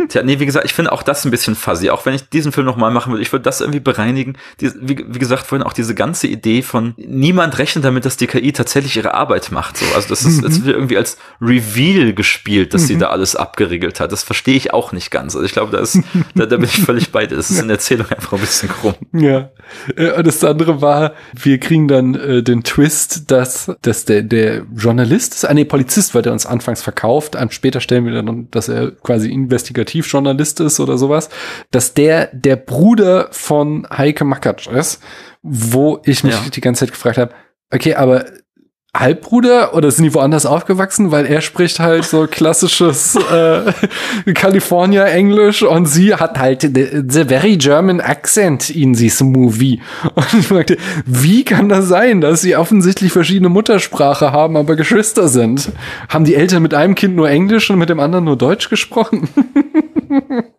Tja, 0.07 0.23
nee, 0.23 0.39
wie 0.39 0.45
gesagt, 0.45 0.65
ich 0.65 0.73
finde 0.73 0.91
auch 0.91 1.03
das 1.03 1.25
ein 1.25 1.31
bisschen 1.31 1.55
fuzzy. 1.55 1.89
Auch 1.89 2.05
wenn 2.05 2.13
ich 2.13 2.27
diesen 2.29 2.51
Film 2.51 2.65
nochmal 2.65 2.91
machen 2.91 3.11
würde, 3.11 3.21
ich 3.21 3.31
würde 3.31 3.43
das 3.43 3.61
irgendwie 3.61 3.79
bereinigen. 3.79 4.37
Die, 4.59 4.71
wie, 4.81 5.05
wie 5.07 5.19
gesagt, 5.19 5.45
vorhin 5.45 5.65
auch 5.65 5.73
diese 5.73 5.95
ganze 5.95 6.27
Idee 6.27 6.61
von 6.61 6.93
niemand 6.97 7.57
rechnet 7.57 7.85
damit, 7.85 8.05
dass 8.05 8.17
die 8.17 8.27
KI 8.27 8.51
tatsächlich 8.51 8.97
ihre 8.97 9.13
Arbeit 9.13 9.51
macht. 9.51 9.77
So. 9.77 9.85
Also 9.95 10.09
das 10.09 10.23
ist, 10.23 10.43
es 10.43 10.63
wird 10.63 10.75
irgendwie 10.75 10.97
als 10.97 11.17
Reveal 11.41 12.13
gespielt, 12.13 12.73
dass 12.73 12.87
sie 12.87 12.97
da 12.97 13.07
alles 13.07 13.30
abgeriegelt 13.35 13.99
hat. 13.99 14.11
Das 14.11 14.23
verstehe 14.23 14.55
ich 14.55 14.73
auch 14.73 14.91
nicht 14.91 15.11
ganz. 15.11 15.35
Also 15.35 15.45
ich 15.45 15.53
glaube, 15.53 15.71
da 15.71 15.79
ist, 15.79 15.99
da, 16.35 16.45
da 16.45 16.57
bin 16.57 16.65
ich 16.65 16.81
völlig 16.81 17.11
bei 17.11 17.25
dir. 17.25 17.35
Das 17.35 17.49
ist 17.49 17.59
in 17.59 17.67
der 17.67 17.77
Erzählung 17.77 18.07
einfach 18.09 18.33
ein 18.33 18.39
bisschen 18.39 18.69
krumm. 18.69 18.95
Ja. 19.13 19.51
Äh, 19.95 20.11
Und 20.11 20.27
das 20.27 20.43
andere 20.43 20.81
war, 20.81 21.13
wir 21.33 21.59
kriegen 21.59 21.87
dann 21.87 22.15
äh, 22.15 22.43
den 22.43 22.63
Twist, 22.63 23.31
dass, 23.31 23.71
dass 23.81 24.05
der, 24.05 24.23
der 24.23 24.63
Journalist 24.75 25.33
ist, 25.35 25.45
ah 25.45 25.53
nee, 25.53 25.65
Polizist 25.65 26.13
wird 26.13 26.25
er 26.25 26.31
uns 26.33 26.45
anfangs 26.45 26.81
verkauft, 26.81 27.35
an 27.35 27.51
später 27.51 27.79
stellen 27.81 28.05
wir 28.05 28.13
dann, 28.13 28.49
dass 28.51 28.67
er 28.69 28.91
quasi 28.91 29.29
Investigativjournalist 29.31 30.59
ist 30.59 30.79
oder 30.79 30.97
sowas, 30.97 31.29
dass 31.71 31.93
der 31.93 32.29
der 32.33 32.55
Bruder 32.55 33.27
von 33.31 33.87
Heike 33.89 34.25
Makatsch 34.25 34.67
ist, 34.67 35.01
wo 35.41 35.99
ich 36.05 36.23
mich 36.23 36.33
Ja. 36.33 36.41
die 36.53 36.61
ganze 36.61 36.81
Zeit 36.85 36.91
gefragt 36.91 37.17
habe, 37.17 37.33
okay, 37.73 37.95
aber 37.95 38.25
Halbbruder 38.95 39.73
oder 39.73 39.89
sind 39.89 40.03
die 40.03 40.13
woanders 40.13 40.45
aufgewachsen? 40.45 41.11
Weil 41.11 41.25
er 41.25 41.41
spricht 41.41 41.79
halt 41.79 42.03
so 42.03 42.27
klassisches 42.27 43.15
äh, 43.31 43.71
California 44.33 45.05
Englisch 45.05 45.63
und 45.63 45.85
sie 45.85 46.13
hat 46.13 46.37
halt 46.37 46.61
the, 46.61 47.03
the 47.07 47.23
very 47.23 47.55
German 47.55 48.01
accent 48.01 48.69
in 48.69 48.93
this 48.93 49.21
movie. 49.21 49.81
Und 50.15 50.33
ich 50.33 50.47
fragte, 50.47 50.77
wie 51.05 51.45
kann 51.45 51.69
das 51.69 51.87
sein, 51.87 52.19
dass 52.21 52.41
sie 52.41 52.55
offensichtlich 52.55 53.13
verschiedene 53.13 53.49
Muttersprache 53.49 54.31
haben, 54.31 54.57
aber 54.57 54.75
Geschwister 54.75 55.29
sind? 55.29 55.71
Haben 56.09 56.25
die 56.25 56.35
Eltern 56.35 56.61
mit 56.61 56.73
einem 56.73 56.95
Kind 56.95 57.15
nur 57.15 57.29
Englisch 57.29 57.69
und 57.69 57.79
mit 57.79 57.89
dem 57.89 57.99
anderen 57.99 58.25
nur 58.25 58.37
Deutsch 58.37 58.69
gesprochen? 58.69 59.29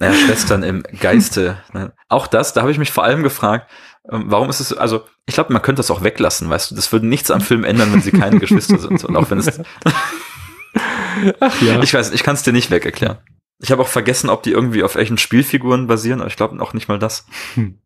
Naja, 0.00 0.14
Schwestern 0.14 0.62
im 0.62 0.84
Geiste. 1.00 1.58
Ne? 1.72 1.92
Auch 2.08 2.28
das, 2.28 2.52
da 2.52 2.60
habe 2.60 2.70
ich 2.70 2.78
mich 2.78 2.92
vor 2.92 3.02
allem 3.02 3.24
gefragt, 3.24 3.68
warum 4.08 4.48
ist 4.48 4.60
es, 4.60 4.72
also 4.72 5.04
ich 5.26 5.34
glaube, 5.34 5.52
man 5.52 5.62
könnte 5.62 5.80
das 5.80 5.90
auch 5.90 6.02
weglassen, 6.02 6.48
weißt 6.48 6.70
du, 6.70 6.74
das 6.74 6.90
würde 6.92 7.06
nichts 7.06 7.30
am 7.30 7.40
Film 7.40 7.64
ändern, 7.64 7.92
wenn 7.92 8.00
sie 8.00 8.12
keine 8.12 8.38
Geschwister 8.40 8.78
sind. 8.78 9.04
Und 9.04 9.16
auch 9.16 9.30
wenn 9.30 9.38
es, 9.38 9.60
Ach 11.40 11.62
ja. 11.62 11.82
ich 11.82 11.94
weiß, 11.94 12.12
ich 12.12 12.22
kann 12.22 12.34
es 12.34 12.42
dir 12.42 12.52
nicht 12.52 12.70
weg 12.70 12.84
erklären. 12.84 13.18
Ich 13.60 13.72
habe 13.72 13.82
auch 13.82 13.88
vergessen, 13.88 14.30
ob 14.30 14.44
die 14.44 14.52
irgendwie 14.52 14.84
auf 14.84 14.94
echten 14.94 15.18
Spielfiguren 15.18 15.88
basieren, 15.88 16.20
aber 16.20 16.30
ich 16.30 16.36
glaube 16.36 16.60
auch 16.62 16.74
nicht 16.74 16.88
mal 16.88 16.98
das. 16.98 17.26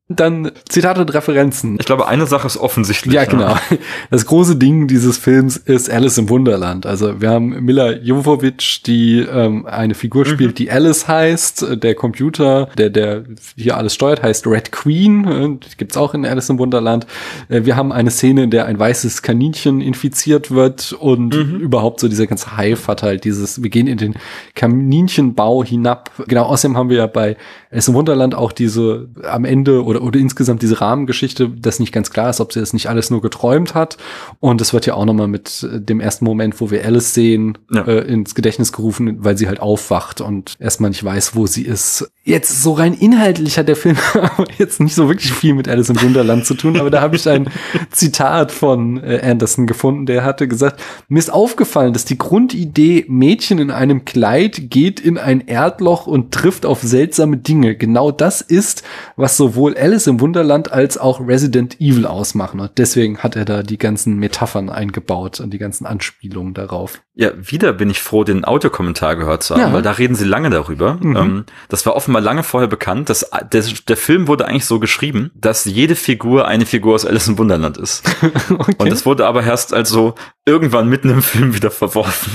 Dann 0.09 0.51
Zitate 0.69 1.01
und 1.01 1.15
Referenzen. 1.15 1.77
Ich 1.81 1.87
glaube, 1.87 2.07
eine 2.07 2.27
Sache 2.27 2.47
ist 2.47 2.57
offensichtlich. 2.57 3.15
Ja, 3.15 3.25
genau. 3.25 3.57
Das 4.11 4.27
große 4.27 4.57
Ding 4.57 4.89
dieses 4.89 5.17
Films 5.17 5.57
ist 5.57 5.89
Alice 5.89 6.19
im 6.19 6.29
Wunderland. 6.29 6.85
Also 6.87 7.21
wir 7.21 7.31
haben 7.31 7.65
Mila 7.65 7.93
Jovovich, 7.93 8.83
die 8.85 9.21
ähm, 9.21 9.65
eine 9.65 9.95
Figur 9.95 10.27
spielt, 10.27 10.59
die 10.59 10.71
Alice 10.71 11.09
heißt. 11.09 11.83
Der 11.83 11.95
Computer, 11.95 12.67
der 12.77 12.91
der 12.91 13.25
hier 13.57 13.77
alles 13.77 13.95
steuert, 13.95 14.23
heißt 14.23 14.47
Red 14.47 14.73
Queen. 14.73 15.61
Die 15.61 15.77
gibt's 15.79 15.97
auch 15.97 16.15
in 16.15 16.27
Alice 16.27 16.51
im 16.51 16.59
Wunderland. 16.59 17.07
Äh, 17.49 17.65
Wir 17.65 17.77
haben 17.77 17.93
eine 17.93 18.11
Szene, 18.11 18.45
in 18.45 18.51
der 18.51 18.67
ein 18.67 18.79
weißes 18.79 19.23
Kaninchen 19.23 19.81
infiziert 19.81 20.51
wird 20.51 20.93
und 20.93 21.35
überhaupt 21.35 22.01
so 22.01 22.09
dieser 22.09 22.27
ganze 22.27 22.57
Hive 22.59 22.87
hat 22.89 23.03
halt 23.03 23.25
dieses, 23.25 23.63
wir 23.63 23.71
gehen 23.71 23.87
in 23.87 23.99
den 23.99 24.15
Kaninchenbau 24.55 25.65
hinab. 25.65 26.11
Genau, 26.27 26.45
außerdem 26.45 26.77
haben 26.77 26.91
wir 26.91 26.99
ja 26.99 27.07
bei 27.07 27.37
Alice 27.73 27.89
im 27.89 27.95
Wunderland 27.95 28.35
auch 28.35 28.53
diese 28.53 29.09
am 29.29 29.45
Ende 29.45 29.83
oder, 29.85 30.03
oder 30.03 30.21
insgesamt 30.21 30.63
diese 30.63 30.81
Rahmengeschichte, 30.81 31.49
das 31.49 31.81
nicht 31.81 31.93
ganz 31.93 32.11
klar 32.11 32.31
ist, 32.31 32.41
ob 32.41 32.53
sie 32.53 32.61
das 32.61 32.73
nicht 32.73 32.89
alles 32.89 33.11
nur 33.11 33.23
geträumt 33.23 33.75
hat. 33.75 33.97
Und 34.41 34.61
das 34.61 34.73
wird 34.73 34.87
ja 34.87 34.95
auch 34.95 35.05
nochmal 35.07 35.29
mit 35.29 35.67
äh, 35.73 35.81
dem 35.81 36.01
ersten 36.01 36.25
Moment, 36.25 36.61
wo 36.61 36.71
wir 36.71 36.85
Alice 36.85 37.15
sehen, 37.15 37.59
Ja. 37.71 37.83
äh, 37.87 38.01
ins 38.07 38.35
Gedächtnis 38.35 38.73
gerufen, 38.73 39.25
weil 39.25 39.39
sie 39.39 39.49
halt 39.49 39.61
aufwacht 39.61 40.21
und 40.21 40.55
erstmal 40.59 40.91
nicht 40.91 41.03
weiß, 41.03 41.35
wo 41.35 41.47
sie 41.47 41.63
ist. 41.63 42.11
Jetzt 42.25 42.63
so 42.63 42.75
rein 42.75 42.95
inhaltlich 42.95 43.59
hat 43.59 43.67
der 43.69 43.75
Film 43.77 43.97
jetzt 44.59 44.79
nicht 44.81 44.95
so 44.95 45.09
wirklich 45.09 45.33
viel 45.33 45.55
mit 45.55 45.67
Alice 45.67 45.89
im 45.89 46.01
Wunderland 46.03 46.47
zu 46.47 46.55
tun, 46.55 46.79
aber 46.79 46.91
da 46.91 47.01
habe 47.01 47.17
ich 47.17 47.29
ein 47.29 47.49
Zitat 47.91 48.53
von 48.53 49.03
äh, 49.03 49.21
Anderson 49.25 49.67
gefunden, 49.67 50.07
der 50.07 50.23
hatte 50.25 50.47
gesagt, 50.47 50.81
mir 51.09 51.19
ist 51.19 51.33
aufgefallen, 51.33 51.93
dass 51.95 52.05
die 52.05 52.19
Grundidee 52.19 53.07
Mädchen 53.09 53.59
in 53.59 53.71
einem 53.71 54.05
Kleid 54.05 54.71
geht 54.71 55.01
in 55.01 55.17
ein 55.19 55.41
Erdloch 55.47 56.07
und 56.07 56.33
trifft 56.33 56.67
auf 56.67 56.81
seltsame 56.83 57.39
Dinge. 57.39 57.62
Genau 57.63 58.11
das 58.11 58.41
ist, 58.41 58.83
was 59.17 59.37
sowohl 59.37 59.77
Alice 59.77 60.07
im 60.07 60.21
Wunderland 60.21 60.73
als 60.73 60.99
auch 60.99 61.21
Resident 61.27 61.81
Evil 61.81 62.07
ausmachen. 62.07 62.61
Und 62.61 62.73
deswegen 62.79 63.19
hat 63.19 63.37
er 63.37 63.45
da 63.45 63.63
die 63.63 63.79
ganzen 63.79 64.17
Metaphern 64.17 64.69
eingebaut 64.71 65.41
und 65.41 65.51
die 65.51 65.59
ganzen 65.59 65.87
Anspielungen 65.87 66.55
darauf. 66.55 67.01
Ja, 67.15 67.31
wieder 67.39 67.73
bin 67.75 67.91
ich 67.91 68.01
froh, 68.01 68.25
den 68.25 68.45
Audiokommentar 68.45 69.17
gehört 69.17 69.43
zu 69.43 69.55
haben, 69.55 69.61
Ja. 69.61 69.73
weil 69.73 69.83
da 69.83 69.93
reden 69.93 70.15
sie 70.15 70.25
lange 70.25 70.49
darüber. 70.51 70.99
Mhm. 71.01 71.17
Ähm, 71.17 71.45
das 71.69 71.85
war 71.87 71.95
offenbar 71.95 72.23
lange 72.23 72.43
vorher 72.43 72.69
bekannt. 72.69 73.11
Dass, 73.11 73.31
der, 73.53 73.63
der 73.89 73.97
Film 73.97 74.29
wurde 74.29 74.47
eigentlich 74.47 74.65
so 74.67 74.81
geschrieben, 74.81 75.31
dass 75.35 75.65
jede 75.65 75.95
Figur 75.95 76.49
eine 76.49 76.65
Figur 76.67 76.95
aus 76.95 77.05
Alice 77.07 77.29
im 77.29 77.39
Wunderland 77.39 77.77
ist. 77.79 78.03
Okay. 78.53 78.75
Und 78.79 78.91
das 78.93 79.07
wurde 79.07 79.27
aber 79.27 79.43
erst 79.43 79.73
also 79.73 80.15
irgendwann 80.45 80.89
mitten 80.89 81.09
im 81.09 81.23
Film 81.23 81.55
wieder 81.55 81.71
verworfen. 81.71 82.33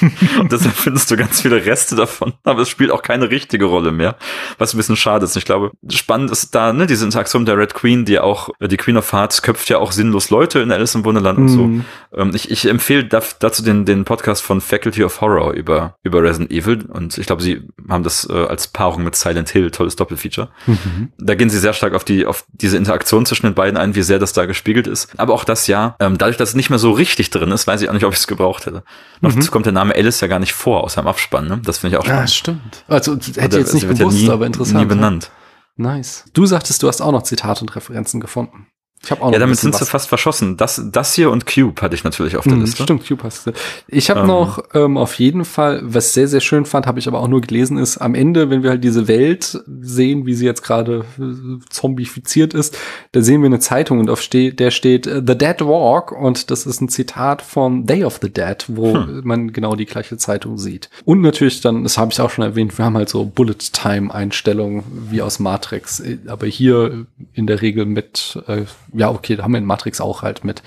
Und 0.40 0.50
deshalb 0.50 0.74
findest 0.74 1.10
du 1.10 1.16
ganz 1.16 1.42
viele 1.42 1.66
Reste 1.66 1.94
davon. 1.94 2.32
Aber 2.42 2.62
es 2.62 2.70
spielt 2.70 2.90
auch 2.90 3.02
keine 3.02 3.30
richtige 3.30 3.66
Rolle 3.66 3.92
mehr. 3.92 4.16
Was 4.56 4.72
ein 4.72 4.78
bisschen 4.78 4.96
schade 4.96 5.24
ist. 5.24 5.36
Ich 5.36 5.44
glaube, 5.44 5.72
spannend 5.90 6.30
ist 6.30 6.54
da, 6.54 6.72
ne, 6.72 6.86
diese 6.86 7.04
Interaktion 7.04 7.44
der 7.44 7.58
Red 7.58 7.74
Queen, 7.74 8.06
die 8.06 8.18
auch, 8.18 8.48
äh, 8.60 8.68
die 8.68 8.78
Queen 8.78 8.96
of 8.96 9.12
Hearts 9.12 9.42
köpft 9.42 9.68
ja 9.68 9.78
auch 9.78 9.92
sinnlos 9.92 10.30
Leute 10.30 10.60
in 10.60 10.72
Alice 10.72 10.94
im 10.94 11.04
Wunderland 11.04 11.38
und 11.38 11.48
so. 11.48 11.64
Mhm. 11.64 11.84
Ähm, 12.16 12.30
ich, 12.34 12.50
ich 12.50 12.64
empfehle 12.66 13.04
dazu 13.04 13.62
den, 13.62 13.84
den 13.84 14.04
Podcast 14.04 14.42
von 14.42 14.62
Faculty 14.62 15.04
of 15.04 15.20
Horror 15.20 15.52
über, 15.52 15.96
über 16.02 16.22
Resident 16.22 16.50
Evil. 16.50 16.86
Und 16.86 17.18
ich 17.18 17.26
glaube, 17.26 17.42
sie 17.42 17.68
haben 17.90 18.04
das 18.04 18.26
äh, 18.30 18.32
als 18.32 18.68
Paarung 18.68 19.04
mit 19.04 19.16
Silent 19.16 19.50
Hill, 19.50 19.70
tolles 19.70 19.96
Doppelfeature. 19.96 20.48
Mhm. 20.66 21.12
Da 21.18 21.34
gehen 21.34 21.50
sie 21.50 21.58
sehr 21.58 21.74
stark 21.74 21.92
auf 21.92 22.04
die, 22.04 22.24
auf 22.24 22.46
diese 22.52 22.78
Interaktion 22.78 23.26
zwischen 23.26 23.46
den 23.46 23.54
beiden 23.54 23.76
ein, 23.76 23.94
wie 23.94 24.02
sehr 24.02 24.18
das 24.18 24.32
da 24.32 24.46
gespiegelt 24.46 24.86
ist. 24.86 25.12
Aber 25.18 25.34
auch 25.34 25.44
das 25.44 25.66
ja, 25.66 25.96
ähm, 26.00 26.16
dadurch, 26.16 26.38
dass 26.38 26.50
es 26.50 26.54
nicht 26.54 26.70
mehr 26.70 26.78
so 26.78 26.92
richtig 26.92 27.28
drin 27.28 27.49
ist, 27.52 27.66
weiß 27.66 27.82
ich 27.82 27.88
auch 27.88 27.92
nicht, 27.94 28.04
ob 28.04 28.12
ich 28.12 28.18
es 28.18 28.26
gebraucht 28.26 28.66
hätte. 28.66 28.82
Noch 29.20 29.34
dazu 29.34 29.50
kommt 29.50 29.66
der 29.66 29.72
Name 29.72 29.94
Alice 29.94 30.20
ja 30.20 30.28
gar 30.28 30.38
nicht 30.38 30.52
vor, 30.52 30.84
außer 30.84 31.00
im 31.00 31.06
Abspann, 31.06 31.46
ne? 31.48 31.60
Das 31.64 31.78
finde 31.78 31.96
ich 31.96 32.02
auch 32.02 32.06
Ja, 32.06 32.26
spannend. 32.26 32.30
stimmt. 32.30 32.84
Also 32.88 33.14
hätte 33.14 33.30
ich 33.30 33.38
Oder 33.44 33.58
jetzt 33.58 33.74
nicht 33.74 33.88
wird 33.88 33.98
ja 33.98 34.04
gewusst, 34.06 34.22
nie, 34.22 34.30
aber 34.30 34.46
interessant. 34.46 34.76
Nie 34.76 34.82
ja. 34.82 34.88
benannt. 34.88 35.30
Nice. 35.76 36.24
Du 36.34 36.46
sagtest, 36.46 36.82
du 36.82 36.88
hast 36.88 37.00
auch 37.00 37.12
noch 37.12 37.22
Zitate 37.22 37.62
und 37.62 37.74
Referenzen 37.74 38.20
gefunden. 38.20 38.66
Ich 39.02 39.10
habe 39.10 39.22
auch 39.22 39.26
noch 39.26 39.32
Ja, 39.32 39.38
damit 39.38 39.56
sind 39.58 39.74
sie 39.74 39.86
fast 39.86 40.08
verschossen. 40.08 40.56
Das, 40.58 40.82
das 40.92 41.14
hier 41.14 41.30
und 41.30 41.46
Cube 41.46 41.80
hatte 41.80 41.94
ich 41.94 42.04
natürlich 42.04 42.36
auf 42.36 42.44
der 42.44 42.52
Hm, 42.54 42.60
Liste. 42.60 42.82
Stimmt, 42.82 43.06
Cube 43.08 43.22
hast 43.24 43.46
du. 43.46 43.52
Ich 43.88 44.10
habe 44.10 44.20
Ähm. 44.20 44.26
noch 44.26 44.62
ähm, 44.74 44.98
auf 44.98 45.14
jeden 45.14 45.44
Fall, 45.46 45.80
was 45.82 46.12
sehr, 46.12 46.28
sehr 46.28 46.40
schön 46.40 46.66
fand, 46.66 46.86
habe 46.86 46.98
ich 46.98 47.08
aber 47.08 47.20
auch 47.20 47.28
nur 47.28 47.40
gelesen, 47.40 47.78
ist 47.78 47.96
am 47.96 48.14
Ende, 48.14 48.50
wenn 48.50 48.62
wir 48.62 48.70
halt 48.70 48.84
diese 48.84 49.08
Welt 49.08 49.58
sehen, 49.80 50.26
wie 50.26 50.34
sie 50.34 50.44
jetzt 50.44 50.62
gerade 50.62 51.04
äh, 51.18 51.22
zombifiziert 51.70 52.52
ist, 52.54 52.76
da 53.12 53.22
sehen 53.22 53.40
wir 53.42 53.46
eine 53.46 53.58
Zeitung 53.60 54.00
und 54.00 54.10
auf 54.10 54.20
ste 54.20 54.52
der 54.52 54.70
steht 54.70 55.06
äh, 55.06 55.22
The 55.26 55.36
Dead 55.36 55.60
Walk 55.62 56.12
und 56.12 56.50
das 56.50 56.66
ist 56.66 56.80
ein 56.82 56.88
Zitat 56.90 57.40
von 57.42 57.86
Day 57.86 58.04
of 58.04 58.18
the 58.20 58.30
Dead, 58.30 58.64
wo 58.68 58.94
Hm. 58.94 59.20
man 59.24 59.52
genau 59.52 59.76
die 59.76 59.86
gleiche 59.86 60.16
Zeitung 60.18 60.58
sieht. 60.58 60.90
Und 61.06 61.22
natürlich 61.22 61.60
dann, 61.62 61.84
das 61.84 61.96
habe 61.96 62.12
ich 62.12 62.20
auch 62.20 62.30
schon 62.30 62.44
erwähnt, 62.44 62.76
wir 62.76 62.84
haben 62.84 62.96
halt 62.96 63.08
so 63.08 63.24
Bullet 63.24 63.54
Time 63.72 64.12
Einstellungen 64.14 64.82
wie 65.10 65.22
aus 65.22 65.38
Matrix, 65.38 66.00
äh, 66.00 66.18
aber 66.26 66.46
hier 66.46 67.06
in 67.32 67.46
der 67.46 67.62
Regel 67.62 67.86
mit, 67.86 68.38
äh, 68.46 68.62
ja 68.94 69.10
okay, 69.10 69.36
da 69.36 69.42
haben 69.44 69.52
wir 69.52 69.58
in 69.58 69.64
Matrix 69.64 70.00
auch 70.00 70.22
halt 70.22 70.44
mit, 70.44 70.62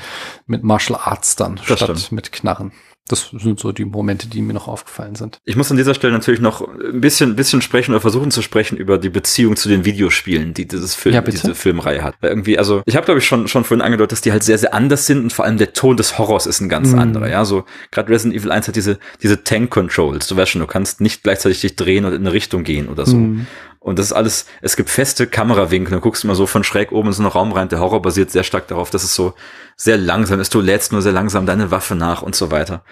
mit 0.48 0.64
Martial 0.64 1.00
Arts 1.02 1.36
dann, 1.36 1.56
Das 1.56 1.66
statt 1.80 1.98
stimmt. 1.98 2.12
mit 2.12 2.32
Knarren. 2.32 2.72
Das 3.10 3.32
sind 3.38 3.60
so 3.60 3.74
die 3.74 3.84
Momente, 3.84 4.28
die 4.30 4.42
mir 4.42 4.54
noch 4.54 4.70
aufgefallen 4.70 5.16
sind. 5.16 5.42
Ich 5.44 5.58
muss 5.58 5.70
an 5.70 5.76
dieser 5.76 5.94
Stelle 5.94 6.14
natürlich 6.14 6.40
noch 6.40 6.66
ein 6.66 7.02
bisschen, 7.02 7.36
bisschen 7.36 7.62
sprechen 7.62 7.92
oder 7.92 8.00
versuchen 8.00 8.32
zu 8.32 8.42
sprechen 8.42 8.78
über 8.78 8.98
die 8.98 9.10
Beziehung 9.10 9.58
zu 9.58 9.68
den 9.68 9.84
Videospielen, 9.84 10.54
die 10.54 10.66
dieses 10.70 10.96
Film, 10.96 11.14
Ja, 11.14 11.20
diese 11.22 11.54
Filmreihe 11.54 12.02
hat. 12.02 12.16
Weil 12.22 12.30
irgendwie, 12.30 12.58
also 12.58 12.82
ich 12.86 12.96
habe 12.96 13.04
glaube 13.04 13.20
ich 13.20 13.26
schon 13.28 13.50
schon 13.50 13.66
vorhin 13.66 13.82
angedeutet, 13.84 14.14
dass 14.14 14.22
die 14.22 14.32
halt 14.32 14.44
sehr 14.44 14.58
sehr 14.58 14.74
anders 14.74 15.06
sind 15.06 15.22
und 15.22 15.34
vor 15.34 15.44
allem 15.44 15.58
der 15.58 15.74
Ton 15.74 15.98
des 15.98 16.18
Horrors 16.18 16.46
ist 16.46 16.62
ein 16.62 16.70
ganz 16.70 16.94
Mhm. 16.94 17.00
anderer. 17.00 17.28
Ja, 17.30 17.44
so 17.44 17.66
gerade 17.92 18.10
Resident 18.10 18.40
Evil 18.40 18.52
1 18.54 18.70
hat 18.70 18.78
diese 18.78 19.00
diese 19.22 19.44
Tank 19.44 19.70
Controls. 19.70 20.28
Du 20.28 20.38
weißt 20.38 20.52
schon, 20.52 20.62
du 20.62 20.68
kannst 20.68 21.02
nicht 21.02 21.24
gleichzeitig 21.24 21.60
dich 21.60 21.76
drehen 21.76 22.06
und 22.06 22.14
in 22.14 22.22
eine 22.22 22.32
Richtung 22.32 22.64
gehen 22.64 22.88
oder 22.88 23.06
so. 23.06 23.18
Mhm. 23.18 23.48
Und 23.84 24.00
das 24.00 24.08
ist 24.08 24.14
alles, 24.14 24.46
es 24.62 24.78
gibt 24.78 24.90
feste 24.90 25.28
Kamerawinkel, 25.28 25.96
du 25.96 26.00
guckst 26.00 26.24
immer 26.24 26.36
so 26.36 26.48
von 26.48 26.64
schräg 26.64 26.94
oben 26.94 27.10
in 27.10 27.14
so 27.14 27.22
einen 27.22 27.32
Raum 27.32 27.52
rein. 27.52 27.68
Der 27.68 27.82
Horror 27.82 28.02
basiert 28.02 28.32
sehr 28.32 28.44
stark 28.44 28.68
darauf, 28.70 28.90
dass 28.90 29.04
es 29.04 29.14
so 29.14 29.34
sehr 29.76 29.98
langsam 29.98 30.40
ist. 30.40 30.56
Du 30.56 30.62
lädst 30.62 30.94
nur 30.94 31.02
sehr 31.02 31.12
langsam 31.12 31.46
deine 31.46 31.70
Waffe 31.70 31.94
nach 31.94 32.22
und 32.22 32.34
so 32.34 32.50
weiter. 32.50 32.86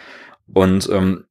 Und 0.53 0.89
ähm, 0.91 1.23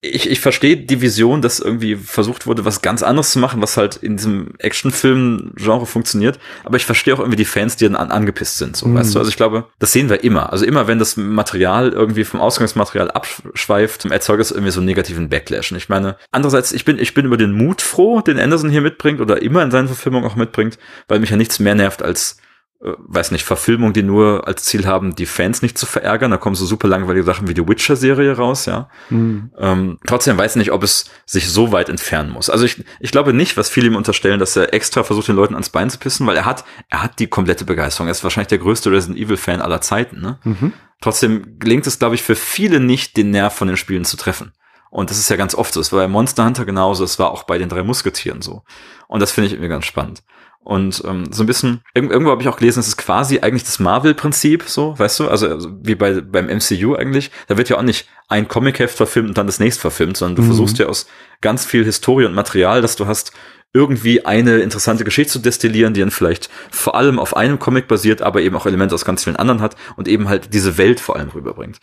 ich, 0.00 0.28
ich 0.30 0.40
verstehe 0.40 0.76
die 0.76 1.00
Vision, 1.00 1.42
dass 1.42 1.60
irgendwie 1.60 1.96
versucht 1.96 2.46
wurde, 2.46 2.64
was 2.64 2.82
ganz 2.82 3.02
anderes 3.02 3.30
zu 3.32 3.38
machen, 3.38 3.62
was 3.62 3.76
halt 3.76 3.96
in 3.96 4.16
diesem 4.16 4.54
Actionfilm-Genre 4.58 5.86
funktioniert. 5.86 6.38
Aber 6.64 6.76
ich 6.76 6.84
verstehe 6.84 7.14
auch 7.14 7.18
irgendwie 7.18 7.36
die 7.36 7.44
Fans, 7.44 7.76
die 7.76 7.84
dann 7.84 7.96
an, 7.96 8.10
angepisst 8.10 8.58
sind. 8.58 8.76
So, 8.76 8.86
Mhm. 8.86 8.96
weißt 8.96 9.14
du? 9.14 9.18
Also 9.18 9.30
ich 9.30 9.36
glaube, 9.36 9.66
das 9.78 9.92
sehen 9.92 10.08
wir 10.08 10.24
immer. 10.24 10.52
Also 10.52 10.64
immer, 10.64 10.86
wenn 10.88 10.98
das 10.98 11.16
Material 11.16 11.90
irgendwie 11.92 12.24
vom 12.24 12.40
Ausgangsmaterial 12.40 13.10
abschweift, 13.10 14.04
erzeugt 14.06 14.40
es 14.42 14.50
irgendwie 14.50 14.72
so 14.72 14.80
einen 14.80 14.86
negativen 14.86 15.28
Backlash. 15.28 15.70
Und 15.72 15.78
ich 15.78 15.88
meine, 15.88 16.16
andererseits, 16.30 16.72
ich 16.72 16.84
bin, 16.84 16.98
ich 16.98 17.14
bin 17.14 17.26
über 17.26 17.36
den 17.36 17.52
Mut 17.52 17.80
froh, 17.82 18.20
den 18.20 18.38
Anderson 18.38 18.70
hier 18.70 18.80
mitbringt 18.82 19.20
oder 19.20 19.40
immer 19.42 19.62
in 19.62 19.70
seinen 19.70 19.86
Verfilmungen 19.88 20.28
auch 20.28 20.36
mitbringt, 20.36 20.78
weil 21.08 21.20
mich 21.20 21.30
ja 21.30 21.36
nichts 21.36 21.58
mehr 21.58 21.74
nervt 21.74 22.02
als 22.02 22.36
weiß 22.82 23.30
nicht, 23.30 23.44
Verfilmungen, 23.44 23.92
die 23.92 24.02
nur 24.02 24.48
als 24.48 24.64
Ziel 24.64 24.86
haben, 24.86 25.14
die 25.14 25.26
Fans 25.26 25.62
nicht 25.62 25.78
zu 25.78 25.86
verärgern. 25.86 26.32
Da 26.32 26.36
kommen 26.36 26.56
so 26.56 26.66
super 26.66 26.88
langweilige 26.88 27.24
Sachen 27.24 27.46
wie 27.46 27.54
die 27.54 27.66
Witcher-Serie 27.66 28.36
raus, 28.36 28.66
ja. 28.66 28.88
Mhm. 29.08 29.52
Ähm, 29.56 29.98
trotzdem 30.04 30.36
weiß 30.36 30.52
ich 30.52 30.56
nicht, 30.56 30.72
ob 30.72 30.82
es 30.82 31.04
sich 31.24 31.48
so 31.48 31.70
weit 31.70 31.88
entfernen 31.88 32.30
muss. 32.30 32.50
Also 32.50 32.64
ich, 32.64 32.84
ich 32.98 33.12
glaube 33.12 33.32
nicht, 33.32 33.56
was 33.56 33.68
viele 33.68 33.86
ihm 33.86 33.94
unterstellen, 33.94 34.40
dass 34.40 34.56
er 34.56 34.74
extra 34.74 35.04
versucht, 35.04 35.28
den 35.28 35.36
Leuten 35.36 35.54
ans 35.54 35.70
Bein 35.70 35.90
zu 35.90 35.98
pissen, 35.98 36.26
weil 36.26 36.36
er 36.36 36.44
hat, 36.44 36.64
er 36.88 37.04
hat 37.04 37.20
die 37.20 37.28
komplette 37.28 37.64
Begeisterung. 37.64 38.08
Er 38.08 38.12
ist 38.12 38.24
wahrscheinlich 38.24 38.48
der 38.48 38.58
größte 38.58 38.90
Resident 38.90 39.18
Evil-Fan 39.18 39.60
aller 39.60 39.80
Zeiten. 39.80 40.20
Ne? 40.20 40.38
Mhm. 40.42 40.72
Trotzdem 41.00 41.58
gelingt 41.60 41.86
es, 41.86 42.00
glaube 42.00 42.16
ich, 42.16 42.22
für 42.22 42.34
viele 42.34 42.80
nicht, 42.80 43.16
den 43.16 43.30
Nerv 43.30 43.54
von 43.54 43.68
den 43.68 43.76
Spielen 43.76 44.04
zu 44.04 44.16
treffen. 44.16 44.52
Und 44.90 45.08
das 45.08 45.18
ist 45.18 45.30
ja 45.30 45.36
ganz 45.36 45.54
oft 45.54 45.72
so. 45.72 45.80
Es 45.80 45.92
war 45.92 46.00
bei 46.00 46.08
Monster 46.08 46.44
Hunter 46.44 46.64
genauso, 46.64 47.04
es 47.04 47.18
war 47.18 47.30
auch 47.30 47.44
bei 47.44 47.58
den 47.58 47.68
drei 47.68 47.82
Musketieren 47.82 48.42
so. 48.42 48.62
Und 49.06 49.20
das 49.20 49.32
finde 49.32 49.46
ich 49.46 49.52
irgendwie 49.54 49.70
ganz 49.70 49.86
spannend. 49.86 50.22
Und 50.64 51.02
ähm, 51.04 51.24
so 51.32 51.42
ein 51.42 51.46
bisschen, 51.46 51.80
irg 51.94 52.10
irgendwo 52.10 52.30
habe 52.30 52.40
ich 52.42 52.48
auch 52.48 52.56
gelesen, 52.56 52.78
es 52.80 52.86
ist 52.86 52.96
quasi 52.96 53.40
eigentlich 53.40 53.64
das 53.64 53.80
Marvel-Prinzip, 53.80 54.62
so, 54.66 54.96
weißt 54.96 55.18
du, 55.20 55.28
also, 55.28 55.48
also 55.48 55.70
wie 55.82 55.96
bei 55.96 56.20
beim 56.20 56.46
MCU 56.46 56.94
eigentlich. 56.94 57.32
Da 57.48 57.56
wird 57.56 57.68
ja 57.68 57.78
auch 57.78 57.82
nicht 57.82 58.08
ein 58.28 58.46
Comic-Heft 58.46 58.96
verfilmt 58.96 59.28
und 59.30 59.38
dann 59.38 59.46
das 59.46 59.58
nächste 59.58 59.80
verfilmt, 59.80 60.16
sondern 60.16 60.36
du 60.36 60.42
Mhm. 60.42 60.46
versuchst 60.46 60.78
ja 60.78 60.86
aus 60.86 61.06
ganz 61.40 61.64
viel 61.66 61.84
Historie 61.84 62.26
und 62.26 62.34
Material, 62.34 62.80
das 62.80 62.94
du 62.94 63.06
hast, 63.06 63.32
irgendwie 63.74 64.24
eine 64.26 64.58
interessante 64.58 65.02
Geschichte 65.02 65.32
zu 65.32 65.38
destillieren, 65.38 65.94
die 65.94 66.00
dann 66.00 66.10
vielleicht 66.10 66.50
vor 66.70 66.94
allem 66.94 67.18
auf 67.18 67.34
einem 67.34 67.58
Comic 67.58 67.88
basiert, 67.88 68.20
aber 68.22 68.42
eben 68.42 68.54
auch 68.54 68.66
Elemente 68.66 68.94
aus 68.94 69.04
ganz 69.04 69.24
vielen 69.24 69.36
anderen 69.36 69.62
hat 69.62 69.76
und 69.96 70.08
eben 70.08 70.28
halt 70.28 70.52
diese 70.52 70.76
Welt 70.76 71.00
vor 71.00 71.16
allem 71.16 71.30
rüberbringt. 71.30 71.80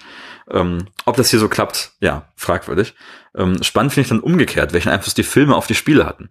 Ähm, 0.51 0.85
ob 1.05 1.17
das 1.17 1.31
hier 1.31 1.39
so 1.39 1.49
klappt, 1.49 1.93
ja, 1.99 2.29
fragwürdig. 2.35 2.93
Ähm, 3.35 3.61
spannend 3.63 3.91
finde 3.93 4.03
ich 4.03 4.09
dann 4.09 4.19
umgekehrt, 4.19 4.71
welchen 4.71 4.89
Einfluss 4.89 5.15
die 5.15 5.23
Filme 5.23 5.55
auf 5.55 5.67
die 5.67 5.75
Spiele 5.75 6.05
hatten. 6.05 6.29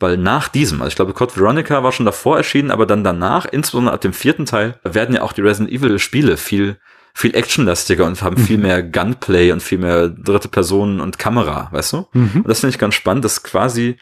Weil 0.00 0.16
nach 0.16 0.48
diesem, 0.48 0.80
also 0.80 0.88
ich 0.88 0.96
glaube, 0.96 1.12
Code 1.12 1.36
Veronica 1.36 1.82
war 1.82 1.92
schon 1.92 2.06
davor 2.06 2.38
erschienen, 2.38 2.70
aber 2.70 2.86
dann 2.86 3.04
danach, 3.04 3.44
insbesondere 3.44 3.94
ab 3.94 4.00
dem 4.00 4.14
vierten 4.14 4.46
Teil, 4.46 4.80
werden 4.82 5.14
ja 5.14 5.22
auch 5.22 5.34
die 5.34 5.42
Resident 5.42 5.70
Evil 5.70 5.98
Spiele 5.98 6.38
viel, 6.38 6.78
viel 7.12 7.36
actionlastiger 7.36 8.06
und 8.06 8.22
haben 8.22 8.38
viel 8.38 8.56
mehr 8.56 8.82
Gunplay 8.82 9.52
und 9.52 9.62
viel 9.62 9.78
mehr 9.78 10.08
dritte 10.08 10.48
Personen 10.48 11.00
und 11.00 11.18
Kamera, 11.18 11.68
weißt 11.70 11.92
du? 11.92 12.06
Mhm. 12.14 12.30
Und 12.36 12.48
das 12.48 12.60
finde 12.60 12.74
ich 12.74 12.78
ganz 12.78 12.94
spannend, 12.94 13.26
dass 13.26 13.42
quasi 13.42 13.98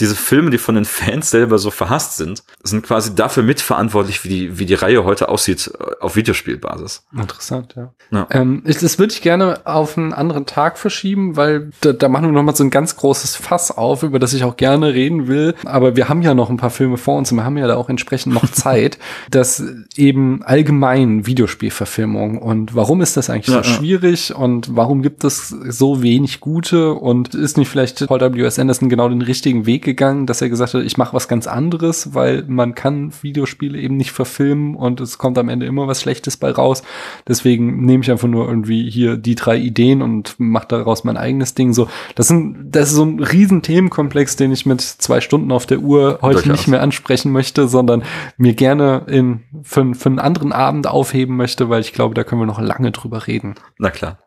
diese 0.00 0.14
Filme, 0.14 0.50
die 0.50 0.58
von 0.58 0.74
den 0.74 0.84
Fans 0.84 1.30
selber 1.30 1.58
so 1.58 1.70
verhasst 1.70 2.16
sind, 2.16 2.42
sind 2.62 2.84
quasi 2.84 3.14
dafür 3.14 3.42
mitverantwortlich, 3.42 4.24
wie 4.24 4.28
die, 4.28 4.58
wie 4.58 4.66
die 4.66 4.74
Reihe 4.74 5.04
heute 5.04 5.28
aussieht 5.28 5.70
äh, 5.78 5.84
auf 6.00 6.16
Videospielbasis. 6.16 7.04
Interessant, 7.16 7.74
ja. 7.76 7.92
Ja. 8.10 8.26
Ähm, 8.30 8.62
ich, 8.64 8.78
das 8.78 8.98
würde 8.98 9.12
ich 9.12 9.22
gerne 9.22 9.66
auf 9.66 9.98
einen 9.98 10.12
anderen 10.12 10.46
Tag 10.46 10.78
verschieben, 10.78 11.36
weil 11.36 11.70
da, 11.80 11.92
da 11.92 12.08
machen 12.08 12.26
wir 12.26 12.32
noch 12.32 12.42
mal 12.42 12.54
so 12.54 12.64
ein 12.64 12.70
ganz 12.70 12.96
großes 12.96 13.36
Fass 13.36 13.70
auf, 13.70 14.02
über 14.02 14.18
das 14.18 14.32
ich 14.32 14.44
auch 14.44 14.56
gerne 14.56 14.94
reden 14.94 15.26
will. 15.26 15.54
Aber 15.64 15.96
wir 15.96 16.08
haben 16.08 16.22
ja 16.22 16.34
noch 16.34 16.50
ein 16.50 16.56
paar 16.56 16.70
Filme 16.70 16.96
vor 16.96 17.18
uns 17.18 17.32
und 17.32 17.38
wir 17.38 17.44
haben 17.44 17.58
ja 17.58 17.66
da 17.66 17.76
auch 17.76 17.88
entsprechend 17.88 18.34
noch 18.34 18.48
Zeit, 18.52 18.98
dass 19.30 19.62
eben 19.96 20.42
allgemein 20.44 21.26
Videospielverfilmung 21.26 22.38
und 22.38 22.74
warum 22.74 23.00
ist 23.00 23.16
das 23.16 23.30
eigentlich 23.30 23.48
Ja, 23.48 23.62
so 23.62 23.70
ja. 23.70 23.76
schwierig 23.76 24.34
und 24.34 24.76
warum 24.76 25.02
gibt 25.02 25.24
es 25.24 25.48
so 25.48 26.02
wenig 26.02 26.40
gute 26.40 26.94
und 26.94 27.34
ist 27.34 27.58
nicht 27.58 27.68
vielleicht 27.68 28.06
Paul 28.06 28.20
W.S. 28.20 28.58
Anderson 28.58 28.88
genau 28.88 29.08
den 29.08 29.22
richtigen 29.22 29.66
Weg 29.66 29.87
gegangen, 29.88 30.26
dass 30.26 30.42
er 30.42 30.50
gesagt 30.50 30.74
hat, 30.74 30.82
ich 30.82 30.98
mache 30.98 31.14
was 31.14 31.28
ganz 31.28 31.46
anderes, 31.46 32.14
weil 32.14 32.44
man 32.46 32.74
kann 32.74 33.12
Videospiele 33.22 33.78
eben 33.78 33.96
nicht 33.96 34.12
verfilmen 34.12 34.74
und 34.76 35.00
es 35.00 35.16
kommt 35.16 35.38
am 35.38 35.48
Ende 35.48 35.64
immer 35.64 35.86
was 35.86 36.02
Schlechtes 36.02 36.36
bei 36.36 36.50
raus. 36.50 36.82
Deswegen 37.26 37.86
nehme 37.86 38.04
ich 38.04 38.10
einfach 38.10 38.28
nur 38.28 38.46
irgendwie 38.46 38.90
hier 38.90 39.16
die 39.16 39.34
drei 39.34 39.56
Ideen 39.56 40.02
und 40.02 40.34
mache 40.38 40.68
daraus 40.68 41.04
mein 41.04 41.16
eigenes 41.16 41.54
Ding. 41.54 41.72
So, 41.72 41.88
das 42.14 42.28
sind, 42.28 42.70
das 42.70 42.90
ist 42.90 42.96
so 42.96 43.04
ein 43.04 43.20
riesen 43.20 43.62
Themenkomplex, 43.62 44.36
den 44.36 44.52
ich 44.52 44.66
mit 44.66 44.82
zwei 44.82 45.20
Stunden 45.20 45.50
auf 45.50 45.64
der 45.64 45.80
Uhr 45.80 46.18
heute 46.20 46.42
Durchaus. 46.42 46.52
nicht 46.52 46.68
mehr 46.68 46.82
ansprechen 46.82 47.32
möchte, 47.32 47.66
sondern 47.66 48.02
mir 48.36 48.52
gerne 48.52 49.04
in, 49.06 49.40
für, 49.62 49.94
für 49.94 50.08
einen 50.10 50.18
anderen 50.18 50.52
Abend 50.52 50.86
aufheben 50.86 51.36
möchte, 51.36 51.70
weil 51.70 51.80
ich 51.80 51.94
glaube, 51.94 52.14
da 52.14 52.24
können 52.24 52.42
wir 52.42 52.46
noch 52.46 52.60
lange 52.60 52.92
drüber 52.92 53.26
reden. 53.26 53.54
Na 53.78 53.90
klar. 53.90 54.18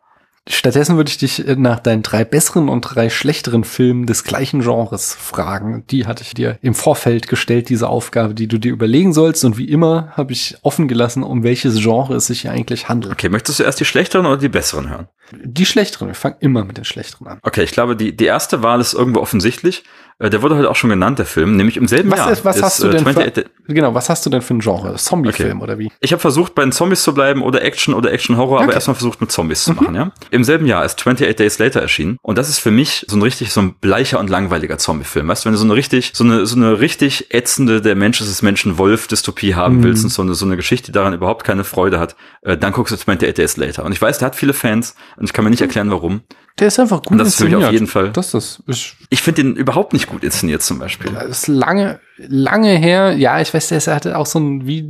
Stattdessen 0.48 0.96
würde 0.96 1.08
ich 1.08 1.18
dich 1.18 1.44
nach 1.56 1.78
deinen 1.78 2.02
drei 2.02 2.24
besseren 2.24 2.68
und 2.68 2.80
drei 2.80 3.10
schlechteren 3.10 3.62
Filmen 3.62 4.06
des 4.06 4.24
gleichen 4.24 4.60
Genres 4.60 5.14
fragen. 5.14 5.84
Die 5.90 6.04
hatte 6.06 6.24
ich 6.24 6.34
dir 6.34 6.58
im 6.62 6.74
Vorfeld 6.74 7.28
gestellt, 7.28 7.68
diese 7.68 7.88
Aufgabe, 7.88 8.34
die 8.34 8.48
du 8.48 8.58
dir 8.58 8.72
überlegen 8.72 9.12
sollst. 9.12 9.44
Und 9.44 9.56
wie 9.56 9.68
immer 9.68 10.12
habe 10.16 10.32
ich 10.32 10.56
offen 10.62 10.88
gelassen, 10.88 11.22
um 11.22 11.44
welches 11.44 11.80
Genre 11.80 12.16
es 12.16 12.26
sich 12.26 12.40
hier 12.40 12.50
eigentlich 12.50 12.88
handelt. 12.88 13.12
Okay, 13.12 13.28
möchtest 13.28 13.60
du 13.60 13.62
erst 13.62 13.78
die 13.78 13.84
schlechteren 13.84 14.26
oder 14.26 14.36
die 14.36 14.48
besseren 14.48 14.90
hören? 14.90 15.08
Die 15.44 15.64
schlechteren, 15.64 16.08
wir 16.08 16.14
fangen 16.16 16.36
immer 16.40 16.64
mit 16.64 16.76
den 16.76 16.84
schlechteren 16.84 17.28
an. 17.28 17.38
Okay, 17.42 17.62
ich 17.62 17.70
glaube, 17.70 17.94
die, 17.94 18.16
die 18.16 18.26
erste 18.26 18.64
Wahl 18.64 18.80
ist 18.80 18.94
irgendwo 18.94 19.20
offensichtlich. 19.20 19.84
Äh, 20.18 20.30
Der 20.30 20.42
wurde 20.42 20.56
heute 20.56 20.70
auch 20.70 20.76
schon 20.76 20.90
genannt, 20.90 21.18
der 21.18 21.26
Film, 21.26 21.56
nämlich 21.56 21.76
im 21.76 21.86
selben 21.88 22.10
Was, 22.10 22.18
Jahr. 22.18 22.30
ist, 22.32 22.44
was 22.44 22.56
ist, 22.56 22.62
hast 22.62 22.82
du 22.82 22.88
äh, 22.88 22.90
denn 22.90 23.00
28 23.06 23.44
für, 23.66 23.74
genau, 23.74 23.94
was 23.94 24.08
hast 24.08 24.24
du 24.26 24.30
denn 24.30 24.42
für 24.42 24.54
ein 24.54 24.60
Genre? 24.60 24.94
Zombie-Film 24.94 25.60
oder 25.60 25.78
wie? 25.78 25.90
Ich 26.00 26.12
habe 26.12 26.20
versucht, 26.20 26.54
bei 26.54 26.62
den 26.62 26.72
Zombies 26.72 27.02
zu 27.02 27.14
bleiben 27.14 27.42
oder 27.42 27.62
Action 27.62 27.94
oder 27.94 28.12
Action-Horror, 28.12 28.58
aber 28.58 28.66
Okay. 28.66 28.74
erstmal 28.74 28.94
versucht, 28.94 29.20
mit 29.20 29.30
Zombies 29.32 29.64
zu 29.64 29.72
machen, 29.72 29.94
ja. 29.94 30.12
Im 30.30 30.44
selben 30.44 30.66
Jahr 30.66 30.84
ist 30.84 30.98
28 30.98 31.36
Days 31.36 31.58
Later 31.58 31.80
erschienen 31.80 32.18
und 32.22 32.38
das 32.38 32.48
ist 32.48 32.58
für 32.58 32.70
mich 32.70 33.04
so 33.08 33.16
ein 33.16 33.22
richtig, 33.22 33.52
so 33.52 33.60
ein 33.60 33.74
bleicher 33.80 34.18
und 34.20 34.28
langweiliger 34.30 34.78
Zombie-Film. 34.78 35.28
Weißt 35.28 35.44
du, 35.44 35.46
wenn 35.46 35.52
du 35.52 35.58
so 35.58 35.64
eine 35.64 35.74
richtig, 35.74 36.10
so 36.14 36.24
eine, 36.24 36.46
so 36.46 36.56
eine 36.56 36.80
richtig 36.80 37.32
ätzende, 37.34 37.80
der 37.80 37.94
Mensch 37.96 38.20
ist 38.20 38.28
des 38.28 38.42
Menschen 38.42 38.78
Wolf-Dystopie 38.78 39.54
haben 39.54 39.78
Mhm. 39.78 39.82
willst 39.84 40.04
und 40.04 40.10
so 40.10 40.22
eine, 40.22 40.34
so 40.34 40.44
eine 40.46 40.56
Geschichte, 40.56 40.86
die 40.86 40.92
daran 40.92 41.14
überhaupt 41.14 41.44
keine 41.44 41.64
Freude 41.64 41.98
hat, 41.98 42.16
äh, 42.42 42.56
dann 42.56 42.72
guckst 42.72 42.92
du 42.92 42.96
28 42.96 43.34
Days 43.34 43.56
Later. 43.56 43.84
Und 43.84 43.92
ich 43.92 44.02
weiß, 44.02 44.18
der 44.18 44.26
hat 44.26 44.36
viele 44.36 44.52
Fans 44.52 44.94
und 45.16 45.24
ich 45.24 45.32
kann 45.32 45.44
mir 45.44 45.50
nicht 45.50 45.62
erklären, 45.62 45.90
warum. 45.90 46.22
Der 46.58 46.68
ist 46.68 46.78
einfach 46.78 46.98
gut 47.02 47.12
Und 47.12 47.18
das 47.18 47.28
ist 47.28 47.36
für 47.36 47.44
mich 47.44 47.54
auf 47.54 47.60
inszeniert. 47.60 47.80
jeden 47.80 47.86
Fall- 47.90 48.10
Das 48.12 48.34
ist, 48.34 48.62
ich 48.66 48.94
Ich 49.08 49.22
finde 49.22 49.42
den 49.42 49.56
überhaupt 49.56 49.92
nicht 49.94 50.06
gut 50.06 50.22
inszeniert 50.22 50.62
zum 50.62 50.78
Beispiel. 50.78 51.10
Das 51.12 51.24
ist 51.26 51.46
lange, 51.48 51.98
lange 52.18 52.76
her. 52.76 53.16
Ja, 53.16 53.40
ich 53.40 53.52
weiß, 53.54 53.68
der 53.68 53.80
hatte 53.94 54.18
auch 54.18 54.26
so 54.26 54.38
ein 54.38 54.66
Vi 54.66 54.84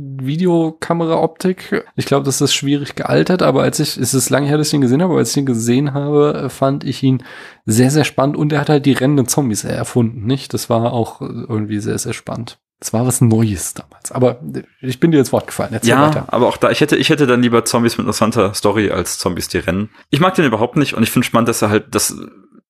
Videokamera-Optik. 0.77 1.83
Ich 1.95 2.05
glaube, 2.05 2.25
das 2.25 2.41
ist 2.41 2.53
schwierig 2.53 2.95
gealtert, 2.95 3.41
aber 3.41 3.63
als 3.63 3.79
ich, 3.79 3.97
es 3.97 4.13
ist 4.13 4.29
lange 4.29 4.47
her, 4.47 4.57
dass 4.57 4.67
ich 4.67 4.73
ihn 4.73 4.81
gesehen 4.81 5.01
habe, 5.01 5.11
aber 5.13 5.19
als 5.19 5.31
ich 5.31 5.37
ihn 5.37 5.45
gesehen 5.45 5.93
habe, 5.93 6.43
äh, 6.45 6.49
fand 6.49 6.83
ich 6.83 7.01
ihn 7.03 7.23
sehr, 7.65 7.91
sehr 7.91 8.03
spannend 8.03 8.37
und 8.37 8.51
er 8.53 8.59
hat 8.61 8.69
halt 8.69 8.85
die 8.85 8.93
rennenden 8.93 9.27
Zombies 9.27 9.63
erfunden, 9.63 10.25
nicht? 10.25 10.53
Das 10.53 10.69
war 10.69 10.91
auch 10.93 11.21
äh, 11.21 11.25
irgendwie 11.25 11.79
sehr, 11.79 11.97
sehr 11.97 12.13
spannend. 12.13 12.59
Das 12.79 12.91
war 12.91 13.05
was 13.07 13.21
Neues 13.21 13.73
damals. 13.73 14.11
Aber 14.11 14.41
äh, 14.53 14.63
ich 14.81 14.99
bin 14.99 15.11
dir 15.11 15.19
ins 15.19 15.31
Wort 15.31 15.47
gefallen. 15.47 15.73
Erzähl 15.73 15.89
Ja, 15.91 16.07
weiter. 16.07 16.25
aber 16.27 16.47
auch 16.47 16.57
da, 16.57 16.69
ich 16.69 16.81
hätte, 16.81 16.95
ich 16.97 17.09
hätte 17.09 17.27
dann 17.27 17.41
lieber 17.41 17.63
Zombies 17.65 17.93
mit 17.97 18.05
interessanter 18.05 18.53
Story 18.53 18.91
als 18.91 19.17
Zombies, 19.17 19.47
die 19.47 19.57
rennen. 19.59 19.89
Ich 20.09 20.19
mag 20.19 20.35
den 20.35 20.45
überhaupt 20.45 20.75
nicht 20.75 20.93
und 20.93 21.03
ich 21.03 21.11
finde 21.11 21.25
spannend, 21.25 21.47
dass 21.49 21.61
er 21.61 21.69
halt, 21.69 21.95
dass 21.95 22.15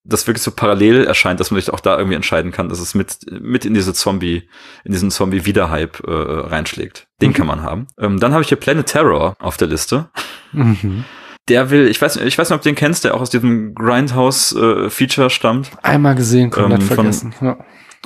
das 0.06 0.26
wirklich 0.26 0.42
so 0.42 0.50
parallel 0.50 1.04
erscheint, 1.06 1.40
dass 1.40 1.50
man 1.50 1.58
sich 1.58 1.72
auch 1.72 1.80
da 1.80 1.96
irgendwie 1.96 2.14
entscheiden 2.14 2.52
kann, 2.52 2.68
dass 2.68 2.78
es 2.78 2.94
mit, 2.94 3.16
mit 3.40 3.64
in 3.64 3.72
diese 3.72 3.94
Zombie, 3.94 4.48
in 4.84 4.92
diesen 4.92 5.10
Zombie-Wiederhype 5.10 6.02
äh, 6.06 6.48
reinschlägt. 6.48 7.06
Den 7.22 7.30
Mhm. 7.30 7.34
kann 7.34 7.46
man 7.46 7.62
haben. 7.62 7.86
Ähm, 7.98 8.20
dann 8.20 8.32
habe 8.32 8.42
ich 8.42 8.48
hier 8.48 8.58
Planet 8.58 8.86
Terror 8.86 9.34
auf 9.40 9.56
der 9.56 9.66
Liste. 9.68 10.10
Mhm. 10.52 11.04
Der 11.48 11.70
will, 11.70 11.88
ich 11.88 12.00
weiß, 12.00 12.16
ich 12.16 12.36
weiß 12.38 12.50
nicht, 12.50 12.56
ob 12.56 12.62
du 12.62 12.68
den 12.68 12.74
kennst, 12.76 13.04
der 13.04 13.14
auch 13.14 13.20
aus 13.22 13.30
diesem 13.30 13.74
Grindhouse-Feature 13.74 15.30
stammt. 15.30 15.70
Einmal 15.82 16.14
gesehen, 16.14 16.50
komplett 16.50 16.80
Ähm, 16.82 16.86
von- 16.86 16.94
vergessen. 16.96 17.34
Ja. 17.40 17.56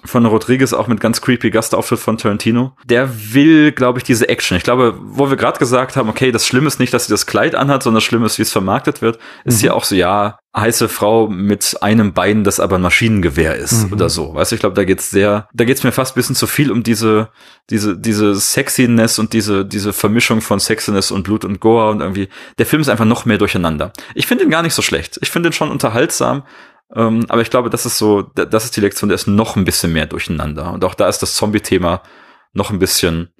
Von 0.05 0.27
Rodriguez 0.27 0.73
auch 0.73 0.87
mit 0.87 1.01
ganz 1.01 1.21
creepy 1.21 1.51
Gastauftritt 1.51 1.99
von 1.99 2.19
Tarantino. 2.19 2.73
Der 2.85 3.35
will, 3.35 3.73
glaube 3.73 3.99
ich, 3.99 4.05
diese 4.05 4.29
Action. 4.29 4.57
Ich 4.57 4.63
glaube, 4.63 4.99
wo 5.01 5.31
wir 5.31 5.37
gerade 5.37 5.59
gesagt 5.59 5.97
haben, 5.97 6.09
okay, 6.09 6.33
das 6.33 6.47
Schlimme 6.47 6.67
ist 6.67 6.81
nicht, 6.81 6.93
dass 6.93 7.07
sie 7.07 7.13
das 7.13 7.27
Kleid 7.27 7.55
anhat, 7.55 7.83
sondern 7.83 7.99
das 7.99 8.05
Schlimme 8.05 8.27
ist, 8.27 8.39
wie 8.39 8.43
es 8.43 8.53
vermarktet 8.53 9.03
wird, 9.03 9.19
ist 9.45 9.57
mhm. 9.57 9.61
hier 9.61 9.75
auch 9.75 9.85
so, 9.85 9.95
ja, 9.95 10.39
heiße 10.57 10.89
Frau 10.89 11.29
mit 11.29 11.77
einem 11.83 12.13
Bein, 12.13 12.43
das 12.45 12.61
aber 12.61 12.77
ein 12.77 12.83
Maschinengewehr 12.83 13.57
ist 13.57 13.87
mhm. 13.87 13.93
oder 13.93 14.09
so. 14.09 14.35
Weißt 14.35 14.51
du, 14.51 14.57
ich 14.57 14.61
glaube, 14.61 14.75
da 14.75 14.85
geht's 14.85 15.11
sehr, 15.11 15.49
da 15.53 15.65
geht's 15.65 15.85
mir 15.85 15.93
fast 15.93 16.15
bisschen 16.15 16.35
zu 16.35 16.47
viel 16.47 16.73
um 16.73 16.83
diese, 16.83 17.29
diese, 17.71 17.97
diese 17.97 18.35
Sexiness 18.35 19.19
und 19.19 19.33
diese, 19.33 19.65
diese 19.65 19.93
Vermischung 19.93 20.41
von 20.41 20.59
Sexiness 20.59 21.11
und 21.11 21.23
Blut 21.23 21.45
und 21.45 21.61
Gore 21.61 21.91
und 21.91 22.01
irgendwie, 22.01 22.29
der 22.59 22.67
Film 22.67 22.83
ist 22.83 22.89
einfach 22.89 23.05
noch 23.05 23.25
mehr 23.25 23.39
durcheinander. 23.39 23.93
Ich 24.15 24.27
finde 24.27 24.45
ihn 24.45 24.51
gar 24.51 24.63
nicht 24.63 24.75
so 24.75 24.83
schlecht. 24.83 25.19
Ich 25.23 25.31
finde 25.31 25.51
ihn 25.51 25.53
schon 25.53 25.71
unterhaltsam, 25.71 26.45
ähm, 26.95 27.27
aber 27.29 27.43
ich 27.43 27.51
glaube, 27.51 27.71
das 27.71 27.87
ist 27.87 27.99
so, 27.99 28.23
das 28.23 28.65
ist 28.65 28.77
die 28.77 28.81
Lektion, 28.81 29.09
der 29.09 29.17
ist 29.17 29.27
noch 29.27 29.57
ein 29.57 29.65
bisschen 29.65 29.93
mehr 29.93 30.07
durcheinander. 30.07 30.73
Und 30.73 30.85
auch 30.85 30.95
da 30.95 31.09
ist 31.09 31.19
das 31.19 31.35
Zombie-Thema 31.35 32.03
noch 32.53 32.71
ein 32.71 32.79
bisschen 32.79 33.31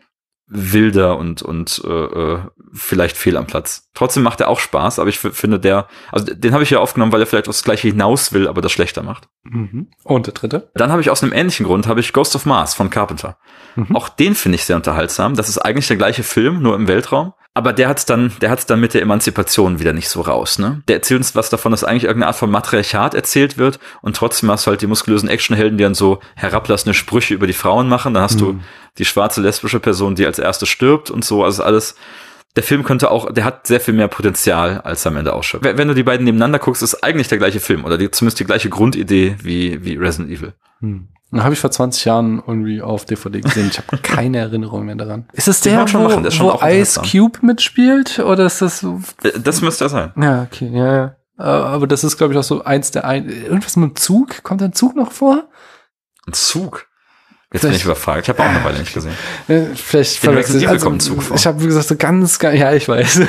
wilder 0.51 1.19
und 1.19 1.43
und 1.43 1.83
äh, 1.85 1.89
äh, 1.89 2.41
vielleicht 2.73 3.17
fehl 3.17 3.37
am 3.37 3.47
Platz. 3.47 3.91
Trotzdem 3.95 4.23
macht 4.23 4.41
er 4.41 4.49
auch 4.49 4.61
Spaß, 4.61 4.99
aber 4.99 5.11
ich 5.11 5.19
finde 5.19 5.61
der, 5.61 5.89
also 6.11 6.25
den 6.33 6.55
habe 6.55 6.63
ich 6.63 6.71
ja 6.71 6.79
aufgenommen, 6.79 7.13
weil 7.13 7.21
er 7.21 7.27
vielleicht 7.27 7.49
aufs 7.49 7.65
Gleiche 7.65 7.89
hinaus 7.89 8.33
will, 8.33 8.49
aber 8.49 8.63
das 8.63 8.73
schlechter 8.73 9.03
macht. 9.03 9.29
Mhm. 9.43 9.89
Und 10.05 10.27
der 10.27 10.35
dritte? 10.35 10.71
Dann 10.75 10.91
habe 10.91 11.03
ich 11.03 11.11
aus 11.11 11.23
einem 11.23 11.33
ähnlichen 11.33 11.67
Grund 11.67 11.87
habe 11.87 12.01
ich 12.01 12.13
Ghost 12.15 12.35
of 12.35 12.47
Mars 12.47 12.75
von 12.75 12.89
Carpenter. 12.89 13.37
Mhm. 13.77 13.95
Auch 13.95 14.09
den 14.09 14.35
finde 14.35 14.57
ich 14.57 14.65
sehr 14.65 14.77
unterhaltsam. 14.77 15.35
Das 15.35 15.51
ist 15.51 15.59
eigentlich 15.59 15.89
der 15.89 15.99
gleiche 15.99 16.23
Film, 16.23 16.63
nur 16.63 16.75
im 16.77 16.89
Weltraum. 16.89 17.35
Aber 17.59 17.73
der 17.73 17.89
hat's 17.89 18.07
dann, 18.07 18.31
der 18.41 18.51
hat's 18.51 18.67
dann 18.67 18.79
mit 18.79 18.95
der 18.95 19.03
Emanzipation 19.03 19.81
wieder 19.81 19.93
nicht 19.93 20.09
so 20.09 20.21
raus, 20.21 20.61
ne? 20.61 20.81
Der 20.87 20.99
erzählt 20.99 21.19
uns 21.19 21.35
was 21.35 21.51
davon, 21.51 21.73
dass 21.73 21.83
eigentlich 21.83 22.05
irgendeine 22.05 22.29
Art 22.29 22.37
von 22.37 22.53
Matriarchat 22.53 23.15
erzählt 23.15 23.59
wird 23.59 23.81
und 24.01 24.15
trotzdem 24.15 24.49
hast 24.49 24.65
du 24.65 24.71
halt 24.71 24.81
die 24.81 24.87
muskulösen 24.87 25.29
Actionhelden, 25.29 25.77
die 25.77 25.83
dann 25.83 25.97
so 25.97 26.21
herablassende 26.37 26.95
Sprüche 26.95 27.35
über 27.35 27.49
die 27.49 27.53
Frauen 27.53 27.89
machen. 27.89 28.15
Dann 28.15 28.23
hast 28.23 28.37
mhm. 28.37 28.39
du 28.39 28.61
die 28.99 29.05
schwarze 29.05 29.41
lesbische 29.41 29.81
Person, 29.81 30.15
die 30.15 30.25
als 30.25 30.39
erste 30.39 30.67
stirbt 30.67 31.11
und 31.11 31.25
so. 31.25 31.43
Also 31.43 31.65
alles. 31.65 31.97
Der 32.55 32.63
Film 32.63 32.85
könnte 32.85 33.11
auch, 33.11 33.33
der 33.33 33.45
hat 33.45 33.67
sehr 33.67 33.81
viel 33.81 33.95
mehr 33.95 34.07
Potenzial, 34.07 34.81
als 34.83 35.05
am 35.05 35.17
Ende 35.17 35.33
ausschaut. 35.33 35.65
Wenn 35.65 35.89
du 35.89 35.95
die 35.95 36.05
beiden 36.05 36.25
nebeneinander 36.25 36.61
guckst, 36.61 36.85
ist 36.85 37.03
eigentlich 37.03 37.27
der 37.27 37.39
gleiche 37.39 37.59
Film 37.59 37.85
oder 37.85 37.99
die, 37.99 38.09
zumindest 38.13 38.39
die 38.39 38.45
gleiche 38.45 38.69
Grundidee 38.69 39.35
wie, 39.43 39.85
wie 39.85 39.97
Resident 39.97 40.31
Evil. 40.31 40.55
Hm. 40.79 41.09
Habe 41.33 41.53
ich 41.53 41.61
vor 41.61 41.71
20 41.71 42.05
Jahren 42.07 42.43
irgendwie 42.47 42.81
auf 42.81 43.05
DVD 43.05 43.41
gesehen. 43.41 43.69
Ich 43.71 43.79
habe 43.79 43.99
keine 43.99 44.39
Erinnerung 44.39 44.87
mehr 44.87 44.95
daran. 44.95 45.29
Ist 45.33 45.49
es 45.49 45.61
der, 45.61 45.93
wo, 45.93 45.99
machen, 45.99 46.23
der 46.23 46.33
wo 46.39 46.59
Ice 46.63 47.01
Cube 47.03 47.41
mitspielt? 47.43 48.19
Oder 48.21 48.47
ist 48.47 48.63
das 48.63 48.81
so? 48.81 49.01
Das 49.43 49.61
müsste 49.61 49.85
er 49.85 49.89
sein. 49.91 50.13
Ja, 50.17 50.43
okay, 50.43 50.71
ja, 50.73 50.95
ja. 50.95 51.17
Äh, 51.39 51.43
aber 51.43 51.87
das 51.87 52.03
ist, 52.03 52.17
glaube 52.17 52.33
ich, 52.33 52.39
auch 52.39 52.45
so 52.45 52.65
eins 52.65 52.91
der 52.91 53.05
ein. 53.05 53.29
Irgendwas 53.29 53.77
mit 53.77 53.91
dem 53.91 53.97
Zug? 53.97 54.43
Kommt 54.43 54.63
ein 54.63 54.73
Zug 54.73 54.97
noch 54.97 55.13
vor? 55.13 55.49
Ein 56.27 56.33
Zug? 56.33 56.87
Jetzt 57.51 57.63
bin 57.63 57.73
ich 57.73 57.85
überfragt. 57.85 58.25
Ich 58.25 58.29
habe 58.29 58.43
auch 58.43 58.47
eine 58.47 58.63
Weile 58.63 58.79
nicht 58.79 58.93
gesehen. 58.93 59.15
Vielleicht 59.75 60.23
Den 60.23 60.31
verwechselt 60.33 60.67
also, 60.67 60.85
kommt 60.85 61.01
Zug. 61.01 61.23
Ich 61.35 61.47
habe, 61.47 61.63
wie 61.63 61.67
gesagt, 61.67 61.89
so 61.89 61.97
ganz, 61.97 62.39
ganz, 62.39 62.59
ja, 62.59 62.75
ich 62.75 62.87
weiß. 62.87 63.23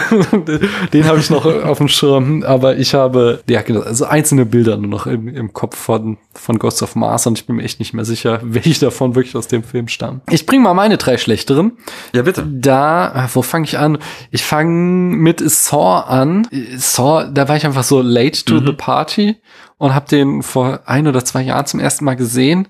Den 0.93 1.05
habe 1.05 1.19
ich 1.19 1.29
noch 1.29 1.45
auf 1.45 1.77
dem 1.77 1.87
Schirm, 1.87 2.43
aber 2.43 2.75
ich 2.75 2.93
habe, 2.93 3.41
ja, 3.47 3.61
genau, 3.61 3.79
also 3.79 4.03
einzelne 4.03 4.45
Bilder 4.45 4.75
nur 4.75 4.89
noch 4.89 5.07
im, 5.07 5.29
im 5.29 5.53
Kopf 5.53 5.77
von, 5.77 6.17
von 6.33 6.59
Ghost 6.59 6.83
of 6.83 6.97
Mars 6.97 7.27
und 7.27 7.39
ich 7.39 7.45
bin 7.45 7.55
mir 7.55 7.63
echt 7.63 7.79
nicht 7.79 7.93
mehr 7.93 8.03
sicher, 8.03 8.41
welche 8.43 8.81
davon 8.81 9.15
wirklich 9.15 9.37
aus 9.37 9.47
dem 9.47 9.63
Film 9.63 9.87
stammen. 9.87 10.19
Ich 10.29 10.45
bringe 10.45 10.63
mal 10.63 10.73
meine 10.73 10.97
drei 10.97 11.17
schlechteren. 11.17 11.77
Ja, 12.13 12.23
bitte. 12.23 12.45
Da, 12.45 13.29
wo 13.33 13.41
fange 13.41 13.63
ich 13.63 13.77
an? 13.77 13.99
Ich 14.31 14.43
fange 14.43 15.15
mit 15.15 15.41
Saw 15.49 16.03
an. 16.05 16.45
Saw, 16.75 17.23
da 17.31 17.47
war 17.47 17.55
ich 17.55 17.65
einfach 17.65 17.85
so 17.85 18.01
late 18.01 18.43
to 18.43 18.55
mhm. 18.55 18.65
the 18.65 18.73
party 18.73 19.37
und 19.77 19.95
habe 19.95 20.09
den 20.09 20.43
vor 20.43 20.81
ein 20.87 21.07
oder 21.07 21.23
zwei 21.23 21.41
Jahren 21.41 21.65
zum 21.67 21.79
ersten 21.79 22.03
Mal 22.03 22.17
gesehen 22.17 22.67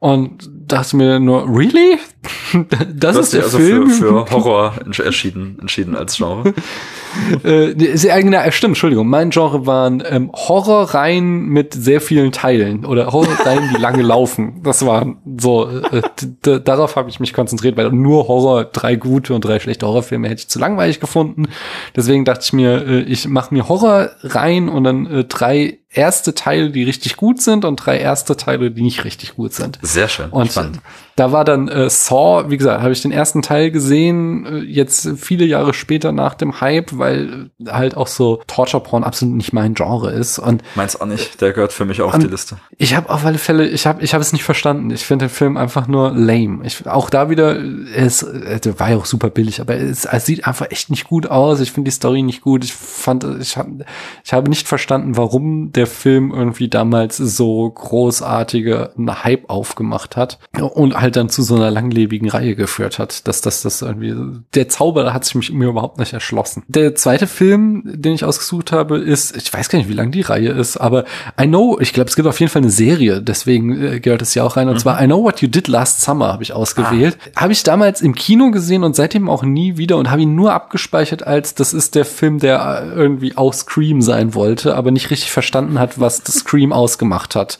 und 0.00 0.50
dachte 0.66 0.96
mir 0.96 1.20
nur, 1.20 1.46
really? 1.46 1.98
Das 2.94 3.16
ist 3.16 3.32
der 3.32 3.44
also 3.44 3.58
Film? 3.58 3.88
Für, 3.88 4.26
für 4.26 4.30
Horror 4.30 4.74
entschieden, 4.84 5.58
entschieden 5.60 5.96
als 5.96 6.16
Genre. 6.16 6.54
äh, 7.44 7.96
sehr, 7.96 8.16
äh, 8.16 8.52
stimmt, 8.52 8.72
Entschuldigung. 8.72 9.08
Mein 9.08 9.30
Genre 9.30 9.66
waren 9.66 10.02
ähm, 10.06 10.30
Horrorreihen 10.32 11.46
mit 11.46 11.74
sehr 11.74 12.00
vielen 12.00 12.32
Teilen 12.32 12.84
oder 12.84 13.12
Horrorreihen, 13.12 13.70
die 13.74 13.80
lange 13.80 14.02
laufen. 14.02 14.60
Das 14.62 14.84
war 14.84 15.14
so, 15.38 15.68
äh, 15.68 16.60
darauf 16.60 16.96
habe 16.96 17.10
ich 17.10 17.20
mich 17.20 17.32
konzentriert, 17.32 17.76
weil 17.76 17.90
nur 17.90 18.28
Horror, 18.28 18.64
drei 18.64 18.96
gute 18.96 19.34
und 19.34 19.44
drei 19.44 19.58
schlechte 19.58 19.86
Horrorfilme 19.86 20.28
hätte 20.28 20.40
ich 20.40 20.48
zu 20.48 20.58
langweilig 20.58 21.00
gefunden. 21.00 21.48
Deswegen 21.96 22.24
dachte 22.24 22.42
ich 22.44 22.52
mir, 22.52 22.86
äh, 22.86 23.00
ich 23.02 23.28
mache 23.28 23.54
mir 23.54 23.68
Horrorreihen 23.68 24.68
und 24.68 24.84
dann 24.84 25.06
äh, 25.06 25.24
drei 25.24 25.78
erste 25.92 26.34
Teile, 26.34 26.70
die 26.70 26.84
richtig 26.84 27.16
gut 27.16 27.42
sind 27.42 27.64
und 27.64 27.76
drei 27.76 27.98
erste 27.98 28.36
Teile, 28.36 28.70
die 28.70 28.82
nicht 28.82 29.04
richtig 29.04 29.34
gut 29.34 29.52
sind. 29.52 29.78
Sehr 29.82 30.08
schön. 30.08 30.30
Und 30.30 30.52
spannend. 30.52 30.80
Da 31.16 31.32
war 31.32 31.44
dann 31.44 31.68
äh, 31.68 31.90
Saw, 32.10 32.50
wie 32.50 32.56
gesagt, 32.56 32.82
habe 32.82 32.92
ich 32.92 33.02
den 33.02 33.12
ersten 33.12 33.42
Teil 33.42 33.70
gesehen, 33.70 34.44
äh, 34.44 34.58
jetzt 34.58 35.08
viele 35.16 35.44
Jahre 35.44 35.72
später 35.74 36.12
nach 36.12 36.34
dem 36.34 36.60
Hype, 36.60 36.98
weil 36.98 37.50
äh, 37.64 37.70
halt 37.70 37.96
auch 37.96 38.08
so 38.08 38.42
Torture 38.46 38.82
Porn 38.82 39.04
absolut 39.04 39.36
nicht 39.36 39.52
mein 39.52 39.74
Genre 39.74 40.10
ist. 40.10 40.38
Und 40.38 40.62
meins 40.74 41.00
auch 41.00 41.06
nicht. 41.06 41.40
Der 41.40 41.52
gehört 41.52 41.72
für 41.72 41.84
mich 41.84 42.02
auch 42.02 42.12
auf 42.12 42.18
die 42.18 42.26
Liste. 42.26 42.56
Ich 42.78 42.94
habe 42.96 43.10
auf 43.10 43.24
alle 43.24 43.38
Fälle, 43.38 43.68
ich 43.68 43.86
habe, 43.86 44.02
ich 44.02 44.12
habe 44.12 44.22
es 44.22 44.32
nicht 44.32 44.42
verstanden. 44.42 44.90
Ich 44.90 45.04
finde 45.04 45.26
den 45.26 45.30
Film 45.30 45.56
einfach 45.56 45.86
nur 45.86 46.12
lame. 46.12 46.66
Ich, 46.66 46.86
auch 46.86 47.10
da 47.10 47.30
wieder, 47.30 47.56
es, 47.94 48.22
es 48.22 48.78
war 48.78 48.90
ja 48.90 48.96
auch 48.96 49.06
super 49.06 49.30
billig, 49.30 49.60
aber 49.60 49.76
es, 49.76 50.04
es 50.04 50.26
sieht 50.26 50.46
einfach 50.46 50.70
echt 50.70 50.90
nicht 50.90 51.04
gut 51.04 51.30
aus. 51.30 51.60
Ich 51.60 51.72
finde 51.72 51.90
die 51.90 51.94
Story 51.94 52.22
nicht 52.22 52.40
gut. 52.40 52.64
Ich 52.64 52.72
fand, 52.72 53.24
ich 53.40 53.56
habe, 53.56 53.84
ich 54.24 54.32
habe 54.32 54.48
nicht 54.48 54.66
verstanden, 54.66 55.16
warum 55.16 55.72
der 55.72 55.86
Film 55.86 56.32
irgendwie 56.32 56.68
damals 56.68 57.18
so 57.18 57.70
großartige 57.70 58.90
Hype 59.22 59.48
aufgemacht 59.48 60.16
hat 60.16 60.38
und 60.58 61.00
halt 61.00 61.16
dann 61.16 61.28
zu 61.28 61.42
so 61.42 61.54
einer 61.54 61.70
langlebigen 62.00 62.28
Reihe 62.28 62.54
geführt 62.54 62.98
hat, 62.98 63.26
dass 63.28 63.40
das 63.40 63.62
das 63.62 63.82
irgendwie 63.82 64.14
der 64.54 64.68
Zauber 64.68 65.12
hat 65.12 65.24
sich 65.24 65.34
mich 65.34 65.52
mir 65.52 65.68
überhaupt 65.68 65.98
nicht 65.98 66.12
erschlossen. 66.12 66.62
Der 66.68 66.94
zweite 66.94 67.26
Film, 67.26 67.82
den 67.84 68.14
ich 68.14 68.24
ausgesucht 68.24 68.72
habe, 68.72 68.98
ist 68.98 69.36
ich 69.36 69.52
weiß 69.52 69.68
gar 69.68 69.78
nicht, 69.78 69.88
wie 69.88 69.94
lang 69.94 70.10
die 70.10 70.22
Reihe 70.22 70.50
ist, 70.50 70.76
aber 70.76 71.04
I 71.40 71.46
know, 71.46 71.78
ich 71.80 71.92
glaube, 71.92 72.08
es 72.08 72.16
gibt 72.16 72.28
auf 72.28 72.40
jeden 72.40 72.50
Fall 72.50 72.62
eine 72.62 72.70
Serie, 72.70 73.20
deswegen 73.22 73.80
äh, 73.80 74.00
gehört 74.00 74.22
es 74.22 74.34
ja 74.34 74.44
auch 74.44 74.56
rein 74.56 74.68
und 74.68 74.74
mhm. 74.74 74.78
zwar 74.78 75.02
I 75.02 75.06
Know 75.06 75.22
What 75.22 75.40
You 75.42 75.48
Did 75.48 75.68
Last 75.68 76.00
Summer 76.00 76.32
habe 76.32 76.42
ich 76.42 76.52
ausgewählt. 76.52 77.18
Ah. 77.34 77.42
Habe 77.42 77.52
ich 77.52 77.62
damals 77.62 78.00
im 78.00 78.14
Kino 78.14 78.50
gesehen 78.50 78.84
und 78.84 78.96
seitdem 78.96 79.28
auch 79.28 79.42
nie 79.42 79.76
wieder 79.76 79.96
und 79.96 80.10
habe 80.10 80.22
ihn 80.22 80.34
nur 80.34 80.52
abgespeichert 80.52 81.26
als 81.26 81.54
das 81.54 81.72
ist 81.72 81.94
der 81.94 82.04
Film, 82.04 82.38
der 82.38 82.92
irgendwie 82.94 83.36
auch 83.36 83.52
Scream 83.52 84.00
sein 84.02 84.34
wollte, 84.34 84.74
aber 84.74 84.90
nicht 84.90 85.10
richtig 85.10 85.30
verstanden 85.30 85.78
hat, 85.78 86.00
was 86.00 86.22
das 86.22 86.36
Scream 86.36 86.72
ausgemacht 86.72 87.34
hat. 87.34 87.58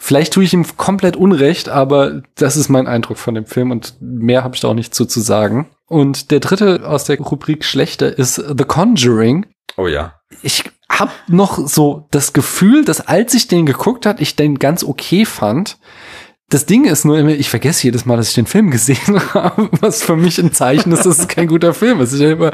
Vielleicht 0.00 0.32
tue 0.32 0.44
ich 0.44 0.52
ihm 0.52 0.64
komplett 0.76 1.16
Unrecht, 1.16 1.68
aber 1.68 2.22
das 2.36 2.56
ist 2.56 2.68
mein 2.68 2.86
Eindruck 2.86 3.18
von 3.18 3.34
dem 3.34 3.46
Film 3.46 3.72
und 3.72 3.94
mehr 4.00 4.44
habe 4.44 4.54
ich 4.54 4.60
da 4.60 4.68
auch 4.68 4.74
nicht 4.74 4.94
zu, 4.94 5.04
zu 5.04 5.20
sagen. 5.20 5.68
Und 5.86 6.30
der 6.30 6.40
dritte 6.40 6.88
aus 6.88 7.04
der 7.04 7.18
Rubrik 7.18 7.64
schlechter 7.64 8.16
ist 8.16 8.36
The 8.36 8.64
Conjuring. 8.64 9.46
Oh 9.76 9.88
ja. 9.88 10.14
Ich 10.42 10.64
habe 10.88 11.10
noch 11.26 11.66
so 11.66 12.06
das 12.10 12.32
Gefühl, 12.32 12.84
dass 12.84 13.06
als 13.06 13.34
ich 13.34 13.48
den 13.48 13.66
geguckt 13.66 14.06
hat, 14.06 14.20
ich 14.20 14.36
den 14.36 14.58
ganz 14.58 14.84
okay 14.84 15.24
fand. 15.24 15.78
Das 16.50 16.64
Ding 16.64 16.86
ist 16.86 17.04
nur 17.04 17.18
immer, 17.18 17.28
ich 17.28 17.50
vergesse 17.50 17.84
jedes 17.84 18.06
Mal, 18.06 18.16
dass 18.16 18.30
ich 18.30 18.34
den 18.34 18.46
Film 18.46 18.70
gesehen 18.70 19.20
habe, 19.34 19.68
was 19.82 20.02
für 20.02 20.16
mich 20.16 20.38
ein 20.38 20.50
Zeichen 20.50 20.90
ist, 20.92 21.04
dass 21.04 21.18
es 21.18 21.28
kein 21.28 21.46
guter 21.46 21.74
Film 21.74 22.00
ist. 22.00 22.14
Ich, 22.14 22.22
immer, 22.22 22.52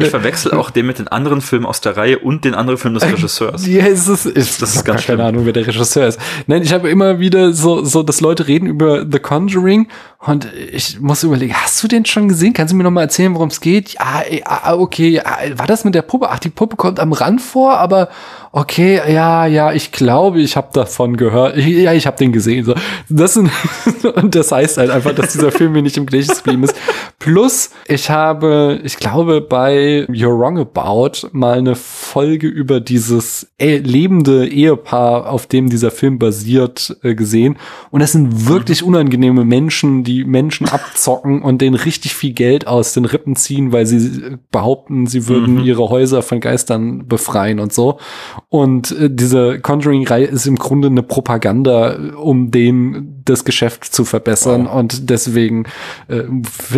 ich 0.00 0.08
verwechsel 0.08 0.50
auch 0.54 0.70
den 0.70 0.84
mit 0.84 0.98
den 0.98 1.06
anderen 1.06 1.40
Filmen 1.40 1.64
aus 1.64 1.80
der 1.80 1.96
Reihe 1.96 2.18
und 2.18 2.44
den 2.44 2.54
anderen 2.54 2.76
Filmen 2.76 2.94
des 2.94 3.04
äh, 3.04 3.12
Regisseurs. 3.12 3.64
Ja, 3.64 3.86
es 3.86 4.08
ist, 4.08 4.26
ich, 4.26 4.58
das 4.58 4.74
ist 4.74 4.84
ganz 4.84 5.06
keine 5.06 5.22
Ahnung, 5.22 5.46
wer 5.46 5.52
der 5.52 5.64
Regisseur 5.64 6.08
ist. 6.08 6.18
Nein, 6.48 6.62
ich 6.62 6.72
habe 6.72 6.90
immer 6.90 7.20
wieder 7.20 7.52
so, 7.52 7.84
so, 7.84 8.02
dass 8.02 8.20
Leute 8.20 8.48
reden 8.48 8.66
über 8.66 9.06
The 9.08 9.20
Conjuring 9.20 9.86
und 10.18 10.48
ich 10.72 10.98
muss 10.98 11.22
überlegen, 11.22 11.54
hast 11.54 11.80
du 11.84 11.86
den 11.86 12.04
schon 12.04 12.26
gesehen? 12.26 12.52
Kannst 12.52 12.72
du 12.72 12.76
mir 12.76 12.82
noch 12.82 12.90
mal 12.90 13.02
erzählen, 13.02 13.32
worum 13.32 13.50
es 13.50 13.60
geht? 13.60 13.90
Ja, 13.90 14.24
ah, 14.44 14.74
okay, 14.74 15.22
war 15.54 15.68
das 15.68 15.84
mit 15.84 15.94
der 15.94 16.02
Puppe? 16.02 16.30
Ach, 16.30 16.40
die 16.40 16.48
Puppe 16.48 16.74
kommt 16.74 16.98
am 16.98 17.12
Rand 17.12 17.40
vor, 17.40 17.78
aber 17.78 18.08
okay, 18.56 19.02
ja, 19.12 19.44
ja, 19.44 19.74
ich 19.74 19.92
glaube, 19.92 20.40
ich 20.40 20.56
habe 20.56 20.68
davon 20.72 21.18
gehört. 21.18 21.58
Ich, 21.58 21.66
ja, 21.66 21.92
ich 21.92 22.06
habe 22.06 22.16
den 22.16 22.32
gesehen. 22.32 22.64
So. 22.64 22.74
Das 23.10 23.34
sind, 23.34 23.50
und 24.14 24.34
das 24.34 24.50
heißt 24.50 24.78
halt 24.78 24.88
einfach, 24.90 25.14
dass 25.14 25.32
dieser 25.32 25.52
Film 25.52 25.72
mir 25.72 25.82
nicht 25.82 25.98
im 25.98 26.06
Gedächtnis 26.06 26.42
geblieben 26.42 26.64
ist. 26.64 26.74
Plus, 27.18 27.68
ich 27.86 28.08
habe, 28.08 28.80
ich 28.82 28.96
glaube, 28.96 29.42
bei 29.42 30.06
You're 30.08 30.38
Wrong 30.38 30.58
About 30.58 31.28
mal 31.32 31.58
eine 31.58 31.74
Folge 31.74 32.46
über 32.46 32.80
dieses 32.80 33.46
äh, 33.58 33.76
lebende 33.76 34.48
Ehepaar, 34.48 35.28
auf 35.30 35.46
dem 35.46 35.68
dieser 35.68 35.90
Film 35.90 36.18
basiert, 36.18 36.96
äh, 37.02 37.14
gesehen. 37.14 37.58
Und 37.90 38.00
das 38.00 38.12
sind 38.12 38.48
wirklich 38.48 38.80
mhm. 38.80 38.88
unangenehme 38.88 39.44
Menschen, 39.44 40.02
die 40.02 40.24
Menschen 40.24 40.66
abzocken 40.70 41.42
und 41.42 41.60
denen 41.60 41.76
richtig 41.76 42.14
viel 42.14 42.32
Geld 42.32 42.66
aus 42.66 42.94
den 42.94 43.04
Rippen 43.04 43.36
ziehen, 43.36 43.72
weil 43.72 43.84
sie 43.84 44.38
behaupten, 44.50 45.06
sie 45.06 45.28
würden 45.28 45.56
mhm. 45.56 45.64
ihre 45.64 45.90
Häuser 45.90 46.22
von 46.22 46.40
Geistern 46.40 47.06
befreien 47.06 47.60
und 47.60 47.74
so. 47.74 47.98
Und 48.48 48.92
äh, 48.92 49.10
diese 49.10 49.58
Conjuring-Reihe 49.58 50.26
ist 50.26 50.46
im 50.46 50.56
Grunde 50.56 50.86
eine 50.86 51.02
Propaganda, 51.02 51.96
um 52.16 52.52
den 52.52 53.22
das 53.24 53.44
Geschäft 53.44 53.84
zu 53.84 54.04
verbessern. 54.04 54.66
Wow. 54.66 54.74
Und 54.74 55.10
deswegen 55.10 55.64
äh, 56.08 56.22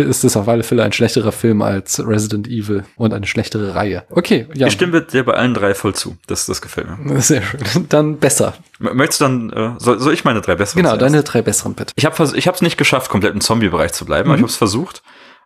ist 0.01 0.23
es 0.23 0.35
auf 0.35 0.47
alle 0.47 0.63
Fälle 0.63 0.83
ein 0.83 0.91
schlechterer 0.93 1.31
Film 1.31 1.61
als 1.61 1.99
Resident 2.05 2.47
Evil 2.47 2.85
und 2.95 3.13
eine 3.13 3.27
schlechtere 3.27 3.75
Reihe. 3.75 4.03
Okay, 4.09 4.47
ja. 4.55 4.65
Ich 4.65 4.73
stimme 4.73 5.01
dir 5.03 5.23
bei 5.23 5.33
allen 5.33 5.53
drei 5.53 5.75
voll 5.75 5.93
zu. 5.93 6.17
Das, 6.25 6.47
das 6.47 6.61
gefällt 6.61 6.87
mir. 6.97 7.21
Sehr 7.21 7.43
schön. 7.43 7.59
Dann 7.89 8.17
besser. 8.17 8.55
Möchtest 8.79 9.21
du 9.21 9.25
dann, 9.25 9.49
äh, 9.51 9.71
soll, 9.77 9.99
soll 9.99 10.13
ich 10.13 10.25
meine 10.25 10.41
drei 10.41 10.55
besseren 10.55 10.81
Genau, 10.81 10.97
deine 10.97 11.21
drei 11.21 11.43
besseren 11.43 11.75
bitte. 11.75 11.93
Ich 11.95 12.05
habe 12.05 12.35
ich 12.35 12.47
es 12.47 12.61
nicht 12.61 12.77
geschafft, 12.77 13.11
komplett 13.11 13.35
im 13.35 13.41
Zombie-Bereich 13.41 13.93
zu 13.93 14.05
bleiben, 14.05 14.29
aber 14.29 14.37
ich 14.37 14.41
habe 14.41 14.49
es 14.49 14.57
versucht. 14.57 15.03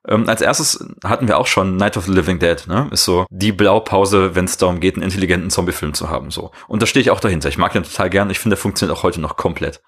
Ähm, 0.07 0.27
als 0.27 0.41
erstes 0.41 0.85
hatten 1.03 1.27
wir 1.27 1.38
auch 1.38 1.47
schon 1.47 1.77
Night 1.77 1.97
of 1.97 2.05
the 2.05 2.11
Living 2.11 2.39
Dead, 2.39 2.61
ne? 2.67 2.89
Ist 2.91 3.05
so 3.05 3.25
die 3.30 3.51
Blaupause, 3.51 4.35
wenn 4.35 4.45
es 4.45 4.57
darum 4.57 4.80
geht, 4.80 4.95
einen 4.95 5.03
intelligenten 5.03 5.49
Zombie-Film 5.49 5.93
zu 5.93 6.09
haben. 6.09 6.30
So. 6.30 6.51
Und 6.67 6.81
da 6.81 6.85
stehe 6.85 7.01
ich 7.01 7.11
auch 7.11 7.19
dahinter. 7.19 7.49
Ich 7.49 7.57
mag 7.57 7.73
den 7.73 7.84
total 7.84 8.09
gern. 8.09 8.30
Ich 8.30 8.39
finde, 8.39 8.55
der 8.55 8.61
funktioniert 8.61 8.97
auch 8.97 9.03
heute 9.03 9.21
noch 9.21 9.38
komplett. 9.38 9.81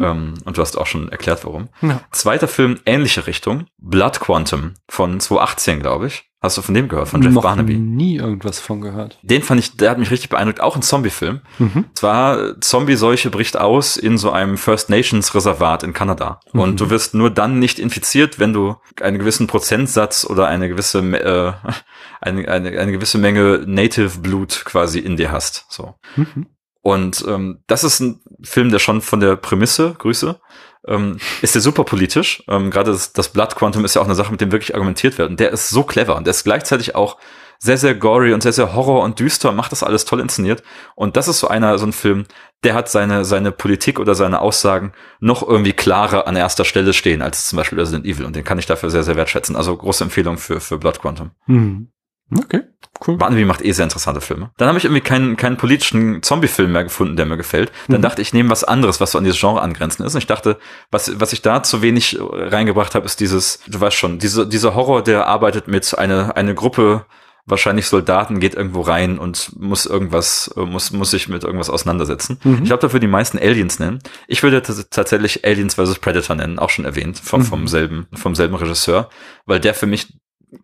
Ähm, 0.00 0.34
und 0.44 0.56
du 0.56 0.62
hast 0.62 0.76
auch 0.76 0.86
schon 0.86 1.08
erklärt, 1.10 1.44
warum. 1.44 1.68
Ja. 1.80 2.00
Zweiter 2.10 2.48
Film, 2.48 2.80
ähnliche 2.86 3.26
Richtung. 3.26 3.66
Blood 3.78 4.20
Quantum 4.20 4.74
von 4.88 5.20
2018, 5.20 5.80
glaube 5.80 6.08
ich. 6.08 6.30
Hast 6.42 6.58
du 6.58 6.62
von 6.62 6.74
dem 6.74 6.86
gehört? 6.88 7.08
Von 7.08 7.22
Jeff 7.22 7.32
Noch 7.32 7.42
Barnaby. 7.42 7.76
nie 7.76 8.16
irgendwas 8.16 8.60
von 8.60 8.82
gehört. 8.82 9.18
Den 9.22 9.42
fand 9.42 9.58
ich, 9.58 9.76
der 9.76 9.90
hat 9.90 9.98
mich 9.98 10.10
richtig 10.10 10.28
beeindruckt. 10.28 10.60
Auch 10.60 10.76
ein 10.76 10.82
Zombie-Film. 10.82 11.40
Mhm. 11.58 11.86
Zwar 11.94 12.60
Zombie-Seuche 12.60 13.30
bricht 13.30 13.56
aus 13.56 13.96
in 13.96 14.18
so 14.18 14.30
einem 14.30 14.58
First 14.58 14.90
Nations 14.90 15.34
Reservat 15.34 15.82
in 15.82 15.94
Kanada. 15.94 16.40
Mhm. 16.52 16.60
Und 16.60 16.80
du 16.80 16.90
wirst 16.90 17.14
nur 17.14 17.30
dann 17.30 17.58
nicht 17.58 17.78
infiziert, 17.78 18.38
wenn 18.38 18.52
du 18.52 18.76
einen 19.00 19.18
gewissen 19.18 19.46
Prozentsatz 19.46 20.26
oder 20.26 20.46
eine 20.46 20.68
gewisse, 20.68 20.98
äh, 20.98 21.52
eine, 22.20 22.48
eine, 22.48 22.78
eine 22.78 22.92
gewisse 22.92 23.16
Menge 23.16 23.64
Native 23.66 24.18
Blut 24.18 24.62
quasi 24.66 24.98
in 24.98 25.16
dir 25.16 25.32
hast. 25.32 25.64
So. 25.70 25.94
Mhm. 26.16 26.46
Und 26.82 27.24
ähm, 27.26 27.64
das 27.66 27.82
ist 27.82 27.98
ein 27.98 28.20
Film, 28.44 28.70
der 28.70 28.78
schon 28.78 29.00
von 29.00 29.18
der 29.18 29.34
Prämisse, 29.34 29.96
Grüße, 29.98 30.38
ähm, 30.86 31.18
ist 31.42 31.54
der 31.54 31.62
super 31.62 31.84
politisch. 31.84 32.42
Ähm, 32.48 32.70
Gerade 32.70 32.92
das, 32.92 33.12
das 33.12 33.28
Blood 33.28 33.56
Quantum 33.56 33.84
ist 33.84 33.94
ja 33.94 34.02
auch 34.02 34.06
eine 34.06 34.14
Sache, 34.14 34.30
mit 34.30 34.40
dem 34.40 34.52
wirklich 34.52 34.74
argumentiert 34.74 35.18
wird. 35.18 35.30
Und 35.30 35.40
der 35.40 35.50
ist 35.50 35.68
so 35.68 35.82
clever 35.82 36.16
und 36.16 36.26
der 36.26 36.32
ist 36.32 36.44
gleichzeitig 36.44 36.94
auch 36.94 37.16
sehr, 37.58 37.78
sehr 37.78 37.94
gory 37.94 38.32
und 38.32 38.42
sehr, 38.42 38.52
sehr 38.52 38.74
horror 38.74 39.02
und 39.02 39.18
düster, 39.18 39.52
macht 39.52 39.72
das 39.72 39.82
alles 39.82 40.04
toll 40.04 40.20
inszeniert. 40.20 40.62
Und 40.94 41.16
das 41.16 41.28
ist 41.28 41.40
so 41.40 41.48
einer, 41.48 41.78
so 41.78 41.86
ein 41.86 41.92
Film, 41.92 42.26
der 42.64 42.74
hat 42.74 42.88
seine, 42.88 43.24
seine 43.24 43.52
Politik 43.52 43.98
oder 43.98 44.14
seine 44.14 44.40
Aussagen 44.40 44.92
noch 45.20 45.46
irgendwie 45.46 45.72
klarer 45.72 46.26
an 46.26 46.36
erster 46.36 46.64
Stelle 46.64 46.92
stehen 46.92 47.22
als 47.22 47.48
zum 47.48 47.56
Beispiel 47.56 47.78
Resident 47.78 48.04
Evil. 48.04 48.26
Und 48.26 48.36
den 48.36 48.44
kann 48.44 48.58
ich 48.58 48.66
dafür 48.66 48.90
sehr, 48.90 49.04
sehr 49.04 49.16
wertschätzen. 49.16 49.56
Also 49.56 49.76
große 49.76 50.04
Empfehlung 50.04 50.38
für, 50.38 50.60
für 50.60 50.78
Blood 50.78 51.00
Quantum. 51.00 51.30
Mhm. 51.46 51.88
Okay, 52.34 52.62
cool. 53.06 53.16
Barnaby 53.18 53.44
macht 53.44 53.64
eh 53.64 53.70
sehr 53.72 53.84
interessante 53.84 54.20
Filme. 54.20 54.50
Dann 54.56 54.66
habe 54.68 54.78
ich 54.78 54.84
irgendwie 54.84 55.00
keinen, 55.00 55.36
keinen 55.36 55.56
politischen 55.56 56.22
Zombie-Film 56.22 56.72
mehr 56.72 56.82
gefunden, 56.84 57.16
der 57.16 57.24
mir 57.26 57.36
gefällt. 57.36 57.70
Dann 57.88 57.98
Mhm. 57.98 58.02
dachte 58.02 58.20
ich, 58.22 58.32
nehme 58.32 58.50
was 58.50 58.64
anderes, 58.64 59.00
was 59.00 59.12
so 59.12 59.18
an 59.18 59.24
dieses 59.24 59.38
Genre 59.38 59.60
angrenzend 59.62 60.06
ist. 60.06 60.14
Und 60.14 60.18
ich 60.20 60.26
dachte, 60.26 60.58
was, 60.90 61.20
was 61.20 61.32
ich 61.32 61.42
da 61.42 61.62
zu 61.62 61.82
wenig 61.82 62.18
reingebracht 62.20 62.94
habe, 62.96 63.06
ist 63.06 63.20
dieses, 63.20 63.60
du 63.68 63.80
weißt 63.80 63.96
schon, 63.96 64.18
diese, 64.18 64.46
dieser 64.46 64.74
Horror, 64.74 65.02
der 65.04 65.26
arbeitet 65.26 65.68
mit 65.68 65.96
eine, 65.96 66.34
eine 66.36 66.54
Gruppe, 66.54 67.06
wahrscheinlich 67.48 67.86
Soldaten, 67.86 68.40
geht 68.40 68.54
irgendwo 68.56 68.80
rein 68.80 69.18
und 69.20 69.52
muss 69.56 69.86
irgendwas, 69.86 70.52
muss, 70.56 70.90
muss 70.90 71.12
sich 71.12 71.28
mit 71.28 71.44
irgendwas 71.44 71.70
auseinandersetzen. 71.70 72.40
Mhm. 72.42 72.54
Ich 72.62 72.64
glaube, 72.64 72.80
dafür 72.82 72.98
die 72.98 73.06
meisten 73.06 73.38
Aliens 73.38 73.78
nennen. 73.78 74.00
Ich 74.26 74.42
würde 74.42 74.58
tats- 74.62 74.88
tatsächlich 74.90 75.44
Aliens 75.44 75.76
vs. 75.76 76.00
Predator 76.00 76.34
nennen, 76.34 76.58
auch 76.58 76.70
schon 76.70 76.84
erwähnt, 76.84 77.20
vom, 77.22 77.42
Mhm. 77.42 77.44
vom 77.44 77.68
selben, 77.68 78.06
vom 78.14 78.34
selben 78.34 78.56
Regisseur, 78.56 79.10
weil 79.44 79.60
der 79.60 79.74
für 79.74 79.86
mich 79.86 80.12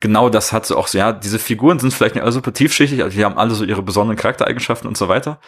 genau 0.00 0.28
das 0.28 0.52
hat 0.52 0.66
so 0.66 0.76
auch 0.76 0.86
so, 0.86 0.98
ja, 0.98 1.12
diese 1.12 1.38
Figuren 1.38 1.78
sind 1.78 1.92
vielleicht 1.92 2.14
nicht 2.14 2.22
alle 2.22 2.32
super 2.32 2.52
tiefschichtig, 2.52 3.02
also 3.02 3.16
die 3.16 3.24
haben 3.24 3.38
alle 3.38 3.54
so 3.54 3.64
ihre 3.64 3.82
besonderen 3.82 4.16
Charaktereigenschaften 4.16 4.88
und 4.88 4.96
so 4.96 5.08
weiter. 5.08 5.40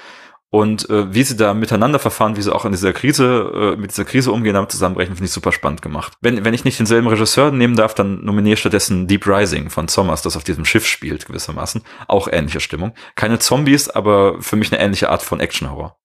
Und 0.51 0.89
äh, 0.89 1.13
wie 1.13 1.25
sie 1.25 1.37
da 1.37 1.53
miteinander 1.53 1.99
verfahren, 1.99 2.37
wie 2.37 2.43
sie 2.43 2.55
auch 2.55 2.65
in 2.65 2.71
dieser 2.71 2.93
Krise, 2.93 3.75
äh, 3.75 3.77
mit 3.77 3.91
dieser 3.91 4.05
Krise 4.05 4.31
umgehen, 4.31 4.55
damit 4.55 4.71
zusammenbrechen, 4.71 5.17
finde 5.17 5.27
ich 5.27 5.33
super 5.33 5.51
spannend 5.51 5.83
gemacht. 5.83 6.13
Wenn, 6.21 6.45
wenn 6.45 6.55
ich 6.55 6.65
nicht 6.65 6.79
denselben 6.79 7.09
Regisseur 7.09 7.51
nehmen 7.51 7.75
darf, 7.75 7.93
dann 7.95 8.25
nominiere 8.25 8.55
ich 8.55 8.61
stattdessen 8.61 9.09
Deep 9.09 9.27
Rising 9.27 9.69
von 9.69 9.89
Sommers, 9.89 10.23
das 10.23 10.37
auf 10.37 10.45
diesem 10.45 10.65
Schiff 10.65 10.87
spielt, 10.87 11.27
gewissermaßen. 11.27 11.83
Auch 12.07 12.29
ähnliche 12.31 12.61
Stimmung. 12.61 12.95
Keine 13.17 13.41
Zombies, 13.41 13.89
aber 13.89 14.41
für 14.41 14.55
mich 14.55 14.73
eine 14.73 14.81
ähnliche 14.81 15.11
Art 15.11 15.23
von 15.23 15.41
Action-Horror. 15.41 15.97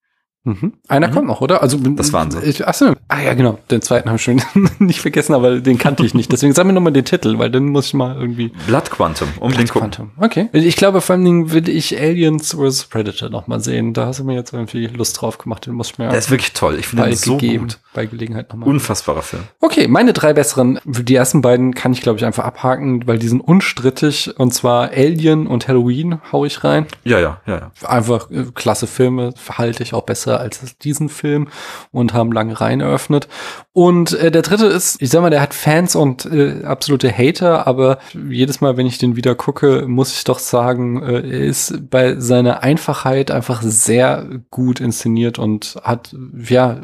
Mhm. 0.46 0.74
Einer 0.88 1.10
Mhm. 1.10 1.12
kommt 1.12 1.28
noch, 1.28 1.42
oder? 1.42 1.62
Also 1.62 1.78
Das 1.78 2.14
waren 2.14 2.32
sie. 2.32 2.40
Ich, 2.44 2.66
achso, 2.66 2.94
ah 3.10 3.20
ja, 3.22 3.34
genau. 3.34 3.60
Den 3.70 3.82
zweiten 3.82 4.08
habe 4.08 4.16
ich 4.16 4.24
schon 4.24 4.42
nicht 4.80 5.02
vergessen, 5.02 5.34
aber 5.34 5.60
den 5.60 5.78
kannte 5.78 6.06
ich 6.06 6.14
nicht. 6.14 6.32
Deswegen 6.32 6.54
sag 6.54 6.66
mir 6.66 6.72
nochmal 6.74 6.94
den 6.94 7.04
Titel, 7.04 7.38
weil 7.38 7.52
den 7.52 7.66
muss 7.66 7.88
ich 7.88 7.94
mal 7.94 8.16
irgendwie. 8.16 8.52
Blood 8.66 8.90
Quantum, 8.90 9.28
unbedingt 9.40 9.70
gucken. 9.72 9.92
Quantum. 9.92 10.12
Okay. 10.18 10.48
Ich 10.54 10.78
glaube, 10.78 11.02
vor 11.02 11.16
allen 11.16 11.26
Dingen 11.26 11.52
will 11.52 11.68
ich 11.68 12.00
Aliens 12.00 12.54
vs. 12.56 12.86
Predator 12.86 13.30
noch 13.30 13.48
mal 13.48 13.60
sehen. 13.60 13.94
Da 13.94 14.06
hast 14.06 14.20
du 14.20 14.24
mir 14.24 14.36
jetzt 14.36 14.54
irgendwie 14.54 14.88
Lust 14.88 15.20
drauf 15.22 15.38
gemacht. 15.38 15.66
Den 15.66 15.74
muss 15.74 15.92
ich 15.92 15.98
mir 15.98 16.08
Der 16.08 16.18
ist 16.18 16.32
wirklich 16.32 16.54
toll. 16.54 16.78
Ich 16.80 16.88
finde 16.88 17.04
den 17.06 17.16
so 17.16 17.34
gegeben, 17.36 17.68
gut. 17.68 17.80
bei 17.94 18.06
Gelegenheit 18.06 18.50
nochmal. 18.50 18.70
Unfassbarer 18.70 19.22
Film. 19.22 19.44
Okay, 19.60 19.88
meine 19.90 20.14
drei 20.14 20.32
besseren. 20.34 20.80
Die 20.86 21.16
ersten 21.16 21.42
beiden 21.42 21.76
kann 21.76 21.92
ich, 21.92 22.02
glaube 22.02 22.18
ich, 22.18 22.26
einfach 22.26 22.46
abhaken, 22.46 23.06
weil 23.08 23.20
die 23.20 23.28
sind 23.28 23.42
unstrittig. 23.42 24.34
Und 24.40 24.54
zwar 24.54 24.90
Alien 24.92 25.48
und 25.48 25.68
Halloween 25.68 26.20
hau 26.32 26.46
ich 26.46 26.64
rein. 26.64 26.86
Ja, 27.04 27.20
ja, 27.20 27.42
ja, 27.46 27.72
ja. 27.82 27.88
Einfach 27.90 28.32
äh, 28.32 28.46
klasse 28.56 28.88
Filme, 28.88 29.34
halte 29.58 29.84
ich 29.84 29.94
auch 29.94 30.04
besser 30.04 30.29
als 30.38 30.78
diesen 30.80 31.10
Film 31.10 31.48
und 31.92 32.14
haben 32.14 32.32
lange 32.32 32.60
Reihen 32.60 32.82
eröffnet. 32.82 33.28
Und 33.74 34.14
äh, 34.14 34.32
der 34.32 34.42
dritte 34.42 34.66
ist, 34.66 35.02
ich 35.02 35.10
sag 35.10 35.22
mal, 35.22 35.30
der 35.30 35.42
hat 35.42 35.54
Fans 35.54 35.96
und 35.96 36.26
äh, 36.26 36.64
absolute 36.66 37.12
Hater, 37.12 37.66
aber 37.66 38.00
jedes 38.14 38.60
Mal, 38.62 38.78
wenn 38.78 38.86
ich 38.86 38.98
den 38.98 39.16
wieder 39.16 39.36
gucke, 39.36 39.86
muss 39.88 40.14
ich 40.14 40.24
doch 40.26 40.40
sagen, 40.40 41.02
äh, 41.02 41.22
er 41.22 41.46
ist 41.46 41.90
bei 41.90 42.20
seiner 42.20 42.62
Einfachheit 42.62 43.32
einfach 43.32 43.62
sehr 43.62 44.28
gut 44.52 44.80
inszeniert 44.80 45.40
und 45.40 45.78
hat, 45.84 46.14
ja, 46.38 46.78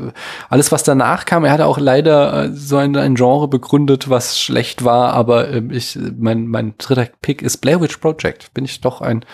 alles, 0.49 0.71
was 0.71 0.83
danach 0.83 1.25
kam, 1.25 1.43
er 1.43 1.51
hatte 1.51 1.65
auch 1.65 1.79
leider 1.79 2.45
äh, 2.45 2.49
so 2.53 2.77
ein, 2.77 2.95
ein 2.95 3.15
Genre 3.15 3.47
begründet, 3.47 4.09
was 4.09 4.39
schlecht 4.39 4.85
war, 4.85 5.13
aber 5.13 5.49
äh, 5.49 5.63
ich, 5.71 5.99
mein, 6.17 6.47
mein 6.47 6.75
dritter 6.77 7.07
Pick 7.21 7.41
ist 7.41 7.57
Blair 7.57 7.81
Witch 7.81 7.97
Project. 7.97 8.53
Bin 8.53 8.65
ich 8.65 8.81
doch 8.81 9.01
ein, 9.01 9.25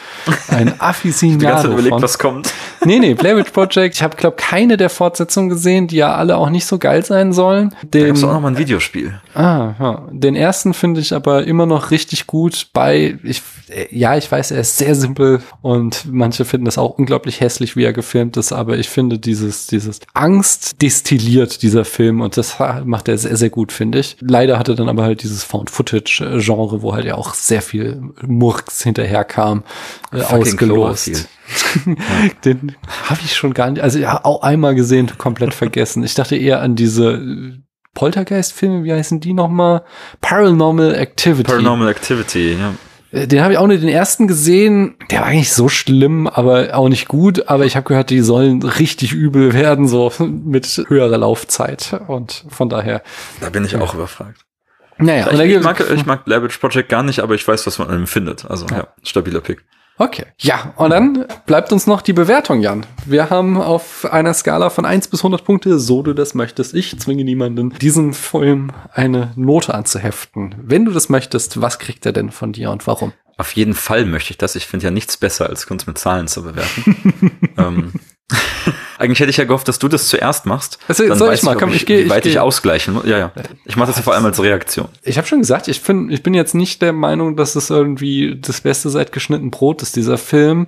ein 0.47 0.57
Die 0.57 0.63
ganze 0.65 0.81
Afficionado 0.81 1.61
Zeit 1.61 1.71
überlegt, 1.71 1.93
von. 1.93 2.01
was 2.01 2.17
kommt. 2.17 2.53
Nee, 2.83 2.99
nee, 2.99 3.13
Blair 3.13 3.37
Witch 3.37 3.51
Project. 3.51 4.00
Ich 4.01 4.03
habe, 4.03 4.17
glaube 4.17 4.35
keine 4.35 4.77
der 4.77 4.89
Fortsetzungen 4.89 5.49
gesehen, 5.49 5.85
die 5.85 5.97
ja 5.97 6.15
alle 6.15 6.37
auch 6.37 6.49
nicht 6.49 6.65
so 6.65 6.79
geil 6.79 7.05
sein 7.05 7.33
sollen. 7.33 7.69
Da 7.83 7.99
Den, 7.99 8.05
gibt's 8.07 8.23
auch 8.23 8.33
noch 8.33 8.41
mal 8.41 8.47
ein 8.47 8.57
Videospiel. 8.57 9.21
ah, 9.35 9.75
ja. 9.79 10.07
Den 10.09 10.35
ersten 10.35 10.73
finde 10.73 11.01
ich 11.01 11.13
aber 11.13 11.45
immer 11.45 11.67
noch 11.67 11.91
richtig 11.91 12.25
gut 12.25 12.69
bei, 12.73 13.19
ich, 13.21 13.43
äh, 13.69 13.95
ja, 13.95 14.17
ich 14.17 14.31
weiß, 14.31 14.49
er 14.49 14.61
ist 14.61 14.79
sehr 14.79 14.95
simpel 14.95 15.43
und 15.61 16.11
manche 16.11 16.45
finden 16.45 16.65
das 16.65 16.79
auch 16.79 16.97
unglaublich 16.97 17.41
hässlich, 17.41 17.75
wie 17.75 17.83
er 17.83 17.93
gefilmt 17.93 18.37
ist, 18.37 18.53
aber 18.53 18.75
ich 18.79 18.89
finde 18.89 19.19
dieses, 19.19 19.67
dieses 19.67 19.99
Angst 20.15 20.81
destilliert 20.81 21.61
dieser 21.61 21.85
Film 21.85 22.21
und 22.21 22.37
das 22.37 22.57
macht 22.83 23.07
er 23.07 23.19
sehr, 23.19 23.37
sehr 23.37 23.51
gut, 23.51 23.71
finde 23.71 23.99
ich. 23.99 24.17
Leider 24.19 24.57
hatte 24.57 24.73
dann 24.73 24.89
aber 24.89 25.03
halt 25.03 25.21
dieses 25.21 25.43
Found-Footage-Genre, 25.43 26.81
wo 26.81 26.95
halt 26.95 27.05
ja 27.05 27.13
auch 27.13 27.35
sehr 27.35 27.61
viel 27.61 28.01
Murks 28.25 28.81
hinterherkam, 28.81 29.61
äh, 30.11 30.23
ausgelost. 30.23 31.29
Den 32.45 32.75
habe 33.05 33.19
ich 33.23 33.35
schon 33.35 33.53
gar 33.53 33.69
nicht, 33.69 33.81
also 33.81 33.99
ja, 33.99 34.23
auch 34.23 34.41
einmal 34.43 34.75
gesehen, 34.75 35.11
komplett 35.17 35.53
vergessen. 35.53 36.03
Ich 36.03 36.13
dachte 36.15 36.35
eher 36.35 36.61
an 36.61 36.75
diese 36.75 37.13
äh, 37.13 37.59
Poltergeist-Filme, 37.93 38.83
wie 38.83 38.93
heißen 38.93 39.19
die 39.19 39.33
nochmal? 39.33 39.83
Paranormal 40.21 40.95
Activity. 40.95 41.43
Paranormal 41.49 41.89
Activity, 41.89 42.57
ja. 42.59 42.73
Äh, 43.11 43.27
Den 43.27 43.41
habe 43.41 43.53
ich 43.53 43.59
auch 43.59 43.67
nur 43.67 43.77
den 43.77 43.89
ersten 43.89 44.27
gesehen. 44.27 44.95
Der 45.09 45.19
war 45.21 45.27
eigentlich 45.27 45.53
so 45.53 45.67
schlimm, 45.69 46.27
aber 46.27 46.75
auch 46.75 46.89
nicht 46.89 47.07
gut. 47.07 47.47
Aber 47.49 47.65
ich 47.65 47.75
habe 47.75 47.87
gehört, 47.87 48.09
die 48.09 48.21
sollen 48.21 48.63
richtig 48.63 49.13
übel 49.13 49.53
werden, 49.53 49.87
so 49.87 50.11
mit 50.19 50.83
höherer 50.87 51.17
Laufzeit. 51.17 51.99
Und 52.07 52.45
von 52.49 52.69
daher, 52.69 53.01
Da 53.41 53.49
bin 53.49 53.65
ich 53.65 53.75
auch 53.75 53.93
überfragt. 53.93 54.45
naja. 54.97 55.29
Ich, 55.31 55.39
ich, 55.39 55.63
mag, 55.63 55.83
ich 55.93 56.05
mag 56.05 56.21
Witch 56.25 56.57
Project 56.57 56.89
gar 56.89 57.03
nicht, 57.03 57.19
aber 57.19 57.35
ich 57.35 57.47
weiß, 57.47 57.67
was 57.67 57.77
man 57.79 57.89
an 57.89 57.99
ihm 57.99 58.07
findet. 58.07 58.49
Also, 58.49 58.65
ja, 58.67 58.87
stabiler 59.03 59.41
Pick. 59.41 59.63
Okay. 60.01 60.25
Ja, 60.39 60.73
und 60.77 60.89
dann 60.89 61.27
bleibt 61.45 61.71
uns 61.71 61.85
noch 61.85 62.01
die 62.01 62.13
Bewertung, 62.13 62.59
Jan. 62.59 62.87
Wir 63.05 63.29
haben 63.29 63.61
auf 63.61 64.11
einer 64.11 64.33
Skala 64.33 64.71
von 64.71 64.83
1 64.83 65.09
bis 65.09 65.19
100 65.19 65.45
Punkte, 65.45 65.77
so 65.77 66.01
du 66.01 66.13
das 66.13 66.33
möchtest. 66.33 66.73
Ich 66.73 66.99
zwinge 66.99 67.23
niemanden, 67.23 67.69
diesem 67.69 68.15
Film 68.15 68.71
eine 68.91 69.31
Note 69.35 69.75
anzuheften. 69.75 70.55
Wenn 70.57 70.85
du 70.85 70.91
das 70.91 71.09
möchtest, 71.09 71.61
was 71.61 71.77
kriegt 71.77 72.03
er 72.07 72.13
denn 72.13 72.31
von 72.31 72.51
dir 72.51 72.71
und 72.71 72.87
warum? 72.87 73.13
Auf 73.37 73.51
jeden 73.55 73.75
Fall 73.75 74.05
möchte 74.05 74.31
ich 74.31 74.39
das. 74.39 74.55
Ich 74.55 74.65
finde 74.65 74.85
ja 74.85 74.91
nichts 74.91 75.17
besser, 75.17 75.47
als 75.47 75.67
Kunst 75.67 75.85
mit 75.85 75.99
Zahlen 75.99 76.27
zu 76.27 76.41
bewerten. 76.41 77.39
ähm, 77.59 77.93
eigentlich 78.97 79.19
hätte 79.19 79.29
ich 79.29 79.37
ja 79.37 79.45
gehofft, 79.45 79.67
dass 79.67 79.79
du 79.79 79.87
das 79.87 80.07
zuerst 80.07 80.45
machst. 80.45 80.77
Also, 80.87 81.07
Dann 81.07 81.17
soll 81.17 81.29
weiß 81.29 81.39
ich 81.39 81.45
mal? 81.45 81.55
ob 81.55 81.59
Komm, 81.61 81.73
ich 81.73 81.85
geh- 81.85 82.05
wie 82.05 82.09
weit 82.09 82.25
ich 82.25 82.33
ich, 82.33 82.39
ausgleichen 82.39 82.93
muss. 82.95 83.05
Ja, 83.05 83.17
ja. 83.17 83.31
Ich 83.65 83.75
mache 83.75 83.87
das 83.87 83.97
ja 83.97 84.03
vor 84.03 84.13
allem 84.13 84.25
als 84.25 84.41
Reaktion. 84.41 84.87
Ich 85.03 85.17
habe 85.17 85.27
schon 85.27 85.39
gesagt, 85.39 85.67
ich, 85.67 85.79
find, 85.81 86.11
ich 86.11 86.23
bin 86.23 86.33
jetzt 86.33 86.55
nicht 86.55 86.81
der 86.81 86.93
Meinung, 86.93 87.35
dass 87.35 87.55
es 87.55 87.69
irgendwie 87.69 88.37
das 88.39 88.61
Beste 88.61 88.89
seit 88.89 89.11
geschnitten 89.11 89.51
Brot 89.51 89.81
ist, 89.81 89.95
dieser 89.95 90.17
Film. 90.17 90.67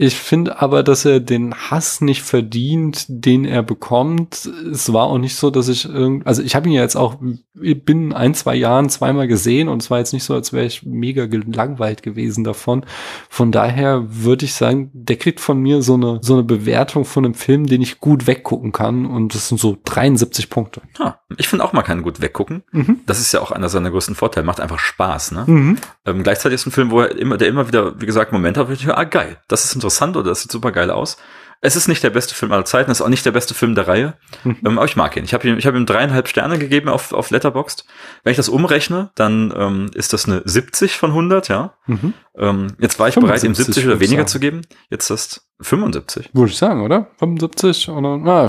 Ich 0.00 0.14
finde 0.14 0.62
aber, 0.62 0.84
dass 0.84 1.04
er 1.04 1.18
den 1.18 1.52
Hass 1.56 2.00
nicht 2.00 2.22
verdient, 2.22 3.04
den 3.08 3.44
er 3.44 3.64
bekommt. 3.64 4.48
Es 4.72 4.92
war 4.92 5.06
auch 5.06 5.18
nicht 5.18 5.34
so, 5.34 5.50
dass 5.50 5.66
ich 5.66 5.86
irgend, 5.86 6.24
also 6.24 6.40
ich 6.40 6.54
habe 6.54 6.68
ihn 6.68 6.74
ja 6.74 6.82
jetzt 6.82 6.96
auch 6.96 7.16
bin 7.60 8.12
ein, 8.12 8.34
zwei 8.34 8.54
Jahren 8.54 8.88
zweimal 8.88 9.26
gesehen 9.26 9.68
und 9.68 9.82
es 9.82 9.90
war 9.90 9.98
jetzt 9.98 10.12
nicht 10.12 10.24
so, 10.24 10.34
als 10.34 10.52
wäre 10.52 10.66
ich 10.66 10.84
mega 10.84 11.26
gelangweilt 11.26 12.02
gewesen 12.02 12.44
davon. 12.44 12.84
Von 13.28 13.52
daher 13.52 14.04
würde 14.08 14.44
ich 14.44 14.54
sagen, 14.54 14.90
der 14.92 15.16
kriegt 15.16 15.40
von 15.40 15.58
mir 15.60 15.82
so 15.82 15.94
eine, 15.94 16.20
so 16.22 16.34
eine 16.34 16.44
Bewertung 16.44 17.04
von 17.04 17.24
einem 17.24 17.34
Film, 17.34 17.66
den 17.66 17.82
ich 17.82 18.00
gut 18.00 18.26
weggucken 18.26 18.72
kann 18.72 19.06
und 19.06 19.34
das 19.34 19.48
sind 19.48 19.58
so 19.58 19.78
73 19.84 20.50
Punkte. 20.50 20.82
Ha, 20.98 21.20
ich 21.36 21.48
finde 21.48 21.64
auch, 21.64 21.72
man 21.72 21.84
kann 21.84 22.02
gut 22.02 22.20
weggucken. 22.20 22.62
Mhm. 22.70 23.00
Das 23.06 23.20
ist 23.20 23.32
ja 23.32 23.40
auch 23.40 23.50
einer 23.50 23.68
seiner 23.68 23.90
größten 23.90 24.14
Vorteile. 24.14 24.46
Macht 24.46 24.60
einfach 24.60 24.78
Spaß, 24.78 25.32
ne? 25.32 25.44
Mhm. 25.46 25.78
Ähm, 26.06 26.22
gleichzeitig 26.22 26.56
ist 26.56 26.66
ein 26.66 26.72
Film, 26.72 26.90
wo 26.90 27.00
er 27.00 27.16
immer, 27.16 27.36
der 27.36 27.48
immer 27.48 27.66
wieder, 27.68 28.00
wie 28.00 28.06
gesagt, 28.06 28.32
Momente 28.32 28.60
hat, 28.60 28.68
wo 28.68 28.72
ich 28.72 28.78
denke, 28.78 28.96
ah, 28.96 29.04
geil, 29.04 29.38
das 29.48 29.64
ist 29.64 29.74
interessant 29.88 30.16
oder 30.16 30.28
das 30.30 30.42
sieht 30.42 30.52
super 30.52 30.70
geil 30.72 30.90
aus. 30.90 31.16
Es 31.60 31.74
ist 31.74 31.88
nicht 31.88 32.04
der 32.04 32.10
beste 32.10 32.36
Film 32.36 32.52
aller 32.52 32.64
Zeiten, 32.64 32.88
es 32.88 33.00
ist 33.00 33.04
auch 33.04 33.08
nicht 33.08 33.26
der 33.26 33.32
beste 33.32 33.52
Film 33.52 33.74
der 33.74 33.88
Reihe, 33.88 34.14
Mhm. 34.44 34.58
ähm, 34.64 34.78
aber 34.78 34.84
ich 34.86 34.94
mag 34.94 35.16
ihn. 35.16 35.24
Ich 35.24 35.34
habe 35.34 35.48
ihm, 35.48 35.58
ich 35.58 35.66
hab 35.66 35.74
ihm 35.74 35.86
dreieinhalb 35.86 36.28
Sterne 36.28 36.56
gegeben 36.56 36.88
auf, 36.88 37.12
auf 37.12 37.30
Letterboxd. 37.30 37.84
Wenn 38.22 38.30
ich 38.30 38.36
das 38.36 38.48
umrechne, 38.48 39.10
dann 39.16 39.52
ähm, 39.56 39.90
ist 39.92 40.12
das 40.12 40.26
eine 40.26 40.42
70 40.44 40.96
von 40.96 41.10
100, 41.10 41.48
ja. 41.48 41.74
Mhm. 41.86 42.14
Ähm, 42.36 42.66
jetzt 42.78 43.00
war 43.00 43.08
ich 43.08 43.16
bereit, 43.16 43.42
ihm 43.42 43.56
75 43.56 43.74
70 43.74 43.84
oder 43.86 43.94
würde 43.94 44.00
weniger 44.06 44.20
sagen. 44.20 44.28
zu 44.28 44.38
geben. 44.38 44.60
Jetzt 44.90 45.10
ist 45.10 45.38
das 45.38 45.66
75. 45.66 46.30
Würde 46.32 46.52
ich 46.52 46.56
sagen, 46.58 46.80
oder? 46.82 47.08
75 47.18 47.88
oder, 47.88 48.16
na, 48.18 48.48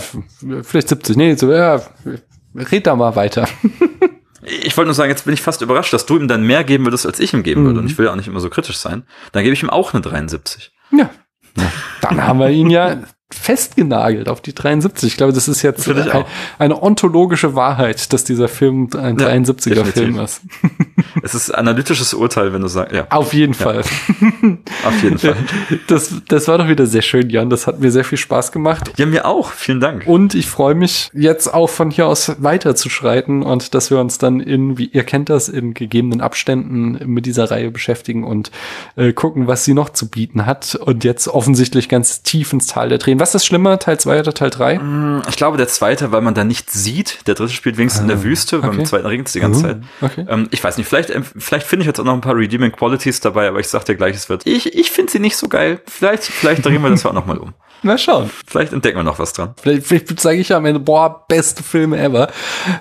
vielleicht 0.62 0.90
70. 0.90 1.16
Nee, 1.18 1.34
so, 1.36 1.52
ja, 1.52 1.82
red 2.56 2.86
da 2.86 2.96
mal 2.96 3.16
weiter. 3.16 3.48
Ich 4.42 4.76
wollte 4.78 4.88
nur 4.88 4.96
sagen, 4.96 5.10
jetzt 5.12 5.26
bin 5.26 5.34
ich 5.34 5.42
fast 5.42 5.62
überrascht, 5.62 5.92
dass 5.92 6.06
du 6.06 6.18
ihm 6.18 6.30
dann 6.30 6.44
mehr 6.44 6.64
geben 6.64 6.86
würdest, 6.86 7.06
als 7.06 7.20
ich 7.20 7.34
ihm 7.34 7.44
geben 7.44 7.66
würde. 7.66 7.74
Mhm. 7.74 7.80
Und 7.86 7.92
ich 7.92 7.98
will 7.98 8.06
ja 8.06 8.14
auch 8.14 8.16
nicht 8.16 8.30
immer 8.30 8.40
so 8.40 8.50
kritisch 8.50 8.78
sein. 8.78 9.04
Dann 9.34 9.44
gebe 9.44 9.54
ich 9.54 9.62
ihm 9.62 9.70
auch 9.70 9.94
eine 9.94 10.02
73. 10.02 10.72
Ja. 10.92 11.10
Dann 12.02 12.24
haben 12.24 12.40
wir 12.40 12.50
ihn 12.50 12.70
ja 12.70 12.98
festgenagelt 13.32 14.28
auf 14.28 14.42
die 14.42 14.56
73. 14.56 15.12
Ich 15.12 15.18
glaube, 15.18 15.34
das 15.34 15.48
ist 15.48 15.62
jetzt 15.62 15.88
ein, 15.88 16.26
eine 16.58 16.82
ontologische 16.82 17.54
Wahrheit, 17.54 18.12
dass 18.12 18.24
dieser 18.24 18.48
Film 18.48 18.90
ein 18.98 19.20
Ja, 19.20 19.28
73er 19.28 19.70
definitiv. 19.70 19.94
Film 19.94 20.20
ist. 20.20 20.42
Es 21.24 21.34
ist 21.34 21.50
analytisches 21.50 22.14
Urteil, 22.14 22.54
wenn 22.54 22.62
du 22.62 22.68
sagst, 22.68 22.94
ja, 22.96 23.08
Auf 23.10 23.34
jeden 23.34 23.54
Fall. 23.54 23.80
auf 24.84 25.04
jeden 25.04 25.18
Fall. 25.18 25.36
Das, 25.88 26.14
das 26.28 26.48
war 26.48 26.58
doch 26.58 26.68
wieder 26.68 26.86
sehr 26.86 27.02
schön, 27.02 27.30
Jan. 27.30 27.50
Das 27.50 27.66
hat 27.68 27.80
mir 27.80 27.92
sehr 27.92 28.04
viel 28.04 28.18
Spaß 28.18 28.52
gemacht. 28.52 28.92
Ja, 28.98 29.06
mir 29.06 29.26
auch. 29.26 29.52
Vielen 29.52 29.80
Dank. 29.80 30.04
Und 30.06 30.36
ich 30.36 30.48
freue 30.48 30.76
mich 30.76 31.10
jetzt 31.14 31.52
auch 31.52 31.70
von 31.70 31.90
hier 31.90 32.08
aus 32.08 32.36
weiterzuschreiten 32.40 33.44
und 33.44 33.74
dass 33.74 33.90
wir 33.92 34.00
uns 34.00 34.18
dann 34.18 34.40
in, 34.40 34.78
wie 34.78 34.86
ihr 34.86 35.04
kennt 35.04 35.30
das, 35.30 35.50
in 35.50 35.74
gegebenen 35.74 36.22
Abständen 36.22 37.00
mit 37.12 37.26
dieser 37.26 37.50
Reihe 37.50 37.72
beschäftigen 37.72 38.24
und 38.24 38.52
äh, 38.96 39.14
gucken, 39.14 39.48
was 39.48 39.66
sie 39.66 39.74
noch 39.74 39.90
zu 39.90 40.10
bieten 40.10 40.46
hat. 40.46 40.76
Und 40.76 41.04
jetzt 41.04 41.28
offensichtlich 41.28 41.90
ganz 41.90 42.22
tief 42.22 42.54
ins 42.54 42.68
Tal 42.68 42.90
der 42.90 43.00
Tränen. 43.00 43.19
Was 43.20 43.36
ist 43.36 43.46
schlimmer, 43.46 43.78
Teil 43.80 44.00
2 44.00 44.20
oder 44.22 44.34
Teil 44.34 44.50
3? 44.50 44.80
Mm, 44.80 45.22
Ich 45.28 45.36
glaube, 45.36 45.58
der 45.58 45.68
zweite, 45.68 46.12
weil 46.12 46.22
man 46.22 46.34
da 46.34 46.44
nicht 46.44 46.72
sieht. 46.72 47.28
Der 47.28 47.36
dritte 47.36 47.52
spielt 47.52 47.78
wenigstens 47.78 48.02
in 48.02 48.08
der 48.08 48.24
Wüste, 48.24 48.62
weil 48.62 48.70
okay. 48.70 48.80
im 48.80 48.86
zweiten 48.86 49.06
regnet 49.06 49.28
es 49.28 49.34
die 49.34 49.40
ganze 49.42 49.62
Zeit. 49.62 49.78
Okay. 50.02 50.26
Ähm, 50.28 50.48
ich 50.52 50.64
weiß 50.64 50.78
nicht, 50.78 50.88
vielleicht, 50.88 51.12
vielleicht 51.38 51.68
finde 51.68 51.84
ich 51.84 51.88
jetzt 51.88 52.00
auch 52.00 52.06
noch 52.06 52.14
ein 52.14 52.22
paar 52.22 52.36
Redeeming 52.36 52.72
Qualities 52.72 53.20
dabei, 53.20 53.48
aber 53.48 53.60
ich 53.60 53.68
sag 53.68 53.84
dir 53.86 53.96
gleich, 53.96 54.16
es 54.16 54.30
wird. 54.30 54.46
Ich, 54.48 54.74
ich 54.74 54.92
finde 54.92 55.12
sie 55.12 55.20
nicht 55.20 55.36
so 55.38 55.48
geil. 55.48 55.82
Vielleicht, 55.88 56.24
vielleicht 56.24 56.66
drehen 56.66 56.82
wir 56.82 56.90
das 56.90 57.06
auch 57.06 57.14
noch 57.14 57.26
mal 57.26 57.38
um. 57.38 57.54
Na 57.82 57.98
schauen. 57.98 58.30
Vielleicht 58.46 58.74
entdecken 58.74 58.98
wir 59.00 59.04
noch 59.04 59.20
was 59.20 59.34
dran. 59.34 59.54
Vielleicht, 59.62 59.86
vielleicht 59.88 60.20
sage 60.20 60.38
ich 60.40 60.54
am 60.54 60.66
Ende, 60.66 60.80
boah, 60.80 61.26
beste 61.28 61.64
Filme 61.64 61.98
ever. 61.98 62.28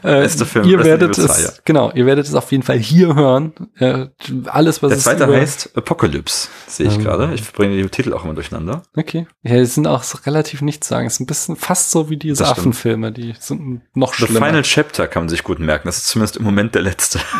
Äh, 0.02 0.20
Beste 0.22 0.44
Film, 0.44 0.64
ihr 0.68 0.78
Resident 0.80 1.00
werdet 1.00 1.18
es, 1.18 1.26
2, 1.36 1.42
ja. 1.42 1.48
genau, 1.64 1.92
ihr 1.92 2.04
werdet 2.06 2.26
es 2.26 2.34
auf 2.34 2.50
jeden 2.50 2.62
Fall 2.64 2.78
hier 2.78 3.14
hören. 3.14 3.52
Äh, 3.78 4.06
alles, 4.46 4.82
was 4.82 4.90
Der 4.90 4.98
zweite 4.98 5.24
über- 5.24 5.36
heißt 5.36 5.76
Apocalypse, 5.76 6.48
sehe 6.66 6.88
ich 6.88 6.96
Ähm. 6.96 7.04
gerade. 7.04 7.32
Ich 7.34 7.52
bringe 7.52 7.76
die 7.80 7.88
Titel 7.88 8.12
auch 8.12 8.24
immer 8.24 8.34
durcheinander. 8.34 8.82
Okay. 8.96 9.26
Ja, 9.42 9.56
die 9.56 9.64
sind 9.66 9.86
auch 9.86 10.02
relativ 10.26 10.62
nichts 10.62 10.88
sagen. 10.88 11.06
Es 11.06 11.14
ist 11.14 11.20
ein 11.20 11.26
bisschen 11.26 11.56
fast 11.56 11.90
so 11.90 12.10
wie 12.10 12.16
diese. 12.16 12.46
Affenfilme, 12.46 13.12
die 13.12 13.34
sind 13.38 13.82
noch 13.94 14.14
The 14.14 14.26
schlimmer. 14.26 14.46
Final 14.46 14.62
Chapter 14.62 15.06
kann 15.06 15.22
man 15.22 15.28
sich 15.28 15.44
gut 15.44 15.58
merken. 15.60 15.86
Das 15.88 15.98
ist 15.98 16.06
zumindest 16.08 16.36
im 16.38 16.44
Moment 16.44 16.74
der 16.74 16.82
letzte. 16.82 17.20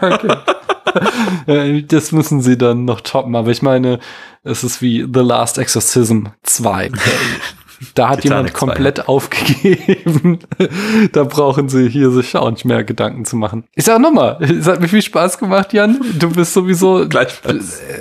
Okay. 0.00 0.28
Das 1.88 2.12
müssen 2.12 2.40
sie 2.40 2.56
dann 2.56 2.84
noch 2.86 3.00
toppen. 3.02 3.36
Aber 3.36 3.50
ich 3.50 3.62
meine, 3.62 3.98
es 4.42 4.64
ist 4.64 4.82
wie 4.82 5.06
The 5.12 5.20
Last 5.20 5.58
Exorcism 5.58 6.26
2. 6.42 6.90
Da 7.94 8.08
hat 8.08 8.22
Titanic 8.22 8.24
jemand 8.24 8.50
2. 8.50 8.58
komplett 8.58 9.08
aufgegeben. 9.08 10.40
da 11.12 11.24
brauchen 11.24 11.68
sie 11.68 11.88
hier 11.88 12.10
sich 12.10 12.34
auch 12.36 12.50
nicht 12.50 12.64
mehr 12.64 12.82
Gedanken 12.82 13.24
zu 13.24 13.36
machen. 13.36 13.64
Ich 13.74 13.84
sag 13.84 14.00
nochmal, 14.00 14.42
es 14.42 14.66
hat 14.66 14.80
mir 14.80 14.88
viel 14.88 15.02
Spaß 15.02 15.38
gemacht, 15.38 15.72
Jan. 15.72 16.00
Du 16.18 16.30
bist 16.30 16.54
sowieso 16.54 17.06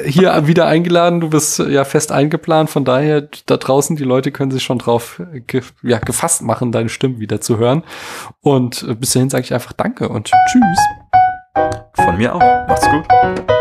hier 0.06 0.48
wieder 0.48 0.66
eingeladen. 0.66 1.20
Du 1.20 1.30
bist 1.30 1.60
ja 1.60 1.86
fest 1.86 2.12
eingeplant. 2.12 2.70
Von 2.70 2.86
daher, 2.86 3.28
da 3.46 3.58
draußen, 3.58 3.96
die 3.96 4.04
Leute 4.04 4.32
können 4.32 4.52
sich 4.52 4.64
schon 4.64 4.80
drauf 4.80 5.22
ge 5.46 5.62
ja, 5.84 6.00
gefasst 6.00 6.42
machen, 6.42 6.72
deine 6.72 6.90
Stimme 6.90 7.20
wieder 7.20 7.40
zu 7.40 7.58
hören. 7.58 7.84
Und 8.42 9.00
bis 9.00 9.12
dahin 9.12 9.30
sage 9.30 9.44
ich 9.44 9.54
einfach 9.54 9.74
Danke 9.74 10.10
und 10.10 10.32
Tschüss. 10.52 10.80
Von 11.94 12.18
mir 12.18 12.34
auch. 12.34 12.68
Macht's 12.68 12.88
gut. 12.90 13.57